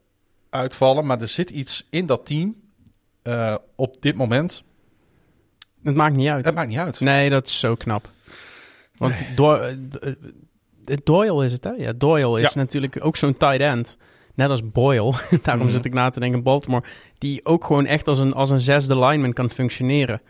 uitvallen. 0.50 1.06
Maar 1.06 1.22
er 1.22 1.28
zit 1.28 1.50
iets 1.50 1.88
in 1.90 2.06
dat 2.06 2.26
team 2.26 2.56
eh, 3.22 3.56
op 3.76 3.96
dit 4.02 4.16
moment. 4.16 4.64
Het 5.84 5.96
maakt 5.96 6.16
niet 6.16 6.30
uit. 6.30 6.46
Het 6.46 6.56
maakt 6.56 6.70
niet 6.70 6.78
uit. 6.78 7.00
Nee, 7.00 7.30
dat 7.30 7.48
is 7.48 7.60
zo 7.60 7.76
knap. 7.76 8.10
Want 8.98 9.14
Doyle, 9.36 9.78
eh, 10.86 10.98
Doyle 11.04 11.46
is 11.46 11.54
het, 11.54 11.64
hè? 11.64 11.72
Ja, 11.72 11.94
Doyle 11.94 12.42
is 12.42 12.54
Ja. 12.54 12.60
natuurlijk 12.60 13.06
ook 13.06 13.18
zo'n 13.18 13.38
tight 13.38 13.60
end. 13.60 13.98
Net 14.34 14.50
als 14.50 14.70
Boyle. 14.72 15.14
Daarom 15.44 15.64
Mhm. 15.66 15.74
zit 15.74 15.86
ik 15.86 15.94
na 15.94 16.10
te 16.10 16.20
denken 16.20 16.44
Baltimore. 16.44 16.84
Die 17.18 17.46
ook 17.46 17.64
gewoon 17.66 17.86
echt 17.86 18.08
als 18.08 18.20
een, 18.20 18.34
als 18.34 18.50
een 18.50 18.60
zesde 18.60 18.98
lineman 19.00 19.34
kan 19.34 19.50
functioneren. 19.50 20.22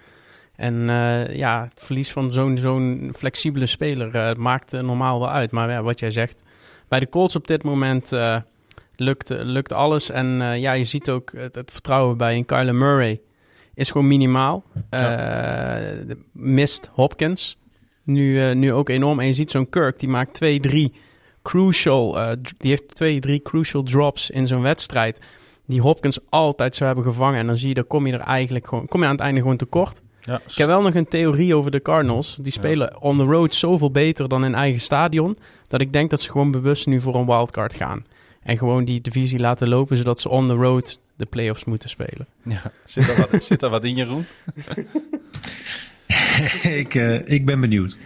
En 0.57 0.89
eh, 0.89 1.35
ja, 1.35 1.67
het 1.69 1.83
verlies 1.83 2.11
van 2.11 2.31
zo'n 2.31 2.57
zo'n 2.57 3.11
flexibele 3.15 3.65
speler 3.65 4.15
eh, 4.15 4.35
maakt 4.35 4.71
normaal 4.71 5.19
wel 5.19 5.29
uit. 5.29 5.51
Maar 5.51 5.69
ja, 5.69 5.81
wat 5.81 5.99
jij 5.99 6.11
zegt, 6.11 6.43
bij 6.87 6.99
de 6.99 7.09
Colts 7.09 7.35
op 7.35 7.47
dit 7.47 7.63
moment 7.63 8.11
eh, 8.11 8.37
lukt, 8.95 9.29
lukt 9.29 9.71
alles. 9.71 10.09
En 10.09 10.59
ja, 10.59 10.71
je 10.71 10.83
ziet 10.83 11.09
ook 11.09 11.31
het, 11.35 11.55
het 11.55 11.71
vertrouwen 11.71 12.17
bij 12.17 12.35
een 12.35 12.45
Kyler 12.45 12.75
Murray 12.75 13.21
is 13.73 13.91
gewoon 13.91 14.07
minimaal. 14.07 14.63
De- 14.89 16.17
mist 16.31 16.89
Hopkins 16.93 17.57
nu, 18.03 18.53
nu 18.53 18.73
ook 18.73 18.89
enorm. 18.89 19.19
En 19.19 19.27
je 19.27 19.33
ziet 19.33 19.51
zo'n 19.51 19.69
Kirk, 19.69 19.99
die 19.99 20.09
maakt 20.09 20.33
twee, 20.33 20.59
drie 20.59 20.93
crucial, 21.41 22.17
die 22.57 22.69
heeft 22.69 22.95
twee, 22.95 23.19
drie 23.19 23.41
crucial 23.41 23.83
drops 23.83 24.29
in 24.29 24.47
zo'n 24.47 24.61
wedstrijd. 24.61 25.21
Die 25.65 25.81
Hopkins 25.81 26.19
altijd 26.29 26.75
zou 26.75 26.93
hebben 26.93 27.13
gevangen. 27.13 27.39
En 27.39 27.47
dan 27.47 27.57
zie 27.57 27.67
je, 27.67 27.73
dan 27.73 27.87
kom 27.87 28.07
je 28.07 28.13
er 28.13 28.19
eigenlijk 28.19 28.67
gewoon, 28.67 28.87
kom 28.87 28.99
je 28.99 29.05
aan 29.05 29.11
het 29.11 29.21
einde 29.21 29.41
gewoon 29.41 29.57
tekort. 29.57 30.01
Ja, 30.27 30.41
Ik 30.47 30.55
heb 30.55 30.67
wel 30.67 30.81
nog 30.81 30.95
een 30.95 31.07
theorie 31.07 31.55
over 31.55 31.71
de 31.71 31.81
Cardinals. 31.81 32.37
Die 32.39 32.51
spelen 32.51 33.01
on 33.01 33.17
the 33.17 33.23
road 33.23 33.55
zoveel 33.55 33.91
beter 33.91 34.29
dan 34.29 34.45
in 34.45 34.55
eigen 34.55 34.81
stadion. 34.81 35.37
Dat 35.67 35.81
ik 35.81 35.93
denk 35.93 36.09
dat 36.09 36.21
ze 36.21 36.31
gewoon 36.31 36.51
bewust 36.51 36.87
nu 36.87 37.01
voor 37.01 37.15
een 37.15 37.25
wildcard 37.25 37.73
gaan. 37.73 38.05
En 38.43 38.57
gewoon 38.57 38.85
die 38.85 39.01
divisie 39.01 39.39
laten 39.39 39.67
lopen, 39.67 39.97
zodat 39.97 40.19
ze 40.21 40.29
on 40.29 40.47
the 40.47 40.53
road 40.53 40.99
de 41.15 41.25
playoffs 41.25 41.65
moeten 41.65 41.89
spelen. 41.89 42.27
ja, 42.43 42.61
zit, 42.85 43.09
er 43.09 43.27
wat, 43.31 43.43
zit 43.43 43.61
er 43.61 43.69
wat 43.69 43.83
in, 43.83 43.95
Jeroen? 43.95 44.25
ik, 46.81 46.95
eh, 46.95 47.27
ik 47.27 47.45
ben 47.45 47.59
benieuwd. 47.59 47.97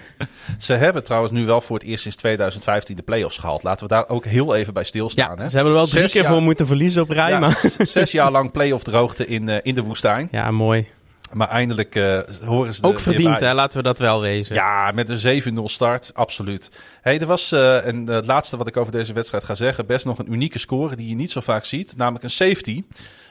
Ze 0.57 0.73
hebben 0.73 1.03
trouwens 1.03 1.33
nu 1.33 1.45
wel 1.45 1.61
voor 1.61 1.77
het 1.77 1.85
eerst 1.85 2.01
sinds 2.01 2.17
2015 2.17 2.95
de 2.95 3.01
playoffs 3.01 3.37
gehaald. 3.37 3.63
Laten 3.63 3.87
we 3.87 3.93
daar 3.93 4.09
ook 4.09 4.25
heel 4.25 4.55
even 4.55 4.73
bij 4.73 4.83
stilstaan. 4.83 5.35
Ja, 5.35 5.41
hè? 5.43 5.49
ze 5.49 5.55
hebben 5.55 5.73
er 5.73 5.79
wel 5.79 5.87
drie 5.87 6.01
Zes 6.01 6.11
keer 6.11 6.21
jaar- 6.21 6.31
voor 6.31 6.41
moeten 6.41 6.67
verliezen 6.67 7.01
op 7.01 7.09
rij. 7.09 7.29
Ja, 7.29 7.39
maar... 7.39 7.61
zes 7.77 8.11
jaar 8.11 8.31
lang 8.31 8.51
playoff 8.51 8.83
droogte 8.83 9.25
in, 9.25 9.49
eh, 9.49 9.57
in 9.63 9.75
de 9.75 9.83
woestijn. 9.83 10.27
ja 10.31 10.51
mooi. 10.51 10.87
Maar 11.33 11.49
eindelijk 11.49 11.95
eh, 11.95 12.19
horen 12.43 12.73
ze 12.73 12.83
Ook 12.83 12.99
verdiend, 12.99 13.39
hè? 13.39 13.53
laten 13.53 13.77
we 13.77 13.83
dat 13.83 13.99
wel 13.99 14.21
wezen. 14.21 14.55
Ja, 14.55 14.91
met 14.95 15.09
een 15.09 15.57
7-0 15.59 15.63
start, 15.63 16.11
absoluut. 16.13 16.71
Hey, 17.01 17.19
er 17.19 17.25
was, 17.25 17.51
eh, 17.51 17.87
en 17.87 18.07
het 18.07 18.25
laatste 18.25 18.57
wat 18.57 18.67
ik 18.67 18.77
over 18.77 18.91
deze 18.91 19.13
wedstrijd 19.13 19.43
ga 19.43 19.55
zeggen, 19.55 19.85
best 19.85 20.05
nog 20.05 20.19
een 20.19 20.33
unieke 20.33 20.59
score 20.59 20.95
die 20.95 21.09
je 21.09 21.15
niet 21.15 21.31
zo 21.31 21.41
vaak 21.41 21.65
ziet, 21.65 21.97
namelijk 21.97 22.23
een 22.23 22.29
safety. 22.29 22.83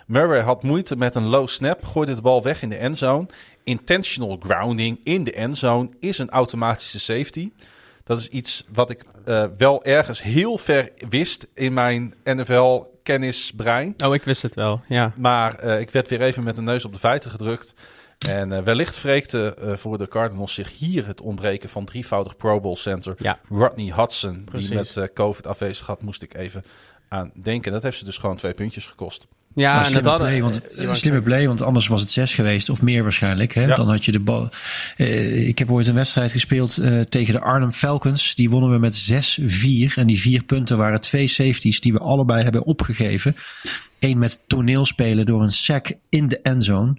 Murray 0.07 0.41
had 0.41 0.63
moeite 0.63 0.97
met 0.97 1.15
een 1.15 1.27
low 1.27 1.49
snap, 1.49 1.85
gooide 1.85 2.15
de 2.15 2.21
bal 2.21 2.43
weg 2.43 2.63
in 2.63 2.69
de 2.69 2.77
endzone. 2.77 3.27
Intentional 3.65 4.39
grounding 4.43 5.01
in 5.03 5.25
de 5.25 5.33
endzone 5.33 5.89
is 6.01 6.19
een 6.19 6.31
automatische 6.31 7.01
safety. 7.01 7.51
Dat 8.05 8.19
is 8.19 8.29
iets 8.29 8.65
wat 8.73 8.91
ik 8.91 9.05
eh, 9.25 9.45
wel 9.57 9.85
ergens 9.85 10.23
heel 10.23 10.59
ver 10.59 10.91
wist 11.09 11.47
in 11.55 11.73
mijn 11.73 12.15
NFL-kennisbrein. 13.19 13.95
Oh, 14.05 14.15
ik 14.15 14.23
wist 14.23 14.43
het 14.43 14.55
wel, 14.55 14.81
ja. 14.89 15.13
Maar 15.17 15.55
eh, 15.55 15.81
ik 15.81 15.91
werd 15.91 16.09
weer 16.09 16.21
even 16.21 16.43
met 16.43 16.55
de 16.55 16.63
neus 16.63 16.85
op 16.85 16.93
de 16.93 16.99
feiten 16.99 17.31
gedrukt. 17.31 17.75
En 18.29 18.53
eh, 18.53 18.63
wellicht 18.63 19.03
wreekte 19.03 19.55
eh, 19.55 19.77
voor 19.77 19.99
de 19.99 20.09
Cardinals 20.09 20.55
zich 20.55 20.79
hier 20.79 21.07
het 21.07 21.21
ontbreken 21.21 21.69
van 21.69 21.85
drievoudig 21.85 22.37
Pro 22.37 22.61
Bowl 22.61 22.77
center 22.77 23.15
Ja, 23.19 23.39
Rodney 23.49 23.93
Hudson. 23.95 24.45
Precies. 24.45 24.69
Die 24.69 24.79
met 24.79 25.13
COVID 25.15 25.47
afwezig 25.47 25.87
had, 25.87 26.03
moest 26.03 26.23
ik 26.23 26.35
even 26.35 26.65
aan 27.09 27.33
denken. 27.35 27.73
Dat 27.73 27.83
heeft 27.83 27.99
ze 27.99 28.05
dus 28.05 28.19
gewoon 28.19 28.37
twee 28.37 28.55
puntjes 28.55 28.87
gekost. 28.87 29.27
Ja 29.55 29.75
Maar 29.75 29.87
en 29.87 29.93
dat 29.93 30.03
slimme 30.03 30.09
hadden... 30.09 30.29
play, 30.29 30.87
want, 30.87 30.97
slimme 30.97 31.23
play, 31.23 31.47
want 31.47 31.63
anders 31.63 31.87
was 31.89 32.01
het 32.01 32.11
zes 32.11 32.35
geweest 32.35 32.69
of 32.69 32.83
meer 32.83 33.03
waarschijnlijk. 33.03 33.55
Hè? 33.55 33.65
Ja. 33.65 33.77
Dan 33.77 33.89
had 33.91 34.05
je 34.05 34.13
de 34.13 34.21
bal. 34.21 34.49
Eh, 34.97 35.49
ik 35.49 35.59
heb 35.59 35.71
ooit 35.71 35.87
een 35.87 35.95
wedstrijd 35.95 36.33
gespeeld 36.33 36.77
eh, 36.77 37.01
tegen 37.01 37.35
de 37.35 37.41
Arnhem 37.41 37.73
Falcons. 37.73 38.35
Die 38.35 38.51
wonnen 38.51 38.71
we 38.71 38.79
met 38.79 39.11
6-4. 39.91 39.95
En 39.95 40.07
die 40.07 40.21
vier 40.21 40.45
punten 40.45 40.77
waren 40.77 41.01
twee 41.01 41.27
safeties 41.27 41.81
die 41.81 41.93
we 41.93 41.99
allebei 41.99 42.43
hebben 42.43 42.65
opgegeven. 42.65 43.37
Eén 43.99 44.19
met 44.19 44.43
toneelspelen 44.47 45.27
door 45.27 45.43
een 45.43 45.53
sack 45.53 45.93
in 46.09 46.29
de 46.29 46.41
endzone. 46.41 46.95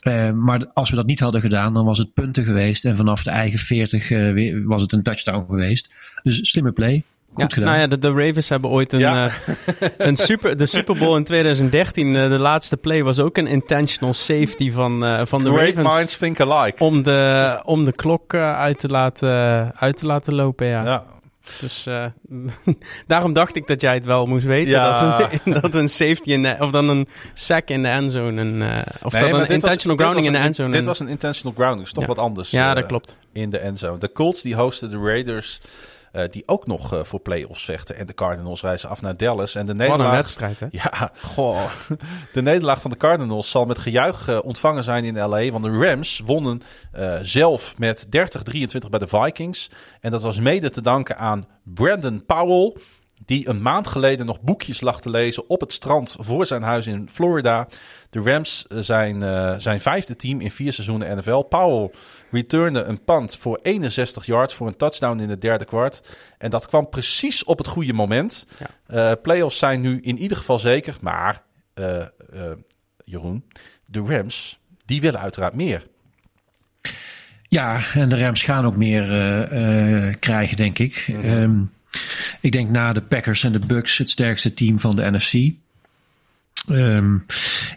Eh, 0.00 0.30
maar 0.30 0.66
als 0.72 0.90
we 0.90 0.96
dat 0.96 1.06
niet 1.06 1.20
hadden 1.20 1.40
gedaan, 1.40 1.74
dan 1.74 1.84
was 1.84 1.98
het 1.98 2.12
punten 2.12 2.44
geweest. 2.44 2.84
En 2.84 2.96
vanaf 2.96 3.22
de 3.22 3.30
eigen 3.30 3.58
40 3.58 4.10
eh, 4.10 4.32
weer- 4.32 4.66
was 4.66 4.82
het 4.82 4.92
een 4.92 5.02
touchdown 5.02 5.46
geweest. 5.46 5.94
Dus 6.22 6.50
slimme 6.50 6.72
play. 6.72 7.02
Goed 7.34 7.42
Ja, 7.42 7.48
gedaan. 7.48 7.68
nou 7.68 7.80
ja, 7.80 7.86
de, 7.86 7.98
de 7.98 8.24
Ravens 8.26 8.48
hebben 8.48 8.70
ooit 8.70 8.92
een, 8.92 8.98
Ja. 8.98 9.26
eh, 9.26 9.88
een 10.06 10.16
super, 10.16 10.56
de 10.56 10.66
Super 10.66 10.98
Bowl 10.98 11.16
in 11.16 11.24
2013. 11.24 12.16
eh, 12.16 12.28
de 12.28 12.38
laatste 12.38 12.76
play 12.76 13.02
was 13.02 13.18
ook 13.18 13.36
een 13.36 13.46
intentional 13.46 14.14
safety 14.14 14.72
van, 14.72 15.04
eh, 15.04 15.20
van 15.24 15.44
de 15.44 15.52
Great 15.52 15.74
Ravens. 15.74 15.94
minds 15.96 16.16
think 16.16 16.40
alike. 16.40 16.84
Om 16.84 17.02
de, 17.02 17.60
om 17.64 17.84
de 17.84 17.92
klok 17.92 18.34
uit, 18.34 18.78
te 18.78 18.88
laten, 18.88 19.72
uit 19.76 19.96
te 19.96 20.06
laten 20.06 20.34
lopen, 20.34 20.66
ja. 20.66 20.84
Ja. 20.84 21.04
Dus 21.60 21.86
daarom 23.06 23.32
dacht 23.32 23.56
ik 23.56 23.66
dat 23.66 23.80
jij 23.80 23.94
het 23.94 24.04
wel 24.04 24.26
moest 24.26 24.44
weten. 24.46 24.70
Ja. 24.70 25.18
Dat, 25.18 25.30
een, 25.44 25.52
dat 25.60 25.74
een 25.74 25.88
safety 25.88 26.30
in 26.30 26.42
de, 26.42 26.56
of 26.58 26.70
dan 26.70 26.88
een 26.88 27.08
sack 27.34 27.68
in 27.68 27.82
de 27.82 27.88
endzone. 27.88 28.40
Een, 28.40 28.62
of 29.02 29.12
Nee, 29.12 29.22
dat 29.22 29.32
een 29.32 29.38
was- 29.38 29.48
intentional 29.48 29.96
grounding 29.96 30.26
in 30.26 30.32
de 30.32 30.38
endzone. 30.38 30.70
Dit 30.70 30.84
was 30.84 31.00
een 31.00 31.08
intentional 31.08 31.56
grounding. 31.56 31.86
is 31.86 31.92
toch 31.92 32.06
wat 32.06 32.18
anders. 32.18 32.50
ja, 32.50 32.74
dat 32.74 32.86
klopt. 32.86 33.16
In 33.32 33.50
de 33.50 33.58
endzone. 33.58 33.98
De 33.98 34.12
Colts 34.12 34.42
die 34.42 34.54
hosten 34.54 34.90
de 34.90 34.98
Raiders. 34.98 35.60
Eh, 36.14 36.24
die 36.30 36.42
ook 36.46 36.66
nog 36.66 36.92
eh, 36.92 37.02
voor 37.02 37.20
playoffs 37.20 37.64
vechten. 37.64 37.96
En 37.96 38.06
de 38.06 38.14
Cardinals 38.14 38.62
reizen 38.62 38.88
af 38.88 39.02
naar 39.02 39.16
Dallas. 39.16 39.54
En 39.54 39.66
de 39.66 39.72
Wat 39.72 39.80
een 39.80 39.88
nederlaag, 39.88 40.14
wedstrijd, 40.14 40.60
hè? 40.60 40.66
ja, 40.70 41.10
Goh. 41.22 41.64
de 42.32 42.42
nederlaag 42.42 42.80
van 42.80 42.90
de 42.90 42.96
Cardinals 42.96 43.50
zal 43.50 43.64
met 43.64 43.78
gejuich 43.78 44.28
eh, 44.28 44.38
ontvangen 44.44 44.84
zijn 44.84 45.04
in 45.04 45.18
LA. 45.18 45.50
Want 45.50 45.64
de 45.64 45.78
Rams 45.78 46.22
wonnen 46.24 46.62
zelf 47.22 47.78
met 47.78 48.06
30-23 48.06 48.08
bij 48.90 48.98
de 48.98 49.06
Vikings. 49.06 49.70
En 50.00 50.10
dat 50.10 50.22
was 50.22 50.38
mede 50.38 50.70
te 50.70 50.82
danken 50.82 51.18
aan 51.18 51.46
Brandon 51.62 52.24
Powell. 52.26 52.76
die 53.24 53.48
een 53.48 53.62
maand 53.62 53.86
geleden 53.86 54.26
nog 54.26 54.40
boekjes 54.40 54.80
lag 54.80 55.00
te 55.00 55.10
lezen 55.10 55.48
op 55.48 55.60
het 55.60 55.72
strand 55.72 56.16
voor 56.18 56.46
zijn 56.46 56.62
huis 56.62 56.86
in 56.86 57.08
Florida. 57.12 57.68
De 58.10 58.20
Rams 58.20 58.64
zijn 58.68 59.20
zijn 59.60 59.80
vijfde 59.80 60.16
team 60.16 60.40
in 60.40 60.50
vier 60.50 60.72
seizoenen 60.72 61.16
NFL. 61.18 61.40
Powell 61.42 61.90
returnde 62.34 62.82
een 62.82 63.04
punt 63.04 63.36
voor 63.36 63.58
61 63.62 64.26
yards 64.26 64.54
voor 64.54 64.66
een 64.66 64.76
touchdown 64.76 65.20
in 65.20 65.30
het 65.30 65.40
derde 65.40 65.64
kwart. 65.64 66.08
En 66.38 66.50
dat 66.50 66.66
kwam 66.66 66.88
precies 66.88 67.44
op 67.44 67.58
het 67.58 67.66
goede 67.66 67.92
moment. 67.92 68.46
Ja. 68.58 68.68
Eh, 68.86 69.22
playoffs 69.22 69.58
zijn 69.58 69.80
nu 69.80 70.00
in 70.00 70.18
ieder 70.18 70.36
geval 70.36 70.58
zeker. 70.58 70.96
Maar, 71.00 71.42
eh, 71.74 72.00
eh, 72.00 72.06
Jeroen, 73.04 73.44
de 73.86 74.00
Rams, 74.00 74.58
die 74.84 75.00
willen 75.00 75.20
uiteraard 75.20 75.54
meer. 75.54 75.86
Ja, 77.54 77.80
en 77.94 78.08
de 78.08 78.18
Rams 78.18 78.42
gaan 78.42 78.64
ook 78.64 78.76
meer 78.76 79.10
eh, 79.10 80.06
eh, 80.06 80.14
krijgen, 80.18 80.56
denk 80.56 80.78
ik. 80.78 81.06
Ehm, 81.20 81.60
ik 82.40 82.52
denk 82.52 82.70
na 82.70 82.92
de 82.92 83.02
Packers 83.02 83.44
en 83.44 83.52
de 83.52 83.58
Bucks 83.66 83.98
het 83.98 84.10
sterkste 84.10 84.54
team 84.54 84.78
van 84.78 84.96
de 84.96 85.10
NFC. 85.10 85.52
Ehm, 86.68 87.18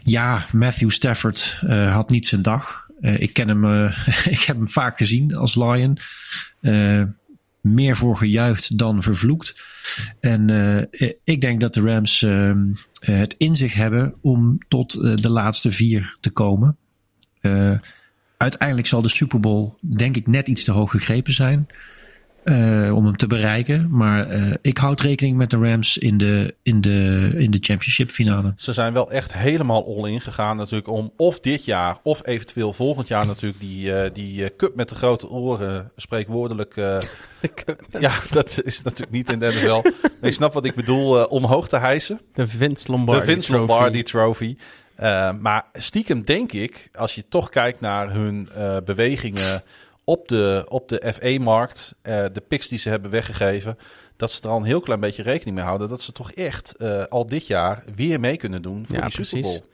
ja, 0.04 0.44
Matthew 0.52 0.90
Stafford 0.90 1.60
eh, 1.66 1.94
had 1.94 2.10
niet 2.10 2.26
zijn 2.26 2.42
dag. 2.42 2.87
Eh, 3.00 3.20
ik 3.20 3.32
ken 3.32 3.48
hem, 3.48 3.64
eh, 3.64 4.06
ik 4.36 4.42
heb 4.42 4.56
hem 4.56 4.68
vaak 4.68 4.98
gezien 4.98 5.34
als 5.34 5.54
Lion. 5.54 5.98
Eh, 6.60 7.02
meer 7.60 7.96
voor 7.96 8.16
gejuicht 8.16 8.78
dan 8.78 9.02
vervloekt. 9.02 9.54
En 10.20 10.50
ik 11.24 11.40
denk 11.40 11.60
dat 11.60 11.74
de 11.74 11.80
Rams 11.80 12.22
ehm, 12.22 12.72
eh, 13.00 13.16
het 13.16 13.34
in 13.38 13.54
zich 13.54 13.74
hebben 13.74 14.14
om 14.20 14.58
tot 14.68 14.92
de 15.22 15.30
laatste 15.30 15.70
vier 15.70 16.16
te 16.20 16.30
komen. 16.30 16.76
Uiteindelijk 18.36 18.88
zal 18.88 19.02
de 19.02 19.08
Super 19.08 19.40
Bowl 19.40 19.78
denk 19.80 20.16
ik 20.16 20.26
net 20.26 20.48
iets 20.48 20.64
te 20.64 20.72
hoog 20.72 20.90
gegrepen 20.90 21.32
zijn. 21.32 21.66
Eh, 22.48 22.96
om 22.96 23.04
hem 23.04 23.16
te 23.16 23.26
bereiken. 23.26 23.88
Maar 23.90 24.28
eh, 24.28 24.52
ik 24.62 24.78
houd 24.78 25.00
rekening 25.00 25.36
met 25.36 25.50
de 25.50 25.56
Rams 25.58 25.98
in 25.98 26.18
de, 26.18 26.54
in 26.62 26.80
de, 26.80 27.30
in 27.36 27.50
de 27.50 27.58
championship 27.60 28.10
finale. 28.10 28.52
Ze 28.56 28.72
zijn 28.72 28.92
wel 28.92 29.10
echt 29.10 29.32
helemaal 29.32 29.96
all-in 29.96 30.20
gegaan 30.20 30.56
natuurlijk 30.56 30.88
om 30.88 31.12
of 31.16 31.40
dit 31.40 31.64
jaar 31.64 31.96
of 32.02 32.20
eventueel 32.24 32.72
volgend 32.72 33.08
jaar 33.08 33.26
natuurlijk 33.26 33.60
die, 33.60 33.94
eh, 33.94 34.10
die 34.12 34.44
eh, 34.44 34.50
cup 34.56 34.74
met 34.74 34.88
de 34.88 34.94
grote 34.94 35.28
oren 35.28 35.90
spreekwoordelijk... 35.96 36.76
eh, 36.76 36.98
ja, 38.00 38.14
dat 38.30 38.60
is 38.64 38.82
natuurlijk 38.82 39.12
niet 39.12 39.30
in 39.30 39.38
de 39.38 39.46
NFL. 39.46 39.88
Maar 40.02 40.30
je 40.30 40.32
snapt 40.32 40.54
wat 40.54 40.64
ik 40.64 40.74
bedoel, 40.74 41.24
omhoog 41.24 41.68
te 41.68 41.78
hijsen. 41.78 42.20
De 42.34 42.46
Vince 42.46 42.90
Lombardi 42.90 43.26
de 43.26 43.32
Vince 43.32 43.48
Trophy. 43.48 43.66
Lombardi 43.66 44.02
Trophy. 44.02 44.56
Eh, 44.98 45.32
maar 45.32 45.64
stiekem 45.72 46.24
denk 46.24 46.52
ik, 46.52 46.88
als 46.94 47.14
je 47.14 47.28
toch 47.28 47.48
kijkt 47.48 47.80
naar 47.80 48.12
hun 48.12 48.48
eh, 48.54 48.76
bewegingen 48.84 49.62
op 50.08 50.28
de, 50.28 50.64
op 50.68 50.88
de 50.88 51.12
FA-markt, 51.14 51.94
eh, 52.02 52.24
de 52.32 52.42
picks 52.48 52.68
die 52.68 52.78
ze 52.78 52.88
hebben 52.88 53.10
weggegeven, 53.10 53.78
dat 54.16 54.30
ze 54.32 54.42
er 54.42 54.48
al 54.48 54.56
een 54.56 54.64
heel 54.64 54.80
klein 54.80 55.00
beetje 55.00 55.22
rekening 55.22 55.56
mee 55.56 55.64
houden 55.64 55.88
dat 55.88 56.02
ze 56.02 56.12
toch 56.12 56.32
echt 56.32 56.76
eh, 56.76 57.04
al 57.08 57.26
dit 57.26 57.46
jaar 57.46 57.84
weer 57.94 58.20
mee 58.20 58.36
kunnen 58.36 58.62
doen 58.62 58.84
voor 58.86 58.96
Ja, 58.96 59.02
die 59.02 59.10
Super 59.10 59.30
precies. 59.30 59.46
Bowl. 59.46 59.64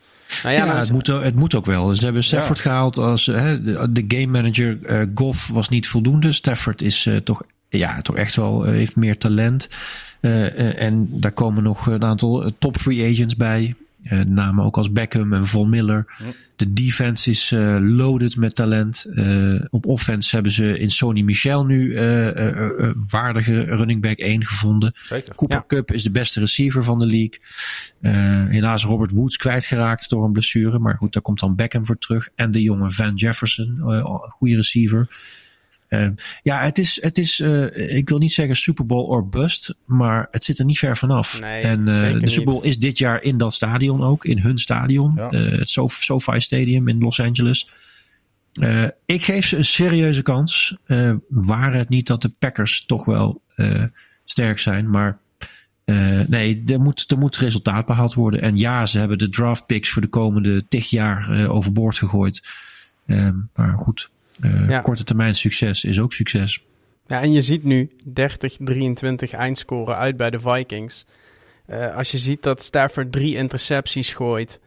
Nou 0.42 0.54
Ja, 0.54 0.60
ja, 0.60 0.66
nou, 0.66 0.78
het, 0.78 0.92
moet, 0.92 1.06
het 1.06 1.34
moet 1.34 1.54
ook 1.54 1.66
wel. 1.66 1.94
Ze 1.94 2.04
hebben 2.04 2.24
Stafford 2.24 2.60
gehaald 2.60 2.98
als 2.98 3.28
eh, 3.28 3.40
hè, 3.40 3.62
de, 3.62 3.92
de 3.92 4.04
game 4.08 4.26
manager. 4.26 4.78
eh 4.82 5.02
Goff 5.14 5.48
was 5.48 5.68
niet 5.68 5.88
voldoende. 5.88 6.32
Stafford 6.32 6.82
is 6.82 7.06
eh, 7.06 7.16
toch, 7.16 7.42
ja, 7.68 8.02
toch 8.02 8.16
echt 8.16 8.36
wel, 8.36 8.62
heeft 8.62 8.96
meer 8.96 9.18
talent. 9.18 9.68
En 10.20 11.08
daar 11.10 11.32
komen 11.32 11.62
nog 11.62 11.86
een 11.86 12.04
aantal 12.04 12.50
top 12.58 12.76
free 12.76 13.12
agents 13.12 13.36
bij. 13.36 13.74
Eh, 14.04 14.20
namen 14.20 14.64
ook 14.64 14.76
als 14.76 14.92
Beckham 14.92 15.32
en 15.32 15.46
Von 15.46 15.68
Miller. 15.68 16.06
De 16.56 16.72
defense 16.72 17.30
is 17.30 17.52
eh, 17.52 17.76
loaded 17.80 18.36
met 18.36 18.54
talent. 18.54 19.04
Eh, 19.14 19.54
op 19.70 19.86
offense 19.86 20.34
hebben 20.34 20.52
ze 20.52 20.78
in 20.78 20.90
Sony 20.90 21.20
Michel 21.22 21.64
nu 21.64 21.94
eh, 21.94 22.28
eh, 22.28 22.48
eh, 22.48 22.88
eh, 22.88 22.94
waardige 23.10 23.60
running 23.62 24.02
back 24.02 24.18
1 24.18 24.44
gevonden. 24.46 24.92
Zeker. 25.04 25.34
Cooper 25.34 25.58
Ja. 25.58 25.64
Cup 25.66 25.92
is 25.92 26.02
de 26.02 26.10
beste 26.10 26.40
receiver 26.40 26.84
van 26.84 26.98
de 26.98 27.06
league. 27.06 27.38
Eh, 28.00 28.12
helaas 28.48 28.84
Robert 28.84 29.12
Woods 29.12 29.36
kwijtgeraakt 29.36 30.08
door 30.10 30.24
een 30.24 30.32
blessure. 30.32 30.78
Maar 30.78 30.94
goed, 30.96 31.12
daar 31.12 31.22
komt 31.22 31.40
dan 31.40 31.54
Beckham 31.54 31.86
voor 31.86 31.98
terug. 31.98 32.28
En 32.34 32.50
de 32.50 32.62
jonge 32.62 32.90
Van 32.90 33.14
Jefferson, 33.14 33.80
een 33.80 34.30
goede 34.30 34.56
receiver. 34.56 35.08
Eh, 35.88 36.06
ja, 36.42 36.60
het 36.62 36.78
is, 36.78 36.98
het 37.02 37.18
is 37.18 37.40
eh, 37.40 37.96
ik 37.96 38.08
wil 38.08 38.18
niet 38.18 38.32
zeggen 38.32 38.56
Super 38.56 38.86
Bowl 38.86 39.06
or 39.06 39.28
bust. 39.28 39.74
Maar 39.84 40.28
het 40.30 40.44
zit 40.44 40.58
er 40.58 40.64
niet 40.64 40.78
ver 40.78 40.96
vanaf. 40.96 41.40
Nee, 41.40 41.62
en 41.62 41.88
eh, 41.88 42.20
de 42.20 42.28
Super. 42.28 42.52
Bowl 42.52 42.64
is 42.64 42.78
dit 42.78 42.98
jaar 42.98 43.22
in 43.22 43.38
dat 43.38 43.54
stadion 43.54 44.02
ook. 44.02 44.24
In 44.24 44.38
hun 44.38 44.58
stadion. 44.58 45.12
Ja. 45.16 45.30
eh, 45.30 45.58
het 45.58 45.68
Sof- 45.68 45.92
SoFi 46.02 46.40
Stadium 46.40 46.88
in 46.88 46.98
Los 46.98 47.20
Angeles. 47.20 47.72
Ik 49.06 49.22
geef 49.24 49.46
ze 49.46 49.56
een 49.56 49.64
serieuze 49.64 50.22
kans. 50.22 50.76
Waren 51.28 51.78
het 51.78 51.88
niet 51.88 52.06
dat 52.06 52.22
de 52.22 52.28
Packers 52.38 52.84
toch 52.86 53.04
wel 53.04 53.40
sterk 54.24 54.58
zijn. 54.58 54.90
Maar 54.90 55.18
nee, 56.26 56.62
er 56.66 56.80
moet, 56.80 57.04
er 57.10 57.18
moet 57.18 57.36
resultaat 57.36 57.86
behaald 57.86 58.14
worden. 58.14 58.40
En 58.40 58.56
ja, 58.56 58.86
ze 58.86 58.98
hebben 58.98 59.18
de 59.18 59.28
draft 59.28 59.66
picks 59.66 59.88
voor 59.88 60.02
de 60.02 60.08
komende 60.08 60.68
tig 60.68 60.90
jaar 60.90 61.48
overboord 61.48 61.98
gegooid. 61.98 62.42
Eh, 63.06 63.28
maar 63.54 63.78
goed, 63.78 64.10
eh, 64.40 64.68
Ja. 64.68 64.80
korte 64.80 65.04
termijn 65.04 65.34
succes 65.34 65.84
is 65.84 66.00
ook 66.00 66.12
succes. 66.12 66.64
Ja, 67.06 67.20
en 67.22 67.32
je 67.32 67.42
ziet 67.42 67.64
nu 67.64 67.90
30-23 68.04 69.30
eindscoren 69.32 69.96
uit 69.96 70.16
bij 70.16 70.30
de 70.30 70.40
Vikings. 70.40 71.06
Eh, 71.66 71.96
als 71.96 72.10
je 72.10 72.18
ziet 72.18 72.42
dat 72.42 72.62
Stafford 72.62 73.12
drie 73.12 73.36
intercepties 73.36 74.12
gooit. 74.12 74.60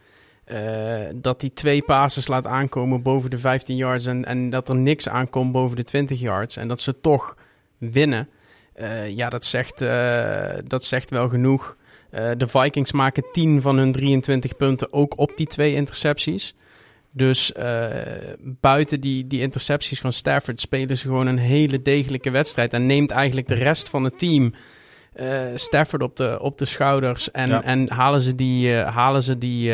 eh, 0.45 1.01
dat 1.15 1.41
hij 1.41 1.49
twee 1.53 1.81
passes 1.81 2.27
laat 2.27 2.45
aankomen 2.45 3.01
boven 3.01 3.29
de 3.29 3.37
15 3.37 3.75
yards. 3.75 4.05
En, 4.05 4.25
en 4.25 4.49
dat 4.49 4.69
er 4.69 4.75
niks 4.75 5.09
aankomt 5.09 5.51
boven 5.51 5.75
de 5.75 5.83
20 5.83 6.19
yards. 6.19 6.57
En 6.57 6.67
dat 6.67 6.81
ze 6.81 6.99
toch 7.01 7.37
winnen. 7.77 8.29
ja, 9.07 9.29
dat 9.29 9.45
zegt, 9.45 9.79
dat 10.69 10.83
zegt 10.83 11.09
wel 11.09 11.29
genoeg. 11.29 11.77
De 12.11 12.47
Vikings 12.47 12.91
maken 12.91 13.23
10 13.31 13.61
van 13.61 13.77
hun 13.77 13.91
23 13.91 14.55
punten 14.57 14.93
ook 14.93 15.17
op 15.17 15.31
die 15.35 15.47
twee 15.47 15.73
intercepties. 15.73 16.55
Dus 17.11 17.53
eh, 17.53 17.85
buiten 18.39 18.99
die, 18.99 19.27
die 19.27 19.41
intercepties 19.41 19.99
van 19.99 20.13
Stafford 20.13 20.59
spelen 20.59 20.97
ze 20.97 21.07
gewoon 21.07 21.27
een 21.27 21.37
hele 21.37 21.81
degelijke 21.81 22.29
wedstrijd. 22.29 22.73
En 22.73 22.85
neemt 22.85 23.11
eigenlijk 23.11 23.47
de 23.47 23.53
rest 23.53 23.89
van 23.89 24.03
het 24.03 24.19
team 24.19 24.53
eh, 25.13 25.39
Stafford 25.55 26.01
op 26.01 26.15
de, 26.15 26.37
op 26.41 26.57
de 26.57 26.65
schouders. 26.65 27.31
En, 27.31 27.47
Ja. 27.47 27.63
en 27.63 27.89
halen 27.91 28.21
ze 28.21 28.35
die, 28.35 28.73
eh, 28.73 28.95
halen 28.95 29.23
ze 29.23 29.37
die, 29.37 29.71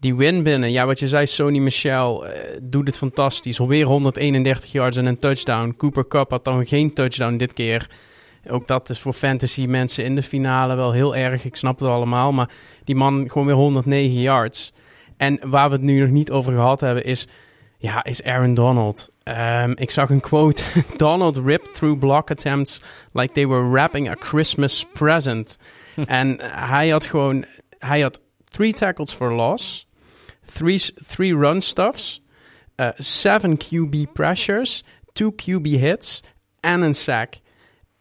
die 0.00 0.14
win 0.14 0.42
binnen. 0.42 0.70
Ja, 0.72 0.86
wat 0.86 0.98
je 0.98 1.08
zei, 1.08 1.26
Sony 1.26 1.58
Michel 1.58 2.24
doet 2.62 2.86
het 2.86 2.96
fantastisch. 2.96 3.60
Alweer 3.60 3.84
131 3.86 4.72
yards 4.72 4.96
en 4.96 5.06
een 5.06 5.18
touchdown. 5.18 5.74
Cooper 5.76 6.06
Cup 6.08 6.30
had 6.30 6.44
dan 6.44 6.66
geen 6.66 6.92
touchdown 6.94 7.36
dit 7.36 7.52
keer. 7.52 7.86
Ook 8.48 8.66
dat 8.66 8.90
is 8.90 8.98
voor 8.98 9.12
fantasy 9.12 9.66
mensen 9.66 10.04
in 10.04 10.14
de 10.14 10.22
finale 10.22 10.74
wel 10.74 10.92
heel 10.92 11.16
erg. 11.16 11.44
Ik 11.44 11.56
snap 11.56 11.78
het 11.78 11.88
allemaal. 11.88 12.32
Maar 12.32 12.50
die 12.84 12.94
man 12.94 13.30
gewoon 13.30 13.46
weer 13.46 13.56
109 13.56 14.20
yards. 14.20 14.72
En 15.20 15.38
waar 15.50 15.68
we 15.68 15.74
het 15.74 15.84
nu 15.84 16.00
nog 16.00 16.10
niet 16.10 16.30
over 16.30 16.52
gehad 16.52 16.80
hebben 16.80 17.04
is... 17.04 17.28
Ja, 17.78 18.04
is 18.04 18.22
Aaron 18.22 18.54
Donald. 18.54 19.08
Ehm, 19.22 19.72
ik 19.74 19.90
zag 19.90 20.10
een 20.10 20.20
quote. 20.20 20.62
Donald 20.96 21.36
ripped 21.36 21.74
through 21.74 21.98
block 21.98 22.30
attempts 22.30 22.82
like 23.12 23.32
they 23.32 23.46
were 23.46 23.68
wrapping 23.70 24.08
a 24.08 24.14
Christmas 24.18 24.86
present. 24.92 25.58
en 26.06 26.36
hij 26.42 26.88
had 26.88 27.06
gewoon... 27.06 27.44
Hij 27.78 28.00
had 28.00 28.20
three 28.44 28.72
tackles 28.72 29.12
for 29.12 29.32
loss. 29.32 29.86
Three, 30.52 30.80
three 31.06 31.36
run 31.36 31.62
stuffs. 31.62 32.22
eh, 32.74 32.88
seven 32.96 33.56
QB 33.56 34.12
pressures. 34.12 34.84
Two 35.12 35.32
QB 35.32 35.64
hits. 35.64 36.22
En 36.60 36.80
een 36.80 36.94
sack. 36.94 37.34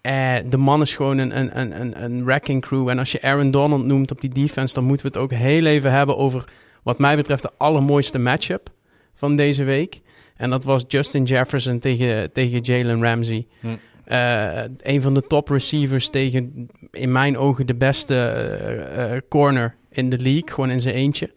Eh, 0.01 0.35
de 0.45 0.57
man 0.57 0.81
is 0.81 0.95
gewoon 0.95 1.17
een, 1.17 1.39
een, 1.39 1.59
een, 1.59 1.81
een, 1.81 2.03
een 2.03 2.25
wrecking 2.25 2.61
crew. 2.61 2.87
En 2.89 2.99
als 2.99 3.11
je 3.11 3.21
Aaron 3.21 3.51
Donald 3.51 3.85
noemt 3.85 4.11
op 4.11 4.21
die 4.21 4.33
defense, 4.33 4.73
dan 4.73 4.83
moeten 4.83 5.05
we 5.05 5.11
het 5.11 5.21
ook 5.21 5.39
heel 5.39 5.65
even 5.65 5.91
hebben 5.91 6.17
over, 6.17 6.45
wat 6.89 6.99
mij 6.99 7.15
betreft, 7.15 7.41
de 7.41 7.51
allermooiste 7.57 8.17
matchup 8.17 8.69
van 9.13 9.35
deze 9.35 9.63
week. 9.63 10.01
En 10.35 10.49
dat 10.49 10.63
was 10.63 10.83
Justin 10.87 11.23
Jefferson 11.23 11.79
tegen, 11.79 12.31
tegen 12.31 12.59
Jalen 12.59 13.03
Ramsey. 13.03 13.47
Hm. 13.59 13.67
Eh, 14.03 14.63
een 14.81 15.01
van 15.01 15.13
de 15.13 15.21
top 15.27 15.49
receivers 15.49 16.09
tegen, 16.09 16.69
in 16.91 17.11
mijn 17.11 17.37
ogen, 17.37 17.67
de 17.67 17.75
beste 17.75 18.15
eh, 18.15 19.15
eh, 19.15 19.21
corner 19.29 19.75
in 19.91 20.09
de 20.09 20.17
league. 20.17 20.49
Gewoon 20.49 20.69
in 20.69 20.79
zijn 20.79 20.95
eentje. 20.95 21.31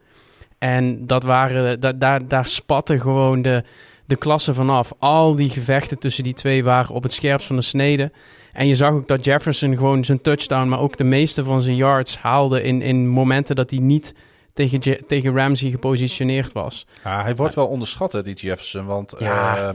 En 0.59 1.07
dat 1.07 1.23
waren, 1.23 1.81
da, 1.81 1.93
daar, 1.93 2.29
daar 2.29 2.47
spatten 2.47 3.01
gewoon 3.01 3.43
de, 3.43 3.65
de 4.07 4.17
klassen 4.17 4.55
vanaf. 4.55 4.93
Al 4.99 5.35
die 5.35 5.51
gevechten 5.51 5.99
tussen 5.99 6.25
die 6.25 6.35
twee 6.35 6.65
waren 6.65 6.95
op 6.95 7.03
het 7.03 7.13
scherpst 7.13 7.47
van 7.47 7.57
de 7.57 7.63
snede. 7.63 8.11
En 8.53 8.67
je 8.67 8.75
zag 8.75 8.93
ook 8.93 9.09
dat 9.09 9.25
Jefferson 9.25 9.77
gewoon 9.77 10.05
zijn 10.05 10.21
touchdown, 10.21 10.69
maar 10.69 10.81
ook 10.81 10.97
de 10.97 11.05
meeste 11.05 11.45
van 11.45 11.63
zijn 11.63 11.77
yards 11.77 12.17
haalde 12.17 12.63
in, 12.63 12.83
in 12.83 13.09
momenten 13.09 13.57
dat 13.57 13.71
hij 13.71 13.79
niet 13.79 14.15
tegen, 14.53 14.81
tegen 15.07 15.35
Ramsey 15.37 15.71
gepositioneerd 15.71 16.53
was. 16.53 16.87
Ja, 17.05 17.23
hij 17.23 17.37
wordt 17.37 17.55
wel 17.55 17.67
onderschat, 17.67 18.13
hè, 18.13 18.23
die 18.23 18.35
Jefferson. 18.35 18.85
Want 18.87 19.15
Ja. 19.19 19.57
eh, 19.57 19.71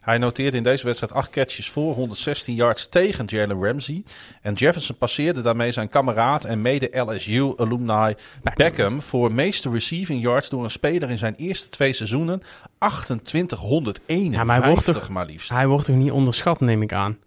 hij 0.00 0.18
noteerde 0.18 0.56
in 0.56 0.62
deze 0.62 0.84
wedstrijd 0.84 1.12
acht 1.12 1.30
catches 1.30 1.68
voor 1.70 1.94
116 1.94 2.54
yards 2.54 2.88
tegen 2.88 3.24
Jalen 3.26 3.64
Ramsey. 3.64 4.02
En 4.42 4.54
Jefferson 4.54 4.96
passeerde 4.96 5.42
daarmee 5.42 5.72
zijn 5.72 5.88
kameraad 5.88 6.44
en 6.44 6.62
mede 6.62 6.88
LSU-alumni 7.00 8.14
Beckham 8.54 9.02
voor 9.02 9.32
meeste 9.32 9.70
receiving 9.70 10.22
yards 10.22 10.48
door 10.48 10.64
een 10.64 10.70
speler 10.70 11.10
in 11.10 11.18
zijn 11.18 11.34
eerste 11.34 11.68
twee 11.68 11.92
seizoenen. 11.92 12.42
2851 12.78 14.32
Ja, 14.38 14.44
maar 14.44 14.60
hij 14.62 14.70
wordt 14.70 14.84
toch- 14.84 15.08
maar 15.08 15.26
liefst. 15.26 15.48
Hij 15.50 15.66
wordt 15.66 15.86
toch 15.86 15.96
niet 15.96 16.10
onderschat, 16.10 16.60
neem 16.60 16.82
ik 16.82 16.92
aan. 16.92 17.18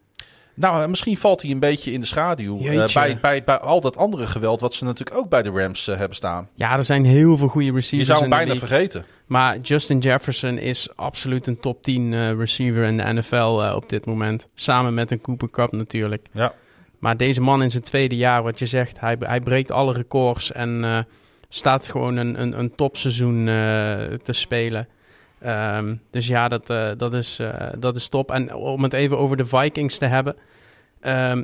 Nou, 0.60 0.90
misschien 0.90 1.18
valt 1.18 1.42
hij 1.42 1.52
een 1.52 1.60
beetje 1.60 1.92
in 1.92 2.00
de 2.00 2.06
schaduw. 2.06 2.60
eh, 2.60 2.94
bij, 2.94 3.18
bij, 3.22 3.44
bij 3.44 3.60
al 3.60 3.82
dat 3.82 3.98
andere 3.98 4.28
geweld 4.28 4.62
wat 4.62 4.74
ze 4.74 4.86
natuurlijk 4.86 5.18
ook 5.18 5.30
bij 5.30 5.42
de 5.42 5.50
Rams 5.50 5.88
eh, 5.88 5.98
hebben 5.98 6.16
staan. 6.16 6.50
Ja, 6.56 6.78
er 6.78 6.84
zijn 6.84 7.06
heel 7.06 7.38
veel 7.38 7.48
goede 7.48 7.68
Je 7.68 7.74
receivers 7.74 8.10
zou 8.10 8.22
hem 8.22 8.30
bijna 8.30 8.56
vergeten. 8.56 9.06
Maar 9.26 9.60
Justin 9.60 10.00
Jefferson 10.00 10.58
is 10.58 10.90
absoluut 10.96 11.48
een 11.48 11.60
top 11.60 11.84
10 11.84 12.14
eh, 12.14 12.32
receiver 12.32 12.84
in 12.84 12.98
de 12.98 13.14
NFL 13.14 13.72
op 13.76 13.90
dit 13.90 14.06
moment. 14.06 14.48
Samen 14.54 14.94
met 14.94 15.12
een 15.12 15.22
Cooper 15.22 15.50
Cup 15.50 15.72
natuurlijk. 15.72 16.28
Ja. 16.32 16.54
Maar 17.00 17.18
deze 17.18 17.42
man 17.42 17.62
in 17.62 17.70
zijn 17.70 17.84
tweede 17.84 18.16
jaar, 18.16 18.44
wat 18.44 18.60
je 18.60 18.66
zegt, 18.66 19.00
hij, 19.00 19.16
hij 19.20 19.42
breekt 19.42 19.72
alle 19.72 19.94
records 19.94 20.52
en 20.52 21.06
staat 21.50 21.90
gewoon 21.90 22.16
een, 22.16 22.42
een, 22.42 22.60
een 22.60 22.76
topseizoen 22.76 23.46
te 24.24 24.34
spelen. 24.34 24.88
Ehm, 25.40 25.96
dus 26.12 26.28
ja, 26.28 26.48
dat, 26.48 26.68
dat, 27.00 27.14
is, 27.14 27.40
dat 27.78 27.96
is 27.96 28.08
top. 28.08 28.32
En 28.32 28.54
om 28.54 28.84
het 28.84 28.94
even 28.94 29.18
over 29.18 29.38
de 29.38 29.46
Vikings 29.46 29.98
te 29.98 30.06
hebben. 30.06 30.36
Ehm, 31.02 31.44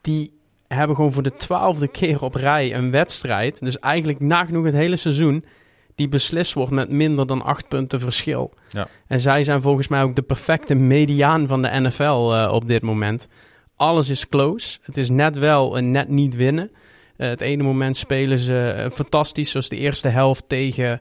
die 0.00 0.32
hebben 0.66 0.96
gewoon 0.96 1.12
voor 1.12 1.22
de 1.22 1.36
twaalfde 1.36 1.88
keer 1.88 2.22
op 2.22 2.34
rij 2.34 2.74
een 2.74 2.90
wedstrijd. 2.90 3.60
Dus 3.60 3.78
eigenlijk 3.78 4.20
nagenoeg 4.20 4.64
het 4.64 4.74
hele 4.74 4.96
seizoen. 4.96 5.44
Die 5.94 6.08
beslist 6.08 6.52
wordt 6.52 6.72
met 6.72 6.90
minder 6.90 7.26
dan 7.26 7.42
acht 7.42 7.68
punten 7.68 8.00
verschil. 8.00 8.54
Ja. 8.68 8.88
En 9.06 9.20
zij 9.20 9.44
zijn 9.44 9.62
volgens 9.62 9.88
mij 9.88 10.02
ook 10.02 10.14
de 10.14 10.22
perfecte 10.22 10.74
mediaan 10.74 11.46
van 11.46 11.62
de 11.62 11.80
NFL 11.80 12.02
eh, 12.32 12.50
op 12.52 12.68
dit 12.68 12.82
moment. 12.82 13.28
Alles 13.76 14.08
is 14.08 14.28
close. 14.28 14.78
Het 14.82 14.96
is 14.96 15.10
net 15.10 15.36
wel 15.38 15.76
en 15.76 15.90
net 15.90 16.08
niet 16.08 16.36
winnen. 16.36 16.70
Eh, 17.16 17.28
het 17.28 17.40
ene 17.40 17.62
moment 17.62 17.96
spelen 17.96 18.38
ze 18.38 18.68
eh, 18.68 18.90
fantastisch, 18.90 19.50
zoals 19.50 19.68
de 19.68 19.76
eerste 19.76 20.08
helft 20.08 20.44
tegen, 20.48 21.00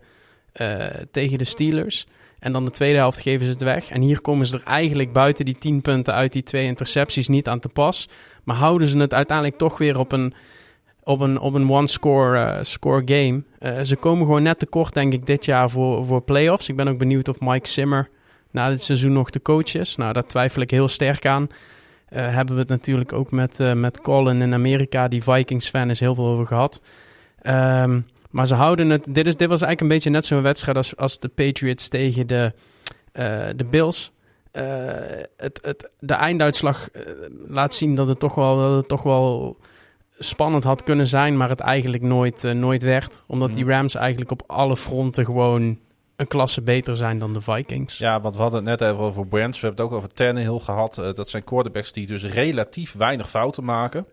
tegen 1.12 1.38
de 1.38 1.44
Steelers. 1.44 2.08
En 2.44 2.52
dan 2.52 2.66
de 2.66 2.72
tweede 2.72 2.98
helft 2.98 3.22
geven 3.22 3.46
ze 3.46 3.52
het 3.52 3.62
weg. 3.62 3.90
En 3.90 4.02
hier 4.02 4.22
komen 4.22 4.46
ze 4.46 4.56
er 4.56 4.64
eigenlijk 4.64 5.14
buiten 5.14 5.46
die 5.46 5.58
10 5.58 5.82
punten 5.82 6.14
uit 6.14 6.34
die 6.34 6.44
twee 6.44 6.66
intercepties 6.66 7.28
niet 7.28 7.48
aan 7.48 7.60
te 7.60 7.70
pas. 7.70 8.10
Maar 8.44 8.56
houden 8.56 8.88
ze 8.88 8.98
het 8.98 9.14
uiteindelijk 9.14 9.58
toch 9.58 9.78
weer 9.78 9.98
op 10.00 10.12
een, 10.12 10.34
op 11.04 11.20
een, 11.20 11.40
op 11.40 11.54
een 11.54 11.70
one-score 11.70 12.40
eh, 12.40 12.64
score 12.64 13.02
game. 13.06 13.44
Eh, 13.60 13.82
ze 13.82 13.96
komen 13.96 14.26
gewoon 14.26 14.44
net 14.44 14.60
tekort, 14.60 14.94
denk 14.94 15.14
ik, 15.14 15.26
dit 15.26 15.46
jaar 15.46 15.70
voor, 15.70 16.06
voor 16.06 16.22
playoffs. 16.22 16.70
Ik 16.70 16.76
ben 16.76 16.88
ook 16.88 16.98
benieuwd 16.98 17.28
of 17.28 17.40
Mike 17.40 17.68
Zimmer 17.68 18.10
na 18.52 18.70
dit 18.70 18.82
seizoen 18.82 19.14
nog 19.14 19.30
de 19.30 19.42
coach 19.42 19.76
is. 19.76 19.96
Nou, 19.96 20.14
daar 20.14 20.26
twijfel 20.26 20.62
ik 20.62 20.72
heel 20.72 20.88
sterk 20.88 21.26
aan. 21.26 21.48
Eh, 22.10 22.34
hebben 22.34 22.56
we 22.56 22.62
het 22.62 22.70
natuurlijk 22.70 23.14
ook 23.14 23.32
met, 23.32 23.58
met 23.76 24.02
Colin 24.02 24.42
in 24.42 24.54
Amerika, 24.54 25.08
die 25.08 25.24
Vikings-fan, 25.24 25.90
is 25.90 26.00
heel 26.00 26.16
veel 26.16 26.28
over 26.28 26.46
gehad. 26.46 26.82
Ehm, 27.42 28.00
maar 28.34 28.48
ze 28.48 28.56
houden 28.56 28.90
het. 28.90 29.06
Dit, 29.10 29.28
is, 29.28 29.36
dit 29.36 29.50
was 29.50 29.62
eigenlijk 29.62 29.82
een 29.82 29.88
beetje 29.88 30.10
net 30.10 30.26
zo'n 30.26 30.42
wedstrijd 30.42 30.78
als, 30.78 30.98
als 30.98 31.20
de 31.20 31.28
Patriots 31.28 31.88
tegen 31.88 32.28
de, 32.28 32.54
eh, 33.12 33.48
de 33.56 33.66
Bills. 33.66 34.12
Eh, 34.52 34.64
het, 35.38 35.60
het, 35.62 35.92
de 36.00 36.14
einduitslag 36.14 36.90
eh, 36.92 37.02
laat 37.48 37.74
zien 37.74 37.96
dat 37.96 38.08
het, 38.08 38.20
toch 38.20 38.36
wel, 38.36 38.58
dat 38.58 38.76
het 38.76 38.88
toch 38.88 39.04
wel 39.04 39.58
spannend 40.20 40.64
had 40.64 40.84
kunnen 40.84 41.08
zijn, 41.08 41.38
maar 41.38 41.50
het 41.50 41.60
eigenlijk 41.60 42.04
nooit, 42.04 42.44
nooit 42.54 42.84
werd. 42.84 43.24
Omdat 43.28 43.54
die 43.54 43.64
Mhm. 43.64 43.74
Rams 43.74 43.96
eigenlijk 43.96 44.32
op 44.32 44.44
alle 44.48 44.78
fronten 44.78 45.26
gewoon 45.26 45.80
een 46.16 46.28
klasse 46.28 46.62
beter 46.62 46.98
zijn 46.98 47.20
dan 47.20 47.34
de 47.34 47.42
Vikings. 47.42 47.98
Ja, 47.98 48.22
want 48.22 48.36
we 48.36 48.42
hadden 48.42 48.66
het 48.68 48.80
net 48.80 48.90
even 48.90 49.04
over 49.04 49.28
Brands. 49.28 49.60
We 49.60 49.66
hebben 49.68 49.86
het 49.86 49.94
ook 49.94 50.00
over 50.00 50.14
Tannehill 50.14 50.60
gehad. 50.60 50.98
Eh, 50.98 51.14
dat 51.14 51.30
zijn 51.30 51.44
quarterbacks 51.44 51.92
die 51.92 52.08
dus 52.08 52.26
relatief 52.26 52.94
weinig 52.94 53.30
fouten 53.30 53.64
maken. 53.64 54.06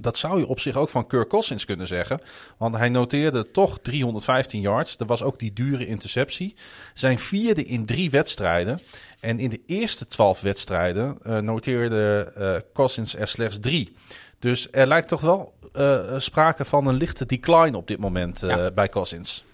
Dat 0.00 0.18
zou 0.18 0.38
je 0.38 0.46
op 0.46 0.60
zich 0.60 0.76
ook 0.76 0.88
van 0.88 1.06
Kirk 1.06 1.28
Cousins 1.28 1.64
kunnen 1.64 1.86
zeggen. 1.86 2.20
Want 2.56 2.76
hij 2.76 2.88
noteerde 2.88 3.50
toch 3.50 3.78
315 3.82 4.60
yards. 4.60 4.96
Er 4.98 5.06
was 5.06 5.22
ook 5.22 5.38
die 5.38 5.52
dure 5.52 5.86
interceptie. 5.86 6.54
Zijn 6.94 7.18
vierde 7.18 7.64
in 7.64 7.86
drie 7.86 8.10
wedstrijden. 8.10 8.80
En 9.20 9.38
in 9.38 9.50
de 9.50 9.60
eerste 9.66 10.06
12 10.06 10.40
wedstrijden 10.40 11.18
eh, 11.22 11.38
noteerde 11.38 12.32
eh 12.36 12.54
Cousins 12.74 13.16
er 13.16 13.28
slechts 13.28 13.58
drie. 13.60 13.96
Dus 14.38 14.68
er 14.70 14.86
lijkt 14.86 15.08
toch 15.08 15.20
wel 15.20 15.54
eh, 15.72 15.98
sprake 16.18 16.64
van 16.64 16.86
een 16.86 16.94
lichte 16.96 17.26
decline 17.26 17.76
op 17.76 17.86
dit 17.88 17.98
moment 17.98 18.40
Ja. 18.40 18.70
bij 18.70 18.88
Cousins. 18.88 19.44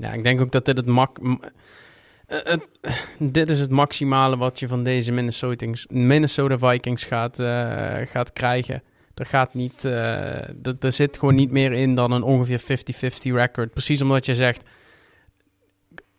Ja, 0.00 0.12
ik 0.12 0.22
denk 0.24 0.40
ook 0.40 0.52
dat 0.52 0.64
dit 0.64 0.76
het 0.76 0.86
mak. 0.86 1.18
het- 2.26 2.66
dit 3.18 3.48
is 3.50 3.58
het 3.60 3.70
maximale 3.70 4.36
wat 4.36 4.58
je 4.60 4.68
van 4.68 4.84
deze 4.84 5.12
Minnesota 5.88 6.58
Vikings 6.58 7.04
gaat, 7.04 7.36
gaat 8.10 8.32
krijgen. 8.32 8.82
Er 9.20 9.26
gaat 9.26 9.54
niet. 9.54 9.84
eh, 9.84 10.48
er, 10.48 10.76
er 10.80 10.92
zit 10.92 11.18
gewoon 11.18 11.34
niet 11.34 11.50
meer 11.50 11.72
in 11.72 11.94
dan 11.94 12.12
een 12.12 12.22
ongeveer 12.22 12.60
50-50 12.60 12.64
record. 13.22 13.72
Precies 13.72 14.02
omdat 14.02 14.26
je 14.26 14.34
zegt. 14.34 14.62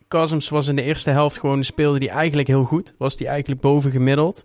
Cousins 0.08 0.48
was 0.48 0.68
in 0.68 0.76
de 0.76 0.82
eerste 0.82 1.10
helft 1.10 1.38
gewoon 1.38 1.64
speelde 1.64 1.98
die 1.98 2.10
eigenlijk 2.10 2.48
heel 2.48 2.64
goed. 2.64 2.94
Was 2.98 3.16
die 3.16 3.26
eigenlijk 3.26 3.60
boven 3.60 3.90
gemiddeld. 3.90 4.44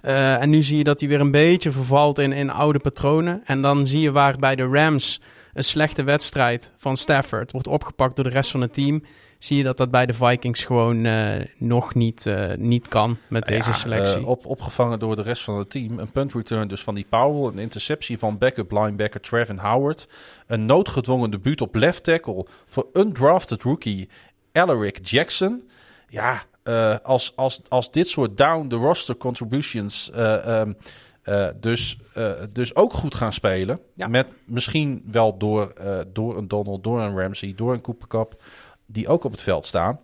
Eh, 0.00 0.40
en 0.42 0.50
nu 0.50 0.62
zie 0.62 0.78
je 0.78 0.84
dat 0.84 1.00
hij 1.00 1.08
weer 1.08 1.20
een 1.20 1.30
beetje 1.30 1.72
vervalt 1.72 2.18
in, 2.18 2.32
in 2.32 2.50
oude 2.50 2.78
patronen. 2.78 3.42
En 3.44 3.62
dan 3.62 3.86
zie 3.86 4.00
je 4.00 4.12
waar 4.12 4.38
bij 4.38 4.56
de 4.56 4.66
Rams 4.66 5.20
een 5.52 5.64
slechte 5.64 6.02
wedstrijd 6.02 6.72
van 6.76 6.96
Stafford 6.96 7.52
wordt 7.52 7.66
opgepakt 7.66 8.16
door 8.16 8.24
de 8.24 8.30
rest 8.30 8.50
van 8.50 8.60
het 8.60 8.72
team. 8.74 9.02
Zie 9.44 9.56
je 9.56 9.62
dat 9.62 9.76
dat 9.76 9.90
bij 9.90 10.06
de 10.06 10.12
Vikings 10.12 10.64
gewoon 10.64 11.04
eh, 11.04 11.46
nog 11.56 11.94
niet, 11.94 12.26
eh, 12.26 12.54
niet 12.56 12.88
kan 12.88 13.16
met 13.28 13.44
deze 13.44 13.70
Ja, 13.70 13.76
selectie. 13.76 14.16
eh, 14.16 14.28
op, 14.28 14.46
opgevangen 14.46 14.98
door 14.98 15.16
de 15.16 15.22
rest 15.22 15.42
van 15.42 15.58
het 15.58 15.70
team. 15.70 15.98
Een 15.98 16.12
punt 16.12 16.34
return 16.34 16.68
dus 16.68 16.82
van 16.82 16.94
die 16.94 17.06
Powell. 17.08 17.52
Een 17.52 17.58
interceptie 17.58 18.18
van 18.18 18.38
backup 18.38 18.70
linebacker 18.72 19.20
Trevin 19.20 19.58
Howard. 19.58 20.08
Een 20.46 20.66
noodgedwongen 20.66 21.30
debuut 21.30 21.60
op 21.60 21.74
left 21.74 22.04
tackle 22.04 22.46
voor 22.66 22.86
undrafted 22.92 23.62
rookie 23.62 24.08
Alaric 24.52 24.98
Jackson. 25.02 25.68
Ja, 26.08 26.42
eh, 26.62 26.96
als, 27.02 27.36
als, 27.36 27.60
als 27.68 27.90
dit 27.90 28.08
soort 28.08 28.36
down-the-roster 28.36 29.16
contributions 29.16 30.10
eh, 30.10 30.60
ehm, 30.60 30.72
eh, 31.24 31.48
dus, 31.60 31.96
eh, 32.14 32.32
dus 32.52 32.74
ook 32.74 32.92
goed 32.92 33.14
gaan 33.14 33.32
spelen. 33.32 33.80
Ja. 33.94 34.08
Met 34.08 34.26
misschien 34.44 35.02
wel 35.10 35.38
door, 35.38 35.68
eh, 35.68 36.00
door 36.12 36.36
een 36.36 36.48
Donald, 36.48 36.84
door 36.84 37.00
een 37.00 37.18
Ramsey, 37.18 37.52
door 37.56 37.72
een 37.72 37.80
Cooper 37.80 38.08
Cup. 38.08 38.42
Die 38.86 39.08
ook 39.08 39.24
op 39.24 39.30
het 39.30 39.42
veld 39.42 39.66
staan. 39.66 39.98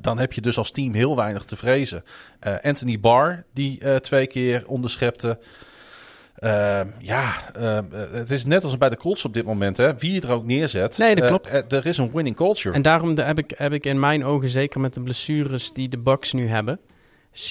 Dan 0.00 0.18
heb 0.18 0.32
je 0.32 0.40
dus 0.40 0.58
als 0.58 0.70
team 0.70 0.94
heel 0.94 1.16
weinig 1.16 1.44
te 1.44 1.56
vrezen. 1.56 2.04
Eh, 2.40 2.54
Anthony 2.62 3.00
Barr, 3.00 3.44
die 3.52 3.80
eh, 3.80 3.96
twee 3.96 4.26
keer 4.26 4.62
onderschepte. 4.66 5.38
Eh, 6.34 6.80
ja, 6.98 7.32
eh, 7.54 7.78
eh, 7.78 7.84
het 8.12 8.30
is 8.30 8.44
net 8.44 8.64
als 8.64 8.78
bij 8.78 8.88
de 8.88 8.96
Colts 8.96 9.24
op 9.24 9.34
dit 9.34 9.44
moment. 9.44 9.76
Hè? 9.76 9.96
Wie 9.96 10.12
je 10.12 10.20
er 10.20 10.30
ook 10.30 10.44
neerzet. 10.44 10.98
Nee, 10.98 11.14
dat 11.14 11.28
klopt. 11.28 11.72
er 11.72 11.86
is 11.86 11.98
een 11.98 12.10
winning 12.12 12.36
culture. 12.36 12.74
En 12.74 12.82
daarom 12.82 13.14
de- 13.14 13.22
heb, 13.22 13.38
ik, 13.38 13.52
heb 13.56 13.72
ik 13.72 13.84
in 13.86 14.00
mijn 14.00 14.24
ogen, 14.24 14.48
zeker 14.48 14.80
met 14.80 14.94
de 14.94 15.00
blessures 15.00 15.72
die 15.72 15.88
de 15.88 15.98
Bucks 15.98 16.32
nu 16.32 16.48
hebben, 16.48 16.80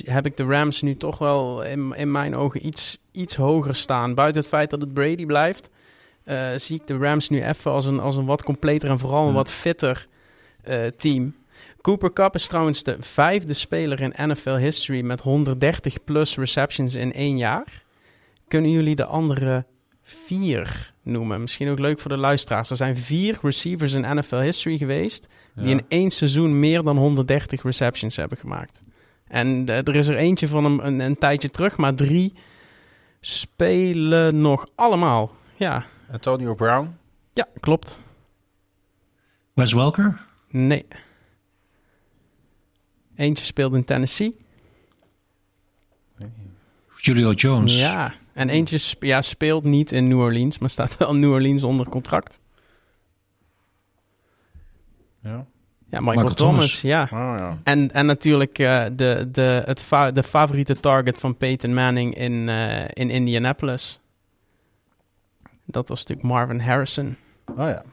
heb 0.06 0.26
ik 0.26 0.38
de 0.38 0.44
Rams 0.44 0.82
nu 0.82 0.96
toch 0.96 1.18
wel 1.18 1.64
in, 1.64 1.94
in 1.96 2.12
mijn 2.12 2.36
ogen 2.36 2.66
iets, 2.66 2.98
iets 3.12 3.36
hoger 3.36 3.76
staan. 3.76 4.14
Buiten 4.14 4.42
het 4.42 4.50
feit 4.50 4.70
dat 4.70 4.82
het 4.82 4.94
Brady 4.94 5.26
blijft, 5.26 5.70
zie 6.56 6.76
ik 6.76 6.88
de 6.88 6.98
Rams 6.98 7.30
nu 7.30 7.44
even 7.44 7.72
als 7.72 7.86
een, 7.86 8.00
als 8.00 8.18
een 8.18 8.26
wat 8.26 8.44
completer 8.44 8.90
en 8.90 9.00
vooral 9.00 9.20
een 9.20 9.26
Hmm. 9.26 9.36
wat 9.36 9.50
fitter 9.50 10.08
team. 10.98 11.36
Cooper 11.82 12.14
Cup 12.14 12.36
is 12.36 12.48
trouwens 12.48 12.84
de 12.84 12.96
vijfde 13.00 13.54
speler 13.54 14.02
in 14.02 14.30
NFL 14.30 14.56
history 14.56 15.02
met 15.02 15.22
130 15.22 16.04
plus 16.04 16.36
receptions 16.38 16.96
in 16.96 17.14
één 17.14 17.38
jaar. 17.38 17.84
Kunnen 18.48 18.72
jullie 18.72 18.96
de 18.96 19.06
andere 19.06 19.66
vier 20.02 20.94
noemen? 21.04 21.42
Misschien 21.42 21.70
ook 21.70 21.80
leuk 21.80 22.00
voor 22.00 22.12
de 22.12 22.18
luisteraars. 22.18 22.70
Er 22.70 22.76
zijn 22.76 22.98
vier 22.98 23.38
receivers 23.42 23.94
in 23.94 24.18
NFL 24.18 24.36
history 24.40 24.78
geweest 24.78 25.28
die 25.56 25.66
Ja. 25.66 25.72
in 25.72 25.86
één 25.88 26.12
seizoen 26.12 26.60
meer 26.60 26.84
dan 26.84 26.98
130 26.98 27.64
receptions 27.64 28.16
hebben 28.16 28.38
gemaakt. 28.38 28.84
En 29.28 29.64
eh, 29.70 29.78
er 29.78 29.96
is 29.96 30.08
er 30.08 30.16
eentje 30.18 30.48
van 30.48 30.66
een, 30.66 30.86
een, 30.88 31.00
een 31.00 31.18
tijdje 31.18 31.50
terug, 31.50 31.78
maar 31.78 31.94
drie 31.96 32.34
spelen 33.22 34.42
nog 34.42 34.68
allemaal. 34.76 35.32
Ja, 35.56 35.86
Antonio 36.12 36.56
Brown. 36.56 36.98
ja 37.34 37.48
klopt. 37.60 38.02
Wes 39.54 39.74
Welker? 39.74 40.26
Nee. 40.50 40.86
Eentje 43.16 43.44
speelt 43.46 43.74
in 43.74 43.84
Tennessee. 43.84 44.36
Julio 46.98 47.32
Jones? 47.32 47.80
Ja. 47.80 48.14
En 48.34 48.50
eentje 48.50 48.78
sp- 48.78 49.04
ja, 49.04 49.22
speelt 49.22 49.64
niet 49.64 49.92
in 49.92 50.08
New 50.08 50.20
Orleans, 50.20 50.58
maar 50.60 50.70
staat 50.70 50.98
wel 50.98 51.10
in 51.14 51.20
New 51.20 51.32
Orleans 51.32 51.64
onder 51.64 51.90
contract. 51.90 52.40
Ja. 55.22 55.46
Ja, 55.90 56.00
Michael, 56.00 56.16
Michael 56.16 56.34
Thomas. 56.36 56.80
Thomas. 56.80 56.82
ja. 56.82 57.02
Oh, 57.04 57.36
ja. 57.38 57.58
En, 57.64 57.92
en 57.94 58.06
natuurlijk 58.06 58.60
eh, 58.60 58.86
de, 58.92 59.30
de, 59.32 59.62
het 59.66 59.82
fa- 59.82 60.12
de 60.12 60.24
favoriete 60.24 60.80
target 60.80 61.18
van 61.18 61.38
Peyton 61.38 61.74
Manning 61.74 62.16
in, 62.16 62.50
eh, 62.50 62.84
in 62.94 63.10
Indianapolis. 63.10 64.00
Dat 65.66 65.90
was 65.90 66.00
natuurlijk 66.00 66.28
Marvin 66.28 66.60
Harrison. 66.60 67.16
Oh, 67.46 67.58
ja. 67.58 67.84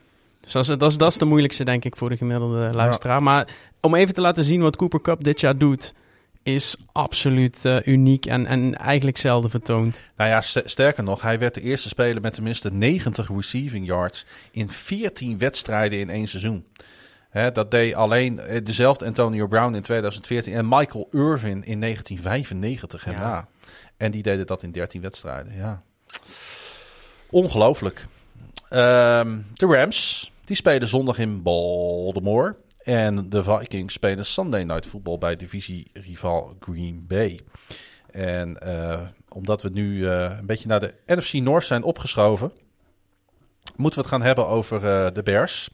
Dus 0.45 0.53
dat 0.53 0.63
is, 0.63 0.69
dat, 0.79 0.91
is, 0.91 0.97
dat 0.97 1.11
is 1.11 1.19
de 1.19 1.25
moeilijkste, 1.25 1.65
denk 1.65 1.85
ik, 1.85 1.97
voor 1.97 2.09
de 2.09 2.17
gemiddelde 2.17 2.71
luisteraar. 2.75 3.23
Maar 3.23 3.49
om 3.81 3.95
even 3.95 4.15
te 4.15 4.21
laten 4.21 4.45
zien 4.45 4.61
wat 4.61 4.77
Cooper 4.77 5.01
Cup 5.01 5.25
dit 5.25 5.41
jaar 5.41 5.59
doet, 5.59 5.95
is 6.43 6.77
absoluut 6.93 7.65
eh, 7.65 7.87
uniek 7.87 8.27
en, 8.27 8.47
en 8.47 8.75
eigenlijk 8.75 9.19
zelden 9.19 9.51
vertoond. 9.51 10.03
Nou 10.17 10.31
ja, 10.31 10.41
st- 10.41 10.63
sterker 10.65 11.05
nog, 11.05 11.23
hij 11.23 11.39
werd 11.39 11.55
de 11.55 11.61
eerste 11.61 11.89
speler 11.89 12.23
met 12.23 12.35
tenminste 12.35 12.71
90 12.73 13.29
receiving 13.29 13.87
yards 13.87 14.27
in 14.51 14.69
14 14.71 15.39
wedstrijden 15.39 15.99
in 15.99 16.11
één 16.11 16.29
seizoen. 16.29 16.65
Dat 17.53 17.71
deed 17.71 17.95
alleen 17.95 18.39
eh, 18.41 18.65
dezelfde 18.65 19.05
Antonio 19.05 19.47
Brown 19.47 19.75
in 19.75 19.83
2014 19.83 20.55
en 20.55 20.69
Michael 20.69 21.09
Irvin 21.11 21.65
in 21.65 21.81
1995 21.81 23.05
Ja. 23.05 23.49
En 23.97 24.11
die 24.11 24.23
deden 24.23 24.47
dat 24.47 24.63
in 24.63 24.73
13 24.73 25.01
wedstrijden. 25.01 25.57
Ja. 25.57 25.83
Ongelooflijk. 27.31 28.07
Ehm, 28.69 29.39
de 29.55 29.67
Rams, 29.67 30.33
die 30.45 30.57
spelen 30.57 30.89
zondag 30.89 31.19
in 31.19 31.43
Baltimore. 31.43 32.57
En 32.83 33.29
de 33.29 33.45
Vikings 33.45 33.95
spelen 33.95 34.27
Sunday 34.27 34.63
Night 34.63 34.87
Football 34.87 35.19
bij 35.19 35.37
divisierival 35.37 36.57
Green 36.61 37.05
Bay. 37.09 37.41
En 38.11 38.59
eh, 38.59 39.01
omdat 39.29 39.63
we 39.63 39.69
nu 39.69 40.09
eh, 40.09 40.37
een 40.39 40.47
beetje 40.47 40.69
naar 40.69 40.81
de 40.81 40.95
NFC 41.07 41.33
North 41.33 41.65
zijn 41.65 41.83
opgeschoven, 41.83 42.53
moeten 43.77 44.01
we 44.01 44.07
het 44.07 44.15
gaan 44.15 44.27
hebben 44.27 44.47
over 44.47 44.85
eh, 44.85 45.13
de 45.13 45.23
Bears. 45.23 45.71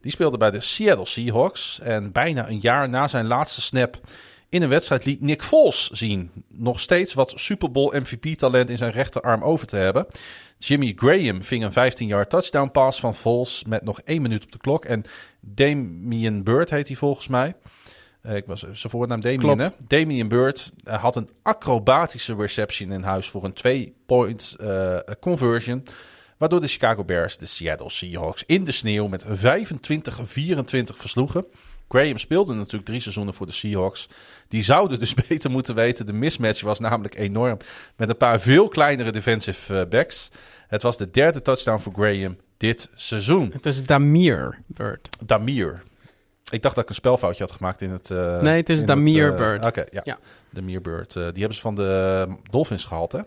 Die 0.00 0.10
speelde 0.10 0.36
bij 0.36 0.50
de 0.50 0.60
Seattle 0.60 1.06
Seahawks. 1.06 1.80
En 1.80 2.12
bijna 2.12 2.48
een 2.48 2.60
jaar 2.60 2.88
na 2.88 3.08
zijn 3.08 3.26
laatste 3.26 3.60
snap 3.60 4.00
in 4.48 4.62
een 4.62 4.68
wedstrijd 4.68 5.04
liet 5.04 5.20
Nick 5.20 5.42
Foles 5.42 5.90
zien. 5.90 6.30
Nog 6.48 6.80
steeds 6.80 7.14
wat 7.14 7.32
Super 7.34 7.70
Bowl 7.70 7.96
MVP-talent 8.00 8.70
in 8.70 8.76
zijn 8.76 8.92
rechterarm 8.92 9.42
over 9.42 9.66
te 9.66 9.76
hebben. 9.76 10.06
Jimmy 10.58 10.92
Graham 10.96 11.42
ving 11.42 11.64
een 11.64 11.92
15-yard 11.92 12.30
touchdown 12.30 12.70
pass 12.70 13.00
van 13.00 13.14
Foles 13.14 13.64
met 13.68 13.82
nog 13.82 14.00
één 14.00 14.22
minuut 14.22 14.44
op 14.44 14.52
de 14.52 14.58
klok. 14.58 14.84
En 14.84 15.04
Damian 15.40 16.42
Bird 16.42 16.70
heet 16.70 16.88
hij 16.88 16.96
volgens 16.96 17.28
mij. 17.28 17.54
Eh, 18.26 18.36
ik 18.36 18.46
was 18.46 18.60
zijn 18.60 18.76
voornaam 18.92 19.20
Klopt. 19.20 19.60
hè? 19.60 19.68
Damian 19.86 20.28
Bird 20.28 20.72
eh, 20.84 21.02
had 21.02 21.16
een 21.16 21.30
acrobatische 21.42 22.34
reception 22.34 22.92
in 22.92 23.02
huis 23.02 23.28
voor 23.28 23.44
een 23.44 23.52
twee-point 23.52 24.56
eh, 24.60 24.98
conversion. 25.20 25.82
Waardoor 26.36 26.60
de 26.60 26.68
Chicago 26.68 27.04
Bears 27.04 27.38
de 27.38 27.46
Seattle 27.46 27.90
Seahawks 27.90 28.42
in 28.46 28.64
de 28.64 28.72
sneeuw 28.72 29.08
met 29.08 29.24
25-24 29.24 29.28
versloegen. 30.94 31.46
Graham 31.88 32.18
speelde 32.18 32.54
natuurlijk 32.54 32.84
drie 32.84 33.00
seizoenen 33.00 33.34
voor 33.34 33.46
de 33.46 33.52
Seahawks. 33.52 34.08
Die 34.48 34.62
zouden 34.62 34.98
dus 34.98 35.14
beter 35.28 35.50
moeten 35.50 35.74
weten. 35.74 36.06
De 36.06 36.12
mismatch 36.12 36.60
was 36.60 36.78
namelijk 36.80 37.18
enorm. 37.18 37.56
Met 37.96 38.08
een 38.08 38.16
paar 38.16 38.40
veel 38.40 38.68
kleinere 38.68 39.12
defensive 39.12 39.78
eh, 39.80 39.88
backs. 39.88 40.30
Het 40.68 40.82
was 40.82 40.96
de 40.96 41.10
derde 41.10 41.42
touchdown 41.42 41.80
voor 41.80 41.92
Graham 41.92 42.36
dit 42.56 42.88
seizoen. 42.94 43.50
Het 43.52 43.66
is 43.66 43.82
Damir 43.82 44.58
Bird. 44.66 45.08
Damir. 45.24 45.82
Ik 46.50 46.62
dacht 46.62 46.74
dat 46.74 46.84
ik 46.84 46.90
een 46.90 46.96
spelfoutje 46.96 47.44
had 47.44 47.52
gemaakt 47.52 47.82
in 47.82 47.90
het... 47.90 48.10
eh, 48.10 48.40
Nee, 48.40 48.56
het 48.56 48.68
is 48.68 48.84
Damir 48.84 49.30
eh, 49.30 49.36
Bird. 49.36 49.64
Oké, 49.66 49.84
ja. 49.90 50.00
Ja. 50.04 50.18
Damir 50.50 50.80
Bird. 50.80 51.12
die 51.12 51.22
hebben 51.22 51.54
ze 51.54 51.60
van 51.60 51.74
de 51.74 52.26
Dolphins 52.50 52.84
gehaald, 52.84 53.12
hè? 53.12 53.20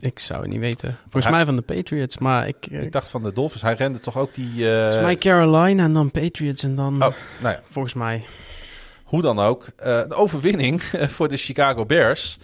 Ik 0.00 0.18
zou 0.18 0.40
het 0.42 0.50
niet 0.50 0.60
weten. 0.60 0.96
Volgens 1.02 1.24
Hij- 1.24 1.32
mij 1.34 1.44
van 1.44 1.56
de 1.56 1.62
Patriots, 1.62 2.18
maar 2.18 2.48
ik... 2.48 2.66
eh, 2.70 2.82
Ik 2.82 2.92
dacht 2.92 3.08
van 3.08 3.22
de 3.22 3.32
Dolphins. 3.32 3.62
Hij 3.62 3.74
rende 3.74 4.00
toch 4.00 4.18
ook 4.18 4.34
die... 4.34 4.70
eh, 4.70 4.80
volgens 4.82 5.02
mij 5.02 5.16
Carolina 5.16 5.84
en 5.84 5.92
dan 5.92 6.10
Patriots 6.10 6.62
en 6.62 6.74
dan... 6.74 6.94
Oh, 6.94 6.98
nou 7.40 7.54
ja. 7.54 7.60
Volgens 7.70 7.94
mij. 7.94 8.24
Hoe 9.04 9.22
dan 9.22 9.38
ook. 9.38 9.66
eh 9.76 10.08
de 10.08 10.14
overwinning 10.14 10.82
voor 11.16 11.28
de 11.28 11.36
Chicago 11.36 11.86
Bears. 11.86 12.38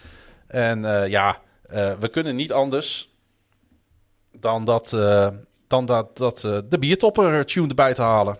En 0.47 0.81
ja, 1.09 1.37
we 1.99 2.09
kunnen 2.11 2.35
niet 2.35 2.51
anders 2.51 3.09
dan 4.31 4.65
dat, 4.65 4.89
dan 5.67 5.85
dat, 5.85 6.17
dat 6.17 6.39
de 6.69 6.79
biertopper 6.79 7.45
tune 7.45 7.67
erbij 7.67 7.93
te 7.93 8.01
halen. 8.01 8.37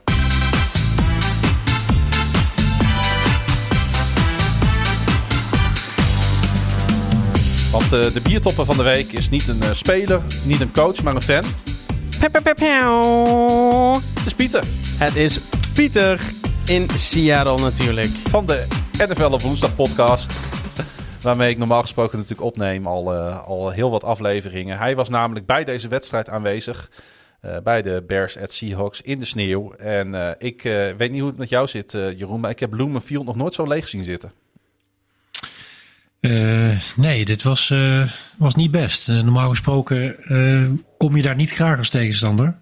Want 7.71 7.83
eh, 7.93 8.13
de 8.13 8.21
biertopper 8.23 8.65
van 8.65 8.77
de 8.77 8.83
week 8.83 9.11
is 9.11 9.29
niet 9.29 9.47
een 9.47 9.61
eh, 9.61 9.71
speler, 9.71 10.21
niet 10.43 10.61
een 10.61 10.71
coach, 10.71 11.03
maar 11.03 11.15
een 11.15 11.21
fan. 11.21 11.43
Pew, 12.19 12.31
pew, 12.31 12.43
pew, 12.43 12.55
pew. 12.55 13.93
Het 14.15 14.25
is 14.25 14.33
Pieter 14.33 14.63
Het 14.97 15.15
is 15.15 15.39
Pieter 15.73 16.21
in 16.65 16.89
Seattle 16.95 17.57
natuurlijk. 17.59 18.09
van 18.29 18.45
de 18.45 18.67
NFL 18.97 19.31
op 19.31 19.41
woensdag 19.41 19.75
podcast. 19.75 20.33
Waarmee 21.21 21.49
ik 21.49 21.57
normaal 21.57 21.81
gesproken 21.81 22.17
natuurlijk 22.17 22.47
opneem 22.47 22.87
al, 22.87 23.13
eh, 23.13 23.47
al 23.47 23.69
heel 23.69 23.91
wat 23.91 24.03
afleveringen. 24.03 24.77
Hij 24.77 24.95
was 24.95 25.09
namelijk 25.09 25.45
bij 25.45 25.63
deze 25.63 25.87
wedstrijd 25.87 26.29
aanwezig. 26.29 26.89
eh, 27.41 27.57
bij 27.63 27.81
de 27.81 28.03
Bears 28.07 28.37
at 28.37 28.51
Seahawks 28.53 29.01
in 29.01 29.19
de 29.19 29.25
sneeuw. 29.25 29.71
En 29.73 30.15
eh, 30.15 30.29
ik 30.37 30.63
eh, 30.63 30.89
weet 30.97 31.11
niet 31.11 31.19
hoe 31.19 31.29
het 31.29 31.37
met 31.39 31.49
jou 31.49 31.67
zit, 31.67 31.93
eh, 31.93 32.17
Jeroen. 32.19 32.39
Maar 32.39 32.49
ik 32.51 32.59
heb 32.59 32.69
Bloemenfield 32.69 33.25
nog 33.25 33.35
nooit 33.35 33.53
zo 33.53 33.67
leeg 33.67 33.87
zien 33.87 34.03
zitten. 34.03 34.31
Eh, 36.21 36.79
nee, 36.95 37.25
dit 37.25 37.43
was, 37.43 37.69
eh, 37.69 38.03
was 38.37 38.55
niet 38.55 38.71
best. 38.71 39.09
Eh, 39.09 39.15
normaal 39.21 39.49
gesproken 39.49 40.23
eh, 40.23 40.69
kom 40.97 41.15
je 41.15 41.21
daar 41.21 41.35
niet 41.35 41.51
graag 41.53 41.77
als 41.77 41.89
tegenstander. 41.89 42.55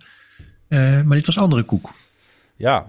Eh, 0.68 1.02
maar 1.02 1.18
dit 1.18 1.26
was 1.26 1.38
andere 1.40 1.64
koek. 1.64 1.94
Ja, 2.56 2.86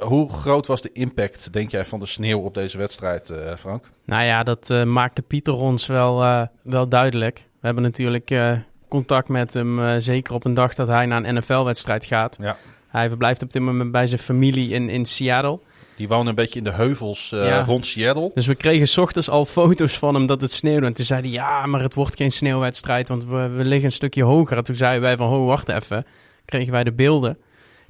hoe 0.00 0.32
groot 0.32 0.66
was 0.66 0.82
de 0.82 0.92
impact, 0.92 1.52
denk 1.52 1.70
jij, 1.70 1.84
van 1.84 2.00
de 2.00 2.06
sneeuw 2.06 2.38
op 2.40 2.54
deze 2.54 2.78
wedstrijd, 2.78 3.30
eh, 3.30 3.52
Frank? 3.58 3.84
Nou 4.04 4.24
ja, 4.24 4.42
dat 4.42 4.70
eh, 4.70 4.84
maakte 4.84 5.22
Pieter 5.22 5.54
ons 5.54 5.86
wel, 5.86 6.22
eh, 6.22 6.42
wel 6.62 6.88
duidelijk. 6.88 7.36
We 7.38 7.66
hebben 7.66 7.82
natuurlijk 7.82 8.30
eh, 8.30 8.52
contact 8.88 9.28
met 9.28 9.54
hem, 9.54 9.84
eh, 9.86 9.94
zeker 9.98 10.34
op 10.34 10.44
een 10.44 10.54
dag 10.54 10.74
dat 10.74 10.86
hij 10.86 11.06
naar 11.06 11.24
een 11.24 11.34
NFL-wedstrijd 11.34 12.04
gaat. 12.04 12.36
Ja. 12.40 12.56
Hij 12.88 13.08
verblijft 13.08 13.42
op 13.42 13.52
dit 13.52 13.62
moment 13.62 13.92
bij 13.92 14.06
zijn 14.06 14.20
familie 14.20 14.70
in, 14.70 14.88
in 14.88 15.04
Seattle. 15.04 15.60
Die 15.96 16.08
wonen 16.08 16.26
een 16.26 16.34
beetje 16.34 16.58
in 16.58 16.64
de 16.64 16.72
heuvels 16.72 17.32
eh, 17.32 17.46
Ja. 17.46 17.62
rond 17.64 17.86
Seattle. 17.86 18.30
Dus 18.34 18.46
we 18.46 18.54
kregen 18.54 18.88
's 18.88 18.96
ochtends 18.98 19.28
al 19.28 19.44
foto's 19.44 19.98
van 19.98 20.14
hem 20.14 20.26
dat 20.26 20.40
het 20.40 20.52
sneeuwde. 20.52 20.86
En 20.86 20.92
toen 20.92 21.04
zei 21.04 21.20
hij, 21.20 21.30
ja, 21.30 21.66
maar 21.66 21.80
het 21.82 21.94
wordt 21.94 22.16
geen 22.16 22.32
sneeuwwedstrijd, 22.32 23.08
want 23.08 23.24
we, 23.24 23.48
we 23.48 23.64
liggen 23.64 23.84
een 23.84 23.92
stukje 23.92 24.22
hoger. 24.22 24.56
En 24.56 24.64
toen 24.64 24.76
zeiden 24.76 25.02
wij 25.02 25.16
van, 25.16 25.28
ho, 25.28 25.44
wacht 25.44 25.68
even. 25.68 26.06
Kregen 26.44 26.72
wij 26.72 26.84
de 26.84 26.92
beelden. 26.92 27.38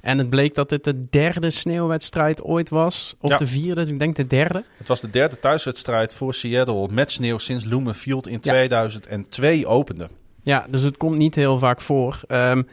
En 0.01 0.17
het 0.17 0.29
bleek 0.29 0.55
dat 0.55 0.69
dit 0.69 0.83
de 0.83 1.09
derde 1.09 1.49
sneeuwwedstrijd 1.49 2.43
ooit 2.43 2.69
was. 2.69 3.15
Of 3.19 3.29
Ja. 3.29 3.37
de 3.37 3.47
vierde, 3.47 3.81
ik 3.81 3.99
denk 3.99 4.15
de 4.15 4.27
derde. 4.27 4.63
Het 4.77 4.87
was 4.87 5.01
de 5.01 5.09
derde 5.09 5.39
thuiswedstrijd 5.39 6.13
voor 6.13 6.33
Seattle 6.33 6.87
met 6.91 7.11
sneeuw 7.11 7.37
sinds 7.37 7.65
Lumen 7.65 7.95
Field 7.95 8.27
in 8.27 8.33
Ja. 8.41 8.51
2002 8.51 9.67
opende. 9.67 10.07
Ja, 10.43 10.65
dus 10.69 10.81
het 10.81 10.97
komt 10.97 11.17
niet 11.17 11.35
heel 11.35 11.59
vaak 11.59 11.81
voor. 11.81 12.19
Ehm, 12.27 12.55
nou 12.55 12.63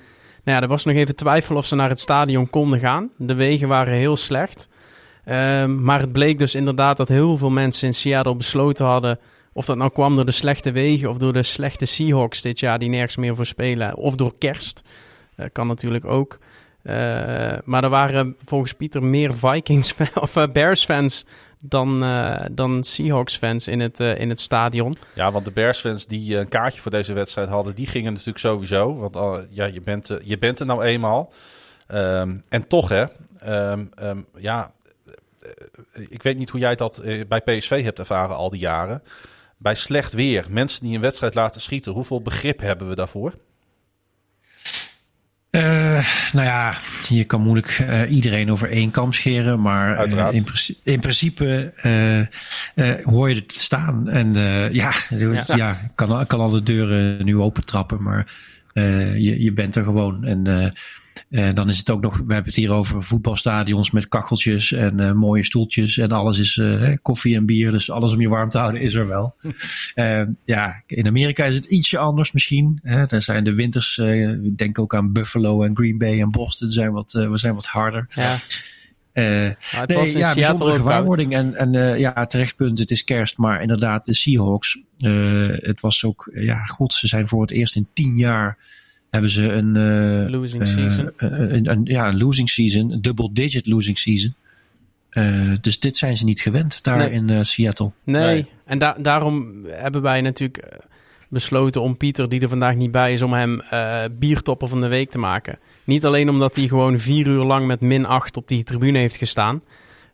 ja, 0.59 0.61
er 0.61 0.69
was 0.69 0.85
nog 0.85 0.95
even 0.95 1.17
twijfel 1.17 1.57
of 1.57 1.67
ze 1.67 1.75
naar 1.75 1.89
het 1.89 2.01
stadion 2.01 2.51
konden 2.51 2.79
gaan. 2.79 3.11
De 3.17 3.35
wegen 3.35 3.69
waren 3.69 3.95
heel 3.95 4.17
slecht. 4.17 4.69
Ehm, 5.25 5.83
maar 5.83 6.01
het 6.01 6.13
bleek 6.13 6.39
dus 6.39 6.55
inderdaad 6.55 6.97
dat 6.97 7.09
heel 7.09 7.37
veel 7.37 7.51
mensen 7.51 7.87
in 7.87 7.95
Seattle 7.95 8.37
besloten 8.37 8.87
hadden... 8.87 9.19
of 9.53 9.65
dat 9.67 9.77
nou 9.77 9.91
kwam 9.91 10.17
door 10.17 10.25
de 10.25 10.33
slechte 10.33 10.73
wegen 10.73 11.11
of 11.11 11.19
door 11.19 11.33
de 11.33 11.43
slechte 11.43 11.85
Seahawks 11.85 12.43
dit 12.43 12.61
jaar... 12.61 12.79
die 12.79 12.89
nergens 12.89 13.17
meer 13.17 13.37
voor 13.37 13.47
spelen. 13.47 13.97
Of 13.97 14.15
door 14.15 14.35
kerst. 14.39 14.83
Kan 15.53 15.67
natuurlijk 15.67 16.05
ook. 16.05 16.39
Eh, 16.83 16.95
maar 17.65 17.85
er 17.85 17.91
waren 17.91 18.37
volgens 18.45 18.73
Pieter 18.73 19.03
meer 19.03 19.35
Vikings 19.35 19.95
of 20.15 20.37
eh, 20.37 20.45
Bears 20.53 20.85
fans 20.85 21.25
dan, 21.69 22.05
eh, 22.05 22.45
dan 22.51 22.85
Seahawks 22.85 23.37
fans 23.37 23.69
in 23.69 23.81
het, 23.81 24.01
in 24.01 24.29
het 24.29 24.41
stadion. 24.41 24.97
Ja, 25.15 25.33
want 25.33 25.45
de 25.45 25.51
Bears-fans 25.51 26.07
die 26.07 26.35
eh, 26.35 26.41
een 26.41 26.49
kaartje 26.49 26.81
voor 26.81 26.91
deze 26.91 27.13
wedstrijd 27.13 27.49
hadden, 27.49 27.75
die 27.75 27.87
gingen 27.87 28.13
natuurlijk 28.13 28.39
sowieso. 28.39 28.97
Want 28.97 29.17
al, 29.17 29.41
ja, 29.51 29.65
je, 29.65 29.81
bent, 29.81 30.19
je 30.23 30.39
bent 30.39 30.61
er 30.61 30.67
nou 30.67 30.83
eenmaal. 30.83 31.33
Ehm, 31.87 32.37
en 32.49 32.67
toch, 32.67 32.89
hè. 32.89 33.05
ehm, 33.39 34.21
ja, 34.37 34.73
ik 36.09 36.23
weet 36.23 36.39
niet 36.39 36.51
hoe 36.51 36.61
jij 36.61 36.75
dat 36.75 36.99
eh, 36.99 37.21
bij 37.29 37.41
PSV 37.41 37.83
hebt 37.83 37.99
ervaren 37.99 38.37
al 38.37 38.51
die 38.51 38.61
jaren. 38.61 39.03
Bij 39.57 39.75
slecht 39.75 40.13
weer, 40.13 40.47
mensen 40.49 40.83
die 40.85 40.95
een 40.95 41.01
wedstrijd 41.01 41.35
laten 41.35 41.61
schieten, 41.61 41.93
hoeveel 41.93 42.23
begrip 42.23 42.61
hebben 42.61 42.89
we 42.89 42.95
daarvoor? 42.95 43.33
Eh, 45.55 46.07
nou 46.33 46.47
ja, 46.47 46.75
je 47.09 47.25
kan 47.25 47.41
moeilijk 47.41 47.69
eh, 47.69 48.11
iedereen 48.11 48.51
over 48.51 48.71
één 48.71 48.91
kam 48.91 49.13
scheren. 49.13 49.61
Maar 49.61 49.93
eh, 49.93 49.99
Uiteraard. 49.99 50.35
in, 50.35 50.45
principe, 50.45 50.91
in 50.91 51.01
principe 51.01 51.73
eh, 51.77 52.21
eh, 52.21 52.27
hoor 53.05 53.29
je 53.29 53.35
het 53.35 53.55
staan. 53.55 54.09
En 54.09 54.37
eh, 54.37 54.73
ja, 54.73 54.93
ja. 55.17 55.45
Ja. 55.47 55.71
ik 55.71 55.91
kan, 55.95 56.27
kan 56.27 56.41
alle 56.41 56.63
deuren 56.63 57.25
nu 57.25 57.39
opentrappen. 57.39 58.03
Maar 58.03 58.33
eh, 58.73 59.17
je, 59.17 59.43
je 59.43 59.53
bent 59.53 59.77
er 59.77 59.85
gewoon. 59.85 60.25
En 60.25 60.73
eh, 61.31 61.49
dan 61.55 61.69
is 61.69 61.79
het 61.79 61.91
ook 61.91 62.01
nog, 62.01 62.13
we 62.17 62.33
hebben 62.33 62.45
het 62.45 62.55
hier 62.55 62.73
over 62.73 63.03
voetbalstadions 63.03 63.91
met 63.91 64.09
kacheltjes 64.09 64.73
en 64.73 65.01
eh, 65.01 65.13
mooie 65.13 65.43
stoeltjes. 65.43 65.99
En 65.99 66.13
alles 66.13 66.39
is 66.39 66.57
eh, 66.57 66.79
hè, 66.81 66.99
koffie 66.99 67.37
en 67.37 67.47
bier. 67.47 67.71
Dus 67.71 67.91
alles 67.91 68.13
om 68.13 68.21
je 68.21 68.29
warm 68.29 68.51
te 68.51 68.59
houden 68.59 68.81
is 68.81 68.95
er 68.95 69.07
wel. 69.07 69.35
Ja, 70.45 70.83
in 70.87 71.07
Amerika 71.07 71.45
is 71.45 71.55
het 71.55 71.65
ietsje 71.65 71.99
anders 71.99 72.33
misschien. 72.33 72.79
Hè. 72.83 73.07
Daar 73.07 73.23
zijn 73.23 73.45
de 73.45 73.55
winters, 73.55 73.99
eh, 73.99 74.31
ik 74.31 74.59
denk 74.59 74.79
ook 74.79 74.95
aan 74.95 75.13
Buffalo 75.13 75.63
en 75.63 75.77
Green 75.77 75.99
Bay 75.99 76.21
en 76.21 76.31
Boston, 76.31 76.69
zijn 76.69 76.93
wat, 76.93 77.15
eh, 77.15 77.31
we 77.31 77.39
zijn 77.39 77.55
wat 77.55 77.67
harder. 77.67 78.07
Ja, 78.15 78.37
Eh, 79.15 79.25
nee, 79.87 80.13
in 80.13 80.19
ja, 80.19 80.33
Seattle 80.33 80.35
bijzondere 80.35 80.75
gewaarwording. 80.75 81.35
En, 81.35 81.55
en 81.55 81.75
eh, 81.75 81.99
ja, 81.99 82.27
terecht 82.27 82.57
punt, 82.57 82.79
het 82.79 82.91
is 82.91 83.05
kerst. 83.05 83.39
Maar 83.39 83.61
inderdaad, 83.63 84.07
de 84.07 84.15
Seahawks, 84.15 84.83
eh, 84.99 85.49
het 85.49 85.81
was 85.81 86.05
ook, 86.05 86.31
ja, 86.35 86.57
goed, 86.57 86.93
ze 86.93 87.07
zijn 87.07 87.29
voor 87.29 87.41
het 87.41 87.51
eerst 87.51 87.77
in 87.77 87.89
tien 87.93 88.17
jaar 88.17 88.59
hebben 89.15 89.31
ze 89.31 89.53
een, 89.53 89.77
eh, 89.77 90.31
Losing 90.31 90.63
eh, 90.63 90.69
season. 90.69 91.11
een, 91.17 91.55
een, 91.55 91.71
een- 91.71 91.85
ja, 91.85 92.09
een 92.09 92.19
losing 92.19 92.49
season, 92.51 92.91
een 92.93 93.03
double 93.03 93.29
digit 93.33 93.67
losing 93.67 93.99
season. 93.99 94.35
Eh, 95.11 95.53
dus 95.61 95.81
dit 95.81 95.97
zijn 95.97 96.17
ze 96.17 96.25
niet 96.25 96.41
gewend 96.41 96.83
daar 96.85 96.99
Nee. 96.99 97.11
in 97.11 97.31
eh, 97.31 97.43
Seattle. 97.43 97.91
Nee, 98.05 98.25
Nee. 98.25 98.47
en 98.65 98.79
da- 98.79 98.97
daarom 98.99 99.53
hebben 99.69 100.03
wij 100.03 100.21
natuurlijk... 100.21 100.83
besloten 101.29 101.81
om 101.83 101.97
Pieter, 101.97 102.29
die 102.29 102.41
er 102.41 102.49
vandaag 102.49 102.75
niet 102.75 102.91
bij 102.91 103.13
is, 103.13 103.23
om 103.23 103.33
hem 103.33 103.61
eh 103.61 104.03
biertopper 104.19 104.69
van 104.69 104.81
de 104.81 104.87
week 104.87 105.11
te 105.11 105.19
maken. 105.19 105.59
Niet 105.85 106.05
alleen 106.05 106.29
omdat 106.29 106.57
hij 106.57 106.67
gewoon 106.69 106.99
vier 106.99 107.27
uur 107.27 107.43
lang 107.45 107.67
met 107.67 107.81
min 107.81 108.07
8 108.07 108.37
op 108.37 108.49
die 108.49 108.65
tribune 108.65 108.99
heeft 108.99 109.17
gestaan. 109.17 109.63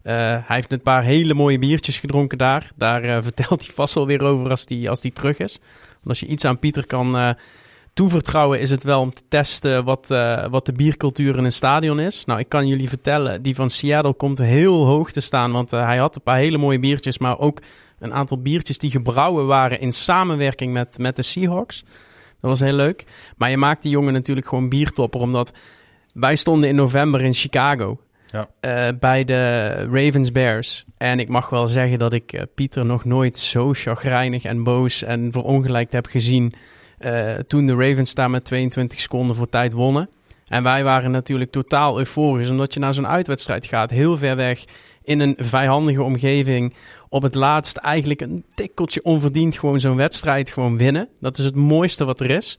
Eh, 0.02 0.14
hij 0.14 0.56
heeft 0.56 0.72
een 0.72 0.80
paar 0.80 1.02
hele 1.04 1.34
mooie 1.34 1.58
biertjes 1.58 1.98
gedronken 1.98 2.38
daar. 2.38 2.70
Daar 2.76 3.22
vertelt 3.22 3.64
hij 3.66 3.74
vast 3.74 3.94
wel 3.94 4.06
weer 4.06 4.22
over 4.22 4.50
als 4.50 4.64
hij 4.68 4.88
als 4.88 5.00
die 5.00 5.12
terug 5.12 5.38
is. 5.38 5.58
Want 5.92 6.06
als 6.06 6.20
je 6.20 6.26
iets 6.26 6.44
aan 6.44 6.58
Pieter 6.58 6.86
kan 6.86 7.16
eh, 7.16 7.30
toevertrouwen, 8.00 8.60
is 8.60 8.70
het 8.70 8.82
wel 8.82 9.00
om 9.00 9.14
te 9.14 9.22
testen 9.28 9.84
wat, 9.84 10.10
eh, 10.10 10.46
wat 10.50 10.66
de 10.66 10.72
biercultuur 10.72 11.36
in 11.36 11.44
een 11.44 11.52
stadion 11.52 12.00
is. 12.00 12.24
Nou, 12.24 12.38
ik 12.40 12.48
kan 12.48 12.66
jullie 12.66 12.88
vertellen, 12.88 13.42
die 13.42 13.54
van 13.54 13.70
Seattle 13.70 14.14
komt 14.14 14.38
heel 14.38 14.86
hoog 14.86 15.12
te 15.12 15.20
staan. 15.20 15.52
Want 15.52 15.72
eh, 15.72 15.84
hij 15.84 15.96
had 15.96 16.16
een 16.16 16.22
paar 16.22 16.36
hele 16.36 16.58
mooie 16.58 16.78
biertjes, 16.78 17.18
maar 17.18 17.38
ook 17.38 17.60
een 17.98 18.12
aantal 18.12 18.42
biertjes 18.42 18.78
die 18.78 18.90
gebrouwen 18.90 19.46
waren 19.46 19.80
in 19.80 19.92
samenwerking 19.92 20.72
met, 20.72 20.98
met 20.98 21.16
de 21.16 21.22
Seahawks. 21.22 21.84
Dat 22.40 22.50
was 22.50 22.60
heel 22.60 22.72
leuk. 22.72 23.04
Maar 23.36 23.50
je 23.50 23.56
maakt 23.56 23.82
die 23.82 23.90
jongen 23.90 24.12
natuurlijk 24.12 24.46
gewoon 24.46 24.68
biertopper, 24.68 25.20
omdat 25.20 25.52
wij 26.12 26.36
stonden 26.36 26.68
in 26.68 26.74
november 26.74 27.22
in 27.22 27.34
Chicago. 27.34 28.00
Ja. 28.30 28.48
eh, 28.60 28.88
bij 29.00 29.24
de 29.24 29.72
Ravens 29.92 30.32
Bears. 30.32 30.84
En 30.96 31.18
ik 31.18 31.28
mag 31.28 31.50
wel 31.50 31.68
zeggen 31.68 31.98
dat 31.98 32.12
ik 32.12 32.46
Pieter 32.54 32.84
nog 32.84 33.04
nooit 33.04 33.38
zo 33.38 33.72
chagrijnig 33.72 34.44
en 34.44 34.62
boos 34.62 35.02
en 35.02 35.32
verongelijkt 35.32 35.92
heb 35.92 36.06
gezien. 36.06 36.52
Eh, 37.00 37.34
toen 37.34 37.66
de 37.66 37.74
Ravens 37.74 38.14
daar 38.14 38.30
met 38.30 38.44
22 38.44 39.00
seconden 39.00 39.36
voor 39.36 39.48
tijd 39.48 39.72
wonnen. 39.72 40.08
En 40.46 40.62
wij 40.62 40.84
waren 40.84 41.10
natuurlijk 41.10 41.50
totaal 41.50 41.98
euforisch, 41.98 42.50
omdat 42.50 42.74
je 42.74 42.80
naar 42.80 42.94
zo'n 42.94 43.06
uitwedstrijd 43.06 43.66
gaat, 43.66 43.90
heel 43.90 44.16
ver 44.16 44.36
weg, 44.36 44.64
in 45.02 45.20
een 45.20 45.34
vijandige 45.38 46.02
omgeving. 46.02 46.74
Op 47.08 47.22
het 47.22 47.34
laatst 47.34 47.76
eigenlijk 47.76 48.20
een 48.20 48.44
tikkeltje 48.54 49.04
onverdiend 49.04 49.58
gewoon 49.58 49.80
zo'n 49.80 49.96
wedstrijd 49.96 50.50
gewoon 50.50 50.76
winnen. 50.76 51.08
Dat 51.20 51.38
is 51.38 51.44
het 51.44 51.54
mooiste 51.54 52.04
wat 52.04 52.20
er 52.20 52.30
is. 52.30 52.58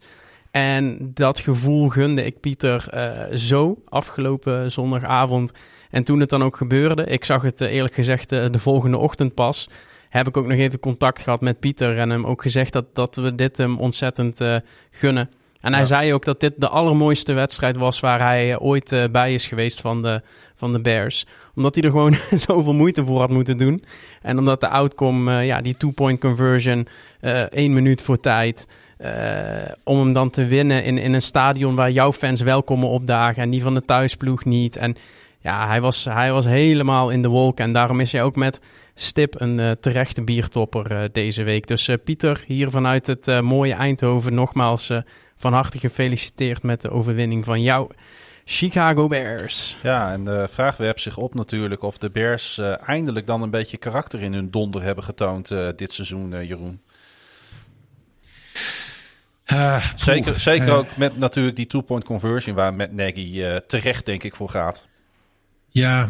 En 0.52 1.12
dat 1.14 1.40
gevoel 1.40 1.90
gunde 1.90 2.26
ik 2.26 2.40
Pieter 2.40 2.88
eh, 2.90 3.38
zo 3.38 3.82
afgelopen 3.90 4.72
zondagavond. 4.72 5.52
En 5.90 6.04
toen 6.04 6.20
het 6.20 6.30
dan 6.30 6.44
ook 6.44 6.58
gebeurde, 6.58 7.04
ik 7.04 7.26
zag 7.26 7.42
het 7.42 7.62
eh, 7.62 7.74
eerlijk 7.74 7.94
gezegd 7.94 8.30
de 8.30 8.60
volgende 8.60 8.98
ochtend 8.98 9.34
pas. 9.34 9.70
Heb 10.12 10.28
ik 10.28 10.38
ook 10.38 10.48
nog 10.48 10.58
even 10.58 10.80
contact 10.80 11.22
gehad 11.22 11.42
met 11.42 11.60
Pieter 11.60 11.98
en 11.98 12.10
hem 12.10 12.26
ook 12.26 12.42
gezegd 12.42 12.74
dat, 12.74 12.86
dat 12.94 13.16
we 13.16 13.36
dit 13.36 13.58
hem 13.58 13.78
ontzettend 13.80 14.42
eh, 14.42 14.56
gunnen. 14.90 15.30
En 15.60 15.72
hij 15.72 15.82
Ja. 15.82 15.88
zei 15.88 16.14
ook 16.14 16.26
dat 16.26 16.40
dit 16.40 16.54
de 16.58 16.68
allermooiste 16.68 17.34
wedstrijd 17.34 17.78
was 17.78 18.00
waar 18.00 18.20
hij 18.20 18.52
eh, 18.52 18.62
ooit 18.62 18.92
eh, 18.92 19.04
bij 19.12 19.34
is 19.34 19.48
geweest 19.48 19.82
van 19.82 20.02
de, 20.02 20.22
van 20.56 20.72
de 20.72 20.80
Bears. 20.82 21.26
Omdat 21.56 21.76
hij 21.76 21.84
er 21.84 21.90
gewoon 21.90 22.16
zoveel 22.48 22.74
moeite 22.74 23.06
voor 23.06 23.20
had 23.20 23.30
moeten 23.30 23.58
doen. 23.58 23.84
En 24.22 24.38
omdat 24.38 24.60
de 24.60 24.68
outcome, 24.68 25.42
ja, 25.42 25.62
die 25.62 25.78
two-point 25.78 26.20
conversion, 26.20 26.88
één 27.50 27.74
minuut 27.74 28.02
voor 28.02 28.20
tijd. 28.20 28.68
om 29.84 30.00
hem 30.00 30.14
dan 30.14 30.30
te 30.30 30.46
winnen 30.46 30.84
in, 30.84 30.98
in 30.98 31.14
een 31.14 31.22
stadion 31.22 31.76
waar 31.76 31.92
jouw 31.92 32.12
fans 32.12 32.42
wel 32.42 32.64
komen 32.64 32.90
opdagen 32.90 33.44
en 33.44 33.50
die 33.50 33.62
van 33.62 33.74
de 33.74 33.86
thuisploeg 33.86 34.46
niet. 34.46 34.78
En 34.78 34.96
ja, 35.40 35.68
hij 35.68 35.82
was, 35.82 36.06
hij 36.06 36.32
was 36.32 36.46
helemaal 36.46 37.10
in 37.10 37.22
de 37.22 37.28
wolk. 37.28 37.60
En 37.60 37.74
daarom 37.74 38.00
is 38.00 38.12
hij 38.12 38.24
ook 38.24 38.36
met 38.36 38.60
stip 38.96 39.42
een 39.42 39.60
eh, 39.60 39.72
terechte 39.72 40.22
biertopper 40.22 40.92
eh, 40.92 41.10
deze 41.12 41.44
week. 41.44 41.68
Dus 41.68 41.88
eh, 41.88 41.96
Pieter, 42.04 42.44
hier 42.48 42.70
vanuit 42.70 43.08
het 43.08 43.42
mooie 43.42 43.74
Eindhoven, 43.74 44.34
nogmaals 44.34 44.90
eh, 44.90 44.98
van 45.38 45.54
harte 45.54 45.80
gefeliciteerd 45.80 46.64
met 46.64 46.82
de 46.82 46.90
overwinning 46.90 47.46
van 47.46 47.62
jouw 47.62 47.90
Chicago 48.46 49.08
Bears. 49.08 49.78
Ja, 49.84 50.12
en 50.12 50.26
de 50.26 50.48
vraag 50.52 50.78
werpt 50.78 51.02
zich 51.02 51.18
op 51.18 51.34
natuurlijk 51.34 51.82
of 51.84 51.98
de 51.98 52.10
Bears 52.10 52.58
eh, 52.58 52.88
eindelijk 52.88 53.28
dan 53.28 53.42
een 53.42 53.50
beetje 53.50 53.78
karakter 53.78 54.22
in 54.22 54.34
hun 54.34 54.52
donder 54.52 54.82
hebben 54.84 55.04
getoond 55.04 55.52
eh, 55.52 55.68
dit 55.76 55.92
seizoen, 55.92 56.34
eh, 56.34 56.48
Jeroen. 56.48 56.82
Eh, 59.44 59.86
Zeker, 59.96 60.40
zeker 60.40 60.72
ook 60.72 60.96
met 60.98 61.18
natuurlijk 61.18 61.56
die 61.56 61.68
two-point 61.68 62.04
conversion 62.04 62.56
waar 62.56 62.74
met 62.74 62.94
Nagy 62.94 63.60
terecht 63.68 64.06
denk 64.06 64.24
ik 64.24 64.36
voor 64.36 64.50
gaat. 64.50 64.88
Ja, 65.70 66.10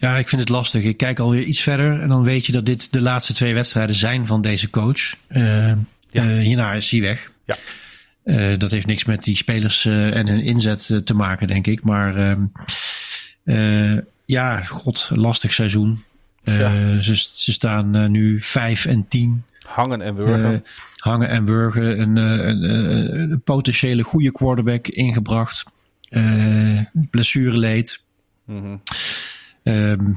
ja, 0.00 0.16
ik 0.16 0.28
vind 0.28 0.40
het 0.40 0.50
lastig. 0.50 0.82
Ik 0.82 0.96
kijk 0.96 1.18
alweer 1.18 1.42
iets 1.42 1.60
verder 1.60 2.00
en 2.00 2.08
dan 2.08 2.22
weet 2.22 2.46
je 2.46 2.52
dat 2.52 2.66
dit 2.66 2.92
de 2.92 3.00
laatste 3.00 3.32
twee 3.32 3.54
wedstrijden 3.54 3.94
zijn 3.94 4.26
van 4.26 4.40
deze 4.42 4.70
coach. 4.70 5.14
Eh, 5.28 5.70
eh, 5.70 5.78
hierna 6.12 6.72
is 6.72 6.90
hij 6.90 7.00
weg. 7.00 7.32
Ja. 7.44 7.56
Eh, 8.22 8.58
dat 8.58 8.70
heeft 8.70 8.86
niks 8.86 9.04
met 9.04 9.24
die 9.24 9.36
spelers 9.36 9.84
en 9.84 10.28
hun 10.28 10.42
inzet 10.42 11.00
te 11.04 11.14
maken, 11.14 11.46
denk 11.46 11.66
ik. 11.66 11.82
Maar 11.82 12.16
ehm, 12.16 12.42
eh, 13.44 13.98
ja, 14.24 14.60
god, 14.60 15.10
lastig 15.14 15.52
seizoen. 15.52 16.04
Ja. 16.44 17.00
ze, 17.00 17.28
ze 17.34 17.52
staan 17.52 18.10
nu 18.10 18.40
5 18.40 18.86
en 18.86 19.08
10. 19.08 19.44
Hangen 19.62 20.00
en 20.00 20.14
wurgen. 20.14 20.64
Hangen 20.96 21.28
en 21.28 21.44
wurgen. 21.44 22.00
Een, 22.00 22.16
een, 22.16 23.42
potentiële 23.42 24.02
goede 24.02 24.32
quarterback 24.32 24.88
ingebracht. 24.88 25.64
Blessure 27.10 27.56
leed. 27.56 28.04
Mhm. 28.44 28.76
Ehm, 29.62 30.12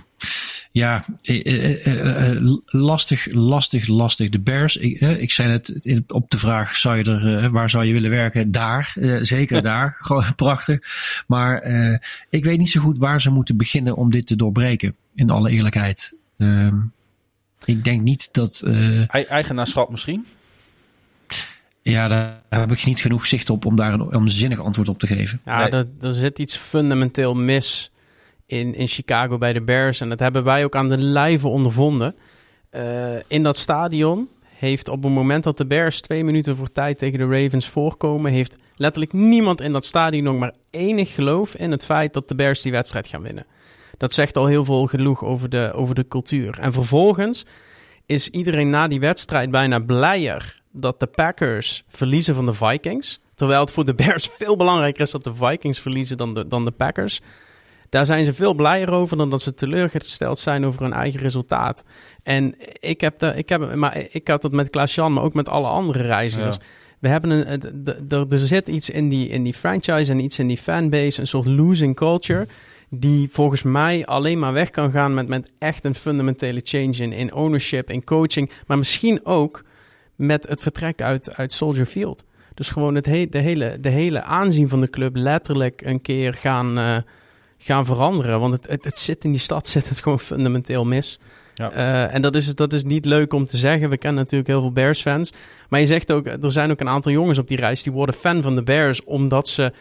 ja, 0.71 1.05
eh, 1.21 1.45
eh, 1.85 2.29
eh, 2.31 2.55
lastig, 2.65 3.27
lastig, 3.31 3.87
lastig. 3.87 4.29
De 4.29 4.39
Bears, 4.39 4.77
ik, 4.77 5.01
eh, 5.01 5.21
ik 5.21 5.31
zei 5.31 5.51
het 5.51 5.69
in- 5.69 6.03
op 6.07 6.29
de 6.31 6.37
vraag, 6.37 6.75
zou 6.75 6.97
je 6.97 7.03
er, 7.03 7.37
eh, 7.43 7.49
waar 7.51 7.69
zou 7.69 7.85
je 7.85 7.93
willen 7.93 8.09
werken? 8.09 8.51
Daar, 8.51 8.93
eh, 8.99 9.17
zeker 9.21 9.61
daar. 9.71 9.95
Gewoon 9.97 10.35
prachtig. 10.35 10.79
Maar 11.27 11.59
eh, 11.61 11.97
ik 12.29 12.43
weet 12.43 12.57
niet 12.57 12.69
zo 12.69 12.81
goed 12.81 12.97
waar 12.97 13.21
ze 13.21 13.29
moeten 13.29 13.57
beginnen 13.57 13.95
om 13.95 14.11
dit 14.11 14.27
te 14.27 14.35
doorbreken, 14.35 14.95
in 15.15 15.29
alle 15.29 15.49
eerlijkheid. 15.49 16.15
Ehm, 16.37 16.75
ik 17.65 17.83
denk 17.83 18.01
niet 18.01 18.29
dat, 18.31 18.61
eh, 18.65 19.13
Ei- 19.15 19.23
Eigenaarschap 19.29 19.89
misschien? 19.89 20.25
ja, 21.81 22.07
daar 22.07 22.41
heb 22.49 22.71
ik 22.71 22.85
niet 22.85 22.99
genoeg 23.01 23.25
zicht 23.25 23.49
op 23.49 23.65
om 23.65 23.75
daar 23.75 23.93
een, 23.93 24.15
een 24.15 24.29
zinnig 24.29 24.59
antwoord 24.63 24.89
op 24.89 24.99
te 24.99 25.07
geven. 25.07 25.41
Ja, 25.45 25.57
Nee. 25.59 25.69
er, 25.71 25.87
er 26.01 26.13
zit 26.13 26.39
iets 26.39 26.57
fundamenteel 26.57 27.33
mis 27.33 27.91
in, 28.59 28.75
in 28.75 28.87
Chicago 28.87 29.37
bij 29.37 29.53
de 29.53 29.61
Bears. 29.61 30.01
En 30.01 30.09
dat 30.09 30.19
hebben 30.19 30.43
wij 30.43 30.63
ook 30.63 30.75
aan 30.75 30.89
de 30.89 30.97
lijve 30.97 31.47
ondervonden. 31.47 32.15
Eh, 32.69 33.15
in 33.27 33.43
dat 33.43 33.57
stadion 33.57 34.29
heeft 34.55 34.89
op 34.89 35.03
het 35.03 35.11
moment 35.11 35.43
dat 35.43 35.57
de 35.57 35.65
Bears 35.65 36.01
twee 36.01 36.23
minuten 36.23 36.55
voor 36.55 36.71
tijd 36.71 36.97
tegen 36.97 37.19
de 37.19 37.43
Ravens 37.43 37.67
voorkomen, 37.67 38.31
heeft 38.31 38.63
letterlijk 38.75 39.13
niemand 39.13 39.61
in 39.61 39.71
dat 39.71 39.85
stadion 39.85 40.23
nog 40.23 40.37
maar 40.37 40.53
enig 40.69 41.13
geloof 41.13 41.55
in 41.55 41.71
het 41.71 41.85
feit 41.85 42.13
dat 42.13 42.27
de 42.27 42.35
Bears 42.35 42.61
die 42.61 42.71
wedstrijd 42.71 43.07
gaan 43.07 43.21
winnen. 43.21 43.45
Dat 43.97 44.13
zegt 44.13 44.37
al 44.37 44.45
heel 44.45 44.65
veel 44.65 44.85
genoeg 44.85 45.23
over 45.23 45.49
de, 45.49 45.71
over 45.75 45.95
de 45.95 46.07
cultuur. 46.07 46.59
En 46.59 46.73
vervolgens 46.73 47.45
is 48.05 48.29
iedereen 48.29 48.69
na 48.69 48.87
die 48.87 48.99
wedstrijd 48.99 49.51
bijna 49.51 49.79
blijer 49.79 50.61
dat 50.71 50.99
de 50.99 51.07
Packers 51.07 51.83
verliezen 51.87 52.35
van 52.35 52.45
de 52.45 52.53
Vikings. 52.53 53.19
Terwijl 53.35 53.61
het 53.61 53.71
voor 53.71 53.85
de 53.85 53.95
Bears 53.95 54.29
veel 54.39 54.55
belangrijker 54.55 55.01
is 55.01 55.11
dat 55.11 55.23
de 55.23 55.33
Vikings 55.33 55.79
verliezen 55.79 56.17
dan 56.17 56.33
de, 56.33 56.47
dan 56.47 56.65
de 56.65 56.71
Packers. 56.71 57.21
Daar 57.93 58.05
zijn 58.05 58.25
ze 58.25 58.33
veel 58.33 58.53
blijer 58.53 58.91
over 58.91 59.17
dan 59.17 59.29
dat 59.29 59.41
ze 59.41 59.53
teleurgesteld 59.53 60.39
zijn 60.39 60.65
over 60.65 60.81
hun 60.81 60.93
eigen 60.93 61.19
resultaat. 61.19 61.83
En 62.23 62.55
ik 62.79 63.01
heb, 63.01 63.19
de, 63.19 63.33
ik 63.35 63.49
heb 63.49 63.75
maar 63.75 64.05
ik 64.11 64.27
had 64.27 64.43
het 64.43 64.51
met 64.51 64.69
Klaas-Jan, 64.69 65.13
maar 65.13 65.23
ook 65.23 65.33
met 65.33 65.49
alle 65.49 65.67
andere 65.67 66.01
reizigers. 66.01 66.55
Ja. 66.55 66.63
We 66.99 67.07
hebben 67.07 67.51
een, 67.51 68.29
er 68.31 68.37
zit 68.37 68.67
iets 68.67 68.89
in 68.89 69.09
die, 69.09 69.27
in 69.27 69.43
die 69.43 69.53
franchise 69.53 70.11
en 70.11 70.19
iets 70.19 70.39
in 70.39 70.47
die 70.47 70.57
fanbase, 70.57 71.19
een 71.19 71.27
soort 71.27 71.45
losing 71.45 71.95
culture, 71.95 72.47
die 72.89 73.29
volgens 73.31 73.63
mij 73.63 74.05
alleen 74.05 74.39
maar 74.39 74.53
weg 74.53 74.69
kan 74.69 74.91
gaan 74.91 75.13
met, 75.13 75.27
met 75.27 75.51
echt 75.57 75.85
een 75.85 75.95
fundamentele 75.95 76.61
change 76.63 76.95
in, 76.97 77.11
in 77.11 77.33
ownership, 77.33 77.89
in 77.89 78.03
coaching, 78.03 78.51
maar 78.67 78.77
misschien 78.77 79.25
ook 79.25 79.63
met 80.15 80.47
het 80.47 80.61
vertrek 80.61 81.01
uit, 81.01 81.35
uit 81.35 81.53
Soldier 81.53 81.85
Field. 81.85 82.23
Dus 82.53 82.69
gewoon 82.69 82.95
het 82.95 83.05
he- 83.05 83.29
de, 83.29 83.39
hele, 83.39 83.77
de 83.79 83.89
hele 83.89 84.21
aanzien 84.21 84.69
van 84.69 84.81
de 84.81 84.89
club 84.89 85.15
letterlijk 85.15 85.81
een 85.81 86.01
keer 86.01 86.33
gaan, 86.33 86.77
eh, 86.77 86.97
gaan 87.63 87.85
veranderen. 87.85 88.39
Want 88.39 88.53
het, 88.53 88.67
het, 88.67 88.83
het 88.83 88.99
zit 88.99 89.23
in 89.23 89.31
die 89.31 89.39
stad 89.39 89.67
zit 89.77 89.89
het 89.89 90.01
gewoon 90.01 90.19
fundamenteel 90.19 90.85
mis. 90.85 91.19
Ja. 91.53 91.71
Eh, 91.71 92.13
en 92.13 92.21
dat 92.21 92.35
is, 92.35 92.55
dat 92.55 92.73
is 92.73 92.83
niet 92.83 93.05
leuk 93.05 93.33
om 93.33 93.45
te 93.45 93.57
zeggen. 93.57 93.89
We 93.89 93.97
kennen 93.97 94.23
natuurlijk 94.23 94.49
heel 94.49 94.61
veel 94.61 94.71
Bears-fans. 94.71 95.33
Maar 95.69 95.79
je 95.79 95.85
zegt 95.85 96.11
ook, 96.11 96.27
er 96.27 96.51
zijn 96.51 96.71
ook 96.71 96.79
een 96.79 96.89
aantal 96.89 97.11
jongens 97.11 97.37
op 97.37 97.47
die 97.47 97.57
reis 97.57 97.83
die 97.83 97.93
worden 97.93 98.15
fan 98.15 98.41
van 98.41 98.55
de 98.55 98.63
Bears 98.63 99.03
omdat 99.03 99.47
ze 99.47 99.73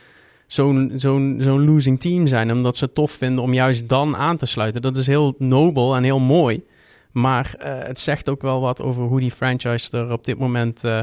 zo'n 0.46 0.92
zo'n 0.96 1.36
zo'n 1.38 1.64
losing 1.64 2.00
team 2.00 2.26
zijn. 2.26 2.52
Omdat 2.52 2.76
ze 2.76 2.84
het 2.84 2.94
tof 2.94 3.12
vinden 3.12 3.44
om 3.44 3.54
juist 3.54 3.88
dan 3.88 4.16
aan 4.16 4.36
te 4.36 4.46
sluiten. 4.46 4.82
Dat 4.82 4.96
is 4.96 5.06
heel 5.06 5.34
nobel 5.38 5.96
en 5.96 6.02
heel 6.02 6.20
mooi. 6.20 6.64
Maar 7.12 7.54
eh, 7.59 7.72
het 7.78 8.00
zegt 8.00 8.28
ook 8.28 8.42
wel 8.42 8.60
wat 8.60 8.82
over 8.82 9.02
hoe 9.02 9.20
die 9.20 9.30
franchise 9.30 9.96
er 9.98 10.12
op 10.12 10.24
dit 10.24 10.38
moment 10.38 10.84
eh, 10.84 11.00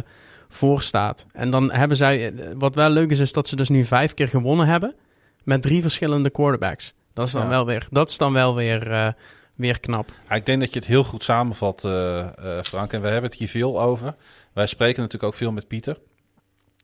voor 0.50 0.82
staat. 0.82 1.26
En 1.34 1.50
dan 1.50 1.72
hebben 1.72 1.98
zij, 1.98 2.34
wat 2.58 2.76
wel 2.76 2.90
leuk 2.90 3.10
is, 3.10 3.20
is 3.20 3.34
dat 3.34 3.48
ze 3.48 3.56
dus 3.56 3.70
nu 3.70 3.86
vijf 3.86 4.14
keer 4.14 4.28
gewonnen 4.28 4.68
hebben 4.68 4.96
met 5.50 5.62
drie 5.62 5.82
verschillende 5.82 6.30
quarterbacks. 6.30 6.94
Dat 7.14 7.26
is 7.26 7.32
dan, 7.32 7.44
Ja. 7.44 7.50
wel, 7.50 7.66
weer, 7.66 7.88
dat 7.92 8.10
is 8.10 8.18
dan 8.18 8.34
wel 8.34 8.56
weer, 8.56 8.92
eh, 8.92 9.12
weer 9.56 9.80
knap. 9.80 10.12
Ja, 10.30 10.36
ik 10.36 10.46
denk 10.46 10.60
dat 10.60 10.74
je 10.74 10.80
het 10.80 10.88
heel 10.88 11.04
goed 11.04 11.24
samenvat, 11.24 11.84
eh, 11.84 12.20
eh, 12.20 12.64
Frank. 12.64 12.94
En 12.94 13.02
we 13.02 13.08
hebben 13.08 13.30
het 13.30 13.40
hier 13.40 13.48
veel 13.50 13.82
over. 13.82 14.16
Wij 14.54 14.68
spreken 14.68 15.02
natuurlijk 15.02 15.34
ook 15.34 15.40
veel 15.40 15.52
met 15.52 15.68
Pieter. 15.68 16.00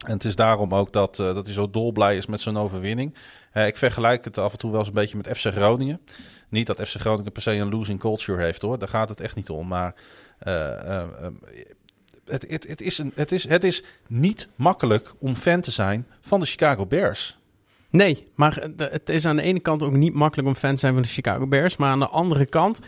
En 0.05 0.13
het 0.13 0.23
is 0.23 0.35
daarom 0.35 0.73
ook 0.73 0.93
dat, 0.93 1.19
eh, 1.19 1.33
dat 1.33 1.45
hij 1.45 1.53
zo 1.53 1.69
dolblij 1.69 2.17
is 2.17 2.25
met 2.25 2.41
zo'n 2.41 2.57
overwinning. 2.57 3.15
Eh, 3.51 3.67
ik 3.67 3.77
vergelijk 3.77 4.25
het 4.25 4.37
af 4.37 4.51
en 4.51 4.57
toe 4.57 4.69
wel 4.69 4.79
eens 4.79 4.87
een 4.87 4.93
beetje 4.93 5.17
met 5.17 5.37
FC 5.37 5.45
Groningen. 5.45 6.01
Niet 6.49 6.67
dat 6.67 6.81
FC 6.87 6.99
Groningen 6.99 7.31
per 7.31 7.41
se 7.41 7.51
een 7.51 7.69
losing 7.69 7.99
culture 7.99 8.43
heeft 8.43 8.61
hoor. 8.61 8.79
Daar 8.79 8.87
gaat 8.87 9.09
het 9.09 9.21
echt 9.21 9.35
niet 9.35 9.49
om. 9.49 9.67
Maar 9.67 9.93
eh, 10.39 10.71
eh, 10.71 11.01
eh, 11.01 11.31
het, 12.25 12.45
het, 12.49 12.67
het, 12.67 12.81
is 12.81 12.97
een, 12.97 13.11
het, 13.15 13.31
is, 13.31 13.47
het 13.47 13.63
is 13.63 13.83
niet 14.07 14.47
makkelijk 14.55 15.13
om 15.19 15.35
fan 15.35 15.61
te 15.61 15.71
zijn 15.71 16.07
van 16.21 16.39
de 16.39 16.45
Chicago 16.45 16.85
Bears. 16.85 17.37
Nee, 17.89 18.23
maar 18.35 18.67
het 18.77 19.09
is 19.09 19.25
aan 19.25 19.35
de 19.35 19.41
ene 19.41 19.59
kant 19.59 19.83
ook 19.83 19.95
niet 19.95 20.13
makkelijk 20.13 20.47
om 20.47 20.55
fan 20.55 20.73
te 20.73 20.79
zijn 20.79 20.93
van 20.93 21.01
de 21.01 21.07
Chicago 21.07 21.47
Bears. 21.47 21.77
Maar 21.77 21.89
aan 21.89 21.99
de 21.99 22.07
andere 22.07 22.45
kant 22.45 22.79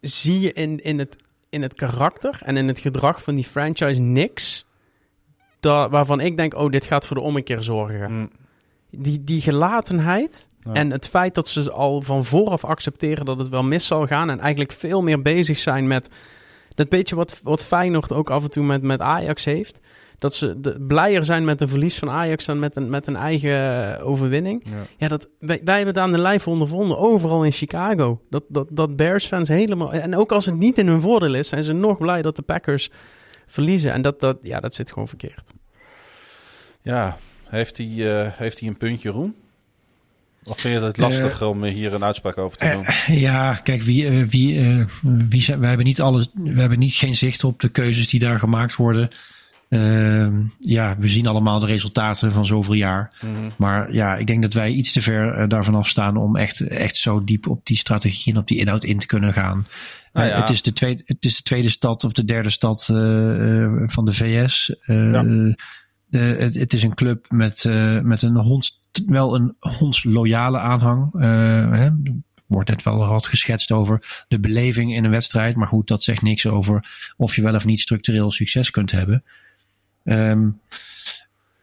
zie 0.00 0.40
je 0.40 0.52
in, 0.52 0.82
in, 0.82 0.98
het, 0.98 1.16
in 1.50 1.62
het 1.62 1.74
karakter 1.74 2.40
en 2.44 2.56
in 2.56 2.68
het 2.68 2.78
gedrag 2.78 3.22
van 3.22 3.34
die 3.34 3.44
franchise 3.44 4.00
niks. 4.00 4.66
Dat, 5.60 5.90
waarvan 5.90 6.20
ik 6.20 6.36
denk, 6.36 6.54
oh, 6.54 6.70
dit 6.70 6.84
gaat 6.84 7.06
voor 7.06 7.16
de 7.16 7.22
ommekeer 7.22 7.62
zorgen. 7.62 8.12
Mm. 8.12 8.30
Die, 8.90 9.24
die 9.24 9.40
gelatenheid 9.40 10.46
Ja. 10.64 10.72
en 10.72 10.90
het 10.90 11.08
feit 11.08 11.34
dat 11.34 11.48
ze 11.48 11.70
al 11.70 12.02
van 12.02 12.24
vooraf 12.24 12.64
accepteren 12.64 13.24
dat 13.24 13.38
het 13.38 13.48
wel 13.48 13.62
mis 13.62 13.86
zal 13.86 14.06
gaan. 14.06 14.30
En 14.30 14.40
eigenlijk 14.40 14.72
veel 14.72 15.02
meer 15.02 15.22
bezig 15.22 15.58
zijn 15.58 15.86
met 15.86 16.08
dat 16.74 16.88
beetje 16.88 17.14
wat, 17.16 17.40
wat 17.42 17.64
Feyenoord 17.64 18.12
ook 18.12 18.30
af 18.30 18.42
en 18.42 18.50
toe 18.50 18.64
met, 18.64 18.82
met 18.82 19.00
Ajax 19.00 19.44
heeft. 19.44 19.80
Dat 20.22 20.34
ze 20.34 20.60
de, 20.60 20.80
blijer 20.80 21.24
zijn 21.24 21.44
met 21.44 21.60
een 21.60 21.68
verlies 21.68 21.98
van 21.98 22.10
Ajax 22.10 22.44
dan 22.44 22.58
met 22.58 22.76
een, 22.76 22.90
met 22.90 23.06
een 23.06 23.16
eigen 23.16 23.50
eh, 23.98 24.06
overwinning. 24.06 24.62
Ja. 24.64 24.86
Ja, 24.96 25.08
dat, 25.08 25.28
wij, 25.38 25.60
wij 25.64 25.76
hebben 25.76 25.94
het 25.94 26.02
aan 26.02 26.12
de 26.12 26.18
lijf 26.18 26.48
ondervonden, 26.48 26.98
overal 26.98 27.44
in 27.44 27.52
Chicago. 27.52 28.20
Dat, 28.30 28.42
dat, 28.48 28.66
dat 28.70 28.96
Bears-fans 28.96 29.48
helemaal... 29.48 29.92
En 29.92 30.16
ook 30.16 30.32
als 30.32 30.46
het 30.46 30.56
niet 30.56 30.78
in 30.78 30.86
hun 30.86 31.00
voordeel 31.00 31.34
is, 31.34 31.48
zijn 31.48 31.64
ze 31.64 31.72
nog 31.72 31.98
blij 31.98 32.22
dat 32.22 32.36
de 32.36 32.42
Packers 32.42 32.90
verliezen. 33.46 33.92
En 33.92 34.02
dat, 34.02 34.20
dat, 34.20 34.38
ja, 34.42 34.60
dat 34.60 34.74
zit 34.74 34.92
gewoon 34.92 35.08
verkeerd. 35.08 35.50
Ja, 36.80 37.18
heeft 37.44 37.76
hij, 37.76 37.86
eh, 37.86 38.32
heeft 38.32 38.60
hij 38.60 38.68
een 38.68 38.76
puntje, 38.76 39.10
Roen? 39.10 39.34
Of 40.44 40.60
vind 40.60 40.74
je 40.74 40.86
het 40.86 40.96
lastig 40.96 41.42
om 41.42 41.64
hier 41.64 41.94
een 41.94 42.04
uitspraak 42.04 42.38
over 42.38 42.58
te 42.58 42.70
doen? 42.70 42.84
Eh, 42.84 43.20
ja, 43.20 43.54
kijk, 43.54 43.82
wie, 43.82 44.06
eh, 44.06 44.22
wie, 44.22 44.58
eh, 44.58 44.84
wie 45.02 45.42
zijn, 45.42 45.60
we 45.60 45.66
hebben 45.66 45.86
niet 45.86 46.00
alles, 46.00 46.28
we 46.34 46.60
hebben 46.60 46.78
niet 46.78 46.94
geen 46.94 47.14
zicht 47.14 47.44
op 47.44 47.60
de 47.60 47.68
keuzes 47.68 48.08
die 48.08 48.20
daar 48.20 48.38
gemaakt 48.38 48.76
worden. 48.76 49.10
Ehm, 49.72 50.42
ja, 50.58 50.96
we 50.98 51.08
zien 51.08 51.26
allemaal 51.26 51.58
de 51.58 51.66
resultaten 51.66 52.32
van 52.32 52.46
zoveel 52.46 52.74
jaar. 52.74 53.12
Mhm. 53.20 53.32
Maar 53.56 53.92
ja, 53.92 54.16
ik 54.16 54.26
denk 54.26 54.42
dat 54.42 54.52
wij 54.52 54.70
iets 54.70 54.92
te 54.92 55.02
ver 55.02 55.34
eh, 55.34 55.48
daarvan 55.48 55.74
afstaan 55.74 56.16
om 56.16 56.36
echt, 56.36 56.60
echt 56.60 56.96
zo 56.96 57.24
diep 57.24 57.48
op 57.48 57.66
die 57.66 57.76
strategie 57.76 58.32
en 58.32 58.38
op 58.38 58.46
die 58.46 58.58
inhoud 58.58 58.84
in 58.84 58.98
te 58.98 59.06
kunnen 59.06 59.32
gaan. 59.32 59.66
Nou 60.12 60.26
Eh, 60.26 60.32
ja. 60.32 60.40
het, 60.40 60.50
is 60.50 60.62
de 60.62 60.72
tweede, 60.72 61.02
het 61.06 61.24
is 61.24 61.36
de 61.36 61.42
tweede 61.42 61.70
stad 61.70 62.04
of 62.04 62.12
de 62.12 62.24
derde 62.24 62.50
stad 62.50 62.88
eh, 62.90 63.72
van 63.86 64.04
de 64.04 64.12
VS. 64.12 64.74
Ja. 64.86 65.22
de, 65.22 65.56
het, 66.18 66.54
het 66.54 66.72
is 66.72 66.82
een 66.82 66.94
club 66.94 67.26
met, 67.30 67.64
met 68.02 68.22
een 68.22 68.36
honds, 68.36 68.80
wel 69.06 69.34
een 69.34 69.56
hondsloyale 69.58 70.58
aanhang. 70.58 71.14
Eh, 71.14 71.70
hè, 71.70 71.84
er 71.84 72.14
wordt 72.46 72.68
net 72.68 72.82
wel 72.82 73.06
wat 73.06 73.26
geschetst 73.26 73.72
over 73.72 74.24
de 74.28 74.40
beleving 74.40 74.94
in 74.94 75.04
een 75.04 75.10
wedstrijd. 75.10 75.56
Maar 75.56 75.68
goed, 75.68 75.88
dat 75.88 76.02
zegt 76.02 76.22
niks 76.22 76.46
over 76.46 76.90
of 77.16 77.36
je 77.36 77.42
wel 77.42 77.54
of 77.54 77.64
niet 77.64 77.80
structureel 77.80 78.30
succes 78.30 78.70
kunt 78.70 78.90
hebben. 78.90 79.24
Ehm, 80.04 80.48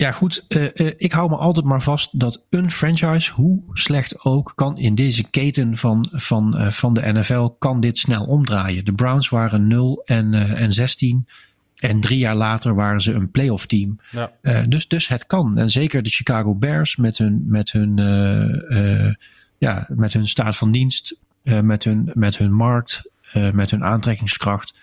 ja, 0.01 0.11
goed. 0.11 0.45
eh, 0.47 0.65
eh, 0.65 0.93
ik 0.97 1.11
hou 1.11 1.29
me 1.29 1.35
altijd 1.35 1.65
maar 1.65 1.81
vast 1.81 2.19
dat 2.19 2.45
een 2.49 2.71
franchise, 2.71 3.31
hoe 3.31 3.61
slecht 3.73 4.25
ook, 4.25 4.51
kan 4.55 4.77
in 4.77 4.95
deze 4.95 5.29
keten 5.29 5.75
van, 5.75 6.07
van, 6.11 6.57
eh, 6.57 6.67
van 6.67 6.93
de 6.93 7.13
NFL, 7.13 7.47
kan 7.47 7.79
dit 7.79 7.97
snel 7.97 8.25
omdraaien. 8.25 8.85
De 8.85 8.93
Browns 8.93 9.29
waren 9.29 9.67
0 9.67 10.01
en, 10.05 10.33
en 10.33 10.71
16. 10.71 11.27
En 11.79 11.99
drie 11.99 12.17
jaar 12.17 12.35
later 12.35 12.75
waren 12.75 13.01
ze 13.01 13.13
een 13.13 13.31
playoff 13.31 13.65
team. 13.65 13.99
Ja. 14.11 14.31
Dus, 14.67 14.87
dus 14.87 15.07
het 15.07 15.25
kan. 15.27 15.57
En 15.57 15.69
zeker 15.69 16.03
de 16.03 16.09
Chicago 16.09 16.55
Bears 16.55 16.95
met 16.95 17.17
hun, 17.17 17.43
met 17.47 17.71
hun, 17.71 17.97
ja, 19.57 19.87
met 19.89 20.13
hun 20.13 20.27
staat 20.27 20.57
van 20.57 20.71
dienst, 20.71 21.19
met, 21.43 21.83
hun, 21.83 22.11
met 22.13 22.37
hun 22.37 22.53
markt, 22.53 23.11
met 23.53 23.71
hun 23.71 23.83
aantrekkingskracht. 23.83 24.79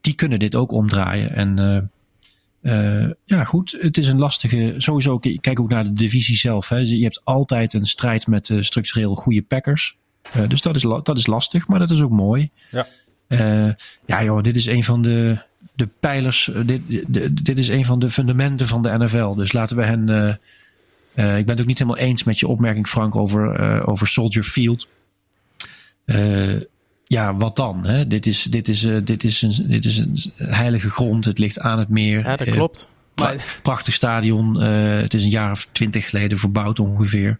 Die 0.00 0.14
kunnen 0.14 0.38
dit 0.38 0.54
ook 0.54 0.72
omdraaien. 0.72 1.34
En 1.34 1.90
eh, 2.62 3.06
ja, 3.24 3.44
goed. 3.44 3.76
Het 3.80 3.98
is 3.98 4.08
een 4.08 4.18
lastige. 4.18 4.74
Sowieso, 4.78 5.18
kijk 5.18 5.60
ook 5.60 5.68
naar 5.68 5.84
de 5.84 5.92
divisie 5.92 6.36
zelf. 6.36 6.68
Hè. 6.68 6.76
Je 6.76 7.02
hebt 7.02 7.20
altijd 7.24 7.72
een 7.72 7.86
strijd 7.86 8.26
met 8.26 8.50
eh, 8.50 8.60
structureel 8.60 9.14
goede 9.14 9.42
Packers. 9.42 9.96
Eh, 10.32 10.48
dus 10.48 10.62
dat 10.62 10.76
is, 10.76 10.82
dat 10.82 11.18
is 11.18 11.26
lastig, 11.26 11.68
maar 11.68 11.78
dat 11.78 11.90
is 11.90 12.00
ook 12.00 12.10
mooi. 12.10 12.50
Ja. 12.70 12.86
Ja, 14.06 14.24
joh, 14.24 14.42
dit 14.42 14.56
is 14.56 14.66
een 14.66 14.84
van 14.84 15.02
de, 15.02 15.38
de 15.74 15.88
pijlers. 16.00 16.50
Dit, 16.64 16.80
dit, 16.86 17.44
dit 17.44 17.58
is 17.58 17.68
een 17.68 17.84
van 17.84 17.98
de 17.98 18.10
fundamenten 18.10 18.66
van 18.66 18.82
de 18.82 18.98
NFL. 18.98 19.34
Dus 19.34 19.52
laten 19.52 19.76
we 19.76 19.82
hen. 19.82 20.08
ik 21.38 21.46
ben 21.46 21.48
het 21.48 21.60
ook 21.60 21.66
niet 21.66 21.78
helemaal 21.78 22.02
eens 22.02 22.24
met 22.24 22.38
je 22.38 22.46
opmerking, 22.46 22.88
Frank, 22.88 23.16
over, 23.16 23.86
over 23.86 24.06
Soldier 24.06 24.42
Field. 24.42 24.88
Ja, 27.10 27.36
wat 27.36 27.56
dan? 27.56 27.86
Hè? 27.86 28.06
Dit, 28.06 28.26
is, 28.26 28.42
dit, 28.42 28.68
is, 28.68 28.84
eh, 28.84 28.96
dit, 29.04 29.24
is 29.24 29.42
een, 29.42 29.64
dit 29.68 29.84
is 29.84 29.98
een 29.98 30.20
heilige 30.36 30.90
grond. 30.90 31.24
Het 31.24 31.38
ligt 31.38 31.60
aan 31.60 31.78
het 31.78 31.88
meer. 31.88 32.18
Ja, 32.18 32.36
dat 32.36 32.46
Eh, 32.46 32.52
klopt. 32.52 32.88
pra- 33.14 33.34
prachtig 33.62 33.94
stadion. 33.94 34.60
Eh, 34.62 34.68
het 35.00 35.14
is 35.14 35.22
een 35.22 35.28
jaar 35.30 35.50
of 35.50 35.68
twintig 35.72 36.08
geleden 36.10 36.38
verbouwd 36.38 36.78
ongeveer. 36.78 37.36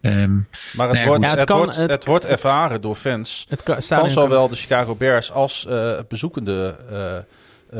Ehm, 0.00 0.34
Maar 0.76 0.88
het, 0.88 0.96
Nee, 0.96 1.06
wordt, 1.06 1.30
het, 1.34 1.44
kan- 1.44 1.56
wordt, 1.58 1.76
het- 1.76 1.90
het 1.90 2.04
wordt 2.04 2.22
het- 2.22 2.32
ervaren 2.32 2.80
door 2.80 2.94
fans 2.94 3.46
het 3.48 3.62
ka- 3.62 3.80
van 3.80 3.98
kan- 3.98 4.10
zowel 4.10 4.48
de 4.48 4.56
Chicago 4.56 4.94
Bears 4.94 5.32
als 5.32 5.66
eh, 5.66 5.92
bezoekende 6.08 6.76
eh, 6.90 7.16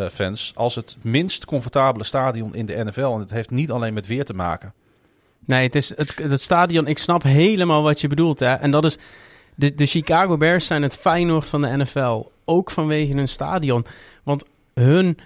eh, 0.04 0.10
fans 0.12 0.52
als 0.54 0.74
het 0.74 0.96
minst 1.02 1.44
comfortabele 1.44 2.04
stadion 2.04 2.54
in 2.54 2.66
de 2.66 2.84
NFL. 2.84 3.00
En 3.14 3.20
het 3.20 3.30
heeft 3.30 3.50
niet 3.50 3.70
alleen 3.70 3.94
met 3.94 4.06
weer 4.06 4.24
te 4.24 4.34
maken. 4.34 4.72
Nee, 5.46 5.62
het 5.66 5.74
is 5.74 5.88
het, 5.96 6.14
het 6.22 6.40
stadion. 6.40 6.86
Ik 6.86 6.98
snap 6.98 7.22
helemaal 7.22 7.82
wat 7.82 8.00
je 8.00 8.08
bedoelt. 8.08 8.40
Hè? 8.40 8.52
En 8.54 8.70
dat 8.70 8.84
is. 8.84 8.98
De, 9.56 9.74
de 9.74 9.86
Chicago 9.86 10.36
Bears 10.36 10.66
zijn 10.66 10.82
het 10.82 10.96
Feyenoord 10.96 11.48
van 11.48 11.60
de 11.60 11.76
NFL. 11.76 12.24
Ook 12.44 12.70
vanwege 12.70 13.14
hun 13.14 13.28
stadion. 13.28 13.86
Want 14.22 14.44
hun 14.74 15.18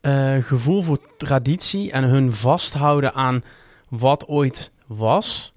eh, 0.00 0.36
gevoel 0.40 0.82
voor 0.82 0.98
traditie 1.16 1.92
en 1.92 2.04
hun 2.04 2.32
vasthouden 2.32 3.14
aan 3.14 3.44
wat 3.88 4.28
ooit 4.28 4.70
was. 4.86 5.52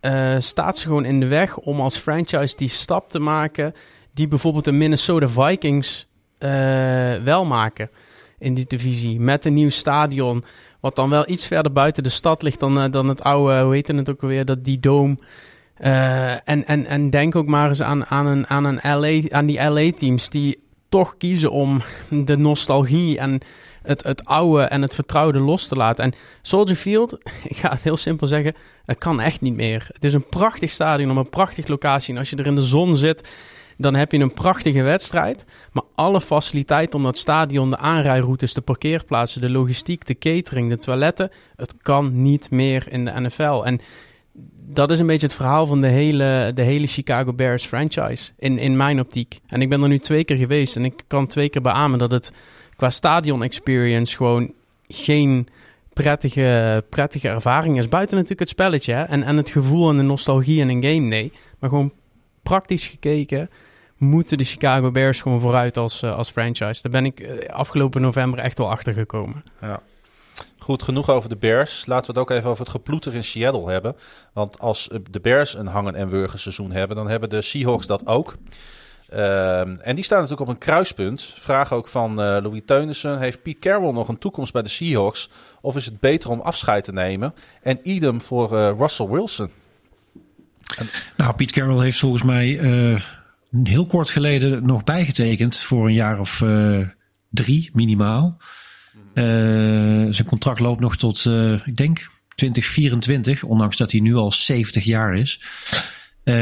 eh, 0.00 0.36
staat 0.38 0.78
ze 0.78 0.86
gewoon 0.86 1.04
in 1.04 1.20
de 1.20 1.26
weg 1.26 1.58
om 1.58 1.80
als 1.80 1.96
franchise 1.96 2.56
die 2.56 2.68
stap 2.68 3.10
te 3.10 3.18
maken. 3.18 3.74
die 4.14 4.28
bijvoorbeeld 4.28 4.64
de 4.64 4.72
Minnesota 4.72 5.28
Vikings 5.28 6.06
eh, 6.38 6.50
wel 7.14 7.44
maken 7.44 7.90
in 8.38 8.54
die 8.54 8.64
divisie. 8.66 9.20
Met 9.20 9.44
een 9.44 9.54
nieuw 9.54 9.70
stadion. 9.70 10.44
Wat 10.80 10.96
dan 10.96 11.10
wel 11.10 11.28
iets 11.28 11.46
verder 11.46 11.72
buiten 11.72 12.02
de 12.02 12.08
stad 12.08 12.42
ligt 12.42 12.60
dan, 12.60 12.90
dan 12.90 13.08
het 13.08 13.22
oude, 13.22 13.60
hoe 13.62 13.74
heet 13.74 13.86
het 13.86 14.10
ook 14.10 14.22
alweer, 14.22 14.44
dat 14.44 14.64
die 14.64 14.80
dome. 14.80 15.16
Eh, 15.82 16.32
en, 16.32 16.66
en, 16.66 16.86
en 16.86 17.10
denk 17.10 17.36
ook 17.36 17.46
maar 17.46 17.68
eens 17.68 17.82
aan, 17.82 18.06
aan, 18.06 18.26
een, 18.26 18.46
aan, 18.46 18.64
een 18.64 18.80
LA, 18.82 19.36
aan 19.36 19.46
die 19.46 19.62
LA-teams 19.68 20.28
die 20.28 20.62
toch 20.88 21.16
kiezen 21.16 21.50
om 21.50 21.82
de 22.10 22.36
nostalgie 22.36 23.18
en 23.18 23.40
het, 23.82 24.02
het 24.02 24.24
oude 24.24 24.62
en 24.62 24.82
het 24.82 24.94
vertrouwde 24.94 25.38
los 25.38 25.68
te 25.68 25.74
laten. 25.74 26.04
En 26.04 26.14
Soldier 26.42 26.76
Field, 26.76 27.12
ik 27.52 27.56
ga 27.56 27.70
het 27.70 27.82
heel 27.82 27.96
simpel 27.96 28.26
zeggen, 28.26 28.54
het 28.84 28.98
kan 28.98 29.20
echt 29.20 29.40
niet 29.40 29.54
meer. 29.54 29.86
Het 29.92 30.04
is 30.04 30.12
een 30.12 30.28
prachtig 30.28 30.70
stadion 30.70 31.10
op 31.10 31.16
een 31.16 31.30
prachtige 31.30 31.70
locatie. 31.70 32.12
En 32.12 32.18
als 32.18 32.30
je 32.30 32.36
er 32.36 32.46
in 32.46 32.54
de 32.54 32.62
zon 32.62 32.96
zit, 32.96 33.28
dan 33.76 33.94
heb 33.94 34.12
je 34.12 34.18
een 34.18 34.34
prachtige 34.34 34.82
wedstrijd. 34.82 35.44
Maar 35.72 35.84
alle 35.94 36.20
faciliteiten 36.20 36.98
om 36.98 37.04
dat 37.04 37.18
stadion, 37.18 37.70
de 37.70 37.78
aanrijroutes, 37.78 38.54
de 38.54 38.60
parkeerplaatsen, 38.60 39.40
de 39.40 39.50
logistiek, 39.50 40.06
de 40.06 40.18
catering, 40.18 40.68
de 40.68 40.78
toiletten, 40.78 41.30
het 41.56 41.74
kan 41.82 42.22
niet 42.22 42.50
meer 42.50 42.86
in 42.90 43.04
de 43.04 43.20
NFL. 43.20 43.62
En 43.64 43.80
dat 44.66 44.90
is 44.90 44.98
een 44.98 45.06
beetje 45.06 45.26
het 45.26 45.34
verhaal 45.34 45.66
van 45.66 45.80
de 45.80 45.86
hele, 45.86 46.52
de 46.54 46.62
hele 46.62 46.86
Chicago 46.86 47.32
Bears 47.32 47.64
franchise, 47.64 48.32
in, 48.38 48.58
in 48.58 48.76
mijn 48.76 49.00
optiek. 49.00 49.40
En 49.46 49.62
ik 49.62 49.68
ben 49.68 49.82
er 49.82 49.88
nu 49.88 49.98
twee 49.98 50.24
keer 50.24 50.36
geweest 50.36 50.76
en 50.76 50.84
ik 50.84 51.02
kan 51.06 51.26
twee 51.26 51.48
keer 51.48 51.62
beamen 51.62 51.98
dat 51.98 52.10
het 52.10 52.32
qua 52.76 52.90
stadion 52.90 53.42
experience 53.42 54.16
gewoon 54.16 54.52
geen 54.86 55.48
prettige, 55.92 56.84
prettige 56.88 57.28
ervaring 57.28 57.78
is. 57.78 57.88
Buiten 57.88 58.14
natuurlijk 58.14 58.40
het 58.40 58.48
spelletje? 58.48 58.94
En, 58.94 59.22
en 59.22 59.36
het 59.36 59.48
gevoel 59.48 59.90
en 59.90 59.96
de 59.96 60.02
nostalgie 60.02 60.60
in 60.60 60.68
een 60.68 60.84
game, 60.84 61.06
nee. 61.06 61.32
Maar 61.58 61.70
gewoon 61.70 61.92
praktisch 62.42 62.86
gekeken 62.86 63.50
moeten 63.96 64.38
de 64.38 64.44
Chicago 64.44 64.90
Bears 64.90 65.22
gewoon 65.22 65.40
vooruit 65.40 65.76
als, 65.76 66.02
eh, 66.02 66.16
als 66.16 66.30
franchise. 66.30 66.82
Daar 66.82 66.92
ben 66.92 67.04
ik 67.04 67.20
eh, 67.20 67.54
afgelopen 67.54 68.00
november 68.00 68.38
echt 68.38 68.58
wel 68.58 68.70
achter 68.70 68.92
gekomen. 68.92 69.44
Goed, 70.62 70.82
genoeg 70.82 71.10
over 71.10 71.28
de 71.28 71.36
Bears. 71.36 71.86
Laten 71.86 72.06
we 72.06 72.20
het 72.20 72.30
ook 72.30 72.36
even 72.36 72.50
over 72.50 72.62
het 72.64 72.72
geploeter 72.72 73.14
in 73.14 73.24
Seattle 73.24 73.70
hebben. 73.70 73.96
Want 74.32 74.60
als 74.60 74.88
de 75.10 75.20
Bears 75.20 75.54
een 75.54 75.66
hangen 75.66 75.94
en 75.94 76.08
wurgen 76.08 76.38
seizoen 76.38 76.72
hebben, 76.72 76.96
dan 76.96 77.08
hebben 77.08 77.28
de 77.28 77.42
Seahawks 77.42 77.86
dat 77.86 78.06
ook. 78.06 78.36
Ehm, 79.08 79.76
en 79.80 79.94
die 79.94 80.04
staan 80.04 80.20
natuurlijk 80.20 80.48
op 80.48 80.54
een 80.54 80.60
kruispunt. 80.60 81.34
Vraag 81.38 81.72
ook 81.72 81.88
van 81.88 82.10
eh, 82.10 82.36
Louis 82.42 82.62
Teunissen. 82.66 83.18
Heeft 83.18 83.42
Pete 83.42 83.58
Carroll 83.58 83.92
nog 83.92 84.08
een 84.08 84.18
toekomst 84.18 84.52
bij 84.52 84.62
de 84.62 84.68
Seahawks? 84.68 85.28
Of 85.60 85.76
is 85.76 85.84
het 85.84 86.00
beter 86.00 86.30
om 86.30 86.40
afscheid 86.40 86.84
te 86.84 86.92
nemen? 86.92 87.34
En 87.62 87.78
idem 87.82 88.20
voor 88.20 88.56
eh, 88.56 88.72
Russell 88.78 89.08
Wilson. 89.08 89.50
Nou, 91.16 91.34
Pete 91.34 91.52
Carroll 91.52 91.82
heeft 91.82 91.98
volgens 91.98 92.22
mij 92.22 92.58
eh, 92.58 93.00
heel 93.62 93.86
kort 93.86 94.10
geleden 94.10 94.66
nog 94.66 94.84
bijgetekend 94.84 95.58
voor 95.58 95.86
een 95.86 95.94
jaar 95.94 96.20
of 96.20 96.44
drie 97.30 97.70
minimaal. 97.72 98.38
Eh, 99.14 99.24
zijn 100.10 100.26
contract 100.26 100.60
loopt 100.60 100.80
nog 100.80 100.96
tot, 100.96 101.26
eh, 101.26 101.66
ik 101.66 101.76
denk, 101.76 102.10
2024, 102.34 103.42
ondanks 103.42 103.76
dat 103.76 103.92
hij 103.92 104.00
nu 104.00 104.14
al 104.14 104.32
70 104.32 104.84
jaar 104.84 105.14
is. 105.14 105.40
Eh, 106.24 106.34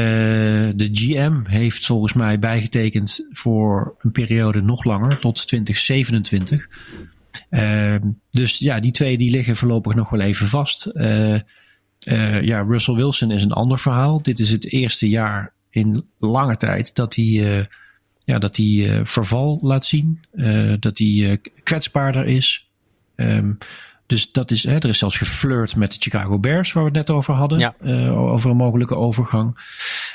de 0.75 0.89
GM 0.91 1.43
heeft 1.43 1.85
volgens 1.85 2.13
mij 2.13 2.39
bijgetekend 2.39 3.27
voor 3.31 3.95
een 3.99 4.11
periode 4.11 4.61
nog 4.61 4.83
langer, 4.83 5.19
tot 5.19 5.47
2027. 5.47 6.69
Eh, 7.49 7.95
dus 8.29 8.57
ja, 8.57 8.79
die 8.79 8.91
twee 8.91 9.17
die 9.17 9.31
liggen 9.31 9.55
voorlopig 9.55 9.95
nog 9.95 10.09
wel 10.09 10.19
even 10.19 10.47
vast. 10.47 10.89
Ja, 12.41 12.61
Russell 12.61 12.95
Wilson 12.95 13.31
is 13.31 13.43
een 13.43 13.51
ander 13.51 13.79
verhaal. 13.79 14.21
Dit 14.21 14.39
is 14.39 14.49
het 14.49 14.71
eerste 14.71 15.09
jaar 15.09 15.53
in 15.69 16.09
lange 16.17 16.57
tijd 16.57 16.95
dat 16.95 17.15
hij, 17.15 17.67
ja, 18.25 18.39
dat 18.39 18.57
hij 18.57 18.89
eh, 18.89 18.99
verval 19.05 19.59
laat 19.61 19.85
zien. 19.85 20.19
Eh, 20.31 20.73
dat 20.79 20.97
hij 20.97 21.29
eh, 21.29 21.51
kwetsbaarder 21.63 22.25
is. 22.25 22.69
Ehm, 23.15 23.51
dus 24.05 24.31
dat 24.31 24.51
is, 24.51 24.63
hè, 24.63 24.77
er 24.77 24.89
is 24.89 24.97
zelfs 24.97 25.17
geflirt 25.17 25.75
met 25.75 25.91
de 25.91 25.97
Chicago 25.99 26.39
Bears, 26.39 26.73
waar 26.73 26.83
we 26.83 26.89
het 26.89 26.97
net 26.97 27.15
over 27.15 27.33
hadden. 27.33 27.59
Ja. 27.59 27.75
over 28.09 28.49
een 28.49 28.57
mogelijke 28.57 28.95
overgang. 28.95 29.57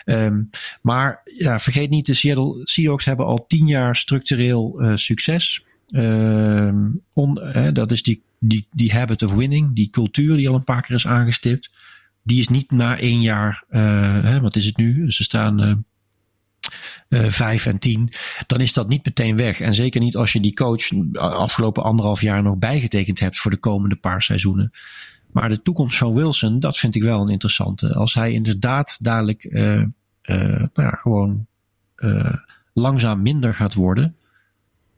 Ehm, 0.05 0.43
maar 0.83 1.21
ja, 1.25 1.59
vergeet 1.59 1.91
niet, 1.91 2.07
de 2.07 2.15
Seattle 2.15 2.61
Seahawks 2.65 3.05
hebben 3.05 3.27
al 3.27 3.45
tien 3.49 3.67
jaar 3.67 3.97
structureel 3.97 4.81
succes. 4.95 5.65
Ehm, 5.91 6.89
on, 7.13 7.41
hè, 7.41 7.73
dat 7.73 7.93
is 7.93 8.03
die, 8.03 8.23
die, 8.39 8.67
die 8.73 8.93
habit 8.93 9.23
of 9.23 9.35
winning, 9.35 9.75
die 9.75 9.91
cultuur 9.91 10.37
die 10.37 10.49
al 10.49 10.55
een 10.55 10.65
paar 10.65 10.83
keer 10.83 10.97
is 10.97 11.07
aangestipt. 11.07 11.71
Die 12.23 12.41
is 12.41 12.49
niet 12.49 12.71
na 12.71 12.99
één 12.99 13.21
jaar, 13.21 13.65
hè, 13.69 14.41
wat 14.41 14.57
is 14.57 14.65
het 14.65 14.77
nu? 14.77 15.13
Ze 15.13 15.23
staan 15.23 15.85
vijf 17.09 17.67
en 17.67 17.79
tien. 17.79 18.11
Dan 18.47 18.61
is 18.61 18.73
dat 18.73 18.89
niet 18.89 19.05
meteen 19.05 19.37
weg. 19.37 19.61
En 19.61 19.75
zeker 19.75 20.01
niet 20.01 20.17
als 20.17 20.33
je 20.33 20.41
die 20.41 20.55
coach 20.55 20.83
afgelopen 21.19 21.83
anderhalf 21.83 22.21
jaar 22.21 22.43
nog 22.43 22.57
bijgetekend 22.57 23.21
hebt 23.21 23.39
voor 23.39 23.51
de 23.51 23.57
komende 23.57 23.97
paar 23.97 24.23
seizoenen. 24.23 24.71
Maar 25.33 25.49
de 25.49 25.63
toekomst 25.63 25.99
van 25.99 26.15
Wilson, 26.15 26.61
dat 26.61 26.79
vind 26.79 26.95
ik 26.95 27.03
wel 27.03 27.21
een 27.21 27.29
interessante. 27.29 27.95
Als 27.95 28.15
hij 28.15 28.33
inderdaad 28.33 28.97
dadelijk 29.01 29.45
eh, 29.45 29.81
eh, 29.81 29.89
nou 30.23 30.69
ja, 30.75 30.91
gewoon 30.91 31.47
eh, 31.97 32.35
langzaam 32.73 33.23
minder 33.23 33.55
gaat 33.55 33.75
worden. 33.75 34.17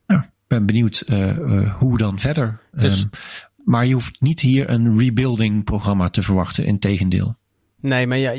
Nou, 0.07 0.21
ik 0.21 0.29
ben 0.47 0.67
benieuwd 0.67 1.01
eh, 1.01 1.31
eh, 1.31 1.75
hoe 1.75 1.99
dan 1.99 2.19
verder. 2.19 2.61
Dus- 2.73 3.01
Ehm, 3.01 3.09
maar 3.65 3.87
je 3.87 3.93
hoeft 3.93 4.21
niet 4.21 4.41
hier 4.41 4.71
een 4.71 4.99
rebuilding 4.99 5.65
programma 5.65 6.09
te 6.09 6.23
verwachten. 6.23 6.65
Integendeel. 6.65 7.37
Nee, 7.81 8.07
maar 8.07 8.19
ja, 8.19 8.35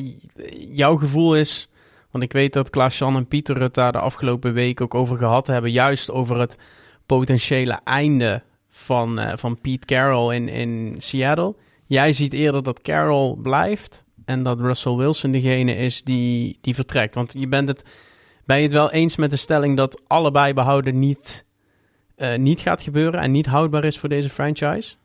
jouw 0.71 0.95
gevoel 0.95 1.35
is... 1.35 1.69
Want 2.11 2.23
ik 2.23 2.31
weet 2.31 2.53
dat 2.53 2.69
Klaas-Jan 2.69 3.15
en 3.15 3.27
Pieter 3.27 3.61
het 3.61 3.73
daar 3.73 3.91
de 3.91 3.99
afgelopen 3.99 4.53
week 4.53 4.81
ook 4.81 4.95
over 4.95 5.17
gehad 5.17 5.47
hebben. 5.47 5.71
Juist 5.71 6.11
over 6.11 6.39
het 6.39 6.57
potentiële 7.05 7.79
einde 7.83 8.43
van, 8.67 9.19
eh, 9.19 9.37
van 9.37 9.59
Pete 9.61 9.85
Carroll 9.85 10.35
in, 10.35 10.47
in 10.47 10.95
Seattle. 10.97 11.55
Jij 11.85 12.13
ziet 12.13 12.33
eerder 12.33 12.63
dat 12.63 12.81
Carroll 12.81 13.35
blijft 13.41 14.03
en 14.25 14.43
dat 14.43 14.59
Russell 14.59 14.95
Wilson 14.95 15.31
degene 15.31 15.75
is 15.75 16.03
die, 16.03 16.57
die 16.61 16.75
vertrekt. 16.75 17.15
Want 17.15 17.33
je 17.37 17.47
bent 17.47 17.67
het, 17.67 17.83
ben 18.45 18.57
je 18.57 18.63
het 18.63 18.71
wel 18.71 18.91
eens 18.91 19.15
met 19.15 19.29
de 19.29 19.35
stelling 19.35 19.77
dat 19.77 20.01
allebei 20.07 20.53
behouden 20.53 20.99
niet, 20.99 21.45
eh, 22.15 22.37
niet 22.37 22.59
gaat 22.59 22.81
gebeuren 22.81 23.19
en 23.19 23.31
niet 23.31 23.45
houdbaar 23.45 23.83
is 23.83 23.99
voor 23.99 24.09
deze 24.09 24.29
franchise? 24.29 24.95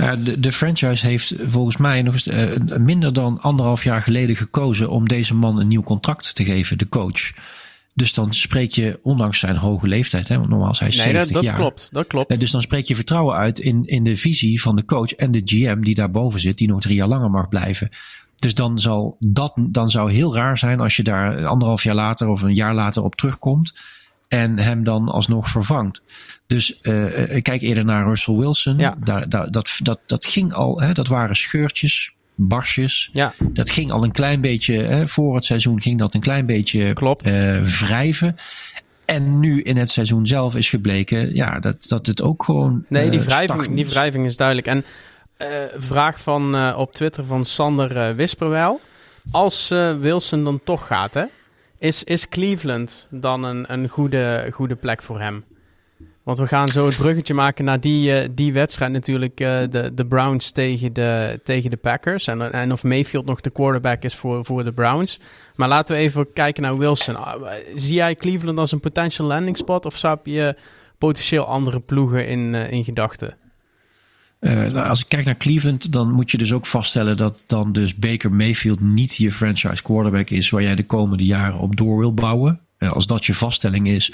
Nou, 0.00 0.22
de, 0.22 0.40
de 0.40 0.52
franchise 0.52 1.06
heeft 1.06 1.34
volgens 1.44 1.76
mij 1.76 2.02
nog 2.02 2.14
eens 2.14 2.26
eh, 2.26 2.78
minder 2.78 3.12
dan 3.12 3.40
anderhalf 3.40 3.84
jaar 3.84 4.02
geleden 4.02 4.36
gekozen 4.36 4.90
om 4.90 5.08
deze 5.08 5.34
man 5.34 5.58
een 5.58 5.68
nieuw 5.68 5.82
contract 5.82 6.34
te 6.34 6.44
geven, 6.44 6.78
de 6.78 6.88
coach. 6.88 7.32
Dus 7.94 8.14
dan 8.14 8.34
spreek 8.34 8.72
je, 8.72 9.00
ondanks 9.02 9.38
zijn 9.38 9.56
hoge 9.56 9.88
leeftijd, 9.88 10.28
hè, 10.28 10.36
want 10.36 10.48
normaal 10.48 10.70
is 10.70 10.78
hij 10.78 10.88
Nee, 10.88 10.96
70 10.96 11.24
dat, 11.24 11.34
dat 11.34 11.44
jaar. 11.44 11.54
klopt. 11.54 11.88
Dat 11.90 12.06
klopt. 12.06 12.40
Dus 12.40 12.50
dan 12.50 12.60
spreek 12.60 12.86
je 12.86 12.94
vertrouwen 12.94 13.36
uit 13.36 13.58
in, 13.58 13.86
in 13.86 14.04
de 14.04 14.16
visie 14.16 14.62
van 14.62 14.76
de 14.76 14.84
coach 14.84 15.12
en 15.12 15.30
de 15.30 15.42
GM 15.44 15.80
die 15.80 15.94
daarboven 15.94 16.40
zit, 16.40 16.58
die 16.58 16.68
nog 16.68 16.80
drie 16.80 16.96
jaar 16.96 17.08
langer 17.08 17.30
mag 17.30 17.48
blijven. 17.48 17.88
Dus 18.36 18.54
dan, 18.54 18.78
zal 18.78 19.16
dat, 19.18 19.60
dan 19.70 19.90
zou 19.90 20.12
heel 20.12 20.34
raar 20.34 20.58
zijn 20.58 20.80
als 20.80 20.96
je 20.96 21.02
daar 21.02 21.46
anderhalf 21.46 21.82
jaar 21.82 21.94
later 21.94 22.28
of 22.28 22.42
een 22.42 22.54
jaar 22.54 22.74
later 22.74 23.02
op 23.02 23.14
terugkomt 23.14 23.78
en 24.30 24.58
hem 24.58 24.84
dan 24.84 25.08
alsnog 25.08 25.48
vervangt. 25.48 26.02
Dus 26.46 26.80
eh, 26.80 27.34
ik 27.36 27.42
kijk 27.42 27.62
eerder 27.62 27.84
naar 27.84 28.06
Russell 28.06 28.34
Wilson. 28.34 28.78
Ja. 28.78 28.96
Daar, 29.04 29.28
daar, 29.28 29.50
dat, 29.50 29.78
dat, 29.82 29.98
dat 30.06 30.26
ging 30.26 30.52
al, 30.52 30.80
hè, 30.80 30.92
dat 30.92 31.06
waren 31.06 31.36
scheurtjes, 31.36 32.14
barsjes. 32.34 33.10
Ja, 33.12 33.32
Dat 33.40 33.70
ging 33.70 33.90
al 33.92 34.04
een 34.04 34.12
klein 34.12 34.40
beetje, 34.40 34.74
hè, 34.82 35.08
voor 35.08 35.34
het 35.34 35.44
seizoen 35.44 35.80
ging 35.80 35.98
dat 35.98 36.14
een 36.14 36.20
klein 36.20 36.46
beetje 36.46 36.92
Klopt. 36.92 37.26
eh, 37.26 37.60
wrijven. 37.62 38.36
En 39.04 39.40
nu 39.40 39.62
in 39.62 39.76
het 39.76 39.90
seizoen 39.90 40.26
zelf 40.26 40.56
is 40.56 40.68
gebleken 40.68 41.34
ja, 41.34 41.58
dat, 41.58 41.84
dat 41.88 42.06
het 42.06 42.22
ook 42.22 42.42
gewoon. 42.42 42.84
Nee, 42.88 43.10
die 43.10 43.20
eh, 43.20 43.26
wrijving, 43.26 43.74
die 43.74 43.86
wrijving 43.86 44.26
is 44.26 44.36
duidelijk. 44.36 44.66
En 44.66 44.84
eh, 45.36 45.48
vraag 45.76 46.20
van, 46.20 46.54
eh, 46.56 46.74
op 46.78 46.92
Twitter 46.92 47.24
van 47.24 47.44
Sander 47.44 47.96
eh, 47.96 48.14
Wisperwel. 48.14 48.80
Als 49.30 49.70
eh, 49.70 49.98
Wilson 49.98 50.44
dan 50.44 50.60
toch 50.64 50.86
gaat, 50.86 51.14
hè, 51.14 51.24
is, 51.80 52.04
is 52.04 52.28
Cleveland 52.28 53.08
dan 53.10 53.42
een, 53.44 53.72
een 53.72 53.88
goede, 53.88 54.48
goede 54.52 54.76
plek 54.76 55.02
voor 55.02 55.20
hem? 55.20 55.44
Want 56.22 56.38
we 56.38 56.46
gaan 56.46 56.68
zo 56.68 56.86
het 56.86 56.96
bruggetje 56.96 57.34
maken 57.34 57.64
naar 57.64 57.80
die, 57.80 58.12
eh, 58.12 58.28
die 58.32 58.52
wedstrijd 58.52 58.92
natuurlijk. 58.92 59.40
eh, 59.40 59.60
de, 59.70 59.94
de 59.94 60.06
Browns 60.06 60.50
tegen 60.50 60.92
de, 60.92 61.40
tegen 61.44 61.70
de 61.70 61.76
Packers. 61.76 62.26
En, 62.26 62.52
en 62.52 62.72
of 62.72 62.82
Mayfield 62.82 63.26
nog 63.26 63.40
de 63.40 63.50
quarterback 63.50 64.02
is 64.02 64.14
voor, 64.14 64.44
voor 64.44 64.64
de 64.64 64.72
Browns. 64.72 65.20
Maar 65.56 65.68
laten 65.68 65.96
we 65.96 66.02
even 66.02 66.32
kijken 66.32 66.62
naar 66.62 66.78
Wilson. 66.78 67.16
Ah, 67.16 67.52
Zie 67.74 67.94
jij 67.94 68.14
Cleveland 68.14 68.58
als 68.58 68.72
een 68.72 68.80
potential 68.80 69.26
landing 69.26 69.56
spot? 69.56 69.86
Of 69.86 69.96
zou 69.96 70.18
je 70.22 70.56
potentieel 70.98 71.44
andere 71.44 71.80
ploegen 71.80 72.28
in, 72.28 72.54
eh, 72.54 72.70
in 72.70 72.84
gedachten? 72.84 73.36
Eh, 74.40 74.52
nou, 74.54 74.74
als 74.88 75.00
ik 75.00 75.08
kijk 75.08 75.24
naar 75.24 75.36
Cleveland, 75.36 75.92
dan 75.92 76.10
moet 76.12 76.30
je 76.30 76.38
dus 76.38 76.52
ook 76.52 76.66
vaststellen 76.66 77.16
dat 77.16 77.42
dan 77.46 77.72
dus 77.72 77.94
Baker 77.96 78.32
Mayfield 78.32 78.80
niet 78.80 79.14
je 79.14 79.32
franchise 79.32 79.82
quarterback 79.82 80.30
is 80.30 80.50
waar 80.50 80.62
jij 80.62 80.74
de 80.74 80.86
komende 80.86 81.24
jaren 81.24 81.58
op 81.58 81.76
door 81.76 81.98
wil 81.98 82.14
bouwen. 82.14 82.60
Eh, 82.78 82.92
als 82.92 83.06
dat 83.06 83.26
je 83.26 83.34
vaststelling 83.34 83.88
is, 83.88 84.12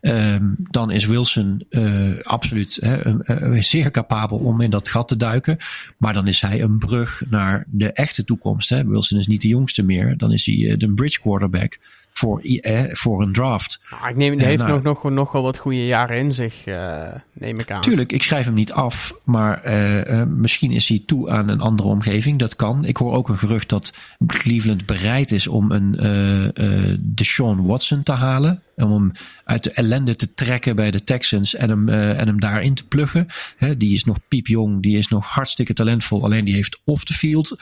ehm, 0.00 0.44
dan 0.58 0.90
is 0.90 1.06
Wilson 1.06 1.64
eh, 1.70 2.18
absoluut 2.22 2.78
hè, 2.80 3.06
een- 3.06 3.62
zeer 3.64 3.90
capabel 3.90 4.38
om 4.38 4.60
in 4.60 4.70
dat 4.70 4.88
gat 4.88 5.08
te 5.08 5.16
duiken. 5.16 5.56
Maar 5.98 6.12
dan 6.12 6.26
is 6.26 6.40
hij 6.40 6.62
een 6.62 6.78
brug 6.78 7.22
naar 7.30 7.64
de 7.70 7.92
echte 7.92 8.24
toekomst. 8.24 8.68
Hè. 8.68 8.84
Wilson 8.84 9.18
is 9.18 9.26
niet 9.26 9.40
de 9.40 9.48
jongste 9.48 9.82
meer. 9.82 10.16
Dan 10.16 10.32
is 10.32 10.46
hij 10.46 10.54
eh, 10.70 10.78
de 10.78 10.92
bridge 10.94 11.20
quarterback 11.20 11.78
voor, 12.18 12.40
eh, 12.40 12.82
voor 12.88 13.22
een 13.22 13.32
draft. 13.32 13.84
Nou, 13.90 14.08
ik 14.08 14.16
neem, 14.16 14.38
Ja, 14.38 14.44
heeft 14.44 14.62
nou- 14.62 14.82
nog, 14.82 15.02
nog, 15.02 15.12
nog 15.12 15.32
wel 15.32 15.42
wat 15.42 15.56
goede 15.58 15.86
jaren 15.86 16.16
in 16.18 16.32
zich, 16.32 16.66
eh, 16.66 17.08
neem 17.32 17.58
ik 17.60 17.70
aan. 17.70 17.80
Tuurlijk, 17.80 18.12
ik 18.12 18.22
schrijf 18.22 18.44
hem 18.44 18.54
niet 18.54 18.72
af, 18.72 19.14
maar 19.24 19.62
eh, 19.62 20.20
eh, 20.20 20.28
misschien 20.28 20.72
is 20.72 20.88
hij 20.88 21.02
toe 21.06 21.30
aan 21.30 21.48
een 21.48 21.60
andere 21.60 21.88
omgeving. 21.88 22.38
Dat 22.38 22.56
kan. 22.56 22.84
Ik 22.84 22.96
hoor 22.96 23.12
ook 23.12 23.28
een 23.28 23.38
gerucht 23.38 23.68
dat 23.68 23.92
Cleveland 24.26 24.86
bereid 24.86 25.32
is 25.32 25.46
om 25.46 25.70
een 25.70 25.98
eh 25.98 26.94
Deshaun 27.00 27.66
Watson 27.66 28.02
te 28.02 28.12
halen. 28.12 28.62
Om 28.76 28.92
hem 28.92 29.12
uit 29.44 29.64
de 29.64 29.70
ellende 29.70 30.16
te 30.16 30.34
trekken 30.34 30.76
bij 30.76 30.90
de 30.90 31.04
Texans 31.04 31.54
en 31.54 31.68
hem, 31.68 31.88
en 31.88 32.26
hem 32.26 32.40
daarin 32.40 32.74
te 32.74 32.86
pluggen. 32.86 33.26
Hè, 33.56 33.76
die 33.76 33.94
is 33.94 34.04
nog 34.04 34.18
piepjong, 34.28 34.82
die 34.82 34.98
is 34.98 35.08
nog 35.08 35.26
hartstikke 35.26 35.72
talentvol. 35.72 36.24
Alleen 36.24 36.44
die 36.44 36.54
heeft 36.54 36.80
off 36.84 37.04
the 37.04 37.12
field 37.12 37.56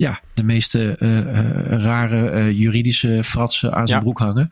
ja, 0.00 0.20
de 0.34 0.42
meeste 0.42 0.96
eh, 0.98 1.18
eh, 1.18 1.80
rare 1.82 2.28
eh, 2.30 2.50
juridische 2.50 3.24
fratsen 3.24 3.74
aan 3.74 3.86
zijn 3.86 3.98
Ja. 3.98 4.04
broek 4.04 4.18
hangen. 4.18 4.50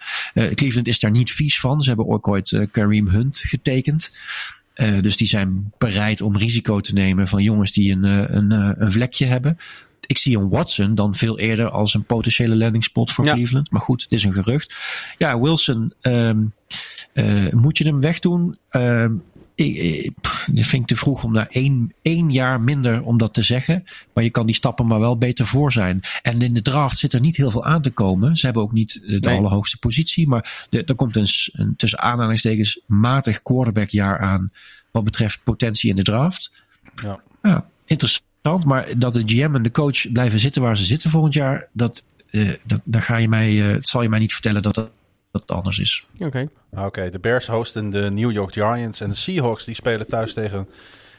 Cleveland 0.54 0.88
is 0.88 1.00
daar 1.00 1.10
niet 1.10 1.30
vies 1.32 1.60
van. 1.60 1.80
Ze 1.80 1.88
hebben 1.88 2.08
ook 2.08 2.28
ooit 2.28 2.66
Kareem 2.70 3.08
Hunt 3.08 3.38
getekend. 3.38 4.16
Dus 5.00 5.16
die 5.16 5.26
zijn 5.26 5.72
bereid 5.78 6.20
om 6.22 6.36
risico 6.36 6.80
te 6.80 6.92
nemen 6.92 7.28
van 7.28 7.42
jongens 7.42 7.72
die 7.72 7.92
een, 7.92 8.04
een, 8.36 8.50
een 8.82 8.92
vlekje 8.92 9.26
hebben. 9.26 9.58
Ik 10.06 10.18
zie 10.18 10.38
een 10.38 10.48
Watson 10.48 10.94
dan 10.94 11.14
veel 11.14 11.38
eerder 11.38 11.70
als 11.70 11.94
een 11.94 12.04
potentiële 12.04 12.56
landingspot 12.56 13.12
voor 13.12 13.24
Ja. 13.24 13.34
Cleveland. 13.34 13.70
Maar 13.70 13.80
goed, 13.80 14.00
dit 14.08 14.18
is 14.18 14.24
een 14.24 14.32
gerucht. 14.32 14.76
Ja, 15.18 15.40
Wilson, 15.40 15.92
ehm, 16.00 16.38
eh, 17.12 17.48
moet 17.50 17.78
je 17.78 17.84
hem 17.84 18.00
wegdoen? 18.00 18.58
Ehm, 18.70 19.12
ik, 19.58 20.10
pff, 20.20 20.48
dat 20.52 20.64
vind 20.66 20.82
ik 20.82 20.88
te 20.88 20.96
vroeg 20.96 21.24
om 21.24 21.32
na 21.32 21.48
één, 21.48 21.92
één 22.02 22.32
jaar 22.32 22.60
minder 22.60 23.02
om 23.02 23.18
dat 23.18 23.34
te 23.34 23.42
zeggen. 23.42 23.84
Maar 24.14 24.24
je 24.24 24.30
kan 24.30 24.46
die 24.46 24.54
stappen 24.54 24.86
maar 24.86 25.00
wel 25.00 25.18
beter 25.18 25.46
voor 25.46 25.72
zijn. 25.72 26.00
En 26.22 26.42
in 26.42 26.54
de 26.54 26.62
draft 26.62 26.98
zit 26.98 27.12
er 27.12 27.20
niet 27.20 27.36
heel 27.36 27.50
veel 27.50 27.64
aan 27.64 27.82
te 27.82 27.90
komen. 27.90 28.36
Ze 28.36 28.44
hebben 28.44 28.62
ook 28.62 28.72
niet 28.72 29.00
eh, 29.04 29.20
de 29.20 29.28
Nee. 29.28 29.38
allerhoogste 29.38 29.78
positie. 29.78 30.28
Maar 30.28 30.66
de- 30.70 30.84
er 30.84 30.94
komt 30.94 31.16
een, 31.16 31.28
een 31.52 31.76
tussen 31.76 31.98
aanhalingstekens 32.00 32.80
matig 32.86 33.42
quarterbackjaar 33.42 34.18
aan. 34.18 34.50
Wat 34.90 35.04
betreft 35.04 35.40
potentie 35.44 35.90
in 35.90 35.96
de 35.96 36.02
draft. 36.02 36.52
Ja. 36.94 37.20
Ja, 37.42 37.64
interessant. 37.86 38.64
Maar 38.64 38.98
dat 38.98 39.12
de 39.14 39.22
GM 39.26 39.54
en 39.54 39.62
de 39.62 39.70
coach 39.70 40.12
blijven 40.12 40.38
zitten 40.40 40.62
waar 40.62 40.76
ze 40.76 40.84
zitten 40.84 41.10
volgend 41.10 41.34
jaar. 41.34 41.68
Dat, 41.72 42.04
eh, 42.30 42.50
dat, 42.66 42.80
daar 42.84 43.02
ga 43.02 43.16
je 43.16 43.28
mij, 43.28 43.60
eh, 43.68 43.74
het 43.74 43.88
zal 43.88 44.02
je 44.02 44.08
mij 44.08 44.18
niet 44.18 44.32
vertellen 44.32 44.62
dat 44.62 44.74
dat, 44.74 44.90
dat 45.38 45.48
het 45.48 45.56
anders 45.56 45.78
is. 45.78 46.06
Oké. 46.18 46.48
Oké, 46.70 47.10
de 47.10 47.18
Bears 47.18 47.46
hosten 47.46 47.90
de 47.90 48.10
New 48.10 48.30
York 48.30 48.52
Giants 48.52 49.00
en 49.00 49.08
de 49.08 49.14
Seahawks 49.14 49.64
die 49.64 49.74
spelen 49.74 50.06
thuis 50.06 50.32
tegen 50.32 50.68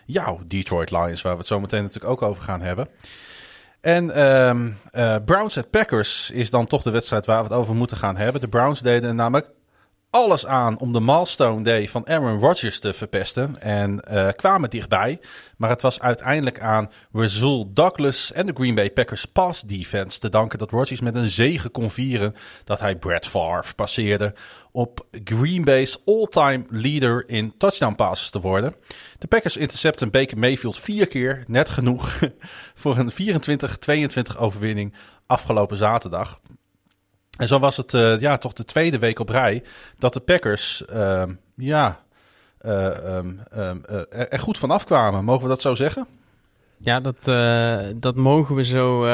jouw 0.05 0.39
Detroit 0.47 0.91
Lions, 0.91 1.21
waar 1.21 1.31
we 1.31 1.37
het 1.37 1.47
zo 1.47 1.59
meteen 1.59 1.83
natuurlijk 1.83 2.11
ook 2.11 2.21
over 2.21 2.43
gaan 2.43 2.61
hebben. 2.61 2.87
En 3.81 4.11
ehm, 4.11 4.69
eh, 4.91 5.15
Browns 5.25 5.57
at 5.57 5.69
Packers 5.69 6.31
is 6.31 6.49
dan 6.49 6.65
toch 6.65 6.83
de 6.83 6.89
wedstrijd 6.89 7.25
waar 7.25 7.43
we 7.43 7.49
het 7.49 7.57
over 7.57 7.75
moeten 7.75 7.97
gaan 7.97 8.17
hebben. 8.17 8.41
De 8.41 8.47
Browns 8.47 8.79
deden 8.79 9.15
namelijk 9.15 9.47
alles 10.11 10.45
aan 10.45 10.79
om 10.79 10.93
de 10.93 10.99
milestone 10.99 11.63
day 11.63 11.87
van 11.87 12.07
Aaron 12.07 12.39
Rodgers 12.39 12.79
te 12.79 12.93
verpesten 12.93 13.61
en 13.61 13.99
eh, 13.99 14.27
kwamen 14.35 14.69
dichtbij. 14.69 15.19
Maar 15.57 15.69
het 15.69 15.81
was 15.81 15.99
uiteindelijk 15.99 16.59
aan 16.59 16.89
Rasul 17.11 17.73
Douglas 17.73 18.31
en 18.31 18.45
de 18.45 18.53
Green 18.53 18.75
Bay 18.75 18.91
Packers 18.91 19.25
pass 19.25 19.61
defense 19.61 20.19
te 20.19 20.29
danken 20.29 20.59
dat 20.59 20.71
Rodgers 20.71 21.01
met 21.01 21.15
een 21.15 21.29
zege 21.29 21.69
kon 21.69 21.89
vieren 21.89 22.35
dat 22.63 22.79
hij 22.79 22.95
Brett 22.95 23.27
Favre 23.27 23.73
passeerde 23.75 24.33
op 24.71 25.05
Green 25.23 25.63
Bay's 25.63 26.01
all-time 26.05 26.65
leader 26.69 27.23
in 27.27 27.57
touchdown 27.57 27.95
passes 27.95 28.29
te 28.29 28.39
worden. 28.39 28.75
De 29.17 29.27
Packers 29.27 29.57
intercepten 29.57 30.11
Baker 30.11 30.37
Mayfield 30.37 30.79
vier 30.79 31.07
keer, 31.07 31.43
net 31.47 31.69
genoeg 31.69 32.19
voor 32.81 32.97
een 32.97 33.11
24-22 34.35 34.37
overwinning 34.37 34.93
afgelopen 35.25 35.77
zaterdag. 35.77 36.39
En 37.39 37.47
zo 37.47 37.59
was 37.59 37.77
het 37.77 37.93
eh, 37.93 38.19
ja, 38.19 38.37
toch 38.37 38.53
de 38.53 38.65
tweede 38.65 38.99
week 38.99 39.19
op 39.19 39.29
rij 39.29 39.63
dat 39.97 40.13
de 40.13 40.19
Packers 40.19 40.85
ehm, 40.85 41.33
ja, 41.55 41.99
eh, 42.57 43.17
ehm, 43.17 43.33
ehm, 43.51 43.77
eh, 43.87 44.25
er, 44.29 44.39
goed 44.39 44.57
van 44.57 44.71
afkwamen. 44.71 45.23
Mogen 45.23 45.43
we 45.43 45.49
dat 45.49 45.61
zo 45.61 45.75
zeggen? 45.75 46.07
Ja, 46.77 46.99
dat, 46.99 47.23
dat 48.01 48.15
mogen 48.15 48.55
we 48.55 48.63
zo, 48.63 49.07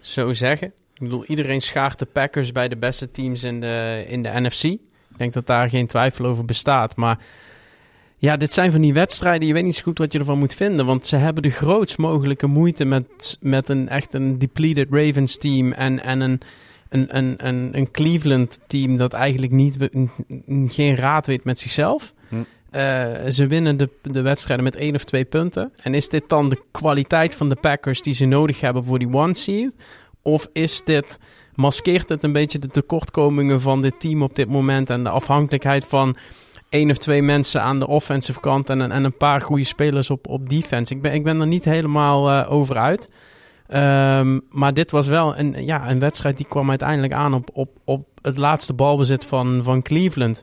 zo 0.00 0.32
zeggen. 0.32 0.66
Ik 0.94 1.00
bedoel, 1.00 1.24
iedereen 1.24 1.60
schaart 1.60 1.98
de 1.98 2.06
Packers 2.06 2.52
bij 2.52 2.68
de 2.68 2.76
beste 2.76 3.10
teams 3.10 3.44
in 3.44 3.60
de, 3.60 4.04
in 4.08 4.22
de 4.22 4.30
NFC. 4.40 4.62
Ik 4.62 4.80
denk 5.16 5.32
dat 5.32 5.46
daar 5.46 5.68
geen 5.68 5.86
twijfel 5.86 6.24
over 6.24 6.44
bestaat. 6.44 6.96
Maar 6.96 7.18
ja, 8.16 8.36
dit 8.36 8.52
zijn 8.52 8.72
van 8.72 8.80
die 8.80 8.94
wedstrijden. 8.94 9.46
Je 9.46 9.52
weet 9.52 9.64
niet 9.64 9.76
zo 9.76 9.82
goed 9.82 9.98
wat 9.98 10.12
je 10.12 10.18
ervan 10.18 10.38
moet 10.38 10.54
vinden. 10.54 10.86
Want 10.86 11.06
ze 11.06 11.16
hebben 11.16 11.42
de 11.42 11.50
grootst 11.50 11.98
mogelijke 11.98 12.46
moeite 12.46 12.84
met, 12.84 13.38
met 13.40 13.68
een 13.68 13.88
echt 13.88 14.14
een 14.14 14.38
depleted 14.38 14.88
Ravens 14.90 15.36
team. 15.36 15.72
En, 15.72 16.02
en 16.02 16.20
een, 16.20 16.40
een, 16.92 17.16
een, 17.16 17.34
een, 17.46 17.68
een 17.72 17.90
Cleveland 17.90 18.60
team 18.66 18.96
dat 18.96 19.12
eigenlijk 19.12 19.52
niet, 19.52 19.76
geen 20.68 20.96
raad 20.96 21.26
weet 21.26 21.44
met 21.44 21.58
zichzelf. 21.58 22.12
Hm. 22.28 22.36
Eh, 22.70 23.06
ze 23.28 23.46
winnen 23.46 23.76
de, 23.76 23.88
de 24.02 24.20
wedstrijden 24.22 24.64
met 24.64 24.76
één 24.76 24.94
of 24.94 25.04
twee 25.04 25.24
punten. 25.24 25.72
En 25.82 25.94
is 25.94 26.08
dit 26.08 26.28
dan 26.28 26.48
de 26.48 26.62
kwaliteit 26.70 27.34
van 27.34 27.48
de 27.48 27.56
Packers 27.60 28.02
die 28.02 28.14
ze 28.14 28.24
nodig 28.24 28.60
hebben 28.60 28.84
voor 28.84 28.98
die 28.98 29.12
one 29.14 29.34
seed? 29.36 29.74
Of 30.22 30.48
is 30.52 30.84
dit, 30.84 31.18
maskeert 31.54 32.08
het 32.08 32.22
een 32.22 32.32
beetje 32.32 32.58
de 32.58 32.68
tekortkomingen 32.68 33.60
van 33.60 33.82
dit 33.82 34.00
team 34.00 34.22
op 34.22 34.34
dit 34.34 34.48
moment 34.48 34.90
en 34.90 35.02
de 35.04 35.10
afhankelijkheid 35.10 35.84
van 35.84 36.16
één 36.68 36.90
of 36.90 36.96
twee 36.96 37.22
mensen 37.22 37.62
aan 37.62 37.78
de 37.78 37.86
offensive 37.86 38.40
kant 38.40 38.70
en, 38.70 38.80
een- 38.80 38.92
en 38.92 39.04
een 39.04 39.16
paar 39.16 39.40
goede 39.40 39.64
spelers 39.64 40.10
op, 40.10 40.28
op 40.28 40.48
defense? 40.48 40.94
Ik 40.94 41.02
ben, 41.02 41.12
ik 41.14 41.24
ben 41.24 41.40
er 41.40 41.46
niet 41.46 41.64
helemaal 41.64 42.30
eh, 42.30 42.52
over 42.52 42.76
uit. 42.76 43.08
Ehm, 43.72 44.38
maar 44.50 44.74
dit 44.74 44.90
was 44.90 45.06
wel 45.06 45.38
een, 45.38 45.64
ja, 45.64 45.90
een 45.90 45.98
wedstrijd 45.98 46.36
die 46.36 46.46
kwam 46.48 46.70
uiteindelijk 46.70 47.12
aan 47.12 47.34
op, 47.34 47.50
op, 47.52 47.68
op 47.84 48.08
het 48.22 48.38
laatste 48.38 48.72
balbezit 48.72 49.24
van, 49.24 49.60
van 49.62 49.82
Cleveland. 49.82 50.42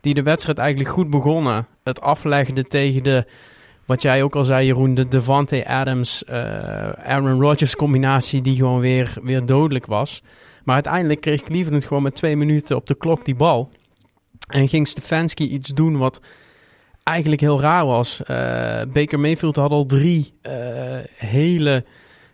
Die 0.00 0.14
de 0.14 0.22
wedstrijd 0.22 0.58
eigenlijk 0.58 0.90
goed 0.90 1.10
begonnen. 1.10 1.66
Het 1.82 2.00
aflegde 2.00 2.64
tegen 2.64 3.02
de, 3.02 3.26
wat 3.84 4.02
jij 4.02 4.22
ook 4.22 4.36
al 4.36 4.44
zei 4.44 4.66
Jeroen, 4.66 4.94
de 4.94 5.08
Devante 5.08 5.66
Adams, 5.68 6.24
eh, 6.24 6.38
Aaron 6.90 7.40
Rodgers 7.40 7.76
combinatie 7.76 8.42
die 8.42 8.56
gewoon 8.56 8.80
weer, 8.80 9.16
weer 9.22 9.46
dodelijk 9.46 9.86
was. 9.86 10.22
Maar 10.64 10.74
uiteindelijk 10.74 11.20
kreeg 11.20 11.42
Cleveland 11.42 11.84
gewoon 11.84 12.02
met 12.02 12.14
twee 12.14 12.36
minuten 12.36 12.76
op 12.76 12.86
de 12.86 12.94
klok 12.94 13.24
die 13.24 13.34
bal. 13.36 13.70
En 14.46 14.68
ging 14.68 14.88
Stefanski 14.88 15.48
iets 15.48 15.68
doen 15.68 15.98
wat 15.98 16.20
eigenlijk 17.02 17.40
heel 17.40 17.60
raar 17.60 17.86
was. 17.86 18.22
Eh, 18.22 18.36
Baker 18.92 19.20
Mayfield 19.20 19.56
had 19.56 19.70
al 19.70 19.86
drie 19.86 20.32
eh, 20.42 20.52
hele 21.16 21.84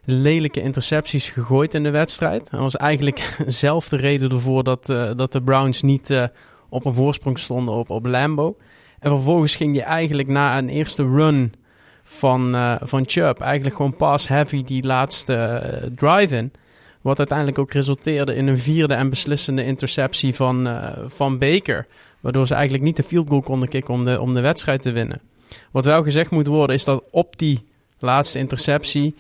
lelijke 0.05 0.61
intercepties 0.63 1.29
gegooid 1.31 1.75
in 1.75 1.83
de 1.83 1.91
wedstrijd. 1.91 2.51
Dat 2.51 2.61
was 2.61 2.77
eigenlijk 2.77 3.37
zelf 3.47 3.89
de 3.89 3.97
reden 3.97 4.31
ervoor 4.31 4.65
dat, 4.65 4.89
eh, 4.89 5.11
dat 5.17 5.33
de 5.33 5.43
Browns 5.43 5.83
niet 5.83 6.11
eh, 6.11 6.25
op 6.69 6.85
een 6.85 6.95
voorsprong 6.95 7.39
stonden 7.39 7.75
op, 7.75 7.91
op 7.91 8.07
Lambo. 8.07 8.57
En 8.99 9.11
vervolgens 9.11 9.55
ging 9.55 9.77
je 9.77 9.83
eigenlijk 9.83 10.29
na 10.29 10.59
een 10.59 10.69
eerste 10.69 11.03
run 11.03 11.55
van, 12.03 12.55
eh 12.55 12.75
van 12.81 13.05
Chubb, 13.07 13.41
eigenlijk 13.41 13.77
gewoon 13.77 13.97
pass-heavy 13.97 14.65
die 14.65 14.87
laatste 14.87 15.93
drive-in. 15.97 16.53
Wat 17.01 17.19
uiteindelijk 17.19 17.59
ook 17.59 17.73
resulteerde 17.73 18.35
in 18.35 18.47
een 18.47 18.59
vierde 18.59 18.95
en 18.95 19.11
beslissende 19.11 19.65
interceptie 19.65 20.35
van, 20.35 20.81
van 21.07 21.39
Baker. 21.39 21.87
Waardoor 22.21 22.47
ze 22.47 22.55
eigenlijk 22.55 22.85
niet 22.85 22.97
de 22.97 23.03
field 23.03 23.29
goal 23.29 23.43
konden 23.43 23.69
kicken 23.69 23.95
om 23.95 24.05
de, 24.05 24.21
om 24.21 24.35
de 24.35 24.41
wedstrijd 24.41 24.83
te 24.83 24.93
winnen. 24.93 25.21
Wat 25.71 25.85
wel 25.85 26.03
gezegd 26.03 26.31
moet 26.31 26.47
worden 26.47 26.77
is 26.77 26.85
dat 26.85 27.05
op 27.11 27.39
die 27.39 27.65
laatste 27.99 28.39
interceptie... 28.39 29.15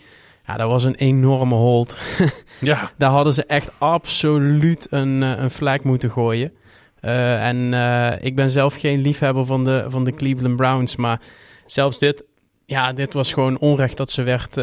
Ja, 0.46 0.56
dat 0.56 0.70
was 0.70 0.84
een 0.84 0.94
enorme 0.94 1.54
hold. 1.54 1.96
Ja. 2.60 2.90
Daar 2.98 3.10
hadden 3.10 3.34
ze 3.34 3.44
echt 3.44 3.70
absoluut 3.78 4.86
een, 4.90 5.22
eh, 5.22 5.42
een 5.42 5.50
flag 5.50 5.82
moeten 5.82 6.10
gooien. 6.10 6.52
Eh, 7.00 7.46
en 7.46 7.74
eh, 7.74 8.24
ik 8.24 8.34
ben 8.34 8.50
zelf 8.50 8.74
geen 8.80 9.00
liefhebber 9.00 9.46
van 9.46 9.64
de, 9.64 9.84
van 9.88 10.04
de 10.04 10.14
Cleveland 10.14 10.56
Browns. 10.56 10.96
Maar 10.96 11.20
zelfs 11.66 11.98
dit, 11.98 12.24
ja, 12.66 12.92
dit 12.92 13.12
was 13.12 13.32
gewoon 13.32 13.58
onrecht 13.58 13.96
dat 13.96 14.10
ze 14.10 14.22
werd, 14.22 14.54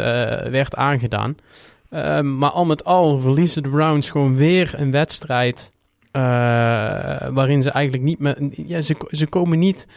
werd 0.52 0.76
aangedaan. 0.76 1.36
Maar 2.24 2.52
al 2.52 2.66
met 2.66 2.84
al 2.84 3.20
verliezen 3.20 3.64
de 3.64 3.70
Browns 3.70 4.10
gewoon 4.10 4.36
weer 4.36 4.74
een 4.78 4.92
wedstrijd. 4.92 5.72
waarin 7.32 7.62
ze 7.62 7.72
eigenlijk 7.72 8.04
niet 8.04 8.20
met. 8.20 8.38
Ja, 8.52 8.82
ze, 8.82 8.96
ze 9.10 9.28
komen 9.28 9.60
niet 9.60 9.88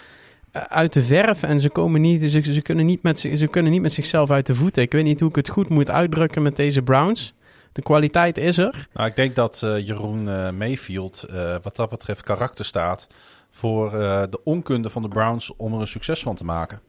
uit 0.52 0.92
de 0.92 1.02
verf 1.02 1.42
en 1.42 1.60
ze, 1.60 1.70
komen 1.70 2.00
niet, 2.00 2.31
ze, 2.31 2.52
ze, 2.52 2.62
kunnen 2.62 2.86
niet 2.86 3.02
met, 3.02 3.20
zich- 3.20 3.39
ze 3.39 3.47
kunnen 3.47 3.72
niet 3.72 3.82
met 3.82 3.92
zichzelf 3.92 4.31
uit 4.31 4.47
de 4.47 4.55
voeten. 4.55 4.82
Ik 4.82 4.92
weet 4.92 5.05
niet 5.05 5.20
hoe 5.20 5.28
ik 5.28 5.36
het 5.36 5.48
goed 5.48 5.68
moet 5.68 5.90
uitdrukken 5.90 6.42
met 6.42 6.56
deze 6.56 6.82
Browns. 6.82 7.34
De 7.72 7.82
kwaliteit 7.82 8.39
is 8.39 8.58
er. 8.58 8.89
Nou, 8.92 9.08
ik 9.08 9.16
denk 9.16 9.34
dat 9.34 9.60
eh, 9.62 9.86
Jeroen 9.86 10.28
eh, 10.28 10.50
Mayfield 10.50 11.22
eh, 11.22 11.56
wat 11.62 11.76
dat 11.76 11.90
betreft 11.90 12.22
karakter 12.22 12.64
staat 12.64 13.06
voor 13.50 14.00
eh, 14.00 14.22
de 14.31 14.40
onkunde 14.44 14.90
van 14.90 15.02
de 15.02 15.08
Browns 15.08 15.56
om 15.56 15.74
er 15.74 15.81
een 15.81 15.86
succes 15.86 16.22
van 16.22 16.34
te 16.34 16.44
maken. 16.44 16.81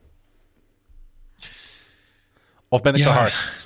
Of 2.68 2.80
ben 2.80 2.92
ik 2.94 2.98
Ja. 2.98 3.04
te 3.12 3.18
hard? 3.18 3.52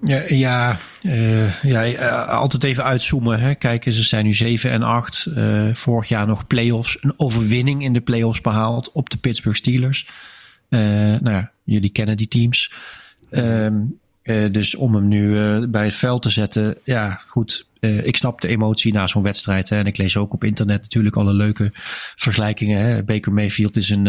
Ja, 0.00 0.22
ja, 0.28 0.78
eh, 1.02 1.62
ja 1.62 1.84
eh, 1.84 2.28
altijd 2.28 2.64
even 2.64 2.84
uitzoomen. 2.84 3.40
Hè. 3.40 3.54
Kijken, 3.54 3.92
ze 3.92 4.02
zijn 4.02 4.24
nu 4.24 4.32
7 4.32 4.70
en 4.70 4.82
8. 4.82 5.26
Eh, 5.26 5.74
vorig 5.74 6.08
jaar 6.08 6.26
nog 6.26 6.46
playoffs. 6.46 6.98
Een 7.00 7.14
overwinning 7.16 7.82
in 7.82 7.92
de 7.92 8.00
playoffs 8.00 8.40
behaald 8.40 8.92
op 8.92 9.10
de 9.10 9.16
Pittsburgh 9.16 9.58
Steelers. 9.58 10.08
Nou 10.68 11.30
ja, 11.30 11.50
jullie 11.64 11.90
kennen 11.90 12.16
die 12.16 12.28
teams. 12.28 12.72
Ehm, 13.30 13.76
eh, 14.22 14.50
dus 14.50 14.74
om 14.74 14.94
hem 14.94 15.08
nu 15.08 15.36
bij 15.68 15.84
het 15.84 15.94
veld 15.94 16.22
te 16.22 16.30
zetten. 16.30 16.76
Ja, 16.84 17.20
goed. 17.26 17.66
Ik 17.80 18.16
snap 18.16 18.40
de 18.40 18.48
emotie 18.48 18.92
na 18.92 19.06
zo'n 19.06 19.22
wedstrijd. 19.22 19.68
Hè, 19.68 19.78
en 19.78 19.86
ik 19.86 19.96
lees 19.96 20.16
ook 20.16 20.32
op 20.32 20.44
internet 20.44 20.82
natuurlijk 20.82 21.16
alle 21.16 21.32
leuke 21.32 21.70
vergelijkingen. 22.16 23.04
Baker 23.04 23.32
Mayfield 23.32 23.76
is 23.76 23.90
een, 23.90 24.06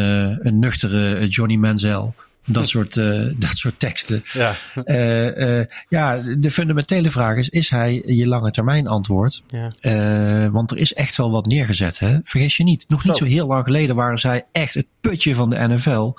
een 0.48 0.59
nuchtere 0.59 1.27
Johnny 1.27 1.56
Manziel. 1.56 2.16
Dat 2.45 2.68
soort, 2.74 2.98
eh, 2.98 3.26
dat 3.35 3.58
soort 3.58 3.80
teksten. 3.80 4.24
Ja. 4.34 4.53
Eh, 4.85 5.59
eh, 5.59 5.66
ja, 5.90 6.18
de 6.38 6.51
fundamentele 6.51 7.09
vraag 7.09 7.38
is: 7.38 7.50
is 7.50 7.69
hij 7.69 8.03
je 8.06 8.27
lange 8.27 8.51
termijn 8.51 8.88
antwoord? 8.88 9.43
Ja. 9.48 9.68
Eh, 9.80 10.51
want 10.51 10.72
er 10.72 10.77
is 10.77 10.93
echt 10.93 11.18
wel 11.18 11.32
wat 11.32 11.45
neergezet. 11.45 12.00
Hè? 12.00 12.18
Vergis 12.24 12.58
je 12.58 12.64
niet. 12.64 12.85
Nog 12.88 13.06
niet 13.06 13.16
Zo. 13.16 13.26
zo 13.26 13.32
heel 13.32 13.48
lang 13.48 13.64
geleden 13.64 13.95
waren 13.95 14.19
zij 14.19 14.45
echt 14.51 14.74
het 14.74 14.88
putje 15.01 15.35
van 15.35 15.50
de 15.50 15.68
NFL. 15.68 16.14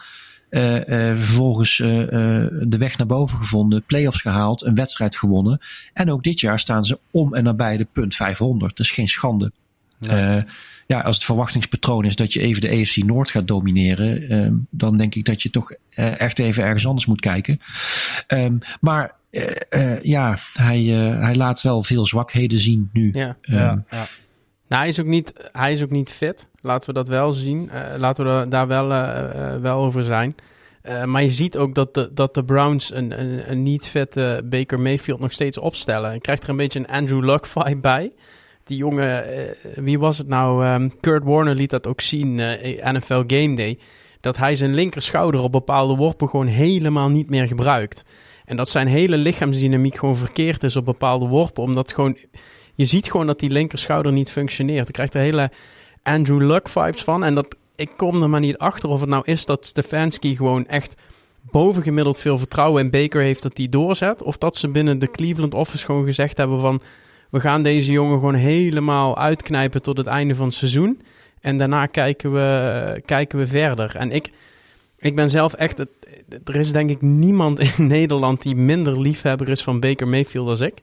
Eh, 0.50 1.10
eh, 1.10 1.16
vervolgens 1.18 1.81
eh, 1.81 2.02
eh, 2.02 2.49
de 2.60 2.78
weg 2.78 2.99
naar 2.99 3.07
boven 3.07 3.39
gevonden, 3.39 3.82
playoffs 3.82 4.20
gehaald, 4.20 4.62
een 4.62 4.74
wedstrijd 4.74 5.16
gewonnen. 5.16 5.60
En 5.92 6.10
ook 6.10 6.23
dit 6.23 6.40
jaar 6.40 6.60
staan 6.60 6.84
ze 6.84 6.99
om 7.10 7.34
en 7.34 7.44
nabij 7.44 7.76
de 7.76 7.86
punt 7.92 8.15
500. 8.15 8.76
Dat 8.76 8.86
is 8.86 8.92
geen 8.92 9.08
schande. 9.08 9.52
Eh, 10.00 10.36
ja, 10.91 11.01
als 11.01 11.15
het 11.15 11.25
verwachtingspatroon 11.25 12.05
is 12.05 12.17
dat 12.17 12.33
je 12.33 12.41
even 12.41 12.60
de 12.60 12.69
EFC 12.69 12.97
Noord 12.97 13.31
gaat 13.31 13.49
domineren, 13.49 14.28
eh, 14.28 14.52
dan 14.70 14.97
denk 14.97 15.15
ik 15.15 15.25
dat 15.25 15.43
je 15.43 15.51
toch 15.51 15.75
eh, 15.91 16.20
echt 16.20 16.39
even 16.39 16.65
ergens 16.65 16.86
anders 16.86 17.07
moet 17.07 17.20
kijken. 17.20 17.60
Ehm, 18.27 18.59
maar 18.81 19.15
eh, 19.31 19.44
eh, 19.69 20.02
ja, 20.02 20.39
hij, 20.55 20.78
eh, 20.78 21.20
hij 21.20 21.35
laat 21.35 21.62
wel 21.62 21.83
veel 21.83 22.07
zwakheden 22.07 22.59
zien 22.59 22.91
nu. 22.93 23.10
Ja. 23.12 23.36
Ehm, 23.41 23.57
ja. 23.57 23.85
Nou, 24.69 24.83
hij 24.83 24.89
is, 24.89 25.01
ook 25.01 25.07
niet, 25.07 25.33
hij 25.52 25.73
is 25.73 25.83
ook 25.83 25.91
niet 25.91 26.10
fit. 26.10 26.47
Laten 26.60 26.89
we 26.89 26.94
dat 26.94 27.09
wel 27.09 27.33
zien. 27.33 27.70
Eh, 27.70 27.99
laten 27.99 28.25
we 28.25 28.49
daar 28.49 28.67
wel, 28.67 28.89
wel 29.60 29.77
over 29.85 30.05
zijn. 30.05 30.35
Eh, 30.83 31.05
maar 31.05 31.23
je 31.23 31.31
ziet 31.31 31.57
ook 31.57 31.75
dat 31.75 31.94
de, 31.94 32.10
dat 32.15 32.35
de 32.35 32.44
Browns 32.44 32.94
een, 32.94 33.20
een, 33.20 33.51
een 33.51 33.62
niet 33.62 33.89
fitte 33.89 34.43
Baker 34.44 34.81
Mayfield 34.81 35.20
nog 35.20 35.33
steeds 35.33 35.59
opstellen. 35.59 36.12
Je 36.12 36.20
krijgt 36.20 36.43
er 36.43 36.49
een 36.49 36.57
beetje 36.57 36.78
een 36.78 36.86
Andrew 36.86 37.25
Luck 37.25 37.47
vibe 37.47 37.77
bij. 37.77 38.12
Die 38.70 38.78
jongen, 38.78 39.32
eh, 39.32 39.55
wie 39.74 39.99
was 39.99 40.18
het 40.18 40.28
nou? 40.28 40.65
Ehm, 40.65 40.89
Kurt 41.00 41.24
Warner 41.24 41.55
liet 41.55 41.70
dat 41.70 41.86
ook 41.86 42.00
zien, 42.00 42.40
eh, 42.40 42.92
NFL 42.92 43.23
Game 43.26 43.55
Day. 43.55 43.78
Dat 44.20 44.36
hij 44.36 44.55
zijn 44.55 44.74
linker 44.74 45.02
schouder 45.02 45.40
op 45.40 45.52
bepaalde 45.52 45.97
worpen 45.97 46.28
gewoon 46.28 46.47
helemaal 46.47 47.08
niet 47.08 47.31
meer 47.31 47.47
gebruikt. 47.47 48.05
En 48.44 48.57
dat 48.57 48.68
zijn 48.68 48.86
hele 48.86 49.16
lichaamsdynamiek 49.16 49.97
gewoon 49.97 50.16
verkeerd 50.16 50.62
is 50.62 50.76
op 50.76 50.84
bepaalde 50.84 51.26
worpen. 51.26 51.62
Omdat 51.62 51.92
gewoon, 51.92 52.16
je 52.74 52.84
ziet 52.84 53.10
gewoon 53.10 53.26
dat 53.26 53.40
die 53.40 53.50
linker 53.50 53.78
schouder 53.78 54.12
niet 54.12 54.31
functioneert. 54.31 54.86
Je 54.86 54.92
krijgt 54.92 55.15
er 55.15 55.20
hele 55.20 55.50
Andrew 56.02 56.42
Luck 56.42 56.68
vibes 56.68 57.02
van. 57.02 57.24
En 57.24 57.34
dat, 57.34 57.57
ik 57.76 57.90
kom 57.97 58.23
er 58.23 58.31
maar 58.31 58.40
niet 58.40 58.58
achter 58.58 58.89
of 58.89 59.00
het 59.00 59.08
nou 59.08 59.23
is 59.26 59.44
dat 59.44 59.66
Stefanski 59.66 60.36
gewoon 60.36 60.66
echt 60.66 60.94
bovengemiddeld 61.50 62.18
veel 62.18 62.39
vertrouwen 62.39 62.82
in 62.82 62.90
Baker 62.90 63.23
heeft 63.23 63.42
dat 63.42 63.57
hij 63.57 63.68
doorzet. 63.68 64.23
Of 64.23 64.39
dat 64.39 64.57
ze 64.57 64.68
binnen 64.68 64.99
de 64.99 65.10
Cleveland 65.10 65.55
office 65.55 65.84
gewoon 65.84 66.05
gezegd 66.05 66.36
hebben 66.36 66.60
van... 66.60 66.82
we 67.31 67.41
gaan 67.41 67.62
deze 67.62 67.92
jongen 67.92 68.18
gewoon 68.18 68.34
helemaal 68.34 69.18
uitknijpen 69.18 69.83
tot 69.83 69.97
het 69.97 70.07
einde 70.07 70.34
van 70.34 70.47
het 70.47 70.55
seizoen. 70.55 71.00
En 71.41 71.57
daarna 71.57 71.86
kijken 71.86 72.33
we, 72.33 73.02
kijken 73.05 73.39
we 73.39 73.47
verder. 73.47 73.97
En 73.97 74.10
ik, 74.10 74.31
ik 74.99 75.15
ben 75.15 75.31
zelf 75.31 75.52
echt... 75.52 75.78
Er 76.44 76.57
is 76.57 76.73
denk 76.73 76.91
ik 76.91 77.00
niemand 77.00 77.60
in 77.76 77.86
Nederland 77.86 78.42
die 78.42 78.57
minder 78.57 79.00
liefhebber 79.00 79.49
is 79.49 79.62
van 79.62 79.81
Baker 79.81 80.09
Mayfield 80.09 80.49
als 80.49 80.60
ik. 80.60 80.75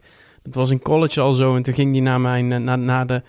Het 0.43 0.56
was 0.56 0.69
in 0.69 0.82
college 0.82 1.19
al 1.19 1.34
zo 1.34 1.56
en 1.56 1.64
toen 1.64 1.74
ging 1.74 1.92
hij 1.92 2.01
naar, 2.01 2.22
mijn, 2.22 2.51
eh, 2.51 2.59
naar, 2.59 2.80
naar 2.80 3.08
de, 3.08 3.22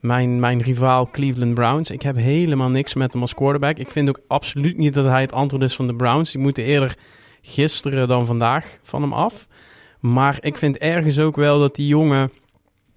mijn, 0.00 0.40
mijn 0.40 0.62
rivaal 0.62 1.10
Cleveland 1.10 1.54
Browns. 1.54 1.90
Ik 1.90 2.02
heb 2.02 2.16
helemaal 2.16 2.68
niks 2.68 2.94
met 2.94 3.12
hem 3.12 3.22
als 3.22 3.34
quarterback. 3.34 3.76
Ik 3.76 3.90
vind 3.90 4.08
ook 4.08 4.20
absoluut 4.26 4.76
niet 4.76 4.94
dat 4.94 5.06
hij 5.06 5.20
het 5.20 5.32
antwoord 5.32 5.62
is 5.62 5.76
van 5.76 5.86
de 5.86 5.94
Browns. 5.94 6.32
Die 6.32 6.40
moeten 6.40 6.64
eerder 6.64 6.96
gisteren 7.42 8.08
dan 8.08 8.26
vandaag 8.26 8.78
van 8.82 9.02
hem 9.02 9.12
af. 9.12 9.46
Maar 10.00 10.38
ik 10.40 10.56
vind 10.56 10.78
ergens 10.78 11.18
ook 11.18 11.36
wel 11.36 11.58
dat 11.58 11.74
die 11.74 11.86
jongen 11.86 12.30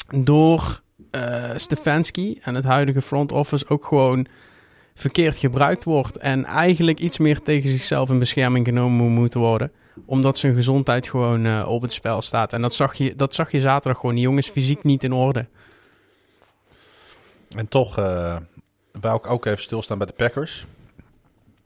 door 0.09 0.81
eh 1.11 1.51
Stefanski 1.55 2.39
en 2.41 2.55
het 2.55 2.63
huidige 2.63 3.01
front 3.01 3.31
office 3.31 3.67
ook 3.67 3.85
gewoon 3.85 4.27
verkeerd 4.93 5.37
gebruikt 5.37 5.83
wordt. 5.83 6.17
En 6.17 6.45
eigenlijk 6.45 6.99
iets 6.99 7.17
meer 7.17 7.41
tegen 7.41 7.69
zichzelf 7.69 8.09
in 8.09 8.19
bescherming 8.19 8.65
genomen 8.65 9.11
moet 9.11 9.33
worden. 9.33 9.71
Omdat 10.05 10.37
zijn 10.37 10.53
gezondheid 10.53 11.07
gewoon 11.07 11.45
eh, 11.45 11.65
op 11.67 11.81
het 11.81 11.91
spel 11.91 12.21
staat. 12.21 12.53
En 12.53 12.61
dat 12.61 12.73
zag, 12.73 12.93
je, 12.93 13.15
dat 13.15 13.33
zag 13.33 13.51
je 13.51 13.59
zaterdag 13.59 13.99
gewoon. 13.99 14.15
Die 14.15 14.23
jongen 14.23 14.39
is 14.39 14.49
fysiek 14.49 14.83
niet 14.83 15.03
in 15.03 15.13
orde. 15.13 15.47
En 17.55 17.67
toch 17.67 17.97
eh 17.97 18.37
wou 19.01 19.17
ik 19.17 19.29
ook 19.29 19.45
even 19.45 19.63
stilstaan 19.63 19.97
bij 19.97 20.07
de 20.07 20.13
Packers. 20.13 20.65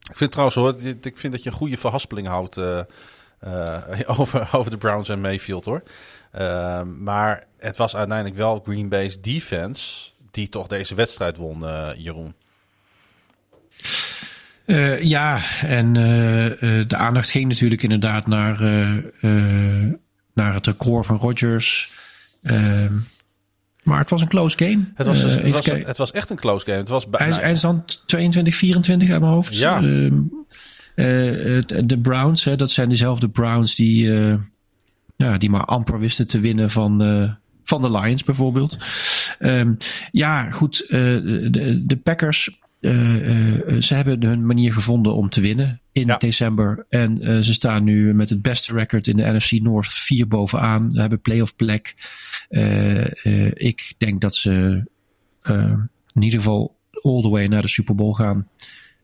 Ik 0.09 0.17
vind 0.17 0.31
trouwens 0.31 0.57
hoor, 0.57 0.75
ik 1.01 1.17
vind 1.17 1.33
dat 1.33 1.43
je 1.43 1.49
een 1.49 1.55
goede 1.55 1.77
verhaspeling 1.77 2.27
houdt 2.27 2.57
over, 4.17 4.49
over 4.51 4.71
de 4.71 4.77
Browns 4.77 5.09
en 5.09 5.21
Mayfield 5.21 5.65
hoor. 5.65 5.83
Eh, 6.31 6.83
maar 6.83 7.43
het 7.57 7.77
was 7.77 7.95
uiteindelijk 7.95 8.37
wel 8.37 8.61
Green 8.63 8.89
Bay's 8.89 9.21
defense 9.21 10.09
die 10.31 10.49
toch 10.49 10.67
deze 10.67 10.95
wedstrijd 10.95 11.37
won, 11.37 11.67
eh, 11.67 11.89
Jeroen. 11.97 12.33
Eh, 14.65 15.01
ja, 15.01 15.41
en 15.61 15.87
eh, 15.87 16.87
de 16.87 16.95
aandacht 16.95 17.29
ging 17.29 17.47
natuurlijk 17.47 17.83
inderdaad 17.83 18.27
naar, 18.27 18.61
naar 20.33 20.53
het 20.53 20.67
record 20.67 21.05
van 21.05 21.17
Rodgers. 21.17 21.91
Ehm, 22.43 22.93
maar 23.83 23.99
het 23.99 24.09
was 24.09 24.21
een 24.21 24.27
close 24.27 24.57
game. 24.57 24.91
Het 24.95 25.07
was, 25.07 25.21
dus- 25.21 25.35
het, 25.35 25.51
was, 25.51 25.65
het 25.65 25.97
was 25.97 26.11
echt 26.11 26.29
een 26.29 26.37
close 26.37 26.65
game. 26.65 26.77
Het 26.77 26.89
was 26.89 27.09
bijna, 27.09 27.39
hij 27.39 27.51
is 27.51 27.61
dan 27.61 27.85
22, 28.05 28.55
24 28.55 29.09
uit 29.09 29.21
mijn 29.21 29.31
hoofd. 29.31 29.57
Ja. 29.57 29.77
Ehm, 29.77 30.19
eh, 30.95 31.57
eh, 31.57 31.63
de 31.85 31.99
Browns, 31.99 32.43
hè, 32.43 32.55
dat 32.55 32.71
zijn 32.71 32.89
dezelfde 32.89 33.29
Browns 33.29 33.75
die, 33.75 34.11
ja, 35.17 35.37
die 35.37 35.49
maar 35.49 35.65
amper 35.65 35.99
wisten 35.99 36.27
te 36.27 36.39
winnen 36.39 36.69
van, 36.69 37.01
eh, 37.03 37.31
van 37.63 37.81
de 37.81 37.91
Lions 37.91 38.23
bijvoorbeeld. 38.23 38.77
Ehm, 39.39 39.73
ja, 40.11 40.51
goed. 40.51 40.79
eh, 40.81 40.99
de, 41.51 41.83
de 41.85 41.97
Packers, 41.97 42.59
eh, 42.79 42.91
ze 43.79 43.93
hebben 43.93 44.23
hun 44.23 44.45
manier 44.45 44.73
gevonden 44.73 45.15
om 45.15 45.29
te 45.29 45.41
winnen 45.41 45.81
in 45.91 46.05
Ja. 46.07 46.17
december. 46.17 46.85
En 46.89 47.43
ze 47.43 47.53
staan 47.53 47.83
nu 47.83 48.13
met 48.13 48.29
het 48.29 48.41
beste 48.41 48.73
record 48.73 49.07
in 49.07 49.17
de 49.17 49.23
NFC 49.33 49.51
North 49.51 49.87
vier 49.87 50.27
bovenaan. 50.27 50.89
Ze 50.93 50.99
hebben 50.99 51.21
playoff 51.21 51.55
plek. 51.55 51.95
Ik 53.53 53.93
denk 53.97 54.21
dat 54.21 54.35
ze 54.35 54.83
in 56.13 56.21
ieder 56.21 56.39
geval 56.39 56.75
all 57.01 57.21
the 57.21 57.29
way 57.29 57.45
naar 57.45 57.61
de 57.61 57.67
Super 57.67 57.95
Bowl 57.95 58.13
gaan. 58.13 58.47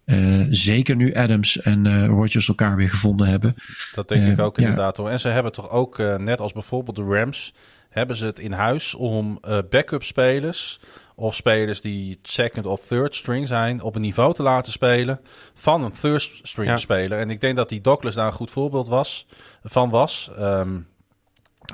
Eh, 0.06 0.18
zeker 0.50 0.96
nu 0.96 1.14
Adams 1.14 1.62
en 1.62 1.86
eh 1.88 2.06
Rodgers 2.06 2.48
elkaar 2.48 2.76
weer 2.76 2.90
gevonden 2.90 3.28
hebben. 3.28 3.56
Dat 3.96 4.08
denk 4.08 4.24
Eh, 4.26 4.32
ik 4.32 4.40
ook 4.40 4.58
ja. 4.58 4.62
inderdaad 4.68 4.98
hoor. 4.98 5.10
En 5.10 5.20
ze 5.20 5.28
hebben 5.28 5.52
toch 5.52 5.70
ook, 5.70 6.00
eh, 6.00 6.16
net 6.16 6.40
als 6.40 6.52
bijvoorbeeld 6.52 6.96
de 6.96 7.04
Rams, 7.04 7.54
hebben 7.90 8.16
ze 8.16 8.26
het 8.26 8.40
in 8.40 8.52
huis 8.52 8.94
om 8.94 9.38
eh, 9.42 9.58
backup 9.70 10.04
spelers 10.04 10.80
of 11.16 11.36
spelers 11.36 11.82
die 11.82 12.20
second 12.22 12.66
of 12.66 12.86
third 12.88 13.16
string 13.16 13.48
zijn 13.48 13.82
op 13.82 13.96
een 13.96 14.02
niveau 14.02 14.34
te 14.34 14.44
laten 14.44 14.72
spelen 14.72 15.20
van 15.54 15.84
een 15.84 15.92
third 16.02 16.40
string 16.44 16.70
Ja. 16.70 16.78
speler. 16.78 17.20
En 17.20 17.30
ik 17.30 17.42
denk 17.42 17.56
dat 17.56 17.70
die 17.70 17.82
Douglas 17.82 18.14
daar 18.16 18.28
een 18.28 18.34
goed 18.34 18.52
voorbeeld 18.52 18.88
was, 18.88 19.28
van 19.64 19.90
was. 19.90 20.32
Ehm, 20.38 20.70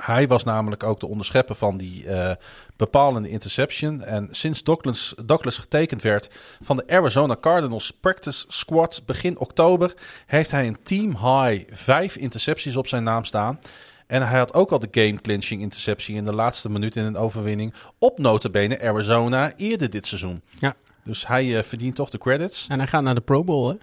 hij 0.02 0.28
was 0.28 0.44
namelijk 0.44 0.82
ook 0.82 1.00
de 1.00 1.06
onderschepper 1.06 1.54
van 1.54 1.76
die 1.76 2.06
eh, 2.06 2.36
bepalende 2.76 3.28
interception. 3.28 4.02
En 4.02 4.28
sinds 4.30 4.62
Douglas, 4.62 5.14
Douglas 5.24 5.58
getekend 5.58 6.02
werd 6.02 6.30
van 6.62 6.76
de 6.76 6.84
Arizona 6.86 7.36
Cardinals 7.40 7.90
practice 8.00 8.44
squad 8.48 9.02
begin 9.06 9.38
oktober, 9.38 9.94
heeft 10.26 10.50
hij 10.50 10.66
een 10.66 10.82
team 10.82 11.10
high 11.10 11.74
vijf 11.74 12.16
intercepties 12.16 12.76
op 12.76 12.86
zijn 12.86 13.02
naam 13.02 13.24
staan. 13.24 13.58
En 14.06 14.28
hij 14.28 14.38
had 14.38 14.54
ook 14.54 14.70
al 14.70 14.78
de 14.78 14.88
game 14.90 15.20
clinching 15.20 15.60
interceptie 15.60 16.16
in 16.16 16.24
de 16.24 16.34
laatste 16.34 16.70
minuut 16.70 16.96
in 16.96 17.04
een 17.04 17.16
overwinning 17.16 17.74
op 17.98 18.18
notabene 18.18 18.82
Arizona 18.82 19.52
eerder 19.56 19.90
dit 19.90 20.06
seizoen. 20.06 20.42
Ja. 20.54 20.74
Dus 21.04 21.26
hij 21.26 21.56
eh, 21.56 21.62
verdient 21.62 21.94
toch 21.94 22.10
de 22.10 22.18
credits. 22.18 22.66
En 22.68 22.78
hij 22.78 22.88
gaat 22.88 23.02
naar 23.02 23.14
de 23.14 23.20
Pro 23.20 23.44
Bowl, 23.44 23.68
hè? 23.68 23.76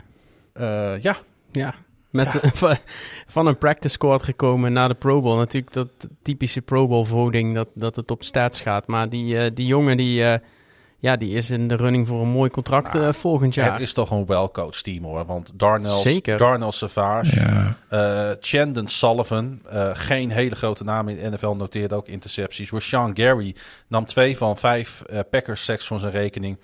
Eh, 0.93 1.01
ja, 1.01 1.17
Ja. 1.51 1.75
Met, 2.17 2.29
van- 2.53 2.77
van 3.27 3.47
een 3.47 3.57
practice 3.57 3.93
squad 3.93 4.23
gekomen 4.23 4.73
naar 4.73 4.87
de 4.87 4.95
Pro 4.95 5.21
Bowl. 5.21 5.37
Natuurlijk 5.37 5.73
dat 5.73 5.87
typische 6.21 6.61
Pro 6.61 6.87
Bowl 6.87 7.05
voting 7.05 7.55
dat, 7.55 7.67
dat 7.73 7.95
het 7.95 8.11
op 8.11 8.23
stats 8.23 8.61
gaat. 8.61 8.87
Maar 8.87 9.09
die, 9.09 9.39
eh, 9.39 9.51
die 9.53 9.65
jongen 9.65 9.97
die, 9.97 10.23
eh, 10.23 10.39
ja, 10.99 11.15
die 11.15 11.33
is 11.35 11.49
in 11.49 11.67
de 11.67 11.75
running 11.75 12.07
voor 12.07 12.21
een 12.21 12.27
mooi 12.29 12.49
contract 12.49 12.95
eh, 12.95 13.13
volgend 13.13 13.53
jaar. 13.53 13.71
het 13.71 13.81
is 13.81 13.93
toch 13.93 14.11
een 14.11 14.25
well-coached 14.25 14.83
team 14.83 15.03
hoor. 15.03 15.25
Want 15.25 15.51
Darnell, 15.55 15.99
Zeker. 15.99 16.37
Darnell 16.37 16.71
Savage, 16.71 17.39
Ja. 17.89 18.35
Chandon 18.39 18.87
Sullivan, 18.87 19.61
eh, 19.69 19.89
geen 19.93 20.31
hele 20.31 20.55
grote 20.55 20.83
naam 20.83 21.07
in 21.09 21.15
de 21.15 21.29
NFL, 21.29 21.51
noteerde 21.55 21.95
ook 21.95 22.07
intercepties. 22.07 22.71
Rashawn 22.71 23.11
Gary 23.21 23.55
nam 23.87 24.05
twee 24.05 24.37
van 24.37 24.57
vijf 24.57 25.01
Packers 25.29 25.63
sacks 25.63 25.87
van 25.87 25.99
zijn 25.99 26.11
rekening. 26.11 26.57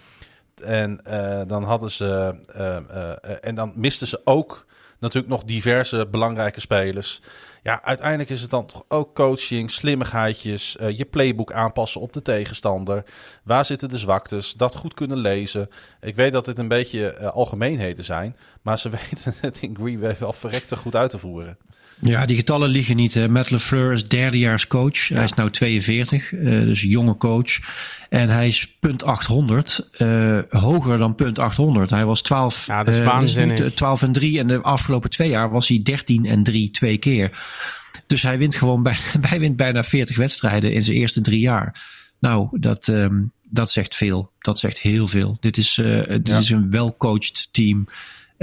En 0.63 0.99
eh, 1.05 1.41
dan 1.47 1.63
hadden 1.63 1.91
ze. 1.91 2.35
eh, 2.53 2.75
eh, 2.77 3.09
eh, 3.11 3.37
en 3.41 3.55
dan 3.55 3.71
misten 3.75 4.07
ze 4.07 4.21
ook 4.23 4.65
natuurlijk 5.03 5.33
nog 5.33 5.43
diverse 5.43 6.07
belangrijke 6.11 6.59
spelers. 6.59 7.21
Ja, 7.63 7.83
uiteindelijk 7.83 8.29
is 8.29 8.41
het 8.41 8.49
dan 8.49 8.65
toch 8.65 8.83
ook 8.87 9.15
coaching, 9.15 9.71
slimmigheidjes, 9.71 10.77
eh, 10.77 10.97
je 10.97 11.05
playbook 11.05 11.51
aanpassen 11.51 12.01
op 12.01 12.13
de 12.13 12.21
tegenstander. 12.21 13.03
Waar 13.43 13.65
zitten 13.65 13.89
de 13.89 13.97
zwaktes? 13.97 14.53
Dat 14.53 14.75
goed 14.75 14.93
kunnen 14.93 15.17
lezen. 15.17 15.69
Ik 16.01 16.15
weet 16.15 16.31
dat 16.31 16.45
dit 16.45 16.59
een 16.59 16.67
beetje 16.67 17.13
eh, 17.13 17.29
algemeenheden 17.29 18.03
zijn, 18.03 18.35
maar 18.61 18.79
ze 18.79 18.89
weten 19.09 19.33
het 19.41 19.61
in 19.61 19.75
Green 19.79 19.99
Bay 19.99 20.15
wel 20.19 20.33
verrekte 20.33 20.75
goed 20.77 20.95
uit 20.95 21.09
te 21.09 21.19
voeren. 21.19 21.57
Ja, 22.03 22.25
die 22.25 22.35
getallen 22.35 22.69
liegen 22.69 22.95
niet. 22.95 23.13
Hè. 23.13 23.29
Matt 23.29 23.49
LeFleur 23.51 23.91
is 23.93 24.07
derdejaars 24.07 24.67
coach. 24.67 25.07
Hij 25.07 25.23
is 25.23 25.33
nou 25.33 25.49
42, 25.49 26.33
eh, 26.33 26.43
dus 26.43 26.81
jonge 26.81 27.17
coach. 27.17 27.59
En 28.09 28.29
hij 28.29 28.47
is 28.47 28.67
punt 28.79 29.03
800, 29.03 29.89
eh, 29.97 30.39
hoger 30.49 30.97
dan 30.97 31.15
punt 31.15 31.39
800. 31.39 31.89
Hij 31.89 32.05
was 32.05 32.21
12, 32.21 32.65
Ja, 32.67 32.83
dat 32.83 32.93
is 32.93 32.99
eh, 32.99 33.05
waanzinnig. 33.05 33.59
nu 33.59 33.71
12 33.71 34.01
en 34.01 34.11
3 34.11 34.39
en 34.39 34.47
de 34.47 34.61
afgelopen 34.61 35.09
twee 35.09 35.29
jaar 35.29 35.49
was 35.51 35.67
hij 35.67 35.79
13 35.83 36.25
en 36.25 36.43
3 36.43 36.71
twee 36.71 36.97
keer. 36.97 37.31
Dus 38.07 38.21
hij 38.21 38.37
wint 38.37 38.55
gewoon 38.55 38.83
bijna, 38.83 38.99
hij 39.29 39.39
wint 39.39 39.55
bijna 39.55 39.83
40 39.83 40.17
wedstrijden 40.17 40.73
in 40.73 40.83
zijn 40.83 40.97
eerste 40.97 41.21
drie 41.21 41.39
jaar. 41.39 41.81
Nou, 42.19 42.47
dat, 42.59 42.87
ehm, 42.87 43.15
dat 43.49 43.71
zegt 43.71 43.95
veel. 43.95 44.31
Dat 44.39 44.59
zegt 44.59 44.79
heel 44.79 45.07
veel. 45.07 45.37
Dit 45.39 45.57
is, 45.57 45.73
dit 46.07 46.27
Ja. 46.27 46.37
is 46.37 46.49
een 46.49 46.69
well-coached 46.71 47.47
team. 47.51 47.87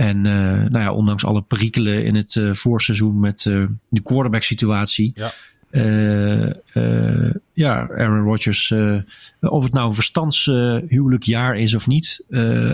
En 0.01 0.27
eh, 0.27 0.71
nou 0.71 0.79
ja, 0.79 0.93
ondanks 0.93 1.25
alle 1.25 1.43
perikelen 1.43 2.05
in 2.05 2.15
het 2.15 2.37
eh, 2.37 2.55
voorseizoen 2.55 3.21
met 3.21 3.47
eh, 3.47 3.65
de 3.89 4.03
quarterback 4.03 4.43
situatie. 4.43 5.13
Ja. 5.15 5.33
ja, 7.53 7.89
Aaron 7.89 8.25
Rodgers, 8.25 8.75
of 9.41 9.63
het 9.63 9.73
nou 9.73 9.89
een 9.89 9.95
verstandshuwelijk 9.95 11.23
jaar 11.23 11.59
is 11.59 11.75
of 11.75 11.87
niet, 11.87 12.25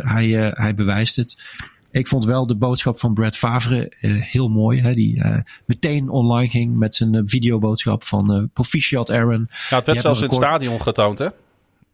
hij, 0.02 0.52
hij 0.54 0.74
bewijst 0.74 1.16
het. 1.16 1.44
Ik 1.90 2.08
vond 2.08 2.24
wel 2.24 2.46
de 2.46 2.56
boodschap 2.56 2.98
van 2.98 3.14
Brad 3.14 3.36
Favre 3.36 3.92
heel 4.00 4.48
mooi. 4.48 4.80
Hè, 4.80 4.94
die 4.94 5.22
meteen 5.64 6.08
online 6.08 6.48
ging 6.48 6.76
met 6.76 6.94
zijn 6.94 7.28
videoboodschap 7.28 8.04
van 8.04 8.50
proficiat 8.52 9.10
Aaron. 9.10 9.48
Ja, 9.70 9.76
het 9.76 9.86
werd 9.86 10.00
zelfs 10.00 10.20
in 10.20 10.26
het 10.26 10.34
stadion 10.34 10.82
getoond, 10.82 11.18
hè? 11.18 11.28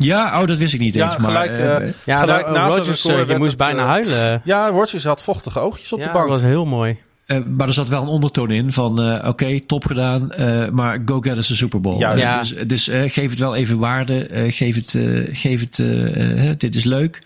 Ja, 0.05 0.41
oh, 0.41 0.47
dat 0.47 0.59
wist 0.59 0.75
ik 0.75 0.81
niet 0.81 0.95
Ja, 0.95 1.05
eens. 1.05 1.17
Maar, 1.17 1.31
gelijk, 1.31 1.51
eh, 1.51 1.77
eh, 1.89 1.93
ja, 2.05 2.21
gelijk 2.21 2.43
nou, 2.45 2.57
naast 2.57 2.77
Rodgers, 2.77 3.03
je 3.03 3.35
moest 3.37 3.49
het, 3.49 3.57
bijna 3.59 3.87
huilen. 3.87 4.41
Ja, 4.45 4.69
Rodgers 4.69 5.05
had 5.05 5.23
vochtige 5.23 5.59
oogjes 5.59 5.93
op 5.93 5.99
ja, 5.99 6.07
de 6.07 6.13
bank. 6.13 6.29
dat 6.29 6.41
was 6.41 6.51
heel 6.51 6.65
mooi. 6.65 6.97
Eh, 7.27 7.39
maar 7.57 7.67
er 7.67 7.73
zat 7.75 7.89
wel 7.89 8.03
een 8.03 8.09
ondertoon 8.09 8.51
in 8.51 8.73
van 8.73 9.03
eh, 9.03 9.29
oké, 9.29 9.61
top 9.61 9.87
gedaan, 9.87 10.33
eh, 10.33 10.69
maar 10.69 11.03
go 11.05 11.21
get 11.21 11.37
us 11.37 11.51
a 11.51 11.55
Super 11.55 11.81
Bowl. 11.81 11.99
Dus, 11.99 12.21
Ja. 12.21 12.39
dus, 12.41 12.55
dus, 12.67 12.89
eh, 12.89 13.03
geef 13.07 13.31
het 13.31 13.39
wel 13.39 13.55
even 13.57 13.79
waarde, 13.79 14.27
eh, 14.27 14.53
geef 14.53 14.75
het, 14.75 14.95
eh, 14.95 15.29
geef 15.33 15.61
het 15.61 16.61
dit 16.61 16.75
is 16.77 16.85
leuk. 16.85 17.19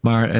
Maar 0.00 0.32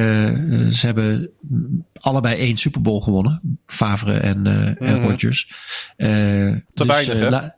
ze 0.73 0.87
hebben 0.87 1.29
mm, 1.41 1.85
allebei 2.01 2.37
één 2.37 2.57
Super 2.57 2.81
Bowl 2.83 3.01
gewonnen, 3.01 3.59
Favre 3.67 4.13
en, 4.13 4.47
eh 4.47 4.89
en 4.89 4.97
Mhm. 4.97 5.07
Rodgers. 5.09 5.49
Eh, 5.97 6.09
Te 6.09 6.63
dus, 6.75 6.87
weinig, 6.87 7.19
hè? 7.19 7.49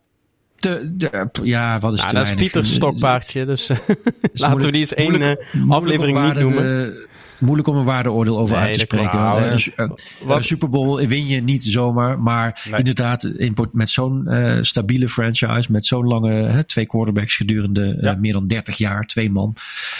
La- 0.65 0.77
te, 0.77 0.97
de- 0.97 1.41
ja, 1.43 1.79
wat 1.79 1.93
is 1.93 2.01
te 2.01 2.15
dat 2.15 2.27
is? 2.27 2.35
Pieters 2.35 2.69
Eh, 2.69 2.75
stokpaardje, 2.75 3.45
dus 3.45 3.69
laten 4.33 4.57
we 4.65 4.71
die 4.71 4.81
eens 4.81 4.95
één 4.95 5.23
eh, 5.23 5.31
op 5.65 5.71
aflevering 5.71 6.23
niet 6.23 6.35
noemen. 6.39 6.95
moeilijk 7.39 7.69
om 7.69 7.77
een 7.77 7.85
waardeoordeel 7.85 8.39
over 8.39 8.57
Nee, 8.57 8.65
uit 8.65 8.75
te 8.75 8.81
spreken. 8.81 9.21
Want, 9.21 9.39
Nou, 9.41 9.43
een 9.51 9.59
su- 9.59 9.73
een- 9.77 9.99
wat- 10.23 10.37
een 10.37 10.45
Super 10.45 10.69
Bowl 10.71 11.07
win 11.07 11.27
je 11.27 11.41
niet 11.43 11.65
zomaar. 11.65 12.19
Maar 12.21 12.61
Nee. 12.71 12.79
inderdaad, 12.79 13.31
met 13.73 13.91
zo'n 13.91 14.27
eh, 14.29 14.59
stabiele 14.63 15.09
franchise, 15.09 15.73
met 15.73 15.87
zo'n 15.87 16.07
lange 16.07 16.33
hè, 16.33 16.65
twee 16.65 16.87
quarterbacks 16.87 17.37
gedurende 17.37 17.97
eh, 18.01 18.15
meer 18.17 18.33
dan 18.33 18.47
30 18.47 18.77
jaar, 18.77 19.03
twee 19.07 19.31
man. 19.31 19.57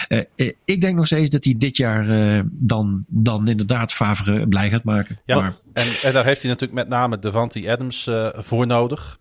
Eh, 0.09 0.19
eh, 0.37 0.51
ik 0.65 0.81
denk 0.81 0.97
nog 0.97 1.07
steeds 1.07 1.31
dat 1.31 1.45
hij 1.45 1.55
dit 1.59 1.77
jaar 1.77 2.09
eh, 2.09 2.41
dan, 2.51 3.05
dan 3.09 3.49
inderdaad 3.49 3.93
Favre 3.93 4.49
blij 4.49 4.71
gaat 4.71 4.85
maken. 4.85 5.19
Ja, 5.27 5.41
Maar, 5.41 5.53
en, 5.73 5.85
en 6.03 6.13
daar 6.13 6.25
heeft 6.25 6.41
hij 6.43 6.51
natuurlijk 6.51 6.79
met 6.79 6.89
name 6.89 7.19
Devante 7.19 7.71
Adams 7.71 8.07
eh, 8.07 8.27
voor 8.37 8.67
nodig. 8.67 9.17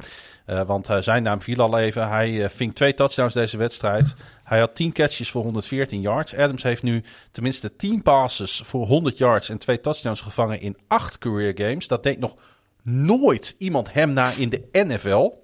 Eh, 0.45 0.61
want 0.61 0.89
eh, 0.89 0.97
zijn 0.97 1.23
naam 1.23 1.41
viel 1.41 1.57
al 1.57 1.79
even. 1.79 2.09
Hij 2.09 2.43
eh, 2.43 2.49
ving 2.49 2.75
twee 2.75 2.93
touchdowns 2.93 3.33
deze 3.33 3.57
wedstrijd. 3.57 4.13
Hij 4.43 4.59
had 4.59 4.75
10 4.75 4.91
catches 4.91 5.31
voor 5.31 5.43
114 5.43 6.01
yards. 6.01 6.35
Adams 6.35 6.63
heeft 6.63 6.83
nu 6.83 7.03
tenminste 7.31 7.75
10 7.75 8.01
passes 8.01 8.61
voor 8.65 8.85
100 8.87 9.17
yards 9.17 9.49
en 9.49 9.57
twee 9.57 9.81
touchdowns 9.81 10.21
gevangen 10.21 10.61
in 10.61 10.77
8 10.87 11.17
career 11.17 11.53
games. 11.55 11.87
Dat 11.87 12.03
deed 12.03 12.19
nog 12.19 12.35
nooit 12.81 13.55
iemand 13.57 13.93
hem 13.93 14.13
na 14.13 14.31
in 14.31 14.49
de 14.49 14.67
NFL. 14.71 15.41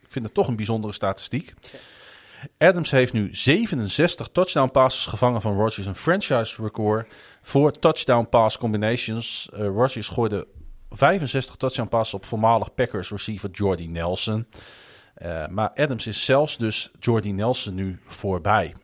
Ik 0.00 0.12
vind 0.12 0.24
het 0.24 0.34
toch 0.34 0.48
een 0.48 0.56
bijzondere 0.56 0.92
statistiek. 0.92 1.54
Adams 2.58 2.90
heeft 2.90 3.12
nu 3.12 3.28
67 3.34 4.28
touchdown 4.32 4.70
passes 4.70 5.06
gevangen 5.06 5.40
van 5.40 5.56
Rodgers, 5.56 5.86
een 5.86 5.94
franchise 5.94 6.62
record 6.62 7.12
voor 7.42 7.78
touchdown 7.78 8.28
pass 8.28 8.58
combinations. 8.58 9.48
Rodgers 9.52 10.08
gooide 10.08 10.46
65 10.90 11.56
touchdown 11.56 11.88
passes 11.88 12.14
op 12.14 12.24
voormalig 12.24 12.74
Packers 12.74 13.10
receiver 13.10 13.50
Jordy 13.50 13.86
Nelson. 13.86 14.46
Eh, 15.14 15.46
maar 15.48 15.70
Adams 15.74 16.06
is 16.06 16.24
zelfs 16.24 16.56
dus 16.56 16.90
Jordy 17.00 17.30
Nelson 17.30 17.74
nu 17.74 17.98
voorbij. 18.06 18.74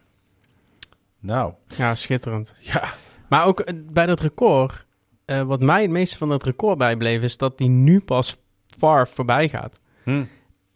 Nou, 1.20 1.52
Ja, 1.76 1.94
schitterend. 1.94 2.54
ja. 2.58 2.84
Maar 3.28 3.44
ook 3.44 3.60
eh, 3.60 3.74
bij 3.92 4.06
dat 4.06 4.20
record, 4.20 4.86
eh, 5.24 5.42
wat 5.42 5.60
mij 5.60 5.82
het 5.82 5.90
meeste 5.90 6.16
van 6.16 6.28
dat 6.28 6.44
record 6.44 6.78
bijbleef, 6.78 7.22
is 7.22 7.36
dat 7.36 7.58
die 7.58 7.68
nu 7.68 8.00
pas 8.00 8.36
far 8.78 9.08
voorbij 9.08 9.48
gaat. 9.48 9.80
Hm. 10.02 10.24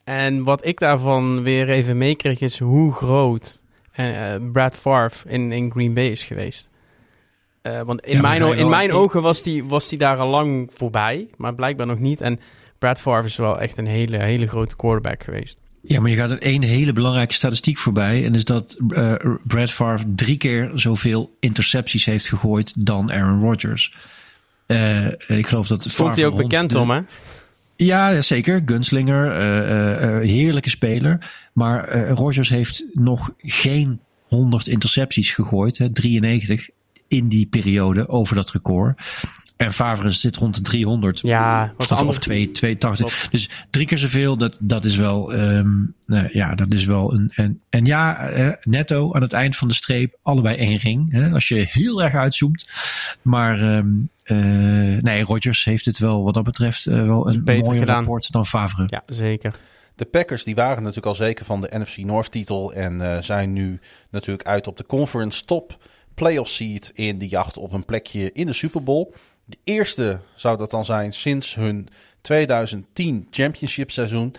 En 0.04 0.44
wat 0.44 0.66
ik 0.66 0.78
daarvan 0.78 1.42
weer 1.42 1.68
even 1.68 1.98
meekreeg, 1.98 2.40
is 2.40 2.58
hoe 2.58 2.92
groot 2.92 3.60
Brad 4.52 4.74
Favre 4.74 5.30
in, 5.30 5.52
in 5.52 5.70
Green 5.70 5.94
Bay 5.94 6.06
is 6.10 6.24
geweest. 6.24 6.68
Eh, 7.66 7.80
want 7.82 8.00
in 8.00 8.12
Ja, 8.14 8.20
mijn, 8.20 8.58
in 8.58 8.68
mijn 8.68 8.92
ogen 8.92 9.22
was 9.22 9.42
die, 9.42 9.64
was 9.64 9.88
die 9.88 9.98
daar 9.98 10.16
al 10.18 10.28
lang 10.28 10.70
voorbij, 10.74 11.28
maar 11.36 11.54
blijkbaar 11.54 11.86
nog 11.86 11.98
niet. 11.98 12.20
En 12.20 12.40
Brad 12.78 12.98
Favre 13.00 13.26
is 13.26 13.36
wel 13.36 13.60
echt 13.60 13.78
een 13.78 13.86
hele, 13.86 14.18
hele 14.18 14.46
grote 14.46 14.76
quarterback 14.76 15.22
geweest. 15.22 15.56
Ja, 15.82 16.00
maar 16.00 16.10
je 16.10 16.16
gaat 16.16 16.30
er 16.30 16.42
één 16.42 16.62
hele 16.62 16.92
belangrijke 16.92 17.34
statistiek 17.34 17.78
voorbij. 17.78 18.24
En 18.24 18.34
is 18.34 18.44
dat 18.44 18.76
eh, 18.88 19.14
Brad 19.42 19.70
Favre 19.70 20.14
drie 20.14 20.36
keer 20.36 20.70
zoveel 20.74 21.36
intercepties 21.40 22.04
heeft 22.04 22.28
gegooid 22.28 22.86
dan 22.86 23.12
Aaron 23.12 23.40
Rodgers. 23.40 23.96
Eh, 24.66 25.06
ik 25.28 25.46
geloof 25.46 25.66
dat 25.66 25.86
Vond 25.90 26.16
hij 26.16 26.26
ook 26.26 26.36
bekend 26.36 26.70
de- 26.70 26.78
om, 26.78 26.90
hè? 26.90 27.00
Ja, 27.76 28.20
zeker. 28.22 28.62
Gunslinger, 28.66 29.32
heerlijke 30.20 30.70
speler. 30.70 31.30
Maar 31.52 32.08
Rodgers 32.08 32.48
heeft 32.48 32.84
nog 32.92 33.32
geen 33.38 34.00
100 34.28 34.68
intercepties 34.68 35.30
gegooid. 35.30 35.78
Hè, 35.78 35.92
93 35.92 36.68
in 37.08 37.28
die 37.28 37.46
periode 37.46 38.08
over 38.08 38.34
dat 38.34 38.50
record. 38.50 39.02
En 39.56 39.72
Favre 39.72 40.10
zit 40.10 40.36
rond 40.36 40.54
de 40.54 40.60
300. 40.60 41.20
Ja, 41.20 41.72
wat 41.76 41.92
Of, 41.92 42.02
of 42.02 42.18
2, 42.18 42.52
82. 42.52 43.28
Dus 43.30 43.50
drie 43.70 43.86
keer 43.86 43.98
zoveel, 43.98 44.36
dat, 44.36 44.56
dat 44.60 44.84
is 44.84 44.96
wel, 44.96 45.32
ehm, 45.32 45.68
nou 46.06 46.28
ja, 46.32 46.54
dat 46.54 46.72
is 46.72 46.84
wel 46.84 47.14
een. 47.14 47.32
En, 47.34 47.60
en 47.70 47.84
ja, 47.84 48.28
eh, 48.28 48.52
netto 48.62 49.12
aan 49.12 49.22
het 49.22 49.32
eind 49.32 49.56
van 49.56 49.68
de 49.68 49.74
streep, 49.74 50.18
allebei 50.22 50.56
één 50.56 50.76
ring. 50.76 51.12
Hè, 51.12 51.30
als 51.30 51.48
je 51.48 51.66
heel 51.68 52.02
erg 52.02 52.14
uitzoomt. 52.14 52.68
Maar 53.22 53.60
ehm, 53.60 53.88
eh, 54.26 54.36
nee, 55.00 55.22
Rodgers 55.22 55.64
heeft 55.64 55.84
het 55.84 55.98
wel, 55.98 56.24
wat 56.24 56.34
dat 56.34 56.44
betreft, 56.44 56.86
eh, 56.86 57.06
wel 57.06 57.28
een 57.28 57.44
Beter 57.44 57.64
mooier 57.64 57.80
gedaan. 57.80 57.96
rapport 57.96 58.32
dan 58.32 58.46
Favre. 58.46 58.84
Ja, 58.86 59.02
zeker. 59.06 59.54
De 59.94 60.04
Packers 60.04 60.44
die 60.44 60.54
waren 60.54 60.78
natuurlijk 60.78 61.06
al 61.06 61.14
zeker 61.14 61.44
van 61.44 61.60
de 61.60 61.78
NFC 61.78 61.96
North 61.96 62.30
titel 62.30 62.72
en 62.72 63.00
eh, 63.00 63.22
zijn 63.22 63.52
nu 63.52 63.80
natuurlijk 64.10 64.48
uit 64.48 64.66
op 64.66 64.76
de 64.76 64.86
conference 64.86 65.44
top 65.44 65.78
playoff 66.16 66.50
seed 66.50 66.90
in 66.94 67.18
de 67.18 67.28
jacht 67.28 67.56
op 67.56 67.72
een 67.72 67.84
plekje 67.84 68.32
in 68.32 68.46
de 68.46 68.52
Super 68.52 68.82
Bowl. 68.82 69.12
De 69.44 69.56
eerste 69.64 70.18
zou 70.34 70.56
dat 70.56 70.70
dan 70.70 70.84
zijn 70.84 71.12
sinds 71.12 71.54
hun 71.54 71.88
2010 72.20 73.26
championship 73.30 73.90
seizoen. 73.90 74.34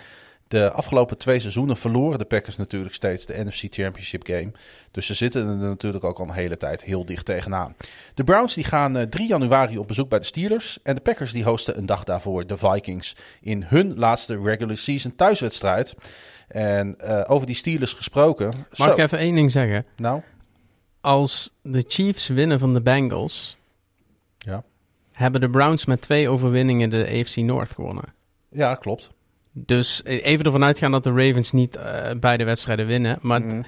De 0.48 0.72
afgelopen 0.72 1.18
twee 1.18 1.40
seizoenen 1.40 1.78
verloren 1.78 2.20
de 2.20 2.26
Packers 2.26 2.56
natuurlijk 2.56 2.94
steeds 2.94 3.26
de 3.26 3.44
NFC 3.46 3.64
Championship 3.70 4.26
game. 4.26 4.52
Dus 4.92 5.06
ze 5.06 5.14
zitten 5.14 5.48
er 5.48 5.56
natuurlijk 5.56 6.04
ook 6.04 6.20
al 6.20 6.26
een 6.28 6.34
hele 6.34 6.58
tijd 6.58 6.84
heel 6.84 7.06
dicht 7.06 7.26
tegenaan. 7.26 7.76
De 8.14 8.24
Browns 8.24 8.54
die 8.54 8.64
gaan 8.64 8.98
eh, 8.98 9.04
3 9.04 9.28
januari 9.28 9.78
op 9.78 9.88
bezoek 9.88 10.10
bij 10.10 10.20
de 10.20 10.26
Steelers. 10.26 10.80
En 10.84 10.96
de 10.96 11.02
Packers 11.02 11.32
die 11.32 11.44
hosten 11.44 11.78
een 11.78 11.86
dag 11.86 12.04
daarvoor 12.04 12.48
de 12.48 12.58
Vikings 12.58 13.16
in 13.42 13.64
hun 13.64 13.98
laatste 13.98 14.42
regular 14.42 14.78
season 14.78 15.16
thuiswedstrijd. 15.16 15.96
En 16.48 17.00
eh, 17.00 17.24
over 17.28 17.48
die 17.48 17.56
Steelers 17.56 17.94
gesproken. 17.94 18.48
Mag 18.76 18.88
Zo, 18.88 18.94
ik 18.94 18.98
even 18.98 19.18
één 19.18 19.36
ding 19.36 19.52
zeggen? 19.52 19.86
Nou, 19.96 20.22
Als 21.02 21.54
de 21.62 21.84
Chiefs 21.88 22.28
winnen 22.28 22.60
van 22.60 22.74
de 22.74 22.82
Bengals, 22.82 23.58
ja. 24.38 24.64
hebben 25.12 25.42
de 25.42 25.50
Browns 25.50 25.86
met 25.86 26.02
twee 26.02 26.30
overwinningen 26.30 26.90
de 26.90 27.20
AFC 27.20 27.36
North 27.36 27.72
gewonnen. 27.72 28.14
ja, 28.52 28.76
klopt. 28.76 29.10
Dus 29.52 30.04
even 30.04 30.46
ervan 30.46 30.64
uitgaan 30.64 30.92
dat 30.92 31.04
de 31.04 31.10
Ravens 31.12 31.52
niet 31.52 31.76
eh, 31.76 32.12
beide 32.20 32.44
wedstrijden 32.44 32.88
winnen. 32.88 33.20
Maar 33.22 33.42
Mm. 33.42 33.66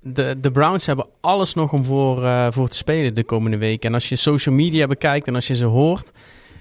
de, 0.00 0.36
de 0.40 0.50
Browns 0.50 0.86
hebben 0.86 1.08
alles 1.20 1.54
nog 1.54 1.72
om 1.72 1.84
voor, 1.84 2.24
eh, 2.24 2.46
voor 2.50 2.68
te 2.68 2.76
spelen 2.76 3.14
de 3.14 3.24
komende 3.24 3.56
weken. 3.56 3.88
En 3.88 3.94
als 3.94 4.08
je 4.08 4.16
social 4.16 4.54
media 4.54 4.86
bekijkt 4.86 5.26
en 5.26 5.34
als 5.34 5.46
je 5.46 5.54
ze 5.54 5.64
hoort... 5.64 6.12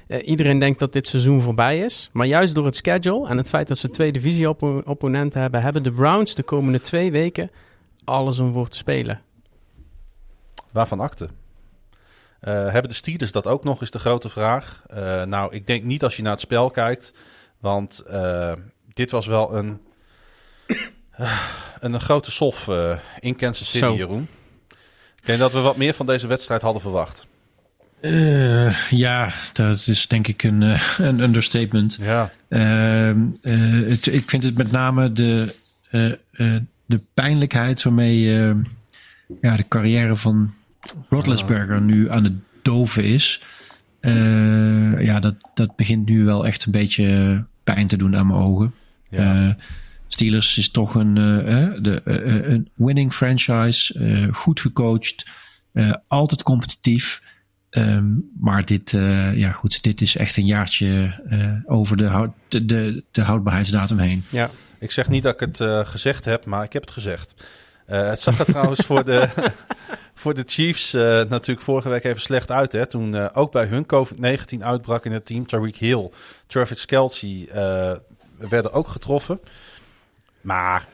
eh, 0.07 0.27
iedereen 0.27 0.59
denkt 0.59 0.79
dat 0.79 0.93
dit 0.93 1.07
seizoen 1.07 1.41
voorbij 1.41 1.79
is. 1.79 2.09
Maar 2.13 2.27
juist 2.27 2.55
door 2.55 2.65
het 2.65 2.75
schedule 2.75 3.27
en 3.27 3.37
het 3.37 3.49
feit 3.49 3.67
dat 3.67 3.77
ze 3.77 3.89
twee 3.89 4.11
divisie-opponenten 4.11 5.41
hebben... 5.41 5.61
hebben 5.61 5.83
de 5.83 5.91
Browns 5.91 6.35
de 6.35 6.43
komende 6.43 6.79
twee 6.81 7.11
weken 7.11 7.51
alles 8.03 8.39
om 8.39 8.53
voor 8.53 8.67
te 8.67 8.77
spelen. 8.77 9.21
Waarvan 10.71 10.99
akte? 10.99 11.29
Eh, 12.39 12.53
hebben 12.53 12.89
de 12.89 12.93
Steelers 12.93 13.31
dat 13.31 13.47
ook 13.47 13.63
nog, 13.63 13.81
is 13.81 13.91
de 13.91 13.99
grote 13.99 14.29
vraag. 14.29 14.83
Eh, 14.87 15.23
nou, 15.23 15.53
ik 15.53 15.67
denk 15.67 15.83
niet 15.83 16.03
als 16.03 16.15
je 16.15 16.21
naar 16.21 16.31
het 16.31 16.41
spel 16.41 16.69
kijkt. 16.69 17.13
Want 17.59 17.99
eh, 17.99 18.53
dit 18.93 19.11
was 19.11 19.25
wel 19.25 19.55
een, 19.55 19.81
een, 21.79 21.99
grote 21.99 22.31
sof 22.31 22.67
eh, 22.67 22.97
in 23.19 23.35
Kansas 23.35 23.67
City, 23.69 23.85
Zo. 23.85 23.95
Jeroen. 23.95 24.27
Ik 25.15 25.27
denk 25.27 25.39
dat 25.39 25.51
we 25.51 25.59
wat 25.59 25.77
meer 25.77 25.93
van 25.93 26.05
deze 26.05 26.27
wedstrijd 26.27 26.61
hadden 26.61 26.81
verwacht. 26.81 27.27
Eh, 28.01 28.89
ja, 28.89 29.31
dat 29.53 29.87
is 29.87 30.07
denk 30.07 30.27
ik 30.27 30.43
een, 30.43 30.61
een 30.97 31.19
understatement. 31.19 31.97
Ja, 31.99 32.31
Ehm, 32.51 33.25
eh, 33.41 33.53
het, 33.89 34.07
ik 34.07 34.29
vind 34.29 34.43
het 34.43 34.57
met 34.57 34.71
name 34.71 35.11
de, 35.11 35.55
eh, 35.89 36.11
eh, 36.11 36.61
de 36.85 36.99
pijnlijkheid 37.13 37.83
waarmee 37.83 38.39
eh, 38.39 38.55
ja, 39.41 39.55
de 39.55 39.67
carrière 39.67 40.15
van 40.15 40.53
Roethlisberger 41.09 41.81
nu 41.81 42.11
aan 42.11 42.23
het 42.23 42.33
doven 42.61 43.03
is. 43.03 43.41
Eh, 44.01 44.99
ja, 44.99 45.19
dat, 45.19 45.35
dat 45.53 45.75
begint 45.75 46.09
nu 46.09 46.23
wel 46.23 46.45
echt 46.45 46.65
een 46.65 46.71
beetje 46.71 47.45
pijn 47.63 47.87
te 47.87 47.97
doen 47.97 48.15
aan 48.15 48.27
mijn 48.27 48.39
ogen. 48.39 48.73
ja. 49.09 49.47
Eh, 49.47 49.53
Steelers 50.07 50.57
is 50.57 50.71
toch 50.71 50.95
een, 50.95 51.17
eh, 51.17 51.81
de, 51.81 52.01
een 52.49 52.69
winning 52.75 53.13
franchise, 53.13 54.29
goed 54.31 54.59
gecoacht, 54.59 55.25
altijd 56.07 56.43
competitief. 56.43 57.21
Ehm, 57.69 58.05
maar 58.39 58.65
dit, 58.65 58.91
ja 59.35 59.51
goed, 59.51 59.83
dit 59.83 60.01
is 60.01 60.17
echt 60.17 60.37
een 60.37 60.45
jaartje 60.45 61.63
over 61.65 61.97
de, 61.97 62.05
houd, 62.05 62.31
de, 62.47 62.65
de, 62.65 63.03
de 63.11 63.21
houdbaarheidsdatum 63.21 63.97
heen. 63.97 64.23
Ja, 64.29 64.49
Ik 64.79 64.91
zeg 64.91 65.09
niet 65.09 65.23
dat 65.23 65.41
ik 65.41 65.57
het 65.57 65.87
gezegd 65.87 66.25
heb, 66.25 66.45
maar 66.45 66.63
ik 66.63 66.73
heb 66.73 66.81
het 66.81 66.91
gezegd. 66.91 67.33
Eh, 67.85 68.07
het 68.07 68.21
zag 68.21 68.39
er 68.39 68.45
trouwens 68.45 68.79
voor 68.79 69.05
de, 69.05 69.29
voor 70.21 70.33
de 70.33 70.43
Chiefs 70.45 70.93
eh, 70.93 71.01
natuurlijk 71.01 71.61
vorige 71.61 71.89
week 71.89 72.03
even 72.03 72.21
slecht 72.21 72.51
uit. 72.51 72.71
Hè? 72.71 72.85
Toen 72.85 73.15
eh, 73.15 73.29
ook 73.33 73.51
bij 73.51 73.65
hun 73.65 73.85
COVID-19 73.85 74.59
uitbrak 74.59 75.05
in 75.05 75.11
het 75.11 75.25
team. 75.25 75.45
Tariq 75.45 75.77
Hill, 75.77 76.09
Travis 76.47 76.85
Kelsey 76.85 77.47
werden 78.37 78.73
ook 78.73 78.87
getroffen. 78.87 79.39
Maar 80.41 80.87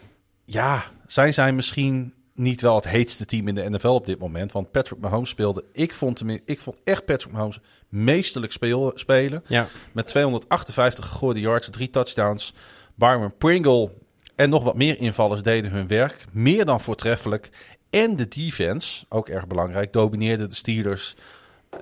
ja, 0.45 0.83
zijn 1.05 1.33
zij 1.33 1.51
misschien 1.51 2.13
niet 2.33 2.61
wel 2.61 2.75
het 2.75 2.87
heetste 2.87 3.25
team 3.25 3.47
in 3.47 3.55
de 3.55 3.69
NFL 3.69 3.87
op 3.87 4.05
dit 4.05 4.19
moment? 4.19 4.51
Want 4.51 4.71
Patrick 4.71 4.99
Mahomes 4.99 5.29
speelde, 5.29 5.63
ik 5.71 5.93
vond, 5.93 6.19
hem, 6.19 6.39
ik 6.45 6.59
vond 6.59 6.77
echt 6.83 7.05
Patrick 7.05 7.33
Mahomes 7.33 7.59
meesterlijk 7.89 8.51
speel, 8.51 8.91
spelen. 8.95 9.43
ja. 9.47 9.67
Met 9.91 10.07
258 10.07 11.05
gegooide 11.05 11.39
yards, 11.39 11.69
drie 11.69 11.89
touchdowns. 11.89 12.53
Byron 12.95 13.37
Pringle 13.37 13.91
en 14.37 14.49
nog 14.49 14.63
wat 14.63 14.75
meer 14.75 14.97
invallers 14.97 15.41
deden 15.41 15.71
hun 15.71 15.87
werk. 15.87 16.25
Meer 16.31 16.65
dan 16.65 16.81
voortreffelijk. 16.81 17.49
En 17.89 18.15
de 18.15 18.27
defense, 18.27 19.05
ook 19.09 19.29
erg 19.29 19.47
belangrijk, 19.47 19.93
domineerde 19.93 20.47
de 20.47 20.55
Steelers 20.55 21.15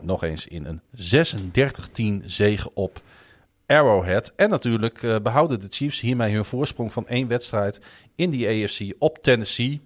nog 0.01 0.23
eens 0.23 0.47
in 0.47 0.65
een 0.65 2.21
36-10 2.21 2.25
zege 2.25 2.73
op 2.73 3.01
Arrowhead. 3.65 4.33
En 4.35 4.49
natuurlijk 4.49 5.03
eh, 5.03 5.15
behouden 5.23 5.59
de 5.59 5.67
Chiefs 5.69 5.99
hiermee 5.99 6.33
hun 6.33 6.45
voorsprong 6.45 6.93
van 6.93 7.07
één 7.07 7.27
wedstrijd 7.27 7.81
in 8.15 8.29
die 8.29 8.47
AFC 8.47 8.93
op 8.99 9.17
Tennessee. 9.21 9.81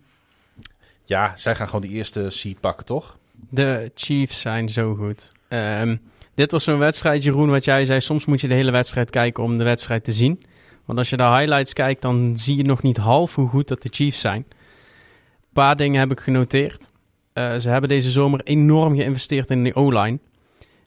Ja, 1.05 1.33
zij 1.35 1.55
gaan 1.55 1.65
gewoon 1.65 1.81
die 1.81 1.91
eerste 1.91 2.29
seed 2.29 2.59
pakken, 2.59 2.85
toch? 2.85 3.17
De 3.49 3.91
Chiefs 3.95 4.41
zijn 4.41 4.69
zo 4.69 4.95
goed. 4.95 5.31
Ehm, 5.47 5.95
dit 6.33 6.51
was 6.51 6.63
zo'n 6.63 6.77
wedstrijd, 6.77 7.23
Jeroen, 7.23 7.49
wat 7.49 7.65
jij 7.65 7.85
zei. 7.85 8.01
Soms 8.01 8.25
moet 8.25 8.41
je 8.41 8.47
de 8.47 8.53
hele 8.53 8.71
wedstrijd 8.71 9.09
kijken 9.09 9.43
om 9.43 9.57
de 9.57 9.63
wedstrijd 9.63 10.03
te 10.03 10.11
zien. 10.11 10.41
Want 10.89 11.01
als 11.01 11.09
je 11.09 11.17
de 11.17 11.23
highlights 11.23 11.73
kijkt, 11.73 12.01
dan 12.01 12.37
zie 12.37 12.57
je 12.57 12.63
nog 12.63 12.81
niet 12.81 12.97
half 12.97 13.35
hoe 13.35 13.47
goed 13.47 13.67
dat 13.67 13.81
de 13.81 13.89
Chiefs 13.91 14.19
zijn. 14.19 14.45
Een 14.47 15.53
paar 15.53 15.75
dingen 15.75 15.99
heb 15.99 16.11
ik 16.11 16.19
genoteerd. 16.19 16.91
Eh, 17.33 17.57
ze 17.57 17.69
hebben 17.69 17.89
deze 17.89 18.11
zomer 18.11 18.41
enorm 18.43 18.95
geïnvesteerd 18.95 19.49
in 19.49 19.63
de 19.63 19.75
O-line. 19.75 20.19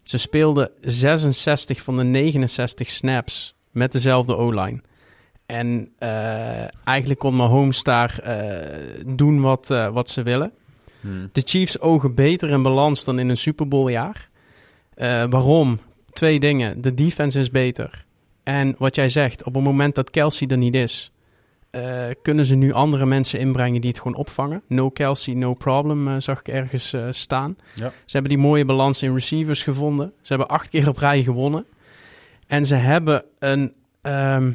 Ze 0.03 0.19
speelden 0.19 0.71
66 0.81 1.83
van 1.83 1.97
de 1.97 2.03
69 2.03 2.91
snaps 2.91 3.55
met 3.71 3.93
dezelfde 3.93 4.37
O-line. 4.37 4.81
En 5.47 5.93
eh, 5.99 6.87
eigenlijk 6.87 7.21
kon 7.21 7.37
Mahomes 7.37 7.83
daar 7.83 8.19
eh, 8.19 9.05
doen 9.07 9.41
wat, 9.41 9.67
wat 9.93 10.11
ze 10.11 10.23
willen. 10.23 10.53
Hmm. 11.01 11.29
De 11.33 11.43
Chiefs 11.45 11.81
ogen 11.81 12.15
beter 12.15 12.51
in 12.51 12.63
balans 12.63 13.05
dan 13.05 13.19
in 13.19 13.29
een 13.29 13.37
Super 13.37 13.69
Bowl 13.69 13.89
jaar. 13.89 14.29
Waarom? 15.29 15.79
Twee 16.13 16.41
dingen. 16.41 16.81
De 16.81 16.95
defense 16.95 17.39
is 17.39 17.51
beter. 17.51 18.05
En 18.43 18.75
wat 18.79 18.95
jij 18.95 19.09
zegt, 19.09 19.45
op 19.45 19.55
het 19.55 19.65
moment 19.65 19.95
dat 19.95 20.11
Kelsey 20.11 20.49
er 20.49 20.57
niet 20.57 20.75
is, 20.75 21.13
eh, 21.71 22.05
kunnen 22.23 22.45
ze 22.47 22.55
nu 22.55 22.73
andere 22.73 23.07
mensen 23.07 23.39
inbrengen 23.39 23.81
die 23.81 23.91
het 23.91 23.99
gewoon 24.01 24.17
opvangen. 24.17 24.63
No 24.69 24.91
Kelsey, 24.91 25.35
no 25.35 25.55
problem, 25.55 26.09
eh, 26.09 26.15
zag 26.19 26.39
ik 26.41 26.49
ergens 26.49 26.93
eh, 26.93 27.07
staan. 27.11 27.57
Ja. 27.75 27.93
Ze 28.05 28.13
hebben 28.13 28.31
die 28.31 28.41
mooie 28.41 28.65
balans 28.65 29.03
in 29.03 29.15
receivers 29.15 29.63
gevonden. 29.63 30.13
Ze 30.21 30.29
hebben 30.29 30.49
acht 30.49 30.69
keer 30.69 30.89
op 30.89 30.97
rij 30.97 31.23
gewonnen. 31.23 31.65
En 32.47 32.67
ze 32.67 32.75
hebben 32.75 33.25
een. 33.39 33.73
ehm, 34.03 34.51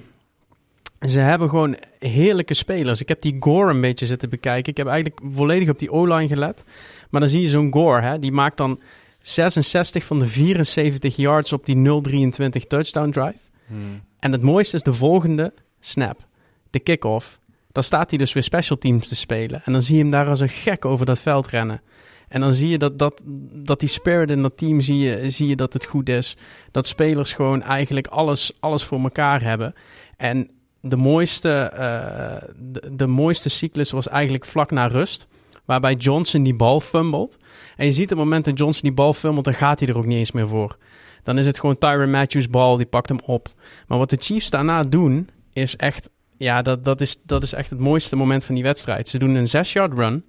ze 1.08 1.20
hebben 1.20 1.50
gewoon 1.50 1.78
heerlijke 2.00 2.54
spelers. 2.54 3.02
Ik 3.02 3.08
heb 3.08 3.22
die 3.22 3.36
Gore 3.40 3.72
een 3.72 3.82
beetje 3.82 4.06
zitten 4.06 4.30
bekijken. 4.30 4.72
Ik 4.72 4.78
heb 4.78 4.88
eigenlijk 4.88 5.22
volledig 5.34 5.70
op 5.70 5.80
die 5.80 5.92
O-line 5.92 6.28
gelet. 6.28 6.64
Maar 7.10 7.22
dan 7.22 7.30
zie 7.30 7.42
je 7.42 7.48
zo'n 7.48 7.74
Gore, 7.74 8.02
hè, 8.02 8.20
die 8.20 8.32
maakt 8.32 8.58
dan 8.58 8.80
66 9.22 10.06
van 10.06 10.20
de 10.20 10.28
74 10.28 11.16
yards 11.16 11.54
op 11.54 11.66
die 11.66 11.76
0-23 11.76 12.68
touchdown 12.68 13.10
drive. 13.10 13.38
Hmm. 13.68 14.02
En 14.20 14.32
het 14.32 14.42
mooiste 14.42 14.76
is 14.76 14.84
de 14.84 14.94
volgende 14.94 15.54
snap. 15.80 16.28
De 16.70 16.80
kick-off. 16.80 17.40
Dan 17.72 17.84
staat 17.84 18.10
hij 18.10 18.20
dus 18.20 18.34
weer 18.34 18.44
special 18.44 18.78
teams 18.78 19.08
te 19.08 19.16
spelen. 19.16 19.62
En 19.66 19.72
dan 19.72 19.82
zie 19.82 19.96
je 19.96 20.02
hem 20.02 20.12
daar 20.12 20.28
als 20.28 20.40
een 20.40 20.50
gek 20.50 20.86
over 20.86 21.06
dat 21.06 21.20
veld 21.20 21.48
rennen. 21.48 21.82
En 22.28 22.42
dan 22.42 22.54
zie 22.54 22.70
je 22.70 22.78
dat, 22.78 23.00
dat, 23.00 23.22
dat 23.54 23.80
die 23.80 23.90
spirit 23.90 24.30
in 24.30 24.42
dat 24.42 24.58
team, 24.58 24.82
zie 24.82 24.98
je, 24.98 25.30
zie 25.30 25.48
je 25.48 25.56
dat 25.56 25.74
het 25.74 25.86
goed 25.86 26.10
is. 26.10 26.38
Dat 26.72 26.88
spelers 26.88 27.34
gewoon 27.34 27.62
eigenlijk 27.62 28.08
alles, 28.08 28.52
alles 28.60 28.84
voor 28.84 29.00
elkaar 29.00 29.42
hebben. 29.42 29.74
En 30.18 30.50
de 30.82 30.96
mooiste, 30.96 31.50
eh, 31.50 32.50
de, 32.56 32.96
de 32.96 33.08
mooiste 33.08 33.50
cyclus 33.50 33.92
was 33.92 34.08
eigenlijk 34.08 34.46
vlak 34.46 34.72
na 34.72 34.88
rust. 34.88 35.28
Waarbij 35.66 35.94
Johnson 35.94 36.44
die 36.44 36.56
bal 36.56 36.80
fumbelt. 36.80 37.38
En 37.76 37.86
je 37.86 37.92
ziet 37.92 38.10
het 38.10 38.20
moment 38.20 38.46
dat 38.46 38.58
Johnson 38.58 38.82
die 38.84 38.94
bal 38.98 39.14
fumbelt, 39.14 39.46
dan 39.46 39.54
gaat 39.54 39.80
hij 39.80 39.90
er 39.90 39.98
ook 39.98 40.06
niet 40.06 40.18
eens 40.18 40.32
meer 40.32 40.48
voor. 40.48 40.78
Dan 41.28 41.38
is 41.38 41.46
het 41.46 41.60
gewoon 41.60 41.78
Tyron 41.78 42.10
Matthews 42.10 42.50
bal, 42.50 42.78
die 42.78 42.86
pakt 42.86 43.10
hem 43.10 43.20
op. 43.26 43.48
Maar 43.88 43.98
wat 43.98 44.10
de 44.10 44.18
Chiefs 44.20 44.50
daarna 44.50 44.84
doen, 44.84 45.30
is 45.54 45.76
echt... 45.76 46.10
Ja, 46.38 46.62
dat, 46.62 46.86
dat, 46.86 47.02
is, 47.02 47.22
dat 47.24 47.44
is 47.44 47.54
echt 47.54 47.70
het 47.70 47.80
mooiste 47.80 48.16
moment 48.16 48.46
van 48.46 48.56
die 48.56 48.64
wedstrijd. 48.64 49.08
Ze 49.08 49.18
doen 49.18 49.36
een 49.36 49.48
6-yard 49.48 49.94
run, 49.94 50.24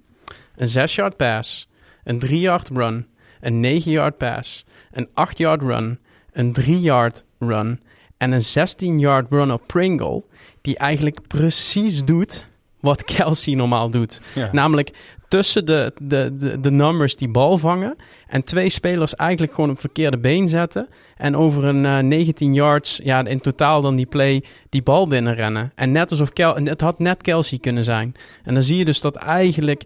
een 0.57 0.69
6-yard 0.69 1.17
pass, 1.17 1.69
een 2.05 2.23
3-yard 2.27 2.69
run, 2.69 3.07
een 3.41 3.81
9-yard 3.83 4.17
pass, 4.17 4.65
een 4.91 5.09
8-yard 5.09 5.63
run, 5.63 5.99
een 6.33 6.57
3-yard 6.61 7.25
run 7.39 7.81
en 8.17 8.33
een 8.33 8.43
16-yard 8.43 9.31
run 9.31 9.53
op 9.53 9.63
Pringle, 9.67 10.25
die 10.61 10.79
eigenlijk 10.79 11.27
precies 11.27 12.05
doet 12.05 12.47
wat 12.81 13.05
Kelsey 13.05 13.55
normaal 13.55 13.91
doet. 13.91 14.21
Ja. 14.35 14.49
Namelijk 14.53 14.91
tussen 15.29 15.67
de, 15.67 15.93
de, 16.01 16.37
de, 16.39 16.61
de 16.61 16.71
numbers 16.71 17.17
die 17.17 17.29
bal 17.29 17.59
vangen 17.59 17.97
en 18.27 18.45
twee 18.45 18.69
spelers 18.69 19.15
eigenlijk 19.15 19.55
gewoon 19.55 19.71
op 19.71 19.81
verkeerde 19.81 20.19
been 20.19 20.49
zetten 20.49 20.89
en 21.17 21.37
over 21.37 21.65
een 21.65 21.87
eh, 21.87 21.99
19 21.99 22.55
yards, 22.55 23.01
ja 23.05 23.27
in 23.27 23.41
totaal 23.41 23.83
dan 23.83 23.97
die 23.97 24.07
play, 24.07 24.45
die 24.69 24.83
bal 24.83 25.09
binnenrennen. 25.09 25.73
En 25.75 25.93
net 25.93 26.11
alsof 26.11 26.33
Kel 26.33 26.55
het 26.57 26.81
had 26.81 26.99
net 26.99 27.23
Kelsey 27.23 27.59
kunnen 27.59 27.85
zijn. 27.85 28.15
En 28.45 28.55
dan 28.55 28.63
zie 28.63 28.77
je 28.79 28.85
dus 28.85 29.01
dat 29.01 29.17
eigenlijk 29.17 29.83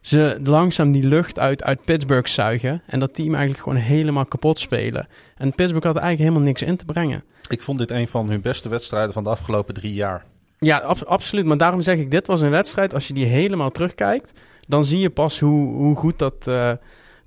ze 0.00 0.38
langzaam 0.44 0.92
die 0.92 1.02
lucht 1.08 1.38
uit, 1.38 1.62
uit 1.64 1.84
Pittsburgh 1.84 2.28
zuigen 2.28 2.82
en 2.86 2.98
dat 2.98 3.14
team 3.14 3.34
eigenlijk 3.34 3.62
gewoon 3.62 3.78
helemaal 3.78 4.26
kapot 4.26 4.58
spelen. 4.58 5.06
En 5.36 5.54
Pittsburgh 5.54 5.86
had 5.86 5.96
eigenlijk 5.96 6.18
helemaal 6.28 6.48
niks 6.48 6.62
in 6.62 6.76
te 6.76 6.84
brengen. 6.84 7.22
Ik 7.48 7.62
vond 7.62 7.78
dit 7.78 7.90
een 7.90 8.06
van 8.08 8.28
hun 8.30 8.40
beste 8.40 8.68
wedstrijden 8.68 9.12
van 9.12 9.24
de 9.24 9.30
afgelopen 9.30 9.74
drie 9.74 9.94
jaar. 9.94 10.24
Ja, 10.58 10.78
ab- 10.78 11.02
absoluut. 11.06 11.44
Maar 11.44 11.56
daarom 11.56 11.82
zeg 11.82 11.98
ik, 11.98 12.10
dit 12.10 12.26
was 12.26 12.40
een 12.40 12.50
wedstrijd. 12.50 12.94
Als 12.94 13.06
je 13.06 13.14
die 13.14 13.24
helemaal 13.24 13.70
terugkijkt, 13.70 14.32
dan 14.66 14.84
zie 14.84 14.98
je 14.98 15.10
pas 15.10 15.40
hoe, 15.40 15.74
hoe 15.74 15.96
goed 15.96 16.18
dat, 16.18 16.34
eh, 16.46 16.72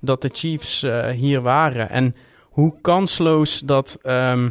dat 0.00 0.22
de 0.22 0.30
Chiefs 0.32 0.82
eh, 0.82 1.08
hier 1.08 1.40
waren. 1.40 1.90
En 1.90 2.16
hoe 2.40 2.74
kansloos 2.80 3.60
dat, 3.64 3.98
ehm, 4.02 4.48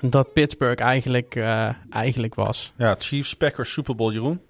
dat 0.00 0.32
Pittsburgh 0.32 0.82
eigenlijk, 0.82 1.34
eh, 1.34 1.68
eigenlijk 1.90 2.34
was. 2.34 2.72
Ja, 2.76 2.96
Chiefs, 2.98 3.34
Packers, 3.34 3.72
Super 3.72 3.94
Bowl, 3.96 4.12
Jeroen. 4.12 4.40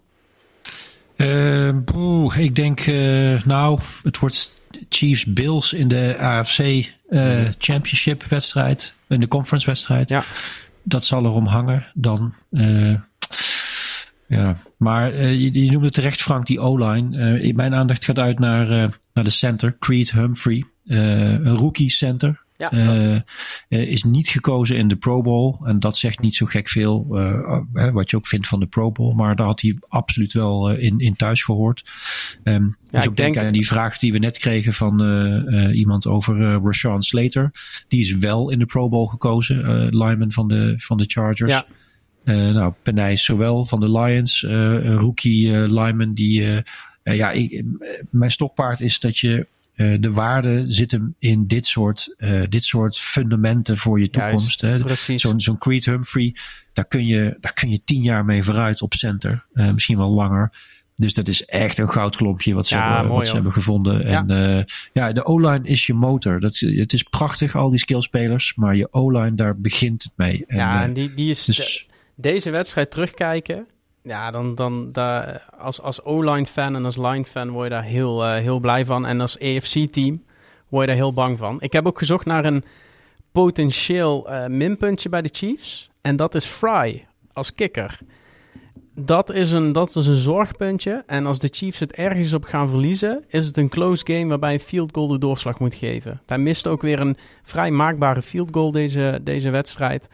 Eh, 1.17 1.71
boe, 1.85 2.35
ik 2.37 2.57
denk, 2.57 2.81
eh, 2.81 3.43
nou, 3.45 3.79
het 4.03 4.19
wordt 4.19 4.61
Chiefs 4.89 5.25
Bills 5.25 5.73
in 5.73 5.89
de 5.89 6.15
AFC 6.19 6.59
eh, 6.59 7.45
Championship 7.59 8.23
wedstrijd, 8.25 8.95
in 9.09 9.21
de 9.21 9.29
conference 9.29 9.67
wedstrijd. 9.67 10.09
Ja. 10.09 10.25
Dat 10.83 11.05
zal 11.05 11.25
erom 11.25 11.47
hangen 11.47 11.87
dan. 11.95 12.35
eh, 12.51 12.95
ja, 14.33 14.57
maar 14.77 15.13
eh, 15.13 15.41
je, 15.41 15.65
je 15.65 15.71
noemde 15.71 15.91
terecht 15.91 16.23
Frank, 16.23 16.47
die 16.47 16.61
O-line. 16.61 17.39
Eh, 17.39 17.55
mijn 17.55 17.75
aandacht 17.75 18.05
gaat 18.05 18.19
uit 18.19 18.39
naar, 18.39 18.71
eh, 18.71 18.89
naar 19.15 19.25
de 19.25 19.31
center, 19.31 19.79
Creed 19.79 20.13
Humphrey. 20.13 20.65
Een 20.87 21.49
rookie 21.49 21.91
center. 21.91 22.41
Ja. 22.57 22.71
Is 23.69 24.05
niet 24.05 24.29
gekozen 24.29 24.77
in 24.77 24.89
de 24.89 24.97
Pro 24.97 25.21
Bowl. 25.21 25.57
En 25.65 25.81
dat 25.81 25.97
zegt 25.97 26.21
niet 26.21 26.35
zo 26.35 26.47
gek 26.47 26.69
veel. 26.69 27.07
wat 27.93 28.11
je 28.11 28.17
ook 28.17 28.27
vindt 28.27 28.47
van 28.47 28.61
de 28.61 28.67
Pro 28.67 28.93
Bowl. 28.93 29.15
Maar 29.15 29.37
daar 29.37 29.47
had 29.47 29.61
hij 29.61 29.77
absoluut 29.89 30.33
wel 30.33 30.71
in, 30.71 30.99
in 30.99 31.17
thuis 31.17 31.43
gehoord. 31.43 31.91
Ehm 32.43 32.69
dus 32.91 33.05
ik 33.05 33.11
ook 33.11 33.17
denk 33.17 33.37
aan 33.37 33.53
die 33.53 33.67
vraag 33.67 33.99
die 33.99 34.13
we 34.13 34.19
net 34.19 34.39
kregen 34.39 34.73
van 34.73 35.01
iemand 35.73 36.07
over 36.07 36.43
eh 36.43 36.57
Rashawn 36.63 37.01
Slater. 37.01 37.51
Die 37.89 38.01
is 38.01 38.15
wel 38.15 38.51
in 38.51 38.59
de 38.59 38.67
Pro 38.67 38.89
Bowl 38.89 39.07
gekozen. 39.07 39.89
lineman 39.97 40.33
van 40.33 40.49
de, 40.49 40.73
van 40.77 40.97
de 40.97 41.05
Chargers. 41.07 41.53
Ja. 41.53 41.65
Eh, 42.25 42.35
nou, 42.35 42.73
Penijs 42.83 43.25
zowel 43.25 43.65
van 43.65 43.81
de 43.81 43.91
Lions. 43.91 44.45
eh, 44.45 44.95
rookie 44.95 45.53
eh, 45.53 45.61
lineman 45.61 46.15
die... 46.15 46.63
ja, 47.03 47.31
ik, 47.31 47.65
mijn 48.11 48.31
stokpaard 48.31 48.81
is 48.81 49.01
dat 49.01 49.19
je... 49.19 49.47
de 49.77 50.13
waarde 50.13 50.65
zit 50.69 50.91
hem 50.91 51.15
in 51.19 51.47
dit 51.47 51.67
soort, 51.67 52.17
dit 52.49 52.65
soort 52.65 52.99
fundamenten 52.99 53.79
voor 53.79 54.01
je 54.01 54.11
toekomst. 54.11 54.61
Juist. 54.61 55.11
Zo'n 55.21 55.41
zo'n 55.41 55.59
Creed 55.59 55.85
Humphrey, 55.85 56.35
daar 56.73 56.85
kun, 56.85 57.07
je, 57.07 57.37
daar 57.41 57.53
kun 57.53 57.71
je 57.71 57.81
tien 57.85 58.03
jaar 58.03 58.25
mee 58.25 58.43
vooruit 58.43 58.83
op 58.83 58.95
center. 58.95 59.47
Misschien 59.53 59.97
wel 59.97 60.11
langer. 60.11 60.53
Dus 60.95 61.15
dat 61.15 61.29
is 61.29 61.45
echt 61.45 61.79
een 61.79 61.89
goudklompje 61.89 62.55
wat 62.55 62.67
ze, 62.67 62.77
Ja, 62.77 62.89
hebben, 62.89 63.07
mooi, 63.07 63.19
wat 63.19 63.27
ze 63.27 63.35
hebben 63.35 63.53
gevonden. 63.53 64.09
Ja. 64.09 64.27
En 64.27 64.67
ja, 64.93 65.13
de 65.13 65.25
O-line 65.25 65.69
is 65.69 65.87
je 65.87 65.95
motor. 65.95 66.41
Dat, 66.41 66.59
het 66.59 66.93
is 66.93 67.03
prachtig, 67.03 67.57
al 67.57 67.71
die 67.71 67.79
skillspelers. 67.79 68.55
Maar 68.55 68.77
je 68.77 68.89
O-line, 68.93 69.35
daar 69.35 69.61
begint 69.61 70.03
het 70.03 70.13
mee. 70.17 70.45
En, 70.47 70.57
ja, 70.57 70.83
en 70.83 70.93
die, 70.93 71.15
die 71.15 71.31
is 71.31 71.45
dus, 71.45 71.89
deze 72.15 72.51
wedstrijd 72.51 72.91
terugkijken. 72.91 73.67
Ja, 74.03 74.31
dan, 74.31 74.55
dan 74.55 74.93
daar, 74.93 75.49
als, 75.59 75.81
als 75.81 76.05
O-line 76.05 76.47
fan 76.47 76.75
en 76.75 76.85
als 76.85 76.97
line 76.97 77.25
fan 77.25 77.51
word 77.51 77.65
je 77.65 77.75
daar 77.75 77.85
heel, 77.85 78.25
eh, 78.25 78.35
heel 78.35 78.59
blij 78.59 78.85
van. 78.85 79.07
En 79.07 79.21
als 79.21 79.39
AFC-team 79.39 80.25
word 80.69 80.83
je 80.83 80.87
daar 80.87 80.97
heel 80.97 81.13
bang 81.13 81.39
van. 81.39 81.61
Ik 81.61 81.73
heb 81.73 81.87
ook 81.87 81.99
gezocht 81.99 82.27
naar 82.27 82.45
een 82.45 82.65
potentieel 83.33 84.29
eh, 84.29 84.47
minpuntje 84.47 85.09
bij 85.09 85.23
de 85.23 85.29
Chiefs. 85.33 85.91
En 86.01 86.17
dat 86.17 86.35
is 86.35 86.45
Fry 86.45 87.07
als 87.33 87.55
kikker. 87.55 87.99
Dat 88.95 89.31
is, 89.31 89.51
een, 89.51 89.73
dat 89.73 89.97
is 89.97 90.07
een 90.07 90.15
zorgpuntje. 90.15 91.03
En 91.07 91.27
als 91.27 91.39
de 91.39 91.49
Chiefs 91.51 91.79
het 91.79 91.93
ergens 91.93 92.33
op 92.33 92.45
gaan 92.45 92.69
verliezen, 92.69 93.25
is 93.29 93.47
het 93.47 93.57
een 93.57 93.69
close 93.69 94.07
game 94.07 94.27
waarbij 94.27 94.53
een 94.53 94.61
field 94.61 94.95
goal 94.95 95.09
de 95.09 95.19
doorslag 95.19 95.59
moet 95.59 95.75
geven. 95.75 96.21
Hij 96.27 96.39
miste 96.39 96.69
ook 96.69 96.83
weer 96.83 97.01
een 97.01 97.17
vrij 97.43 97.71
maakbare 97.71 98.23
field 98.23 98.49
goal 98.53 98.71
deze, 98.71 99.21
deze 99.23 99.51
wedstrijd. 99.51 100.09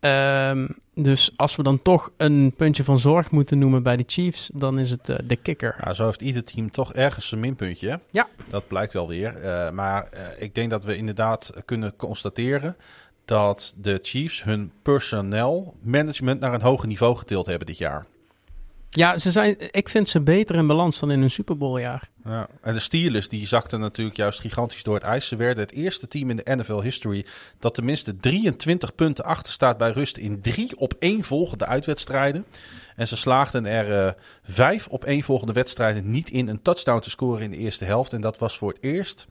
Ehm, 0.00 0.66
dus 0.94 1.32
als 1.36 1.56
we 1.56 1.62
dan 1.62 1.82
toch 1.82 2.10
een 2.16 2.52
puntje 2.56 2.84
van 2.84 2.98
zorg 2.98 3.30
moeten 3.30 3.58
noemen 3.58 3.82
bij 3.82 3.96
de 3.96 4.04
Chiefs, 4.06 4.50
dan 4.54 4.78
is 4.78 4.90
het 4.90 5.08
eh, 5.08 5.16
de 5.24 5.36
kicker. 5.36 5.76
Ja, 5.84 5.92
zo 5.92 6.06
heeft 6.06 6.22
ieder 6.22 6.44
team 6.44 6.70
toch 6.70 6.92
ergens 6.92 7.32
een 7.32 7.40
minpuntje. 7.40 7.88
hè? 7.88 7.96
Ja. 8.10 8.26
Dat 8.48 8.68
blijkt 8.68 8.92
wel 8.92 9.08
weer. 9.08 9.36
Eh, 9.36 9.70
maar 9.70 10.08
eh, 10.08 10.42
ik 10.42 10.54
denk 10.54 10.70
dat 10.70 10.84
we 10.84 10.96
inderdaad 10.96 11.52
kunnen 11.64 11.96
constateren 11.96 12.76
dat 13.24 13.74
de 13.76 13.98
Chiefs 14.02 14.44
hun 14.44 14.72
personeel 14.82 15.74
management 15.82 16.40
naar 16.40 16.54
een 16.54 16.62
hoger 16.62 16.88
niveau 16.88 17.16
getild 17.16 17.46
hebben 17.46 17.66
dit 17.66 17.78
jaar. 17.78 18.06
Ja, 18.90 19.18
ze 19.18 19.30
zijn, 19.30 19.56
ik 19.70 19.88
vind 19.88 20.08
ze 20.08 20.20
beter 20.20 20.56
in 20.56 20.66
balans 20.66 21.00
dan 21.00 21.10
in 21.10 21.22
een 21.22 21.30
Super 21.30 21.56
Bowl 21.56 21.78
jaar. 21.78 22.08
Ja. 22.24 22.48
En 22.62 22.72
de 22.72 22.78
Steelers 22.78 23.28
die 23.28 23.46
zakten 23.46 23.80
natuurlijk 23.80 24.16
juist 24.16 24.40
gigantisch 24.40 24.82
door 24.82 24.94
het 24.94 25.02
ijs. 25.02 25.28
Ze 25.28 25.36
werden 25.36 25.64
het 25.64 25.72
eerste 25.72 26.08
team 26.08 26.30
in 26.30 26.36
de 26.36 26.54
NFL 26.56 26.80
history 26.80 27.26
dat 27.58 27.74
tenminste 27.74 28.16
23 28.16 28.94
punten 28.94 29.24
achter 29.24 29.52
staat 29.52 29.78
bij 29.78 29.90
rust 29.90 30.16
in 30.16 30.40
drie 30.40 30.78
op 30.78 30.94
één 30.98 31.24
volgende 31.24 31.66
uitwedstrijden. 31.66 32.44
En 32.96 33.08
ze 33.08 33.16
slaagden 33.16 33.66
er 33.66 34.06
eh, 34.06 34.12
vijf 34.42 34.86
op 34.86 35.04
één 35.04 35.22
volgende 35.22 35.52
wedstrijden 35.52 36.10
niet 36.10 36.30
in 36.30 36.48
een 36.48 36.62
touchdown 36.62 37.00
te 37.00 37.10
scoren 37.10 37.42
in 37.42 37.50
de 37.50 37.56
eerste 37.56 37.84
helft. 37.84 38.12
En 38.12 38.20
dat 38.20 38.38
was 38.38 38.58
voor 38.58 38.68
het 38.68 38.78
eerst 38.80 39.26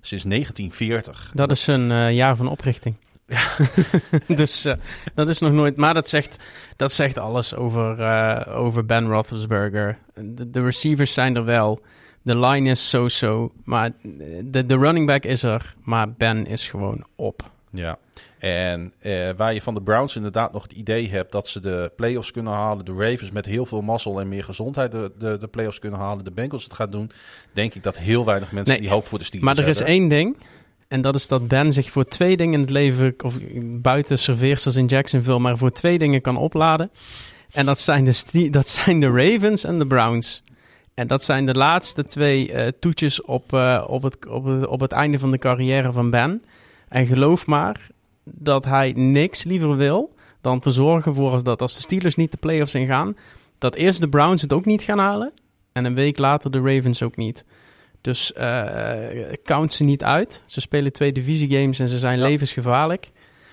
sinds 0.00 0.24
1940. 0.24 1.30
Dat 1.34 1.50
is 1.50 1.66
een 1.66 1.90
eh, 1.90 2.12
jaar 2.12 2.36
van 2.36 2.48
oprichting. 2.48 2.96
dus 4.26 4.64
eh, 4.64 4.74
dat 5.14 5.28
is 5.28 5.38
nog 5.38 5.52
nooit. 5.52 5.76
Maar 5.76 5.94
dat 5.94 6.08
zegt, 6.08 6.38
dat 6.76 6.92
zegt 6.92 7.18
alles 7.18 7.54
over, 7.54 8.00
eh, 8.00 8.58
over 8.58 8.86
Ben 8.86 9.06
Roethlisberger. 9.06 9.98
De, 10.14 10.50
de 10.50 10.62
receivers 10.62 11.12
zijn 11.12 11.36
er 11.36 11.44
wel. 11.44 11.80
De 12.22 12.38
line 12.38 12.70
is 12.70 12.88
so-so. 12.88 13.52
Maar 13.64 13.92
de, 14.44 14.64
de 14.64 14.76
running 14.76 15.06
back 15.06 15.24
is 15.24 15.42
er. 15.42 15.74
Maar 15.82 16.12
Ben 16.12 16.46
is 16.46 16.68
gewoon 16.68 17.06
op. 17.16 17.50
Ja, 17.70 17.98
en 18.38 18.92
eh, 18.98 19.30
waar 19.36 19.54
je 19.54 19.62
van 19.62 19.74
de 19.74 19.82
Browns 19.82 20.16
inderdaad 20.16 20.52
nog 20.52 20.62
het 20.62 20.72
idee 20.72 21.08
hebt 21.08 21.32
dat 21.32 21.48
ze 21.48 21.60
de 21.60 21.92
playoffs 21.96 22.30
kunnen 22.30 22.52
halen, 22.52 22.84
de 22.84 22.92
Ravens 22.92 23.30
met 23.30 23.46
heel 23.46 23.66
veel 23.66 23.80
mazzel 23.80 24.20
en 24.20 24.28
meer 24.28 24.44
gezondheid 24.44 24.92
de, 24.92 25.12
de, 25.18 25.38
de 25.38 25.48
playoffs 25.48 25.78
kunnen 25.78 25.98
halen, 25.98 26.24
de 26.24 26.30
Bengals 26.30 26.64
het 26.64 26.72
gaat 26.72 26.92
doen, 26.92 27.10
denk 27.52 27.74
ik 27.74 27.82
dat 27.82 27.98
heel 27.98 28.24
weinig 28.24 28.52
mensen 28.52 28.72
Nee, 28.72 28.82
die 28.82 28.90
hoop 28.90 29.06
voor 29.06 29.18
de 29.18 29.24
Steelers 29.24 29.54
Maar 29.54 29.64
er 29.64 29.70
is 29.70 29.80
één 29.80 30.08
ding. 30.08 30.36
En 30.88 31.00
dat 31.00 31.14
is 31.14 31.28
dat 31.28 31.48
Ben 31.48 31.72
zich 31.72 31.90
voor 31.90 32.04
twee 32.04 32.36
dingen 32.36 32.54
in 32.54 32.60
het 32.60 32.70
leven, 32.70 33.14
of 33.24 33.38
buiten 33.62 34.18
serveersters 34.18 34.76
in 34.76 34.86
Jacksonville, 34.86 35.38
maar 35.38 35.58
voor 35.58 35.72
twee 35.72 35.98
dingen 35.98 36.20
kan 36.20 36.36
opladen. 36.36 36.90
En 37.52 37.66
dat 37.66 37.78
zijn 37.78 38.04
de, 38.04 38.50
dat 38.50 38.68
zijn 38.68 39.00
de 39.00 39.10
Ravens 39.10 39.64
en 39.64 39.78
de 39.78 39.86
Browns. 39.86 40.42
En 40.94 41.06
dat 41.06 41.22
zijn 41.24 41.46
de 41.46 41.54
laatste 41.54 42.06
twee 42.06 42.52
eh, 42.52 42.68
toetjes 42.80 43.22
op, 43.22 43.52
eh, 43.52 43.84
op, 43.86 44.02
het, 44.02 44.26
op, 44.28 44.66
op 44.66 44.80
het 44.80 44.92
einde 44.92 45.18
van 45.18 45.30
de 45.30 45.38
carrière 45.38 45.92
van 45.92 46.10
Ben. 46.10 46.42
En 46.88 47.06
geloof 47.06 47.46
maar 47.46 47.86
dat 48.24 48.64
hij 48.64 48.92
niks 48.96 49.44
liever 49.44 49.76
wil 49.76 50.14
dan 50.40 50.60
te 50.60 50.70
zorgen 50.70 51.14
voor 51.14 51.42
dat 51.42 51.60
als 51.60 51.74
de 51.74 51.80
Steelers 51.80 52.16
niet 52.16 52.30
de 52.30 52.36
playoffs 52.36 52.74
ingaan, 52.74 53.16
dat 53.58 53.74
eerst 53.74 54.00
de 54.00 54.08
Browns 54.08 54.42
het 54.42 54.52
ook 54.52 54.64
niet 54.64 54.82
gaan 54.82 54.98
halen. 54.98 55.32
En 55.72 55.84
een 55.84 55.94
week 55.94 56.18
later 56.18 56.50
de 56.50 56.60
Ravens 56.60 57.02
ook 57.02 57.16
niet. 57.16 57.44
Dus 58.00 58.32
eh, 58.32 59.32
count 59.44 59.72
ze 59.72 59.84
niet 59.84 60.04
uit. 60.04 60.42
Ze 60.46 60.60
spelen 60.60 60.92
twee 60.92 61.12
divisiegames 61.12 61.78
en 61.78 61.88
ze 61.88 61.98
zijn 61.98 62.18
Ja. 62.18 62.24
levensgevaarlijk. 62.26 63.10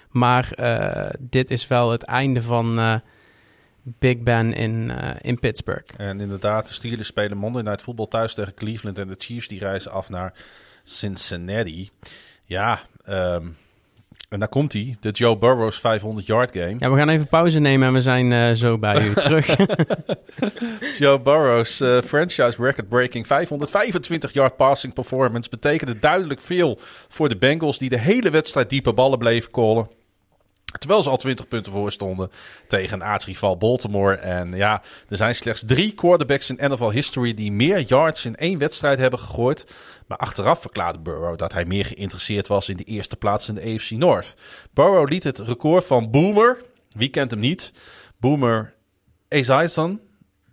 Maar 0.10 0.52
eh, 0.52 1.10
dit 1.20 1.52
is 1.52 1.68
wel 1.68 1.92
het 1.92 2.04
einde 2.04 2.42
van 2.42 2.80
eh, 2.80 2.96
Big 3.84 4.18
Ben 4.20 4.54
in, 4.54 4.90
in 5.22 5.40
Pittsburgh. 5.40 5.86
En 5.98 6.20
inderdaad, 6.20 6.68
de 6.68 6.74
Steelers 6.74 7.08
spelen 7.08 7.38
Monday 7.38 7.62
Night 7.62 7.82
Football 7.82 8.08
thuis 8.08 8.34
tegen 8.34 8.54
Cleveland 8.54 8.98
en 8.98 9.08
de 9.08 9.16
Chiefs 9.18 9.48
die 9.48 9.60
reizen 9.60 9.92
af 9.92 10.10
naar 10.10 10.34
Cincinnati. 10.84 11.90
Ja, 12.46 12.80
ehm, 13.06 13.48
en 14.36 14.42
daar 14.42 14.50
komt 14.50 14.74
hij, 14.74 14.98
de 15.00 15.10
Joe 15.10 15.38
Burrow's 15.38 15.80
500 15.80 16.26
yard 16.26 16.52
game. 16.54 16.76
Ja, 16.80 16.92
we 16.92 16.98
gaan 16.98 17.10
even 17.10 17.28
pauze 17.28 17.60
nemen 17.60 17.88
en 17.88 17.94
we 17.94 18.02
zijn 18.02 18.32
eh, 18.32 18.52
zo 18.52 18.78
bij 18.78 19.08
u 19.08 19.14
terug. 19.14 19.48
Joe 21.00 21.22
Burrow's 21.22 21.80
eh, 21.80 22.02
franchise 22.02 22.64
record-breaking 22.64 23.28
525 23.28 24.34
yard 24.34 24.56
passing 24.56 24.94
performance 24.94 25.50
betekende 25.50 26.00
duidelijk 26.00 26.42
veel 26.42 26.80
voor 27.08 27.30
de 27.30 27.38
Bengals 27.38 27.78
die 27.78 27.90
de 27.90 28.00
hele 28.00 28.30
wedstrijd 28.30 28.70
diepe 28.70 28.94
ballen 28.94 29.20
bleven 29.20 29.52
callen. 29.52 29.90
Terwijl 30.78 31.04
ze 31.04 31.10
al 31.10 31.18
20 31.18 31.48
punten 31.48 31.72
voor 31.72 31.92
stonden 31.92 32.32
tegen 32.68 33.04
aartsrival 33.04 33.58
Baltimore. 33.58 34.16
En 34.16 34.56
ja, 34.56 34.82
er 35.10 35.18
zijn 35.18 35.36
slechts 35.36 35.64
drie 35.66 35.94
quarterbacks 35.94 36.50
in 36.50 36.72
NFL 36.72 36.90
history 36.90 37.34
die 37.34 37.52
meer 37.52 37.80
yards 37.80 38.26
in 38.26 38.36
één 38.36 38.58
wedstrijd 38.58 39.00
hebben 39.00 39.20
gegooid. 39.20 39.74
Maar 40.08 40.18
achteraf 40.18 40.62
verklaarde 40.62 41.00
Burrow 41.00 41.38
dat 41.38 41.54
hij 41.54 41.66
meer 41.66 41.86
geïnteresseerd 41.86 42.48
was 42.48 42.70
in 42.70 42.78
de 42.78 42.84
eerste 42.84 43.16
plaats 43.16 43.48
in 43.48 43.56
de 43.56 43.74
AFC 43.74 43.92
North. 43.92 44.34
Burrow 44.74 45.10
liet 45.10 45.24
het 45.24 45.40
record 45.40 45.86
van 45.86 46.12
Boomer, 46.12 46.64
wie 46.90 47.10
kent 47.10 47.32
hem 47.32 47.40
niet, 47.40 47.74
Boomer 48.18 48.74
Esiason, 49.28 50.00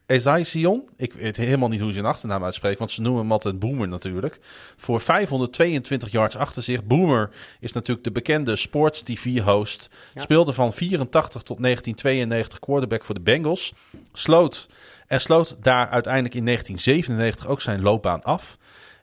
Esiason, 0.07 0.89
ik 0.97 1.13
weet 1.13 1.37
helemaal 1.37 1.69
niet 1.69 1.81
hoe 1.81 1.89
ze 1.89 1.95
zijn 1.95 2.07
achternaam 2.07 2.45
uitspreekt, 2.45 2.79
want 2.79 2.91
ze 2.91 3.01
noemen 3.01 3.21
hem 3.21 3.33
altijd 3.33 3.59
Boomer 3.59 3.89
natuurlijk, 3.89 4.39
voor 4.77 5.01
522 5.01 6.11
yards 6.11 6.37
achter 6.37 6.63
zich. 6.63 6.85
Boomer 6.85 7.31
is 7.61 7.73
natuurlijk 7.73 8.05
de 8.05 8.13
bekende 8.13 8.57
Sports 8.57 9.03
TV-host, 9.03 9.89
speelde 10.15 10.53
van 10.53 10.73
84 10.73 11.43
tot 11.43 11.63
1992 11.63 12.59
quarterback 12.59 13.05
voor 13.05 13.15
de 13.15 13.21
Bengals, 13.21 13.73
sloot 14.13 14.69
en 15.07 15.21
sloot 15.21 15.57
daar 15.61 15.89
uiteindelijk 15.89 16.35
in 16.35 16.45
1997 16.45 17.47
ook 17.47 17.61
zijn 17.61 17.83
loopbaan 17.83 18.23
af. 18.23 18.59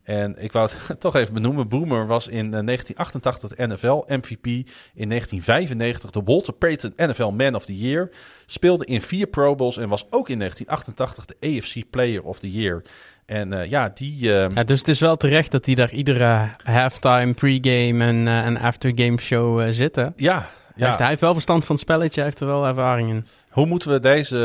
En 0.09 0.35
ik 0.37 0.51
wou 0.51 0.69
het 0.87 0.99
toch 0.99 1.15
even 1.15 1.33
benoemen. 1.33 1.67
Boomer 1.67 2.07
was 2.07 2.27
in 2.27 2.53
eh, 2.53 2.65
1988 2.65 3.57
NFL 3.57 4.03
MVP. 4.07 4.45
In 4.93 5.09
1995 5.09 6.09
de 6.11 6.21
Walter 6.25 6.53
Payton 6.53 6.93
NFL 6.95 7.27
Man 7.29 7.55
of 7.55 7.65
the 7.65 7.77
Year. 7.77 8.09
Speelde 8.45 8.85
in 8.85 9.01
vier 9.01 9.27
Pro 9.27 9.55
Bowls 9.55 9.77
en 9.77 9.89
was 9.89 10.05
ook 10.09 10.29
in 10.29 10.37
1988 10.39 11.25
de 11.25 11.57
AFC 11.57 11.89
Player 11.89 12.23
of 12.23 12.39
the 12.39 12.51
Year. 12.51 12.81
En 13.25 13.53
eh, 13.53 13.69
ja, 13.69 13.91
die... 13.93 14.33
eh, 14.35 14.49
ja, 14.53 14.63
dus 14.63 14.79
het 14.79 14.87
is 14.87 14.99
wel 14.99 15.17
terecht 15.17 15.51
dat 15.51 15.65
hij 15.65 15.75
daar 15.75 15.91
iedere 15.91 16.49
halftime, 16.63 17.33
pregame 17.33 18.03
en, 18.03 18.27
eh, 18.27 18.45
en 18.45 18.57
aftergame 18.57 19.19
show 19.19 19.59
eh, 19.59 19.67
zitten. 19.69 20.13
ja, 20.15 20.49
Hij, 20.75 20.87
heeft, 20.87 20.99
hij 20.99 21.07
heeft 21.07 21.21
wel 21.21 21.33
verstand 21.33 21.65
van 21.65 21.75
het 21.75 21.83
spelletje, 21.83 22.15
hij 22.15 22.23
heeft 22.23 22.39
er 22.41 22.47
wel 22.47 22.65
ervaring 22.65 23.09
in. 23.09 23.25
hoe 23.49 23.65
moeten 23.65 23.91
we 23.91 23.99
deze, 23.99 24.37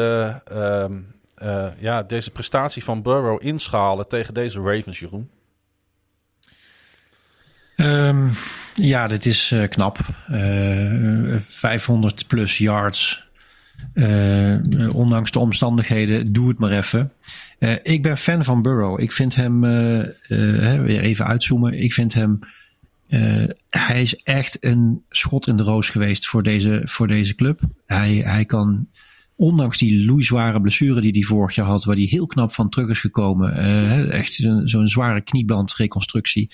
ehm, 0.44 0.92
eh, 1.34 1.66
ja, 1.78 2.02
deze 2.02 2.30
prestatie 2.30 2.84
van 2.84 3.02
Burrow 3.02 3.38
inschalen 3.42 4.08
tegen 4.08 4.34
deze 4.34 4.60
Ravens, 4.60 4.98
Jeroen? 4.98 5.30
Ehm, 7.76 8.28
ja, 8.74 9.06
dit 9.08 9.26
is 9.26 9.50
eh, 9.52 9.68
knap. 9.68 9.98
Eh, 10.26 11.36
500 11.40 12.26
plus 12.26 12.58
yards. 12.58 13.22
Eh, 13.94 14.54
ondanks 14.92 15.30
de 15.30 15.38
omstandigheden, 15.38 16.32
doe 16.32 16.48
het 16.48 16.58
maar 16.58 16.70
even. 16.70 17.12
Eh, 17.58 17.72
ik 17.82 18.02
ben 18.02 18.16
fan 18.16 18.44
van 18.44 18.62
Burrow. 18.62 19.00
Ik 19.00 19.12
vind 19.12 19.34
hem, 19.34 19.64
eh, 19.64 20.00
eh, 20.74 20.82
weer 20.82 21.00
even 21.00 21.26
uitzoomen. 21.26 21.82
Ik 21.82 21.92
vind 21.92 22.14
hem, 22.14 22.38
eh, 23.08 23.44
hij 23.70 24.02
is 24.02 24.22
echt 24.22 24.56
een 24.60 25.02
schot 25.10 25.46
in 25.46 25.56
de 25.56 25.62
roos 25.62 25.90
geweest 25.90 26.26
voor 26.26 26.42
deze, 26.42 26.82
voor 26.84 27.06
deze 27.06 27.34
club. 27.34 27.60
Hij, 27.86 28.14
hij 28.14 28.44
kan, 28.44 28.88
ondanks 29.36 29.78
die 29.78 30.04
loeizware 30.04 30.60
blessure 30.60 31.00
die 31.00 31.12
hij 31.12 31.22
vorig 31.22 31.54
jaar 31.54 31.66
had, 31.66 31.84
waar 31.84 31.96
hij 31.96 32.04
heel 32.04 32.26
knap 32.26 32.52
van 32.52 32.68
terug 32.68 32.88
is 32.88 33.00
gekomen. 33.00 33.56
eh, 33.56 34.12
echt 34.12 34.32
zo'n 34.64 34.88
zware 34.88 35.20
kniebandreconstructie 35.20 36.50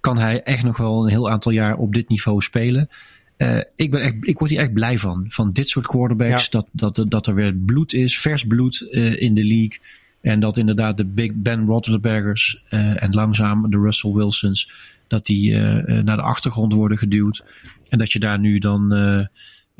kan 0.00 0.18
hij 0.18 0.42
echt 0.42 0.62
nog 0.62 0.76
wel 0.76 1.04
een 1.04 1.10
heel 1.10 1.30
aantal 1.30 1.52
jaar 1.52 1.76
op 1.76 1.94
dit 1.94 2.08
niveau 2.08 2.42
spelen. 2.42 2.88
Eh, 3.36 3.58
ik, 3.76 3.90
ben 3.90 4.00
echt, 4.00 4.14
ik 4.20 4.38
word 4.38 4.50
hier 4.50 4.60
echt 4.60 4.72
blij 4.72 4.98
van. 4.98 5.24
Van 5.28 5.50
dit 5.50 5.68
soort 5.68 5.86
quarterbacks. 5.86 6.48
Ja. 6.50 6.62
Dat, 6.72 6.94
dat, 6.94 7.10
dat 7.10 7.26
er 7.26 7.34
weer 7.34 7.54
bloed 7.54 7.92
is, 7.92 8.18
vers 8.18 8.46
bloed 8.46 8.80
eh, 8.90 9.22
in 9.22 9.34
de 9.34 9.44
league. 9.44 9.78
En 10.20 10.40
dat 10.40 10.56
inderdaad 10.56 10.96
de 10.96 11.04
Big 11.04 11.32
Ben 11.34 11.66
Roethlisbergers 11.66 12.62
eh, 12.68 13.02
en 13.02 13.14
langzaam 13.14 13.70
de 13.70 13.78
Russell 13.78 14.12
Wilsons. 14.12 14.72
Dat 15.06 15.26
die 15.26 15.56
naar 16.02 16.16
de 16.16 16.22
achtergrond 16.22 16.72
worden 16.72 16.98
geduwd. 16.98 17.44
En 17.88 17.98
dat 17.98 18.12
je 18.12 18.18
daar 18.18 18.38
nu 18.38 18.58
dan 18.58 18.92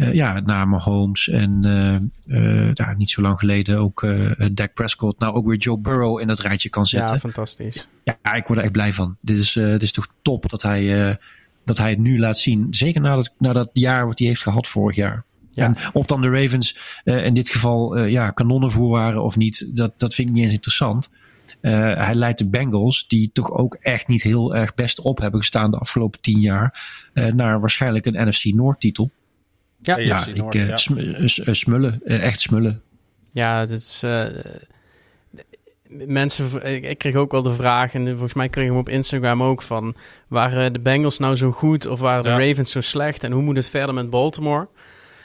eh, 0.01 0.13
ja, 0.13 0.41
na 0.41 0.65
Mahomes 0.65 1.29
en 1.29 1.63
ja, 2.75 2.95
niet 2.97 3.11
zo 3.11 3.23
lang 3.23 3.39
geleden 3.39 3.79
ook 3.79 4.07
Dak 4.53 4.75
Prescott. 4.75 5.19
Nou 5.19 5.35
ook 5.35 5.47
weer 5.47 5.57
Joe 5.57 5.79
Burrow 5.79 6.21
in 6.21 6.27
dat 6.27 6.41
rijtje 6.41 6.69
kan 6.69 6.87
zetten. 6.87 7.15
Ja, 7.15 7.21
fantastisch. 7.21 7.89
Ja, 8.05 8.35
ik 8.35 8.47
word 8.47 8.59
er 8.59 8.65
echt 8.65 8.73
blij 8.73 8.93
van. 8.93 9.17
Dit 9.21 9.39
is, 9.39 9.53
dit 9.53 9.83
is 9.83 9.93
toch 9.93 10.07
top 10.23 10.49
dat 10.49 10.63
hij, 10.63 11.19
dat 11.65 11.79
hij 11.79 11.91
het 11.91 11.99
nu 11.99 12.19
laat 12.19 12.39
zien. 12.39 12.67
Zeker 12.71 13.01
na 13.01 13.17
dat, 13.17 13.33
na 13.39 13.53
dat 13.53 13.71
jaar 13.73 14.07
wat 14.07 14.19
hij 14.19 14.29
heeft 14.29 14.43
gehad 14.43 14.69
vorig 14.69 14.97
jaar. 14.97 15.25
Ja. 15.51 15.65
En 15.65 15.77
of 15.93 16.07
dan 16.07 16.21
de 16.21 16.31
Ravens 16.31 16.79
in 17.05 17.35
dit 17.35 17.51
geval 17.51 17.99
ja, 17.99 18.31
kanonnenvoer 18.31 18.91
waren 18.91 19.23
of 19.23 19.37
niet, 19.37 19.77
dat, 19.77 19.93
dat 19.97 20.15
vind 20.15 20.29
ik 20.29 20.35
niet 20.35 20.45
eens 20.45 20.53
interessant. 20.53 21.11
Hij 21.61 22.15
leidt 22.15 22.39
de 22.39 22.49
Bengals, 22.49 23.09
die 23.09 23.31
toch 23.33 23.53
ook 23.53 23.75
echt 23.75 24.09
niet 24.09 24.23
heel 24.23 24.57
erg 24.57 24.75
best 24.75 25.01
op 25.01 25.19
hebben 25.19 25.41
gestaan 25.41 25.71
de 25.71 25.79
afgelopen 25.79 26.21
tien 26.21 26.41
jaar, 26.41 26.83
naar 27.35 27.61
waarschijnlijk 27.61 28.07
een 28.07 28.29
NFC 28.29 28.45
Noord 28.45 28.81
titel. 28.81 29.11
Ja, 29.83 29.99
Ja, 29.99 30.27
ik, 30.27 30.55
eh, 30.55 30.69
ja. 30.69 30.77
sm- 30.77 30.97
eh, 30.99 31.23
eh, 31.47 31.55
smullen, 31.55 32.01
echt 32.05 32.41
smullen. 32.41 32.83
Ja, 33.33 33.67
eh, 34.01 34.25
mensen, 35.89 36.67
ik, 36.85 36.99
kreeg 36.99 37.15
ook 37.15 37.33
wel 37.33 37.43
de 37.43 37.55
vraag, 37.55 37.95
en 37.95 38.07
volgens 38.09 38.35
mij 38.35 38.49
kreeg 38.49 38.65
ik 38.65 38.71
hem 38.71 38.79
op 38.81 38.89
Instagram 38.89 39.43
ook 39.43 39.63
van: 39.63 39.95
waren 40.29 40.73
de 40.73 40.81
Bengals 40.81 41.19
nou 41.19 41.37
zo 41.37 41.51
goed 41.51 41.87
of 41.87 42.01
waren 42.01 42.23
de 42.25 42.29
Ja. 42.31 42.39
Ravens 42.49 42.73
zo 42.73 42.81
slecht 42.81 43.25
en 43.25 43.33
hoe 43.33 43.43
moet 43.43 43.57
het 43.57 43.69
verder 43.69 43.95
met 43.95 44.11
Baltimore? 44.11 44.69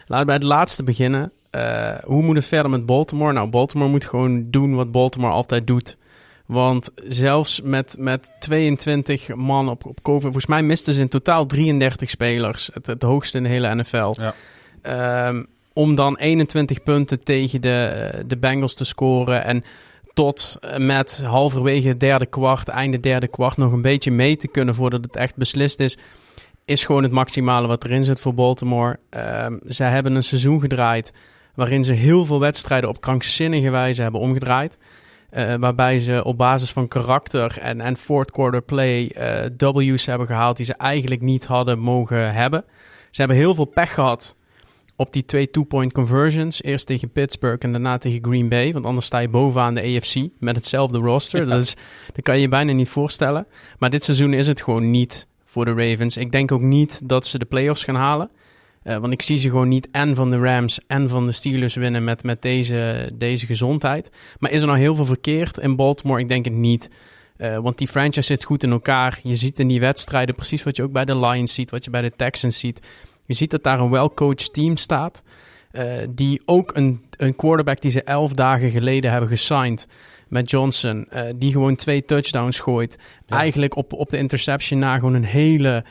Laten 0.07 0.19
we 0.19 0.25
bij 0.25 0.35
het 0.35 0.43
laatste 0.43 0.83
beginnen. 0.83 1.31
Eh, 1.49 1.95
hoe 2.03 2.23
moet 2.23 2.35
het 2.35 2.47
verder 2.47 2.71
met 2.71 2.85
Baltimore? 2.85 3.33
Nou, 3.33 3.49
Baltimore 3.49 3.89
moet 3.89 4.05
gewoon 4.05 4.51
doen 4.51 4.75
wat 4.75 4.91
Baltimore 4.91 5.33
altijd 5.33 5.67
doet. 5.67 5.97
Want 6.45 6.91
zelfs 7.07 7.61
met, 7.61 7.95
met 7.99 8.31
22 8.39 9.35
man 9.35 9.69
op, 9.69 9.85
op 9.85 10.01
COVID, 10.01 10.21
volgens 10.21 10.45
mij 10.45 10.63
misten 10.63 10.93
ze 10.93 11.01
in 11.01 11.07
totaal 11.07 11.45
33 11.45 12.09
spelers. 12.09 12.69
Het, 12.73 12.87
het 12.87 13.01
hoogste 13.01 13.37
in 13.37 13.43
de 13.43 13.49
hele 13.49 13.75
NFL. 13.75 14.13
Ja. 14.13 14.33
Ehm, 14.81 15.43
om 15.73 15.95
dan 15.95 16.17
21 16.17 16.83
punten 16.83 17.23
tegen 17.23 17.61
de, 17.61 18.09
de 18.27 18.37
Bengals 18.37 18.73
te 18.73 18.85
scoren. 18.85 19.43
En 19.43 19.63
tot 20.13 20.57
eh, 20.59 20.77
met 20.77 21.23
halverwege 21.25 21.87
het 21.87 21.99
derde 21.99 22.25
kwart, 22.25 22.67
einde 22.67 22.99
derde 22.99 23.27
kwart, 23.27 23.57
nog 23.57 23.71
een 23.71 23.81
beetje 23.81 24.11
mee 24.11 24.37
te 24.37 24.47
kunnen 24.47 24.75
voordat 24.75 25.03
het 25.03 25.15
echt 25.15 25.35
beslist 25.35 25.79
is. 25.79 25.97
Is 26.65 26.85
gewoon 26.85 27.03
het 27.03 27.11
maximale 27.11 27.67
wat 27.67 27.83
erin 27.83 28.03
zit 28.03 28.19
voor 28.19 28.33
Baltimore. 28.33 28.99
Ehm 29.09 29.53
ze 29.69 29.83
hebben 29.83 30.15
een 30.15 30.23
seizoen 30.23 30.59
gedraaid 30.59 31.13
waarin 31.55 31.83
ze 31.83 31.93
heel 31.93 32.25
veel 32.25 32.39
wedstrijden 32.39 32.89
op 32.89 33.01
krankzinnige 33.01 33.69
wijze 33.69 34.01
hebben 34.01 34.21
omgedraaid. 34.21 34.77
Eh, 35.35 35.55
waarbij 35.59 35.99
ze 35.99 36.23
op 36.23 36.37
basis 36.37 36.71
van 36.71 36.87
karakter 36.87 37.57
en, 37.59 37.81
en 37.81 37.97
fourth 37.97 38.31
quarter 38.31 38.61
play 38.61 39.07
eh, 39.07 39.49
W's 39.57 40.05
hebben 40.05 40.27
gehaald 40.27 40.57
die 40.57 40.65
ze 40.65 40.73
eigenlijk 40.73 41.21
niet 41.21 41.45
hadden 41.45 41.79
mogen 41.79 42.33
hebben. 42.33 42.63
Ze 43.11 43.21
hebben 43.21 43.37
heel 43.37 43.55
veel 43.55 43.65
pech 43.65 43.93
gehad 43.93 44.35
op 44.95 45.13
die 45.13 45.25
twee 45.25 45.49
two-point 45.49 45.93
conversions. 45.93 46.63
Eerst 46.63 46.87
tegen 46.87 47.11
Pittsburgh 47.11 47.65
en 47.65 47.71
daarna 47.71 47.97
tegen 47.97 48.23
Green 48.23 48.49
Bay. 48.49 48.73
Want 48.73 48.85
anders 48.85 49.05
sta 49.05 49.19
je 49.19 49.29
bovenaan 49.29 49.73
de 49.73 49.81
AFC 49.81 50.15
met 50.39 50.55
hetzelfde 50.55 50.97
roster. 50.97 51.45
Dat, 51.45 51.61
is, 51.61 51.75
dat 52.13 52.23
kan 52.23 52.35
je 52.35 52.41
je 52.41 52.47
bijna 52.47 52.71
niet 52.71 52.89
voorstellen. 52.89 53.47
Maar 53.79 53.89
dit 53.89 54.03
seizoen 54.03 54.33
is 54.33 54.47
het 54.47 54.61
gewoon 54.61 54.91
niet 54.91 55.27
voor 55.45 55.65
de 55.65 55.73
Ravens. 55.73 56.17
Ik 56.17 56.31
denk 56.31 56.51
ook 56.51 56.61
niet 56.61 57.01
dat 57.03 57.27
ze 57.27 57.37
de 57.37 57.45
playoffs 57.45 57.83
gaan 57.83 57.95
halen. 57.95 58.29
Eh, 58.85 58.97
want 58.97 59.13
ik 59.13 59.21
zie 59.21 59.37
ze 59.37 59.49
gewoon 59.49 59.67
niet 59.67 59.87
en 59.91 60.15
van 60.15 60.29
de 60.29 60.37
Rams 60.37 60.79
en 60.87 61.09
van 61.09 61.25
de 61.25 61.31
Steelers 61.31 61.75
winnen 61.75 62.03
met, 62.03 62.23
met 62.23 62.41
deze, 62.41 63.11
deze 63.13 63.45
gezondheid. 63.45 64.11
Maar 64.39 64.51
is 64.51 64.61
er 64.61 64.67
nou 64.67 64.79
heel 64.79 64.95
veel 64.95 65.05
verkeerd 65.05 65.57
in 65.57 65.75
Baltimore? 65.75 66.21
Ik 66.21 66.29
denk 66.29 66.45
het 66.45 66.53
niet. 66.53 66.89
Eh, 67.37 67.57
want 67.57 67.77
die 67.77 67.87
franchise 67.87 68.21
zit 68.21 68.43
goed 68.43 68.63
in 68.63 68.71
elkaar. 68.71 69.19
Je 69.23 69.35
ziet 69.35 69.59
in 69.59 69.67
die 69.67 69.79
wedstrijden 69.79 70.35
precies 70.35 70.63
wat 70.63 70.75
je 70.75 70.83
ook 70.83 70.91
bij 70.91 71.05
de 71.05 71.19
Lions 71.19 71.53
ziet, 71.53 71.69
wat 71.69 71.83
je 71.83 71.89
bij 71.89 72.01
de 72.01 72.11
Texans 72.15 72.59
ziet. 72.59 72.79
Je 73.25 73.33
ziet 73.33 73.51
dat 73.51 73.63
daar 73.63 73.79
een 73.79 73.89
well-coached 73.89 74.53
team 74.53 74.77
staat. 74.77 75.23
eh, 75.71 75.83
die 76.09 76.41
ook 76.45 76.75
een, 76.75 77.05
een 77.17 77.35
quarterback 77.35 77.81
die 77.81 77.91
ze 77.91 78.03
elf 78.03 78.33
dagen 78.33 78.69
geleden 78.69 79.11
hebben 79.11 79.29
gesigned 79.29 79.87
met 80.27 80.49
Johnson. 80.49 81.07
die 81.35 81.51
gewoon 81.51 81.75
twee 81.75 82.05
touchdowns 82.05 82.59
gooit. 82.59 82.97
Ja. 83.25 83.37
Eigenlijk 83.37 83.75
op, 83.75 83.93
op 83.93 84.09
de 84.09 84.17
interception 84.17 84.79
na 84.79 84.95
gewoon 84.95 85.13
een 85.13 85.23
hele 85.23 85.83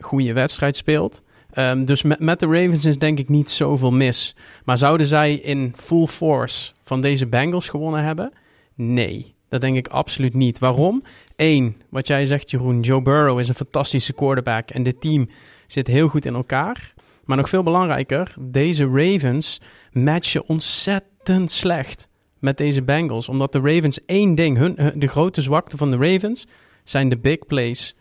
goede 0.00 0.32
wedstrijd 0.32 0.76
speelt. 0.76 1.22
Ehm, 1.54 1.84
dus 1.84 2.02
met, 2.02 2.40
de 2.40 2.46
Ravens 2.46 2.84
is 2.84 2.98
denk 2.98 3.18
ik 3.18 3.28
niet 3.28 3.50
zoveel 3.50 3.90
mis. 3.92 4.36
Maar 4.64 4.78
zouden 4.78 5.06
zij 5.06 5.34
in 5.34 5.72
full 5.76 6.06
force 6.06 6.72
van 6.82 7.00
deze 7.00 7.26
Bengals 7.26 7.68
gewonnen 7.68 8.04
hebben? 8.04 8.32
Nee, 8.74 9.34
dat 9.48 9.60
denk 9.60 9.76
ik 9.76 9.88
absoluut 9.88 10.34
niet. 10.34 10.58
Waarom? 10.58 11.02
Eén, 11.36 11.76
wat 11.88 12.06
jij 12.06 12.26
zegt 12.26 12.50
Jeroen, 12.50 12.80
Joe 12.80 13.02
Burrow 13.02 13.38
is 13.38 13.48
een 13.48 13.54
fantastische 13.54 14.12
quarterback 14.12 14.70
en 14.70 14.82
dit 14.82 15.00
team 15.00 15.28
zit 15.66 15.86
heel 15.86 16.08
goed 16.08 16.24
in 16.26 16.34
elkaar. 16.34 16.92
Maar 17.24 17.36
nog 17.36 17.48
veel 17.48 17.62
belangrijker, 17.62 18.34
deze 18.40 18.84
Ravens 18.84 19.60
matchen 19.92 20.48
ontzettend 20.48 21.50
slecht 21.50 22.08
met 22.38 22.56
deze 22.56 22.82
Bengals. 22.82 23.28
Omdat 23.28 23.52
de 23.52 23.60
Ravens 23.60 24.04
één 24.04 24.34
ding, 24.34 24.56
hun- 24.56 24.92
de 24.94 25.06
grote 25.06 25.40
zwakte 25.40 25.76
van 25.76 25.90
de 25.90 25.96
Ravens 25.96 26.46
zijn 26.84 27.08
de 27.08 27.18
big 27.18 27.38
plays. 27.46 27.94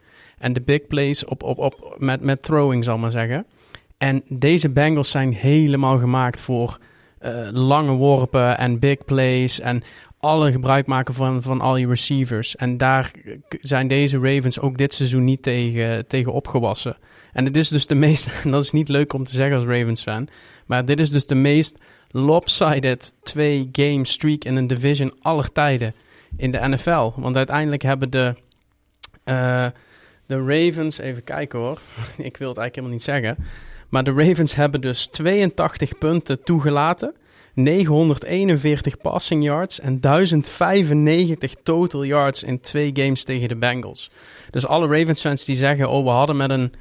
En 0.43 0.53
de 0.53 0.61
big 0.61 0.87
plays 0.87 1.25
op, 1.25 1.43
op, 1.43 1.57
op, 1.57 1.95
met, 1.97 2.21
met 2.21 2.41
throwing, 2.43 2.83
zal 2.83 2.95
ik 2.95 3.01
maar 3.01 3.11
zeggen. 3.11 3.45
En 3.97 4.23
deze 4.27 4.69
Bengals 4.69 5.09
zijn 5.09 5.33
helemaal 5.33 5.99
gemaakt 5.99 6.41
voor 6.41 6.77
eh, 7.19 7.47
lange 7.51 7.91
worpen 7.91 8.57
en 8.57 8.79
big 8.79 9.05
plays. 9.05 9.59
En 9.59 9.83
alle 10.17 10.51
gebruik 10.51 10.85
maken 10.85 11.13
van, 11.13 11.41
van 11.41 11.61
al 11.61 11.77
je 11.77 11.87
receivers. 11.87 12.55
En 12.55 12.77
daar 12.77 13.11
zijn 13.49 13.87
deze 13.87 14.19
Ravens 14.19 14.59
ook 14.59 14.77
dit 14.77 14.93
seizoen 14.93 15.23
niet 15.23 15.41
tegen, 15.41 16.07
tegen 16.07 16.33
opgewassen. 16.33 16.97
En 17.33 17.45
dit 17.45 17.57
is 17.57 17.69
dus 17.69 17.87
de 17.87 17.95
meest, 17.95 18.27
en 18.43 18.51
dat 18.55 18.63
is 18.63 18.71
niet 18.71 18.89
leuk 18.89 19.13
om 19.13 19.23
te 19.23 19.35
zeggen 19.35 19.55
als 19.55 19.65
Ravens-fan, 19.65 20.27
maar 20.65 20.85
dit 20.85 20.99
is 20.99 21.09
dus 21.09 21.25
de 21.25 21.35
meest 21.35 21.77
lopsided 22.09 23.13
twee-game 23.21 24.05
streak 24.05 24.43
in 24.43 24.55
een 24.55 24.67
division 24.67 25.13
aller 25.21 25.51
tijden 25.51 25.93
in 26.37 26.51
de 26.51 26.67
NFL. 26.67 27.11
Want 27.15 27.37
uiteindelijk 27.37 27.81
hebben 27.81 28.09
de, 28.09 28.35
eh, 29.23 29.67
de 30.25 30.37
Ravens, 30.37 30.97
even 30.97 31.23
kijken 31.23 31.59
hoor, 31.59 31.79
ik 32.17 32.37
wil 32.37 32.49
het 32.49 32.57
eigenlijk 32.57 32.75
helemaal 32.75 32.91
niet 32.91 33.03
zeggen, 33.03 33.37
maar 33.89 34.03
de 34.03 34.11
Ravens 34.11 34.55
hebben 34.55 34.81
dus 34.81 35.07
82 35.07 35.97
punten 35.97 36.43
toegelaten. 36.43 37.13
941 37.55 38.97
passing 38.97 39.43
yards 39.43 39.79
en 39.79 39.99
1095 39.99 41.55
total 41.63 42.03
yards 42.03 42.43
in 42.43 42.59
twee 42.59 42.91
games 42.93 43.23
tegen 43.23 43.47
de 43.47 43.55
Bengals. 43.55 44.11
Dus 44.49 44.67
alle 44.67 44.97
Ravens 44.97 45.21
fans 45.21 45.45
die 45.45 45.55
zeggen, 45.55 45.89
oh 45.89 46.03
we 46.03 46.09
hadden 46.09 46.37
met 46.37 46.49
een 46.49 46.73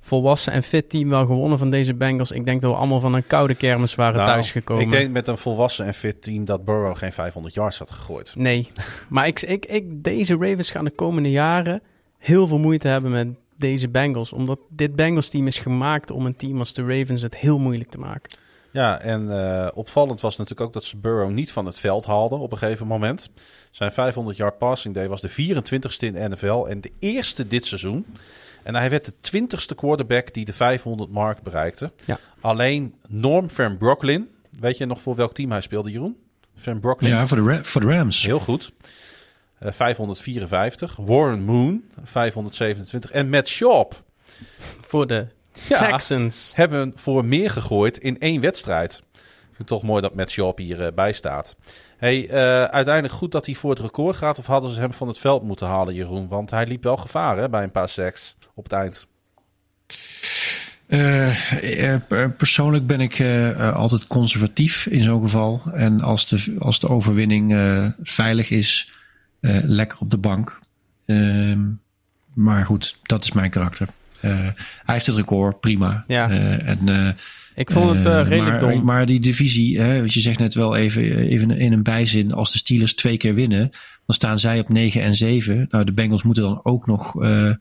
volwassen 0.00 0.52
en 0.52 0.62
fit 0.62 0.90
team 0.90 1.08
wel 1.08 1.26
gewonnen 1.26 1.58
van 1.58 1.70
deze 1.70 1.94
Bengals. 1.94 2.30
Ik 2.30 2.44
denk 2.44 2.60
dat 2.60 2.70
we 2.70 2.76
allemaal 2.76 3.00
van 3.00 3.14
een 3.14 3.26
koude 3.26 3.54
kermis 3.54 3.94
waren 3.94 4.16
Nou, 4.16 4.28
thuisgekomen. 4.28 4.84
Ik 4.84 4.90
denk 4.90 5.10
met 5.10 5.28
een 5.28 5.38
volwassen 5.38 5.86
en 5.86 5.94
fit 5.94 6.22
team 6.22 6.44
dat 6.44 6.64
Burrow 6.64 6.96
geen 6.96 7.12
500 7.12 7.54
yards 7.54 7.78
had 7.78 7.90
gegooid. 7.90 8.32
Nee, 8.36 8.70
maar 9.08 9.26
ik, 9.26 9.42
ik, 9.42 9.66
ik, 9.66 9.84
deze 10.04 10.36
Ravens 10.40 10.70
gaan 10.70 10.84
de 10.84 10.90
komende 10.90 11.30
jaren 11.30 11.82
heel 12.26 12.46
veel 12.48 12.58
moeite 12.58 12.88
hebben 12.88 13.10
met 13.10 13.28
deze 13.56 13.88
Bengals. 13.88 14.32
Omdat 14.32 14.58
dit 14.68 14.96
Bengals 14.96 15.28
team 15.28 15.46
is 15.46 15.58
gemaakt 15.58 16.10
om 16.10 16.26
een 16.26 16.36
team 16.36 16.58
als 16.58 16.72
de 16.72 16.82
Ravens 16.82 17.22
het 17.22 17.36
heel 17.36 17.58
moeilijk 17.58 17.90
te 17.90 17.98
maken. 17.98 18.38
Ja, 18.70 19.00
en 19.00 19.30
eh, 19.40 19.68
opvallend 19.74 20.20
was 20.20 20.36
natuurlijk 20.36 20.66
ook 20.66 20.72
dat 20.72 20.84
ze 20.84 20.96
Burrow 20.96 21.30
niet 21.30 21.52
van 21.52 21.66
het 21.66 21.78
veld 21.78 22.04
haalden 22.04 22.38
op 22.38 22.52
een 22.52 22.58
gegeven 22.58 22.86
moment. 22.86 23.30
Zijn 23.70 23.92
500 23.92 24.36
yard 24.36 24.58
passing 24.58 24.94
day 24.94 25.08
was 25.08 25.20
de 25.20 25.30
24ste 25.30 25.98
in 25.98 26.12
de 26.12 26.28
NFL 26.28 26.66
en 26.68 26.80
de 26.80 26.90
eerste 26.98 27.46
dit 27.46 27.64
seizoen. 27.64 28.06
En 28.62 28.74
hij 28.74 28.90
werd 28.90 29.04
de 29.04 29.12
20ste 29.40 29.74
quarterback 29.76 30.34
die 30.34 30.44
de 30.44 30.52
500 30.52 31.10
mark 31.10 31.42
bereikte. 31.42 31.90
Ja. 32.04 32.18
Alleen 32.40 32.94
Norm 33.08 33.50
Van 33.50 33.76
Brocklin, 33.78 34.28
weet 34.60 34.78
je 34.78 34.86
nog 34.86 35.00
voor 35.00 35.14
welk 35.14 35.32
team 35.34 35.50
hij 35.50 35.60
speelde, 35.60 35.90
Jeroen? 35.90 36.16
Van 36.56 36.80
Brocklin. 36.80 37.10
Ja, 37.10 37.26
voor 37.26 37.36
de, 37.36 37.42
Ra- 37.42 37.62
voor 37.62 37.80
de 37.80 37.86
Rams. 37.86 38.24
Heel 38.24 38.38
goed. 38.38 38.72
Eh, 39.58 39.72
554. 39.72 40.96
Warren 40.96 41.42
Moon, 41.42 41.82
527. 42.04 43.10
En 43.10 43.28
Matt 43.30 43.48
Schaub 43.48 44.02
Voor 44.80 45.06
de 45.06 45.26
Ja. 45.68 45.76
Texans. 45.90 46.50
hebben 46.54 46.92
voor 46.96 47.24
meer 47.24 47.50
gegooid 47.50 47.98
in 47.98 48.18
één 48.18 48.40
wedstrijd. 48.40 48.92
Ik 48.92 49.18
vind 49.42 49.58
het 49.58 49.66
toch 49.66 49.82
mooi 49.82 50.02
dat 50.02 50.14
Matt 50.14 50.30
Schaub 50.30 50.58
hierbij 50.58 50.94
bij 50.94 51.12
staat. 51.12 51.56
Hey, 51.96 52.28
eh, 52.28 52.64
uiteindelijk 52.64 53.14
goed 53.14 53.32
dat 53.32 53.46
hij 53.46 53.54
voor 53.54 53.70
het 53.70 53.78
record 53.80 54.16
gaat. 54.16 54.38
Of 54.38 54.46
hadden 54.46 54.70
ze 54.70 54.80
hem 54.80 54.92
van 54.92 55.08
het 55.08 55.18
veld 55.18 55.42
moeten 55.42 55.66
halen, 55.66 55.94
Jeroen? 55.94 56.28
Want 56.28 56.50
hij 56.50 56.66
liep 56.66 56.82
wel 56.82 56.96
gevaar 56.96 57.36
hè, 57.38 57.48
bij 57.48 57.62
een 57.62 57.70
paar 57.70 57.88
sacks 57.88 58.36
op 58.54 58.64
het 58.64 58.72
eind. 58.72 59.06
Eh, 60.86 61.92
eh, 61.94 62.00
per- 62.08 62.30
persoonlijk 62.32 62.86
ben 62.86 63.00
ik 63.00 63.18
eh, 63.18 63.50
eh, 63.50 63.76
altijd 63.76 64.06
conservatief 64.06 64.86
in 64.86 65.02
zo'n 65.02 65.20
geval. 65.20 65.62
En 65.74 66.00
als 66.00 66.28
de, 66.28 66.56
als 66.58 66.78
de 66.78 66.88
overwinning 66.88 67.54
eh, 67.54 67.86
veilig 68.02 68.50
is, 68.50 68.90
eh, 68.90 68.96
lekker 69.40 69.98
op 70.00 70.10
de 70.10 70.18
bank. 70.18 70.60
Ehm, 71.06 71.60
maar 72.34 72.64
goed, 72.66 72.96
dat 73.02 73.22
is 73.24 73.32
mijn 73.32 73.50
karakter. 73.50 73.88
Eh, 74.20 74.30
hij 74.84 74.94
heeft 74.94 75.06
het 75.06 75.16
record, 75.16 75.60
prima. 75.60 76.04
Ja. 76.06 76.30
Eh, 76.30 76.68
en, 76.68 76.88
eh, 76.88 77.08
Ik 77.54 77.70
vond 77.70 77.96
het 77.96 78.06
eh, 78.06 78.20
eh, 78.20 78.28
redelijk 78.28 78.60
maar, 78.60 78.72
dom. 78.72 78.84
Maar 78.84 79.06
die 79.06 79.20
divisie, 79.20 79.80
hè, 79.80 79.98
want 79.98 80.12
je 80.14 80.20
zegt 80.20 80.38
net 80.38 80.54
wel 80.54 80.76
even, 80.76 81.02
even 81.18 81.50
in 81.50 81.72
een 81.72 81.82
bijzin, 81.82 82.32
als 82.32 82.52
de 82.52 82.58
Steelers 82.58 82.94
twee 82.94 83.16
keer 83.16 83.34
winnen, 83.34 83.70
dan 84.06 84.14
staan 84.14 84.38
zij 84.38 84.58
op 84.58 84.68
9 84.68 85.02
en 85.02 85.14
7. 85.14 85.66
Nou, 85.70 85.84
de 85.84 85.92
Bengals 85.92 86.22
moeten 86.22 86.42
dan 86.42 86.60
ook 86.62 86.86
nog. 86.86 87.22
eh, 87.22 87.48
eh, 87.48 87.56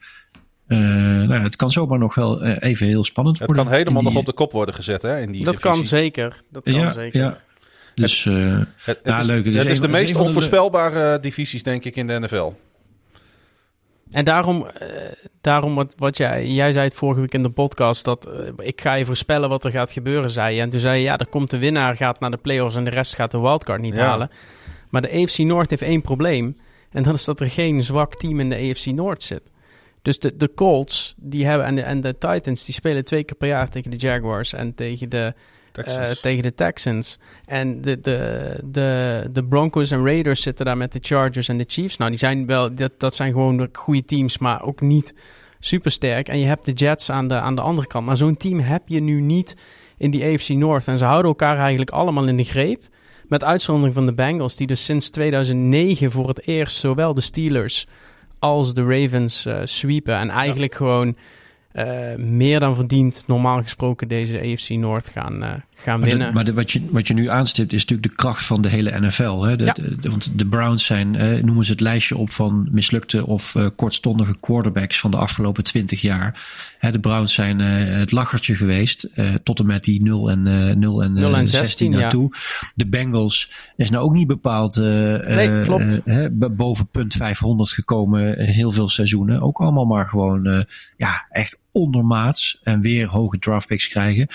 nou 0.67 1.33
ja, 1.33 1.41
het 1.41 1.55
kan 1.55 1.71
zomaar 1.71 1.99
nog 1.99 2.15
wel 2.15 2.41
eh, 2.43 2.69
even 2.69 2.87
heel 2.87 3.03
spannend 3.03 3.39
Het 3.39 3.47
worden. 3.47 3.65
kan 3.65 3.73
helemaal 3.75 4.01
die- 4.01 4.09
nog 4.11 4.19
op 4.19 4.25
de 4.25 4.33
kop 4.33 4.51
worden 4.51 4.75
gezet 4.75 5.01
hè, 5.01 5.19
in 5.21 5.31
die 5.31 5.43
dat 5.43 5.55
divisie. 5.55 5.75
kan 5.79 5.85
zeker. 5.85 6.41
Dat 6.51 6.63
kan 6.63 6.73
ja, 6.73 6.93
zeker. 6.93 7.19
ja. 7.19 7.37
Dus 7.95 8.25
eh, 8.25 8.33
Het, 8.57 8.67
het 8.85 8.99
Ja, 9.03 9.19
is, 9.19 9.25
leuk. 9.25 9.45
Het 9.45 9.53
is 9.53 9.61
Het 9.61 9.69
is 9.72 9.75
een- 9.77 9.82
de 9.85 9.91
meest 9.91 10.14
de- 10.14 10.19
onvoorspelbare 10.19 11.19
divisies, 11.19 11.64
denk 11.64 11.83
ik, 11.83 11.95
in 11.95 12.07
de 12.07 12.19
NFL. 12.19 12.51
En 14.11 14.25
daarom, 14.25 14.65
eh, 14.67 14.88
daarom 15.41 15.75
wat, 15.75 15.93
wat 15.98 16.17
jij, 16.17 16.48
jij 16.48 16.72
zei 16.72 16.85
het 16.85 16.95
vorige 16.95 17.19
week 17.22 17.33
in 17.33 17.43
de 17.43 17.49
podcast, 17.49 18.03
dat 18.06 18.27
eh, 18.27 18.33
ik 18.57 18.82
ga 18.82 18.93
je 18.93 19.06
voorspellen 19.06 19.49
wat 19.49 19.65
er 19.65 19.72
gaat 19.72 19.91
gebeuren, 19.91 20.32
zei 20.32 20.56
je. 20.56 20.61
En 20.61 20.69
toen 20.69 20.80
zei 20.80 20.98
je, 20.98 21.03
ja, 21.03 21.17
er 21.17 21.27
komt 21.27 21.49
de 21.49 21.57
winnaar, 21.57 21.95
gaat 21.95 22.19
naar 22.19 22.32
de 22.32 22.38
playoffs 22.38 22.75
en 22.75 22.83
de 22.83 22.90
rest 22.90 23.15
gaat 23.15 23.32
de 23.32 23.40
wildcard 23.40 23.82
niet 23.82 23.95
Ja. 23.95 24.06
halen. 24.06 24.30
Maar 24.90 25.01
de 25.01 25.11
AFC 25.22 25.38
North 25.38 25.69
heeft 25.69 25.82
één 25.82 26.01
probleem. 26.01 26.57
En 26.91 27.03
dat 27.03 27.14
is 27.14 27.25
dat 27.25 27.40
er 27.40 27.49
geen 27.49 27.83
zwak 27.83 28.15
team 28.15 28.40
in 28.40 28.49
de 28.49 28.56
AFC 28.69 28.85
North 28.85 29.24
zit. 29.24 29.41
Dus 30.01 30.19
de, 30.19 30.38
de 30.38 30.53
Colts 30.53 31.14
die 31.17 31.45
hebben, 31.45 31.67
en, 31.67 31.75
de, 31.75 31.82
en 31.82 32.01
de 32.01 32.17
Titans, 32.17 32.65
die 32.65 32.74
spelen 32.74 33.06
twee 33.06 33.24
keer 33.24 33.35
per 33.38 33.48
jaar 33.48 33.69
tegen 33.69 33.91
de 33.91 33.98
Jaguars 33.98 34.53
en 34.53 34.75
tegen 34.75 35.09
de, 35.09 35.33
Texans. 35.75 36.09
eh, 36.09 36.15
tegen 36.15 36.43
de 36.43 36.53
Texans. 36.53 37.19
En 37.45 37.81
de, 37.81 37.99
de, 38.01 38.49
de, 38.63 39.29
de 39.31 39.43
Broncos 39.43 39.91
en 39.91 40.05
Raiders 40.05 40.41
zitten 40.41 40.65
daar 40.65 40.77
met 40.77 40.91
de 40.91 40.99
Chargers 41.01 41.47
en 41.47 41.57
de 41.57 41.65
Chiefs. 41.67 41.97
Nou, 41.97 42.09
die 42.09 42.19
zijn 42.19 42.45
wel, 42.45 42.75
dat, 42.75 42.91
dat 42.97 43.15
zijn 43.15 43.31
gewoon 43.31 43.69
goede 43.71 44.05
teams, 44.05 44.37
maar 44.37 44.63
ook 44.63 44.81
niet 44.81 45.13
super 45.59 45.91
sterk. 45.91 46.27
En 46.27 46.39
je 46.39 46.45
hebt 46.45 46.65
de 46.65 46.71
Jets 46.71 47.09
aan 47.09 47.27
de, 47.27 47.33
aan 47.33 47.55
de 47.55 47.61
andere 47.61 47.87
kant. 47.87 48.05
Maar 48.05 48.17
zo'n 48.17 48.37
team 48.37 48.59
heb 48.59 48.81
je 48.85 48.99
nu 48.99 49.21
niet 49.21 49.55
in 49.97 50.11
die 50.11 50.23
AFC 50.23 50.49
North. 50.49 50.87
En 50.87 50.97
ze 50.97 51.05
houden 51.05 51.27
elkaar 51.27 51.57
eigenlijk 51.57 51.89
allemaal 51.91 52.27
in 52.27 52.37
de 52.37 52.43
greep. 52.43 52.81
Met 53.27 53.43
uitzondering 53.43 53.93
van 53.93 54.05
de 54.05 54.13
Bengals, 54.13 54.55
die 54.55 54.67
dus 54.67 54.85
sinds 54.85 55.09
2009 55.09 56.11
voor 56.11 56.27
het 56.27 56.47
eerst 56.47 56.77
zowel 56.77 57.13
de 57.13 57.21
Steelers 57.21 57.87
als 58.39 58.73
de 58.73 58.83
Ravens 58.83 59.45
eh 59.45 59.59
sweepen. 59.63 60.15
En 60.15 60.29
eigenlijk 60.29 60.75
gewoon 60.75 61.15
eh, 61.75 62.15
meer 62.17 62.59
dan 62.59 62.75
verdiend 62.75 63.23
normaal 63.27 63.61
gesproken 63.61 64.07
deze 64.07 64.39
AFC 64.39 64.69
Noord 64.69 65.09
gaan, 65.09 65.43
eh, 65.43 65.49
gaan 65.75 65.99
Maar, 65.99 66.09
de- 66.09 66.15
winnen. 66.15 66.33
maar 66.33 66.43
de- 66.45 66.53
wat, 66.53 66.71
je, 66.71 66.81
wat 66.89 67.07
je 67.07 67.13
nu 67.13 67.29
aanstipt 67.29 67.73
is 67.73 67.81
natuurlijk 67.81 68.09
de 68.09 68.15
kracht 68.15 68.45
van 68.45 68.61
de 68.61 68.69
hele 68.69 68.99
NFL. 68.99 69.41
Hè? 69.41 69.55
De, 69.55 69.63
Ja. 69.63 69.73
de- 69.73 70.09
want 70.09 70.39
de 70.39 70.45
Browns 70.45 70.85
zijn, 70.85 71.15
eh, 71.15 71.43
noemen 71.43 71.65
ze 71.65 71.71
het 71.71 71.81
lijstje 71.81 72.17
op 72.17 72.29
van 72.29 72.67
mislukte 72.71 73.27
of 73.27 73.55
kortstondige 73.75 74.35
quarterbacks 74.39 74.99
van 74.99 75.11
de 75.11 75.17
afgelopen 75.17 75.63
twintig 75.63 76.01
jaar. 76.01 76.47
Hè, 76.79 76.91
de 76.91 76.99
Browns 76.99 77.33
zijn 77.33 77.59
het 77.59 78.11
lachertje 78.11 78.55
geweest 78.55 79.09
tot 79.43 79.59
en 79.59 79.65
met 79.65 79.83
die 79.83 80.03
0 80.03 80.29
en, 80.31 80.47
eh 80.47 80.75
0 80.75 81.03
en, 81.03 81.13
0 81.13 81.23
en 81.23 81.31
eh, 81.33 81.39
16, 81.39 81.49
16 81.65 81.91
ja. 81.91 81.97
naartoe. 81.99 82.31
De 82.75 82.87
Bengals 82.87 83.51
is 83.75 83.89
nou 83.89 84.03
ook 84.03 84.13
niet 84.13 84.27
bepaald 84.27 84.75
Nee, 84.75 86.29
boven 86.51 86.87
punt 86.87 87.13
500 87.13 87.69
gekomen 87.71 88.39
heel 88.39 88.71
veel 88.71 88.89
seizoenen. 88.89 89.41
Ook 89.41 89.57
allemaal 89.57 89.85
maar 89.85 90.07
gewoon 90.07 90.65
ja, 90.97 91.25
echt 91.29 91.63
ondermaats 91.75 92.59
en 92.63 92.81
weer 92.81 93.07
hoge 93.07 93.39
draftpicks 93.39 93.87
krijgen. 93.87 94.27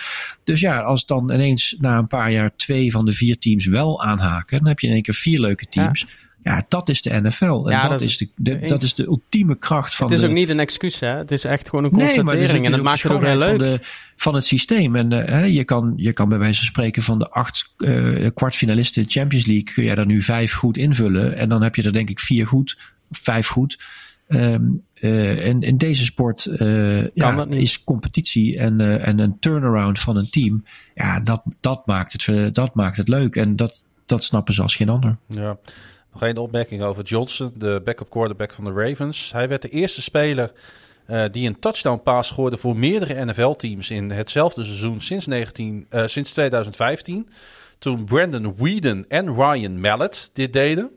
Dus 0.44 0.60
ja, 0.60 0.80
als 0.80 1.06
dan 1.06 1.32
ineens 1.32 1.76
na 1.78 1.98
een 1.98 2.06
paar 2.06 2.32
jaar 2.32 2.56
twee 2.56 2.90
van 2.90 3.04
de 3.04 3.12
vier 3.12 3.38
teams 3.38 3.66
wel 3.66 4.02
aanhaken, 4.02 4.58
dan 4.58 4.68
heb 4.68 4.80
je 4.80 4.86
in 4.86 4.92
één 4.92 5.02
keer 5.02 5.14
vier 5.14 5.40
leuke 5.40 5.66
teams. 5.68 6.06
Ja, 6.42 6.64
dat 6.68 6.88
is 6.88 7.02
de 7.02 7.20
NFL. 7.20 7.44
En 7.44 7.70
Ja, 7.70 7.80
dat, 7.82 7.90
dat 7.90 8.00
is 8.00 8.18
de, 8.18 8.28
de- 8.36 8.58
dat 8.66 8.82
is 8.82 8.94
de 8.94 9.04
ultieme 9.06 9.58
kracht 9.58 9.94
van 9.94 10.06
het 10.06 10.14
is 10.14 10.20
de. 10.22 10.28
ook 10.28 10.34
niet 10.34 10.48
een 10.48 10.60
excuus, 10.60 11.00
hè? 11.00 11.06
Het 11.08 11.30
is 11.30 11.44
echt 11.44 11.68
gewoon 11.68 11.84
een 11.84 11.90
Nee, 11.90 11.98
constatering. 12.00 12.24
maar 12.26 12.34
het 12.34 12.44
is, 12.44 12.50
het 12.52 12.60
is 12.62 12.66
en 12.68 12.74
dat 12.74 12.84
maakt 12.84 13.02
het 13.02 13.12
ook 13.12 13.22
heel 13.22 13.30
schoonheid 13.40 13.60
leuk. 13.60 13.68
van, 13.68 13.78
de, 13.78 13.86
van 14.16 14.34
het 14.34 14.44
systeem. 14.44 14.96
En 14.96 15.26
eh, 15.26 15.54
je, 15.54 15.64
kan, 15.64 15.92
je 15.96 16.12
kan 16.12 16.28
bij 16.28 16.38
wijze 16.38 16.58
van 16.58 16.66
spreken 16.66 17.02
van 17.02 17.18
de 17.18 17.30
acht 17.30 17.74
eh, 17.76 18.26
kwartfinalisten 18.34 19.02
in 19.02 19.08
de 19.08 19.14
Champions 19.14 19.46
League, 19.46 19.64
kun 19.74 19.84
je 19.84 19.90
er 19.94 20.06
nu 20.06 20.22
vijf 20.22 20.52
goed 20.52 20.76
invullen. 20.76 21.36
En 21.36 21.48
dan 21.48 21.62
heb 21.62 21.74
je 21.74 21.82
er 21.82 21.92
denk 21.92 22.10
ik 22.10 22.20
vier 22.20 22.46
goed, 22.46 22.92
vijf 23.10 23.46
goed. 23.46 23.78
Ehm, 24.30 24.64
eh, 24.94 25.46
en 25.46 25.60
in 25.60 25.76
deze 25.76 26.04
sport 26.04 26.48
ja, 27.14 27.44
niet. 27.44 27.62
is 27.62 27.84
competitie 27.84 28.58
en, 28.58 28.80
eh, 28.80 29.06
en 29.06 29.18
een 29.18 29.38
turnaround 29.38 30.00
van 30.00 30.16
een 30.16 30.30
team. 30.30 30.64
Ja, 30.94 31.20
dat, 31.20 31.42
dat, 31.60 31.86
maakt, 31.86 32.26
het, 32.26 32.54
dat 32.54 32.74
maakt 32.74 32.96
het 32.96 33.08
leuk. 33.08 33.36
En 33.36 33.56
dat, 33.56 33.92
dat 34.06 34.24
snappen 34.24 34.54
ze 34.54 34.62
als 34.62 34.76
geen 34.76 34.88
ander. 34.88 35.16
Ja. 35.26 35.58
Nog 36.12 36.22
één 36.22 36.36
opmerking 36.36 36.82
over 36.82 37.04
Johnson, 37.04 37.52
de 37.56 37.80
backup 37.84 38.10
quarterback 38.10 38.52
van 38.52 38.64
de 38.64 38.72
Ravens. 38.72 39.32
Hij 39.32 39.48
werd 39.48 39.62
de 39.62 39.68
eerste 39.68 40.02
speler 40.02 40.52
die 41.30 41.46
een 41.46 41.58
touchdown 41.58 42.02
pass 42.02 42.28
scoorde 42.28 42.56
voor 42.56 42.76
meerdere 42.76 43.24
NFL-teams 43.24 43.90
in 43.90 44.10
hetzelfde 44.10 44.64
seizoen 44.64 45.00
sinds, 45.00 45.26
19, 45.26 45.86
eh, 45.88 46.06
sinds 46.06 46.32
2015. 46.32 47.28
Toen 47.78 48.04
Brandon 48.04 48.54
Whedon 48.56 49.04
en 49.08 49.34
Ryan 49.34 49.80
Mallett 49.80 50.30
dit 50.32 50.52
deden. 50.52 50.90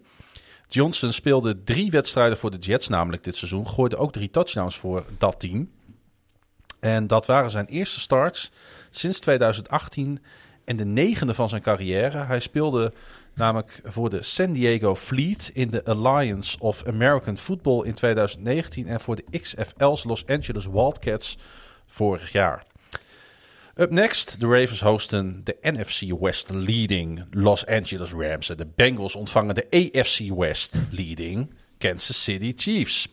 Johnson 0.73 1.13
speelde 1.13 1.63
drie 1.63 1.91
wedstrijden 1.91 2.37
voor 2.37 2.51
de 2.51 2.57
Jets, 2.57 2.87
namelijk 2.87 3.23
dit 3.23 3.35
seizoen. 3.35 3.67
Gooide 3.67 3.97
ook 3.97 4.11
drie 4.11 4.29
touchdowns 4.29 4.77
voor 4.77 5.05
dat 5.17 5.39
team. 5.39 5.71
En 6.79 7.07
dat 7.07 7.25
waren 7.25 7.51
zijn 7.51 7.65
eerste 7.65 7.99
starts 7.99 8.51
sinds 8.89 9.19
2018 9.19 10.23
en 10.65 10.75
de 10.75 10.85
negende 10.85 11.33
van 11.33 11.49
zijn 11.49 11.61
carrière. 11.61 12.17
Hij 12.17 12.39
speelde 12.39 12.93
namelijk 13.33 13.81
voor 13.83 14.09
de 14.09 14.21
San 14.21 14.53
Diego 14.53 14.95
Fleet 14.95 15.51
in 15.53 15.69
de 15.69 15.85
Alliance 15.85 16.59
of 16.59 16.85
American 16.87 17.37
Football 17.37 17.85
in 17.85 17.93
2019 17.93 18.87
en 18.87 18.99
voor 18.99 19.15
de 19.15 19.39
XFL's 19.39 20.03
Los 20.03 20.25
Angeles 20.25 20.65
Wildcats 20.65 21.37
vorig 21.85 22.31
jaar. 22.31 22.65
Up 23.75 23.91
next, 23.91 24.39
de 24.39 24.47
Ravens 24.47 24.81
hosten 24.81 25.41
de 25.43 25.57
NFC 25.61 26.19
West 26.19 26.49
leading 26.49 27.25
Los 27.31 27.65
Angeles 27.65 28.11
Rams. 28.11 28.49
En 28.49 28.57
de 28.57 28.67
Bengals 28.75 29.15
ontvangen 29.15 29.55
de 29.55 29.67
AFC 29.69 30.35
West 30.35 30.75
leading 30.91 31.53
Kansas 31.77 32.23
City 32.23 32.53
Chiefs. 32.55 33.09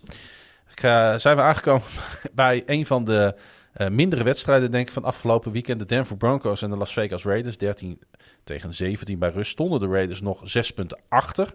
Ik, 0.70 0.82
eh, 0.82 1.14
zijn 1.14 1.36
we 1.36 1.42
aangekomen 1.42 1.82
bij 2.32 2.62
een 2.66 2.86
van 2.86 3.04
de 3.04 3.34
eh, 3.72 3.88
mindere 3.88 4.22
wedstrijden 4.22 4.70
denk 4.70 4.86
ik 4.86 4.92
van 4.92 5.04
afgelopen 5.04 5.52
weekend. 5.52 5.78
De 5.78 5.86
Denver 5.86 6.16
Broncos 6.16 6.62
en 6.62 6.70
de 6.70 6.76
Las 6.76 6.92
Vegas 6.92 7.24
Raiders. 7.24 7.58
13 7.58 8.00
tegen 8.44 8.74
17 8.74 9.18
bij 9.18 9.30
rust 9.30 9.50
stonden 9.50 9.80
de 9.80 9.86
Raiders 9.86 10.20
nog 10.20 10.40
6 10.44 10.70
punten 10.70 11.00
achter. 11.08 11.54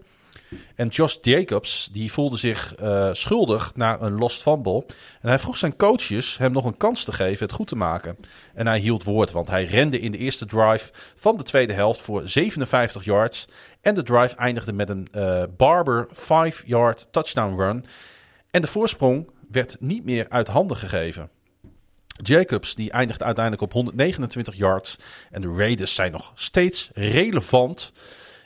En 0.76 0.88
Josh 0.88 1.16
Jacobs 1.22 1.90
die 1.92 2.12
voelde 2.12 2.38
zich 2.38 2.76
eh, 2.76 3.10
schuldig 3.14 3.72
na 3.76 4.02
een 4.02 4.18
lost 4.18 4.42
fumble. 4.42 4.86
En 5.22 5.30
hij 5.30 5.40
vroeg 5.40 5.58
zijn 5.58 5.76
coaches 5.76 6.38
hem 6.38 6.52
nog 6.52 6.66
een 6.66 6.78
kans 6.78 7.04
te 7.04 7.12
geven 7.12 7.46
het 7.46 7.56
goed 7.56 7.68
te 7.68 7.76
maken. 7.76 8.18
En 8.54 8.68
hij 8.68 8.80
hield 8.80 9.04
woord, 9.04 9.32
want 9.32 9.48
hij 9.48 9.66
rende 9.66 10.00
in 10.00 10.12
de 10.12 10.18
eerste 10.18 10.46
drive 10.46 10.92
van 11.16 11.38
de 11.38 11.44
tweede 11.44 11.74
helft 11.74 12.02
voor 12.02 12.30
57 12.30 13.06
yards. 13.06 13.48
En 13.82 13.96
de 13.96 14.04
drive 14.04 14.36
eindigde 14.36 14.74
met 14.74 14.90
een 14.90 15.08
eh, 15.12 15.44
Barber 15.58 16.08
5-yard 16.14 17.08
touchdown 17.12 17.62
run. 17.62 17.86
En 18.52 18.62
de 18.62 18.68
voorsprong 18.68 19.30
werd 19.52 19.78
niet 19.80 20.06
meer 20.06 20.26
uit 20.30 20.48
handen 20.48 20.78
gegeven. 20.78 21.30
Jacobs 22.24 22.76
die 22.76 22.92
eindigt 22.92 23.24
uiteindelijk 23.24 23.64
op 23.64 23.74
129 23.74 24.56
yards. 24.56 24.96
En 25.32 25.42
de 25.42 25.54
Raiders 25.58 25.96
zijn 25.96 26.12
nog 26.12 26.32
steeds 26.36 26.90
relevant 26.94 27.92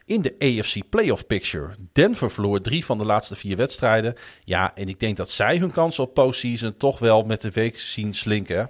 in 0.10 0.22
de 0.22 0.36
AFC 0.40 0.90
playoff 0.90 1.28
picture. 1.28 1.76
Denver 1.92 2.32
verloor 2.32 2.62
drie 2.62 2.86
van 2.86 2.98
de 2.98 3.06
laatste 3.06 3.36
vier 3.36 3.58
wedstrijden. 3.58 4.16
Ja, 4.44 4.76
en 4.76 4.90
ik 4.90 5.00
denk 5.00 5.18
dat 5.18 5.30
zij 5.30 5.58
hun 5.58 5.72
kansen 5.72 6.04
op 6.04 6.14
postseason 6.14 6.78
toch 6.78 7.00
wel 7.00 7.24
met 7.24 7.42
de 7.42 7.52
week 7.52 7.80
zien 7.80 8.14
slinken. 8.14 8.70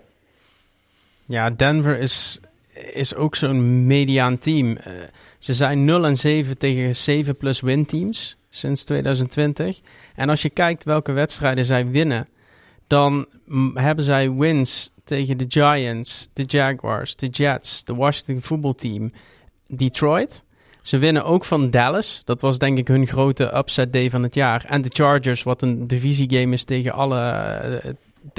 Ja, 1.25 1.49
Denver 1.49 1.99
is, 1.99 2.39
is 2.91 3.15
ook 3.15 3.35
zo'n 3.35 3.87
mediaan 3.87 4.37
team. 4.37 4.77
Eh, 4.77 4.93
ze 5.37 5.53
zijn 5.53 5.85
0 5.85 6.05
en 6.05 6.17
7 6.17 6.57
tegen 6.57 6.95
7 6.95 7.37
plus 7.37 7.59
win 7.59 7.85
teams 7.85 8.37
sinds 8.49 8.83
2020. 8.83 9.79
En 10.15 10.29
als 10.29 10.41
je 10.41 10.49
kijkt 10.49 10.83
welke 10.83 11.11
wedstrijden 11.11 11.65
zij 11.65 11.87
winnen, 11.87 12.27
dan 12.87 13.25
hebben 13.73 14.03
zij 14.03 14.31
wins 14.31 14.91
tegen 15.03 15.37
de 15.37 15.45
Giants, 15.47 16.29
de 16.33 16.43
Jaguars, 16.43 17.15
de 17.15 17.27
Jets, 17.27 17.83
de 17.83 17.95
Washington 17.95 18.41
voetbalteam, 18.41 19.11
Detroit. 19.67 20.43
Ze 20.89 20.97
winnen 20.97 21.25
ook 21.25 21.45
van 21.45 21.69
Dallas. 21.69 22.21
Dat 22.25 22.41
was 22.41 22.57
denk 22.57 22.77
ik 22.77 22.87
hun 22.87 23.07
grote 23.07 23.57
upset 23.57 23.93
day 23.93 24.09
van 24.09 24.23
het 24.23 24.33
jaar. 24.33 24.65
En 24.67 24.81
de 24.81 24.89
Chargers, 24.93 25.43
wat 25.43 25.61
een 25.61 25.87
divisiegame 25.87 26.53
is 26.53 26.63
tegen 26.63 26.91
alle, 26.91 27.19
eh, 27.19 27.91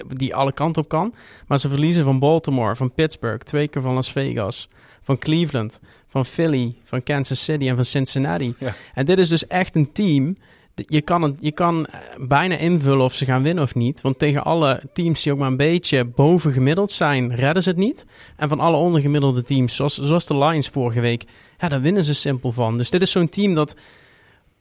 die 0.09 0.35
alle 0.35 0.53
kanten 0.53 0.83
op 0.83 0.89
kan. 0.89 1.15
Maar 1.47 1.59
ze 1.59 1.69
verliezen 1.69 2.05
van 2.05 2.19
Baltimore, 2.19 2.77
van 2.77 2.93
Pittsburgh, 2.93 3.45
twee 3.45 3.69
keer 3.69 3.83
van 3.83 3.95
Las 3.95 4.13
Vegas, 4.13 4.69
van 5.03 5.19
Cleveland, 5.19 5.81
van 6.09 6.27
Philly, 6.27 6.75
van 6.85 7.03
Kansas 7.03 7.45
City 7.45 7.69
en 7.69 7.75
van 7.75 7.85
Cincinnati. 7.85 8.55
Ja. 8.59 8.75
En 8.95 9.07
dit 9.07 9.19
is 9.19 9.29
dus 9.29 9.47
echt 9.47 9.75
een 9.75 9.93
team. 9.93 10.37
Je 10.87 11.01
kan, 11.03 11.23
het, 11.23 11.35
je 11.41 11.53
kan 11.53 11.87
eh, 11.87 11.99
bijna 12.19 12.57
invullen 12.57 13.05
of 13.05 13.15
ze 13.15 13.25
gaan 13.25 13.43
winnen 13.43 13.65
of 13.65 13.75
niet. 13.75 14.01
Want 14.01 14.19
tegen 14.19 14.45
alle 14.45 14.83
teams 14.93 15.23
die 15.23 15.33
ook 15.33 15.39
maar 15.39 15.49
een 15.49 15.57
beetje 15.57 16.05
boven 16.05 16.53
gemiddeld 16.53 16.91
zijn, 16.91 17.35
redden 17.35 17.63
ze 17.63 17.69
het 17.69 17.79
niet. 17.79 18.07
En 18.37 18.49
van 18.49 18.61
alle 18.61 18.77
ondergemiddelde 18.77 19.43
teams, 19.43 19.77
zoals, 19.77 19.99
zoals 19.99 20.27
de 20.27 20.39
Lions 20.39 20.69
vorige 20.69 21.01
week, 21.01 21.25
ja, 21.59 21.69
daar 21.69 21.81
winnen 21.81 22.05
ze 22.05 22.15
simpel 22.15 22.53
van. 22.53 22.77
Dus 22.77 22.91
dit 22.91 23.03
is 23.03 23.11
zo'n 23.11 23.29
team 23.29 23.55
dat 23.55 23.77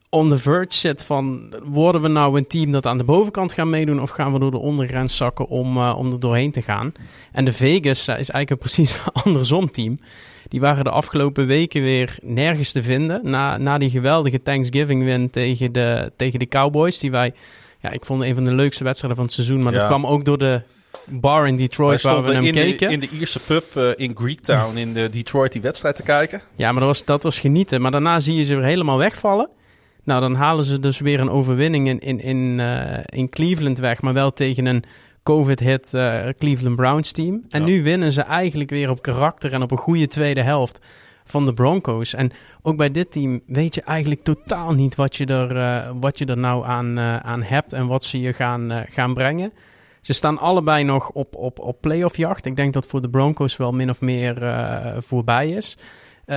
on 0.09 0.29
the 0.29 0.37
verge 0.37 0.73
zit 0.73 1.03
van... 1.03 1.53
worden 1.63 2.01
we 2.01 2.07
nou 2.07 2.37
een 2.37 2.47
team 2.47 2.71
dat 2.71 2.85
aan 2.85 2.97
de 2.97 3.03
bovenkant 3.03 3.53
gaan 3.53 3.69
meedoen... 3.69 4.01
of 4.01 4.09
gaan 4.09 4.33
we 4.33 4.39
door 4.39 4.51
de 4.51 4.57
ondergrens 4.57 5.17
zakken 5.17 5.47
om, 5.47 5.77
eh, 5.77 5.95
om 5.97 6.11
er 6.11 6.19
doorheen 6.19 6.51
te 6.51 6.61
gaan? 6.61 6.91
En 7.31 7.45
de 7.45 7.53
Vegas 7.53 7.99
is 7.99 8.07
eigenlijk 8.07 8.49
een 8.49 8.57
precies 8.57 8.97
andersom 9.23 9.71
team. 9.71 9.97
Die 10.47 10.59
waren 10.59 10.83
de 10.83 10.89
afgelopen 10.89 11.45
weken 11.47 11.81
weer 11.81 12.17
nergens 12.21 12.71
te 12.71 12.83
vinden. 12.83 13.21
Na, 13.23 13.57
na 13.57 13.77
die 13.77 13.89
geweldige 13.89 14.41
Thanksgiving-win 14.41 15.29
tegen 15.29 15.71
de, 15.71 16.11
tegen 16.15 16.39
de 16.39 16.47
Cowboys... 16.47 16.99
die 16.99 17.11
wij... 17.11 17.33
Ja, 17.81 17.91
ik 17.91 18.05
vond 18.05 18.23
een 18.23 18.35
van 18.35 18.43
de 18.43 18.51
leukste 18.53 18.83
wedstrijden 18.83 19.17
van 19.17 19.25
het 19.27 19.35
seizoen... 19.35 19.63
maar 19.63 19.73
Ja. 19.73 19.79
dat 19.79 19.87
kwam 19.87 20.05
ook 20.05 20.25
door 20.25 20.37
de 20.37 20.61
bar 21.05 21.47
in 21.47 21.57
Detroit 21.57 22.01
waar 22.01 22.23
we 22.23 22.33
hem 22.33 22.43
in 22.43 22.53
de, 22.53 22.59
keken. 22.59 22.89
in 22.89 22.99
de 22.99 23.09
Ierse 23.19 23.39
pub 23.39 23.75
eh, 23.75 23.89
in 23.95 24.11
Greektown 24.15 24.77
in 24.77 24.93
de 24.93 25.09
Detroit 25.09 25.51
die 25.51 25.61
wedstrijd 25.61 25.95
te 25.95 26.03
kijken. 26.03 26.41
Ja, 26.55 26.71
maar 26.71 26.79
dat 26.79 26.89
was, 26.89 27.05
dat 27.05 27.23
was 27.23 27.39
genieten. 27.39 27.81
Maar 27.81 27.91
daarna 27.91 28.19
zie 28.19 28.35
je 28.35 28.43
ze 28.43 28.55
weer 28.55 28.65
helemaal 28.65 28.97
wegvallen. 28.97 29.49
Nou, 30.03 30.21
dan 30.21 30.35
halen 30.35 30.63
ze 30.63 30.79
dus 30.79 30.99
weer 30.99 31.19
een 31.19 31.29
overwinning 31.29 31.87
in, 31.87 31.99
in, 31.99 32.21
in, 32.21 32.59
eh, 32.59 32.99
in 33.05 33.29
Cleveland 33.29 33.79
weg. 33.79 34.01
Maar 34.01 34.13
wel 34.13 34.33
tegen 34.33 34.65
een 34.65 34.83
COVID-hit 35.23 35.93
eh, 35.93 36.27
Cleveland 36.37 36.75
Browns 36.75 37.11
team. 37.11 37.43
En 37.49 37.59
Ja. 37.59 37.65
nu 37.65 37.83
winnen 37.83 38.11
ze 38.11 38.21
eigenlijk 38.21 38.69
weer 38.69 38.89
op 38.89 39.01
karakter 39.01 39.53
en 39.53 39.61
op 39.61 39.71
een 39.71 39.77
goede 39.77 40.07
tweede 40.07 40.41
helft 40.41 40.85
van 41.25 41.45
de 41.45 41.53
Broncos. 41.53 42.13
En 42.13 42.31
ook 42.61 42.77
bij 42.77 42.91
dit 42.91 43.11
team 43.11 43.41
weet 43.47 43.75
je 43.75 43.81
eigenlijk 43.81 44.23
totaal 44.23 44.73
niet 44.73 44.95
wat 44.95 45.15
je 45.15 45.25
er, 45.25 45.57
eh, 45.57 45.91
wat 45.99 46.17
je 46.17 46.25
er 46.25 46.37
nou 46.37 46.65
aan, 46.65 46.97
eh, 46.97 47.17
aan 47.17 47.43
hebt 47.43 47.73
en 47.73 47.87
wat 47.87 48.03
ze 48.03 48.19
je 48.19 48.33
gaan, 48.33 48.85
gaan 48.89 49.13
brengen. 49.13 49.53
Ze 50.01 50.13
staan 50.13 50.37
allebei 50.37 50.83
nog 50.83 51.09
op, 51.09 51.35
op, 51.35 51.59
op 51.59 51.81
playoffjacht. 51.81 52.45
Ik 52.45 52.55
denk 52.55 52.73
dat 52.73 52.85
voor 52.87 53.01
de 53.01 53.09
Broncos 53.09 53.57
wel 53.57 53.71
min 53.71 53.89
of 53.89 54.01
meer 54.01 54.37
voorbij 54.97 55.49
is. 55.49 55.77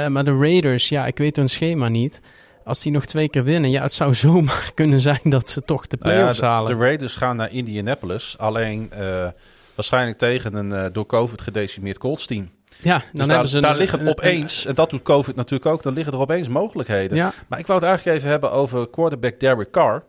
Maar 0.09 0.25
de 0.25 0.36
Raiders, 0.36 0.89
ja, 0.89 1.07
ik 1.07 1.19
weet 1.19 1.36
hun 1.36 1.49
schema 1.49 1.89
niet. 1.89 2.20
Als 2.65 2.81
die 2.82 2.92
nog 2.92 3.05
twee 3.05 3.28
keer 3.28 3.44
winnen, 3.44 3.70
ja, 3.70 3.82
het 3.82 3.92
zou 3.92 4.15
zomaar 4.26 4.70
kunnen 4.74 5.00
zijn 5.00 5.20
dat 5.24 5.50
ze 5.50 5.62
toch 5.65 5.86
de 5.86 5.97
Nou 6.00 6.10
ja, 6.10 6.16
playoffs 6.18 6.41
de, 6.41 6.47
halen. 6.47 6.76
de 6.78 6.84
Raiders 6.84 7.16
gaan 7.16 7.36
naar 7.36 7.50
Indianapolis. 7.52 8.34
Alleen 8.39 8.91
eh, 8.92 9.28
waarschijnlijk 9.74 10.18
tegen 10.18 10.55
een 10.55 10.73
eh, 10.73 10.84
door 10.92 11.07
COVID 11.07 11.41
gedecimeerd 11.41 11.99
Colts 11.99 12.26
team. 12.26 12.50
ja, 12.82 12.99
Dus 12.99 13.05
dan 13.12 13.18
daar, 13.20 13.28
hebben 13.28 13.49
ze 13.49 13.60
daar 13.60 13.70
een- 13.70 13.76
liggen 13.76 14.00
een- 14.00 14.08
opeens, 14.08 14.66
en 14.66 14.74
dat 14.74 14.91
doet 14.91 15.02
COVID 15.02 15.36
natuurlijk 15.36 15.70
ook, 15.70 15.82
dan 15.82 15.94
liggen 15.94 16.12
er 16.12 16.18
opeens 16.18 16.49
mogelijkheden. 16.49 17.16
Ja, 17.16 17.32
Maar 17.49 17.58
ik 17.58 17.66
wou 17.66 17.78
het 17.78 17.89
eigenlijk 17.89 18.18
even 18.18 18.31
hebben 18.31 18.52
over 18.52 18.89
quarterback 18.89 19.41
Derek 19.41 19.70
Carr. 19.70 20.02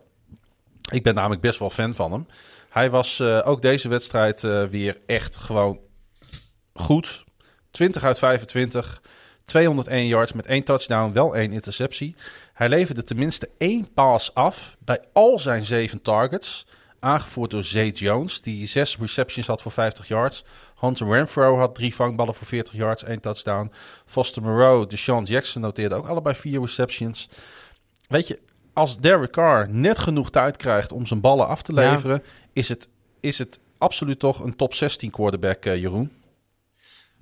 Ik 0.92 1.02
ben 1.02 1.14
namelijk 1.14 1.40
best 1.40 1.58
wel 1.58 1.70
fan 1.70 1.94
van 1.94 2.12
hem. 2.12 2.26
Hij 2.70 2.90
was 2.90 3.20
eh, 3.20 3.40
ook 3.44 3.62
deze 3.62 3.88
wedstrijd 3.88 4.40
weer 4.70 4.98
echt 5.06 5.36
gewoon 5.36 5.78
goed. 6.74 7.24
20 7.70 8.04
uit 8.04 8.18
25, 8.18 9.02
201 9.44 10.06
yards 10.06 10.32
met 10.32 10.46
één 10.46 10.62
touchdown, 10.64 11.12
wel 11.12 11.36
één 11.36 11.52
interceptie. 11.52 12.14
Hij 12.54 12.68
leverde 12.68 13.04
tenminste 13.04 13.48
één 13.58 13.92
pass 13.94 14.34
af 14.34 14.76
bij 14.84 14.98
al 15.12 15.38
zijn 15.38 15.64
zeven 15.64 16.02
targets. 16.02 16.66
Aangevoerd 17.00 17.50
door 17.50 17.64
Zay 17.64 17.88
Jones, 17.88 18.40
die 18.40 18.66
zes 18.66 18.96
receptions 18.98 19.46
had 19.46 19.62
voor 19.62 19.72
50 19.72 20.08
yards. 20.08 20.44
Hunter 20.80 21.08
Renfro 21.08 21.58
had 21.58 21.74
drie 21.74 21.94
vangballen 21.94 22.34
voor 22.34 22.46
40 22.46 22.74
yards, 22.74 23.04
één 23.04 23.20
touchdown. 23.20 23.72
Foster 24.06 24.42
Moreau, 24.42 24.86
Deshaun 24.86 25.24
Jackson 25.24 25.62
noteerde 25.62 25.94
ook 25.94 26.06
allebei 26.06 26.34
vier 26.34 26.60
receptions. 26.60 27.28
Weet 28.08 28.28
je, 28.28 28.38
als 28.72 28.96
Derek 28.98 29.30
Carr 29.30 29.68
net 29.70 29.98
genoeg 29.98 30.30
tijd 30.30 30.56
krijgt 30.56 30.92
om 30.92 31.06
zijn 31.06 31.20
ballen 31.20 31.48
af 31.48 31.62
te 31.62 31.72
Ja. 31.72 31.90
leveren, 31.90 32.22
is, 32.52 32.68
het, 32.68 32.88
is 33.20 33.38
het 33.38 33.58
absoluut 33.78 34.18
toch 34.18 34.40
een 34.40 34.56
top 34.56 34.74
16 34.74 35.10
quarterback, 35.10 35.64
eh, 35.64 35.76
Jeroen. 35.76 36.12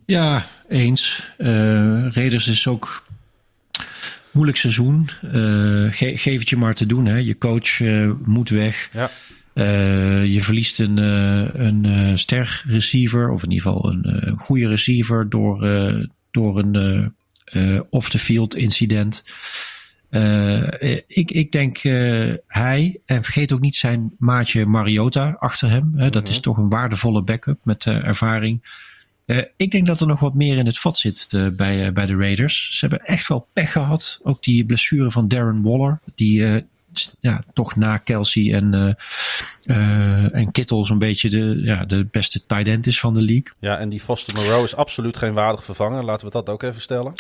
Ja, 0.07 0.43
eens. 0.69 1.33
Eh 1.39 1.49
Raiders 2.15 2.49
is 2.49 2.67
ook 2.69 3.03
moeilijk 4.33 4.59
seizoen. 4.59 5.09
Eh, 5.23 5.33
ge- 5.91 6.17
geef 6.19 6.39
het 6.39 6.49
je 6.49 6.57
maar 6.57 6.75
te 6.75 6.87
doen. 6.87 7.07
Hè. 7.07 7.17
Je 7.17 7.39
coach 7.39 7.81
eh, 7.81 8.11
moet 8.25 8.49
weg. 8.49 8.89
Ja. 8.93 9.11
Eh, 9.53 10.25
je 10.25 10.41
verliest 10.43 10.79
een, 10.79 10.97
een 11.67 12.19
ster 12.19 12.63
receiver, 12.67 13.31
of 13.31 13.43
in 13.43 13.51
ieder 13.51 13.67
geval 13.67 13.91
een 13.93 14.39
goede 14.39 14.69
receiver, 14.69 15.29
door, 15.29 15.59
door 16.31 16.59
een 16.59 17.15
off-the-field 17.91 18.57
incident. 18.57 19.25
Ik, 21.07 21.31
ik 21.31 21.53
denk 21.53 21.79
hij, 22.47 23.01
en 23.07 23.23
vergeet 23.23 23.53
ook 23.53 23.61
niet 23.61 23.75
zijn 23.77 24.13
maatje 24.19 24.67
Mariota 24.67 25.37
achter 25.39 25.71
hem. 25.71 25.93
Hè, 25.97 26.11
dat 26.11 26.29
is 26.29 26.41
toch 26.41 26.57
een 26.57 26.69
waardevolle 26.69 27.23
backup 27.23 27.59
met 27.63 27.85
ervaring. 27.87 28.61
Eh, 29.33 29.43
ik 29.57 29.71
denk 29.71 29.87
dat 29.87 30.01
er 30.01 30.07
nog 30.07 30.21
wat 30.21 30.35
meer 30.35 30.57
in 30.57 30.67
het 30.67 30.79
vat 30.79 30.99
zit 30.99 31.29
bij, 31.57 31.87
eh, 31.87 31.93
bij 31.93 32.07
de 32.07 32.17
Raiders. 32.17 32.79
Ze 32.79 32.87
hebben 32.87 33.07
echt 33.07 33.29
wel 33.29 33.47
pech 33.53 33.73
gehad. 33.73 34.21
Ook 34.23 34.43
die 34.43 34.67
blessure 34.67 35.11
van 35.11 35.29
Darren 35.29 35.63
Waller, 35.63 36.01
die 36.15 36.45
eh, 36.45 36.63
ja, 37.21 37.43
toch 37.53 37.77
na 37.77 37.97
Kelsey 37.97 38.55
en, 38.55 38.97
en 40.33 40.51
Kittle 40.51 40.85
zo'n 40.85 40.99
beetje 40.99 41.31
de, 41.31 41.61
ja, 41.65 41.85
de 41.85 42.07
beste 42.11 42.47
tight 42.47 42.67
end 42.67 42.87
is 42.87 43.01
van 43.01 43.15
de 43.15 43.21
league. 43.21 43.53
Ja, 43.59 43.79
en 43.79 43.89
die 43.89 44.01
Foster 44.01 44.35
Moreau 44.35 44.65
is 44.65 44.77
absoluut 44.77 45.17
geen 45.17 45.33
waardig 45.33 45.65
vervanger. 45.65 46.05
Laten 46.05 46.27
we 46.27 46.33
dat 46.33 46.49
ook 46.49 46.63
even 46.63 46.81
stellen. 46.81 47.13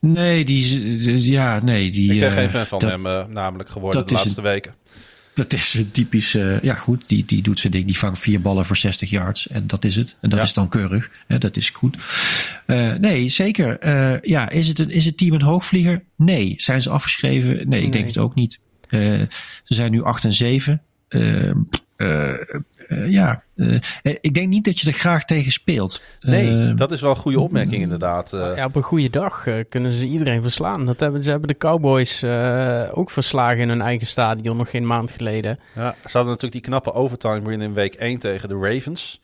Nee, 0.00 0.44
die, 0.44 1.30
ja, 1.30 1.62
nee, 1.62 1.90
die. 1.90 2.12
Ik 2.12 2.20
ben 2.20 2.30
geen 2.30 2.50
fan 2.50 2.66
van 2.66 2.78
dat, 2.78 2.90
hem 2.90 3.32
namelijk 3.32 3.68
geworden 3.68 4.06
de 4.06 4.14
laatste 4.14 4.42
weken. 4.42 4.74
Dat 5.40 5.52
is 5.52 5.74
een 5.74 5.90
typisch, 5.90 6.34
eh, 6.34 6.60
ja 6.62 6.74
goed, 6.74 7.08
die, 7.08 7.24
die 7.24 7.42
doet 7.42 7.60
zijn 7.60 7.72
ding. 7.72 7.84
Die 7.84 7.98
vangt 7.98 8.18
vier 8.18 8.40
ballen 8.40 8.66
voor 8.66 8.76
60 8.76 9.10
yards 9.10 9.48
en 9.48 9.66
dat 9.66 9.84
is 9.84 9.96
het. 9.96 10.16
En 10.20 10.28
dat 10.28 10.38
Ja. 10.38 10.44
is 10.44 10.52
dan 10.52 10.68
keurig. 10.68 11.10
Hè, 11.26 11.38
dat 11.38 11.56
is 11.56 11.70
goed. 11.70 11.96
Eh, 12.66 12.94
nee, 12.94 13.28
zeker. 13.28 13.78
Eh, 13.78 14.20
ja, 14.22 14.48
is 14.50 14.68
het, 14.68 14.78
een, 14.78 14.90
is 14.90 15.04
het 15.04 15.16
team 15.16 15.34
een 15.34 15.42
hoogvlieger? 15.42 16.02
Nee. 16.16 16.54
Zijn 16.56 16.82
ze 16.82 16.90
afgeschreven? 16.90 17.68
Nee, 17.68 17.82
ik 17.82 17.92
denk 17.92 18.06
het 18.06 18.18
ook 18.18 18.34
niet. 18.34 18.60
Ze 18.90 19.28
zijn 19.64 19.90
nu 19.90 20.02
8 20.02 20.24
en 20.24 20.32
7. 20.32 20.82
Eh, 22.90 23.10
ja, 23.10 23.42
eh, 23.56 23.74
eh, 24.02 24.16
ik 24.20 24.34
denk 24.34 24.48
niet 24.48 24.64
dat 24.64 24.80
je 24.80 24.86
er 24.86 24.92
graag 24.92 25.24
tegen 25.24 25.52
speelt. 25.52 26.02
Nee, 26.20 26.74
dat 26.74 26.92
is 26.92 27.00
wel 27.00 27.10
een 27.10 27.16
goede 27.16 27.40
opmerking 27.40 27.82
inderdaad. 27.82 28.30
Ja, 28.30 28.64
op 28.64 28.76
een 28.76 28.82
goede 28.82 29.10
dag 29.10 29.46
kunnen 29.68 29.92
ze 29.92 30.06
iedereen 30.06 30.42
verslaan. 30.42 30.86
Dat 30.86 31.00
hebben, 31.00 31.22
ze 31.22 31.30
hebben 31.30 31.48
de 31.48 31.56
Cowboys 31.56 32.22
eh, 32.22 32.82
ook 32.92 33.10
verslagen 33.10 33.58
in 33.58 33.68
hun 33.68 33.80
eigen 33.82 34.06
stadion 34.06 34.56
nog 34.56 34.70
geen 34.70 34.86
maand 34.86 35.10
geleden. 35.10 35.58
Ja, 35.74 35.90
ze 35.94 36.10
hadden 36.16 36.24
natuurlijk 36.26 36.52
die 36.52 36.60
knappe 36.60 36.92
overtime 36.92 37.42
win 37.42 37.60
in 37.60 37.74
week 37.74 37.94
1 37.94 38.18
tegen 38.18 38.48
de 38.48 38.54
Ravens. 38.54 39.20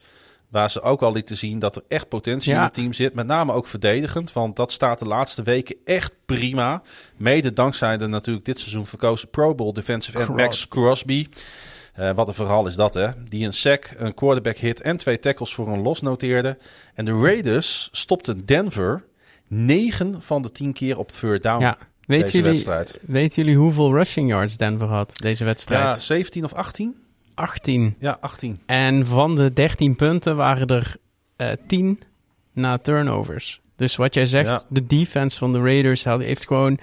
Waar 0.49 0.71
ze 0.71 0.81
ook 0.81 1.03
al 1.03 1.13
lieten 1.13 1.37
zien 1.37 1.59
dat 1.59 1.77
er 1.77 1.83
echt 1.89 2.09
potentie 2.09 2.53
Ja. 2.53 2.59
in 2.59 2.65
het 2.65 2.75
team 2.75 2.93
zit. 2.93 3.15
Met 3.15 3.27
name 3.27 3.53
ook 3.53 3.67
verdedigend. 3.67 4.33
Want 4.33 4.57
dat 4.57 4.73
staat 4.73 4.99
de 4.99 5.07
laatste 5.07 5.43
weken 5.43 5.77
echt 5.85 6.13
prima. 6.27 6.83
Mede 7.17 7.53
dankzij 7.53 7.97
de 7.97 8.07
natuurlijk 8.07 8.47
dit 8.47 8.59
seizoen 8.59 8.87
verkozen 8.87 9.31
Pro 9.31 9.55
Bowl 9.55 9.73
defensive 9.73 10.19
end 10.19 10.29
Max 10.37 10.69
Crosby. 10.69 11.27
Eh, 11.97 12.11
wat 12.15 12.29
een 12.29 12.35
verhaal 12.35 12.67
is 12.67 12.75
dat, 12.75 12.95
hè? 12.95 13.09
Die 13.29 13.47
een 13.47 13.53
sack, 13.53 13.95
een 13.97 14.15
quarterback 14.15 14.57
hit 14.57 14.81
en 14.81 14.97
twee 14.97 15.19
tackles 15.19 15.55
voor 15.55 15.69
een 15.69 15.83
los 15.83 16.01
noteerde. 16.01 16.59
En 16.95 17.05
de 17.05 17.13
Raiders 17.21 17.89
stopten 17.93 18.45
Denver 18.47 19.05
9 19.49 20.23
van 20.23 20.43
de 20.43 20.53
10 20.53 20.73
keer 20.73 20.99
op 20.99 21.11
third 21.11 21.43
down. 21.43 21.61
Ja, 21.63 21.79
weten 22.07 22.25
deze 22.25 22.37
jullie, 22.37 22.51
wedstrijd. 22.53 22.99
weten 23.03 23.43
jullie 23.45 23.59
hoeveel 23.59 23.93
rushing 23.93 24.29
yards 24.31 24.57
Denver 24.57 24.87
had 24.89 25.13
deze 25.17 25.45
wedstrijd? 25.45 25.95
Ja, 25.95 26.01
17 26.01 26.45
of 26.45 26.53
18? 26.53 26.95
18. 27.35 27.95
Ja, 27.99 28.17
18. 28.21 28.61
En 28.67 29.07
van 29.07 29.35
de 29.37 29.53
13 29.53 29.97
punten 29.97 30.37
waren 30.37 30.67
er 30.67 30.97
eh 31.37 31.49
10 31.67 31.99
na 32.53 32.79
turnovers. 32.79 33.61
Dus 33.77 33.97
wat 33.97 34.15
jij 34.15 34.27
zegt, 34.27 34.49
Ja. 34.49 34.63
de 34.69 34.87
defense 34.87 35.39
van 35.39 35.53
de 35.53 35.59
Raiders 35.61 36.05
heeft 36.05 36.47
gewoon 36.47 36.79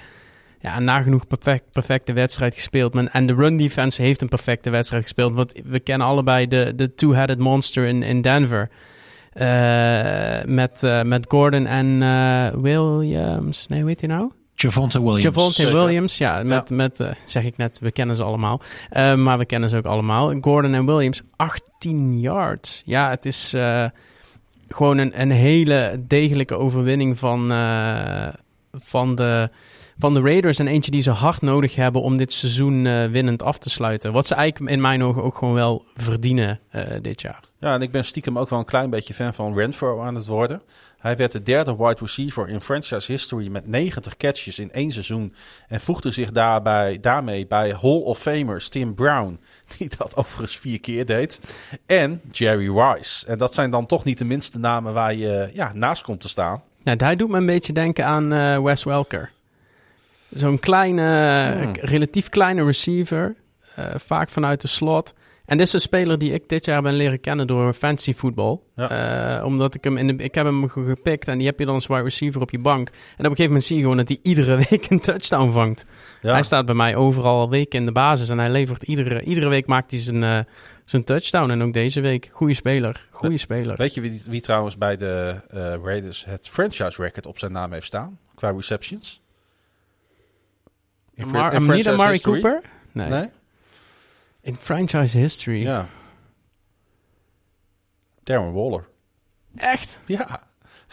ja, 0.63 0.77
een 0.77 0.83
nagenoeg 0.83 1.27
perfect, 1.27 1.63
perfecte 1.71 2.13
wedstrijd 2.13 2.53
gespeeld. 2.53 2.93
Men, 2.93 3.11
en 3.11 3.25
de 3.25 3.33
run 3.33 3.57
defense 3.57 4.01
heeft 4.01 4.21
een 4.21 4.29
perfecte 4.29 4.69
wedstrijd 4.69 5.03
gespeeld. 5.03 5.33
Want 5.33 5.61
we 5.65 5.79
kennen 5.79 6.07
allebei 6.07 6.47
de, 6.47 6.73
de 6.75 6.93
two-headed 6.93 7.39
monster 7.39 7.85
in, 7.85 8.03
in 8.03 8.21
Denver. 8.21 8.69
Eh, 9.33 10.43
met, 10.45 10.83
eh, 10.83 11.01
met 11.01 11.25
Gordon 11.27 11.65
en 11.65 12.01
eh, 12.01 12.61
Williams. 12.61 13.67
Nee, 13.67 13.79
hoe 13.79 13.89
heet 13.89 13.99
hij 13.99 14.09
nou? 14.09 14.31
Javonte 14.55 15.03
Williams. 15.03 15.23
Javonte. 15.23 15.71
Williams, 15.71 16.17
ja, 16.17 16.43
met, 16.43 16.69
met 16.69 17.03
zeg 17.25 17.43
ik 17.43 17.57
net, 17.57 17.79
we 17.79 17.91
kennen 17.91 18.15
ze 18.15 18.23
allemaal. 18.23 18.61
Eh, 18.89 19.15
maar 19.15 19.37
we 19.37 19.45
kennen 19.45 19.69
ze 19.69 19.77
ook 19.77 19.85
allemaal. 19.85 20.33
Gordon 20.41 20.73
en 20.73 20.85
Williams, 20.85 21.21
18 21.35 22.19
yards. 22.19 22.81
Ja, 22.85 23.09
het 23.09 23.25
is 23.25 23.53
eh, 23.53 23.85
gewoon 24.67 24.97
een, 24.97 25.21
een 25.21 25.31
hele 25.31 26.03
degelijke 26.07 26.57
overwinning 26.57 27.19
van, 27.19 27.51
eh, 27.51 28.27
van, 28.71 29.15
de, 29.15 29.49
van 29.97 30.13
de 30.13 30.21
Raiders. 30.21 30.59
En 30.59 30.67
eentje 30.67 30.91
die 30.91 31.01
ze 31.01 31.11
hard 31.11 31.41
nodig 31.41 31.75
hebben 31.75 32.01
om 32.01 32.17
dit 32.17 32.33
seizoen 32.33 32.85
eh, 32.85 33.05
winnend 33.05 33.43
af 33.43 33.57
te 33.57 33.69
sluiten. 33.69 34.13
Wat 34.13 34.27
ze 34.27 34.35
eigenlijk 34.35 34.71
in 34.71 34.81
mijn 34.81 35.03
ogen 35.03 35.23
ook 35.23 35.37
gewoon 35.37 35.53
wel 35.53 35.85
verdienen 35.95 36.59
eh, 36.69 36.83
dit 37.01 37.21
jaar. 37.21 37.39
Ja, 37.59 37.73
en 37.73 37.81
ik 37.81 37.91
ben 37.91 38.05
stiekem 38.05 38.39
ook 38.39 38.49
wel 38.49 38.59
een 38.59 38.65
klein 38.65 38.89
beetje 38.89 39.13
fan 39.13 39.33
van 39.33 39.57
Renfro 39.57 40.01
aan 40.01 40.15
het 40.15 40.25
worden. 40.25 40.61
Hij 41.03 41.17
werd 41.17 41.31
de 41.31 41.43
derde 41.43 41.75
wide 41.75 41.99
receiver 41.99 42.49
in 42.49 42.61
franchise 42.61 43.11
history 43.11 43.47
met 43.47 43.67
90 43.67 44.17
catches 44.17 44.59
in 44.59 44.71
één 44.71 44.91
seizoen. 44.91 45.33
En 45.67 45.79
voegde 45.79 46.11
zich 46.11 46.31
daarbij, 46.31 46.99
daarmee 46.99 47.47
bij 47.47 47.69
Hall 47.69 48.01
of 48.01 48.19
Famers 48.19 48.69
Tim 48.69 48.95
Brown, 48.95 49.39
die 49.77 49.89
dat 49.97 50.15
overigens 50.15 50.57
vier 50.57 50.79
keer 50.79 51.05
deed. 51.05 51.39
En 51.85 52.21
Jerry 52.31 52.77
Rice. 52.77 53.27
En 53.27 53.37
dat 53.37 53.53
zijn 53.53 53.71
dan 53.71 53.85
toch 53.85 54.03
niet 54.03 54.17
de 54.17 54.25
minste 54.25 54.59
namen 54.59 54.93
waar 54.93 55.13
je 55.13 55.49
ja, 55.53 55.71
naast 55.73 56.03
komt 56.03 56.21
te 56.21 56.29
staan. 56.29 56.61
Nou, 56.83 56.97
hij 57.03 57.15
doet 57.15 57.29
me 57.29 57.37
een 57.37 57.45
beetje 57.45 57.73
denken 57.73 58.05
aan 58.05 58.33
eh, 58.33 58.59
Wes 58.59 58.83
Welker. 58.83 59.31
Zo'n 60.35 60.59
kleine, 60.59 61.01
Hmm. 61.61 61.71
relatief 61.81 62.29
kleine 62.29 62.63
receiver. 62.65 63.35
eh, 63.75 63.85
vaak 63.95 64.29
vanuit 64.29 64.61
de 64.61 64.67
slot. 64.67 65.13
En 65.45 65.57
dit 65.57 65.67
is 65.67 65.73
een 65.73 65.79
speler 65.79 66.17
die 66.17 66.33
ik 66.33 66.49
dit 66.49 66.65
jaar 66.65 66.81
ben 66.81 66.93
leren 66.93 67.19
kennen 67.19 67.47
door 67.47 67.73
fantasy 67.73 68.13
voetbal. 68.13 68.63
Ja. 68.75 69.37
Eh, 69.39 69.45
omdat 69.45 69.75
ik 69.75 69.83
hem 69.83 69.97
in 69.97 70.07
de, 70.07 70.23
ik 70.23 70.35
heb 70.35 70.45
hem 70.45 70.69
ge- 70.69 70.85
gepikt 70.85 71.27
en 71.27 71.37
die 71.37 71.47
heb 71.47 71.59
je 71.59 71.65
dan 71.65 71.73
als 71.73 71.87
wide 71.87 72.01
receiver 72.01 72.41
op 72.41 72.51
je 72.51 72.59
bank. 72.59 72.87
En 72.87 72.93
op 72.93 73.17
een 73.17 73.23
gegeven 73.25 73.45
moment 73.45 73.63
zie 73.63 73.75
je 73.75 73.81
gewoon 73.81 73.97
dat 73.97 74.07
hij 74.07 74.19
iedere 74.21 74.55
week 74.69 74.89
een 74.89 74.99
touchdown 74.99 75.51
vangt. 75.51 75.85
Ja. 76.21 76.31
Hij 76.31 76.43
staat 76.43 76.65
bij 76.65 76.75
mij 76.75 76.95
overal 76.95 77.49
weken 77.49 77.79
in 77.79 77.85
de 77.85 77.91
basis 77.91 78.29
en 78.29 78.37
hij 78.39 78.49
levert 78.49 78.83
iedere, 78.83 79.21
iedere 79.21 79.47
week 79.47 79.65
maakt 79.65 79.91
hij 79.91 79.99
zijn, 79.99 80.23
eh, 80.23 80.39
zijn 80.85 81.03
touchdown. 81.03 81.49
En 81.49 81.61
ook 81.63 81.73
deze 81.73 82.01
week. 82.01 82.29
Goeie 82.31 82.55
speler. 82.55 83.07
Goeie 83.11 83.37
speler. 83.37 83.75
Weet 83.77 83.93
je 83.93 84.01
wie, 84.01 84.21
wie 84.27 84.41
trouwens 84.41 84.77
bij 84.77 84.97
de 84.97 85.35
Raiders 85.83 86.25
het 86.25 86.47
franchise 86.47 87.01
record 87.01 87.25
op 87.25 87.39
zijn 87.39 87.51
naam 87.51 87.71
heeft 87.71 87.85
staan? 87.85 88.17
Qua 88.35 88.49
receptions? 88.51 89.21
In, 91.15 91.27
Mar- 91.27 91.53
in 91.53 91.57
niet 91.61 91.65
franchise 91.65 91.89
Amari 91.91 92.11
history? 92.11 92.41
Cooper? 92.41 92.61
Nee. 92.91 93.09
Nee? 93.09 93.29
In 94.41 94.55
franchise 94.59 95.17
history. 95.17 95.61
Ja. 95.61 95.87
Darren 98.23 98.53
Waller. 98.53 98.87
Echt? 99.55 99.99
Ja. 100.05 100.43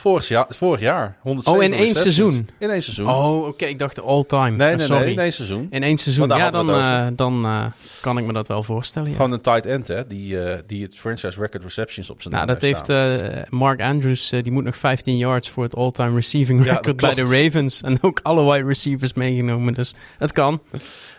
Vorig 0.00 0.28
jaar. 0.28 0.46
Vorig 0.48 0.80
jaar 0.80 1.16
107 1.20 1.58
Oh, 1.58 1.64
in 1.64 1.72
één 1.72 1.80
receptions. 1.80 2.16
seizoen? 2.16 2.48
In 2.58 2.70
één 2.70 2.82
seizoen. 2.82 3.08
Oh, 3.08 3.46
oké. 3.46 3.64
Ik 3.64 3.78
dacht 3.78 4.02
all 4.02 4.24
time. 4.24 4.50
nee, 4.50 4.74
nee, 4.74 4.86
Sorry. 4.86 5.02
nee. 5.04 5.12
In 5.12 5.18
één 5.18 5.32
seizoen. 5.32 5.66
In 5.70 5.82
één 5.82 5.98
seizoen. 5.98 6.28
Ja, 6.28 6.50
dan, 6.50 6.70
eh, 6.70 7.06
dan 7.12 7.44
eh, 7.44 7.64
kan 8.00 8.18
ik 8.18 8.24
me 8.24 8.32
dat 8.32 8.48
wel 8.48 8.62
voorstellen. 8.62 9.08
Ja. 9.08 9.14
Gewoon 9.14 9.32
een 9.32 9.40
tight 9.40 9.66
end, 9.66 9.88
hè. 9.88 10.06
Die, 10.06 10.42
eh, 10.42 10.58
die 10.66 10.82
het 10.82 10.96
franchise 10.96 11.40
record 11.40 11.62
receptions 11.62 12.10
op 12.10 12.22
zijn 12.22 12.34
Nou, 12.34 12.46
naam 12.46 12.54
dat 12.54 12.64
heeft 12.64 12.84
staan. 12.84 13.44
Mark 13.48 13.80
Andrews, 13.80 14.28
die 14.28 14.50
moet 14.52 14.64
nog 14.64 14.76
15 14.76 15.16
yards 15.16 15.48
voor 15.48 15.62
het 15.62 15.74
all-time 15.74 16.14
receiving 16.14 16.64
record 16.64 16.96
bij 16.96 17.14
de. 17.14 17.24
Ravens. 17.42 17.80
En 17.82 17.98
ook 18.00 18.20
alle 18.22 18.52
wide 18.52 18.66
receivers 18.66 19.12
meegenomen, 19.12 19.74
dus 19.74 19.94
het 20.18 20.32
kan. 20.32 20.60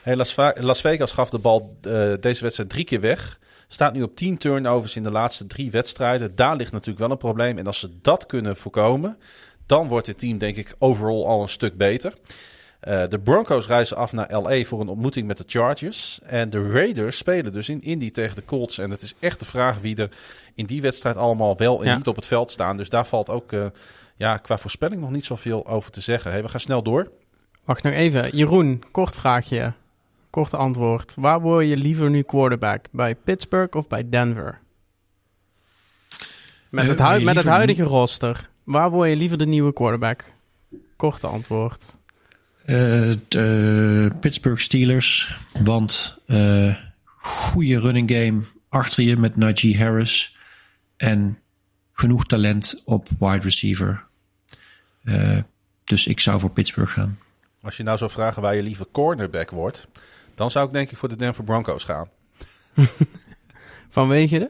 Hey, 0.02 0.16
Las, 0.60 0.82
Vegas 0.82 1.12
gaf 1.12 1.30
de 1.30 1.38
bal 1.38 1.76
deze 2.20 2.42
wedstrijd 2.42 2.70
drie 2.70 2.84
keer 2.86 3.00
weg. 3.02 3.40
Staat 3.74 3.94
nu 3.94 4.02
op 4.04 4.16
10 4.16 4.38
turnovers 4.38 4.96
in 4.96 5.04
de 5.04 5.12
laatste 5.12 5.48
drie 5.48 5.72
wedstrijden. 5.72 6.36
Daar 6.36 6.56
ligt 6.56 6.72
natuurlijk 6.72 7.00
wel 7.00 7.12
een 7.12 7.18
probleem. 7.18 7.58
En 7.58 7.66
als 7.68 7.80
ze 7.80 7.90
dat 8.02 8.26
kunnen 8.26 8.56
voorkomen, 8.58 9.18
dan 9.66 9.88
wordt 9.88 10.08
het 10.08 10.20
team 10.20 10.38
denk 10.38 10.56
ik 10.56 10.76
overal 10.80 11.28
al 11.28 11.42
een 11.42 11.48
stuk 11.50 11.78
beter. 11.78 12.14
Eh, 12.80 13.04
de 13.10 13.20
Broncos 13.20 13.68
reizen 13.68 13.98
af 13.98 14.12
naar 14.12 14.32
LA 14.42 14.64
voor 14.64 14.82
een 14.82 14.88
ontmoeting 14.88 15.28
met 15.28 15.38
de 15.38 15.44
Chargers. 15.48 16.20
En 16.24 16.50
de 16.50 16.72
Raiders 16.72 17.18
spelen 17.18 17.52
dus 17.52 17.70
in 17.70 17.82
Indy 17.82 18.12
tegen 18.12 18.36
de 18.36 18.46
Colts. 18.46 18.78
En 18.78 18.90
het 18.92 19.02
is 19.02 19.14
echt 19.20 19.40
de 19.40 19.46
vraag 19.46 19.80
wie 19.80 19.96
er 19.96 20.10
in 20.56 20.66
die 20.66 20.82
wedstrijd 20.82 21.16
allemaal 21.18 21.58
wel 21.58 21.80
en 21.80 21.86
Ja. 21.88 21.96
niet 21.98 22.08
op 22.08 22.16
het 22.16 22.28
veld 22.28 22.52
staan. 22.52 22.78
Dus 22.78 22.90
daar 22.90 23.06
valt 23.06 23.30
ook 23.30 23.52
eh, 23.52 23.66
ja, 24.16 24.38
qua 24.38 24.58
voorspelling 24.58 25.02
nog 25.02 25.12
niet 25.12 25.26
zoveel 25.26 25.68
over 25.68 25.92
te 25.92 26.02
zeggen. 26.02 26.32
Hey, 26.32 26.42
we 26.42 26.50
gaan 26.50 26.60
snel 26.60 26.84
door. 26.84 27.12
Wacht 27.64 27.84
nog 27.84 27.94
even. 27.94 28.38
Jeroen, 28.38 28.84
kort 28.92 29.18
vraagje. 29.18 29.74
Kort 30.32 30.54
antwoord. 30.54 31.14
Waar 31.16 31.42
word 31.42 31.68
je 31.68 31.78
liever 31.78 32.10
nu 32.10 32.22
quarterback? 32.22 32.86
Bij 32.92 33.16
Pittsburgh 33.16 33.76
of 33.78 33.88
bij 33.88 34.10
Denver? 34.10 34.60
Met, 36.70 36.84
Eh, 36.84 36.90
het, 36.90 37.00
hui- 37.00 37.20
je 37.20 37.26
met 37.26 37.36
het 37.36 37.46
huidige 37.46 37.84
roster. 37.84 38.50
Waar 38.64 38.90
word 38.90 39.10
je 39.10 39.16
liever 39.16 39.38
de 39.38 39.46
nieuwe 39.46 39.74
quarterback? 39.74 40.32
Korte 40.96 41.28
antwoord. 41.28 41.96
Eh, 42.66 43.12
de 43.28 44.12
Pittsburgh 44.20 44.62
Steelers. 44.62 45.38
Want 45.64 46.18
eh 46.28 46.76
goede 47.16 47.80
running 47.80 48.12
game 48.12 48.42
achter 48.70 49.04
je 49.04 49.18
met 49.18 49.36
Najee 49.36 49.78
Harris. 49.78 50.38
En 50.98 51.40
genoeg 51.94 52.26
talent 52.26 52.82
op 52.86 53.08
wide 53.20 53.40
receiver. 53.44 54.04
Eh, 55.04 55.38
dus 55.84 56.08
ik 56.08 56.20
zou 56.20 56.40
voor 56.40 56.50
Pittsburgh 56.52 56.92
gaan. 56.94 57.20
Als 57.62 57.78
je 57.78 57.84
nou 57.84 57.98
zou 57.98 58.12
vragen 58.12 58.42
waar 58.42 58.56
je 58.56 58.64
liever 58.64 58.86
cornerback 58.92 59.50
wordt, 59.50 59.88
dan 60.42 60.52
zou 60.52 60.68
ik 60.68 60.74
denk 60.74 60.92
ik 60.92 60.98
voor 60.98 61.10
de 61.10 61.16
Denver 61.16 61.44
Broncos 61.44 61.84
gaan. 61.84 62.10
Vanwege 63.90 64.40
de? 64.40 64.50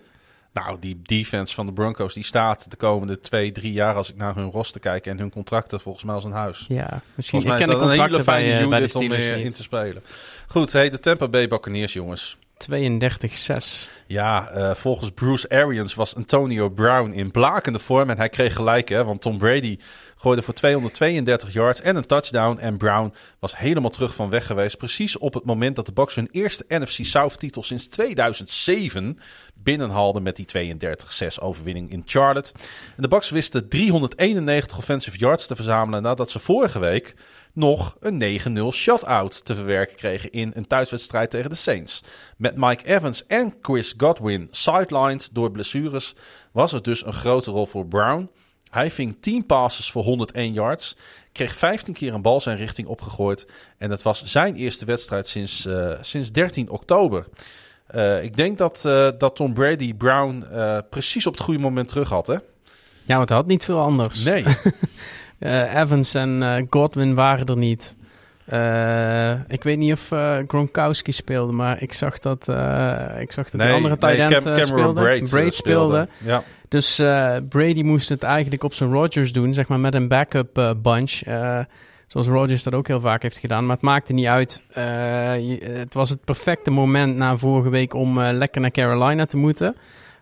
Nou, 0.53 0.78
die 0.80 1.02
defense 1.03 1.53
van 1.53 1.66
de 1.66 1.74
Broncos 1.74 2.14
die 2.14 2.24
staat 2.24 2.72
de 2.72 2.78
komende 2.78 3.20
twee, 3.20 3.52
drie 3.52 3.72
jaar 3.72 3.95
als 3.95 4.10
ik 4.10 4.16
naar 4.16 4.36
hun 4.36 4.50
roster 4.50 4.82
kijk 4.82 5.06
en 5.06 5.18
hun 5.18 5.30
contracten 5.30 5.80
volgens 5.80 6.03
mij 6.03 6.16
als 6.16 6.24
een 6.24 6.32
huis. 6.32 6.66
Ja, 6.68 7.02
misschien. 7.16 7.42
Volgens 7.42 7.44
mij 7.44 7.53
ik 7.53 7.60
is 7.60 7.66
ken 7.66 7.74
de 7.74 7.80
dat 7.80 7.84
een 7.84 8.02
hele 8.02 8.16
bij, 8.16 8.24
fijne 8.24 8.48
eh, 8.48 8.70
bij 8.70 8.80
de 8.80 8.86
unit 8.86 8.95
om 8.95 9.08
mee 9.08 9.44
in 9.44 9.52
te 9.52 9.64
spelen. 9.64 10.03
Goed, 10.48 10.74
hey, 10.74 10.90
de 10.90 11.00
Tampa 11.00 11.28
Bay 11.28 11.48
Buccaneers 11.48 11.94
jongens. 11.94 12.38
32-6. 12.72 13.90
Ja, 14.06 14.50
eh, 14.50 14.76
volgens 14.76 15.11
Bruce 15.11 15.50
Arians 15.50 15.94
was 15.94 16.16
Antonio 16.16 16.70
Brown 16.70 17.11
in 17.11 17.32
blakende 17.32 17.80
vorm. 17.80 18.10
En 18.10 18.18
hij 18.18 18.30
kreeg 18.30 18.53
gelijk, 18.53 18.90
hè, 18.90 19.03
want 19.03 19.22
Tom 19.22 19.38
Brady 19.38 19.78
gooide 20.22 20.41
voor 20.41 20.53
232 20.53 21.53
yards 21.53 21.82
en 21.82 21.95
een 21.95 22.06
touchdown. 22.06 22.58
En 22.58 22.77
Brown 22.77 23.14
was 23.40 23.58
helemaal 23.58 23.90
terug 23.90 24.16
van 24.16 24.30
weg 24.30 24.45
geweest. 24.45 24.77
Precies 24.77 25.17
op 25.17 25.33
het 25.33 25.43
moment 25.43 25.75
dat 25.75 25.85
de 25.85 25.93
Bucks 25.93 26.16
hun 26.16 26.30
eerste 26.32 26.66
NFC 26.67 27.06
South 27.06 27.40
titel 27.40 27.64
sinds 27.64 27.88
2007 27.88 29.17
binnenhaalden 29.53 30.24
met 30.24 30.35
die 30.35 30.77
32-6 30.77 31.38
overwinning 31.40 31.91
in 31.91 32.03
Charlotte. 32.06 32.53
De 32.98 33.08
Bucks 33.08 33.30
wisten 33.30 33.69
391 33.69 34.77
offensive 34.77 35.17
yards 35.17 35.48
te 35.48 35.56
verzamelen 35.56 36.01
nadat 36.01 36.30
ze 36.30 36.40
vorige 36.40 36.80
week 36.80 37.16
nog 37.53 37.98
een 38.00 38.41
9-0 38.72 38.75
shutout 38.75 39.45
te 39.45 39.56
verwerken 39.56 39.95
kregen 39.95 40.32
in 40.32 40.51
een 40.53 40.67
thuiswedstrijd 40.67 41.30
tegen 41.30 41.50
de 41.50 41.56
Saints. 41.56 42.03
Met 42.38 42.56
Mike 42.56 42.85
Evans 42.85 43.25
en 43.25 43.56
Chris 43.61 43.93
Godwin 43.98 44.48
sidelined 44.51 45.30
door 45.32 45.51
blessures 45.51 46.16
was 46.51 46.72
het 46.72 46.83
dus 46.83 47.06
een 47.06 47.14
grote 47.14 47.51
rol 47.51 47.66
voor 47.66 47.88
Brown. 47.88 48.30
Hij 48.72 48.91
ving 48.91 49.17
10 49.19 49.45
passes 49.45 49.91
voor 49.91 50.03
101 50.03 50.53
yards, 50.53 50.98
kreeg 51.32 51.56
15 51.56 51.93
keer 51.93 52.14
een 52.14 52.22
bal 52.22 52.41
zijn 52.41 52.58
richting 52.58 52.88
opgegooid 52.88 53.48
en 53.77 53.91
het 53.91 54.01
was 54.01 54.24
zijn 54.24 54.56
eerste 54.56 54.85
wedstrijd 54.85 55.27
sinds, 55.27 55.66
eh, 55.66 55.91
sinds 56.01 56.32
13 56.32 56.69
oktober. 56.69 57.25
Eh, 57.88 58.24
ik 58.24 58.35
denk 58.35 58.58
dat, 58.58 58.85
eh, 58.85 59.08
dat 59.17 59.35
Tom 59.35 59.53
Brady 59.53 59.93
Brown 59.93 60.45
precies 60.90 61.27
op 61.27 61.33
het 61.33 61.43
goede 61.43 61.59
moment 61.59 61.88
terug 61.88 62.09
had, 62.09 62.27
hè? 62.27 62.38
Ja, 63.03 63.17
want 63.17 63.30
hij 63.30 63.38
had 63.38 63.48
niet 63.48 63.64
veel 63.64 63.80
anders. 63.80 64.24
Nee. 64.24 64.45
Evans 65.75 66.14
en 66.14 66.67
Godwin 66.69 67.14
waren 67.14 67.45
er 67.45 67.58
niet. 67.58 67.95
Ik 69.48 69.64
weet 69.64 69.77
niet 69.77 69.93
of 69.93 70.08
Gronkowski 70.48 71.11
speelde, 71.11 71.51
maar 71.51 71.82
ik 71.82 71.93
zag 71.93 72.19
dat, 72.19 72.50
eh, 72.50 73.06
ik 73.19 73.32
zag 73.32 73.50
dat 73.50 73.61
de 73.61 73.72
andere 73.74 73.98
tight 73.98 74.19
end 74.19 74.43
Cam- 74.43 74.53
Cameron. 74.53 74.93
Braid, 74.93 75.30
Braid 75.30 75.53
speelde. 75.53 76.08
Ja. 76.17 76.43
Dus 76.72 77.00
eh, 77.00 77.35
Brady 77.50 77.82
moest 77.82 78.09
het 78.09 78.24
eigenlijk 78.24 78.64
op 78.64 78.74
zijn 78.74 78.91
Rodgers 78.91 79.32
doen, 79.32 79.53
zeg 79.53 79.67
maar 79.67 79.80
met 79.80 79.93
een 79.93 80.08
backup 80.08 80.58
eh, 80.58 80.72
bunch. 80.82 81.22
Eh, 81.22 81.59
zoals 82.08 82.27
Rodgers 82.27 82.64
dat 82.64 82.74
ook 82.74 82.88
heel 82.88 83.00
vaak 83.00 83.22
heeft 83.22 83.38
gedaan. 83.38 83.66
Maar 83.66 83.75
het 83.75 83.85
maakte 83.85 84.14
niet 84.14 84.25
uit. 84.25 84.64
Het 84.74 85.93
was 85.93 86.09
het 86.09 86.25
perfecte 86.25 86.69
moment 86.69 87.16
na 87.16 87.38
vorige 87.38 87.69
week 87.69 87.93
om 87.93 88.19
lekker 88.22 88.61
naar 88.61 88.72
Carolina 88.72 89.25
te 89.25 89.38
moeten. 89.38 89.75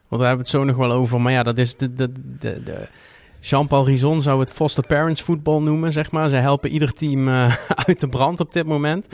Want 0.08 0.22
daar 0.22 0.30
hebben 0.30 0.46
we 0.46 0.52
het 0.52 0.62
zo 0.62 0.64
nog 0.64 0.76
wel 0.76 0.92
over. 0.92 1.22
Maar 1.22 1.32
ja, 1.32 1.44
dat 1.44 1.58
is 1.58 1.76
de, 1.76 1.94
de, 1.94 2.12
de 2.40 2.88
Jean-Paul 3.40 3.86
Rison 3.86 4.22
zou 4.22 4.40
het 4.40 4.52
foster 4.52 4.88
parents 4.88 5.22
voetbal 5.22 5.62
noemen, 5.62 5.92
zeg 5.92 6.12
maar. 6.12 6.30
Ze 6.30 6.36
helpen 6.36 6.70
ieder 6.70 6.94
team 6.94 7.28
eh, 7.28 7.56
uit 7.88 8.00
de 8.00 8.10
brand 8.10 8.40
op 8.40 8.54
dit 8.54 8.66
moment. 8.66 9.08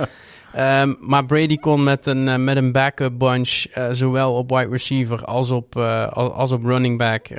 Ehm, 0.53 0.93
maar 0.99 1.25
Brady 1.25 1.57
kon 1.57 1.83
met 1.83 2.05
een, 2.05 2.27
eh, 2.27 2.35
met 2.35 2.57
een 2.57 2.71
backup 2.71 3.19
bunch, 3.19 3.65
eh, 3.65 3.87
zowel 3.91 4.33
op 4.33 4.49
wide 4.49 4.69
receiver 4.69 5.25
als 5.25 5.51
op, 5.51 5.75
als, 5.77 6.51
op 6.51 6.63
running 6.63 6.97
back, 6.97 7.29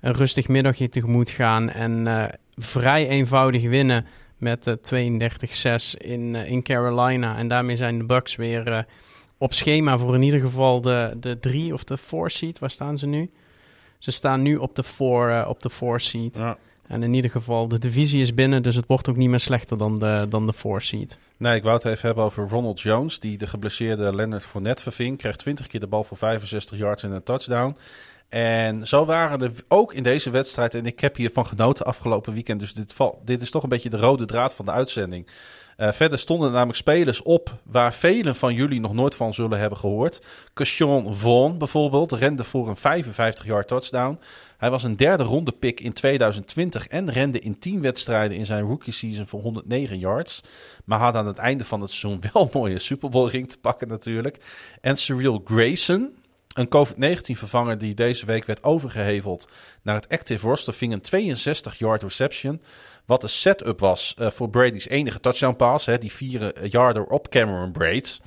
een 0.00 0.14
rustig 0.14 0.48
middagje 0.48 0.88
tegemoet 0.88 1.30
gaan. 1.30 1.70
En 1.70 2.30
vrij 2.56 3.08
eenvoudig 3.08 3.68
winnen 3.68 4.06
met 4.38 4.66
eh 4.66 4.74
32-6 4.74 5.94
in, 5.94 6.34
in 6.34 6.62
Carolina. 6.62 7.36
En 7.36 7.48
daarmee 7.48 7.76
zijn 7.76 7.98
de 7.98 8.04
Bucks 8.04 8.36
weer 8.36 8.86
op 9.38 9.52
schema 9.52 9.98
voor 9.98 10.14
in 10.14 10.22
ieder 10.22 10.40
geval 10.40 10.80
de, 10.80 11.16
de 11.20 11.38
drie 11.38 11.72
of 11.72 11.84
de 11.84 11.98
four 11.98 12.30
seed. 12.30 12.58
Waar 12.58 12.70
staan 12.70 12.98
ze 12.98 13.06
nu? 13.06 13.30
Ze 14.04 14.10
staan 14.10 14.42
nu 14.42 14.54
op 14.54 14.74
de 14.74 14.84
four, 14.84 15.30
eh, 15.30 15.48
op 15.48 15.62
de 15.62 15.70
four 15.70 16.00
seed. 16.00 16.36
Ja. 16.36 16.56
En 16.86 17.02
in 17.02 17.14
ieder 17.14 17.30
geval, 17.30 17.68
de 17.68 17.78
divisie 17.78 18.22
is 18.22 18.34
binnen, 18.34 18.62
dus 18.62 18.74
het 18.74 18.84
wordt 18.86 19.08
ook 19.08 19.16
niet 19.16 19.28
meer 19.28 19.40
slechter 19.40 19.78
dan 19.78 19.98
de, 19.98 20.26
dan 20.28 20.46
de 20.46 20.52
four 20.52 20.82
seed. 20.82 21.18
Nee, 21.36 21.56
ik 21.56 21.62
wou 21.62 21.74
het 21.74 21.84
even 21.84 22.06
hebben 22.06 22.24
over 22.24 22.48
Ronald 22.48 22.80
Jones, 22.80 23.20
die 23.20 23.38
de 23.38 23.46
geblesseerde 23.46 24.14
Leonard 24.14 24.44
Fournette 24.44 24.82
verving. 24.82 25.18
Kreeg 25.18 25.36
20 25.36 25.66
keer 25.66 25.80
de 25.80 25.86
bal 25.86 26.04
voor 26.04 26.16
65 26.16 26.78
yards 26.78 27.02
en 27.02 27.12
een 27.12 27.22
touchdown. 27.22 27.76
En 28.28 28.86
zo 28.86 29.04
waren 29.04 29.42
er 29.42 29.52
ook 29.68 29.94
in 29.94 30.02
deze 30.02 30.30
wedstrijd, 30.30 30.74
en 30.74 30.86
ik 30.86 31.00
heb 31.00 31.16
hiervan 31.16 31.46
genoten 31.46 31.86
afgelopen 31.86 32.32
weekend, 32.32 32.60
dus 32.60 32.74
dit, 32.74 32.92
val, 32.92 33.22
dit 33.24 33.42
is 33.42 33.50
toch 33.50 33.62
een 33.62 33.68
beetje 33.68 33.90
de 33.90 33.96
rode 33.96 34.24
draad 34.24 34.54
van 34.54 34.64
de 34.64 34.72
uitzending. 34.72 35.26
Eh, 35.76 35.92
verder 35.92 36.18
stonden 36.18 36.52
namelijk 36.52 36.78
spelers 36.78 37.22
op 37.22 37.58
waar 37.62 37.94
velen 37.94 38.36
van 38.36 38.54
jullie 38.54 38.80
nog 38.80 38.92
nooit 38.92 39.14
van 39.14 39.34
zullen 39.34 39.58
hebben 39.58 39.78
gehoord. 39.78 40.20
Keshawn 40.52 41.14
Vaughn 41.14 41.58
bijvoorbeeld 41.58 42.12
rende 42.12 42.44
voor 42.44 42.68
een 42.68 43.04
55-yard 43.04 43.68
touchdown. 43.68 44.18
Hij 44.56 44.70
was 44.70 44.82
een 44.82 44.96
derde 44.96 45.22
ronde 45.22 45.52
pick 45.52 45.80
in 45.80 45.92
2020 45.92 46.86
en 46.86 47.10
rende 47.10 47.38
in 47.38 47.58
10 47.58 47.80
wedstrijden 47.80 48.36
in 48.36 48.46
zijn 48.46 48.64
rookie 48.64 48.92
season 48.92 49.26
voor 49.26 49.40
109 49.40 49.98
yards. 49.98 50.40
Maar 50.84 50.98
had 50.98 51.14
aan 51.14 51.26
het 51.26 51.38
einde 51.38 51.64
van 51.64 51.80
het 51.80 51.90
seizoen 51.90 52.20
wel 52.32 52.42
een 52.42 52.48
mooie 52.52 52.78
Super 52.78 53.08
Bowl 53.08 53.28
ring 53.28 53.48
te 53.48 53.58
pakken 53.58 53.88
natuurlijk. 53.88 54.36
En 54.80 54.96
Cyril 54.96 55.42
Grayson, 55.44 56.16
een 56.54 56.68
COVID-19 56.68 57.38
vervanger 57.38 57.78
die 57.78 57.94
deze 57.94 58.26
week 58.26 58.44
werd 58.44 58.62
overgeheveld 58.62 59.48
naar 59.82 59.94
het 59.94 60.08
active 60.08 60.46
roster, 60.46 60.74
ving 60.74 60.92
een 60.92 61.34
62-yard 61.34 62.02
reception. 62.02 62.60
Wat 63.06 63.20
de 63.20 63.28
setup 63.28 63.80
was 63.80 64.14
eh, 64.18 64.30
voor 64.30 64.50
Brady's 64.50 64.88
enige 64.88 65.20
touchdown 65.20 65.56
pass. 65.56 65.86
Hè, 65.86 65.98
die 65.98 66.12
4-yarder 66.12 67.04
op 67.04 67.28
Cameron 67.28 67.72
Braid. 67.72 68.20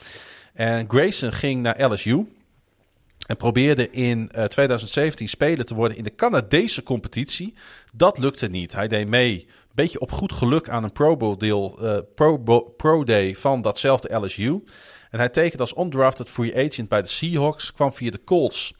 En 0.53 0.85
Grayson 0.89 1.31
ging 1.31 1.61
naar 1.61 1.91
LSU. 1.91 2.25
En 3.27 3.37
probeerde 3.37 3.89
in 3.89 4.31
eh, 4.31 4.43
2017 4.43 5.29
speler 5.29 5.65
te 5.65 5.75
worden 5.75 5.97
in 5.97 6.03
de 6.03 6.15
Canadese 6.15 6.83
competitie. 6.83 7.53
Dat 7.93 8.17
lukte 8.17 8.47
niet. 8.47 8.73
Hij 8.73 8.87
deed 8.87 9.07
mee, 9.07 9.33
een 9.39 9.73
beetje 9.73 9.99
op 9.99 10.11
goed 10.11 10.33
geluk, 10.33 10.69
aan 10.69 10.83
een 10.83 10.91
Pro 10.91 11.17
Bowl 11.17 11.37
deel, 11.37 11.79
eh, 11.81 11.97
Pro, 12.15 12.37
Pro 12.77 13.03
Day 13.03 13.35
van 13.35 13.61
datzelfde 13.61 14.15
LSU. 14.15 14.63
En 15.11 15.19
hij 15.19 15.29
tekende 15.29 15.63
als 15.63 15.77
undrafted 15.77 16.29
free 16.29 16.65
agent 16.65 16.89
bij 16.89 17.01
de 17.01 17.07
Seahawks. 17.07 17.73
Kwam 17.73 17.93
via 17.93 18.11
de 18.11 18.23
Colts. 18.23 18.73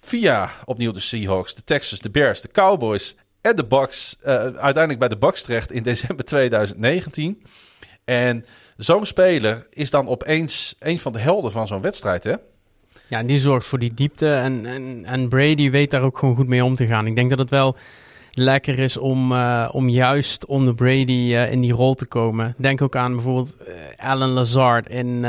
Via 0.00 0.50
opnieuw 0.64 0.92
de 0.92 1.00
Seahawks, 1.00 1.54
de 1.54 1.64
Texans, 1.64 2.00
de 2.00 2.10
Bears, 2.10 2.40
de 2.40 2.48
Cowboys 2.48 3.16
de 3.54 3.64
Bucks. 3.64 4.16
eh, 4.22 4.34
uiteindelijk 4.34 4.98
bij 4.98 5.08
de 5.08 5.16
Bucks 5.16 5.42
terecht 5.42 5.72
in 5.72 5.82
december 5.82 6.24
2019. 6.34 7.42
En 8.04 8.44
zo'n 8.76 9.06
speler 9.06 9.66
is 9.70 9.90
dan 9.90 10.08
opeens 10.08 10.74
een 10.78 10.98
van 10.98 11.12
de 11.12 11.18
helden 11.18 11.52
van 11.52 11.66
zo'n 11.66 11.80
wedstrijd, 11.80 12.24
hè? 12.24 12.34
Ja, 13.08 13.22
die 13.22 13.38
zorgt 13.38 13.66
voor 13.66 13.78
die 13.78 13.94
diepte. 13.94 14.32
En, 14.34 14.66
en, 14.66 15.04
en 15.04 15.28
Brady 15.28 15.70
weet 15.70 15.90
daar 15.90 16.02
ook 16.02 16.18
gewoon 16.18 16.36
goed 16.36 16.48
mee 16.48 16.64
om 16.64 16.74
te 16.74 16.86
gaan. 16.86 17.06
Ik 17.06 17.14
denk 17.16 17.30
dat 17.30 17.38
het 17.38 17.50
wel 17.50 17.76
lekker 18.30 18.78
is 18.78 18.96
om, 18.96 19.32
eh, 19.32 19.68
om 19.72 19.88
juist 19.88 20.46
onder 20.46 20.74
Brady 20.74 21.34
eh, 21.34 21.52
in 21.52 21.60
die 21.60 21.72
rol 21.72 21.94
te 21.94 22.06
komen. 22.06 22.54
Denk 22.58 22.82
ook 22.82 22.96
aan 22.96 23.14
bijvoorbeeld 23.14 23.54
Alan 23.96 24.30
Lazard 24.30 24.88
in, 24.88 25.24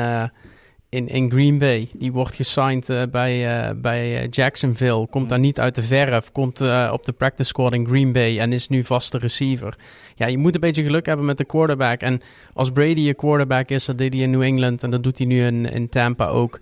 in, 0.89 1.07
in 1.07 1.31
Green 1.31 1.57
Bay. 1.57 1.89
Die 1.95 2.11
wordt 2.11 2.35
gesigned 2.35 2.89
eh, 2.89 3.01
bij, 3.11 3.67
eh, 3.67 3.75
bij 3.75 4.21
eh, 4.21 4.27
Jacksonville. 4.29 5.07
Komt 5.07 5.29
daar 5.29 5.39
niet 5.39 5.59
uit 5.59 5.75
de 5.75 5.83
verf. 5.83 6.31
Komt 6.31 6.61
op 6.91 7.05
de 7.05 7.13
practice 7.17 7.49
squad 7.49 7.73
in 7.73 7.87
Green 7.87 8.11
Bay. 8.11 8.39
En 8.39 8.53
is 8.53 8.67
nu 8.67 8.83
vaste 8.83 9.17
receiver. 9.17 9.75
Ja, 10.15 10.27
je 10.27 10.37
moet 10.37 10.55
een 10.55 10.61
beetje 10.61 10.83
geluk 10.83 11.05
hebben 11.05 11.25
met 11.25 11.37
de 11.37 11.45
quarterback. 11.45 12.01
En 12.01 12.21
als 12.53 12.71
Brady 12.71 12.99
je 12.99 13.13
quarterback 13.13 13.69
is, 13.69 13.85
dat 13.85 13.97
deed 13.97 14.13
hij 14.13 14.21
in 14.21 14.29
New 14.29 14.41
England. 14.41 14.83
En 14.83 14.89
dat 14.91 15.03
doet 15.03 15.17
hij 15.17 15.27
nu 15.27 15.45
in, 15.45 15.65
in 15.65 15.89
Tampa 15.89 16.27
ook. 16.27 16.59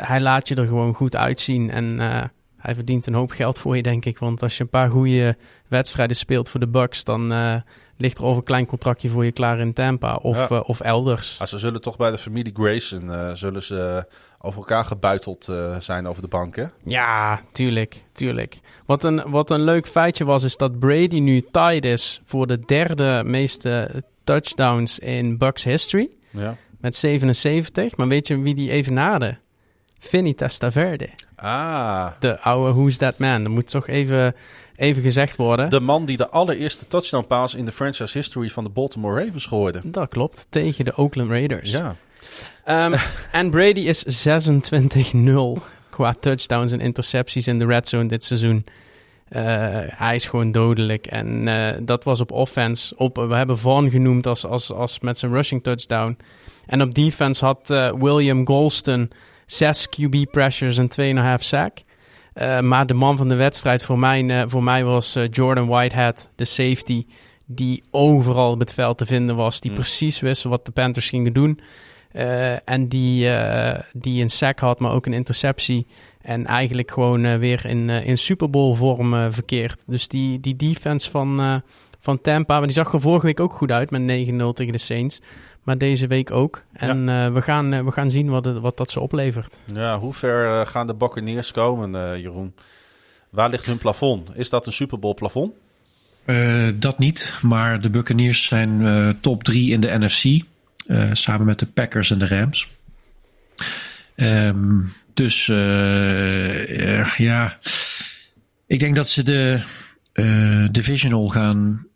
Hij 0.00 0.20
laat 0.20 0.48
je 0.48 0.54
er 0.54 0.66
gewoon 0.66 0.94
goed 0.94 1.16
uitzien. 1.16 1.70
En 1.70 1.98
hij 2.56 2.74
verdient 2.74 3.06
een 3.06 3.14
hoop 3.14 3.30
geld 3.30 3.58
voor 3.58 3.76
je, 3.76 3.82
denk 3.82 4.04
ik. 4.04 4.18
Want 4.18 4.42
als 4.42 4.56
je 4.56 4.62
een 4.62 4.68
paar 4.68 4.90
goede 4.90 5.36
wedstrijden 5.68 6.16
speelt 6.16 6.48
voor 6.48 6.60
de 6.60 6.68
Bucks, 6.68 7.04
dan, 7.04 7.32
ligt 7.98 8.18
er 8.18 8.24
of 8.24 8.36
een 8.36 8.42
klein 8.42 8.66
contractje 8.66 9.08
voor 9.08 9.24
je 9.24 9.32
klaar 9.32 9.58
in 9.58 9.72
Tampa 9.72 10.14
of, 10.16 10.36
Ja. 10.36 10.48
eh, 10.48 10.68
of 10.68 10.80
elders. 10.80 11.36
Ah, 11.40 11.46
ze 11.46 11.58
zullen 11.58 11.80
toch 11.80 11.96
bij 11.96 12.10
de 12.10 12.18
familie 12.18 12.52
Grayson 12.56 13.12
eh, 13.12 13.30
zullen 13.34 13.62
ze 13.62 14.06
over 14.40 14.58
elkaar 14.58 14.84
gebuiteld 14.84 15.48
eh, 15.48 15.80
zijn 15.80 16.06
over 16.06 16.22
de 16.22 16.28
bank, 16.28 16.56
hè? 16.56 16.64
Ja, 16.84 17.40
tuurlijk, 17.52 18.04
tuurlijk. 18.12 18.60
Wat 18.86 19.04
een, 19.04 19.30
wat 19.30 19.50
een 19.50 19.62
leuk 19.62 19.86
feitje 19.88 20.24
was, 20.24 20.42
is 20.42 20.56
dat 20.56 20.78
Brady 20.78 21.18
nu 21.18 21.40
tied 21.50 21.84
is 21.84 22.20
voor 22.24 22.46
de 22.46 22.60
derde 22.66 23.22
meeste 23.24 24.02
touchdowns 24.24 24.98
in 24.98 25.38
Bucks 25.38 25.64
history. 25.64 26.08
Ja. 26.30 26.56
Met 26.80 26.96
77. 26.96 27.96
Maar 27.96 28.08
weet 28.08 28.26
je 28.28 28.38
wie 28.40 28.54
die 28.54 28.70
evenaarde? 28.70 29.38
Vinny 30.00 30.34
Testaverde. 30.34 31.08
Ah, 31.36 32.06
De 32.20 32.40
oude 32.40 32.72
Who's 32.72 32.96
That 32.96 33.18
Man. 33.18 33.42
Dat 33.42 33.52
moet 33.52 33.68
toch 33.70 33.86
even, 33.88 34.34
even 34.78 35.02
gezegd 35.02 35.36
worden. 35.36 35.70
de 35.70 35.80
man 35.80 36.04
die 36.04 36.16
de 36.16 36.28
allereerste 36.28 36.86
touchdown 36.86 37.26
pass 37.26 37.54
in 37.54 37.64
de 37.64 37.72
franchise 37.72 38.18
history 38.18 38.48
van 38.48 38.64
de 38.64 38.70
Baltimore 38.70 39.24
Ravens 39.24 39.46
gooide. 39.46 39.80
Dat 39.84 40.08
klopt, 40.08 40.46
tegen 40.48 40.84
de 40.84 40.96
Oakland 40.96 41.30
Raiders. 41.30 41.70
Ja. 41.70 41.96
Ehm, 42.64 42.94
en 43.32 43.50
Brady 43.50 43.80
is 43.80 44.26
26-0 44.28 45.62
qua 45.90 46.14
touchdowns 46.20 46.72
en 46.72 46.80
intercepties 46.80 47.48
in 47.48 47.58
de 47.58 47.66
red 47.66 47.88
zone 47.88 48.08
dit 48.08 48.24
seizoen. 48.24 48.64
Eh, 49.28 49.42
hij 49.86 50.14
is 50.14 50.26
gewoon 50.26 50.52
dodelijk. 50.52 51.06
En 51.06 51.48
eh, 51.48 51.76
dat 51.82 52.04
was 52.04 52.20
op 52.20 52.32
offense. 52.32 52.96
Op, 52.96 53.16
we 53.16 53.34
hebben 53.34 53.58
Vaughn 53.58 53.90
genoemd 53.90 54.26
als, 54.26 54.46
als, 54.46 54.72
als 54.72 55.00
met 55.00 55.18
zijn 55.18 55.32
rushing 55.32 55.62
touchdown. 55.62 56.16
En 56.66 56.82
op 56.82 56.94
defense 56.94 57.44
had 57.44 57.70
eh, 57.70 57.92
William 57.92 58.46
Golston 58.46 59.10
6 59.46 59.88
QB 59.88 60.30
pressures 60.30 60.78
en 60.78 61.36
2,5 61.38 61.44
sack. 61.44 61.78
Eh, 62.38 62.60
maar 62.60 62.86
de 62.86 62.94
man 62.94 63.16
van 63.16 63.28
de 63.28 63.34
wedstrijd 63.34 63.82
voor 63.82 63.98
mij, 63.98 64.28
eh, 64.28 64.42
voor 64.46 64.62
mij 64.62 64.84
was 64.84 65.16
eh, 65.16 65.24
Jordan 65.30 65.66
Whitehead, 65.66 66.30
de 66.36 66.44
safety. 66.44 67.06
Die 67.46 67.82
overal 67.90 68.50
op 68.50 68.60
het 68.60 68.74
veld 68.74 68.98
te 68.98 69.06
vinden 69.06 69.36
was. 69.36 69.60
Die 69.60 69.70
Hmm. 69.70 69.80
precies 69.80 70.20
wist 70.20 70.42
wat 70.42 70.64
de 70.64 70.72
Panthers 70.72 71.08
gingen 71.08 71.32
doen. 71.32 71.60
En 72.64 72.88
die, 72.88 73.30
die 73.92 74.22
een 74.22 74.30
sack 74.30 74.58
had, 74.58 74.78
maar 74.78 74.92
ook 74.92 75.06
een 75.06 75.12
interceptie. 75.12 75.86
En 76.20 76.46
eigenlijk 76.46 76.90
gewoon 76.90 77.38
weer 77.38 77.66
in, 77.66 77.88
in 77.88 78.18
Super 78.18 78.50
Bowl 78.50 78.74
vorm 78.74 79.32
verkeerd. 79.32 79.82
Dus 79.86 80.08
die, 80.08 80.40
die 80.40 80.56
defense 80.56 81.10
van, 81.10 81.62
van 82.00 82.20
Tampa, 82.20 82.56
maar 82.58 82.66
die 82.66 82.76
zag 82.76 82.92
er 82.92 83.00
vorige 83.00 83.26
week 83.26 83.40
ook 83.40 83.52
goed 83.52 83.70
uit 83.70 83.90
met 83.90 84.00
9-0 84.00 84.52
tegen 84.52 84.72
de 84.72 84.78
Saints. 84.78 85.20
Maar 85.68 85.78
deze 85.78 86.06
week 86.06 86.30
ook. 86.30 86.62
En 86.72 87.08
eh, 87.08 87.32
we, 87.32 87.42
gaan, 87.42 87.72
eh, 87.72 87.84
we 87.84 87.90
gaan 87.90 88.10
zien 88.10 88.28
wat, 88.28 88.44
het, 88.44 88.58
wat 88.58 88.76
dat 88.76 88.90
ze 88.90 89.00
oplevert. 89.00 89.58
ja, 89.74 89.98
hoe 89.98 90.12
ver 90.12 90.46
eh, 90.60 90.66
gaan 90.66 90.86
de 90.86 90.94
Buccaneers 90.94 91.50
komen, 91.50 91.94
eh, 91.94 92.20
Jeroen? 92.20 92.54
Waar 93.30 93.50
ligt 93.50 93.66
hun 93.66 93.78
plafond? 93.78 94.30
Is 94.34 94.48
dat 94.50 94.66
een 94.66 94.72
Super 94.72 94.98
Bowl 94.98 95.14
plafond? 95.14 95.52
Eh, 96.24 96.66
dat 96.74 96.98
niet, 96.98 97.34
maar 97.42 97.80
de 97.80 97.90
Buccaneers 97.90 98.44
zijn 98.44 98.86
eh, 98.86 99.08
top 99.20 99.44
3 99.44 99.72
in 99.72 99.80
de 99.80 99.98
NFC. 99.98 100.24
eh, 100.86 101.10
samen 101.12 101.46
met 101.46 101.58
de 101.58 101.66
Packers 101.66 102.10
en 102.10 102.18
de 102.18 102.26
Rams. 102.28 102.68
Ehm, 104.14 104.80
dus 105.14 105.46
ja, 107.16 107.58
ik 108.66 108.80
denk 108.80 108.94
dat 108.94 109.08
ze 109.08 109.22
de 109.22 109.62
eh, 110.12 110.64
divisional 110.70 111.28
gaan 111.28 111.86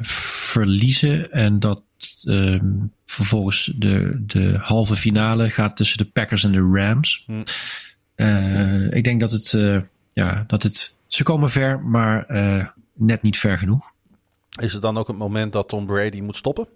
verliezen. 0.00 1.32
En 1.32 1.60
dat 1.60 1.82
ehm, 2.24 2.70
vervolgens 3.06 3.72
de, 3.76 4.22
de 4.26 4.58
halve 4.58 4.96
finale 4.96 5.50
gaat 5.50 5.76
tussen 5.76 5.98
de 5.98 6.04
Packers 6.04 6.44
en 6.44 6.52
de 6.52 6.70
Rams. 6.72 7.24
Hm. 7.26 7.42
Eh, 8.14 8.92
ik 8.92 9.04
denk 9.04 9.20
dat 9.20 9.32
het, 9.32 9.52
eh, 9.52 9.80
ja, 10.12 10.44
dat 10.46 10.62
het, 10.62 10.96
ze 11.06 11.22
komen 11.22 11.48
ver, 11.48 11.80
maar 11.80 12.26
eh, 12.26 12.66
net 12.92 13.22
niet 13.22 13.38
ver 13.38 13.58
genoeg. 13.58 13.92
Is 14.60 14.72
het 14.72 14.82
dan 14.82 14.98
ook 14.98 15.08
het 15.08 15.16
moment 15.16 15.52
dat 15.52 15.68
Tom 15.68 15.86
Brady 15.86 16.20
moet 16.20 16.36
stoppen? 16.36 16.66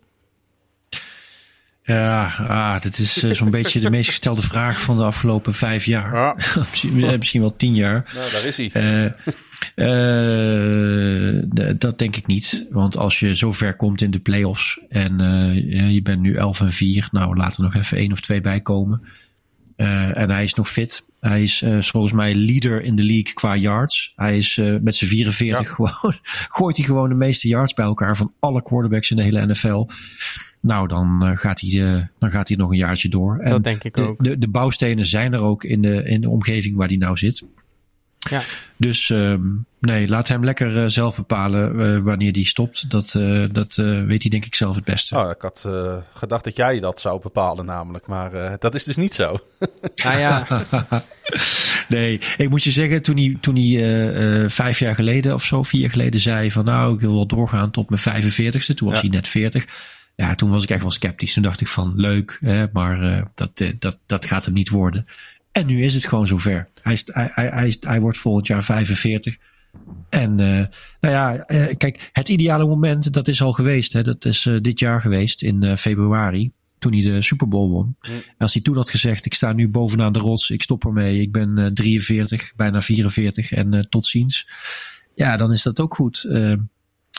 Ja, 1.88 2.32
ah, 2.48 2.80
dat 2.80 2.98
is 2.98 3.22
eh, 3.22 3.30
zo'n 3.30 3.50
beetje 3.50 3.80
de 3.80 3.90
meest 3.90 4.08
gestelde 4.08 4.42
vraag 4.42 4.80
van 4.80 4.96
de 4.96 5.02
afgelopen 5.02 5.54
vijf 5.54 5.84
jaar. 5.84 6.14
Ja. 6.14 6.34
misschien, 6.58 7.04
eh, 7.04 7.16
misschien 7.16 7.40
wel 7.40 7.56
tien 7.56 7.74
jaar. 7.74 8.10
Nou, 8.14 8.30
daar 8.30 8.44
is 8.44 8.56
hij. 8.56 9.14
Eh, 9.74 11.42
dat 11.78 11.98
denk 11.98 12.16
ik 12.16 12.26
niet. 12.26 12.66
Want 12.70 12.96
als 12.96 13.18
je 13.18 13.36
zo 13.36 13.52
ver 13.52 13.76
komt 13.76 14.00
in 14.00 14.10
de 14.10 14.18
playoffs 14.18 14.80
en 14.88 15.18
je 15.92 16.02
bent 16.02 16.20
nu 16.20 16.34
11 16.34 16.60
en 16.60 16.72
4, 16.72 17.08
nou 17.12 17.36
laat 17.36 17.56
er 17.56 17.62
nog 17.62 17.74
even 17.74 17.98
één 17.98 18.12
of 18.12 18.20
twee 18.20 18.40
bij 18.40 18.60
komen. 18.60 19.02
En 19.76 20.30
hij 20.30 20.44
is 20.44 20.54
nog 20.54 20.70
fit. 20.70 21.04
Hij 21.20 21.42
is 21.42 21.64
volgens 21.78 22.12
mij 22.12 22.34
leader 22.34 22.82
in 22.82 22.96
de 22.96 23.04
league 23.04 23.32
qua 23.34 23.56
yards. 23.56 24.12
Hij 24.16 24.36
is 24.36 24.60
met 24.80 24.96
zijn 24.96 25.10
44 25.10 25.66
Ja. 25.66 25.72
gewoon, 25.74 26.18
gooit 26.48 26.76
hij 26.76 26.86
gewoon 26.86 27.08
de 27.08 27.14
meeste 27.14 27.48
yards 27.48 27.74
bij 27.74 27.84
elkaar 27.84 28.16
van 28.16 28.32
alle 28.38 28.62
quarterbacks 28.62 29.10
in 29.10 29.16
de 29.16 29.22
hele 29.22 29.46
NFL. 29.46 29.86
Nou, 30.62 30.88
dan, 30.88 31.26
eh, 31.26 31.36
gaat, 31.36 31.60
hij, 31.60 31.84
eh, 31.94 32.02
dan 32.18 32.30
gaat 32.30 32.48
hij 32.48 32.56
nog 32.56 32.70
een 32.70 32.76
jaartje 32.76 33.08
door. 33.08 33.38
En 33.38 33.50
dat 33.50 33.64
denk 33.64 33.84
ik 33.84 33.96
de, 33.96 34.02
ook. 34.02 34.24
de, 34.24 34.38
de 34.38 34.48
bouwstenen 34.48 35.06
zijn 35.06 35.32
er 35.32 35.40
ook 35.40 35.64
in 35.64 35.82
de, 35.82 36.02
in 36.04 36.20
de 36.20 36.28
omgeving 36.28 36.76
waar 36.76 36.88
hij 36.88 36.96
nou 36.96 37.16
zit. 37.16 37.44
Ja. 38.30 38.40
Dus 38.76 39.10
ehm, 39.10 39.40
nee, 39.80 40.08
laat 40.08 40.28
hem 40.28 40.44
lekker 40.44 40.82
eh, 40.82 40.84
zelf 40.88 41.16
bepalen 41.16 42.02
wanneer 42.02 42.32
hij 42.32 42.44
stopt. 42.44 42.90
Dat, 42.90 43.14
eh, 43.14 43.44
dat 43.52 43.74
weet 44.06 44.22
hij 44.22 44.30
denk 44.30 44.44
ik 44.44 44.54
zelf 44.54 44.74
het 44.76 44.84
beste. 44.84 45.16
Oh, 45.18 45.30
ik 45.30 45.42
had 45.42 45.62
eh, 45.66 45.96
gedacht 46.12 46.44
dat 46.44 46.56
jij 46.56 46.80
dat 46.80 47.00
zou 47.00 47.20
bepalen 47.20 47.64
namelijk, 47.64 48.06
maar 48.06 48.32
eh, 48.32 48.52
dat 48.58 48.74
is 48.74 48.84
dus 48.84 48.96
niet 48.96 49.14
zo. 49.14 49.38
Ah 50.04 50.18
ja, 50.18 50.46
Nee, 51.88 52.20
ik 52.36 52.50
moet 52.50 52.62
je 52.62 52.70
zeggen, 52.70 53.02
toen 53.02 53.16
hij, 53.16 53.36
toen 53.40 53.56
hij 53.56 54.50
vijf 54.50 54.78
jaar 54.78 54.94
geleden 54.94 55.34
of 55.34 55.44
zo, 55.44 55.62
vier 55.62 55.80
jaar 55.80 55.90
geleden 55.90 56.20
zei 56.20 56.50
van 56.50 56.64
nou, 56.64 56.94
ik 56.94 57.00
wil 57.00 57.14
wel 57.14 57.26
doorgaan 57.26 57.70
tot 57.70 57.90
mijn 57.90 58.22
45ste. 58.22 58.74
Toen 58.74 58.88
was 58.88 58.96
Ja. 58.96 59.00
hij 59.00 59.10
net 59.10 59.28
40. 59.28 59.66
Ja, 60.20 60.34
toen 60.34 60.50
was 60.50 60.62
ik 60.62 60.70
echt 60.70 60.82
wel 60.82 60.90
sceptisch. 60.90 61.32
Toen 61.32 61.42
dacht 61.42 61.60
ik 61.60 61.68
van 61.68 61.92
leuk, 61.96 62.38
hè, 62.40 62.66
maar 62.72 63.02
eh, 63.02 63.22
dat, 63.34 63.60
eh, 63.60 63.68
dat, 63.78 63.98
dat 64.06 64.24
gaat 64.24 64.44
hem 64.44 64.54
niet 64.54 64.68
worden. 64.68 65.06
En 65.52 65.66
nu 65.66 65.84
is 65.84 65.94
het 65.94 66.06
gewoon 66.06 66.26
zover. 66.26 66.68
Hij, 66.82 66.92
is, 66.92 67.04
hij, 67.06 67.30
hij, 67.34 67.46
hij, 67.46 67.66
is, 67.66 67.76
hij 67.80 68.00
wordt 68.00 68.18
volgend 68.18 68.46
jaar 68.46 68.64
45. 68.64 69.36
En 70.08 70.40
eh, 70.40 70.66
nou 71.00 71.14
ja, 71.14 71.44
kijk, 71.74 72.10
het 72.12 72.28
ideale 72.28 72.66
moment, 72.66 73.12
dat 73.12 73.28
is 73.28 73.42
al 73.42 73.52
geweest. 73.52 73.92
Hè, 73.92 74.02
dat 74.02 74.24
is 74.24 74.48
dit 74.60 74.78
jaar 74.78 75.00
geweest 75.00 75.42
in 75.42 75.76
februari. 75.76 76.52
Toen 76.78 76.92
hij 76.92 77.02
de 77.02 77.22
Super 77.22 77.48
Bowl 77.48 77.70
won. 77.70 77.96
En 78.00 78.38
als 78.38 78.52
hij 78.52 78.62
toen 78.62 78.76
had 78.76 78.90
gezegd, 78.90 79.26
ik 79.26 79.34
sta 79.34 79.52
nu 79.52 79.68
bovenaan 79.68 80.12
de 80.12 80.18
rots, 80.18 80.50
ik 80.50 80.62
stop 80.62 80.84
ermee, 80.84 81.20
ik 81.20 81.32
ben 81.32 81.58
eh, 81.58 81.66
43, 81.66 82.52
bijna 82.56 82.80
44 82.80 83.52
en 83.52 83.86
tot 83.88 84.06
ziens. 84.06 84.48
Ja, 85.14 85.36
dan 85.36 85.52
is 85.52 85.62
dat 85.62 85.80
ook 85.80 85.94
goed. 85.94 86.26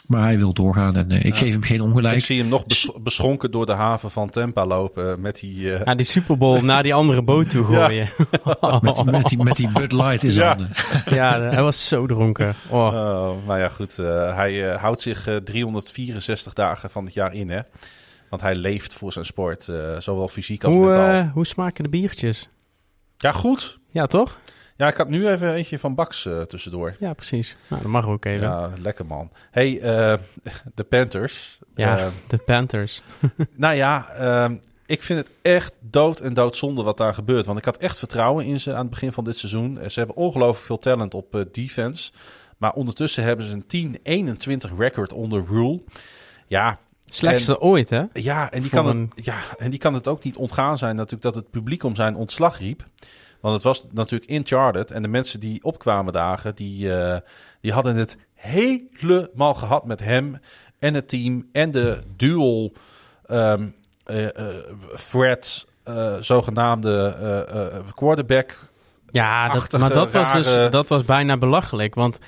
Maar 0.10 0.24
hij 0.24 0.38
wil 0.38 0.54
doorgaan 0.54 0.96
en 0.96 1.12
eh, 1.12 1.26
ik 1.26 1.36
geef 1.36 1.52
hem 1.52 1.62
geen 1.62 1.78
Ik 1.78 1.84
ongelijk. 1.84 2.22
zie 2.22 2.40
hem 2.40 2.48
nog 2.50 2.66
bes- 2.66 2.92
beschonken 3.02 3.52
door 3.52 3.66
de 3.66 3.72
haven 3.72 4.12
van 4.12 4.30
Tampa 4.30 4.66
lopen 4.66 5.22
met 5.22 5.40
die... 5.40 5.74
eh, 5.76 5.86
naar 5.86 5.98
die 5.98 6.06
Super 6.06 6.38
Bowl 6.38 6.62
naar 6.72 6.84
die 6.84 6.94
andere 6.94 7.22
boot 7.22 7.50
toe 7.50 7.64
gooien. 7.66 8.10
Met, 8.82 9.06
met, 9.06 9.26
die, 9.28 9.44
met 9.44 9.56
die 9.56 9.70
Bud 9.70 9.92
Light 9.92 10.24
in 10.24 10.32
zijn 10.32 10.46
Ja. 10.46 10.56
handen. 10.56 10.72
ja, 11.20 11.40
hij 11.54 11.62
was 11.64 11.88
zo 11.88 12.06
dronken. 12.06 12.56
Oh. 12.70 12.86
Oh, 12.86 13.46
nou 13.48 13.60
ja, 13.60 13.70
goed. 13.70 14.00
eh, 14.00 14.36
hij 14.36 14.62
houdt 14.62 15.02
zich 15.02 15.28
eh, 15.28 15.36
364 15.36 16.54
dagen 16.54 16.90
van 16.90 17.06
het 17.06 17.14
jaar 17.14 17.34
in, 17.34 17.50
hè. 17.50 17.60
Want 18.30 18.42
hij 18.42 18.56
leeft 18.56 18.94
voor 18.94 19.14
zijn 19.14 19.26
sport, 19.26 19.68
eh, 19.68 19.76
zowel 20.00 20.28
fysiek 20.28 20.64
als 20.64 20.74
Hoe, 20.76 20.86
mentaal. 20.86 21.30
hoe 21.34 21.46
smaken 21.46 21.84
de 21.84 21.90
biertjes? 21.90 22.50
Ja, 23.18 23.32
goed. 23.32 23.80
Ja, 23.92 24.06
toch? 24.06 24.38
Ja, 24.80 24.88
ik 24.88 24.98
had 24.98 25.10
nu 25.10 25.28
even 25.28 25.54
eentje 25.54 25.80
van 25.80 25.96
Bax 25.96 26.26
eh, 26.26 26.42
tussendoor. 26.42 26.96
Ja, 27.00 27.14
precies. 27.14 27.56
Nou, 27.70 27.82
dat 27.82 27.92
mag 27.92 28.08
ook 28.08 28.26
even. 28.26 28.48
Ja, 28.48 28.60
Ja, 28.60 28.72
lekker 28.82 29.06
man. 29.06 29.32
hey, 29.52 29.80
eh, 29.82 30.18
de 30.76 30.84
Panthers. 30.84 31.60
Eh, 31.76 32.08
de 32.28 32.38
Panthers. 32.38 33.02
nou 33.56 33.76
ja, 33.76 34.10
ehm, 34.10 34.56
ik 34.86 35.04
vind 35.04 35.20
het 35.20 35.30
echt 35.42 35.74
dood 35.82 36.20
en 36.20 36.34
doodzonde 36.34 36.84
wat 36.84 36.98
daar 36.98 37.14
gebeurt. 37.14 37.46
Want 37.46 37.58
ik 37.58 37.66
had 37.66 37.78
echt 37.78 37.98
vertrouwen 37.98 38.46
in 38.46 38.60
ze 38.60 38.74
aan 38.74 38.80
het 38.82 38.90
begin 38.90 39.12
van 39.12 39.24
dit 39.24 39.38
seizoen. 39.38 39.80
Ze 39.88 40.00
hebben 40.00 40.18
ongelooflijk 40.18 40.66
veel 40.66 40.80
talent 40.80 41.14
op 41.14 41.46
defense. 41.52 42.12
Maar 42.58 42.74
ondertussen 42.74 43.24
hebben 43.24 43.46
ze 43.46 43.54
een 43.68 43.98
10-21 44.72 44.78
record 44.78 45.14
onder 45.14 45.44
rule. 45.48 45.82
Ja, 46.48 46.80
Slechtste 47.06 47.60
ooit, 47.62 47.90
hè? 47.90 48.04
Ja, 48.14 48.52
en 48.52 48.62
die, 48.62 48.70
Voor 48.70 48.80
kan 48.84 48.90
een- 48.96 49.12
het, 49.16 49.26
ja, 49.26 49.38
en 49.58 49.70
die 49.70 49.80
kan 49.80 49.94
het 49.94 50.08
ook 50.08 50.24
niet 50.24 50.36
ontgaan 50.36 50.78
zijn 50.78 50.96
natuurlijk 50.96 51.22
dat 51.24 51.36
het 51.36 51.50
publiek 51.50 51.84
om 51.84 51.96
zijn 51.96 52.16
ontslag 52.16 52.60
riep. 52.60 52.86
Want 53.42 53.54
het 53.54 53.64
was 53.64 53.84
natuurlijk 53.92 54.30
in 54.32 54.42
Charlotte 54.46 54.94
en 54.94 55.02
de 55.02 55.08
mensen 55.08 55.40
die 55.40 55.64
opkwamen 55.64 56.14
dagen, 56.14 56.56
die, 56.56 56.94
eh, 56.96 57.18
die 57.62 57.72
hadden 57.72 57.96
het 57.96 58.18
helemaal 58.34 59.54
gehad 59.54 59.86
met 59.86 60.00
hem 60.00 60.40
en 60.80 60.94
het 60.94 61.10
team 61.10 61.48
en 61.52 61.72
de 61.72 61.98
dual 62.16 62.74
ehm 63.26 63.68
eh, 64.04 64.26
eh, 64.26 64.56
threat, 65.10 65.66
eh, 65.84 66.14
zogenaamde 66.20 67.16
eh, 67.20 67.66
eh, 67.66 67.74
quarterback. 67.96 68.60
Ja, 69.10 69.50
dat, 69.54 69.80
maar 69.80 69.94
dat 69.94 70.14
was, 70.14 70.32
dus, 70.34 70.72
dat 70.72 70.90
was 70.90 71.04
bijna 71.06 71.38
belachelijk. 71.38 71.96
Want 71.96 72.20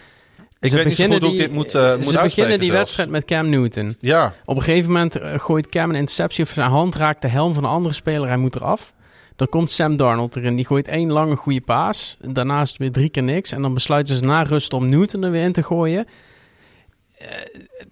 Ik 0.60 0.70
ze 0.70 0.76
weet 0.76 0.86
niet 0.86 0.96
beginnen 0.96 1.22
goed 1.22 1.28
hoe 1.30 1.32
ik 1.32 1.38
die, 1.38 1.48
dit 1.48 1.56
moet, 1.58 1.76
eh, 1.76 1.96
moet 1.96 2.06
Ze 2.06 2.20
beginnen 2.22 2.60
die 2.60 2.68
zelfs. 2.68 2.78
wedstrijd 2.82 3.10
met 3.10 3.26
Cam 3.26 3.50
Newton. 3.50 3.96
Ja, 4.00 4.34
Op 4.46 4.56
een 4.58 4.64
gegeven 4.64 4.92
moment 4.92 5.18
gooit 5.42 5.68
Cam 5.70 5.90
een 5.90 5.96
interceptie 5.96 6.44
of 6.44 6.50
zijn 6.50 6.70
hand 6.70 6.96
raakt 6.96 7.22
de 7.22 7.28
helm 7.28 7.54
van 7.54 7.64
een 7.64 7.70
andere 7.70 7.94
speler. 7.96 8.28
Hij 8.28 8.38
moet 8.38 8.56
eraf. 8.56 8.94
Dan 9.42 9.50
komt 9.50 9.72
Sam 9.72 9.96
Darnold 9.96 10.36
erin. 10.36 10.56
Die 10.56 10.66
gooit 10.66 10.88
één 10.88 11.12
lange 11.12 11.36
goede 11.36 11.62
paas. 11.62 12.18
Daarnaast 12.20 12.78
weer 12.78 12.92
drie 12.92 13.10
keer 13.10 13.24
niks. 13.24 13.52
En 13.52 13.62
dan 13.62 13.74
besluiten 13.74 14.16
ze 14.16 14.24
na 14.24 14.42
rust 14.42 14.74
om 14.74 14.90
Newton 14.90 15.24
er 15.24 15.32
weer 15.32 15.44
in 15.44 15.52
te 15.52 15.64
gooien. 15.64 16.08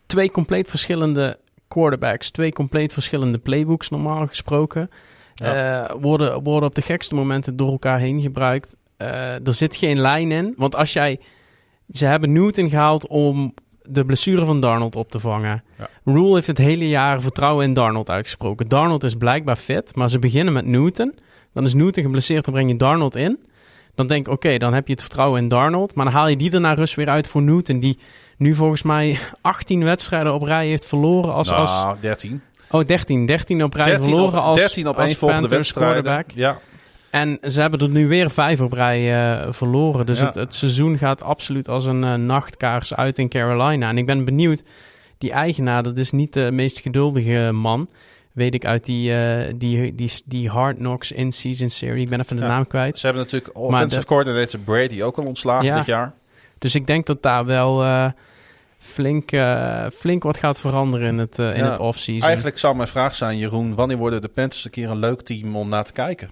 twee 0.06 0.32
compleet 0.32 0.69
verschillende 0.69 1.40
quarterbacks, 1.68 2.30
twee 2.30 2.53
compleet 2.53 2.94
verschillende 2.94 3.38
playbooks 3.38 3.90
normaal 3.90 4.28
gesproken. 4.28 4.90
Ja. 5.34 5.86
eh, 5.88 5.95
worden, 6.02 6.44
worden 6.44 6.69
op 6.69 6.76
de 6.76 6.82
gekste 6.82 7.16
momenten 7.16 7.56
door 7.56 7.72
elkaar 7.72 8.00
heen 8.00 8.22
gebruikt. 8.22 8.76
Eh, 8.98 9.48
er 9.48 9.53
zit 9.53 9.76
geen 9.76 10.00
lijn 10.00 10.32
in. 10.32 10.53
Want 10.58 10.76
als 10.76 10.94
jij. 10.94 11.19
Ze 11.92 12.06
hebben 12.06 12.32
Newton 12.32 12.69
gehaald 12.69 13.08
om 13.08 13.53
de 13.82 14.06
blessure 14.06 14.45
van 14.45 14.60
Darnold 14.60 14.95
op 14.95 15.11
te 15.11 15.19
vangen. 15.19 15.64
Ja. 15.78 15.90
Rule 16.03 16.34
heeft 16.34 16.48
het 16.48 16.58
hele 16.58 16.88
jaar 16.88 17.22
vertrouwen 17.22 17.66
in 17.66 17.74
Darnold 17.74 18.10
uitgesproken. 18.10 18.68
Darnold 18.68 19.03
is 19.03 19.16
blijkbaar 19.16 19.56
fit, 19.56 19.95
maar 19.95 20.10
ze 20.10 20.19
beginnen 20.19 20.53
met 20.53 20.66
Newton. 20.66 21.14
Dan 21.60 21.68
is 21.68 21.74
Newton 21.74 22.04
geblesseerd, 22.04 22.46
dan 22.46 22.54
breng 22.54 22.70
je 22.70 22.76
Darnold 22.76 23.16
in. 23.16 23.40
Dan 23.96 24.08
denk 24.08 24.28
ik, 24.28 24.34
oké, 24.34 24.58
dan 24.58 24.74
heb 24.74 24.88
je 24.88 24.94
het 24.94 25.02
vertrouwen 25.02 25.42
in 25.42 25.48
Darnold. 25.48 25.96
Maar 25.96 26.06
dan 26.06 26.14
haal 26.14 26.28
je 26.28 26.38
die 26.38 26.52
er 26.52 26.62
naar 26.62 26.76
rust 26.76 26.96
weer 26.96 27.10
uit 27.10 27.28
voor 27.28 27.42
Newton. 27.42 27.80
Die 27.80 28.00
nu 28.38 28.54
volgens 28.54 28.84
mij 28.84 29.18
18 29.42 29.84
wedstrijden 29.84 30.34
op 30.34 30.42
rij 30.42 30.68
heeft 30.68 30.86
verloren 30.86 31.34
als... 31.34 31.52
als 31.52 31.70
nou, 31.72 31.98
13. 32.00 32.42
oh, 32.72 32.88
13. 32.88 33.26
13 33.26 33.64
op 33.64 33.74
rij 33.74 33.86
13 33.86 34.04
verloren 34.04 34.40
op, 34.40 34.46
als, 34.46 34.60
13 34.60 34.88
op 34.88 35.00
als 35.00 35.16
volgende 35.16 35.64
quarterback. 35.74 36.32
Ja, 36.36 36.60
En 37.12 37.38
ze 37.42 37.62
hebben 37.62 37.80
er 37.80 37.90
nu 37.90 38.08
weer 38.08 38.30
vijf 38.32 38.62
op 38.62 38.72
rij 38.72 39.32
eh, 39.42 39.48
verloren. 39.52 40.06
Dus 40.06 40.20
Ja. 40.20 40.26
het, 40.26 40.36
het 40.36 40.56
seizoen 40.56 40.98
gaat 40.98 41.24
absoluut 41.24 41.68
als 41.68 41.86
een 41.86 42.04
eh, 42.04 42.14
nachtkaars 42.14 42.96
uit 42.96 43.18
in 43.18 43.30
Carolina. 43.30 43.90
En 43.90 43.98
ik 43.98 44.06
ben 44.06 44.26
benieuwd, 44.26 44.64
die 45.18 45.32
eigenaar, 45.32 45.84
dat 45.84 45.98
is 45.98 46.12
niet 46.12 46.34
de 46.34 46.52
meest 46.52 46.80
geduldige 46.80 47.52
man. 47.54 47.90
Weet 48.40 48.53
ik 48.53 48.66
uit 48.66 48.85
die, 48.85 49.14
eh, 49.16 49.53
die, 49.56 49.95
die, 49.95 50.11
die 50.26 50.50
Hard 50.50 50.77
Knocks 50.77 51.11
in-season 51.11 51.69
serie. 51.69 52.01
Ik 52.03 52.09
ben 52.09 52.19
even 52.19 52.35
de 52.35 52.42
Ja. 52.42 52.48
naam 52.48 52.68
kwijt. 52.68 53.00
ze 53.00 53.06
hebben 53.06 53.24
natuurlijk 53.24 53.58
offensive 53.58 53.95
dat- 53.95 54.06
coordinator 54.06 54.59
Brady 54.59 55.01
ook 55.01 55.18
al 55.18 55.26
ontslagen 55.26 55.66
Ja. 55.66 55.76
dit 55.76 55.85
jaar. 55.85 56.14
Dus 56.58 56.76
ik 56.76 56.88
denk 56.88 57.06
dat 57.06 57.22
daar 57.24 57.45
wel 57.45 57.84
eh, 57.84 58.11
flink, 58.77 59.32
eh, 59.32 59.85
flink 59.93 60.24
wat 60.24 60.38
gaat 60.38 60.59
veranderen 60.59 61.08
in 61.08 61.18
het, 61.18 61.40
eh, 61.40 61.50
in 61.58 61.64
Ja, 61.64 61.69
het 61.69 61.80
offseason. 61.80 62.27
Eigenlijk 62.27 62.58
zou 62.58 62.76
mijn 62.76 62.88
vraag 62.88 63.16
zijn, 63.16 63.38
Jeroen, 63.38 63.76
wanneer 63.76 63.98
worden 63.98 64.22
de 64.22 64.27
Panthers 64.27 64.66
een 64.66 64.72
keer 64.72 64.90
een 64.90 65.00
leuk 65.00 65.22
team 65.22 65.56
om 65.56 65.69
naar 65.69 65.84
te 65.84 65.92
kijken? 65.92 66.32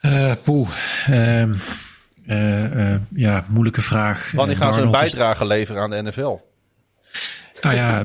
Eh 0.00 0.32
poeh. 0.44 0.68
Ehm, 1.06 1.54
eh, 2.26 2.92
eh, 2.94 3.00
ja, 3.14 3.44
moeilijke 3.48 3.82
vraag. 3.82 4.30
Wanneer 4.34 4.56
gaan 4.56 4.74
ze 4.74 4.80
een 4.80 4.86
is- 4.94 4.98
bijdrage 5.00 5.46
leveren 5.46 5.82
aan 5.82 5.90
de 5.90 6.02
NFL? 6.02 6.36
Nou 7.60 7.74
ja, 7.74 8.04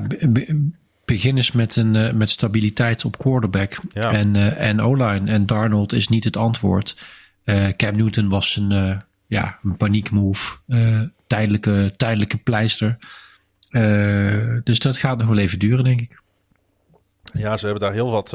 eens 1.20 1.52
met, 1.52 1.76
een, 1.76 1.96
eh, 1.96 2.12
met 2.12 2.30
stabiliteit 2.30 3.04
op 3.04 3.18
quarterback 3.18 3.76
Ja. 3.92 4.12
en, 4.12 4.36
eh, 4.36 4.68
en 4.68 4.80
O-line. 4.80 5.30
En 5.30 5.46
Darnold 5.46 5.92
is 5.92 6.08
niet 6.08 6.24
het 6.24 6.36
antwoord. 6.36 6.96
Eh, 7.44 7.68
Cam 7.68 7.96
Newton 7.96 8.28
was 8.28 8.56
een, 8.56 9.02
ja, 9.26 9.58
een 9.62 9.76
paniekmove. 9.76 10.56
tijdelijke, 11.26 11.92
tijdelijke 11.96 12.36
pleister. 12.36 12.98
Dus 14.64 14.78
dat 14.78 14.96
gaat 14.96 15.18
nog 15.18 15.26
wel 15.26 15.38
even 15.38 15.58
duren, 15.58 15.84
denk 15.84 16.00
ik. 16.00 16.20
Ja, 17.32 17.56
ze 17.56 17.64
hebben 17.64 17.82
daar 17.82 17.92
heel 17.92 18.10
wat 18.10 18.28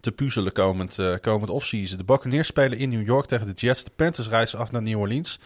te 0.00 0.12
puzzelen 0.12 0.52
komend, 0.52 0.98
eh 0.98 1.14
komend 1.20 1.50
offseason. 1.50 1.98
De 1.98 2.04
Buccaneers 2.04 2.46
spelen 2.48 2.78
in 2.78 2.88
New 2.88 3.06
York 3.06 3.26
tegen 3.26 3.46
de 3.46 3.52
Jets. 3.52 3.84
De 3.84 3.90
Panthers 3.96 4.28
reizen 4.28 4.58
af 4.58 4.70
naar 4.70 4.82
New 4.82 4.98
Orleans. 4.98 5.38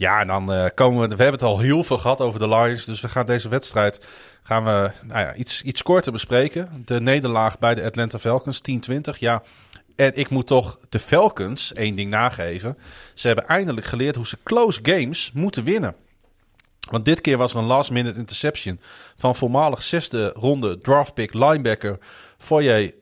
Ja, 0.00 0.20
en 0.20 0.26
dan 0.26 0.52
eh, 0.52 0.66
komen 0.74 1.00
we... 1.00 1.16
We 1.16 1.22
hebben 1.22 1.40
het 1.40 1.50
al 1.50 1.58
heel 1.58 1.84
veel 1.84 1.98
gehad 1.98 2.20
over 2.20 2.40
de 2.40 2.48
Lions. 2.48 2.84
Dus 2.84 3.00
we 3.00 3.08
gaan 3.08 3.26
deze 3.26 3.48
wedstrijd 3.48 4.06
gaan 4.42 4.64
we, 4.64 4.90
nou 5.06 5.20
ja, 5.20 5.34
iets, 5.34 5.62
iets 5.62 5.82
korter 5.82 6.12
bespreken. 6.12 6.82
De 6.84 7.00
nederlaag 7.00 7.58
bij 7.58 7.74
de 7.74 7.84
Atlanta 7.84 8.18
Falcons, 8.18 8.60
10-20. 8.90 9.18
Ja, 9.18 9.42
en 9.96 10.14
ik 10.14 10.30
moet 10.30 10.46
toch 10.46 10.78
de 10.88 10.98
Falcons 10.98 11.72
één 11.72 11.94
ding 11.94 12.10
nageven. 12.10 12.78
Ze 13.14 13.26
hebben 13.26 13.46
eindelijk 13.46 13.86
geleerd 13.86 14.16
hoe 14.16 14.26
ze 14.26 14.38
close 14.42 14.80
games 14.82 15.32
moeten 15.32 15.64
winnen. 15.64 15.94
Want 16.90 17.04
dit 17.04 17.20
keer 17.20 17.36
was 17.36 17.52
er 17.52 17.58
een 17.58 17.64
last 17.64 17.90
minute 17.90 18.18
interception 18.18 18.80
van 19.16 19.36
voormalig 19.36 19.82
zesde 19.82 20.28
ronde 20.28 20.78
draftpick 20.78 21.34
linebacker 21.34 21.98
Foye 22.38 22.94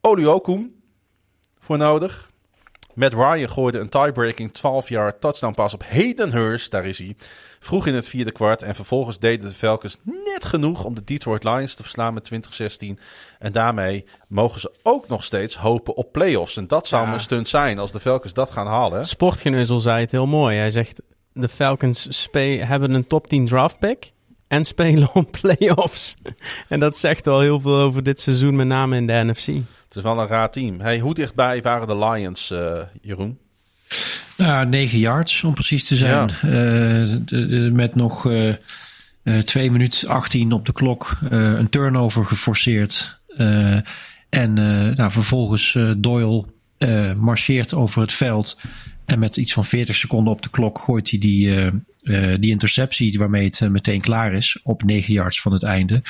Oluokun 0.00 0.82
voor 1.58 1.78
nodig. 1.78 2.27
Matt 2.98 3.14
Ryan 3.14 3.48
gooide 3.48 3.78
een 3.78 3.88
tiebreaking 3.88 4.50
12-yard 4.56 5.20
touchdown 5.20 5.54
pass 5.54 5.74
op 5.74 5.84
Hayden 5.88 6.32
Hurst, 6.32 6.70
daar 6.70 6.84
is 6.84 6.98
hij, 6.98 7.16
vroeg 7.60 7.86
in 7.86 7.94
het 7.94 8.08
vierde 8.08 8.32
kwart. 8.32 8.62
En 8.62 8.74
vervolgens 8.74 9.18
deden 9.18 9.48
de 9.48 9.54
Falcons 9.54 9.98
net 10.02 10.44
genoeg 10.44 10.84
om 10.84 10.94
de 10.94 11.04
Detroit 11.04 11.44
Lions 11.44 11.74
te 11.74 11.82
verslaan 11.82 12.14
met 12.14 12.24
2016. 12.24 12.98
En 13.38 13.52
daarmee 13.52 14.04
mogen 14.28 14.60
ze 14.60 14.74
ook 14.82 15.08
nog 15.08 15.24
steeds 15.24 15.56
hopen 15.56 15.96
op 15.96 16.12
playoffs. 16.12 16.56
En 16.56 16.66
dat 16.66 16.86
zou 16.86 17.06
Ja. 17.06 17.12
een 17.12 17.20
stunt 17.20 17.48
zijn 17.48 17.78
als 17.78 17.92
de 17.92 18.00
Falcons 18.00 18.32
dat 18.32 18.50
gaan 18.50 18.66
halen. 18.66 19.06
Sportgeneuzel 19.06 19.80
zei 19.80 20.00
het 20.00 20.10
heel 20.10 20.26
mooi. 20.26 20.56
Hij 20.56 20.70
zegt, 20.70 21.00
de 21.32 21.48
Falcons 21.48 22.28
hebben 22.32 22.92
een 22.92 23.06
top 23.06 23.26
10 23.26 23.46
draft 23.46 23.78
pick 23.78 24.12
en 24.48 24.64
spelen 24.64 25.14
om 25.14 25.30
playoffs. 25.30 26.14
en 26.68 26.80
dat 26.80 26.96
zegt 26.98 27.26
wel 27.26 27.40
heel 27.40 27.60
veel 27.60 27.76
over 27.78 28.02
dit 28.02 28.20
seizoen, 28.20 28.56
met 28.56 28.66
name 28.66 28.96
in 28.96 29.06
de 29.06 29.12
NFC. 29.24 29.46
Het 29.46 29.96
is 29.96 30.02
wel 30.02 30.20
een 30.20 30.26
raar 30.26 30.50
team. 30.50 30.80
Hey, 30.80 30.98
hoe 30.98 31.14
dichtbij 31.14 31.62
waren 31.62 31.86
de 31.86 31.98
Lions, 31.98 32.50
eh, 32.50 32.78
Jeroen? 33.02 33.38
Nou, 34.36 34.66
9 34.66 34.98
yards 34.98 35.44
om 35.44 35.54
precies 35.54 35.84
te 35.84 35.96
zijn. 35.96 36.28
Eh, 36.30 37.16
de- 37.24 37.46
de- 37.46 37.70
met 37.72 37.94
nog 37.94 38.30
eh 38.30 39.38
2 39.44 39.70
minuten 39.70 40.08
18 40.08 40.52
op 40.52 40.66
de 40.66 40.72
klok. 40.72 41.18
eh, 41.30 41.38
een 41.52 41.68
turnover 41.68 42.24
geforceerd. 42.24 43.20
Eh, 43.36 43.72
en 44.28 44.58
eh, 44.58 44.96
nou, 44.96 45.10
vervolgens 45.10 45.74
eh, 45.74 45.92
Doyle 45.96 46.44
eh, 46.78 47.12
marcheert 47.12 47.74
over 47.74 48.00
het 48.00 48.12
veld. 48.12 48.58
En 49.04 49.18
met 49.18 49.36
iets 49.36 49.52
van 49.52 49.64
40 49.64 49.96
seconden 49.96 50.32
op 50.32 50.42
de 50.42 50.50
klok 50.50 50.78
gooit 50.78 51.10
hij 51.10 51.18
die, 51.18 51.54
eh, 52.08 52.34
die 52.40 52.50
interceptie 52.50 53.18
waarmee 53.18 53.44
het 53.44 53.60
eh, 53.60 53.68
meteen 53.68 54.00
klaar 54.00 54.32
is. 54.32 54.60
Op 54.62 54.82
9 54.82 55.12
yards 55.12 55.40
van 55.40 55.52
het 55.52 55.62
einde. 55.62 56.02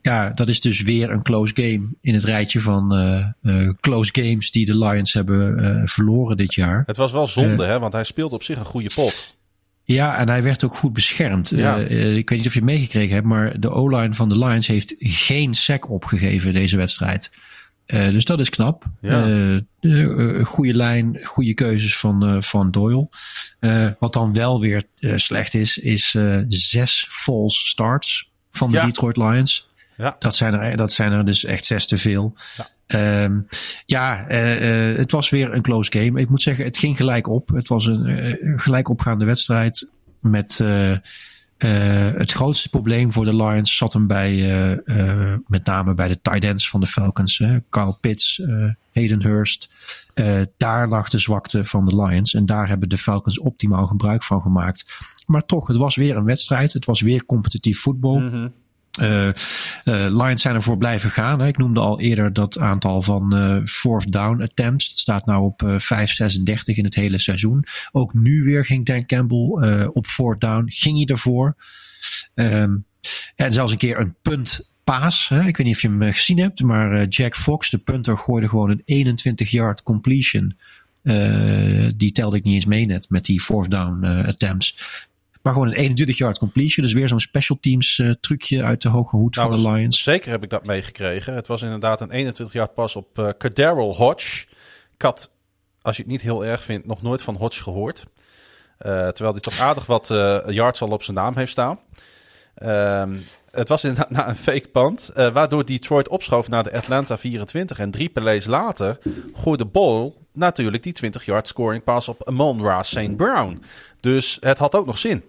Ja, 0.00 0.30
dat 0.30 0.48
is 0.48 0.60
dus 0.60 0.82
weer 0.82 1.10
een 1.10 1.22
close 1.22 1.54
game 1.54 1.88
in 2.00 2.14
het 2.14 2.24
rijtje 2.24 2.60
van 2.60 2.94
eh, 3.42 3.68
close 3.80 4.10
games 4.12 4.50
die 4.50 4.66
de 4.66 4.78
Lions 4.78 5.12
hebben 5.12 5.88
verloren 5.88 6.36
dit 6.36 6.54
jaar. 6.54 6.82
Het 6.86 6.96
was 6.96 7.12
wel 7.12 7.26
zonde, 7.26 7.64
hè, 7.64 7.78
want 7.78 7.92
hij 7.92 8.04
speelt 8.04 8.32
op 8.32 8.42
zich 8.42 8.58
een 8.58 8.64
goede 8.64 8.90
pot. 8.94 9.36
Ja, 9.84 10.18
en 10.18 10.28
hij 10.28 10.42
werd 10.42 10.64
ook 10.64 10.76
goed 10.76 10.92
beschermd. 10.92 11.50
Ja. 11.50 11.76
Ik 11.76 12.28
weet 12.28 12.38
niet 12.38 12.46
of 12.46 12.52
je 12.52 12.58
het 12.58 12.68
meegekregen 12.68 13.14
hebt, 13.14 13.26
maar 13.26 13.60
de 13.60 13.70
O-line 13.70 14.14
van 14.14 14.28
de 14.28 14.38
Lions 14.38 14.66
heeft 14.66 14.94
geen 14.98 15.54
sack 15.54 15.90
opgegeven 15.90 16.52
deze 16.52 16.76
wedstrijd. 16.76 17.30
Eh, 17.88 18.08
dus 18.10 18.24
dat 18.24 18.40
is 18.40 18.50
knap. 18.50 18.84
Ja. 19.00 19.24
Eh, 19.24 19.56
eh, 19.80 20.44
goede 20.44 20.74
lijn, 20.74 21.18
goede 21.22 21.54
keuzes 21.54 21.98
van, 21.98 22.42
van 22.42 22.70
Doyle. 22.70 23.08
Wat 23.98 24.12
dan 24.12 24.32
wel 24.32 24.60
weer 24.60 24.82
slecht 25.00 25.54
is, 25.54 25.78
is 25.78 26.16
zes 26.48 27.06
false 27.08 27.66
starts 27.66 28.30
van 28.50 28.70
de 28.70 28.76
Ja. 28.76 28.84
Detroit 28.84 29.16
Lions. 29.16 29.68
Ja. 29.96 30.16
Dat 30.18 30.34
zijn, 30.34 30.54
er, 30.54 30.76
dat 30.76 30.92
zijn 30.92 31.12
er 31.12 31.24
dus 31.24 31.44
echt 31.44 31.64
zes 31.64 31.86
te 31.86 31.98
veel. 31.98 32.34
Ja, 32.56 33.30
ja 33.86 34.26
eh, 34.28 34.90
eh, 34.90 34.96
het 34.96 35.12
was 35.12 35.30
weer 35.30 35.54
een 35.54 35.62
close 35.62 35.92
game. 35.92 36.20
Ik 36.20 36.28
moet 36.28 36.42
zeggen, 36.42 36.64
het 36.64 36.78
ging 36.78 36.96
gelijk 36.96 37.28
op. 37.28 37.48
Het 37.48 37.68
was 37.68 37.86
een 37.86 38.06
een 38.46 38.58
gelijk 38.58 38.88
opgaande 38.88 39.24
wedstrijd. 39.24 39.94
Met 40.20 40.64
het 41.58 42.32
grootste 42.32 42.68
probleem 42.68 43.12
voor 43.12 43.24
de 43.24 43.36
Lions 43.36 43.76
zat 43.76 43.92
hem 43.92 44.06
bij, 44.06 44.32
eh, 44.32 45.30
eh, 45.32 45.38
met 45.46 45.64
name 45.64 45.94
bij 45.94 46.08
de 46.08 46.20
tight 46.20 46.44
ends 46.44 46.68
van 46.68 46.80
de 46.80 46.86
Falcons. 46.86 47.38
Hè. 47.38 47.58
Carl 47.70 47.98
Pitts, 48.00 48.40
eh, 48.40 48.66
Hayden 48.92 49.22
Hurst. 49.22 49.74
Eh, 50.14 50.40
daar 50.56 50.88
lag 50.88 51.08
de 51.08 51.18
zwakte 51.18 51.64
van 51.64 51.84
de 51.84 52.02
Lions. 52.02 52.34
En 52.34 52.46
daar 52.46 52.68
hebben 52.68 52.88
de 52.88 52.98
Falcons 52.98 53.38
optimaal 53.38 53.86
gebruik 53.86 54.22
van 54.22 54.42
gemaakt. 54.42 54.86
Maar 55.26 55.46
toch, 55.46 55.66
het 55.66 55.76
was 55.76 55.96
weer 55.96 56.16
een 56.16 56.24
wedstrijd. 56.24 56.72
Het 56.72 56.84
was 56.84 57.00
weer 57.00 57.24
competitief 57.24 57.80
voetbal. 57.80 58.50
Eh, 58.98 59.28
Lions 59.84 60.42
zijn 60.42 60.54
ervoor 60.54 60.78
blijven 60.78 61.10
gaan. 61.10 61.40
Hè. 61.40 61.46
Ik 61.46 61.56
noemde 61.56 61.80
al 61.80 62.00
eerder 62.00 62.32
dat 62.32 62.58
aantal 62.58 63.02
van 63.02 63.36
eh 63.36 63.56
fourth 63.64 64.12
down 64.12 64.42
attempts. 64.42 64.88
Het 64.88 64.98
staat 64.98 65.26
nou 65.26 65.42
op 65.42 65.62
eh 65.62 65.78
5,36 65.78 66.76
in 66.76 66.84
het 66.84 66.94
hele 66.94 67.18
seizoen. 67.18 67.64
Ook 67.92 68.14
nu 68.14 68.42
weer 68.42 68.64
ging 68.64 68.86
Dan 68.86 69.06
Campbell 69.06 69.86
op 69.92 70.06
fourth 70.06 70.40
down. 70.40 70.64
Ging 70.66 70.96
hij 70.96 71.06
ervoor. 71.06 71.56
Ehm, 72.34 72.76
en 73.36 73.52
zelfs 73.52 73.72
een 73.72 73.78
keer 73.78 73.98
een 73.98 74.16
punt 74.22 74.72
paas. 74.84 75.28
Hè. 75.28 75.46
Ik 75.46 75.56
weet 75.56 75.66
niet 75.66 75.74
of 75.74 75.82
je 75.82 75.88
hem 75.88 76.12
gezien 76.12 76.38
hebt. 76.38 76.62
Maar 76.62 77.04
Jack 77.06 77.36
Fox, 77.36 77.70
de 77.70 77.78
punter, 77.78 78.16
gooide 78.16 78.48
gewoon 78.48 78.70
een 78.70 78.82
21 78.84 79.50
yard 79.50 79.82
completion. 79.82 80.56
Die 81.96 82.12
telde 82.12 82.36
ik 82.36 82.44
niet 82.44 82.54
eens 82.54 82.66
mee 82.66 82.86
net 82.86 83.06
met 83.10 83.24
die 83.24 83.40
fourth 83.40 83.70
down 83.70 84.04
attempts. 84.04 84.76
Maar 85.42 85.52
gewoon 85.52 85.68
een 85.68 85.74
21 85.74 86.18
yard 86.18 86.38
completion. 86.38 86.84
Dus 86.84 86.94
weer 86.94 87.08
zo'n 87.08 87.20
special 87.20 87.58
teams 87.60 87.98
eh, 87.98 88.10
trucje 88.10 88.62
uit 88.62 88.82
de 88.82 88.88
hoge 88.88 89.16
hoed 89.16 89.36
Nou, 89.36 89.48
van 89.48 89.58
de 89.60 89.64
dus 89.64 89.72
Lions. 89.72 90.02
Zeker 90.02 90.30
heb 90.30 90.42
ik 90.42 90.50
dat 90.50 90.66
meegekregen. 90.66 91.34
Het 91.34 91.46
was 91.46 91.62
inderdaad 91.62 92.00
een 92.00 92.10
21 92.10 92.54
jaar 92.54 92.68
pas 92.68 92.96
op 92.96 93.34
Cadarrell 93.38 93.94
Hodge. 93.94 94.46
Ik 94.94 95.02
had, 95.02 95.30
als 95.82 95.96
je 95.96 96.02
het 96.02 96.10
niet 96.10 96.20
heel 96.20 96.44
erg 96.44 96.62
vindt, 96.62 96.86
nog 96.86 97.02
nooit 97.02 97.22
van 97.22 97.36
Hodge 97.36 97.62
gehoord. 97.62 98.04
Eh, 98.78 99.08
terwijl 99.08 99.32
hij 99.32 99.40
toch 99.40 99.60
aardig 99.60 99.86
wat 99.86 100.08
yards 100.48 100.82
al 100.82 100.88
op 100.88 101.02
zijn 101.02 101.16
naam 101.16 101.36
heeft 101.36 101.52
staan. 101.52 101.78
Ehm, 102.54 103.16
het 103.58 103.68
was 103.68 103.84
inderdaad 103.84 104.10
na 104.10 104.28
een 104.28 104.36
fake 104.36 104.68
punt, 104.68 105.08
eh, 105.08 105.32
waardoor 105.32 105.64
Detroit 105.64 106.08
opschoof 106.08 106.48
naar 106.48 106.62
de 106.62 106.72
Atlanta 106.72 107.18
24. 107.18 107.78
En 107.78 107.90
drie 107.90 108.08
plays 108.08 108.46
later 108.46 108.98
gooide 109.34 109.64
Ball 109.64 110.12
natuurlijk 110.32 110.82
die 110.82 110.92
20 110.92 111.24
yard 111.24 111.48
scoring 111.48 111.84
pass 111.84 112.08
op 112.08 112.28
Amon 112.28 112.62
Ra 112.62 112.82
St. 112.82 113.16
Brown. 113.16 113.62
Dus 114.00 114.36
het 114.40 114.58
had 114.58 114.74
ook 114.74 114.86
nog 114.86 114.98
zin. 114.98 115.22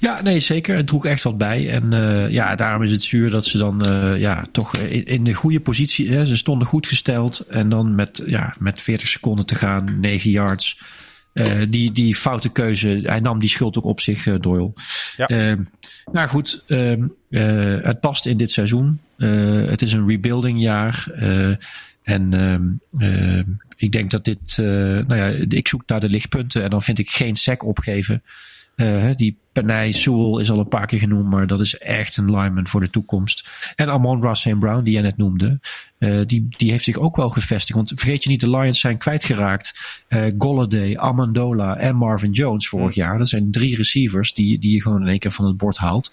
Ja, 0.00 0.22
nee, 0.22 0.40
zeker. 0.40 0.76
Het 0.76 0.86
droeg 0.86 1.06
echt 1.06 1.22
wat 1.22 1.38
bij. 1.38 1.70
En 1.70 1.92
eh, 1.92 2.30
ja, 2.30 2.54
daarom 2.54 2.82
is 2.82 2.92
het 2.92 3.02
zuur 3.02 3.30
dat 3.30 3.44
ze 3.44 3.58
dan 3.58 3.84
eh, 3.84 4.20
ja, 4.20 4.44
toch 4.52 4.76
in, 4.76 5.04
in 5.04 5.24
de 5.24 5.34
goede 5.34 5.60
positie... 5.60 6.10
Hè, 6.10 6.26
ze 6.26 6.36
stonden 6.36 6.66
goed 6.66 6.86
gesteld. 6.86 7.38
En 7.38 7.68
dan 7.68 7.94
met, 7.94 8.22
ja, 8.26 8.54
met 8.58 8.80
40 8.80 9.08
seconden 9.08 9.46
te 9.46 9.54
gaan, 9.54 10.00
9 10.00 10.30
yards... 10.30 10.78
eh, 11.36 11.62
die, 11.68 11.92
die 11.92 12.14
foute 12.14 12.48
keuze, 12.48 13.00
hij 13.02 13.20
nam 13.20 13.38
die 13.38 13.48
schuld 13.48 13.78
ook 13.78 13.84
op 13.84 14.00
zich, 14.00 14.26
eh, 14.26 14.34
Doyle. 14.40 14.72
Ja. 15.16 15.26
Ehm, 15.26 15.62
nou 16.12 16.28
goed, 16.28 16.62
ehm, 16.66 17.02
eh, 17.28 17.76
het 17.82 18.00
past 18.00 18.26
in 18.26 18.36
dit 18.36 18.50
seizoen. 18.50 19.00
Eh, 19.16 19.64
het 19.66 19.82
is 19.82 19.92
een 19.92 20.06
rebuilding 20.08 20.60
jaar. 20.60 21.06
eh, 21.14 21.50
en 22.02 22.34
ehm, 22.34 22.62
ehm, 23.02 23.44
ik 23.76 23.92
denk 23.92 24.10
dat 24.10 24.24
dit, 24.24 24.58
eh, 24.58 24.66
nou 24.66 25.14
ja, 25.16 25.26
ik 25.48 25.68
zoek 25.68 25.82
naar 25.86 26.00
de 26.00 26.08
lichtpunten 26.08 26.62
en 26.62 26.70
dan 26.70 26.82
vind 26.82 26.98
ik 26.98 27.10
geen 27.10 27.34
sec 27.36 27.64
opgeven. 27.64 28.22
Eh, 28.76 29.10
die 29.14 29.38
Penay 29.52 29.92
Sewell 29.92 30.40
is 30.40 30.50
al 30.50 30.58
een 30.58 30.68
paar 30.68 30.86
keer 30.86 30.98
genoemd, 30.98 31.30
maar 31.30 31.46
dat 31.46 31.60
is 31.60 31.78
echt 31.78 32.16
een 32.16 32.30
lineman 32.30 32.66
voor 32.66 32.80
de 32.80 32.90
toekomst. 32.90 33.48
En 33.74 33.88
Amon 33.90 34.22
Ross 34.22 34.40
St. 34.40 34.58
Brown, 34.58 34.84
die 34.84 34.92
jij 34.92 35.02
net 35.02 35.16
noemde, 35.16 35.60
eh, 35.98 36.20
die, 36.26 36.46
die 36.56 36.70
heeft 36.70 36.84
zich 36.84 36.96
ook 36.96 37.16
wel 37.16 37.30
gevestigd. 37.30 37.76
Want 37.76 37.92
vergeet 37.94 38.22
je 38.24 38.30
niet, 38.30 38.40
de 38.40 38.50
Lions 38.50 38.80
zijn 38.80 38.98
kwijtgeraakt. 38.98 39.80
Eh 40.08 40.24
Golladay, 40.38 40.96
Amendola 40.96 41.76
en 41.76 41.96
Marvin 41.96 42.30
Jones 42.30 42.68
vorig 42.68 42.94
jaar. 42.94 43.18
Dat 43.18 43.28
zijn 43.28 43.50
drie 43.50 43.76
receivers 43.76 44.34
die, 44.34 44.58
die 44.58 44.74
je 44.74 44.82
gewoon 44.82 45.02
in 45.02 45.08
één 45.08 45.18
keer 45.18 45.32
van 45.32 45.46
het 45.46 45.56
bord 45.56 45.76
haalt. 45.76 46.12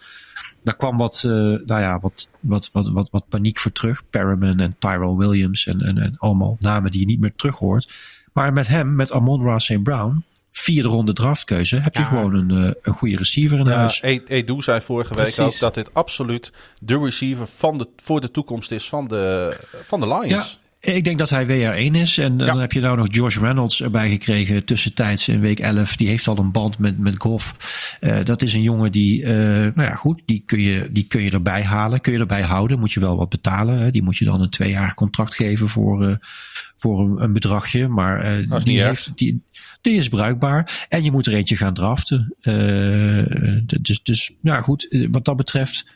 Daar 0.64 0.76
kwam 0.76 0.98
wat, 0.98 1.22
nou 1.24 1.64
ja, 1.66 2.00
wat, 2.00 2.32
wat, 2.40 2.70
wat, 2.72 2.90
wat, 2.90 3.10
wat 3.12 3.28
paniek 3.30 3.60
voor 3.60 3.72
terug. 3.72 4.10
Perriman 4.10 4.60
en 4.60 4.76
Tyrell 4.80 5.16
Williams 5.16 5.68
en, 5.68 5.82
en, 5.82 5.98
en 5.98 6.16
allemaal 6.18 6.58
namen 6.60 6.92
die 6.92 7.00
je 7.00 7.08
niet 7.08 7.20
meer 7.20 7.34
terug 7.36 7.58
hoort. 7.58 7.94
Maar 8.34 8.54
met 8.54 8.68
hem, 8.68 8.96
met 8.96 9.12
Amon 9.12 9.42
Ross 9.42 9.66
St. 9.66 9.84
Brown, 9.84 10.24
vierde 10.56 10.88
ronde 10.90 11.14
draftkeuze, 11.14 11.76
heb 11.80 11.94
je 11.94 12.00
Ja. 12.02 12.06
gewoon 12.08 12.34
een, 12.34 12.52
eh, 12.66 12.72
een 12.82 12.94
goede 12.94 13.16
receiver 13.18 13.60
in 13.60 13.66
Ja, 13.66 13.72
huis. 13.76 14.02
E- 14.02 14.20
Edu 14.28 14.62
zei 14.62 14.82
vorige 14.82 15.16
week 15.16 15.40
ook 15.40 15.60
dat 15.60 15.74
dit 15.74 15.94
absoluut 15.94 16.52
de 16.82 17.00
receiver 17.00 17.48
van 17.48 17.78
de, 17.78 17.88
voor 18.04 18.22
de 18.22 18.32
toekomst 18.32 18.72
is 18.72 18.90
van 18.90 19.08
de, 19.08 19.58
van 19.84 20.00
de 20.00 20.08
Lions. 20.08 20.60
Ik 20.84 21.04
denk 21.04 21.18
dat 21.18 21.30
hij 21.30 21.46
WR1 21.46 21.96
is. 21.96 22.18
En 22.18 22.38
Ja. 22.38 22.46
dan 22.46 22.60
heb 22.60 22.72
je 22.72 22.80
nou 22.80 22.98
nog 22.98 23.08
Josh 23.14 23.38
Reynolds 23.38 23.82
erbij 23.82 24.10
gekregen 24.10 24.66
tussentijds 24.66 25.28
in 25.28 25.40
week 25.40 25.60
11. 25.60 25.96
Die 25.96 26.08
heeft 26.08 26.28
al 26.28 26.38
een 26.38 26.52
band 26.52 26.78
met, 26.80 26.98
met 27.00 27.16
Goff. 27.18 27.56
Eh, 28.00 28.24
dat 28.24 28.42
is 28.42 28.54
een 28.54 28.62
jongen 28.62 28.92
die, 28.92 29.24
eh, 29.24 29.32
nou 29.60 29.82
ja 29.82 29.94
goed, 29.96 30.22
die 30.26 30.44
kun, 30.46 30.60
je, 30.60 30.88
die 30.92 31.04
kun 31.08 31.22
je 31.22 31.32
erbij 31.32 31.64
halen. 31.64 32.02
Kun 32.02 32.14
je 32.14 32.20
erbij 32.20 32.42
houden. 32.42 32.80
Moet 32.80 32.92
je 32.92 33.00
wel 33.00 33.18
wat 33.18 33.30
betalen. 33.30 33.80
Hè. 33.80 33.92
Die 33.92 34.04
moet 34.04 34.18
je 34.18 34.26
dan 34.26 34.42
een 34.42 34.50
tweejarig 34.50 34.94
contract 34.94 35.36
geven 35.36 35.70
voor, 35.70 36.08
eh, 36.08 36.16
voor 36.78 37.00
een, 37.02 37.24
een 37.24 37.34
bedragje. 37.34 37.88
Maar 37.88 38.20
eh, 38.20 38.60
die, 38.64 38.82
heeft, 38.84 39.12
die, 39.16 39.42
die 39.82 39.94
is 39.98 40.10
bruikbaar. 40.10 40.86
En 40.90 41.04
je 41.04 41.12
moet 41.12 41.26
er 41.26 41.34
eentje 41.34 41.56
gaan 41.58 41.74
draften. 41.74 42.36
Eh, 42.42 43.24
dus, 43.82 44.04
dus, 44.04 44.32
ja 44.42 44.62
goed, 44.62 44.88
eh, 44.90 45.08
wat 45.12 45.26
dat 45.26 45.36
betreft. 45.38 45.94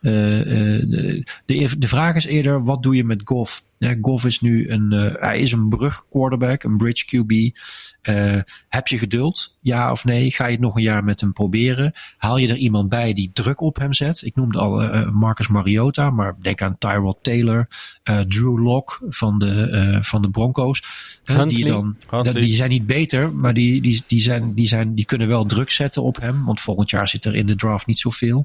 eh, 0.00 0.40
eh, 0.40 0.82
de, 0.88 1.22
de, 1.46 1.78
de 1.78 1.88
vraag 1.88 2.14
is 2.14 2.24
eerder, 2.24 2.64
wat 2.64 2.82
doe 2.82 2.96
je 2.96 3.04
met 3.04 3.20
Goff? 3.24 3.68
Ja, 3.80 3.96
Goff 4.00 4.24
is 4.24 4.40
nu 4.40 4.68
een, 4.70 4.92
eh, 4.92 5.14
hij 5.22 5.38
is 5.40 5.52
een 5.52 5.68
brug 5.68 6.04
quarterback, 6.10 6.62
een 6.62 6.76
bridge 6.76 7.04
QB. 7.04 7.56
Eh, 8.02 8.36
heb 8.68 8.86
je 8.86 8.98
geduld? 8.98 9.56
Ja 9.60 9.90
of 9.90 10.04
nee? 10.04 10.30
Ga 10.30 10.44
je 10.46 10.52
het 10.52 10.60
nog 10.60 10.76
een 10.76 10.82
jaar 10.82 11.04
met 11.04 11.20
hem 11.20 11.32
proberen? 11.32 11.92
Haal 12.16 12.36
je 12.36 12.48
er 12.48 12.56
iemand 12.56 12.88
bij 12.88 13.12
die 13.12 13.30
druk 13.32 13.60
op 13.60 13.76
hem 13.78 13.92
zet? 13.92 14.22
Ik 14.22 14.34
noemde 14.34 14.58
al 14.58 14.82
eh, 14.82 15.10
Marcus 15.10 15.48
Mariota, 15.48 16.10
maar 16.10 16.36
denk 16.42 16.62
aan 16.62 16.78
Tyrod 16.78 17.18
Taylor, 17.22 17.68
eh, 18.02 18.20
Drew 18.20 18.62
Lock 18.62 19.00
van 19.08 19.38
de, 19.38 19.68
eh, 19.70 20.02
van 20.02 20.22
de 20.22 20.30
Broncos. 20.30 20.82
Hè, 21.24 21.46
die, 21.46 21.64
dan, 21.64 21.96
Huntley. 22.10 22.40
die 22.42 22.54
zijn 22.54 22.70
niet 22.70 22.86
beter, 22.86 23.34
maar 23.34 23.54
die, 23.54 23.82
die, 23.82 24.02
die, 24.06 24.20
zijn, 24.20 24.54
die, 24.54 24.66
zijn, 24.66 24.94
die 24.94 25.04
kunnen 25.04 25.28
wel 25.28 25.46
druk 25.46 25.70
zetten 25.70 26.02
op 26.02 26.20
hem. 26.20 26.44
Want 26.44 26.60
volgend 26.60 26.90
jaar 26.90 27.08
zit 27.08 27.24
er 27.24 27.34
in 27.34 27.46
de 27.46 27.56
draft 27.56 27.86
niet 27.86 27.98
zoveel. 27.98 28.44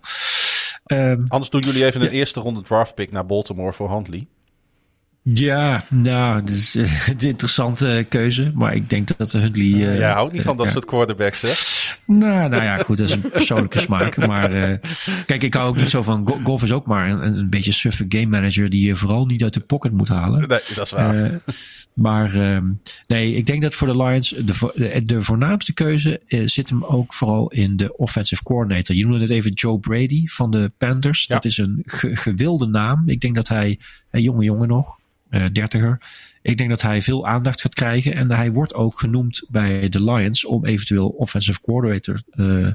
Ehm, 0.85 1.21
Anders 1.27 1.49
doen 1.51 1.61
jullie 1.61 1.85
even 1.85 2.01
een 2.01 2.07
Ja. 2.07 2.13
eerste 2.13 2.39
ronde 2.39 2.61
draft 2.61 2.95
pick 2.95 3.11
naar 3.11 3.25
Baltimore 3.25 3.73
voor 3.73 3.91
Huntley. 3.91 4.27
Ja, 5.33 5.83
nou, 5.89 6.41
is 6.45 6.75
eh, 6.75 7.07
een 7.09 7.19
interessante 7.19 8.05
keuze. 8.09 8.51
Maar 8.55 8.75
ik 8.75 8.89
denk 8.89 9.17
dat 9.17 9.31
Huntley... 9.31 9.65
eh, 9.65 9.97
Jij 9.97 10.11
houdt 10.11 10.33
niet 10.33 10.41
van 10.41 10.57
dat 10.57 10.67
soort 10.69 10.85
quarterbacks, 10.85 11.41
hè? 11.41 11.49
Nou, 12.13 12.49
nou 12.49 12.63
ja, 12.63 12.77
goed, 12.77 12.97
dat 12.97 13.07
is 13.07 13.13
een 13.15 13.29
persoonlijke 13.29 13.79
smaak. 13.79 14.27
Maar 14.27 14.51
eh, 14.51 14.77
kijk, 15.25 15.43
ik 15.43 15.53
hou 15.53 15.67
ook 15.69 15.75
niet 15.77 15.89
zo 15.89 16.01
van... 16.03 16.27
Go- 16.27 16.39
Golf 16.43 16.63
is 16.63 16.71
ook 16.71 16.87
maar 16.87 17.09
een, 17.09 17.37
een 17.37 17.49
beetje 17.49 17.71
suffe 17.71 18.05
game 18.09 18.25
manager... 18.25 18.69
die 18.69 18.85
je 18.87 18.95
vooral 18.95 19.25
niet 19.25 19.43
uit 19.43 19.53
de 19.53 19.59
pocket 19.59 19.91
moet 19.91 20.07
halen. 20.09 20.39
Nee, 20.39 20.47
dat 20.75 20.85
is 20.85 20.91
waar. 20.91 21.23
Eh, 21.23 21.31
maar 21.93 22.35
ehm, 22.35 22.65
nee, 23.07 23.33
ik 23.35 23.45
denk 23.45 23.61
dat 23.61 23.75
voor 23.75 23.87
de 23.87 24.03
Lions 24.03 24.29
de, 24.29 24.71
de, 24.75 25.01
de 25.05 25.21
voornaamste 25.23 25.73
keuze 25.73 26.21
eh, 26.27 26.41
zit 26.45 26.69
hem 26.69 26.83
ook 26.83 27.13
vooral 27.13 27.51
in 27.51 27.77
de 27.77 27.97
offensive 27.97 28.43
coordinator. 28.43 28.95
Je 28.95 29.03
noemde 29.03 29.19
net 29.19 29.29
even 29.29 29.51
Joe 29.51 29.79
Brady 29.79 30.25
van 30.27 30.51
de 30.51 30.71
Panthers. 30.77 31.25
Ja. 31.27 31.33
Dat 31.35 31.45
is 31.45 31.57
een 31.57 31.81
ge- 31.85 32.15
gewilde 32.15 32.67
naam. 32.67 33.03
Ik 33.05 33.21
denk 33.21 33.35
dat 33.35 33.47
hij, 33.47 33.79
een 34.11 34.21
jonge 34.21 34.43
jongen 34.43 34.67
nog, 34.67 34.87
eh, 34.87 35.03
dertiger. 35.51 36.01
Ik 36.41 36.57
denk 36.57 36.69
dat 36.69 36.81
hij 36.81 37.01
veel 37.01 37.27
aandacht 37.27 37.61
gaat 37.61 37.73
krijgen. 37.73 38.15
En 38.15 38.31
hij 38.31 38.51
wordt 38.51 38.73
ook 38.73 38.99
genoemd 38.99 39.45
bij 39.49 39.89
de 39.89 40.03
Lions 40.03 40.45
om 40.45 40.65
eventueel 40.65 41.07
offensive 41.07 41.61
coordinator 41.61 42.21
eh, 42.29 42.67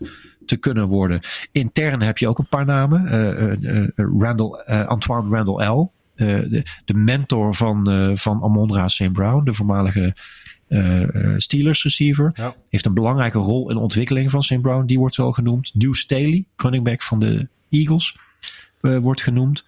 te 0.46 0.56
kunnen 0.56 0.86
worden. 0.88 1.20
Intern 1.52 2.02
heb 2.02 2.18
je 2.18 2.28
ook 2.28 2.38
een 2.38 2.48
paar 2.48 2.64
namen. 2.64 3.06
Eh, 3.06 3.52
eh, 3.52 3.78
eh, 3.82 3.88
Randall, 4.18 4.62
eh, 4.66 4.86
Antoine 4.86 5.36
Randall 5.36 5.66
L. 5.66 5.92
eh, 6.14 6.26
de, 6.26 6.62
de 6.84 6.94
mentor 6.94 7.54
van, 7.54 7.90
eh 7.90 8.10
van 8.14 8.42
Amon-Ra 8.42 8.88
St. 8.88 9.12
Brown, 9.12 9.44
de 9.44 9.52
voormalige 9.52 10.14
eh, 10.68 11.02
eh, 11.02 11.34
Steelers 11.38 11.82
receiver. 11.82 12.30
Ja. 12.34 12.54
Heeft 12.68 12.86
een 12.86 12.94
belangrijke 12.94 13.38
rol 13.38 13.68
in 13.68 13.76
de 13.76 13.82
ontwikkeling 13.82 14.30
van 14.30 14.42
St. 14.42 14.60
Brown. 14.60 14.86
Die 14.86 14.98
wordt 14.98 15.16
wel 15.16 15.32
genoemd. 15.32 15.80
Deuce 15.80 16.00
Staley, 16.00 16.44
running 16.56 16.84
back 16.84 17.02
van 17.02 17.18
de 17.20 17.48
Eagles, 17.70 18.16
eh, 18.80 18.96
wordt 18.98 19.22
genoemd. 19.22 19.64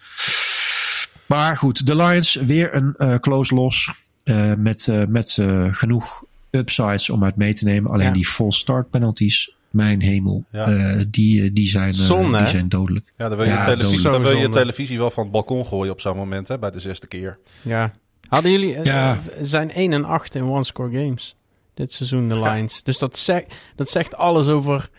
Maar 1.25 1.57
goed, 1.57 1.85
de 1.85 1.95
Lions 1.95 2.33
weer 2.35 2.75
een 2.75 2.93
eh, 2.97 3.15
close 3.15 3.55
loss. 3.55 3.91
eh, 4.23 4.53
met 4.57 4.87
eh, 4.87 5.01
met 5.07 5.37
eh, 5.39 5.67
genoeg 5.71 6.23
upsides 6.49 7.09
om 7.09 7.23
uit 7.23 7.35
mee 7.35 7.53
te 7.53 7.65
nemen. 7.65 7.91
Alleen 7.91 8.05
Ja. 8.07 8.13
die 8.13 8.25
full 8.25 8.51
start 8.51 8.89
penalties, 8.89 9.55
mijn 9.69 10.01
hemel, 10.01 10.43
Ja. 10.49 10.65
eh, 10.65 11.01
die, 11.07 11.53
die, 11.53 11.67
zijn, 11.67 11.93
eh, 11.93 11.99
Zonde, 11.99 12.37
die 12.37 12.47
zijn 12.47 12.69
dodelijk. 12.69 13.05
Ja, 13.17 13.27
dan 13.29 13.37
wil 13.37 13.45
je, 13.47 13.51
Ja, 13.53 13.63
televisie, 13.65 14.01
dan 14.01 14.23
wil 14.23 14.37
je 14.37 14.49
televisie 14.49 14.97
wel 14.97 15.09
van 15.11 15.23
het 15.23 15.31
balkon 15.31 15.65
gooien 15.65 15.91
op 15.91 16.01
zo'n 16.01 16.15
moment, 16.17 16.47
hè? 16.47 16.59
Bij 16.59 16.71
de 16.71 16.79
zesde 16.79 17.07
keer. 17.07 17.37
Ja. 17.61 17.91
Hadden 18.27 18.51
jullie... 18.51 18.79
Ja. 18.83 19.19
zijn 19.41 19.71
1 19.71 19.93
en 19.93 20.05
8 20.05 20.35
in 20.35 20.43
one-score 20.43 20.91
games. 21.03 21.35
Dit 21.73 21.93
seizoen, 21.93 22.29
de 22.29 22.35
Ja. 22.35 22.53
Lions. 22.53 22.83
Dus 22.83 22.97
dat, 22.97 23.17
zegt 23.17 23.45
dat 23.75 23.89
zegt 23.89 24.15
alles 24.15 24.47
over... 24.47 24.89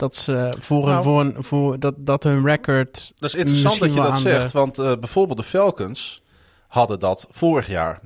Dat 0.00 0.16
ze 0.16 0.54
voor, 0.58 0.82
een, 0.82 0.88
Nou. 0.90 1.02
voor, 1.02 1.20
een, 1.20 1.34
voor 1.44 1.78
dat, 1.78 1.94
dat 1.98 2.22
hun 2.22 2.44
record... 2.44 3.12
Dat 3.16 3.30
is 3.34 3.36
interessant 3.36 3.78
dat 3.80 3.94
je 3.94 4.00
dat 4.00 4.18
zegt, 4.18 4.52
de- 4.52 4.58
want 4.58 4.78
eh, 4.78 4.92
bijvoorbeeld 5.00 5.38
de 5.38 5.44
Falcons 5.44 6.22
hadden 6.68 6.98
dat 6.98 7.26
vorig 7.30 7.66
jaar. 7.68 8.00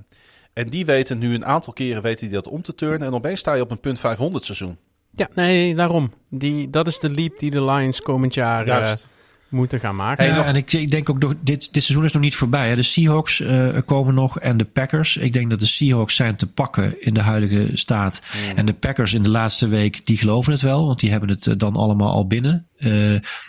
En 0.53 0.69
die 0.69 0.85
weten 0.85 1.19
nu 1.19 1.35
een 1.35 1.45
aantal 1.47 1.73
keren 1.73 2.03
weten 2.03 2.27
die 2.27 2.35
dat 2.35 2.49
om 2.49 2.63
te 2.63 2.75
turnen. 2.75 3.07
En 3.07 3.15
opeens 3.15 3.41
sta 3.41 3.55
je 3.55 3.63
op 3.63 3.71
een 3.71 3.81
punt 3.81 3.99
500 4.01 4.45
seizoen. 4.45 4.77
Ja, 5.11 5.29
nee, 5.35 5.75
daarom. 5.75 6.13
Die, 6.29 6.71
dat 6.71 6.87
is 6.87 6.99
de 6.99 7.11
leap 7.11 7.39
die 7.39 7.51
de 7.51 7.65
Lions 7.65 8.01
komend 8.03 8.35
jaar 8.35 8.61
eh, 8.61 8.67
Juist. 8.67 9.07
Moeten 9.55 9.81
gaan 9.81 9.97
maken. 9.97 10.27
Ja, 10.27 10.37
nog- 10.37 10.45
en 10.47 10.57
ik, 10.57 10.73
ik 10.73 10.91
denk 10.91 11.11
ook, 11.11 11.19
nog- 11.19 11.35
dit, 11.41 11.73
dit 11.73 11.83
seizoen 11.83 12.05
is 12.05 12.13
nog 12.13 12.23
niet 12.23 12.37
voorbij. 12.37 12.69
Hè. 12.69 12.75
De 12.77 12.83
Seahawks 12.83 13.41
eh, 13.41 13.79
komen 13.85 14.15
nog 14.15 14.39
en 14.41 14.57
de 14.57 14.65
Packers. 14.65 15.17
Ik 15.17 15.33
denk 15.33 15.51
dat 15.51 15.61
de 15.61 15.67
Seahawks 15.67 16.15
zijn 16.15 16.37
te 16.37 16.53
pakken 16.53 17.03
in 17.03 17.15
de 17.15 17.21
huidige 17.21 17.69
staat. 17.77 18.23
En 18.55 18.67
de 18.67 18.73
Packers 18.75 19.15
in 19.15 19.23
de 19.23 19.29
laatste 19.29 19.69
week, 19.69 20.07
die 20.07 20.17
geloven 20.17 20.53
het 20.53 20.61
wel. 20.61 20.87
Want 20.87 21.01
die 21.01 21.11
hebben 21.11 21.29
het 21.29 21.47
eh, 21.47 21.55
dan 21.57 21.77
allemaal 21.77 22.13
al 22.13 22.27
binnen. 22.27 22.67
Eh, 22.77 22.91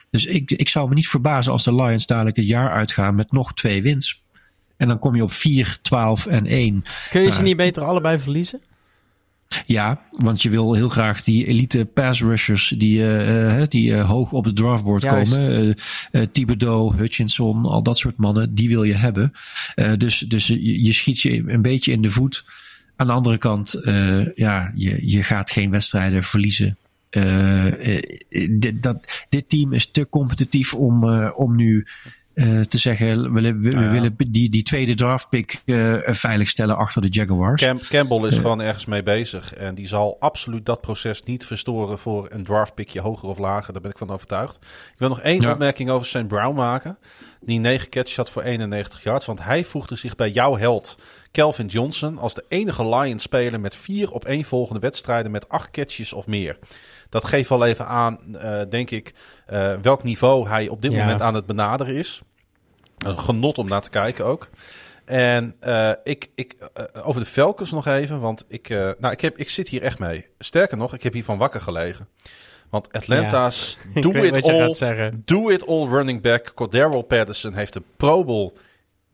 dus 0.09 0.25
ik, 0.25 0.51
ik 0.51 0.69
zou 0.69 0.90
me 0.90 0.95
niet 0.95 1.08
verbazen 1.09 1.51
als 1.51 1.64
de 1.64 1.75
Lions 1.75 2.06
dadelijk 2.06 2.35
het 2.38 2.48
jaar 2.48 2.72
uitgaan 2.72 3.16
met 3.16 3.32
nog 3.32 3.53
twee 3.53 3.82
wins. 3.82 4.24
En 4.77 4.88
dan 4.88 5.00
kom 5.00 5.16
je 5.16 5.24
op 5.24 5.32
4, 5.32 5.77
12 5.82 6.25
en 6.25 6.45
1. 6.45 6.84
Kun 7.09 7.22
je 7.22 7.32
ze 7.32 7.42
niet 7.42 7.58
beter 7.58 7.84
allebei 7.84 8.19
verliezen? 8.19 8.61
Ja, 9.65 10.01
want 10.09 10.41
je 10.41 10.49
wil 10.49 10.74
heel 10.74 10.90
graag 10.90 11.24
die 11.24 11.48
elite 11.48 11.85
pass 11.85 12.22
rushers 12.22 12.74
die, 12.77 13.01
eh, 13.01 13.61
eh, 13.61 13.69
die 13.69 13.95
eh, 13.95 14.09
hoog 14.09 14.32
op 14.32 14.45
het 14.45 14.56
draftboard 14.56 15.01
Juist. 15.01 15.32
komen. 15.32 15.75
eh, 16.11 16.22
Thibodeau, 16.32 16.95
Hutchinson, 16.95 17.65
al 17.65 17.83
dat 17.83 17.98
soort 17.98 18.17
mannen, 18.17 18.56
die 18.56 18.69
wil 18.69 18.83
je 18.83 18.93
hebben. 18.93 19.32
Dus 19.98 20.19
dus 20.19 20.48
je, 20.48 20.83
je 20.83 20.93
schiet 20.93 21.22
je 21.22 21.43
een 21.48 21.61
beetje 21.61 21.91
in 21.91 22.01
de 22.01 22.09
voet. 22.09 22.45
Aan 22.95 23.07
de 23.07 23.14
andere 23.14 23.38
kant, 23.38 23.82
ja, 24.35 24.72
je, 24.75 25.09
je 25.09 25.24
gaat 25.24 25.51
geen 25.51 25.72
wedstrijden 25.72 26.24
verliezen. 26.24 26.77
Dit, 28.49 28.83
dat, 28.83 29.25
dit 29.30 29.49
team 29.49 29.74
is 29.74 29.91
te 29.91 30.09
competitief 30.09 30.74
om, 30.74 31.03
om 31.30 31.56
nu 31.56 31.85
eh, 32.35 32.59
te 32.61 32.77
zeggen, 32.77 33.22
we, 33.22 33.30
willen- 33.30 33.61
we, 33.61 33.69
we 33.69 33.80
Ja. 33.83 33.91
willen 33.91 34.15
die, 34.17 34.49
die 34.49 34.64
tweede 34.64 34.93
draftpick 34.95 35.61
eh 35.65 35.97
veilig 36.05 36.47
stellen 36.49 36.77
achter 36.77 37.01
de 37.01 37.07
Jaguars. 37.07 37.61
Cam- 37.61 37.80
Campbell 37.89 38.27
is 38.27 38.38
gewoon 38.38 38.61
ergens 38.61 38.85
mee 38.85 39.03
bezig. 39.03 39.53
En 39.53 39.75
die 39.75 39.88
zal 39.88 40.17
absoluut 40.19 40.65
dat 40.65 40.81
proces 40.81 41.23
niet 41.23 41.45
verstoren 41.45 41.99
voor 41.99 42.27
een 42.31 42.43
draftpickje 42.43 42.99
hoger 43.01 43.30
of 43.30 43.38
lager. 43.38 43.73
Daar 43.73 43.81
ben 43.81 43.91
ik 43.91 43.97
van 43.97 44.09
overtuigd. 44.09 44.55
Ik 44.55 44.95
wil 44.99 45.09
nog 45.09 45.22
één 45.22 45.41
Ja. 45.41 45.51
opmerking 45.51 45.89
over 45.89 46.07
St. 46.07 46.27
Brown 46.27 46.55
maken. 46.55 46.97
Die 47.41 47.59
negen 47.59 47.89
catches 47.89 48.15
had 48.15 48.30
voor 48.30 48.41
91 48.43 49.03
yards. 49.03 49.25
Want 49.25 49.43
hij 49.43 49.64
voegde 49.64 49.95
zich 49.95 50.15
bij 50.15 50.30
jouw 50.30 50.55
held 50.57 50.95
Kelvin 51.31 51.65
Johnson 51.67 52.17
als 52.17 52.33
de 52.33 52.45
enige 52.47 52.88
Lions-speler 52.95 53.59
met 53.59 53.75
vier 53.75 54.11
op 54.11 54.25
één 54.25 54.43
volgende 54.43 54.80
wedstrijden 54.80 55.31
met 55.31 55.49
acht 55.49 55.72
catches 55.72 56.14
of 56.14 56.27
meer. 56.27 56.57
Dat 57.09 57.25
geeft 57.25 57.50
wel 57.50 57.66
even 57.66 57.88
aan, 57.88 58.35
eh, 58.38 58.61
denk 58.69 58.92
ik, 58.92 59.14
eh, 59.45 59.74
welk 59.82 60.03
niveau 60.03 60.48
hij 60.48 60.67
op 60.67 60.82
dit 60.82 60.92
Ja. 60.92 61.00
moment 61.00 61.22
aan 61.22 61.34
het 61.34 61.45
benaderen 61.45 61.95
is. 61.95 62.22
Een 62.98 63.19
genot 63.19 63.58
om 63.58 63.67
naar 63.67 63.82
te 63.82 63.90
kijken 63.90 64.25
ook. 64.25 64.50
En 65.06 65.56
eh, 65.59 65.92
ik, 66.03 66.30
ik, 66.35 66.56
over 67.03 67.22
de 67.22 67.27
Falcons 67.27 67.72
nog 67.72 67.88
even, 67.88 68.19
want 68.19 68.45
ik, 68.48 68.69
nou, 68.69 69.11
ik, 69.11 69.22
heb, 69.22 69.38
ik 69.38 69.50
zit 69.50 69.67
hier 69.67 69.82
echt 69.82 70.00
mee. 70.00 70.27
Sterker 70.40 70.77
nog, 70.77 70.93
ik 70.93 71.03
heb 71.03 71.14
hiervan 71.14 71.38
wakker 71.38 71.61
gelegen. 71.61 72.08
Want 72.69 72.93
Atlanta's 72.93 73.77
do 73.93 74.11
it 74.11 74.43
all, 74.43 75.11
do 75.25 75.50
it 75.50 75.67
all 75.67 75.88
running 75.88 76.22
back 76.22 76.51
Cordero 76.53 77.01
Patterson 77.01 77.53
heeft 77.53 77.74
de 77.74 77.82
Pro 77.98 78.24
Bowl 78.24 78.53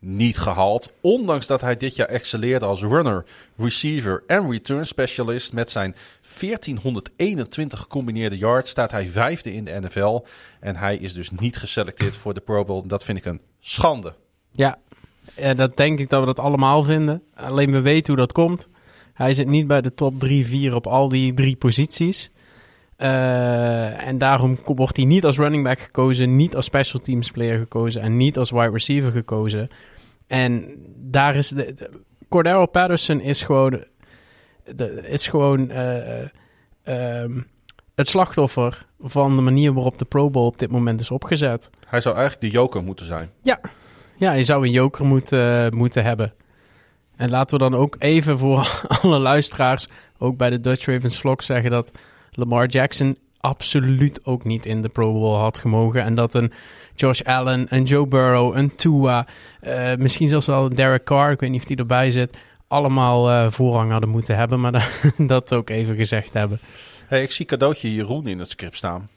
niet 0.02 0.38
gehaald. 0.38 0.92
Ondanks 1.02 1.48
dat 1.48 1.62
hij 1.62 1.78
dit 1.78 1.96
jaar 1.96 2.08
excelleerde 2.08 2.66
als 2.66 2.82
runner, 2.82 3.26
receiver 3.58 4.24
en 4.28 4.52
return 4.52 4.86
specialist. 4.86 5.54
Met 5.54 5.70
zijn 5.70 5.96
1421 6.40 7.80
gecombineerde 7.80 8.38
yards 8.38 8.70
staat 8.70 8.92
hij 8.92 9.10
vijfde 9.12 9.54
in 9.54 9.66
de 9.66 9.80
NFL. 9.82 10.20
En 10.60 10.76
hij 10.76 10.98
is 10.98 11.14
dus 11.14 11.32
niet 11.32 11.58
geselecteerd 11.58 12.18
voor 12.18 12.34
de 12.34 12.40
Pro 12.40 12.66
Bowl. 12.66 12.88
Dat 12.88 13.04
vind 13.04 13.18
ik 13.18 13.26
een 13.26 13.42
schande. 13.60 14.14
Ja, 14.52 14.78
dat 15.56 15.78
denk 15.78 16.00
ik 16.00 16.10
dat 16.10 16.20
we 16.20 16.26
dat 16.26 16.40
allemaal 16.40 16.84
vinden. 16.84 17.22
Alleen 17.36 17.72
we 17.72 17.82
weten 17.82 18.14
hoe 18.14 18.22
dat 18.22 18.32
komt. 18.32 18.68
Hij 19.14 19.34
zit 19.34 19.48
niet 19.48 19.68
bij 19.68 19.82
de 19.82 19.94
top 19.94 20.20
3, 20.20 20.46
4 20.46 20.76
op 20.76 20.88
al 20.88 21.10
die 21.10 21.34
drie 21.34 21.56
posities. 21.56 22.32
Eh, 23.02 24.08
en 24.08 24.18
daarom 24.18 24.58
wordt 24.66 24.96
hij 24.96 25.06
niet 25.06 25.26
als 25.26 25.38
running 25.38 25.64
back 25.64 25.80
gekozen, 25.80 26.36
niet 26.36 26.56
als 26.56 26.66
special 26.66 27.02
teams 27.02 27.32
player 27.32 27.58
gekozen 27.58 28.02
en 28.02 28.18
niet 28.18 28.38
als 28.38 28.52
wide 28.52 28.70
receiver 28.70 29.12
gekozen. 29.12 29.70
En 30.32 30.76
daar 30.98 31.36
is 31.36 31.50
de, 31.50 31.74
de- 31.74 31.90
Cordero 32.30 32.66
Patterson 32.66 33.20
is 33.22 33.42
gewoon, 33.42 33.84
de, 34.76 35.08
is 35.08 35.28
gewoon 35.28 35.70
eh, 35.70 36.22
eh, 36.22 36.30
ehm, 36.84 37.42
het 37.96 38.08
slachtoffer 38.08 38.86
van 39.00 39.36
de 39.36 39.42
manier 39.42 39.74
waarop 39.74 39.98
de 39.98 40.06
Pro 40.06 40.30
Bowl 40.30 40.46
op 40.46 40.60
dit 40.60 40.72
moment 40.72 41.00
is 41.00 41.12
opgezet. 41.12 41.70
Hij 41.88 42.02
zou 42.02 42.16
eigenlijk 42.16 42.46
de 42.46 42.60
joker 42.60 42.84
moeten 42.84 43.06
zijn. 43.06 43.30
Ja, 44.18 44.32
je 44.32 44.44
zou 44.44 44.66
een 44.66 44.72
joker 44.72 45.06
moeten, 45.06 45.76
moeten 45.78 46.04
hebben. 46.04 46.34
En 47.16 47.30
laten 47.30 47.58
we 47.58 47.70
dan 47.70 47.80
ook 47.80 47.96
even 48.00 48.38
voor 48.38 48.82
alle 49.02 49.20
luisteraars, 49.20 49.88
ook 50.18 50.38
bij 50.38 50.50
de 50.50 50.62
Dutch 50.62 50.86
Ravens 50.86 51.20
vlog, 51.20 51.44
zeggen 51.44 51.72
dat 51.72 51.92
Lamar 52.32 52.68
Jackson 52.68 53.18
absoluut 53.40 54.26
ook 54.26 54.44
niet 54.44 54.66
in 54.66 54.82
de 54.82 54.90
Pro 54.90 55.14
Bowl 55.14 55.36
had 55.36 55.60
gemogen. 55.60 56.02
En 56.02 56.16
dat 56.16 56.34
een 56.36 56.52
Josh 56.96 57.22
Allen, 57.22 57.66
een 57.70 57.84
Joe 57.84 58.08
Burrow, 58.08 58.58
een 58.58 58.76
Tua, 58.76 59.26
eh, 59.62 59.96
misschien 59.98 60.30
zelfs 60.30 60.46
wel 60.46 60.70
Derek 60.76 61.04
Carr, 61.04 61.32
ik 61.32 61.40
weet 61.40 61.50
niet 61.50 61.62
of 61.62 61.68
die 61.68 61.78
erbij 61.78 62.12
zit, 62.12 62.38
allemaal 62.68 63.30
eh, 63.30 63.52
voorrang 63.52 63.92
hadden 63.92 64.10
moeten 64.10 64.36
hebben. 64.36 64.60
Maar 64.60 64.72
dat, 64.72 64.84
dat 65.18 65.54
ook 65.54 65.70
even 65.70 65.96
gezegd 65.96 66.34
hebben. 66.34 66.60
Hey, 67.08 67.24
ik 67.24 67.32
zie 67.32 67.46
cadeautje 67.46 67.94
Jeroen 67.94 68.28
in 68.28 68.40
het 68.40 68.50
script 68.50 68.78
staan. 68.78 69.10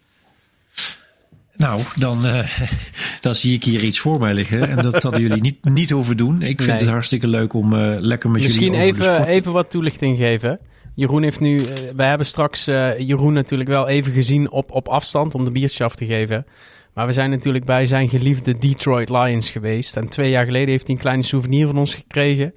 Nou, 1.56 1.80
dan, 1.96 2.24
eh, 2.26 2.60
dan 3.20 3.34
zie 3.34 3.54
ik 3.54 3.64
hier 3.64 3.82
iets 3.84 3.98
voor 3.98 4.20
mij 4.20 4.34
liggen. 4.34 4.68
En 4.68 4.76
dat 4.76 5.02
hadden 5.02 5.20
jullie 5.20 5.40
niet, 5.40 5.64
niet 5.64 5.90
hoeven 5.90 6.16
doen. 6.16 6.42
Ik 6.42 6.56
vind 6.56 6.68
Nee. 6.70 6.78
het 6.78 6.88
hartstikke 6.88 7.28
leuk 7.28 7.52
om 7.54 7.72
eh, 7.72 7.96
lekker 7.98 8.30
met 8.30 8.42
Misschien 8.42 8.72
jullie 8.72 8.90
over 8.90 9.02
de 9.02 9.10
even, 9.10 9.24
even 9.26 9.52
wat 9.52 9.70
toelichting 9.70 10.18
geven. 10.18 10.58
Jeroen 10.94 11.22
heeft 11.22 11.40
nu, 11.40 11.58
eh, 11.58 11.64
wij 11.96 12.08
hebben 12.08 12.26
straks 12.26 12.66
eh, 12.66 12.98
Jeroen 12.98 13.32
natuurlijk 13.32 13.68
wel 13.70 13.88
even 13.88 14.12
gezien 14.12 14.50
op, 14.50 14.70
op 14.70 14.88
afstand 14.88 15.34
om 15.34 15.44
de 15.44 15.50
biertje 15.50 15.84
af 15.84 15.94
te 15.94 16.06
geven. 16.06 16.46
Maar 16.94 17.06
we 17.06 17.12
zijn 17.12 17.30
natuurlijk 17.30 17.64
bij 17.64 17.86
zijn 17.86 18.08
geliefde 18.08 18.58
Detroit 18.58 19.08
Lions 19.08 19.50
geweest. 19.50 19.96
En 19.96 20.08
twee 20.08 20.30
jaar 20.30 20.44
geleden 20.44 20.68
heeft 20.68 20.86
hij 20.86 20.94
een 20.94 21.00
kleine 21.00 21.22
souvenir 21.22 21.66
van 21.66 21.78
ons 21.78 21.94
gekregen. 21.94 22.54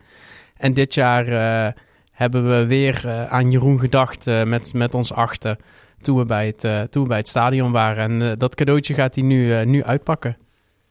En 0.57 0.73
dit 0.73 0.93
jaar 0.93 1.27
eh, 1.27 1.73
hebben 2.11 2.49
we 2.49 2.65
weer 2.65 3.01
eh, 3.05 3.25
aan 3.25 3.51
Jeroen 3.51 3.79
gedacht 3.79 4.27
eh, 4.27 4.43
met, 4.43 4.73
met 4.73 4.93
ons 4.93 5.13
achten. 5.13 5.57
Toen 6.01 6.17
we, 6.17 6.25
bij 6.25 6.55
het, 6.57 6.91
toen 6.91 7.07
bij 7.07 7.17
het 7.17 7.27
stadion 7.27 7.71
waren. 7.71 8.21
En 8.21 8.37
dat 8.37 8.55
cadeautje 8.55 8.93
gaat 8.93 9.15
hij 9.15 9.23
nu, 9.23 9.65
nu 9.65 9.83
uitpakken. 9.83 10.37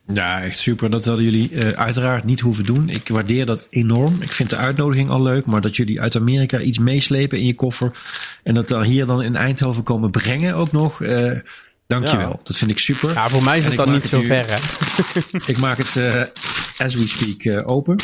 Ja, 0.06 0.42
echt 0.42 0.58
super. 0.58 0.90
Dat 0.90 1.04
hadden 1.04 1.24
jullie 1.24 1.76
uiteraard 1.76 2.24
niet 2.24 2.40
hoeven 2.40 2.64
doen. 2.64 2.88
Ik 2.88 3.08
waardeer 3.08 3.46
dat 3.46 3.66
enorm. 3.70 4.14
Ik 4.20 4.32
vind 4.32 4.50
de 4.50 4.56
uitnodiging 4.56 5.08
al 5.08 5.22
leuk. 5.22 5.46
Maar 5.46 5.60
dat 5.60 5.76
jullie 5.76 6.00
uit 6.00 6.16
Amerika 6.16 6.60
iets 6.60 6.78
meeslepen 6.78 7.38
in 7.38 7.46
je 7.46 7.54
koffer. 7.54 7.90
En 8.42 8.54
dat 8.54 8.68
dan 8.68 8.82
hier 8.82 9.06
dan 9.06 9.22
in 9.22 9.36
Eindhoven 9.36 9.82
komen 9.82 10.10
brengen 10.10 10.54
ook 10.54 10.72
nog. 10.72 11.02
eh 11.02 11.38
dankjewel. 11.86 12.28
Ja. 12.28 12.40
Dat 12.42 12.56
vind 12.56 12.70
ik 12.70 12.78
super. 12.78 13.12
Ja, 13.12 13.28
voor 13.28 13.42
mij 13.42 13.58
is 13.58 13.64
het 13.64 13.76
dan 13.76 13.92
niet 13.92 14.02
het 14.02 14.10
zo 14.10 14.20
nu- 14.20 14.26
ver, 14.26 14.46
hè? 14.48 14.56
Ik 15.52 15.58
maak 15.58 15.78
het 15.78 15.96
eh, 15.96 16.22
as 16.86 16.94
we 16.94 17.06
speak 17.06 17.54
eh, 17.54 17.68
open. 17.68 17.96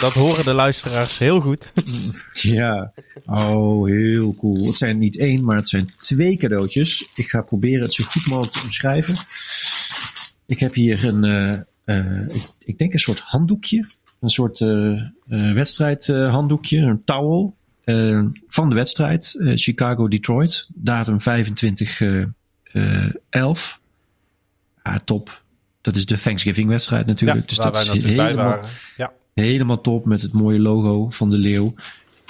Dat 0.00 0.12
horen 0.12 0.44
de 0.44 0.52
luisteraars 0.52 1.18
heel 1.18 1.40
goed. 1.40 1.72
Ja, 2.32 2.92
oh, 3.26 3.86
heel 3.88 4.34
cool. 4.38 4.66
Het 4.66 4.74
zijn 4.76 4.98
niet 4.98 5.18
één, 5.18 5.44
maar 5.44 5.56
het 5.56 5.68
zijn 5.68 5.90
twee 6.00 6.36
cadeautjes. 6.36 7.10
Ik 7.14 7.28
ga 7.30 7.42
proberen 7.42 7.82
het 7.82 7.92
zo 7.92 8.04
goed 8.04 8.26
mogelijk 8.26 8.52
te 8.56 8.62
omschrijven. 8.64 9.14
Ik 10.46 10.58
heb 10.58 10.74
hier 10.74 11.04
een, 11.04 11.24
eh, 11.24 11.52
eh, 11.98 12.34
ik, 12.34 12.42
ik 12.64 12.78
denk 12.78 12.92
een 12.92 12.98
soort 12.98 13.20
handdoekje. 13.20 13.84
Een 14.20 14.28
soort 14.28 14.60
eh 14.60 14.92
eh 15.28 15.52
wedstrijdhanddoekje, 15.52 16.78
een 16.78 17.04
towel. 17.04 17.56
eh, 17.84 18.20
van 18.48 18.68
de 18.68 18.74
wedstrijd 18.74 19.34
Chicago-Detroit. 19.54 20.68
Datum 20.74 21.20
25 21.20 22.00
eh, 22.78 23.04
eh, 23.04 23.14
11. 23.30 23.80
Ja, 24.82 25.00
top. 25.04 25.42
Dat 25.80 25.96
is 25.96 26.06
de 26.06 26.18
Thanksgiving-wedstrijd 26.20 27.06
natuurlijk. 27.06 27.48
dus 27.48 27.56
waar 27.56 27.66
dat 27.66 27.74
wij 27.74 27.82
is 27.82 27.88
natuurlijk 27.88 28.16
bij 28.16 28.26
helemaal, 28.26 28.50
waren. 28.50 28.70
Ja. 28.96 29.12
Helemaal 29.34 29.80
top 29.80 30.04
met 30.04 30.22
het 30.22 30.32
mooie 30.32 30.60
logo 30.60 31.10
van 31.10 31.30
de 31.30 31.38
leeuw. 31.38 31.74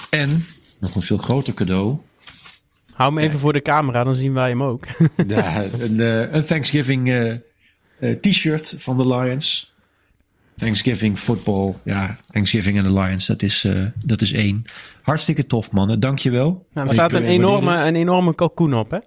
En 0.09 0.43
nog 0.79 0.95
een 0.95 1.01
veel 1.01 1.17
groter 1.17 1.53
cadeau. 1.53 1.97
Hou 2.93 3.13
hem 3.13 3.23
even 3.23 3.39
voor 3.39 3.53
de 3.53 3.61
camera, 3.61 4.03
dan 4.03 4.15
zien 4.15 4.33
wij 4.33 4.49
hem 4.49 4.63
ook. 4.63 4.85
Ja, 5.27 5.63
een, 5.63 5.99
eh, 5.99 6.33
een 6.33 6.45
Thanksgiving 6.45 7.09
eh, 7.09 7.31
eh, 7.99 8.19
t-shirt 8.19 8.75
van 8.77 8.97
de 8.97 9.07
Lions. 9.07 9.73
Thanksgiving 10.59 11.17
football. 11.17 11.73
Ja, 11.83 12.17
Thanksgiving 12.31 12.77
en 12.77 12.83
de 12.83 12.93
Lions, 12.93 13.25
dat 13.25 13.41
is, 13.41 13.63
eh, 13.63 13.85
dat 14.05 14.21
is 14.21 14.33
één. 14.33 14.63
Hartstikke 15.01 15.45
tof, 15.45 15.71
mannen. 15.71 15.99
Dankjewel. 15.99 16.65
Nou, 16.73 16.87
er 16.87 16.93
staat 16.93 17.13
eh, 17.13 17.19
een 17.19 17.25
enorme, 17.25 17.75
een 17.75 17.95
enorme 17.95 18.35
kalkoen 18.35 18.73
op, 18.73 18.91
hè? 18.91 18.97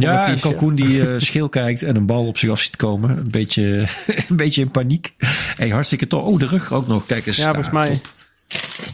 Ja, 0.00 0.28
een 0.28 0.40
kalkoen 0.40 0.74
die 0.74 1.00
eh, 1.08 1.14
scheel 1.18 1.48
kijkt 1.48 1.82
en 1.82 1.96
een 1.96 2.06
bal 2.06 2.26
op 2.26 2.38
zich 2.38 2.50
af 2.50 2.60
ziet 2.60 2.76
komen. 2.76 3.10
Een 3.10 3.30
beetje, 3.30 3.88
een 4.28 4.36
beetje 4.36 4.60
in 4.60 4.70
paniek. 4.70 5.14
Hey, 5.56 5.68
hartstikke 5.68 6.06
tof. 6.06 6.26
Oh, 6.26 6.38
de 6.38 6.46
rug 6.46 6.72
ook 6.72 6.86
nog. 6.86 7.06
Kijk 7.06 7.26
eens. 7.26 7.36
Ja, 7.36 7.44
volgens 7.44 7.70
mij. 7.70 8.00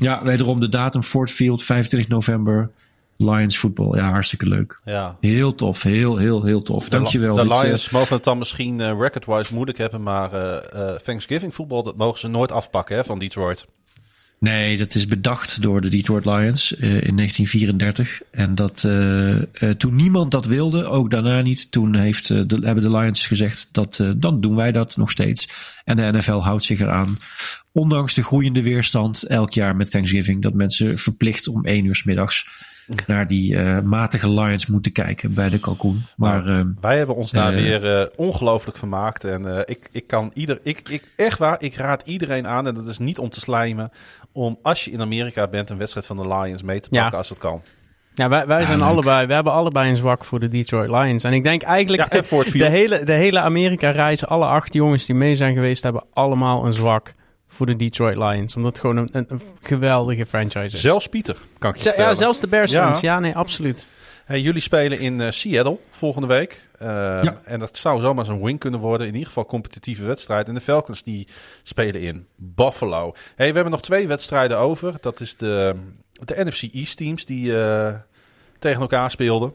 Ja, 0.00 0.22
wederom 0.22 0.60
de 0.60 0.68
datum 0.68 1.02
Fort 1.02 1.30
Field, 1.30 1.62
25 1.62 2.08
november. 2.10 2.70
Lions 3.16 3.58
voetbal. 3.58 3.96
Ja, 3.96 4.10
hartstikke 4.10 4.46
leuk. 4.46 4.80
ja. 4.84 5.16
Heel 5.20 5.54
tof. 5.54 5.82
Heel, 5.82 6.16
heel, 6.16 6.44
heel 6.44 6.62
tof. 6.62 6.88
Dankjewel. 6.88 7.34
De, 7.34 7.42
Dit, 7.42 7.50
eh, 7.50 7.62
Lions 7.62 7.90
mogen 7.90 8.14
het 8.14 8.24
dan 8.24 8.38
misschien 8.38 8.80
eh, 8.80 8.98
record-wise 8.98 9.54
moeilijk 9.54 9.78
hebben, 9.78 10.02
maar 10.02 10.32
eh, 10.32 10.90
eh, 10.90 10.96
Thanksgiving 10.96 11.54
voetbal, 11.54 11.82
dat 11.82 11.96
mogen 11.96 12.20
ze 12.20 12.28
nooit 12.28 12.52
afpakken 12.52 12.96
hè, 12.96 13.04
van 13.04 13.18
Detroit. 13.18 13.66
Nee, 14.42 14.76
dat 14.76 14.94
is 14.94 15.06
bedacht 15.06 15.62
door 15.62 15.80
de 15.80 15.88
Detroit 15.88 16.24
Lions 16.24 16.76
eh, 16.76 16.88
in 16.88 17.16
1934. 17.16 18.20
En 18.30 18.54
dat 18.54 18.84
eh, 18.84 19.36
eh, 19.36 19.44
toen 19.76 19.94
niemand 19.94 20.30
dat 20.30 20.46
wilde, 20.46 20.84
ook 20.84 21.10
daarna 21.10 21.40
niet, 21.40 21.72
toen 21.72 21.94
heeft, 21.94 22.28
de, 22.28 22.58
hebben 22.62 22.82
de 22.82 22.96
Lions 22.96 23.26
gezegd 23.26 23.68
dat 23.72 24.04
dan 24.16 24.40
doen 24.40 24.56
wij 24.56 24.72
dat 24.72 24.96
nog 24.96 25.10
steeds. 25.10 25.48
En 25.84 25.96
de 25.96 26.12
NFL 26.12 26.32
houdt 26.32 26.62
zich 26.62 26.80
eraan. 26.80 27.16
Ondanks 27.72 28.14
de 28.14 28.22
groeiende 28.22 28.62
weerstand 28.62 29.22
elk 29.22 29.52
jaar 29.52 29.76
met 29.76 29.90
Thanksgiving, 29.90 30.42
dat 30.42 30.54
mensen 30.54 30.98
verplicht 30.98 31.48
om 31.48 31.64
één 31.64 31.84
uur 31.84 31.94
's 31.94 32.04
middags 32.04 32.46
naar 33.06 33.26
die 33.26 33.58
matige 33.82 34.30
Lions 34.30 34.66
moeten 34.66 34.92
kijken 34.92 35.34
bij 35.34 35.48
de 35.48 35.58
kalkoen. 35.58 36.02
Maar 36.16 36.46
eh, 36.46 36.60
Wij 36.80 36.96
hebben 36.96 37.16
ons 37.16 37.30
daar 37.30 37.54
weer 37.54 38.10
ongelooflijk 38.16 38.78
vermaakt. 38.78 39.24
En 39.24 39.64
ik, 39.66 39.88
ik 39.92 40.06
kan 40.06 40.30
ieder, 40.34 40.60
ik, 40.62 40.88
ik, 40.88 41.02
echt 41.16 41.38
waar, 41.38 41.62
ik 41.62 41.74
raad 41.74 42.02
iedereen 42.08 42.46
aan, 42.46 42.66
en 42.66 42.74
dat 42.74 42.86
is 42.86 42.98
niet 42.98 43.18
om 43.18 43.30
te 43.30 43.40
slijmen, 43.40 43.90
om 44.32 44.58
als 44.62 44.84
je 44.84 44.90
in 44.90 45.00
Amerika 45.00 45.48
bent 45.48 45.70
een 45.70 45.78
wedstrijd 45.78 46.06
van 46.06 46.16
de 46.16 46.28
Lions 46.28 46.62
mee 46.62 46.80
te 46.80 46.88
Ja. 46.90 47.00
pakken 47.00 47.18
als 47.18 47.28
het 47.28 47.38
kan. 47.38 47.62
Ja, 48.14 48.28
wij, 48.28 48.46
wij 48.46 48.64
zijn 48.64 48.82
allebei, 48.82 49.26
we 49.26 49.34
hebben 49.34 49.52
allebei 49.52 49.90
een 49.90 49.96
zwak 49.96 50.24
voor 50.24 50.40
de 50.40 50.48
Detroit 50.48 50.90
Lions. 50.90 51.24
En 51.24 51.32
ik 51.32 51.44
denk 51.44 51.62
eigenlijk, 51.62 52.12
Ja, 52.12 52.42
de 52.52 52.68
hele, 52.68 53.04
de 53.04 53.12
hele 53.12 53.40
Amerika-reis, 53.40 54.26
alle 54.26 54.44
acht 54.44 54.74
jongens 54.74 55.06
die 55.06 55.14
mee 55.16 55.34
zijn 55.34 55.54
geweest, 55.54 55.82
hebben 55.82 56.04
allemaal 56.12 56.64
een 56.66 56.72
zwak 56.72 57.14
voor 57.48 57.66
de 57.66 57.76
Detroit 57.76 58.16
Lions. 58.16 58.56
Omdat 58.56 58.70
het 58.70 58.80
gewoon 58.80 58.96
een, 58.96 59.08
een, 59.28 59.42
geweldige 59.60 60.26
franchise 60.26 60.64
is. 60.76 60.80
Zelfs 60.80 61.06
Pieter, 61.06 61.36
kan 61.58 61.70
ik 61.70 61.76
je 61.76 61.92
ja, 61.96 62.14
zelfs 62.14 62.40
de 62.40 62.46
Bears 62.48 62.72
Ja. 62.72 62.84
fans. 62.84 63.00
Ja, 63.00 63.18
nee, 63.20 63.36
absoluut. 63.36 63.86
Hey, 64.24 64.40
jullie 64.40 64.60
spelen 64.60 64.98
in 64.98 65.20
eh, 65.20 65.30
Seattle 65.30 65.78
volgende 65.90 66.26
week. 66.26 66.68
Eh, 66.78 66.88
Ja. 67.22 67.40
En 67.44 67.58
dat 67.58 67.78
zou 67.78 68.00
zomaar 68.00 68.24
zo'n 68.24 68.42
win 68.44 68.58
kunnen 68.58 68.80
worden. 68.80 69.06
In 69.06 69.12
ieder 69.12 69.28
geval 69.28 69.46
competitieve 69.46 70.02
wedstrijd. 70.02 70.48
En 70.48 70.54
de 70.54 70.60
Falcons 70.60 71.02
die 71.02 71.28
spelen 71.62 72.00
in 72.00 72.26
Buffalo. 72.36 73.14
Hey, 73.36 73.48
we 73.48 73.54
hebben 73.54 73.70
nog 73.72 73.82
twee 73.82 74.06
wedstrijden 74.08 74.58
over. 74.58 74.94
Dat 75.00 75.20
is 75.20 75.36
de, 75.36 75.74
de 76.12 76.44
NFC 76.44 76.62
East 76.62 76.96
teams 76.96 77.24
die 77.26 77.62
eh, 77.64 77.94
tegen 78.58 78.80
elkaar 78.80 79.10
speelden. 79.10 79.54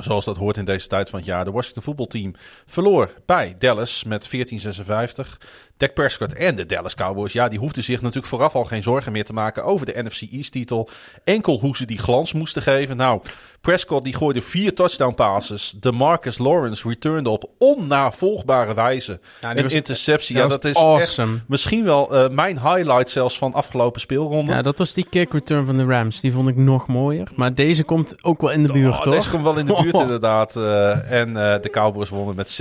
Zoals 0.00 0.24
dat 0.24 0.36
hoort 0.36 0.56
in 0.56 0.64
deze 0.64 0.86
tijd 0.88 1.10
van 1.10 1.18
het 1.18 1.28
jaar. 1.28 1.44
De 1.44 1.50
Washington 1.50 1.82
voetbalteam 1.82 2.34
verloor 2.66 3.10
bij 3.26 3.54
Dallas 3.58 4.04
met 4.04 4.30
1456. 4.30 5.40
Dak 5.76 5.94
Prescott 5.94 6.32
en 6.32 6.56
de 6.56 6.66
Dallas 6.66 6.94
Cowboys, 6.94 7.32
ja, 7.32 7.48
die 7.48 7.58
hoefden 7.58 7.82
zich 7.82 8.00
natuurlijk 8.00 8.26
vooraf 8.26 8.54
al 8.54 8.64
geen 8.64 8.82
zorgen 8.82 9.12
meer 9.12 9.24
te 9.24 9.32
maken 9.32 9.64
over 9.64 9.86
de 9.86 10.02
NFC 10.02 10.20
East-titel. 10.32 10.88
Enkel 11.24 11.58
hoe 11.60 11.76
ze 11.76 11.84
die 11.84 11.98
glans 11.98 12.32
moesten 12.32 12.62
geven. 12.62 12.96
Nou, 12.96 13.22
Prescott 13.66 14.04
die 14.04 14.14
gooide 14.14 14.40
vier 14.40 14.74
touchdown 14.74 15.14
passes. 15.14 15.74
De 15.80 15.92
Marcus 15.92 16.38
Lawrence 16.38 16.88
returnde 16.88 17.30
op 17.30 17.50
onnavolgbare 17.58 18.74
wijze 18.74 19.20
Ja, 19.40 19.56
een 19.56 19.70
interceptie. 19.70 20.36
Ja, 20.36 20.46
dat 20.46 20.64
is 20.64 20.76
awesome. 20.76 21.32
echt 21.34 21.42
misschien 21.48 21.84
wel 21.84 22.16
eh, 22.16 22.28
mijn 22.28 22.60
highlight 22.60 23.10
zelfs 23.10 23.38
van 23.38 23.52
afgelopen 23.52 24.00
speelronde. 24.00 24.52
Ja, 24.52 24.62
dat 24.62 24.78
was 24.78 24.94
die 24.94 25.06
kick 25.10 25.32
return 25.32 25.66
van 25.66 25.76
de 25.76 25.84
Rams. 25.84 26.20
Die 26.20 26.32
vond 26.32 26.48
ik 26.48 26.56
nog 26.56 26.86
mooier. 26.86 27.28
Maar 27.34 27.54
deze 27.54 27.84
komt 27.84 28.24
ook 28.24 28.40
wel 28.40 28.50
in 28.50 28.62
de 28.62 28.72
buurt, 28.72 28.94
Oh, 28.94 29.02
hoor. 29.02 29.12
Deze 29.12 29.30
komt 29.30 29.42
wel 29.42 29.56
in 29.56 29.66
de 29.66 29.78
buurt 29.82 29.98
inderdaad. 30.06 30.56
eh, 30.56 31.10
en 31.10 31.28
eh, 31.28 31.62
de 31.62 31.70
Cowboys 31.70 32.08
wonnen 32.08 32.36
met 32.36 32.60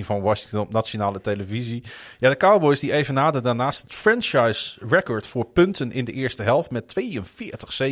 56-14 0.00 0.04
van 0.04 0.20
Washington 0.20 0.60
op 0.60 0.72
nationale 0.72 1.20
televisie. 1.20 1.82
Ja, 2.18 2.28
de 2.28 2.36
Cowboys 2.36 2.80
die 2.80 2.92
evenaarden 2.92 3.42
daarnaast 3.42 3.82
het 3.82 3.92
franchise 3.92 4.78
record 4.88 5.26
voor 5.26 5.44
punten 5.44 5.92
in 5.92 6.04
de 6.04 6.12
eerste 6.12 6.42
helft 6.42 6.70
met 6.70 6.94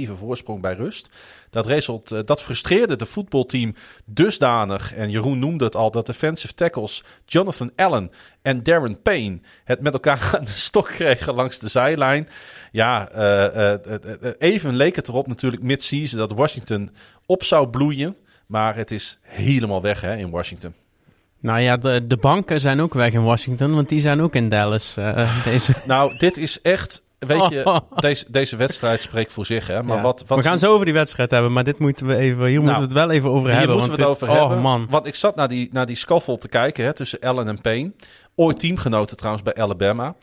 42-7 0.06 0.10
voorsprong 0.18 0.60
bij 0.60 0.74
rust. 0.74 1.08
Dat, 1.52 1.66
result, 1.66 2.12
eh, 2.12 2.18
dat 2.24 2.42
frustreerde 2.42 2.96
de 2.96 3.06
voetbalteam 3.06 3.74
dusdanig. 4.04 4.94
En 4.94 5.10
Jeroen 5.10 5.38
noemde 5.38 5.64
het 5.64 5.76
al, 5.76 5.90
dat 5.90 6.06
defensive 6.06 6.54
tackles 6.54 7.04
Jonathan 7.24 7.72
Allen 7.76 8.10
en 8.42 8.62
Darren 8.62 9.02
Payne 9.02 9.40
het 9.64 9.80
met 9.80 9.92
elkaar 9.92 10.30
aan 10.38 10.44
de 10.44 10.50
stok 10.50 10.86
kregen 10.86 11.34
langs 11.34 11.58
de 11.58 11.68
zijlijn. 11.68 12.28
Ja, 12.70 13.08
eh, 13.08 13.72
eh, 13.72 14.32
even 14.38 14.76
leek 14.76 14.96
het 14.96 15.08
erop 15.08 15.26
natuurlijk 15.26 15.62
mid-season 15.62 16.18
dat 16.18 16.32
Washington 16.32 16.90
op 17.26 17.44
zou 17.44 17.68
bloeien. 17.68 18.16
Maar 18.46 18.76
het 18.76 18.90
is 18.90 19.18
helemaal 19.22 19.82
weg 19.82 20.00
hè, 20.00 20.16
in 20.16 20.30
Washington. 20.30 20.74
Nou 21.40 21.60
ja, 21.60 21.76
de, 21.76 22.06
de 22.06 22.16
banken 22.16 22.60
zijn 22.60 22.80
ook 22.80 22.94
weg 22.94 23.12
in 23.12 23.22
Washington, 23.22 23.74
want 23.74 23.88
die 23.88 24.00
zijn 24.00 24.20
ook 24.20 24.34
in 24.34 24.48
Dallas. 24.48 24.96
eh, 24.96 25.44
deze. 25.44 25.74
Nou, 25.86 26.18
dit 26.18 26.36
is 26.36 26.60
echt... 26.60 27.02
Weet 27.26 27.48
je, 27.48 27.66
Oh. 27.66 27.76
deze, 27.96 28.24
deze 28.28 28.56
wedstrijd 28.56 29.00
spreekt 29.02 29.32
voor 29.32 29.46
zich. 29.46 29.66
Hè? 29.66 29.82
Maar 29.82 29.96
Ja. 29.96 30.02
wat, 30.02 30.24
wat 30.26 30.38
we 30.38 30.44
gaan 30.44 30.58
zo 30.58 30.72
over 30.72 30.84
die 30.84 30.94
wedstrijd 30.94 31.30
hebben, 31.30 31.52
maar 31.52 31.64
dit 31.64 31.78
moeten 31.78 32.06
we 32.06 32.16
even, 32.16 32.46
hier 32.46 32.58
moeten 32.60 32.76
we 32.78 32.84
het 32.84 32.92
wel 32.92 33.10
even 33.10 33.30
over 33.30 33.48
Hier 33.48 33.58
hebben. 33.58 33.76
moeten 33.76 33.94
we 33.96 34.02
het 34.02 34.06
want 34.06 34.22
over 34.22 34.26
dit- 34.28 34.36
hebben. 34.38 34.56
Oh 34.56 34.62
man. 34.62 34.86
Want 34.90 35.06
ik 35.06 35.14
zat 35.14 35.36
naar 35.36 35.48
die, 35.48 35.68
naar 35.72 35.86
die 35.86 35.96
scuffle 35.96 36.38
te 36.38 36.48
kijken 36.48 36.84
hè, 36.84 36.92
tussen 36.92 37.20
Allen 37.20 37.48
en 37.48 37.60
Payne. 37.60 37.92
Ooit 38.34 38.58
teamgenoten 38.60 39.16
trouwens 39.16 39.44
bij 39.44 39.54
Alabama. 39.54 40.14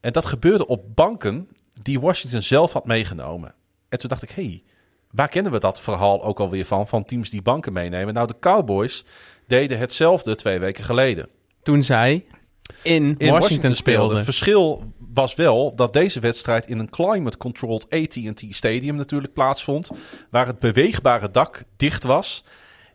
En 0.00 0.12
dat 0.12 0.24
gebeurde 0.24 0.66
op 0.66 0.84
banken 0.94 1.48
die 1.82 2.00
Washington 2.00 2.42
zelf 2.42 2.72
had 2.72 2.86
meegenomen. 2.86 3.54
En 3.88 3.98
toen 3.98 4.08
dacht 4.08 4.22
ik, 4.22 4.30
hé, 4.30 4.42
hey, 4.42 4.62
waar 5.10 5.28
kennen 5.28 5.52
we 5.52 5.58
dat 5.60 5.80
verhaal 5.80 6.22
ook 6.24 6.40
alweer 6.40 6.64
van? 6.64 6.88
Van 6.88 7.04
teams 7.04 7.30
die 7.30 7.42
banken 7.42 7.72
meenemen. 7.72 8.14
Nou, 8.14 8.26
de 8.26 8.34
Cowboys 8.40 9.04
deden 9.46 9.78
hetzelfde 9.78 10.34
twee 10.34 10.58
weken 10.58 10.84
geleden. 10.84 11.28
Toen 11.62 11.82
zij 11.82 12.24
in, 12.82 13.14
In 13.18 13.30
Washington, 13.32 13.74
speelden. 13.74 14.16
Het 14.16 14.24
verschil 14.24 14.92
was 15.14 15.34
wel 15.34 15.74
dat 15.74 15.92
deze 15.92 16.20
wedstrijd 16.20 16.66
in 16.66 16.78
een 16.78 16.90
climate-controlled 16.90 17.86
AT&T 17.90 18.44
Stadium 18.50 18.96
natuurlijk 18.96 19.32
plaatsvond. 19.32 19.90
Waar 20.30 20.46
het 20.46 20.58
beweegbare 20.58 21.30
dak 21.30 21.62
dicht 21.76 22.04
was. 22.04 22.44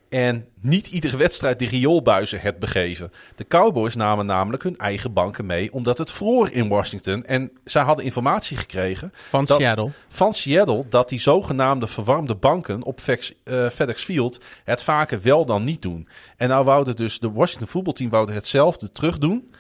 En 0.10 0.48
niet 0.62 0.88
iedere 0.88 1.18
wedstrijd 1.18 1.60
de 1.60 1.66
rioolbuizen 1.66 2.42
het 2.42 2.60
begeven. 2.60 3.12
De 3.36 3.48
Cowboys 3.48 3.96
namen 3.96 4.26
namelijk 4.26 4.64
hun 4.64 4.78
eigen 4.78 5.14
banken 5.14 5.46
mee 5.46 5.74
omdat 5.74 5.98
het 5.98 6.12
vroor 6.12 6.50
in 6.52 6.68
Washington. 6.68 7.26
En 7.26 7.52
zij 7.64 7.82
hadden 7.84 8.06
informatie 8.06 8.58
gekregen 8.58 9.12
Van 9.14 9.46
dat- 9.46 9.60
Seattle. 9.60 9.92
van 10.08 10.34
Seattle 10.34 10.84
dat 10.90 11.10
die 11.10 11.20
zogenaamde 11.20 11.88
verwarmde 11.88 12.36
banken 12.36 12.84
op 12.84 13.00
FedEx, 13.00 13.34
eh, 13.44 13.68
FedEx 13.70 14.04
Field 14.04 14.40
het 14.64 14.84
vaker 14.84 15.22
wel 15.22 15.46
dan 15.46 15.64
niet 15.64 15.82
doen. 15.82 16.08
En 16.38 16.50
nou 16.50 16.66
wouden 16.66 16.96
dus 16.96 17.20
de 17.20 17.32
Washington 17.32 17.68
voetbalteam 17.68 18.10
wouden 18.10 18.36
hetzelfde 18.36 18.92
terug 18.92 19.18
doen. 19.18 19.52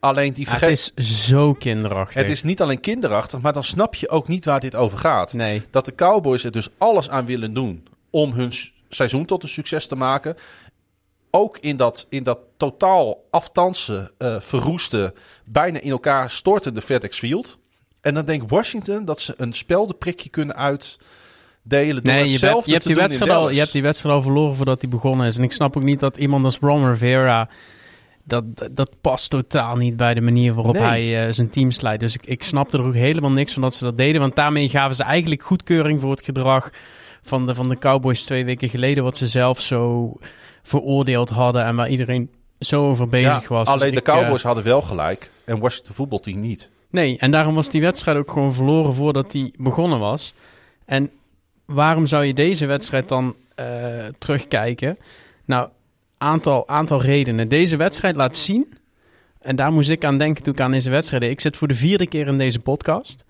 Alleen 0.00 0.32
die 0.32 0.44
Ja, 0.44 0.50
het 0.50 0.58
vergeet... 0.58 0.92
is 0.94 1.26
zo 1.26 1.54
kinderachtig. 1.54 2.22
Het 2.22 2.30
is 2.30 2.42
niet 2.42 2.60
alleen 2.60 2.80
kinderachtig, 2.80 3.40
maar 3.40 3.52
dan 3.52 3.64
snap 3.64 3.94
je 3.94 4.08
ook 4.08 4.28
niet 4.28 4.44
waar 4.44 4.60
dit 4.60 4.74
over 4.74 4.98
gaat. 4.98 5.32
Nee. 5.32 5.62
Dat 5.70 5.84
de 5.84 5.94
Cowboys 5.94 6.44
er 6.44 6.50
dus 6.50 6.68
alles 6.78 7.10
aan 7.10 7.26
willen 7.26 7.54
doen 7.54 7.86
om 8.10 8.32
hun 8.32 8.52
seizoen 8.88 9.24
tot 9.24 9.42
een 9.42 9.48
succes 9.48 9.86
te 9.86 9.96
maken. 9.96 10.36
Ook 11.30 11.58
in 11.58 11.76
dat, 11.76 12.06
in 12.08 12.22
dat 12.22 12.38
totaal 12.56 13.24
aftansen, 13.30 14.10
eh, 14.18 14.40
verroeste, 14.40 15.14
bijna 15.44 15.80
in 15.80 15.90
elkaar 15.90 16.30
stortende 16.30 16.80
FedEx 16.80 17.18
Field. 17.18 17.58
En 18.00 18.14
dan 18.14 18.24
denkt 18.24 18.50
Washington 18.50 19.04
dat 19.04 19.20
ze 19.20 19.34
een 19.36 19.52
speldenprikje 19.52 20.28
kunnen 20.28 20.56
uitdelen 20.56 22.02
door 22.02 22.12
Nee, 22.12 22.24
je, 22.24 22.30
hetzelfde 22.30 22.66
je, 22.66 22.72
hebt 22.72 22.82
te 22.82 22.88
die 22.88 22.96
doen 22.96 23.04
in 23.04 23.10
wedstrijd 23.10 23.40
al, 23.40 23.50
je 23.50 23.58
hebt 23.58 23.72
die 23.72 23.82
wedstrijd 23.82 24.14
al 24.14 24.22
verloren 24.22 24.56
voordat 24.56 24.80
die 24.80 24.88
begonnen 24.88 25.26
is. 25.26 25.36
En 25.36 25.42
ik 25.42 25.52
snap 25.52 25.76
ook 25.76 25.82
niet 25.82 26.00
dat 26.00 26.16
iemand 26.16 26.44
als 26.44 26.58
Ron 26.58 26.90
Rivera... 26.90 27.48
Dat, 28.24 28.44
dat, 28.70 28.90
past 29.00 29.30
totaal 29.30 29.76
niet 29.76 29.96
bij 29.96 30.14
de 30.14 30.20
manier 30.20 30.54
waarop 30.54 30.74
Nee. 30.74 30.82
hij 30.82 31.26
eh, 31.26 31.32
zijn 31.32 31.50
team 31.50 31.70
leidt. 31.80 32.00
Dus 32.00 32.14
ik, 32.14 32.26
ik 32.26 32.42
snapte 32.42 32.78
er 32.78 32.84
ook 32.84 32.94
helemaal 32.94 33.30
niks 33.30 33.52
van 33.52 33.62
dat 33.62 33.74
ze 33.74 33.84
dat 33.84 33.96
deden. 33.96 34.20
Want 34.20 34.36
daarmee 34.36 34.68
gaven 34.68 34.96
ze 34.96 35.02
eigenlijk 35.02 35.42
goedkeuring 35.42 36.00
voor 36.00 36.10
het 36.10 36.24
gedrag 36.24 36.70
van 37.22 37.46
de, 37.46 37.54
van 37.54 37.68
de 37.68 37.78
Cowboys 37.78 38.22
twee 38.22 38.44
weken 38.44 38.68
geleden. 38.68 39.04
Wat 39.04 39.16
ze 39.16 39.26
zelf 39.26 39.60
zo 39.60 40.12
veroordeeld 40.62 41.28
hadden 41.28 41.64
en 41.64 41.76
waar 41.76 41.88
iedereen 41.88 42.30
zo 42.58 42.88
over 42.88 43.08
bezig 43.08 43.42
Ja, 43.42 43.48
was. 43.48 43.64
Dus 43.64 43.74
alleen 43.74 43.94
de 43.94 44.00
ik, 44.00 44.08
eh, 44.08 44.14
Cowboys 44.14 44.42
hadden 44.42 44.64
wel 44.64 44.82
gelijk 44.82 45.30
en 45.44 45.58
Washington 45.58 45.94
voetbalteam 45.94 46.40
niet. 46.40 46.68
Nee, 46.90 47.18
en 47.18 47.30
daarom 47.30 47.54
was 47.54 47.70
die 47.70 47.80
wedstrijd 47.80 48.18
ook 48.18 48.30
gewoon 48.30 48.54
verloren 48.54 48.94
voordat 48.94 49.30
die 49.30 49.54
begonnen 49.58 49.98
was. 49.98 50.34
En 50.84 51.10
waarom 51.64 52.06
zou 52.06 52.24
je 52.24 52.34
deze 52.34 52.66
wedstrijd 52.66 53.08
dan 53.08 53.34
eh, 53.54 53.66
terugkijken? 54.18 54.98
Nou, 55.44 55.68
aantal, 56.20 56.68
aantal 56.68 57.02
redenen. 57.02 57.48
Deze 57.48 57.76
wedstrijd 57.76 58.16
laat 58.16 58.36
zien, 58.36 58.72
en 59.40 59.56
daar 59.56 59.72
moest 59.72 59.90
ik 59.90 60.04
aan 60.04 60.18
denken 60.18 60.42
toen 60.42 60.52
ik 60.52 60.60
aan 60.60 60.70
deze 60.70 60.90
wedstrijd 60.90 61.22
deed. 61.22 61.30
Ik 61.30 61.40
zit 61.40 61.56
voor 61.56 61.68
de 61.68 61.74
vierde 61.74 62.06
keer 62.06 62.26
in 62.26 62.38
deze 62.38 62.60
podcast. 62.60 63.24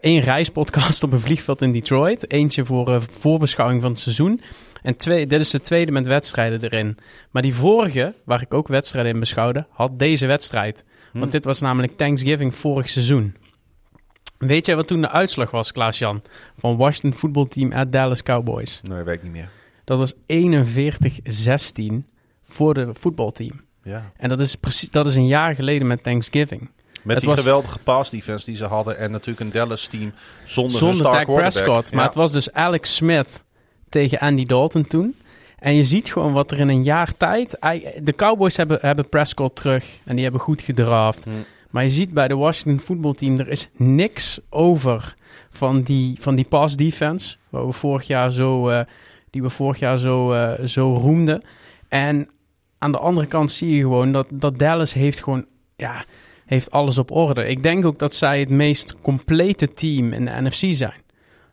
Eén 0.00 0.20
reispodcast 0.20 1.02
op 1.02 1.12
een 1.12 1.20
vliegveld 1.20 1.62
in 1.62 1.72
Detroit. 1.72 2.30
Eentje 2.30 2.64
voor 2.64 2.94
eh, 2.94 3.00
voorbeschouwing 3.00 3.80
van 3.82 3.90
het 3.90 4.00
seizoen. 4.00 4.40
En 4.82 4.96
twee, 4.96 5.26
dit 5.26 5.40
is 5.40 5.50
de 5.50 5.60
tweede 5.60 5.92
met 5.92 6.06
wedstrijden 6.06 6.62
erin. 6.62 6.96
Maar 7.30 7.42
die 7.42 7.54
vorige, 7.54 8.14
waar 8.24 8.42
ik 8.42 8.54
ook 8.54 8.68
wedstrijden 8.68 9.12
in 9.12 9.20
beschouwde, 9.20 9.66
had 9.70 9.98
deze 9.98 10.26
wedstrijd. 10.26 10.84
Want 11.12 11.32
dit 11.32 11.44
was 11.44 11.60
namelijk 11.60 11.96
Thanksgiving 11.96 12.54
vorig 12.54 12.88
seizoen. 12.88 13.36
Weet 14.38 14.66
jij 14.66 14.76
wat 14.76 14.86
toen 14.86 15.00
de 15.00 15.10
uitslag 15.10 15.50
was, 15.50 15.72
Klaas-Jan? 15.72 16.22
Van 16.58 16.76
Washington 16.76 17.20
voetbalteam 17.20 17.72
at 17.72 17.92
Dallas 17.92 18.22
Cowboys. 18.22 18.80
Nee, 18.82 19.02
weet 19.02 19.14
ik 19.14 19.22
niet 19.22 19.32
meer. 19.32 19.48
Dat 19.84 19.98
was 19.98 20.14
41-16 20.14 20.16
voor 22.42 22.74
de 22.74 22.88
voetbalteam. 22.92 23.60
Ja. 23.82 24.12
En 24.16 24.28
dat 24.28 24.40
is, 24.40 24.54
precies, 24.56 24.90
dat 24.90 25.06
is 25.06 25.16
een 25.16 25.26
jaar 25.26 25.54
geleden 25.54 25.86
met 25.86 26.02
Thanksgiving. 26.02 26.60
Met 26.60 27.16
Het 27.16 27.18
die 27.18 27.28
was- 27.28 27.38
geweldige 27.38 27.78
pass 27.78 28.10
defense 28.10 28.44
die 28.44 28.56
ze 28.56 28.64
hadden. 28.64 28.98
En 28.98 29.10
natuurlijk 29.10 29.40
een 29.40 29.50
Dallas 29.50 29.86
team 29.86 30.12
zonder, 30.44 30.78
Zonder 30.78 30.96
star 30.96 31.12
Dak 31.12 31.24
quarterback. 31.24 31.52
Prescott. 31.64 31.92
Maar 31.92 32.04
het 32.04 32.14
was 32.14 32.32
dus 32.32 32.52
Alex 32.52 32.94
Smith 32.94 33.44
tegen 33.88 34.18
Andy 34.18 34.44
Dalton 34.46 34.86
toen. 34.86 35.14
En 35.58 35.74
je 35.74 35.84
ziet 35.84 36.12
gewoon 36.12 36.32
wat 36.32 36.50
er 36.50 36.60
in 36.60 36.68
een 36.68 36.84
jaar 36.84 37.16
tijd... 37.16 37.56
De 38.02 38.12
Cowboys 38.16 38.56
hebben, 38.56 38.78
hebben 38.80 39.08
Prescott 39.08 39.56
terug. 39.56 39.98
En 40.04 40.14
die 40.14 40.22
hebben 40.24 40.40
goed 40.40 40.60
gedraft. 40.62 41.24
Hmm. 41.24 41.44
Maar 41.70 41.82
je 41.82 41.90
ziet 41.90 42.12
bij 42.12 42.28
de 42.28 42.34
Washington 42.36 42.86
voetbalteam... 42.86 43.38
er 43.38 43.48
is 43.48 43.68
niks 43.76 44.40
over 44.48 45.14
van 45.50 45.82
die, 45.82 46.16
van 46.20 46.34
die 46.34 46.44
pass 46.44 46.76
defense. 46.76 47.36
Waar 47.48 47.66
we 47.66 47.72
vorig 47.72 48.06
jaar 48.06 48.32
zo, 48.32 48.68
eh, 48.68 48.80
die 49.32 49.42
we 49.42 49.50
vorig 49.50 49.78
jaar 49.78 49.98
zo, 49.98 50.32
eh, 50.32 50.66
zo 50.66 50.94
roemden. 50.94 51.42
En 51.88 52.28
aan 52.78 52.92
de 52.92 52.98
andere 52.98 53.26
kant 53.26 53.50
zie 53.50 53.74
je 53.74 53.80
gewoon 53.80 54.12
dat, 54.12 54.26
dat 54.30 54.58
Dallas 54.58 54.92
heeft 54.92 55.22
gewoon... 55.22 55.44
Ja, 55.76 56.04
heeft 56.44 56.70
alles 56.70 56.98
op 56.98 57.10
orde. 57.10 57.48
Ik 57.48 57.62
denk 57.62 57.84
ook 57.84 57.98
dat 57.98 58.14
zij 58.14 58.40
het 58.40 58.48
meest 58.48 58.94
complete 59.00 59.72
team 59.72 60.12
in 60.12 60.24
de 60.24 60.40
NFC 60.40 60.76
zijn 60.76 61.00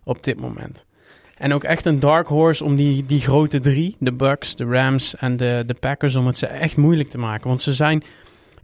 op 0.04 0.24
dit 0.24 0.40
moment. 0.40 0.86
En 1.38 1.54
ook 1.54 1.64
echt 1.64 1.86
een 1.86 2.00
dark 2.00 2.28
horse 2.28 2.64
om 2.64 2.76
die, 2.76 3.06
die 3.06 3.22
grote 3.22 3.60
drie, 3.60 3.96
de 4.00 4.14
Bucks, 4.14 4.56
de 4.56 4.66
Rams 4.66 5.16
en 5.16 5.38
de, 5.38 5.64
de 5.66 5.74
Packers, 5.74 6.16
om 6.16 6.28
het 6.28 6.38
ze 6.38 6.46
echt 6.46 6.78
moeilijk 6.78 7.10
te 7.10 7.18
maken. 7.18 7.48
Want 7.48 7.62
ze 7.62 7.74
zijn, 7.74 8.04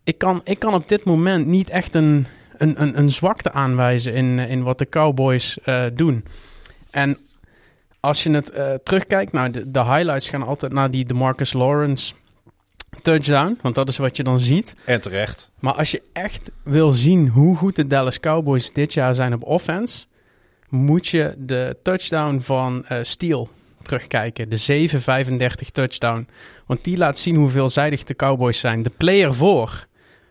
ik 0.03 0.17
kan, 0.17 0.41
ik 0.43 0.59
kan 0.59 0.73
op 0.73 0.87
dit 0.87 1.03
moment 1.03 1.45
niet 1.45 1.69
echt 1.69 1.95
een, 1.95 2.25
een, 2.57 2.97
een, 2.97 3.09
zwakte 3.09 3.51
aanwijzen 3.51 4.13
in, 4.13 4.39
in 4.39 4.63
wat 4.63 4.79
de 4.79 4.89
Cowboys 4.89 5.61
eh, 5.61 5.83
doen. 5.93 6.25
En 6.91 7.17
als 8.05 8.23
je 8.23 8.29
het 8.29 8.51
eh, 8.51 8.73
terugkijkt, 8.83 9.31
nou, 9.31 9.51
de, 9.51 9.71
de 9.71 9.83
highlights 9.83 10.29
gaan 10.29 10.43
altijd 10.43 10.73
naar 10.73 10.91
die 10.91 11.05
DeMarcus 11.05 11.53
Lawrence 11.53 12.13
touchdown, 13.01 13.57
want 13.61 13.75
dat 13.75 13.87
is 13.87 13.97
wat 13.97 14.17
je 14.17 14.23
dan 14.23 14.39
ziet. 14.39 14.75
En 14.85 15.01
terecht. 15.01 15.51
Maar 15.59 15.73
als 15.73 15.91
je 15.91 16.01
echt 16.13 16.51
wil 16.63 16.91
zien 16.91 17.27
hoe 17.27 17.55
goed 17.57 17.75
de 17.75 17.87
Dallas 17.87 18.19
Cowboys 18.19 18.73
dit 18.73 18.93
jaar 18.93 19.15
zijn 19.15 19.33
op 19.33 19.43
offense, 19.43 20.05
moet 20.69 21.07
je 21.07 21.33
de 21.37 21.77
touchdown 21.83 22.39
van 22.39 22.85
eh 22.85 22.97
Steele 23.01 23.47
terugkijken. 23.81 24.49
De 24.49 24.89
7-35 25.65 25.71
touchdown. 25.71 26.27
Want 26.65 26.83
die 26.83 26.97
laat 26.97 27.19
zien 27.19 27.35
hoe 27.35 27.49
veelzijdig 27.49 28.03
de 28.03 28.15
Cowboys 28.15 28.59
zijn. 28.59 28.83
De 28.83 28.91
player 28.97 29.33
voor 29.33 29.87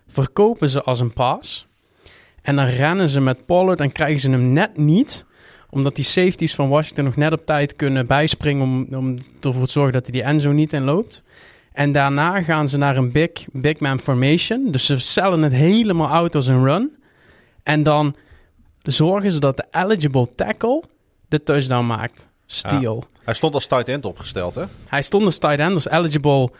verkopen 0.07 0.69
ze 0.69 0.83
als 0.83 1.01
een 1.01 1.13
pass. 1.13 1.67
En 2.43 2.57
dan 2.57 2.67
rennen 2.67 3.09
ze 3.09 3.21
met 3.21 3.47
Pollard 3.47 3.81
en 3.81 3.93
krijgen 3.93 4.21
ze 4.21 4.31
hem 4.31 4.53
net 4.53 4.77
niet 4.77 5.25
Omdat 5.75 5.95
die 5.95 6.05
safeties 6.05 6.55
van 6.55 6.69
Washington 6.69 7.05
nog 7.05 7.17
net 7.17 7.33
op 7.33 7.47
tijd 7.47 7.77
kunnen 7.77 8.07
bijspringen 8.07 8.63
om, 8.63 8.87
om 8.97 9.17
ervoor 9.41 9.67
te 9.67 9.73
zorgen 9.73 9.93
dat 9.93 10.03
hij 10.03 10.13
die 10.13 10.23
endzone 10.23 10.55
niet 10.55 10.73
in 10.73 10.85
loopt. 10.85 11.23
En 11.73 11.93
daarna 11.93 12.43
gaan 12.43 12.69
ze 12.69 12.79
naar 12.79 12.97
een 12.97 13.13
big, 13.13 13.31
big 13.53 13.79
man 13.79 14.01
formation. 14.01 14.71
Dus 14.71 14.87
ze 14.87 14.99
cellen 14.99 15.43
het 15.43 15.53
helemaal 15.53 16.09
out 16.09 16.35
als 16.35 16.47
een 16.47 16.65
run. 16.65 16.97
En 17.63 17.83
dan 17.83 18.17
zorgen 18.83 19.33
ze 19.33 19.41
dat 19.41 19.57
de 19.57 19.65
eligible 19.71 20.35
tackle 20.35 20.83
de 21.29 21.43
touchdown 21.43 21.87
maakt. 21.87 22.27
Steal. 22.47 23.05
Hij 23.25 23.35
stond 23.35 23.55
als 23.55 23.67
tight 23.67 23.89
end 23.89 24.05
opgesteld, 24.05 24.55
hè? 24.55 24.65
Hij 24.87 25.03
stond 25.03 25.25
als 25.25 25.39
tight 25.39 25.59
end, 25.59 25.75
als 25.75 25.89
eligible 25.89 26.51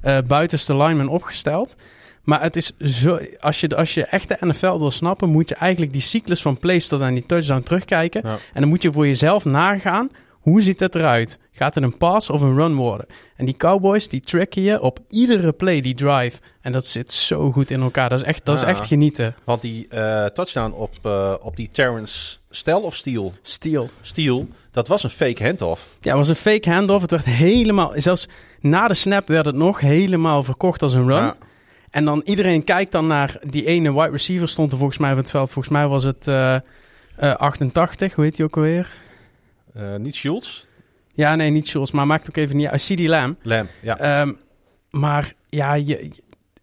eh, 0.00 0.18
buitenste 0.26 0.76
lineman 0.76 1.08
opgesteld. 1.08 1.76
Maar 2.22 2.42
het 2.42 2.56
is 2.56 2.72
zo, 2.78 3.18
als 3.40 3.60
je, 3.60 3.76
als 3.76 3.94
je 3.94 4.04
echt 4.04 4.28
de 4.28 4.36
NFL 4.40 4.78
wil 4.78 4.90
snappen, 4.90 5.28
moet 5.28 5.48
je 5.48 5.54
eigenlijk 5.54 5.92
die 5.92 6.00
cyclus 6.02 6.42
van 6.42 6.58
plays 6.58 6.86
tot 6.88 7.00
aan 7.02 7.14
die 7.14 7.26
touchdown 7.26 7.62
terugkijken. 7.62 8.20
Ja. 8.24 8.38
En 8.52 8.60
dan 8.60 8.68
moet 8.68 8.82
je 8.82 8.92
voor 8.92 9.06
jezelf 9.06 9.44
nagaan, 9.44 10.10
hoe 10.40 10.62
ziet 10.62 10.80
het 10.80 10.94
eruit? 10.94 11.38
Gaat 11.52 11.74
het 11.74 11.84
een 11.84 11.96
pass 11.96 12.30
of 12.30 12.40
een 12.40 12.54
run 12.54 12.74
worden? 12.74 13.06
En 13.36 13.44
die 13.44 13.56
Cowboys, 13.56 14.08
die 14.08 14.20
tracken 14.20 14.62
je 14.62 14.80
op 14.80 14.98
iedere 15.08 15.52
play, 15.52 15.80
die 15.80 15.94
drive. 15.94 16.38
En 16.60 16.72
dat 16.72 16.86
zit 16.86 17.12
zo 17.12 17.52
goed 17.52 17.70
in 17.70 17.80
elkaar. 17.80 18.08
Dat 18.08 18.18
is 18.18 18.24
echt, 18.24 18.44
dat 18.44 18.54
is 18.56 18.62
Ja. 18.62 18.68
echt 18.68 18.86
genieten. 18.86 19.34
Want 19.44 19.62
die 19.62 19.88
eh, 19.88 20.24
touchdown 20.24 20.72
op, 20.72 20.90
eh, 21.02 21.34
op 21.42 21.56
die 21.56 21.68
Terrence 21.72 22.36
Stel 22.50 22.80
of 22.80 22.96
Steel, 22.96 23.32
Steal. 23.42 23.90
Steel, 24.00 24.48
dat 24.70 24.88
was 24.88 25.02
een 25.02 25.10
fake 25.10 25.44
handoff. 25.44 25.86
Ja, 26.00 26.08
het 26.08 26.18
was 26.18 26.28
een 26.28 26.34
fake 26.52 26.70
handoff. 26.70 27.00
Het 27.02 27.10
werd 27.10 27.24
helemaal, 27.24 27.92
zelfs 27.94 28.28
na 28.60 28.88
de 28.88 28.94
snap 28.94 29.28
werd 29.28 29.46
het 29.46 29.54
nog 29.54 29.80
helemaal 29.80 30.42
verkocht 30.44 30.82
als 30.82 30.94
een 30.94 31.06
run. 31.06 31.16
Ja. 31.22 31.36
En 31.90 32.04
dan 32.04 32.22
iedereen 32.24 32.64
kijkt 32.64 32.92
dan 32.92 33.06
naar 33.06 33.40
die 33.48 33.66
ene 33.66 33.92
wide 33.92 34.10
receiver 34.10 34.48
stond 34.48 34.72
er 34.72 34.78
volgens 34.78 34.98
mij 34.98 35.10
op 35.10 35.16
het 35.16 35.30
veld. 35.30 35.50
Volgens 35.50 35.74
mij 35.74 35.86
was 35.86 36.04
het 36.04 36.28
eh, 36.28 36.54
eh, 36.54 37.34
88, 37.34 38.14
hoe 38.14 38.24
heet 38.24 38.36
die 38.36 38.44
ook 38.44 38.56
alweer? 38.56 38.96
Eh, 39.74 39.96
niet 39.96 40.14
Schultz, 40.14 40.64
Ja, 41.14 41.34
nee, 41.34 41.50
niet 41.50 41.68
Schultz, 41.68 41.90
maar 41.90 42.06
maakt 42.06 42.28
ook 42.28 42.36
even 42.36 42.56
niet 42.56 42.66
uit. 42.66 42.82
CD 42.82 43.00
Lamb. 43.00 43.38
Lam. 43.42 43.66
Ja. 43.82 43.98
Ehm, 43.98 44.32
maar 44.90 45.34
ja, 45.48 45.74
je, 45.74 46.10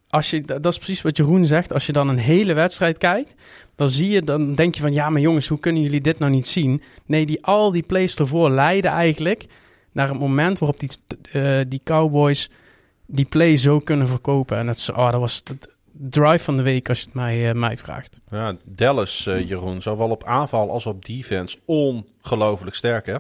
als 0.09 0.29
je, 0.29 0.41
dat 0.41 0.65
is 0.65 0.77
precies 0.77 1.01
wat 1.01 1.17
Jeroen 1.17 1.45
zegt. 1.45 1.73
Als 1.73 1.85
je 1.85 1.91
dan 1.91 2.07
een 2.07 2.17
hele 2.17 2.53
wedstrijd 2.53 2.97
kijkt, 2.97 3.33
dan 3.75 3.89
zie 3.89 4.09
je, 4.09 4.23
dan 4.23 4.55
denk 4.55 4.75
je 4.75 4.81
van 4.81 4.93
ja, 4.93 5.09
maar 5.09 5.21
jongens, 5.21 5.47
hoe 5.47 5.59
kunnen 5.59 5.81
jullie 5.81 6.01
dit 6.01 6.19
nou 6.19 6.31
niet 6.31 6.47
zien? 6.47 6.81
Nee, 7.05 7.25
die, 7.25 7.45
al 7.45 7.71
die 7.71 7.83
plays 7.83 8.15
ervoor 8.15 8.49
leiden 8.49 8.91
eigenlijk 8.91 9.45
naar 9.91 10.07
het 10.07 10.19
moment 10.19 10.59
waarop 10.59 10.79
die, 10.79 10.89
eh, 11.31 11.59
die 11.67 11.81
Cowboys 11.83 12.49
die 13.07 13.25
play 13.25 13.57
zo 13.57 13.79
kunnen 13.79 14.07
verkopen. 14.07 14.57
En 14.57 14.65
dat, 14.65 14.77
is, 14.77 14.89
oh, 14.89 15.11
dat 15.11 15.19
was 15.19 15.43
de 15.43 15.57
drive 15.91 16.43
van 16.43 16.57
de 16.57 16.63
week 16.63 16.89
als 16.89 16.99
je 16.99 17.05
het 17.05 17.13
mij, 17.13 17.49
eh, 17.49 17.55
mij 17.55 17.77
vraagt. 17.77 18.19
ja, 18.31 18.55
Dallas, 18.65 19.27
eh, 19.27 19.47
Jeroen, 19.47 19.81
zowel 19.81 20.09
op 20.09 20.23
aanval 20.23 20.71
als 20.71 20.85
op 20.85 21.05
defense 21.05 21.57
ongelooflijk 21.65 22.75
sterk, 22.75 23.05
hè? 23.05 23.15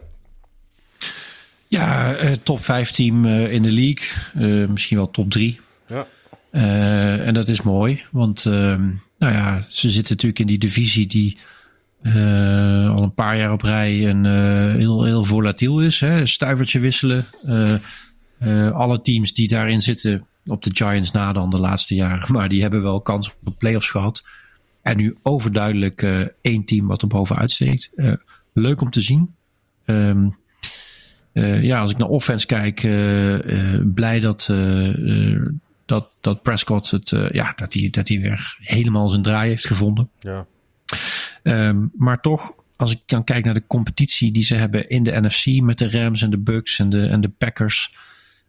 Ja, 1.67 2.15
eh, 2.15 2.31
top 2.43 2.59
5 2.59 2.91
team 2.91 3.25
eh, 3.25 3.51
in 3.51 3.61
de 3.61 3.71
league. 3.71 4.07
Eh, 4.61 4.67
misschien 4.69 4.97
wel 4.97 5.11
top 5.11 5.31
3. 5.31 5.59
Ja. 5.87 6.05
Eh, 6.51 7.27
en 7.27 7.33
dat 7.33 7.47
is 7.47 7.61
mooi, 7.61 8.03
want 8.11 8.45
ehm, 8.45 8.85
nou 9.17 9.33
ja, 9.33 9.65
ze 9.69 9.89
zitten 9.89 10.13
natuurlijk 10.13 10.39
in 10.41 10.47
die 10.47 10.57
divisie 10.57 11.07
die 11.07 11.37
eh, 12.01 12.95
al 12.95 13.03
een 13.03 13.13
paar 13.13 13.37
jaar 13.37 13.51
op 13.51 13.61
rij 13.61 14.09
een, 14.09 14.25
eh, 14.25 14.75
heel, 14.75 15.03
heel 15.03 15.23
volatiel 15.23 15.79
is. 15.81 15.99
Hè? 15.99 16.25
Stuivertje 16.25 16.79
wisselen. 16.79 17.25
Eh, 17.45 17.73
eh, 18.39 18.71
alle 18.71 19.01
teams 19.01 19.33
die 19.33 19.47
daarin 19.47 19.81
zitten, 19.81 20.25
op 20.45 20.63
de 20.63 20.69
Giants 20.73 21.11
na 21.11 21.33
dan 21.33 21.49
de 21.49 21.59
laatste 21.59 21.95
jaren, 21.95 22.31
maar 22.35 22.49
die 22.49 22.61
hebben 22.61 22.81
wel 22.81 23.01
kans 23.01 23.29
op 23.29 23.37
de 23.39 23.51
playoffs 23.51 23.89
gehad. 23.89 24.23
En 24.87 24.97
nu 24.97 25.17
overduidelijk 25.23 26.01
eh, 26.01 26.21
één 26.41 26.65
team 26.65 26.87
wat 26.87 27.01
er 27.01 27.07
bovenuit 27.07 27.51
steekt. 27.51 27.89
Eh, 27.95 28.13
leuk 28.53 28.81
om 28.81 28.89
te 28.89 29.01
zien. 29.01 29.35
Ehm, 29.85 30.29
eh, 31.31 31.63
ja, 31.63 31.79
als 31.79 31.91
ik 31.91 31.97
naar 31.97 32.07
offense 32.07 32.45
kijk, 32.45 32.81
blij 33.93 34.19
dat, 34.19 34.53
dat, 35.85 36.17
dat 36.21 36.41
Prescott 36.41 36.91
het, 36.91 37.09
ja, 37.31 37.53
dat 37.55 37.73
hij 37.73 37.89
dat 37.91 38.07
hij 38.07 38.19
weer 38.19 38.57
helemaal 38.59 39.09
zijn 39.09 39.21
draai 39.21 39.49
heeft 39.49 39.67
gevonden. 39.67 40.09
Ja. 40.19 40.45
Ehm, 41.43 41.85
maar 41.97 42.21
toch, 42.21 42.53
als 42.75 42.91
ik 42.91 43.01
dan 43.05 43.23
kijk 43.23 43.45
naar 43.45 43.53
de 43.53 43.67
competitie 43.67 44.31
die 44.31 44.43
ze 44.43 44.55
hebben 44.55 44.89
in 44.89 45.03
de 45.03 45.21
NFC 45.21 45.61
met 45.61 45.77
de 45.77 45.89
Rams 45.89 46.21
en 46.21 46.29
de 46.29 46.39
Bucks 46.39 46.79
en 46.79 46.89
de, 46.89 47.07
en 47.07 47.21
de 47.21 47.29
Packers, 47.29 47.95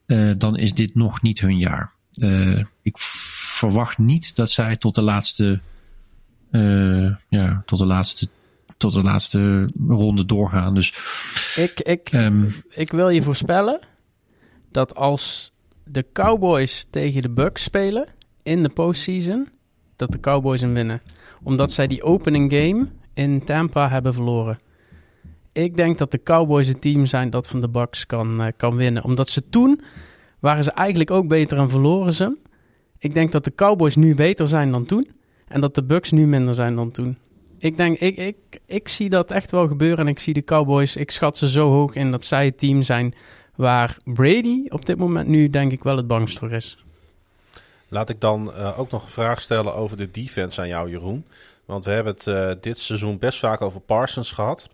eh, 0.08 0.30
dan 0.36 0.56
is 0.56 0.74
dit 0.74 0.94
nog 0.94 1.22
niet 1.22 1.40
hun 1.40 1.58
jaar. 1.58 1.92
Eh, 2.12 2.58
ik 2.82 2.98
verwacht 2.98 3.98
niet 3.98 4.36
dat 4.36 4.50
zij 4.50 4.76
tot 4.76 4.94
de 4.94 5.02
laatste, 5.02 5.60
eh, 6.50 7.10
ja, 7.28 7.62
tot 7.66 7.78
de 7.78 7.86
laatste, 7.86 8.28
tot 8.76 8.92
de 8.92 9.02
laatste 9.02 9.70
ronde 9.88 10.24
doorgaan. 10.24 10.74
Dus 10.74 10.88
Ik, 11.56 11.80
ik, 11.80 12.08
ehm, 12.12 12.44
ik 12.68 12.90
wil 12.90 13.08
je 13.08 13.22
voorspellen 13.22 13.80
dat 14.70 14.94
als 14.94 15.52
de 15.84 16.06
Cowboys 16.12 16.86
tegen 16.90 17.22
de 17.22 17.30
Bucks 17.30 17.62
spelen 17.62 18.08
in 18.42 18.62
de 18.62 18.68
postseason, 18.68 19.48
dat 19.96 20.12
de 20.12 20.20
Cowboys 20.20 20.60
hem 20.60 20.74
winnen. 20.74 21.02
Omdat 21.42 21.72
zij 21.72 21.86
die 21.86 22.02
opening 22.02 22.52
game 22.52 22.88
in 23.14 23.44
Tampa 23.44 23.88
hebben 23.88 24.14
verloren. 24.14 24.58
Ik 25.58 25.76
denk 25.76 25.98
dat 25.98 26.10
de 26.10 26.22
Cowboys 26.22 26.66
het 26.66 26.80
team 26.80 27.06
zijn 27.06 27.30
dat 27.30 27.48
van 27.48 27.60
de 27.60 27.68
Bucks 27.68 28.06
kan, 28.06 28.42
eh, 28.42 28.52
kan 28.56 28.76
winnen. 28.76 29.04
Omdat 29.04 29.28
ze 29.28 29.48
toen 29.48 29.80
waren 30.38 30.64
ze 30.64 30.70
eigenlijk 30.70 31.10
ook 31.10 31.28
beter 31.28 31.58
en 31.58 31.70
verloren 31.70 32.14
ze. 32.14 32.38
Ik 32.98 33.14
denk 33.14 33.32
dat 33.32 33.44
de 33.44 33.54
Cowboys 33.54 33.96
nu 33.96 34.14
beter 34.14 34.48
zijn 34.48 34.72
dan 34.72 34.86
toen. 34.86 35.10
En 35.48 35.60
dat 35.60 35.74
de 35.74 35.82
Bucks 35.82 36.10
nu 36.10 36.26
minder 36.26 36.54
zijn 36.54 36.74
dan 36.74 36.90
toen. 36.90 37.18
Ik 37.58 37.76
denk, 37.76 37.98
ik, 37.98 38.16
ik, 38.16 38.36
ik 38.66 38.88
zie 38.88 39.08
dat 39.08 39.30
echt 39.30 39.50
wel 39.50 39.68
gebeuren. 39.68 39.98
En 39.98 40.06
ik 40.06 40.18
zie 40.18 40.34
de 40.34 40.44
Cowboys, 40.44 40.96
ik 40.96 41.10
schat 41.10 41.36
ze 41.36 41.48
zo 41.48 41.70
hoog 41.70 41.94
in 41.94 42.10
dat 42.10 42.24
zij 42.24 42.44
het 42.44 42.58
team 42.58 42.82
zijn 42.82 43.14
waar 43.54 43.96
Brady 44.04 44.64
op 44.68 44.86
dit 44.86 44.98
moment 44.98 45.28
nu 45.28 45.50
denk 45.50 45.72
ik 45.72 45.82
wel 45.82 45.96
het 45.96 46.06
bangst 46.06 46.38
voor 46.38 46.52
is. 46.52 46.84
Laat 47.88 48.08
ik 48.08 48.20
dan 48.20 48.52
eh, 48.52 48.78
ook 48.78 48.90
nog 48.90 49.02
een 49.02 49.08
vraag 49.08 49.40
stellen 49.40 49.74
over 49.74 49.96
de 49.96 50.10
defense 50.10 50.60
aan 50.60 50.68
jou, 50.68 50.90
Jeroen. 50.90 51.24
Want 51.64 51.84
we 51.84 51.90
hebben 51.90 52.12
het 52.12 52.26
eh, 52.26 52.50
dit 52.60 52.78
seizoen 52.78 53.18
best 53.18 53.38
vaak 53.38 53.60
over 53.60 53.80
Parsons 53.80 54.32
gehad. 54.32 54.68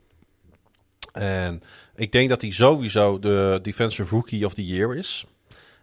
En 1.15 1.61
ik 1.95 2.13
denk 2.13 2.29
dat 2.29 2.41
hij 2.41 2.51
sowieso 2.51 3.19
de 3.19 3.59
Defensive 3.63 4.15
Rookie 4.15 4.47
of 4.47 4.55
the 4.55 4.65
Year 4.65 4.97
is. 4.97 5.27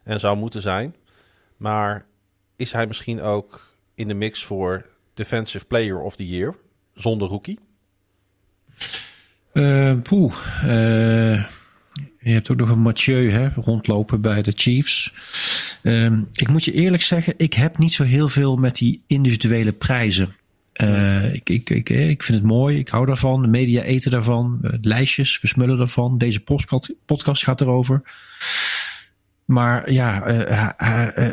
En 0.03 0.19
zou 0.19 0.38
moeten 0.38 0.61
zijn. 0.61 0.95
Maar 1.58 2.06
is 2.56 2.72
hij 2.72 2.88
misschien 2.88 3.22
ook 3.22 3.76
in 3.95 4.08
de 4.08 4.14
mix 4.14 4.43
voor 4.43 4.85
Defensive 5.14 5.66
Player 5.66 6.01
of 6.01 6.16
the 6.16 6.27
Year? 6.27 6.56
Zonder 6.93 7.27
rookie? 7.27 7.60
Eh, 10.61 11.45
je 12.19 12.32
hebt 12.32 12.51
ook 12.51 12.58
nog 12.58 12.69
een 12.69 12.80
Mathieu 12.80 13.32
hè, 13.32 13.50
rondlopen 13.56 14.22
bij 14.22 14.42
de 14.42 14.51
Chiefs. 14.56 15.14
Ehm, 15.84 16.22
ik 16.34 16.48
moet 16.48 16.64
je 16.64 16.74
eerlijk 16.74 17.03
zeggen, 17.03 17.34
ik 17.38 17.53
heb 17.53 17.77
niet 17.77 17.92
zo 17.92 18.03
heel 18.03 18.30
veel 18.30 18.56
met 18.56 18.76
die 18.76 19.03
individuele 19.08 19.72
prijzen. 19.72 20.35
Eh, 20.74 21.33
ik, 21.33 21.50
ik, 21.50 21.69
ik, 21.69 21.90
eh, 21.90 22.09
ik 22.09 22.24
vind 22.24 22.38
het 22.38 22.48
mooi, 22.48 22.77
ik 22.77 22.90
hou 22.90 23.06
daarvan. 23.06 23.41
De 23.41 23.48
media 23.48 23.82
eten 23.82 24.11
daarvan. 24.11 24.59
eh, 24.61 24.74
lijstjes, 24.82 25.41
we 25.41 25.48
smullen 25.48 25.77
daarvan. 25.77 26.17
Deze 26.17 26.40
podcast, 27.06 27.43
gaat 27.43 27.61
erover. 27.61 28.01
Maar 29.45 29.91
ja, 29.91 30.24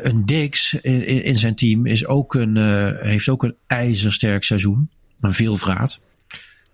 een 0.05 0.27
Dix 0.27 0.75
in, 0.75 1.07
in 1.07 1.35
zijn 1.37 1.55
team 1.55 1.87
is 1.87 2.07
ook 2.07 2.35
een, 2.35 2.57
heeft 3.03 3.29
ook 3.29 3.43
een 3.43 3.55
ijzersterk 3.67 4.43
seizoen. 4.43 4.91
Een 5.21 5.33
veelvraat. 5.33 6.01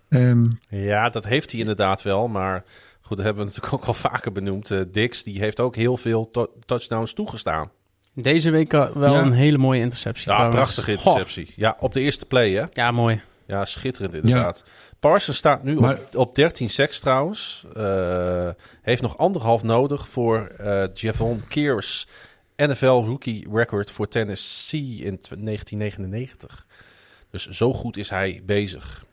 Ehm 0.09 0.45
Ja, 0.69 1.09
dat 1.09 1.25
heeft 1.25 1.51
hij 1.51 1.59
inderdaad 1.59 2.01
wel. 2.01 2.27
Maar 2.27 2.63
goed, 3.01 3.17
dat 3.17 3.25
hebben 3.25 3.45
we 3.45 3.49
natuurlijk 3.49 3.73
ook 3.73 3.87
al 3.87 3.93
vaker 3.93 4.31
benoemd. 4.31 4.71
Dix, 4.91 5.23
die 5.23 5.39
heeft 5.39 5.59
ook 5.59 5.75
heel 5.75 5.97
veel 5.97 6.29
to- 6.31 6.51
touchdowns 6.65 7.13
toegestaan. 7.13 7.69
Deze 8.17 8.49
week 8.49 8.73
uh, 8.73 8.91
wel 8.91 9.13
Ja. 9.13 9.21
een 9.21 9.31
hele 9.33 9.57
mooie 9.57 9.81
interceptie. 9.81 10.29
Ja, 10.31 10.35
trouwens. 10.37 10.59
prachtige 10.73 10.91
interceptie. 10.91 11.53
Ja, 11.55 11.77
op 11.79 11.93
de 11.93 12.01
eerste 12.01 12.25
play, 12.25 12.51
hè? 12.51 12.63
Ja, 12.73 12.91
mooi. 12.91 13.21
Ja, 13.47 13.65
schitterend 13.65 14.13
inderdaad. 14.15 14.63
Parsons 14.99 15.37
staat 15.37 15.63
nu 15.63 15.75
Maar- 15.79 15.93
op, 15.93 16.15
op 16.15 16.35
13 16.35 16.69
sacks 16.69 16.99
trouwens. 16.99 17.65
Eh, 17.75 18.49
heeft 18.81 19.01
nog 19.01 19.17
anderhalf 19.17 19.63
nodig 19.63 20.07
voor 20.07 20.47
eh 20.57 20.83
Javon 20.93 21.41
Kears 21.47 22.07
NFL 22.55 22.85
rookie 22.85 23.47
record 23.53 23.91
voor 23.91 24.07
Tennessee 24.07 24.95
in 25.03 25.17
tw- 25.17 25.33
1999. 25.35 26.65
Dus 27.31 27.47
zo 27.49 27.73
goed 27.73 27.97
is 27.97 28.09
hij 28.09 28.41
bezig. 28.45 29.05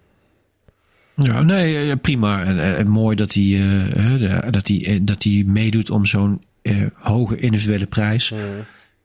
Ja, 1.15 1.41
nee, 1.43 1.91
eh, 1.91 1.97
prima. 2.01 2.45
En, 2.45 2.77
en 2.77 2.89
mooi 2.89 3.17
dat 3.17 3.33
hij, 3.35 3.43
eh, 3.43 4.37
eh, 4.37 4.53
dat 4.53 4.69
hij, 4.69 4.85
eh, 4.87 4.99
dat 5.03 5.23
hij 5.23 5.43
meedoet 5.47 5.91
om 5.91 6.07
zo'n 6.07 6.43
eh, 6.63 6.87
hoge 6.95 7.37
individuele 7.37 7.87
prijs. 7.87 8.33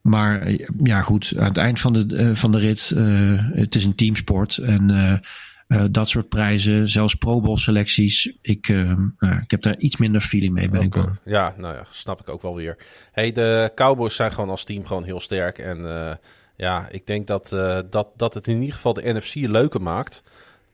Maar 0.07 0.41
eh, 0.41 0.67
ja, 0.83 1.01
goed, 1.01 1.33
aan 1.37 1.47
het 1.47 1.57
eind 1.57 1.79
van 1.79 1.93
de, 1.93 2.15
eh, 2.15 2.31
van 2.33 2.51
de 2.51 2.57
rit, 2.57 2.91
eh, 2.95 3.03
het 3.53 3.75
is 3.75 3.85
een 3.85 3.95
teamsport. 3.95 4.57
En 4.57 5.21
dat 5.91 6.09
soort 6.09 6.29
prijzen, 6.29 6.89
zelfs 6.89 7.15
Pro 7.15 7.41
Bowl 7.41 7.57
selecties, 7.57 8.37
ik, 8.41 8.67
nou, 9.19 9.41
ik 9.43 9.51
heb 9.51 9.61
daar 9.61 9.77
iets 9.77 9.97
minder 9.97 10.21
feeling 10.21 10.53
mee, 10.53 10.69
ben 10.69 10.81
ik 10.81 10.89
bang. 10.89 11.07
eh, 11.07 11.31
ja, 11.31 11.53
nou 11.57 11.75
ja, 11.75 11.83
snap 11.89 12.21
ik 12.21 12.29
ook 12.29 12.41
wel 12.41 12.55
weer. 12.55 12.77
Hey, 13.11 13.31
de 13.31 13.71
Cowboys 13.75 14.15
zijn 14.15 14.31
gewoon 14.31 14.49
als 14.49 14.63
team 14.63 14.85
gewoon 14.85 15.03
heel 15.03 15.19
sterk. 15.19 15.57
En 15.57 15.85
ja, 16.55 16.87
ik 16.91 17.07
denk 17.07 17.27
dat, 17.27 17.49
dat, 17.89 18.07
dat 18.15 18.33
het 18.33 18.47
in 18.47 18.59
ieder 18.59 18.75
geval 18.75 18.93
de 18.93 19.13
NFC 19.13 19.35
leuker 19.35 19.81
maakt. 19.81 20.23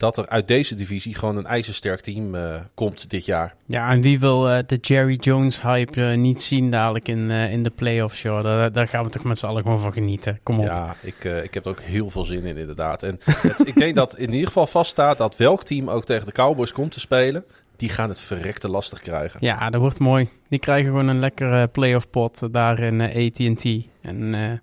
Dat 0.04 0.18
er 0.18 0.28
uit 0.28 0.48
deze 0.48 0.76
divisie 0.76 1.16
gewoon 1.16 1.38
een 1.38 1.46
ijzersterk 1.46 2.02
team 2.02 2.36
eh, 2.36 2.56
komt 2.74 3.10
dit 3.10 3.26
jaar. 3.26 3.56
Ja, 3.66 3.90
en 3.92 4.02
wie 4.02 4.20
wil 4.20 4.50
eh, 4.50 4.64
de 4.66 4.76
Jerry 4.76 5.16
Jones 5.20 5.62
hype 5.62 6.06
eh, 6.06 6.18
niet 6.18 6.42
zien 6.42 6.72
dadelijk 6.72 7.08
in, 7.08 7.30
in 7.32 7.64
de 7.64 7.70
playoffs, 7.70 8.22
joh. 8.22 8.44
Daar, 8.44 8.72
daar 8.72 8.88
gaan 8.88 9.04
we 9.04 9.10
toch 9.10 9.24
met 9.24 9.38
z'n 9.38 9.46
allen 9.46 9.62
gewoon 9.62 9.80
van 9.80 9.94
genieten. 9.94 10.40
Kom 10.44 10.60
op. 10.60 10.66
Ja, 10.66 10.96
ik, 11.02 11.24
ik 11.24 11.54
heb 11.54 11.66
er 11.66 11.72
ook 11.72 11.82
heel 11.82 12.10
veel 12.10 12.24
zin 12.24 12.44
in, 12.46 12.58
inderdaad. 12.58 13.04
En 13.04 13.20
het- 13.26 13.68
ik 13.68 13.76
denk 13.76 13.96
dat 13.96 14.18
in 14.18 14.32
ieder 14.32 14.48
geval 14.48 14.68
vaststaat 14.68 15.18
dat 15.18 15.38
welk 15.38 15.64
team 15.64 15.90
ook 15.90 16.06
tegen 16.06 16.26
de 16.26 16.32
Cowboys 16.32 16.72
komt 16.72 16.92
te 16.92 17.00
spelen, 17.00 17.46
die 17.76 17.90
gaan 17.90 18.10
het 18.10 18.22
verrekte 18.22 18.70
lastig 18.70 19.00
krijgen. 19.02 19.40
Ja, 19.42 19.70
dat 19.70 19.82
wordt 19.82 20.00
mooi. 20.00 20.30
Die 20.50 20.60
krijgen 20.60 20.86
gewoon 20.86 21.08
een 21.08 21.20
lekkere 21.20 21.68
playoff 21.68 22.10
pot 22.10 22.54
daar 22.54 22.80
in 22.80 23.02
AT&T. 23.02 23.66
En 24.02 24.62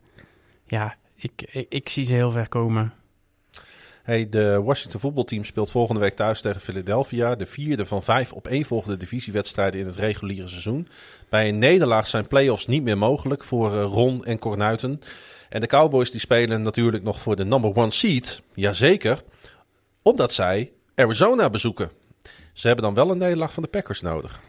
ja, 0.66 0.94
ik, 1.16 1.30
ik, 1.52 1.66
ik 1.68 1.88
zie 1.88 2.04
ze 2.04 2.12
heel 2.14 2.30
ver 2.30 2.48
komen. 2.48 2.92
Hey, 4.10 4.28
de 4.28 4.62
Washington 4.62 5.00
voetbalteam 5.00 5.44
speelt 5.44 5.70
volgende 5.70 6.00
week 6.00 6.14
thuis 6.14 6.40
tegen 6.40 6.60
Philadelphia. 6.60 7.34
De 7.34 7.46
vierde 7.46 7.86
van 7.86 8.02
vijf 8.02 8.32
opeenvolgende 8.32 8.96
divisiewedstrijden 8.96 9.80
in 9.80 9.86
het 9.86 9.96
reguliere 9.96 10.48
seizoen. 10.48 10.88
Bij 11.28 11.48
een 11.48 11.58
nederlaag 11.58 12.06
zijn 12.06 12.26
playoffs 12.26 12.66
niet 12.66 12.82
meer 12.82 12.98
mogelijk 12.98 13.44
voor 13.44 13.76
eh, 13.76 13.82
Ron 13.82 14.24
en 14.24 14.38
Cornuiten. 14.38 15.00
En 15.48 15.60
de 15.60 15.66
Cowboys 15.66 16.10
die 16.10 16.20
spelen 16.20 16.62
natuurlijk 16.62 17.02
nog 17.02 17.20
voor 17.20 17.36
de 17.36 17.44
number 17.44 17.76
one 17.76 17.90
seed. 17.90 18.42
Jazeker, 18.54 19.22
omdat 20.02 20.32
zij 20.32 20.70
Arizona 20.94 21.50
bezoeken. 21.50 21.90
Ze 22.52 22.66
hebben 22.66 22.84
dan 22.84 22.94
wel 22.94 23.10
een 23.10 23.18
nederlaag 23.18 23.52
van 23.52 23.62
de 23.62 23.68
Packers 23.68 24.00
nodig. 24.00 24.40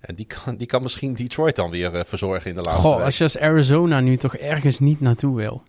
En 0.00 0.14
die 0.14 0.26
kan, 0.26 0.56
die 0.56 0.66
kan 0.66 0.82
misschien 0.82 1.14
Detroit 1.14 1.56
dan 1.56 1.70
weer 1.70 1.94
eh, 1.94 2.04
verzorgen 2.04 2.50
in 2.50 2.56
de 2.56 2.62
laatste 2.62 2.82
Goh, 2.82 2.96
week. 2.96 3.04
als 3.04 3.18
je 3.18 3.22
als 3.22 3.38
Arizona 3.38 4.00
nu 4.00 4.16
toch 4.16 4.36
ergens 4.36 4.78
niet 4.78 5.00
naartoe 5.00 5.36
wil. 5.36 5.62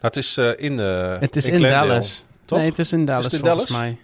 Het 0.00 0.16
is 0.16 0.36
eh, 0.36 0.50
in, 0.56 0.80
eh, 0.80 1.18
Het 1.20 1.36
is 1.36 1.46
in, 1.46 1.62
Dallas. 1.62 2.24
Nee, 2.48 2.68
het 2.68 2.78
is 2.78 2.92
in 2.92 3.04
Dallas 3.04 3.32
in 3.32 3.38
volgens 3.38 3.68
Dallas? 3.68 3.70
mij. 3.70 3.96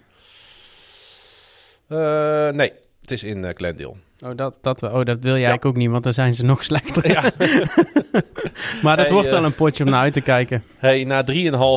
Eh, 1.88 2.48
nee, 2.54 2.72
het 3.00 3.10
is 3.10 3.24
in 3.24 3.44
eh, 3.44 3.54
Glendale. 3.54 3.94
Oh 4.24 4.36
dat, 4.36 4.54
dat, 4.60 4.82
oh, 4.82 5.04
dat 5.04 5.18
wil 5.20 5.20
jij 5.20 5.32
eigenlijk 5.32 5.64
ook 5.64 5.76
niet, 5.76 5.90
want 5.90 6.04
dan 6.04 6.12
zijn 6.12 6.34
ze 6.34 6.44
nog 6.44 6.62
slechter. 6.62 7.08
Ja. 7.08 7.22
maar 8.82 8.96
dat 8.96 9.04
Hey, 9.04 9.14
wordt 9.14 9.30
wel 9.30 9.44
een 9.44 9.54
potje 9.54 9.84
om 9.84 9.90
naar 9.90 10.00
uit 10.00 10.12
te 10.12 10.20
kijken. 10.20 10.64
Hey, 10.76 11.04
na 11.04 11.24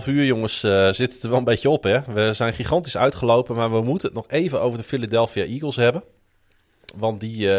3,5 0.01 0.07
uur, 0.07 0.25
jongens, 0.25 0.63
eh, 0.63 0.89
zit 0.91 1.13
het 1.13 1.23
er 1.23 1.29
wel 1.29 1.37
een 1.37 1.43
beetje 1.43 1.69
op, 1.69 1.83
hè? 1.83 1.99
We 2.13 2.33
zijn 2.33 2.53
gigantisch 2.53 2.97
uitgelopen, 2.97 3.55
maar 3.55 3.71
we 3.71 3.81
moeten 3.81 4.07
het 4.07 4.17
nog 4.17 4.25
even 4.27 4.61
over 4.61 4.77
de 4.77 4.83
Philadelphia 4.85 5.43
Eagles 5.43 5.75
hebben. 5.75 6.03
Want 6.95 7.19
die 7.19 7.49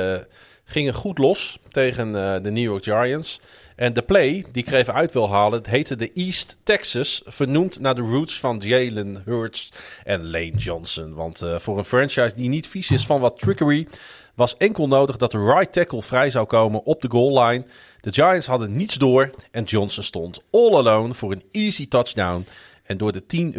gingen 0.65 0.95
goed 0.95 1.19
los 1.19 1.59
tegen 1.71 2.13
de 2.43 2.51
New 2.51 2.65
York 2.65 2.85
Giants. 2.85 3.41
En 3.79 3.93
de 3.93 4.03
play 4.03 4.45
die 4.53 4.65
ik 4.65 4.73
even 4.73 4.95
uit 4.95 5.13
wil 5.13 5.31
halen, 5.31 5.59
het 5.59 5.67
heette 5.67 5.97
de 5.97 6.13
East 6.13 6.57
Texas, 6.63 7.23
vernoemd 7.27 7.81
naar 7.81 7.95
de 7.95 8.03
roots 8.03 8.39
van 8.39 8.59
Jalen 8.65 9.23
Hurts 9.25 9.73
en 10.05 10.31
Lane 10.31 10.57
Johnson. 10.57 11.15
Want 11.15 11.43
eh, 11.43 11.59
voor 11.59 11.79
een 11.79 11.85
franchise 11.85 12.35
die 12.35 12.49
niet 12.49 12.67
vies 12.67 12.91
is 12.91 13.07
van 13.07 13.21
wat 13.21 13.39
trickery, 13.39 13.89
was 14.35 14.57
enkel 14.57 14.89
nodig 14.89 15.17
dat 15.17 15.31
de 15.31 15.45
right 15.45 15.73
tackle 15.73 16.03
vrij 16.03 16.31
zou 16.31 16.47
komen 16.47 16.85
op 16.85 17.03
de 17.03 17.11
goal 17.11 17.45
line. 17.45 17.65
De 18.01 18.13
Giants 18.13 18.47
hadden 18.47 18.77
niets 18.77 18.95
door 18.95 19.31
en 19.51 19.65
Johnson 19.65 20.03
stond 20.03 20.43
all 20.51 20.75
alone 20.75 21.15
voor 21.15 21.33
een 21.33 21.45
easy 21.53 21.89
touchdown. 21.89 22.47
En 22.83 22.97
door 22.97 23.13
de 23.13 23.55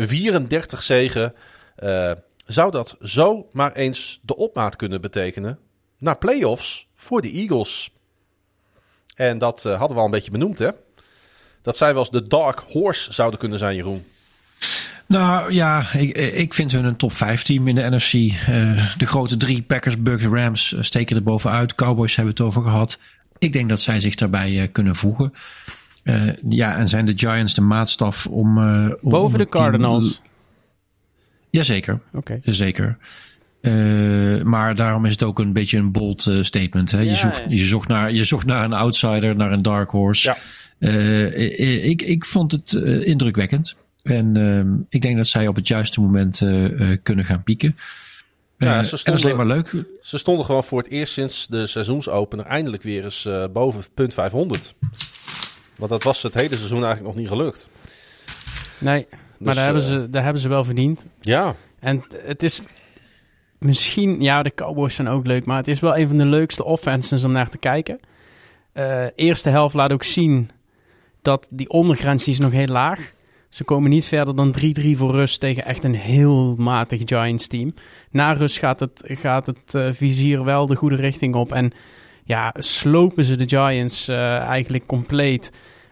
10-34 0.75 0.77
zegen 0.80 1.33
eh, 1.75 2.11
zou 2.45 2.72
dat 2.72 2.98
zo 3.01 3.48
maar 3.51 3.73
eens 3.73 4.19
de 4.22 4.35
opmaat 4.35 4.75
kunnen 4.75 5.01
betekenen 5.01 5.59
naar 5.98 6.17
playoffs 6.17 6.88
voor 6.95 7.22
de 7.22 7.31
Eagles. 7.31 7.91
En 9.19 9.38
dat 9.38 9.65
eh, 9.65 9.72
hadden 9.77 9.89
we 9.95 9.99
al 9.99 10.06
een 10.06 10.11
beetje 10.11 10.31
benoemd, 10.31 10.57
hè? 10.59 10.69
Dat 11.61 11.77
zij 11.77 11.89
wel 11.93 11.99
eens 12.01 12.11
de 12.11 12.27
dark 12.27 12.64
horse 12.67 13.14
zouden 13.14 13.39
kunnen 13.39 13.59
zijn, 13.59 13.75
Jeroen. 13.75 14.03
Nou 15.06 15.53
ja, 15.53 15.93
ik, 15.93 16.17
ik 16.17 16.53
vind 16.53 16.72
hun 16.72 16.85
een 16.85 16.95
top 16.95 17.11
5 17.14 17.43
team 17.43 17.67
in 17.67 17.75
de 17.75 17.89
NFC. 17.89 18.14
Eh, 18.14 18.95
de 18.98 19.06
grote 19.06 19.38
drie, 19.38 19.61
Packers, 19.61 20.01
Bucks, 20.01 20.23
Rams, 20.25 20.73
eh, 20.73 20.81
steken 20.81 21.15
er 21.15 21.23
bovenuit. 21.23 21.75
Cowboys 21.75 22.15
hebben 22.15 22.33
het 22.33 22.43
over 22.43 22.61
gehad. 22.61 22.99
Ik 23.38 23.53
denk 23.53 23.69
dat 23.69 23.81
zij 23.81 23.99
zich 23.99 24.15
daarbij 24.15 24.61
eh, 24.61 24.72
kunnen 24.72 24.95
voegen. 24.95 25.33
Eh, 26.03 26.27
ja, 26.49 26.77
en 26.77 26.88
zijn 26.88 27.06
de 27.06 27.14
Giants 27.15 27.53
de 27.53 27.61
maatstaf 27.61 28.27
om... 28.27 28.57
eh, 28.57 28.89
om 29.01 29.09
Boven 29.11 29.39
de 29.39 29.48
team- 29.49 29.64
Cardinals. 29.64 30.22
Jazeker, 31.49 31.99
Oké. 32.14 32.39
zeker. 32.43 32.98
Eh, 33.61 34.43
maar 34.43 34.75
daarom 34.75 35.05
is 35.05 35.11
het 35.11 35.23
ook 35.23 35.39
een 35.39 35.53
beetje 35.53 35.77
een 35.77 35.91
bold 35.91 36.25
eh, 36.25 36.43
statement. 36.43 36.91
Hè? 36.91 36.99
Ja, 36.99 37.09
je, 37.09 37.15
zocht, 37.15 37.38
ja. 37.38 37.45
je, 37.49 37.65
zocht 37.65 37.88
naar, 37.88 38.11
je 38.11 38.23
zocht 38.23 38.45
naar 38.45 38.63
een 38.63 38.73
outsider, 38.73 39.35
naar 39.35 39.51
een 39.51 39.61
dark 39.61 39.89
horse. 39.89 40.29
Ja. 40.29 40.38
Eh, 40.79 41.89
ik, 41.89 42.01
ik 42.01 42.25
vond 42.25 42.51
het 42.51 42.71
indrukwekkend. 43.03 43.88
En 44.03 44.38
ehm, 44.38 44.73
ik 44.89 45.01
denk 45.01 45.17
dat 45.17 45.27
zij 45.27 45.47
op 45.47 45.55
het 45.55 45.67
juiste 45.67 46.01
moment 46.01 46.41
eh, 46.41 46.91
eh, 46.91 46.99
kunnen 47.03 47.25
gaan 47.25 47.43
pieken. 47.43 47.75
Ja, 48.57 48.83
ze 48.83 48.95
en 48.95 49.01
dat 49.03 49.13
is 49.13 49.25
alleen 49.25 49.38
maar 49.38 49.45
leuk. 49.45 49.83
Ze 50.01 50.17
stonden 50.17 50.45
gewoon 50.45 50.63
voor 50.63 50.77
het 50.77 50.89
eerst 50.89 51.13
sinds 51.13 51.47
de 51.47 51.67
seizoensopener 51.67 52.45
eindelijk 52.45 52.83
weer 52.83 53.03
eens 53.03 53.25
eh, 53.25 53.43
boven 53.53 53.83
punt 53.93 54.13
500. 54.13 54.75
Want 55.75 55.91
dat 55.91 56.03
was 56.03 56.23
het 56.23 56.33
hele 56.33 56.55
seizoen 56.55 56.83
eigenlijk 56.83 57.05
nog 57.05 57.15
niet 57.15 57.27
gelukt. 57.27 57.69
Nee, 58.77 59.07
maar 59.09 59.19
Dus, 59.38 59.55
daar, 59.55 59.63
hebben 59.63 59.83
ze, 59.83 60.09
daar 60.09 60.23
hebben 60.23 60.41
ze 60.41 60.49
wel 60.49 60.63
verdiend. 60.63 61.05
Ja, 61.21 61.55
En 61.79 62.03
het 62.25 62.43
is 62.43 62.61
misschien, 63.59 64.21
ja, 64.21 64.43
de 64.43 64.53
Cowboys 64.53 64.95
zijn 64.95 65.07
ook 65.07 65.25
leuk, 65.25 65.45
maar 65.45 65.57
het 65.57 65.67
is 65.67 65.79
wel 65.79 65.97
een 65.97 66.07
van 66.07 66.17
de 66.17 66.25
leukste 66.25 66.63
offenses 66.63 67.23
om 67.23 67.31
naar 67.31 67.49
te 67.49 67.57
kijken. 67.57 67.99
Eh, 68.71 69.05
eerste 69.15 69.49
helft 69.49 69.75
laat 69.75 69.91
ook 69.91 70.03
zien 70.03 70.49
dat 71.21 71.47
die 71.49 71.69
ondergrens 71.69 72.27
is 72.27 72.39
nog 72.39 72.51
heel 72.51 72.67
laag. 72.67 73.11
Ze 73.49 73.63
komen 73.63 73.89
niet 73.89 74.05
verder 74.05 74.35
dan 74.35 74.51
3-3 74.51 74.97
voor 74.97 75.11
rust 75.11 75.39
tegen 75.39 75.65
echt 75.65 75.83
een 75.83 75.95
heel 75.95 76.55
matig 76.57 77.01
Giants 77.05 77.47
team. 77.47 77.73
Na 78.11 78.33
rust 78.33 78.57
gaat 78.57 78.79
het, 78.79 79.01
gaat 79.03 79.45
het 79.45 79.75
eh, 79.75 79.88
vizier 79.91 80.43
wel 80.43 80.67
de 80.67 80.75
goede 80.75 80.95
richting 80.95 81.35
op. 81.35 81.51
En 81.53 81.71
ja, 82.23 82.53
slopen 82.57 83.25
ze 83.25 83.38
de 83.38 83.49
Giants 83.49 84.07
eh, 84.07 84.38
eigenlijk 84.38 84.85
compleet. 84.85 85.51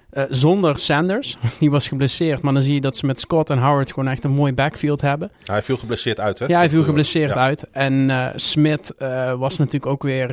Eh, 0.10 0.24
zonder 0.30 0.80
Sanders, 0.80 1.38
die 1.60 1.72
was 1.72 1.88
geblesseerd. 1.88 2.42
Maar 2.42 2.54
dan 2.54 2.62
zie 2.62 2.74
je 2.74 2.82
dat 2.82 2.98
ze 2.98 3.06
met 3.06 3.20
Scott 3.20 3.50
en 3.50 3.58
Howard 3.58 3.90
gewoon 3.94 4.10
echt 4.10 4.24
een 4.24 4.32
mooi 4.32 4.54
backfield 4.54 5.02
hebben. 5.02 5.32
hij 5.44 5.64
viel 5.64 5.78
geblesseerd 5.78 6.20
uit, 6.20 6.40
hè? 6.40 6.46
Ja, 6.46 6.58
hij 6.58 6.70
viel 6.70 6.80
eh, 6.80 6.86
geblesseerd 6.86 7.30
ja. 7.30 7.36
uit. 7.36 7.66
En 7.72 8.10
eh 8.10 8.28
Smith 8.36 8.94
was 9.38 9.58
natuurlijk 9.58 9.86
ook 9.86 10.04
weer 10.04 10.32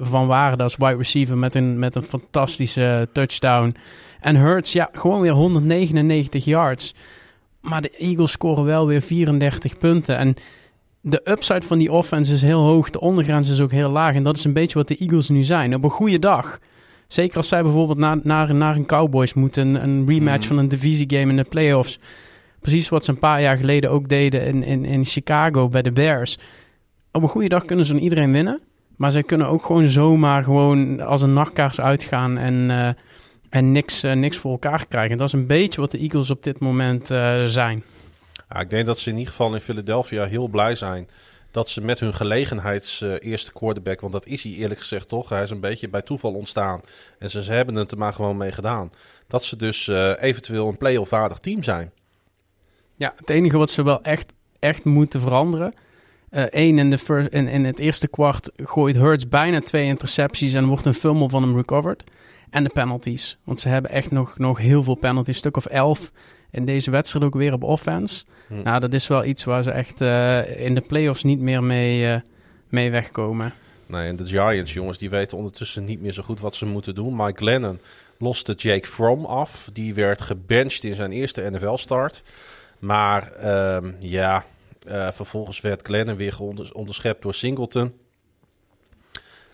van 0.00 0.26
waarde 0.26 0.62
als 0.62 0.76
wide 0.76 0.96
receiver 0.96 1.38
met 1.38 1.54
een, 1.54 1.78
met 1.78 1.96
een 1.96 2.02
fantastische 2.02 3.08
touchdown. 3.12 3.76
En 4.20 4.36
Hurts, 4.36 4.72
ja, 4.72 4.88
gewoon 4.92 5.20
weer 5.20 5.32
199 5.32 6.44
yards. 6.44 6.94
Maar 7.60 7.82
de 7.82 7.90
Eagles 7.90 8.30
scoren 8.30 8.64
wel 8.64 8.86
weer 8.86 9.00
34 9.00 9.78
punten. 9.78 10.16
En 10.16 10.34
de 11.00 11.20
upside 11.30 11.66
van 11.66 11.78
die 11.78 11.92
offense 11.92 12.32
is 12.32 12.42
heel 12.42 12.62
hoog. 12.62 12.90
De 12.90 13.00
ondergrens 13.00 13.50
is 13.50 13.60
ook 13.60 13.70
heel 13.70 13.90
laag. 13.90 14.14
En 14.14 14.22
dat 14.22 14.36
is 14.36 14.44
een 14.44 14.52
beetje 14.52 14.78
wat 14.78 14.88
de 14.88 14.96
Eagles 14.96 15.28
nu 15.28 15.42
zijn. 15.42 15.74
Op 15.74 15.84
een 15.84 15.90
goede 15.90 16.18
dag. 16.18 16.58
Zeker 17.08 17.36
als 17.36 17.48
zij 17.48 17.62
bijvoorbeeld 17.62 17.98
naar, 17.98 18.18
naar, 18.22 18.54
naar 18.54 18.76
een 18.76 18.86
Cowboys 18.86 19.34
moeten. 19.34 19.82
Een 19.82 20.06
rematch 20.08 20.38
Mhm. 20.38 20.46
van 20.48 20.58
een 20.58 20.68
divisiegame 20.68 21.30
in 21.30 21.36
de 21.36 21.44
playoffs. 21.44 21.98
Precies 22.60 22.88
wat 22.88 23.04
ze 23.04 23.10
een 23.10 23.18
paar 23.18 23.40
jaar 23.40 23.56
geleden 23.56 23.90
ook 23.90 24.08
deden 24.08 24.44
in, 24.46 24.62
in, 24.62 24.84
in 24.84 25.04
Chicago 25.04 25.68
bij 25.68 25.82
de 25.82 25.92
Bears. 25.92 26.38
Op 27.12 27.22
een 27.22 27.28
goede 27.28 27.48
dag 27.48 27.64
kunnen 27.64 27.84
ze 27.86 27.92
van 27.92 28.02
iedereen 28.02 28.32
winnen. 28.32 28.60
Maar 28.96 29.12
zij 29.12 29.22
kunnen 29.22 29.46
ook 29.46 29.64
gewoon 29.64 29.86
zomaar 29.88 30.44
gewoon 30.44 31.00
als 31.00 31.22
een 31.22 31.32
nachtkaars 31.32 31.80
uitgaan 31.80 32.38
en, 32.38 32.70
eh, 32.70 32.88
en 33.48 33.72
niks, 33.72 34.02
eh, 34.02 34.12
niks 34.12 34.36
voor 34.36 34.50
elkaar 34.50 34.86
krijgen. 34.86 35.16
Dat 35.16 35.26
is 35.26 35.32
een 35.32 35.46
beetje 35.46 35.80
wat 35.80 35.90
de 35.90 35.98
Eagles 35.98 36.30
op 36.30 36.42
dit 36.42 36.58
moment 36.58 37.10
eh, 37.10 37.44
zijn. 37.44 37.82
Ja, 38.48 38.60
ik 38.60 38.70
denk 38.70 38.86
dat 38.86 38.98
ze 38.98 39.10
in 39.10 39.16
ieder 39.16 39.30
geval 39.30 39.54
in 39.54 39.60
Philadelphia 39.60 40.24
heel 40.24 40.48
blij 40.48 40.74
zijn 40.74 41.08
dat 41.54 41.68
ze 41.68 41.80
met 41.80 42.00
hun 42.00 42.14
gelegenheids 42.14 43.00
eh, 43.00 43.14
eerste 43.18 43.52
quarterback, 43.52 44.00
want 44.00 44.12
dat 44.12 44.26
is 44.26 44.42
hij 44.42 44.52
eerlijk 44.52 44.80
gezegd 44.80 45.08
toch, 45.08 45.28
hij 45.28 45.42
is 45.42 45.50
een 45.50 45.60
beetje 45.60 45.88
bij 45.88 46.02
toeval 46.02 46.32
ontstaan 46.32 46.80
en 47.18 47.30
ze, 47.30 47.42
ze 47.42 47.52
hebben 47.52 47.74
het 47.74 47.90
er 47.90 47.98
maar 47.98 48.12
gewoon 48.12 48.36
mee 48.36 48.52
gedaan. 48.52 48.90
Dat 49.26 49.44
ze 49.44 49.56
dus 49.56 49.88
eh, 49.88 50.12
eventueel 50.20 50.68
een 50.68 50.76
play-off 50.76 51.10
waardig 51.10 51.38
team 51.38 51.62
zijn. 51.62 51.92
Ja, 52.96 53.14
het 53.16 53.30
enige 53.30 53.58
wat 53.58 53.70
ze 53.70 53.82
wel 53.82 54.02
echt, 54.02 54.32
echt 54.58 54.84
moeten 54.84 55.20
veranderen. 55.20 55.74
Eén, 56.30 56.98
fir- 56.98 57.32
in, 57.32 57.48
in 57.48 57.64
het 57.64 57.78
eerste 57.78 58.08
kwart 58.08 58.50
gooit 58.56 58.96
Hurts 58.96 59.28
bijna 59.28 59.60
twee 59.60 59.86
intercepties 59.86 60.54
en 60.54 60.66
wordt 60.66 60.86
een 60.86 60.94
fumble 60.94 61.28
van 61.28 61.42
hem 61.42 61.56
recovered. 61.56 62.04
En 62.50 62.64
de 62.64 62.70
penalties. 62.70 63.38
Want 63.44 63.60
ze 63.60 63.68
hebben 63.68 63.90
echt 63.90 64.10
nog, 64.10 64.38
nog 64.38 64.58
heel 64.58 64.82
veel 64.82 64.94
penalties. 64.94 65.36
stuk 65.36 65.56
of 65.56 65.66
elf 65.66 66.12
in 66.54 66.64
deze 66.64 66.90
wedstrijd 66.90 67.24
ook 67.24 67.34
weer 67.34 67.52
op 67.52 67.62
offense. 67.62 68.24
Hm. 68.46 68.62
Nou, 68.62 68.80
dat 68.80 68.92
is 68.92 69.06
wel 69.06 69.24
iets 69.24 69.44
waar 69.44 69.62
ze 69.62 69.70
echt 69.70 70.00
eh, 70.00 70.64
in 70.64 70.74
de 70.74 70.80
playoffs 70.80 71.22
niet 71.22 71.40
meer 71.40 71.62
mee, 71.62 72.12
eh, 72.12 72.20
mee 72.68 72.90
wegkomen. 72.90 73.54
Nee, 73.86 74.08
en 74.08 74.16
de 74.16 74.26
Giants, 74.26 74.72
jongens, 74.72 74.98
die 74.98 75.10
weten 75.10 75.36
ondertussen 75.36 75.84
niet 75.84 76.00
meer 76.00 76.12
zo 76.12 76.22
goed 76.22 76.40
wat 76.40 76.54
ze 76.54 76.66
moeten 76.66 76.94
doen. 76.94 77.16
Mike 77.16 77.38
Glennon 77.38 77.78
loste 78.18 78.52
Jake 78.52 78.88
Fromm 78.88 79.24
af. 79.24 79.68
Die 79.72 79.94
werd 79.94 80.20
gebenched 80.20 80.84
in 80.84 80.94
zijn 80.94 81.12
eerste 81.12 81.50
NFL-start. 81.50 82.22
Maar 82.78 83.32
ehm, 83.32 83.92
ja, 84.00 84.44
eh, 84.86 85.08
vervolgens 85.12 85.60
werd 85.60 85.82
Glennon 85.82 86.16
weer 86.16 86.36
onderschept 86.72 87.22
door 87.22 87.34
Singleton. 87.34 87.92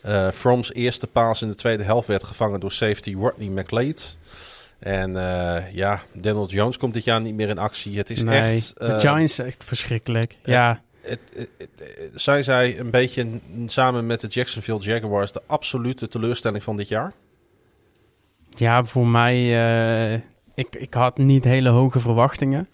Eh 0.00 0.28
Fromm's 0.28 0.72
eerste 0.72 1.06
paas 1.06 1.42
in 1.42 1.48
de 1.48 1.54
tweede 1.54 1.82
helft 1.82 2.06
werd 2.06 2.22
gevangen 2.22 2.60
door 2.60 2.72
safety 2.72 3.14
Rodney 3.14 3.48
McLeod. 3.48 4.16
En 4.80 5.16
eh, 5.16 5.72
ja, 5.72 6.00
Daniel 6.12 6.48
Jones 6.48 6.76
komt 6.78 6.94
dit 6.94 7.04
jaar 7.04 7.20
niet 7.20 7.34
meer 7.34 7.48
in 7.48 7.58
actie. 7.58 7.96
Het 7.98 8.10
is 8.10 8.22
nee, 8.22 8.40
echt... 8.40 8.72
de 8.78 8.84
eh, 8.84 8.98
Giants 8.98 9.38
is 9.38 9.46
echt 9.46 9.64
verschrikkelijk. 9.64 10.36
ja. 10.42 10.52
Ja, 10.52 10.82
het, 11.08 11.20
het- 11.34 11.50
het- 11.58 12.10
zijn 12.14 12.44
zij 12.44 12.78
een 12.78 12.90
beetje 12.90 13.28
samen 13.66 14.06
met 14.06 14.20
de 14.20 14.26
Jacksonville 14.26 14.78
Jaguars 14.80 15.32
de 15.32 15.42
absolute 15.46 16.08
teleurstelling 16.08 16.62
van 16.62 16.76
dit 16.76 16.88
jaar? 16.88 17.12
ja 18.48 18.84
voor 18.84 19.06
mij... 19.06 19.34
eh, 20.14 20.20
ik, 20.54 20.76
ik 20.76 20.94
had 20.94 21.18
niet 21.18 21.44
hele 21.44 21.68
hoge 21.68 22.00
verwachtingen. 22.00 22.68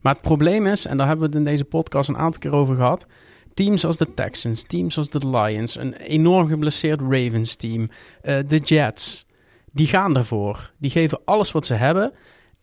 Maar 0.00 0.12
het 0.12 0.22
probleem 0.22 0.66
is, 0.66 0.86
en 0.86 0.96
daar 0.96 1.06
hebben 1.06 1.30
we 1.30 1.36
het 1.36 1.46
in 1.46 1.50
deze 1.52 1.64
podcast 1.64 2.08
een 2.08 2.16
aantal 2.16 2.40
keer 2.40 2.52
over 2.52 2.74
gehad... 2.76 3.06
Teams 3.54 3.84
als 3.84 3.96
de 3.96 4.14
Texans, 4.14 4.62
teams 4.62 4.96
als 4.96 5.08
de 5.10 5.28
Lions, 5.28 5.76
een 5.76 5.94
enorm 5.94 6.48
geblesseerd 6.48 7.00
Ravens 7.00 7.54
team, 7.56 7.88
de 8.22 8.58
Jets, 8.64 9.26
die 9.74 9.86
gaan 9.86 10.16
ervoor. 10.16 10.70
Die 10.78 10.90
geven 10.90 11.20
alles 11.24 11.52
wat 11.52 11.66
ze 11.66 11.74
hebben 11.74 12.12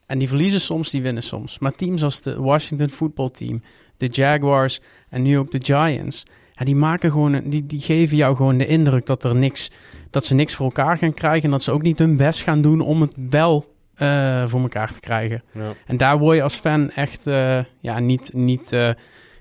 en 0.06 0.20
die 0.20 0.28
verliezen 0.28 0.62
soms, 0.62 0.90
die 0.90 1.02
winnen 1.02 1.24
soms. 1.24 1.60
Maar 1.60 1.76
teams 1.76 2.04
als 2.04 2.22
de 2.22 2.42
Washington 2.42 2.90
Football 2.90 3.30
Team, 3.30 3.62
de 3.98 4.08
Jaguars 4.08 4.82
en 5.10 5.22
nu 5.22 5.38
ook 5.38 5.52
de 5.52 5.60
Giants, 5.64 6.24
ja, 6.54 6.66
die, 6.66 6.76
maken 6.76 7.12
gewoon, 7.12 7.42
die, 7.50 7.66
die 7.66 7.82
geven 7.82 8.18
jou 8.18 8.36
gewoon 8.36 8.58
de 8.58 8.66
indruk 8.68 9.06
dat, 9.06 9.24
er 9.24 9.36
niks, 9.36 9.72
dat 10.10 10.26
ze 10.26 10.34
niks 10.36 10.56
voor 10.56 10.66
elkaar 10.66 10.98
gaan 10.98 11.14
krijgen 11.14 11.44
en 11.44 11.52
dat 11.52 11.64
ze 11.64 11.72
ook 11.72 11.82
niet 11.82 12.00
hun 12.00 12.18
best 12.18 12.42
gaan 12.42 12.62
doen 12.62 12.82
om 12.82 13.02
het 13.02 13.16
wel 13.30 13.74
eh, 13.96 14.48
voor 14.48 14.62
elkaar 14.62 14.94
te 14.94 15.00
krijgen. 15.00 15.44
Ja. 15.54 15.74
En 15.86 15.98
daar 15.98 16.18
word 16.18 16.36
je 16.36 16.44
als 16.44 16.56
fan 16.56 16.92
echt 16.92 17.28
eh, 17.28 17.60
ja, 17.80 18.00
niet, 18.00 18.34
niet, 18.34 18.74
eh, 18.74 18.90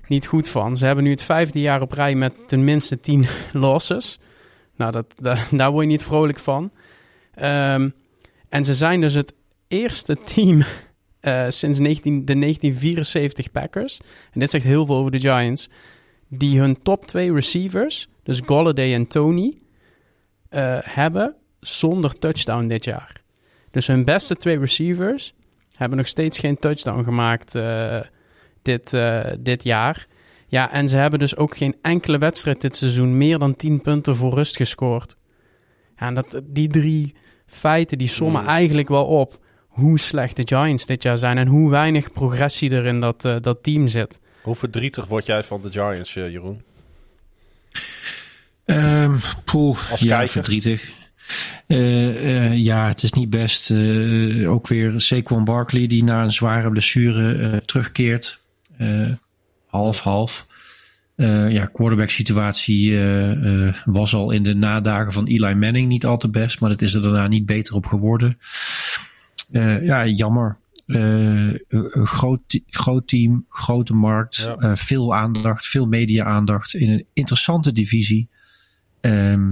niet 0.07 0.27
goed 0.27 0.47
van. 0.49 0.77
Ze 0.77 0.85
hebben 0.85 1.03
nu 1.03 1.09
het 1.09 1.21
vijfde 1.21 1.59
jaar 1.59 1.81
op 1.81 1.91
rij 1.91 2.15
met 2.15 2.43
tenminste 2.47 2.99
10 2.99 3.25
losses. 3.53 4.19
Nou, 4.75 4.91
dat, 4.91 5.05
da- 5.17 5.37
daar 5.51 5.71
word 5.71 5.83
je 5.83 5.91
niet 5.91 6.03
vrolijk 6.03 6.39
van. 6.39 6.71
Ehm, 7.33 7.89
en 8.49 8.63
ze 8.63 8.73
zijn 8.73 9.01
dus 9.01 9.13
het 9.13 9.33
eerste 9.67 10.17
team 10.23 10.61
eh, 11.19 11.45
sinds 11.49 11.79
19, 11.79 12.25
de 12.25 12.33
1974 12.39 13.51
Packers. 13.51 13.99
En 14.31 14.39
dit 14.39 14.49
zegt 14.49 14.65
heel 14.65 14.85
veel 14.85 14.95
over 14.95 15.11
de 15.11 15.19
Giants. 15.19 15.69
Die 16.27 16.59
hun 16.59 16.81
top 16.81 17.05
twee 17.05 17.33
receivers, 17.33 18.07
dus 18.23 18.41
Golladay 18.45 18.93
en 18.93 19.07
Tony, 19.07 19.57
eh, 20.49 20.77
hebben 20.81 21.35
zonder 21.59 22.19
touchdown 22.19 22.67
dit 22.67 22.83
jaar. 22.83 23.21
Dus 23.69 23.87
hun 23.87 24.05
beste 24.05 24.35
twee 24.35 24.59
receivers 24.59 25.33
hebben 25.75 25.97
nog 25.97 26.07
steeds 26.07 26.39
geen 26.39 26.59
touchdown 26.59 27.03
gemaakt 27.03 27.55
eh, 27.55 27.99
dit, 28.61 28.97
dit 29.39 29.63
jaar. 29.63 30.07
Ja, 30.47 30.71
en 30.71 30.89
ze 30.89 30.97
hebben 30.97 31.19
dus 31.19 31.35
ook 31.35 31.57
geen 31.57 31.75
enkele 31.81 32.17
wedstrijd 32.17 32.61
dit 32.61 32.75
seizoen 32.75 33.17
meer 33.17 33.39
dan 33.39 33.55
10 33.55 33.81
punten 33.81 34.15
voor 34.15 34.33
rust 34.33 34.55
gescoord. 34.55 35.15
Ja, 36.01 36.07
en 36.07 36.13
dat, 36.13 36.41
die 36.43 36.67
drie 36.67 37.15
feiten 37.45 37.97
die 37.97 38.07
sommen 38.07 38.41
Mm. 38.41 38.47
eigenlijk 38.47 38.87
wel 38.87 39.05
op 39.05 39.39
hoe 39.67 39.99
slecht 39.99 40.35
de 40.35 40.41
Giants 40.55 40.85
dit 40.85 41.03
jaar 41.03 41.17
zijn 41.17 41.37
en 41.37 41.47
hoe 41.47 41.69
weinig 41.69 42.11
progressie 42.11 42.71
er 42.71 42.85
in 42.85 42.99
dat, 42.99 43.25
eh, 43.25 43.35
dat 43.41 43.63
team 43.63 43.87
zit. 43.87 44.19
Hoe 44.41 44.55
verdrietig 44.55 45.05
word 45.05 45.25
jij 45.25 45.43
van 45.43 45.61
de 45.61 45.71
Giants, 45.71 46.15
eh, 46.15 46.31
Jeroen? 46.31 46.61
Ehm 48.65 49.15
poeh, 49.45 49.91
Als 49.91 49.99
ja, 50.01 50.15
kijker? 50.15 50.31
verdrietig. 50.31 50.91
Eh, 51.67 52.45
eh, 52.47 52.57
ja, 52.57 52.87
het 52.87 53.03
is 53.03 53.11
niet 53.11 53.29
best. 53.29 53.71
Eh, 53.71 54.51
ook 54.51 54.67
weer 54.67 55.01
Saquon 55.01 55.43
Barkley 55.43 55.87
die 55.87 56.03
na 56.03 56.23
een 56.23 56.31
zware 56.31 56.69
blessure 56.69 57.37
eh, 57.51 57.57
terugkeert. 57.57 58.43
Eh, 58.77 59.09
Half-half. 59.67 60.45
Eh, 61.21 61.51
ja, 61.51 61.65
quarterback 61.65 62.09
situatie 62.09 62.91
eh, 62.91 63.67
eh, 63.67 63.75
was 63.85 64.13
al 64.13 64.31
in 64.31 64.43
de 64.43 64.55
nadagen 64.55 65.11
van 65.11 65.25
Eli 65.27 65.55
Manning 65.55 65.87
niet 65.87 66.05
al 66.05 66.17
te 66.17 66.29
best. 66.29 66.59
Maar 66.59 66.69
het 66.69 66.81
is 66.81 66.93
er 66.93 67.01
daarna 67.01 67.27
niet 67.27 67.45
beter 67.45 67.75
op 67.75 67.85
geworden. 67.85 68.37
Ja, 69.83 70.07
jammer. 70.07 70.57
Groot, 71.93 72.59
groot 72.67 73.07
team, 73.07 73.45
grote 73.49 73.93
markt, 73.93 74.49
Ja. 74.59 74.75
veel 74.75 75.15
aandacht, 75.15 75.67
veel 75.67 75.85
media-aandacht 75.85 76.73
in 76.73 76.89
een 76.89 77.05
interessante 77.13 77.71
divisie. 77.71 78.29
Ehm, 79.01 79.49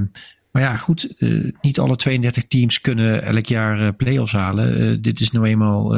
maar 0.52 0.62
ja, 0.62 0.78
goed, 0.78 1.16
niet 1.62 1.80
alle 1.80 1.96
32 1.96 2.48
teams 2.48 2.82
kunnen 2.82 3.24
elk 3.24 3.46
jaar 3.46 3.94
play-offs 3.94 4.32
halen. 4.32 5.02
Dit 5.02 5.20
is 5.20 5.32
nou 5.32 5.46
eenmaal 5.46 5.96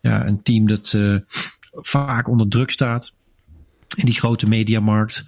ja, 0.00 0.26
een 0.26 0.42
team 0.42 0.66
dat 0.66 0.96
vaak 1.72 2.28
onder 2.28 2.48
druk 2.48 2.70
staat 2.70 3.15
in 3.96 4.04
die 4.04 4.14
grote 4.14 4.48
mediamarkt. 4.48 5.24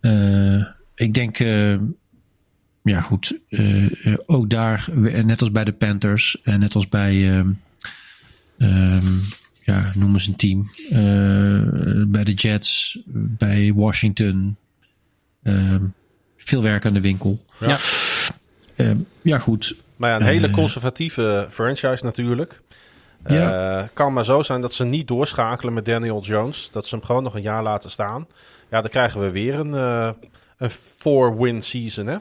Eh, 0.00 0.66
ik 0.94 1.14
denk, 1.14 1.38
eh, 1.38 1.74
ja 2.82 3.00
goed, 3.00 3.38
eh, 3.48 4.14
ook 4.26 4.50
daar, 4.50 4.88
net 5.24 5.40
als 5.40 5.50
bij 5.50 5.64
de 5.64 5.72
Panthers 5.72 6.40
en 6.42 6.60
net 6.60 6.74
als 6.74 6.88
bij, 6.88 7.44
ehm, 8.58 9.02
ja, 9.62 9.92
noem 9.94 10.12
eens 10.12 10.26
een 10.26 10.36
team, 10.36 10.70
bij 12.10 12.24
de 12.24 12.32
Jets, 12.34 12.98
bij 13.14 13.72
Washington. 13.74 14.56
ehm, 15.42 15.84
veel 16.36 16.62
werk 16.62 16.86
aan 16.86 16.92
de 16.92 17.00
winkel. 17.00 17.44
Ja. 17.60 17.68
Ja. 17.68 17.78
Ehm, 18.76 18.96
ja, 19.22 19.38
goed. 19.38 19.76
Maar 19.96 20.10
ja, 20.10 20.16
een 20.16 20.22
hele 20.22 20.50
conservatieve 20.50 21.48
franchise 21.50 22.04
natuurlijk. 22.04 22.62
Ja. 23.26 23.78
Eh, 23.80 23.88
kan 23.92 24.12
maar 24.12 24.24
zo 24.24 24.42
zijn 24.42 24.60
dat 24.60 24.72
ze 24.72 24.84
niet 24.84 25.08
doorschakelen 25.08 25.74
met 25.74 25.84
Daniel 25.84 26.20
Jones. 26.22 26.68
Dat 26.72 26.86
ze 26.86 26.94
hem 26.94 27.04
gewoon 27.04 27.22
nog 27.22 27.34
een 27.34 27.42
jaar 27.42 27.62
laten 27.62 27.90
staan. 27.90 28.26
Ja, 28.70 28.80
dan 28.80 28.90
krijgen 28.90 29.20
we 29.20 29.30
weer 29.30 29.54
een, 29.54 29.74
eh, 29.74 30.10
een 30.56 30.70
four-win 30.70 31.62
season, 31.62 32.06
hè? 32.06 32.16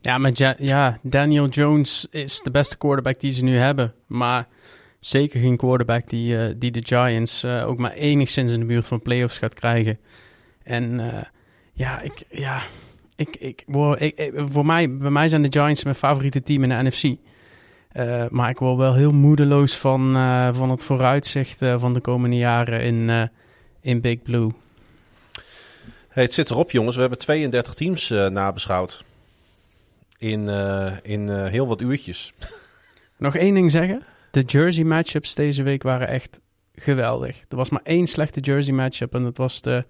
Ja, 0.00 0.18
met 0.18 0.38
ja, 0.38 0.54
ja, 0.58 0.98
Daniel 1.02 1.48
Jones 1.48 2.06
is 2.10 2.40
de 2.40 2.50
beste 2.50 2.76
quarterback 2.76 3.20
die 3.20 3.32
ze 3.32 3.44
nu 3.44 3.56
hebben. 3.56 3.94
Maar 4.06 4.46
zeker 5.00 5.40
geen 5.40 5.56
quarterback 5.56 6.08
die, 6.08 6.38
eh, 6.38 6.54
die 6.56 6.70
de 6.70 6.82
Giants 6.86 7.44
ook 7.44 7.78
maar 7.78 7.92
enigszins 7.92 8.52
in 8.52 8.60
de 8.60 8.66
buurt 8.66 8.86
van 8.86 9.02
playoffs 9.02 9.38
gaat 9.38 9.54
krijgen. 9.54 9.98
En 10.62 11.00
ja, 11.72 12.00
ik, 12.00 12.22
ja 12.28 12.60
ik, 13.16 13.36
ik, 13.36 13.62
word- 13.66 14.00
ik, 14.00 14.16
ik- 14.18 14.32
voor 14.48 14.66
mij, 14.66 14.96
bij 14.96 15.10
mij 15.10 15.28
zijn 15.28 15.42
de 15.42 15.60
Giants 15.60 15.84
mijn 15.84 15.96
favoriete 15.96 16.42
team 16.42 16.62
in 16.62 16.68
de 16.68 16.74
NFC. 16.88 17.16
Eh, 17.98 18.24
maar 18.30 18.50
ik 18.50 18.58
word 18.58 18.76
wel 18.76 18.94
heel 18.94 19.12
moedeloos 19.12 19.76
van, 19.76 20.16
eh, 20.16 20.54
van 20.54 20.70
het 20.70 20.82
vooruitzicht 20.82 21.62
eh, 21.62 21.80
van 21.80 21.92
de 21.92 22.00
komende 22.00 22.36
jaren 22.36 22.82
in, 22.82 23.30
in 23.80 24.00
Big 24.00 24.22
Blue. 24.22 24.50
Hey, 26.08 26.22
het 26.22 26.32
zit 26.32 26.50
erop, 26.50 26.70
jongens. 26.70 26.94
We 26.94 27.00
hebben 27.00 27.18
32 27.18 27.74
teams 27.74 28.08
nabeschouwd. 28.08 29.04
In, 30.18 30.48
in 31.02 31.28
heel 31.30 31.66
wat 31.66 31.80
uurtjes. 31.80 32.32
Nog 33.16 33.36
één 33.36 33.54
ding 33.54 33.70
zeggen. 33.70 34.02
De 34.30 34.42
jersey 34.42 34.84
matchups 34.84 35.34
deze 35.34 35.62
week 35.62 35.82
waren 35.82 36.08
echt 36.08 36.40
geweldig. 36.74 37.44
Er 37.48 37.56
was 37.56 37.70
maar 37.70 37.82
één 37.82 38.06
slechte 38.06 38.40
jersey 38.40 38.74
matchup 38.74 39.14
en 39.14 39.22
dat 39.22 39.36
was 39.36 39.60
de 39.60 39.84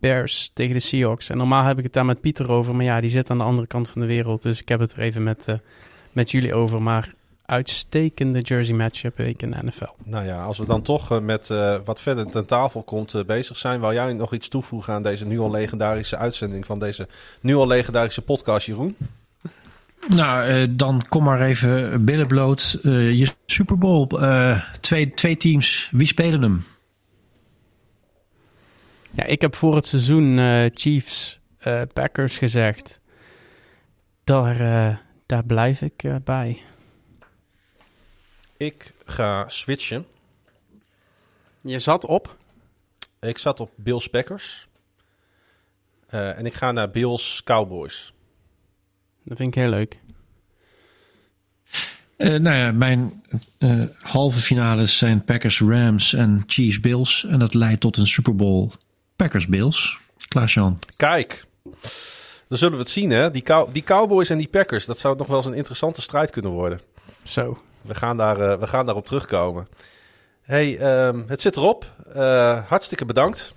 Bears 0.00 0.50
tegen 0.54 0.74
de 0.74 0.80
Seahawks. 0.80 1.28
En 1.28 1.36
normaal 1.36 1.64
heb 1.64 1.78
ik 1.78 1.84
het 1.84 1.92
daar 1.92 2.04
met 2.04 2.20
Pieter 2.20 2.50
over, 2.50 2.74
maar 2.74 2.84
ja, 2.84 3.00
die 3.00 3.10
zit 3.10 3.30
aan 3.30 3.38
de 3.38 3.44
andere 3.44 3.66
kant 3.66 3.88
van 3.88 4.00
de 4.00 4.06
wereld. 4.06 4.42
Dus 4.42 4.60
ik 4.60 4.68
heb 4.68 4.80
het 4.80 4.92
er 4.92 4.98
even 4.98 5.22
met, 5.22 5.46
met 6.12 6.30
jullie 6.30 6.54
over. 6.54 6.82
Maar 6.82 7.14
uitstekende 7.44 8.40
jersey 8.40 8.74
matchup 8.74 9.16
week 9.16 9.42
in 9.42 9.50
de 9.50 9.56
NFL. 9.62 9.90
Nou 10.04 10.26
ja, 10.26 10.44
als 10.44 10.58
we 10.58 10.66
dan 10.66 10.82
toch 10.82 11.10
eh, 11.10 11.18
met 11.18 11.50
eh, 11.50 11.76
wat 11.84 12.00
verder 12.00 12.30
ten 12.30 12.46
tafel 12.46 12.82
komt 12.82 13.14
eh, 13.14 13.24
bezig 13.24 13.56
zijn, 13.56 13.80
wil 13.80 13.92
jij 13.92 14.12
nog 14.12 14.32
iets 14.32 14.48
toevoegen 14.48 14.94
aan 14.94 15.02
deze 15.02 15.26
nu 15.26 15.38
al 15.38 15.50
legendarische 15.50 16.16
uitzending 16.16 16.66
van 16.66 16.78
deze 16.78 17.08
nu 17.40 17.54
al 17.54 17.66
legendarische 17.66 18.22
podcast, 18.22 18.66
Jeroen? 18.66 18.96
Nou, 20.08 20.48
eh, 20.48 20.68
dan 20.70 21.04
kom 21.08 21.24
maar 21.24 21.40
even 21.40 22.04
billen 22.04 22.26
bloot. 22.26 22.78
Eh, 22.82 23.12
je 23.12 23.28
Super 23.46 23.78
Bowl, 23.78 24.06
eh, 24.06 24.60
twee, 24.80 25.10
twee 25.10 25.36
teams, 25.36 25.88
wie 25.92 26.06
spelen 26.06 26.42
hem? 26.42 26.64
Ja, 29.10 29.24
ik 29.24 29.40
heb 29.40 29.54
voor 29.56 29.74
het 29.74 29.86
seizoen 29.86 30.38
eh, 30.38 30.70
Chiefs 30.74 31.40
eh, 31.58 31.82
Packers 31.92 32.38
gezegd. 32.38 33.00
Daar, 34.24 34.60
eh, 34.60 34.96
daar 35.26 35.44
blijf 35.44 35.82
ik 35.82 36.04
bij. 36.24 36.62
Ik 38.56 38.94
ga 39.04 39.48
switchen. 39.48 40.06
Je 41.60 41.78
zat 41.78 42.06
op? 42.06 42.36
Ik 43.20 43.38
zat 43.38 43.60
op 43.60 43.70
Bills 43.74 44.08
Packers. 44.08 44.68
Eh, 46.06 46.38
en 46.38 46.46
ik 46.46 46.54
ga 46.54 46.72
naar 46.72 46.90
Bills 46.90 47.40
Cowboys. 47.44 48.12
Dat 49.22 49.36
vind 49.36 49.48
ik 49.48 49.62
heel 49.62 49.70
leuk. 49.70 49.98
Eh, 52.16 52.28
nou 52.28 52.56
ja, 52.56 52.72
mijn 52.72 53.24
eh, 53.58 53.82
halve 54.00 54.40
finales 54.40 54.98
zijn 54.98 55.24
Packers 55.24 55.60
Rams 55.60 56.12
en 56.12 56.42
Chiefs 56.46 56.80
Bills. 56.80 57.24
En 57.24 57.38
dat 57.38 57.54
leidt 57.54 57.80
tot 57.80 57.96
een 57.96 58.06
Super 58.06 58.36
Bowl 58.36 58.72
Packers 59.16 59.46
Bills. 59.46 59.98
Klaas-Jan. 60.28 60.78
Kijk, 60.96 61.46
dan 62.48 62.58
zullen 62.58 62.74
we 62.74 62.80
het 62.80 62.88
zien 62.88 63.10
hè. 63.10 63.30
Die, 63.30 63.42
cow- 63.42 63.72
die 63.72 63.82
Cowboys 63.82 64.30
en 64.30 64.38
die 64.38 64.48
Packers, 64.48 64.86
dat 64.86 64.98
zou 64.98 65.16
nog 65.16 65.26
wel 65.26 65.36
eens 65.36 65.46
een 65.46 65.54
interessante 65.54 66.02
strijd 66.02 66.30
kunnen 66.30 66.50
worden. 66.50 66.80
Zo. 67.24 67.56
We 67.82 67.94
gaan, 67.94 68.16
daar, 68.16 68.40
eh, 68.40 68.58
we 68.58 68.66
gaan 68.66 68.84
daarop 68.86 69.06
terugkomen. 69.06 69.68
hey, 70.42 70.78
ehm, 70.78 71.20
het 71.26 71.40
zit 71.40 71.56
erop. 71.56 71.86
Eh, 72.14 72.58
hartstikke 72.68 73.04
bedankt. 73.04 73.54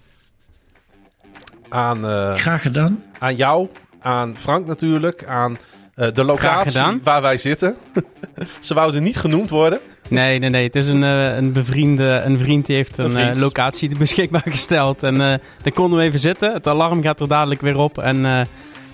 Aan, 1.70 2.06
eh, 2.08 2.34
Graag 2.34 2.62
gedaan. 2.62 3.04
aan 3.20 3.36
jou, 3.36 3.68
aan 4.00 4.38
Frank 4.38 4.66
natuurlijk, 4.66 5.26
aan 5.26 5.58
eh, 5.96 6.08
de 6.14 6.24
locatie 6.24 6.82
waar 7.04 7.22
wij 7.22 7.38
zitten. 7.38 7.78
Ze 8.60 8.74
wouden 8.74 9.04
niet 9.04 9.18
genoemd 9.18 9.50
worden. 9.50 9.80
Nee, 10.10 10.40
nee, 10.40 10.50
nee. 10.50 10.64
Het 10.64 10.76
is 10.76 10.88
een, 10.88 11.02
een 11.02 11.52
bevriende 11.52 12.22
een 12.26 12.40
vriend 12.40 12.66
die 12.66 12.76
heeft 12.76 12.98
een, 12.98 13.40
locatie 13.40 13.98
beschikbaar 13.98 14.44
gesteld. 14.56 15.04
En 15.04 15.22
eh 15.22 15.40
daar 15.62 15.74
konden 15.74 16.00
we 16.00 16.06
even 16.06 16.20
zitten. 16.20 16.54
Het 16.54 16.68
alarm 16.68 17.02
gaat 17.02 17.20
er 17.20 17.28
dadelijk 17.28 17.62
weer 17.62 17.78
op. 17.78 17.98
En 17.98 18.26
eh, 18.26 18.42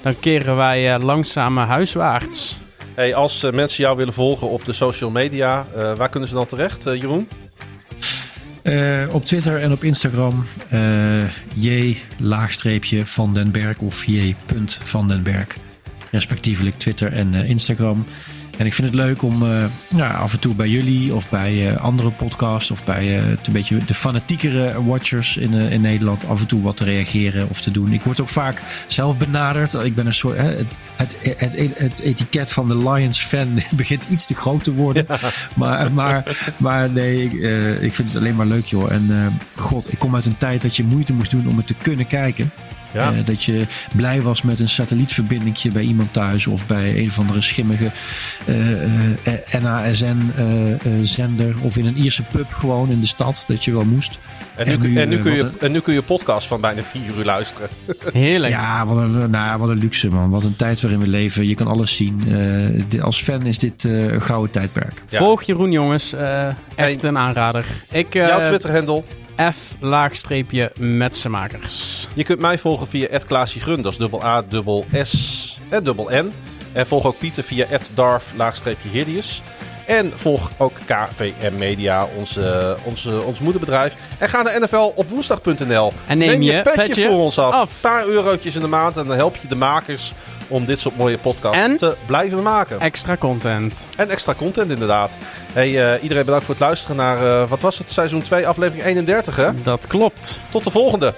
dan 0.02 0.19
keren 0.19 0.56
wij 0.56 0.93
eh, 0.93 1.03
langzaam 1.03 1.58
huiswaarts. 1.58 2.60
Hey, 2.96 3.16
als 3.16 3.44
eh, 3.44 3.52
mensen 3.52 3.84
jou 3.84 3.98
willen 3.98 4.14
volgen 4.14 4.50
op 4.50 4.66
de 4.66 4.74
social 4.74 5.10
media, 5.10 5.68
eh, 5.76 5.96
waar 5.96 6.10
kunnen 6.10 6.30
ze 6.30 6.36
dan 6.36 6.46
terecht, 6.46 6.86
eh, 6.86 7.02
Jeroen? 7.02 7.28
Op 9.12 9.26
Twitter 9.26 9.62
en 9.62 9.72
op 9.72 9.84
Instagram 9.84 10.44
eh, 10.70 11.24
J 11.56 11.98
van 13.04 13.34
den 13.34 13.52
Berg 13.52 13.78
of 13.78 14.06
J 14.06 14.36
punt 14.46 14.80
van 14.84 15.08
den 15.08 15.24
Berg. 15.24 15.48
Respectievelijk 16.12 16.78
Twitter 16.78 17.14
en 17.14 17.34
Instagram. 17.34 18.06
En 18.58 18.66
ik 18.66 18.74
vind 18.74 18.88
het 18.88 18.96
leuk 18.96 19.22
om 19.22 19.44
eh, 19.44 19.66
ja, 19.90 20.14
af 20.14 20.34
en 20.34 20.40
toe 20.40 20.56
bij 20.56 20.68
jullie 20.68 21.16
of 21.16 21.30
bij 21.30 21.70
eh, 21.70 21.78
andere 21.78 22.10
podcasts 22.10 22.72
of 22.72 22.84
bij 22.84 23.18
eh, 23.18 23.28
een 23.28 23.54
beetje 23.54 23.78
de 23.78 23.94
fanatiekere 23.94 24.84
watchers 24.84 25.38
in, 25.38 25.54
in 25.54 25.82
Nederland 25.82 26.28
af 26.28 26.40
en 26.40 26.48
toe 26.48 26.62
wat 26.62 26.78
te 26.78 26.84
reageren 26.84 27.50
of 27.50 27.62
te 27.62 27.72
doen. 27.72 27.94
Ik 27.94 28.02
word 28.02 28.22
ook 28.22 28.30
vaak 28.30 28.62
zelf 28.88 29.18
benaderd. 29.18 29.74
Ik 29.74 29.96
ben 29.96 30.06
een 30.06 30.14
soort. 30.14 30.38
Hè, 30.38 30.56
het, 30.96 31.18
het, 31.22 31.38
het, 31.38 31.56
het 31.76 32.00
etiket 32.00 32.54
van 32.54 32.68
de 32.68 32.78
Lions 32.78 33.22
fan 33.22 33.48
begint 33.76 34.04
iets 34.10 34.26
te 34.26 34.36
groot 34.36 34.64
te 34.64 34.74
worden. 34.74 35.06
Maar, 35.56 35.92
maar, 35.92 36.54
maar 36.58 36.90
nee, 36.90 37.24
ik, 37.24 37.34
ik 37.82 37.94
vind 37.94 38.08
het 38.08 38.18
alleen 38.18 38.36
maar 38.36 38.46
leuk, 38.46 38.66
joh. 38.66 38.92
En 38.92 39.34
god, 39.56 39.92
ik 39.92 40.00
kom 40.00 40.16
uit 40.16 40.26
een 40.26 40.38
tijd 40.38 40.62
dat 40.62 40.76
je 40.76 40.84
moeite 40.84 41.14
moest 41.14 41.32
doen 41.32 41.48
om 41.48 41.58
het 41.58 41.68
te 41.68 41.76
kunnen 41.82 42.08
kijken. 42.08 42.52
Ja. 42.94 43.14
Eh, 43.14 43.26
dat 43.26 43.44
je 43.44 43.66
blij 43.96 44.22
was 44.22 44.42
met 44.42 44.60
een 44.60 44.70
satellietverbindingje 44.70 45.72
bij 45.72 45.84
iemand 45.84 46.14
thuis 46.14 46.48
of 46.48 46.68
bij 46.68 46.98
een 46.98 47.08
of 47.08 47.20
andere 47.20 47.42
schimmige 47.42 47.92
eh, 48.46 49.62
NASN-zender 49.62 51.56
of 51.62 51.78
in 51.78 51.86
een 51.86 51.98
Ierse 51.98 52.24
pub 52.24 52.52
gewoon 52.52 52.90
in 52.90 53.00
de 53.02 53.08
stad 53.08 53.44
dat 53.48 53.66
je 53.66 53.72
wel 53.72 53.84
moest. 53.86 54.18
En 54.56 54.66
nu, 54.68 54.72
En 54.74 54.80
kun- 54.80 54.90
nu, 54.92 54.98
en, 55.00 55.10
nu 55.10 55.16
eh, 55.16 55.22
kun 55.22 55.34
je, 55.34 55.42
een- 55.42 55.54
en 55.60 55.72
nu 55.72 55.80
kun 55.80 55.94
je 55.94 56.02
podcast 56.02 56.48
van 56.48 56.62
bijna 56.62 56.82
vier 56.84 57.02
uur 57.18 57.26
luisteren. 57.26 57.70
Heerlijk. 58.14 58.54
Ja, 58.54 58.86
wat 58.86 58.98
een, 58.98 59.30
nou, 59.30 59.60
wat 59.60 59.70
een 59.70 59.78
luxe 59.78 60.08
man. 60.10 60.30
Wat 60.30 60.44
een 60.44 60.56
tijd 60.56 60.82
waarin 60.82 61.00
we 61.00 61.08
leven. 61.08 61.48
Je 61.48 61.56
kan 61.56 61.68
alles 61.68 61.96
zien. 61.96 62.20
Eh, 62.26 62.84
de- 62.90 63.02
als 63.02 63.22
fan 63.22 63.46
is 63.46 63.58
dit 63.58 63.86
eh, 63.86 64.04
een 64.06 64.22
gouden 64.22 64.52
tijdperk. 64.52 64.94
Ja. 65.10 65.18
Volg 65.18 65.44
Jeroen, 65.44 65.72
jongens. 65.72 66.14
Eh, 66.14 66.48
echt 66.76 67.04
een 67.04 67.18
aanrader. 67.18 67.66
Ik, 67.92 68.16
eh, 68.16 68.28
Jouw 68.28 68.46
Twitter-handle. 68.46 69.04
F 69.52 69.76
laagstreepje 69.80 70.72
metsenmakers. 70.80 72.08
Je 72.14 72.24
kunt 72.24 72.40
mij 72.40 72.58
volgen 72.58 72.88
via 72.88 73.20
Klaasje 73.28 73.60
Grun, 73.60 73.82
dat 73.82 73.92
is 73.92 73.98
dubbel 73.98 74.24
A, 74.24 74.42
dubbel 74.42 74.86
S 75.03 75.60
en 75.70 75.84
dubbel 75.84 76.10
N. 76.12 76.34
En 76.74 76.88
volg 76.88 77.06
ook 77.06 77.18
Pieter 77.18 77.44
via 77.44 77.68
Darf, 77.94 78.34
laagstreepje 78.36 78.90
Hideous. 78.90 79.42
En 79.86 80.12
volg 80.16 80.52
ook 80.58 80.74
KVM 80.86 81.58
Media, 81.58 82.08
onze, 82.18 82.78
onze, 82.84 83.22
ons 83.22 83.40
moederbedrijf. 83.40 83.95
En 84.18 84.30
ga 84.30 84.42
naar 84.42 84.62
NFL 84.62 84.92
op 84.95 85.10
woensdag.nl. 85.10 85.94
En 86.08 86.18
neem 86.18 86.42
je 86.42 86.62
petje, 86.62 86.86
petje 86.86 87.08
voor 87.08 87.20
ons 87.20 87.40
af. 87.40 87.53
af. 87.53 87.70
Een 87.70 87.90
paar 87.90 88.06
eurotjes 88.06 88.56
in 88.56 88.62
de 88.62 88.68
maand 88.68 88.98
en 88.98 89.08
dan 89.08 89.16
help 89.16 89.36
je 89.42 89.48
de 89.48 89.56
makers 89.56 90.14
om 90.54 90.66
dit 90.66 90.80
soort 90.80 90.98
mooie 90.98 91.18
podcasts 91.18 91.58
En- 91.58 91.78
te 91.78 91.96
blijven 92.06 92.42
maken. 92.42 92.80
Extra 92.80 93.18
content. 93.18 93.90
En 93.98 94.10
extra 94.10 94.34
content 94.34 94.72
inderdaad. 94.72 95.18
Hey, 95.54 95.94
eh, 95.94 96.04
iedereen 96.04 96.26
bedankt 96.26 96.46
voor 96.46 96.56
het 96.56 96.64
luisteren 96.64 96.96
naar, 96.96 97.42
eh, 97.42 97.50
wat 97.50 97.62
was 97.62 97.78
het, 97.78 97.90
seizoen 97.90 98.22
2, 98.22 98.48
aflevering 98.48 98.86
31 98.86 99.36
hè? 99.36 99.50
Dat 99.64 99.88
klopt. 99.88 100.40
Tot 100.50 100.64
de 100.64 100.72
volgende. 100.72 101.14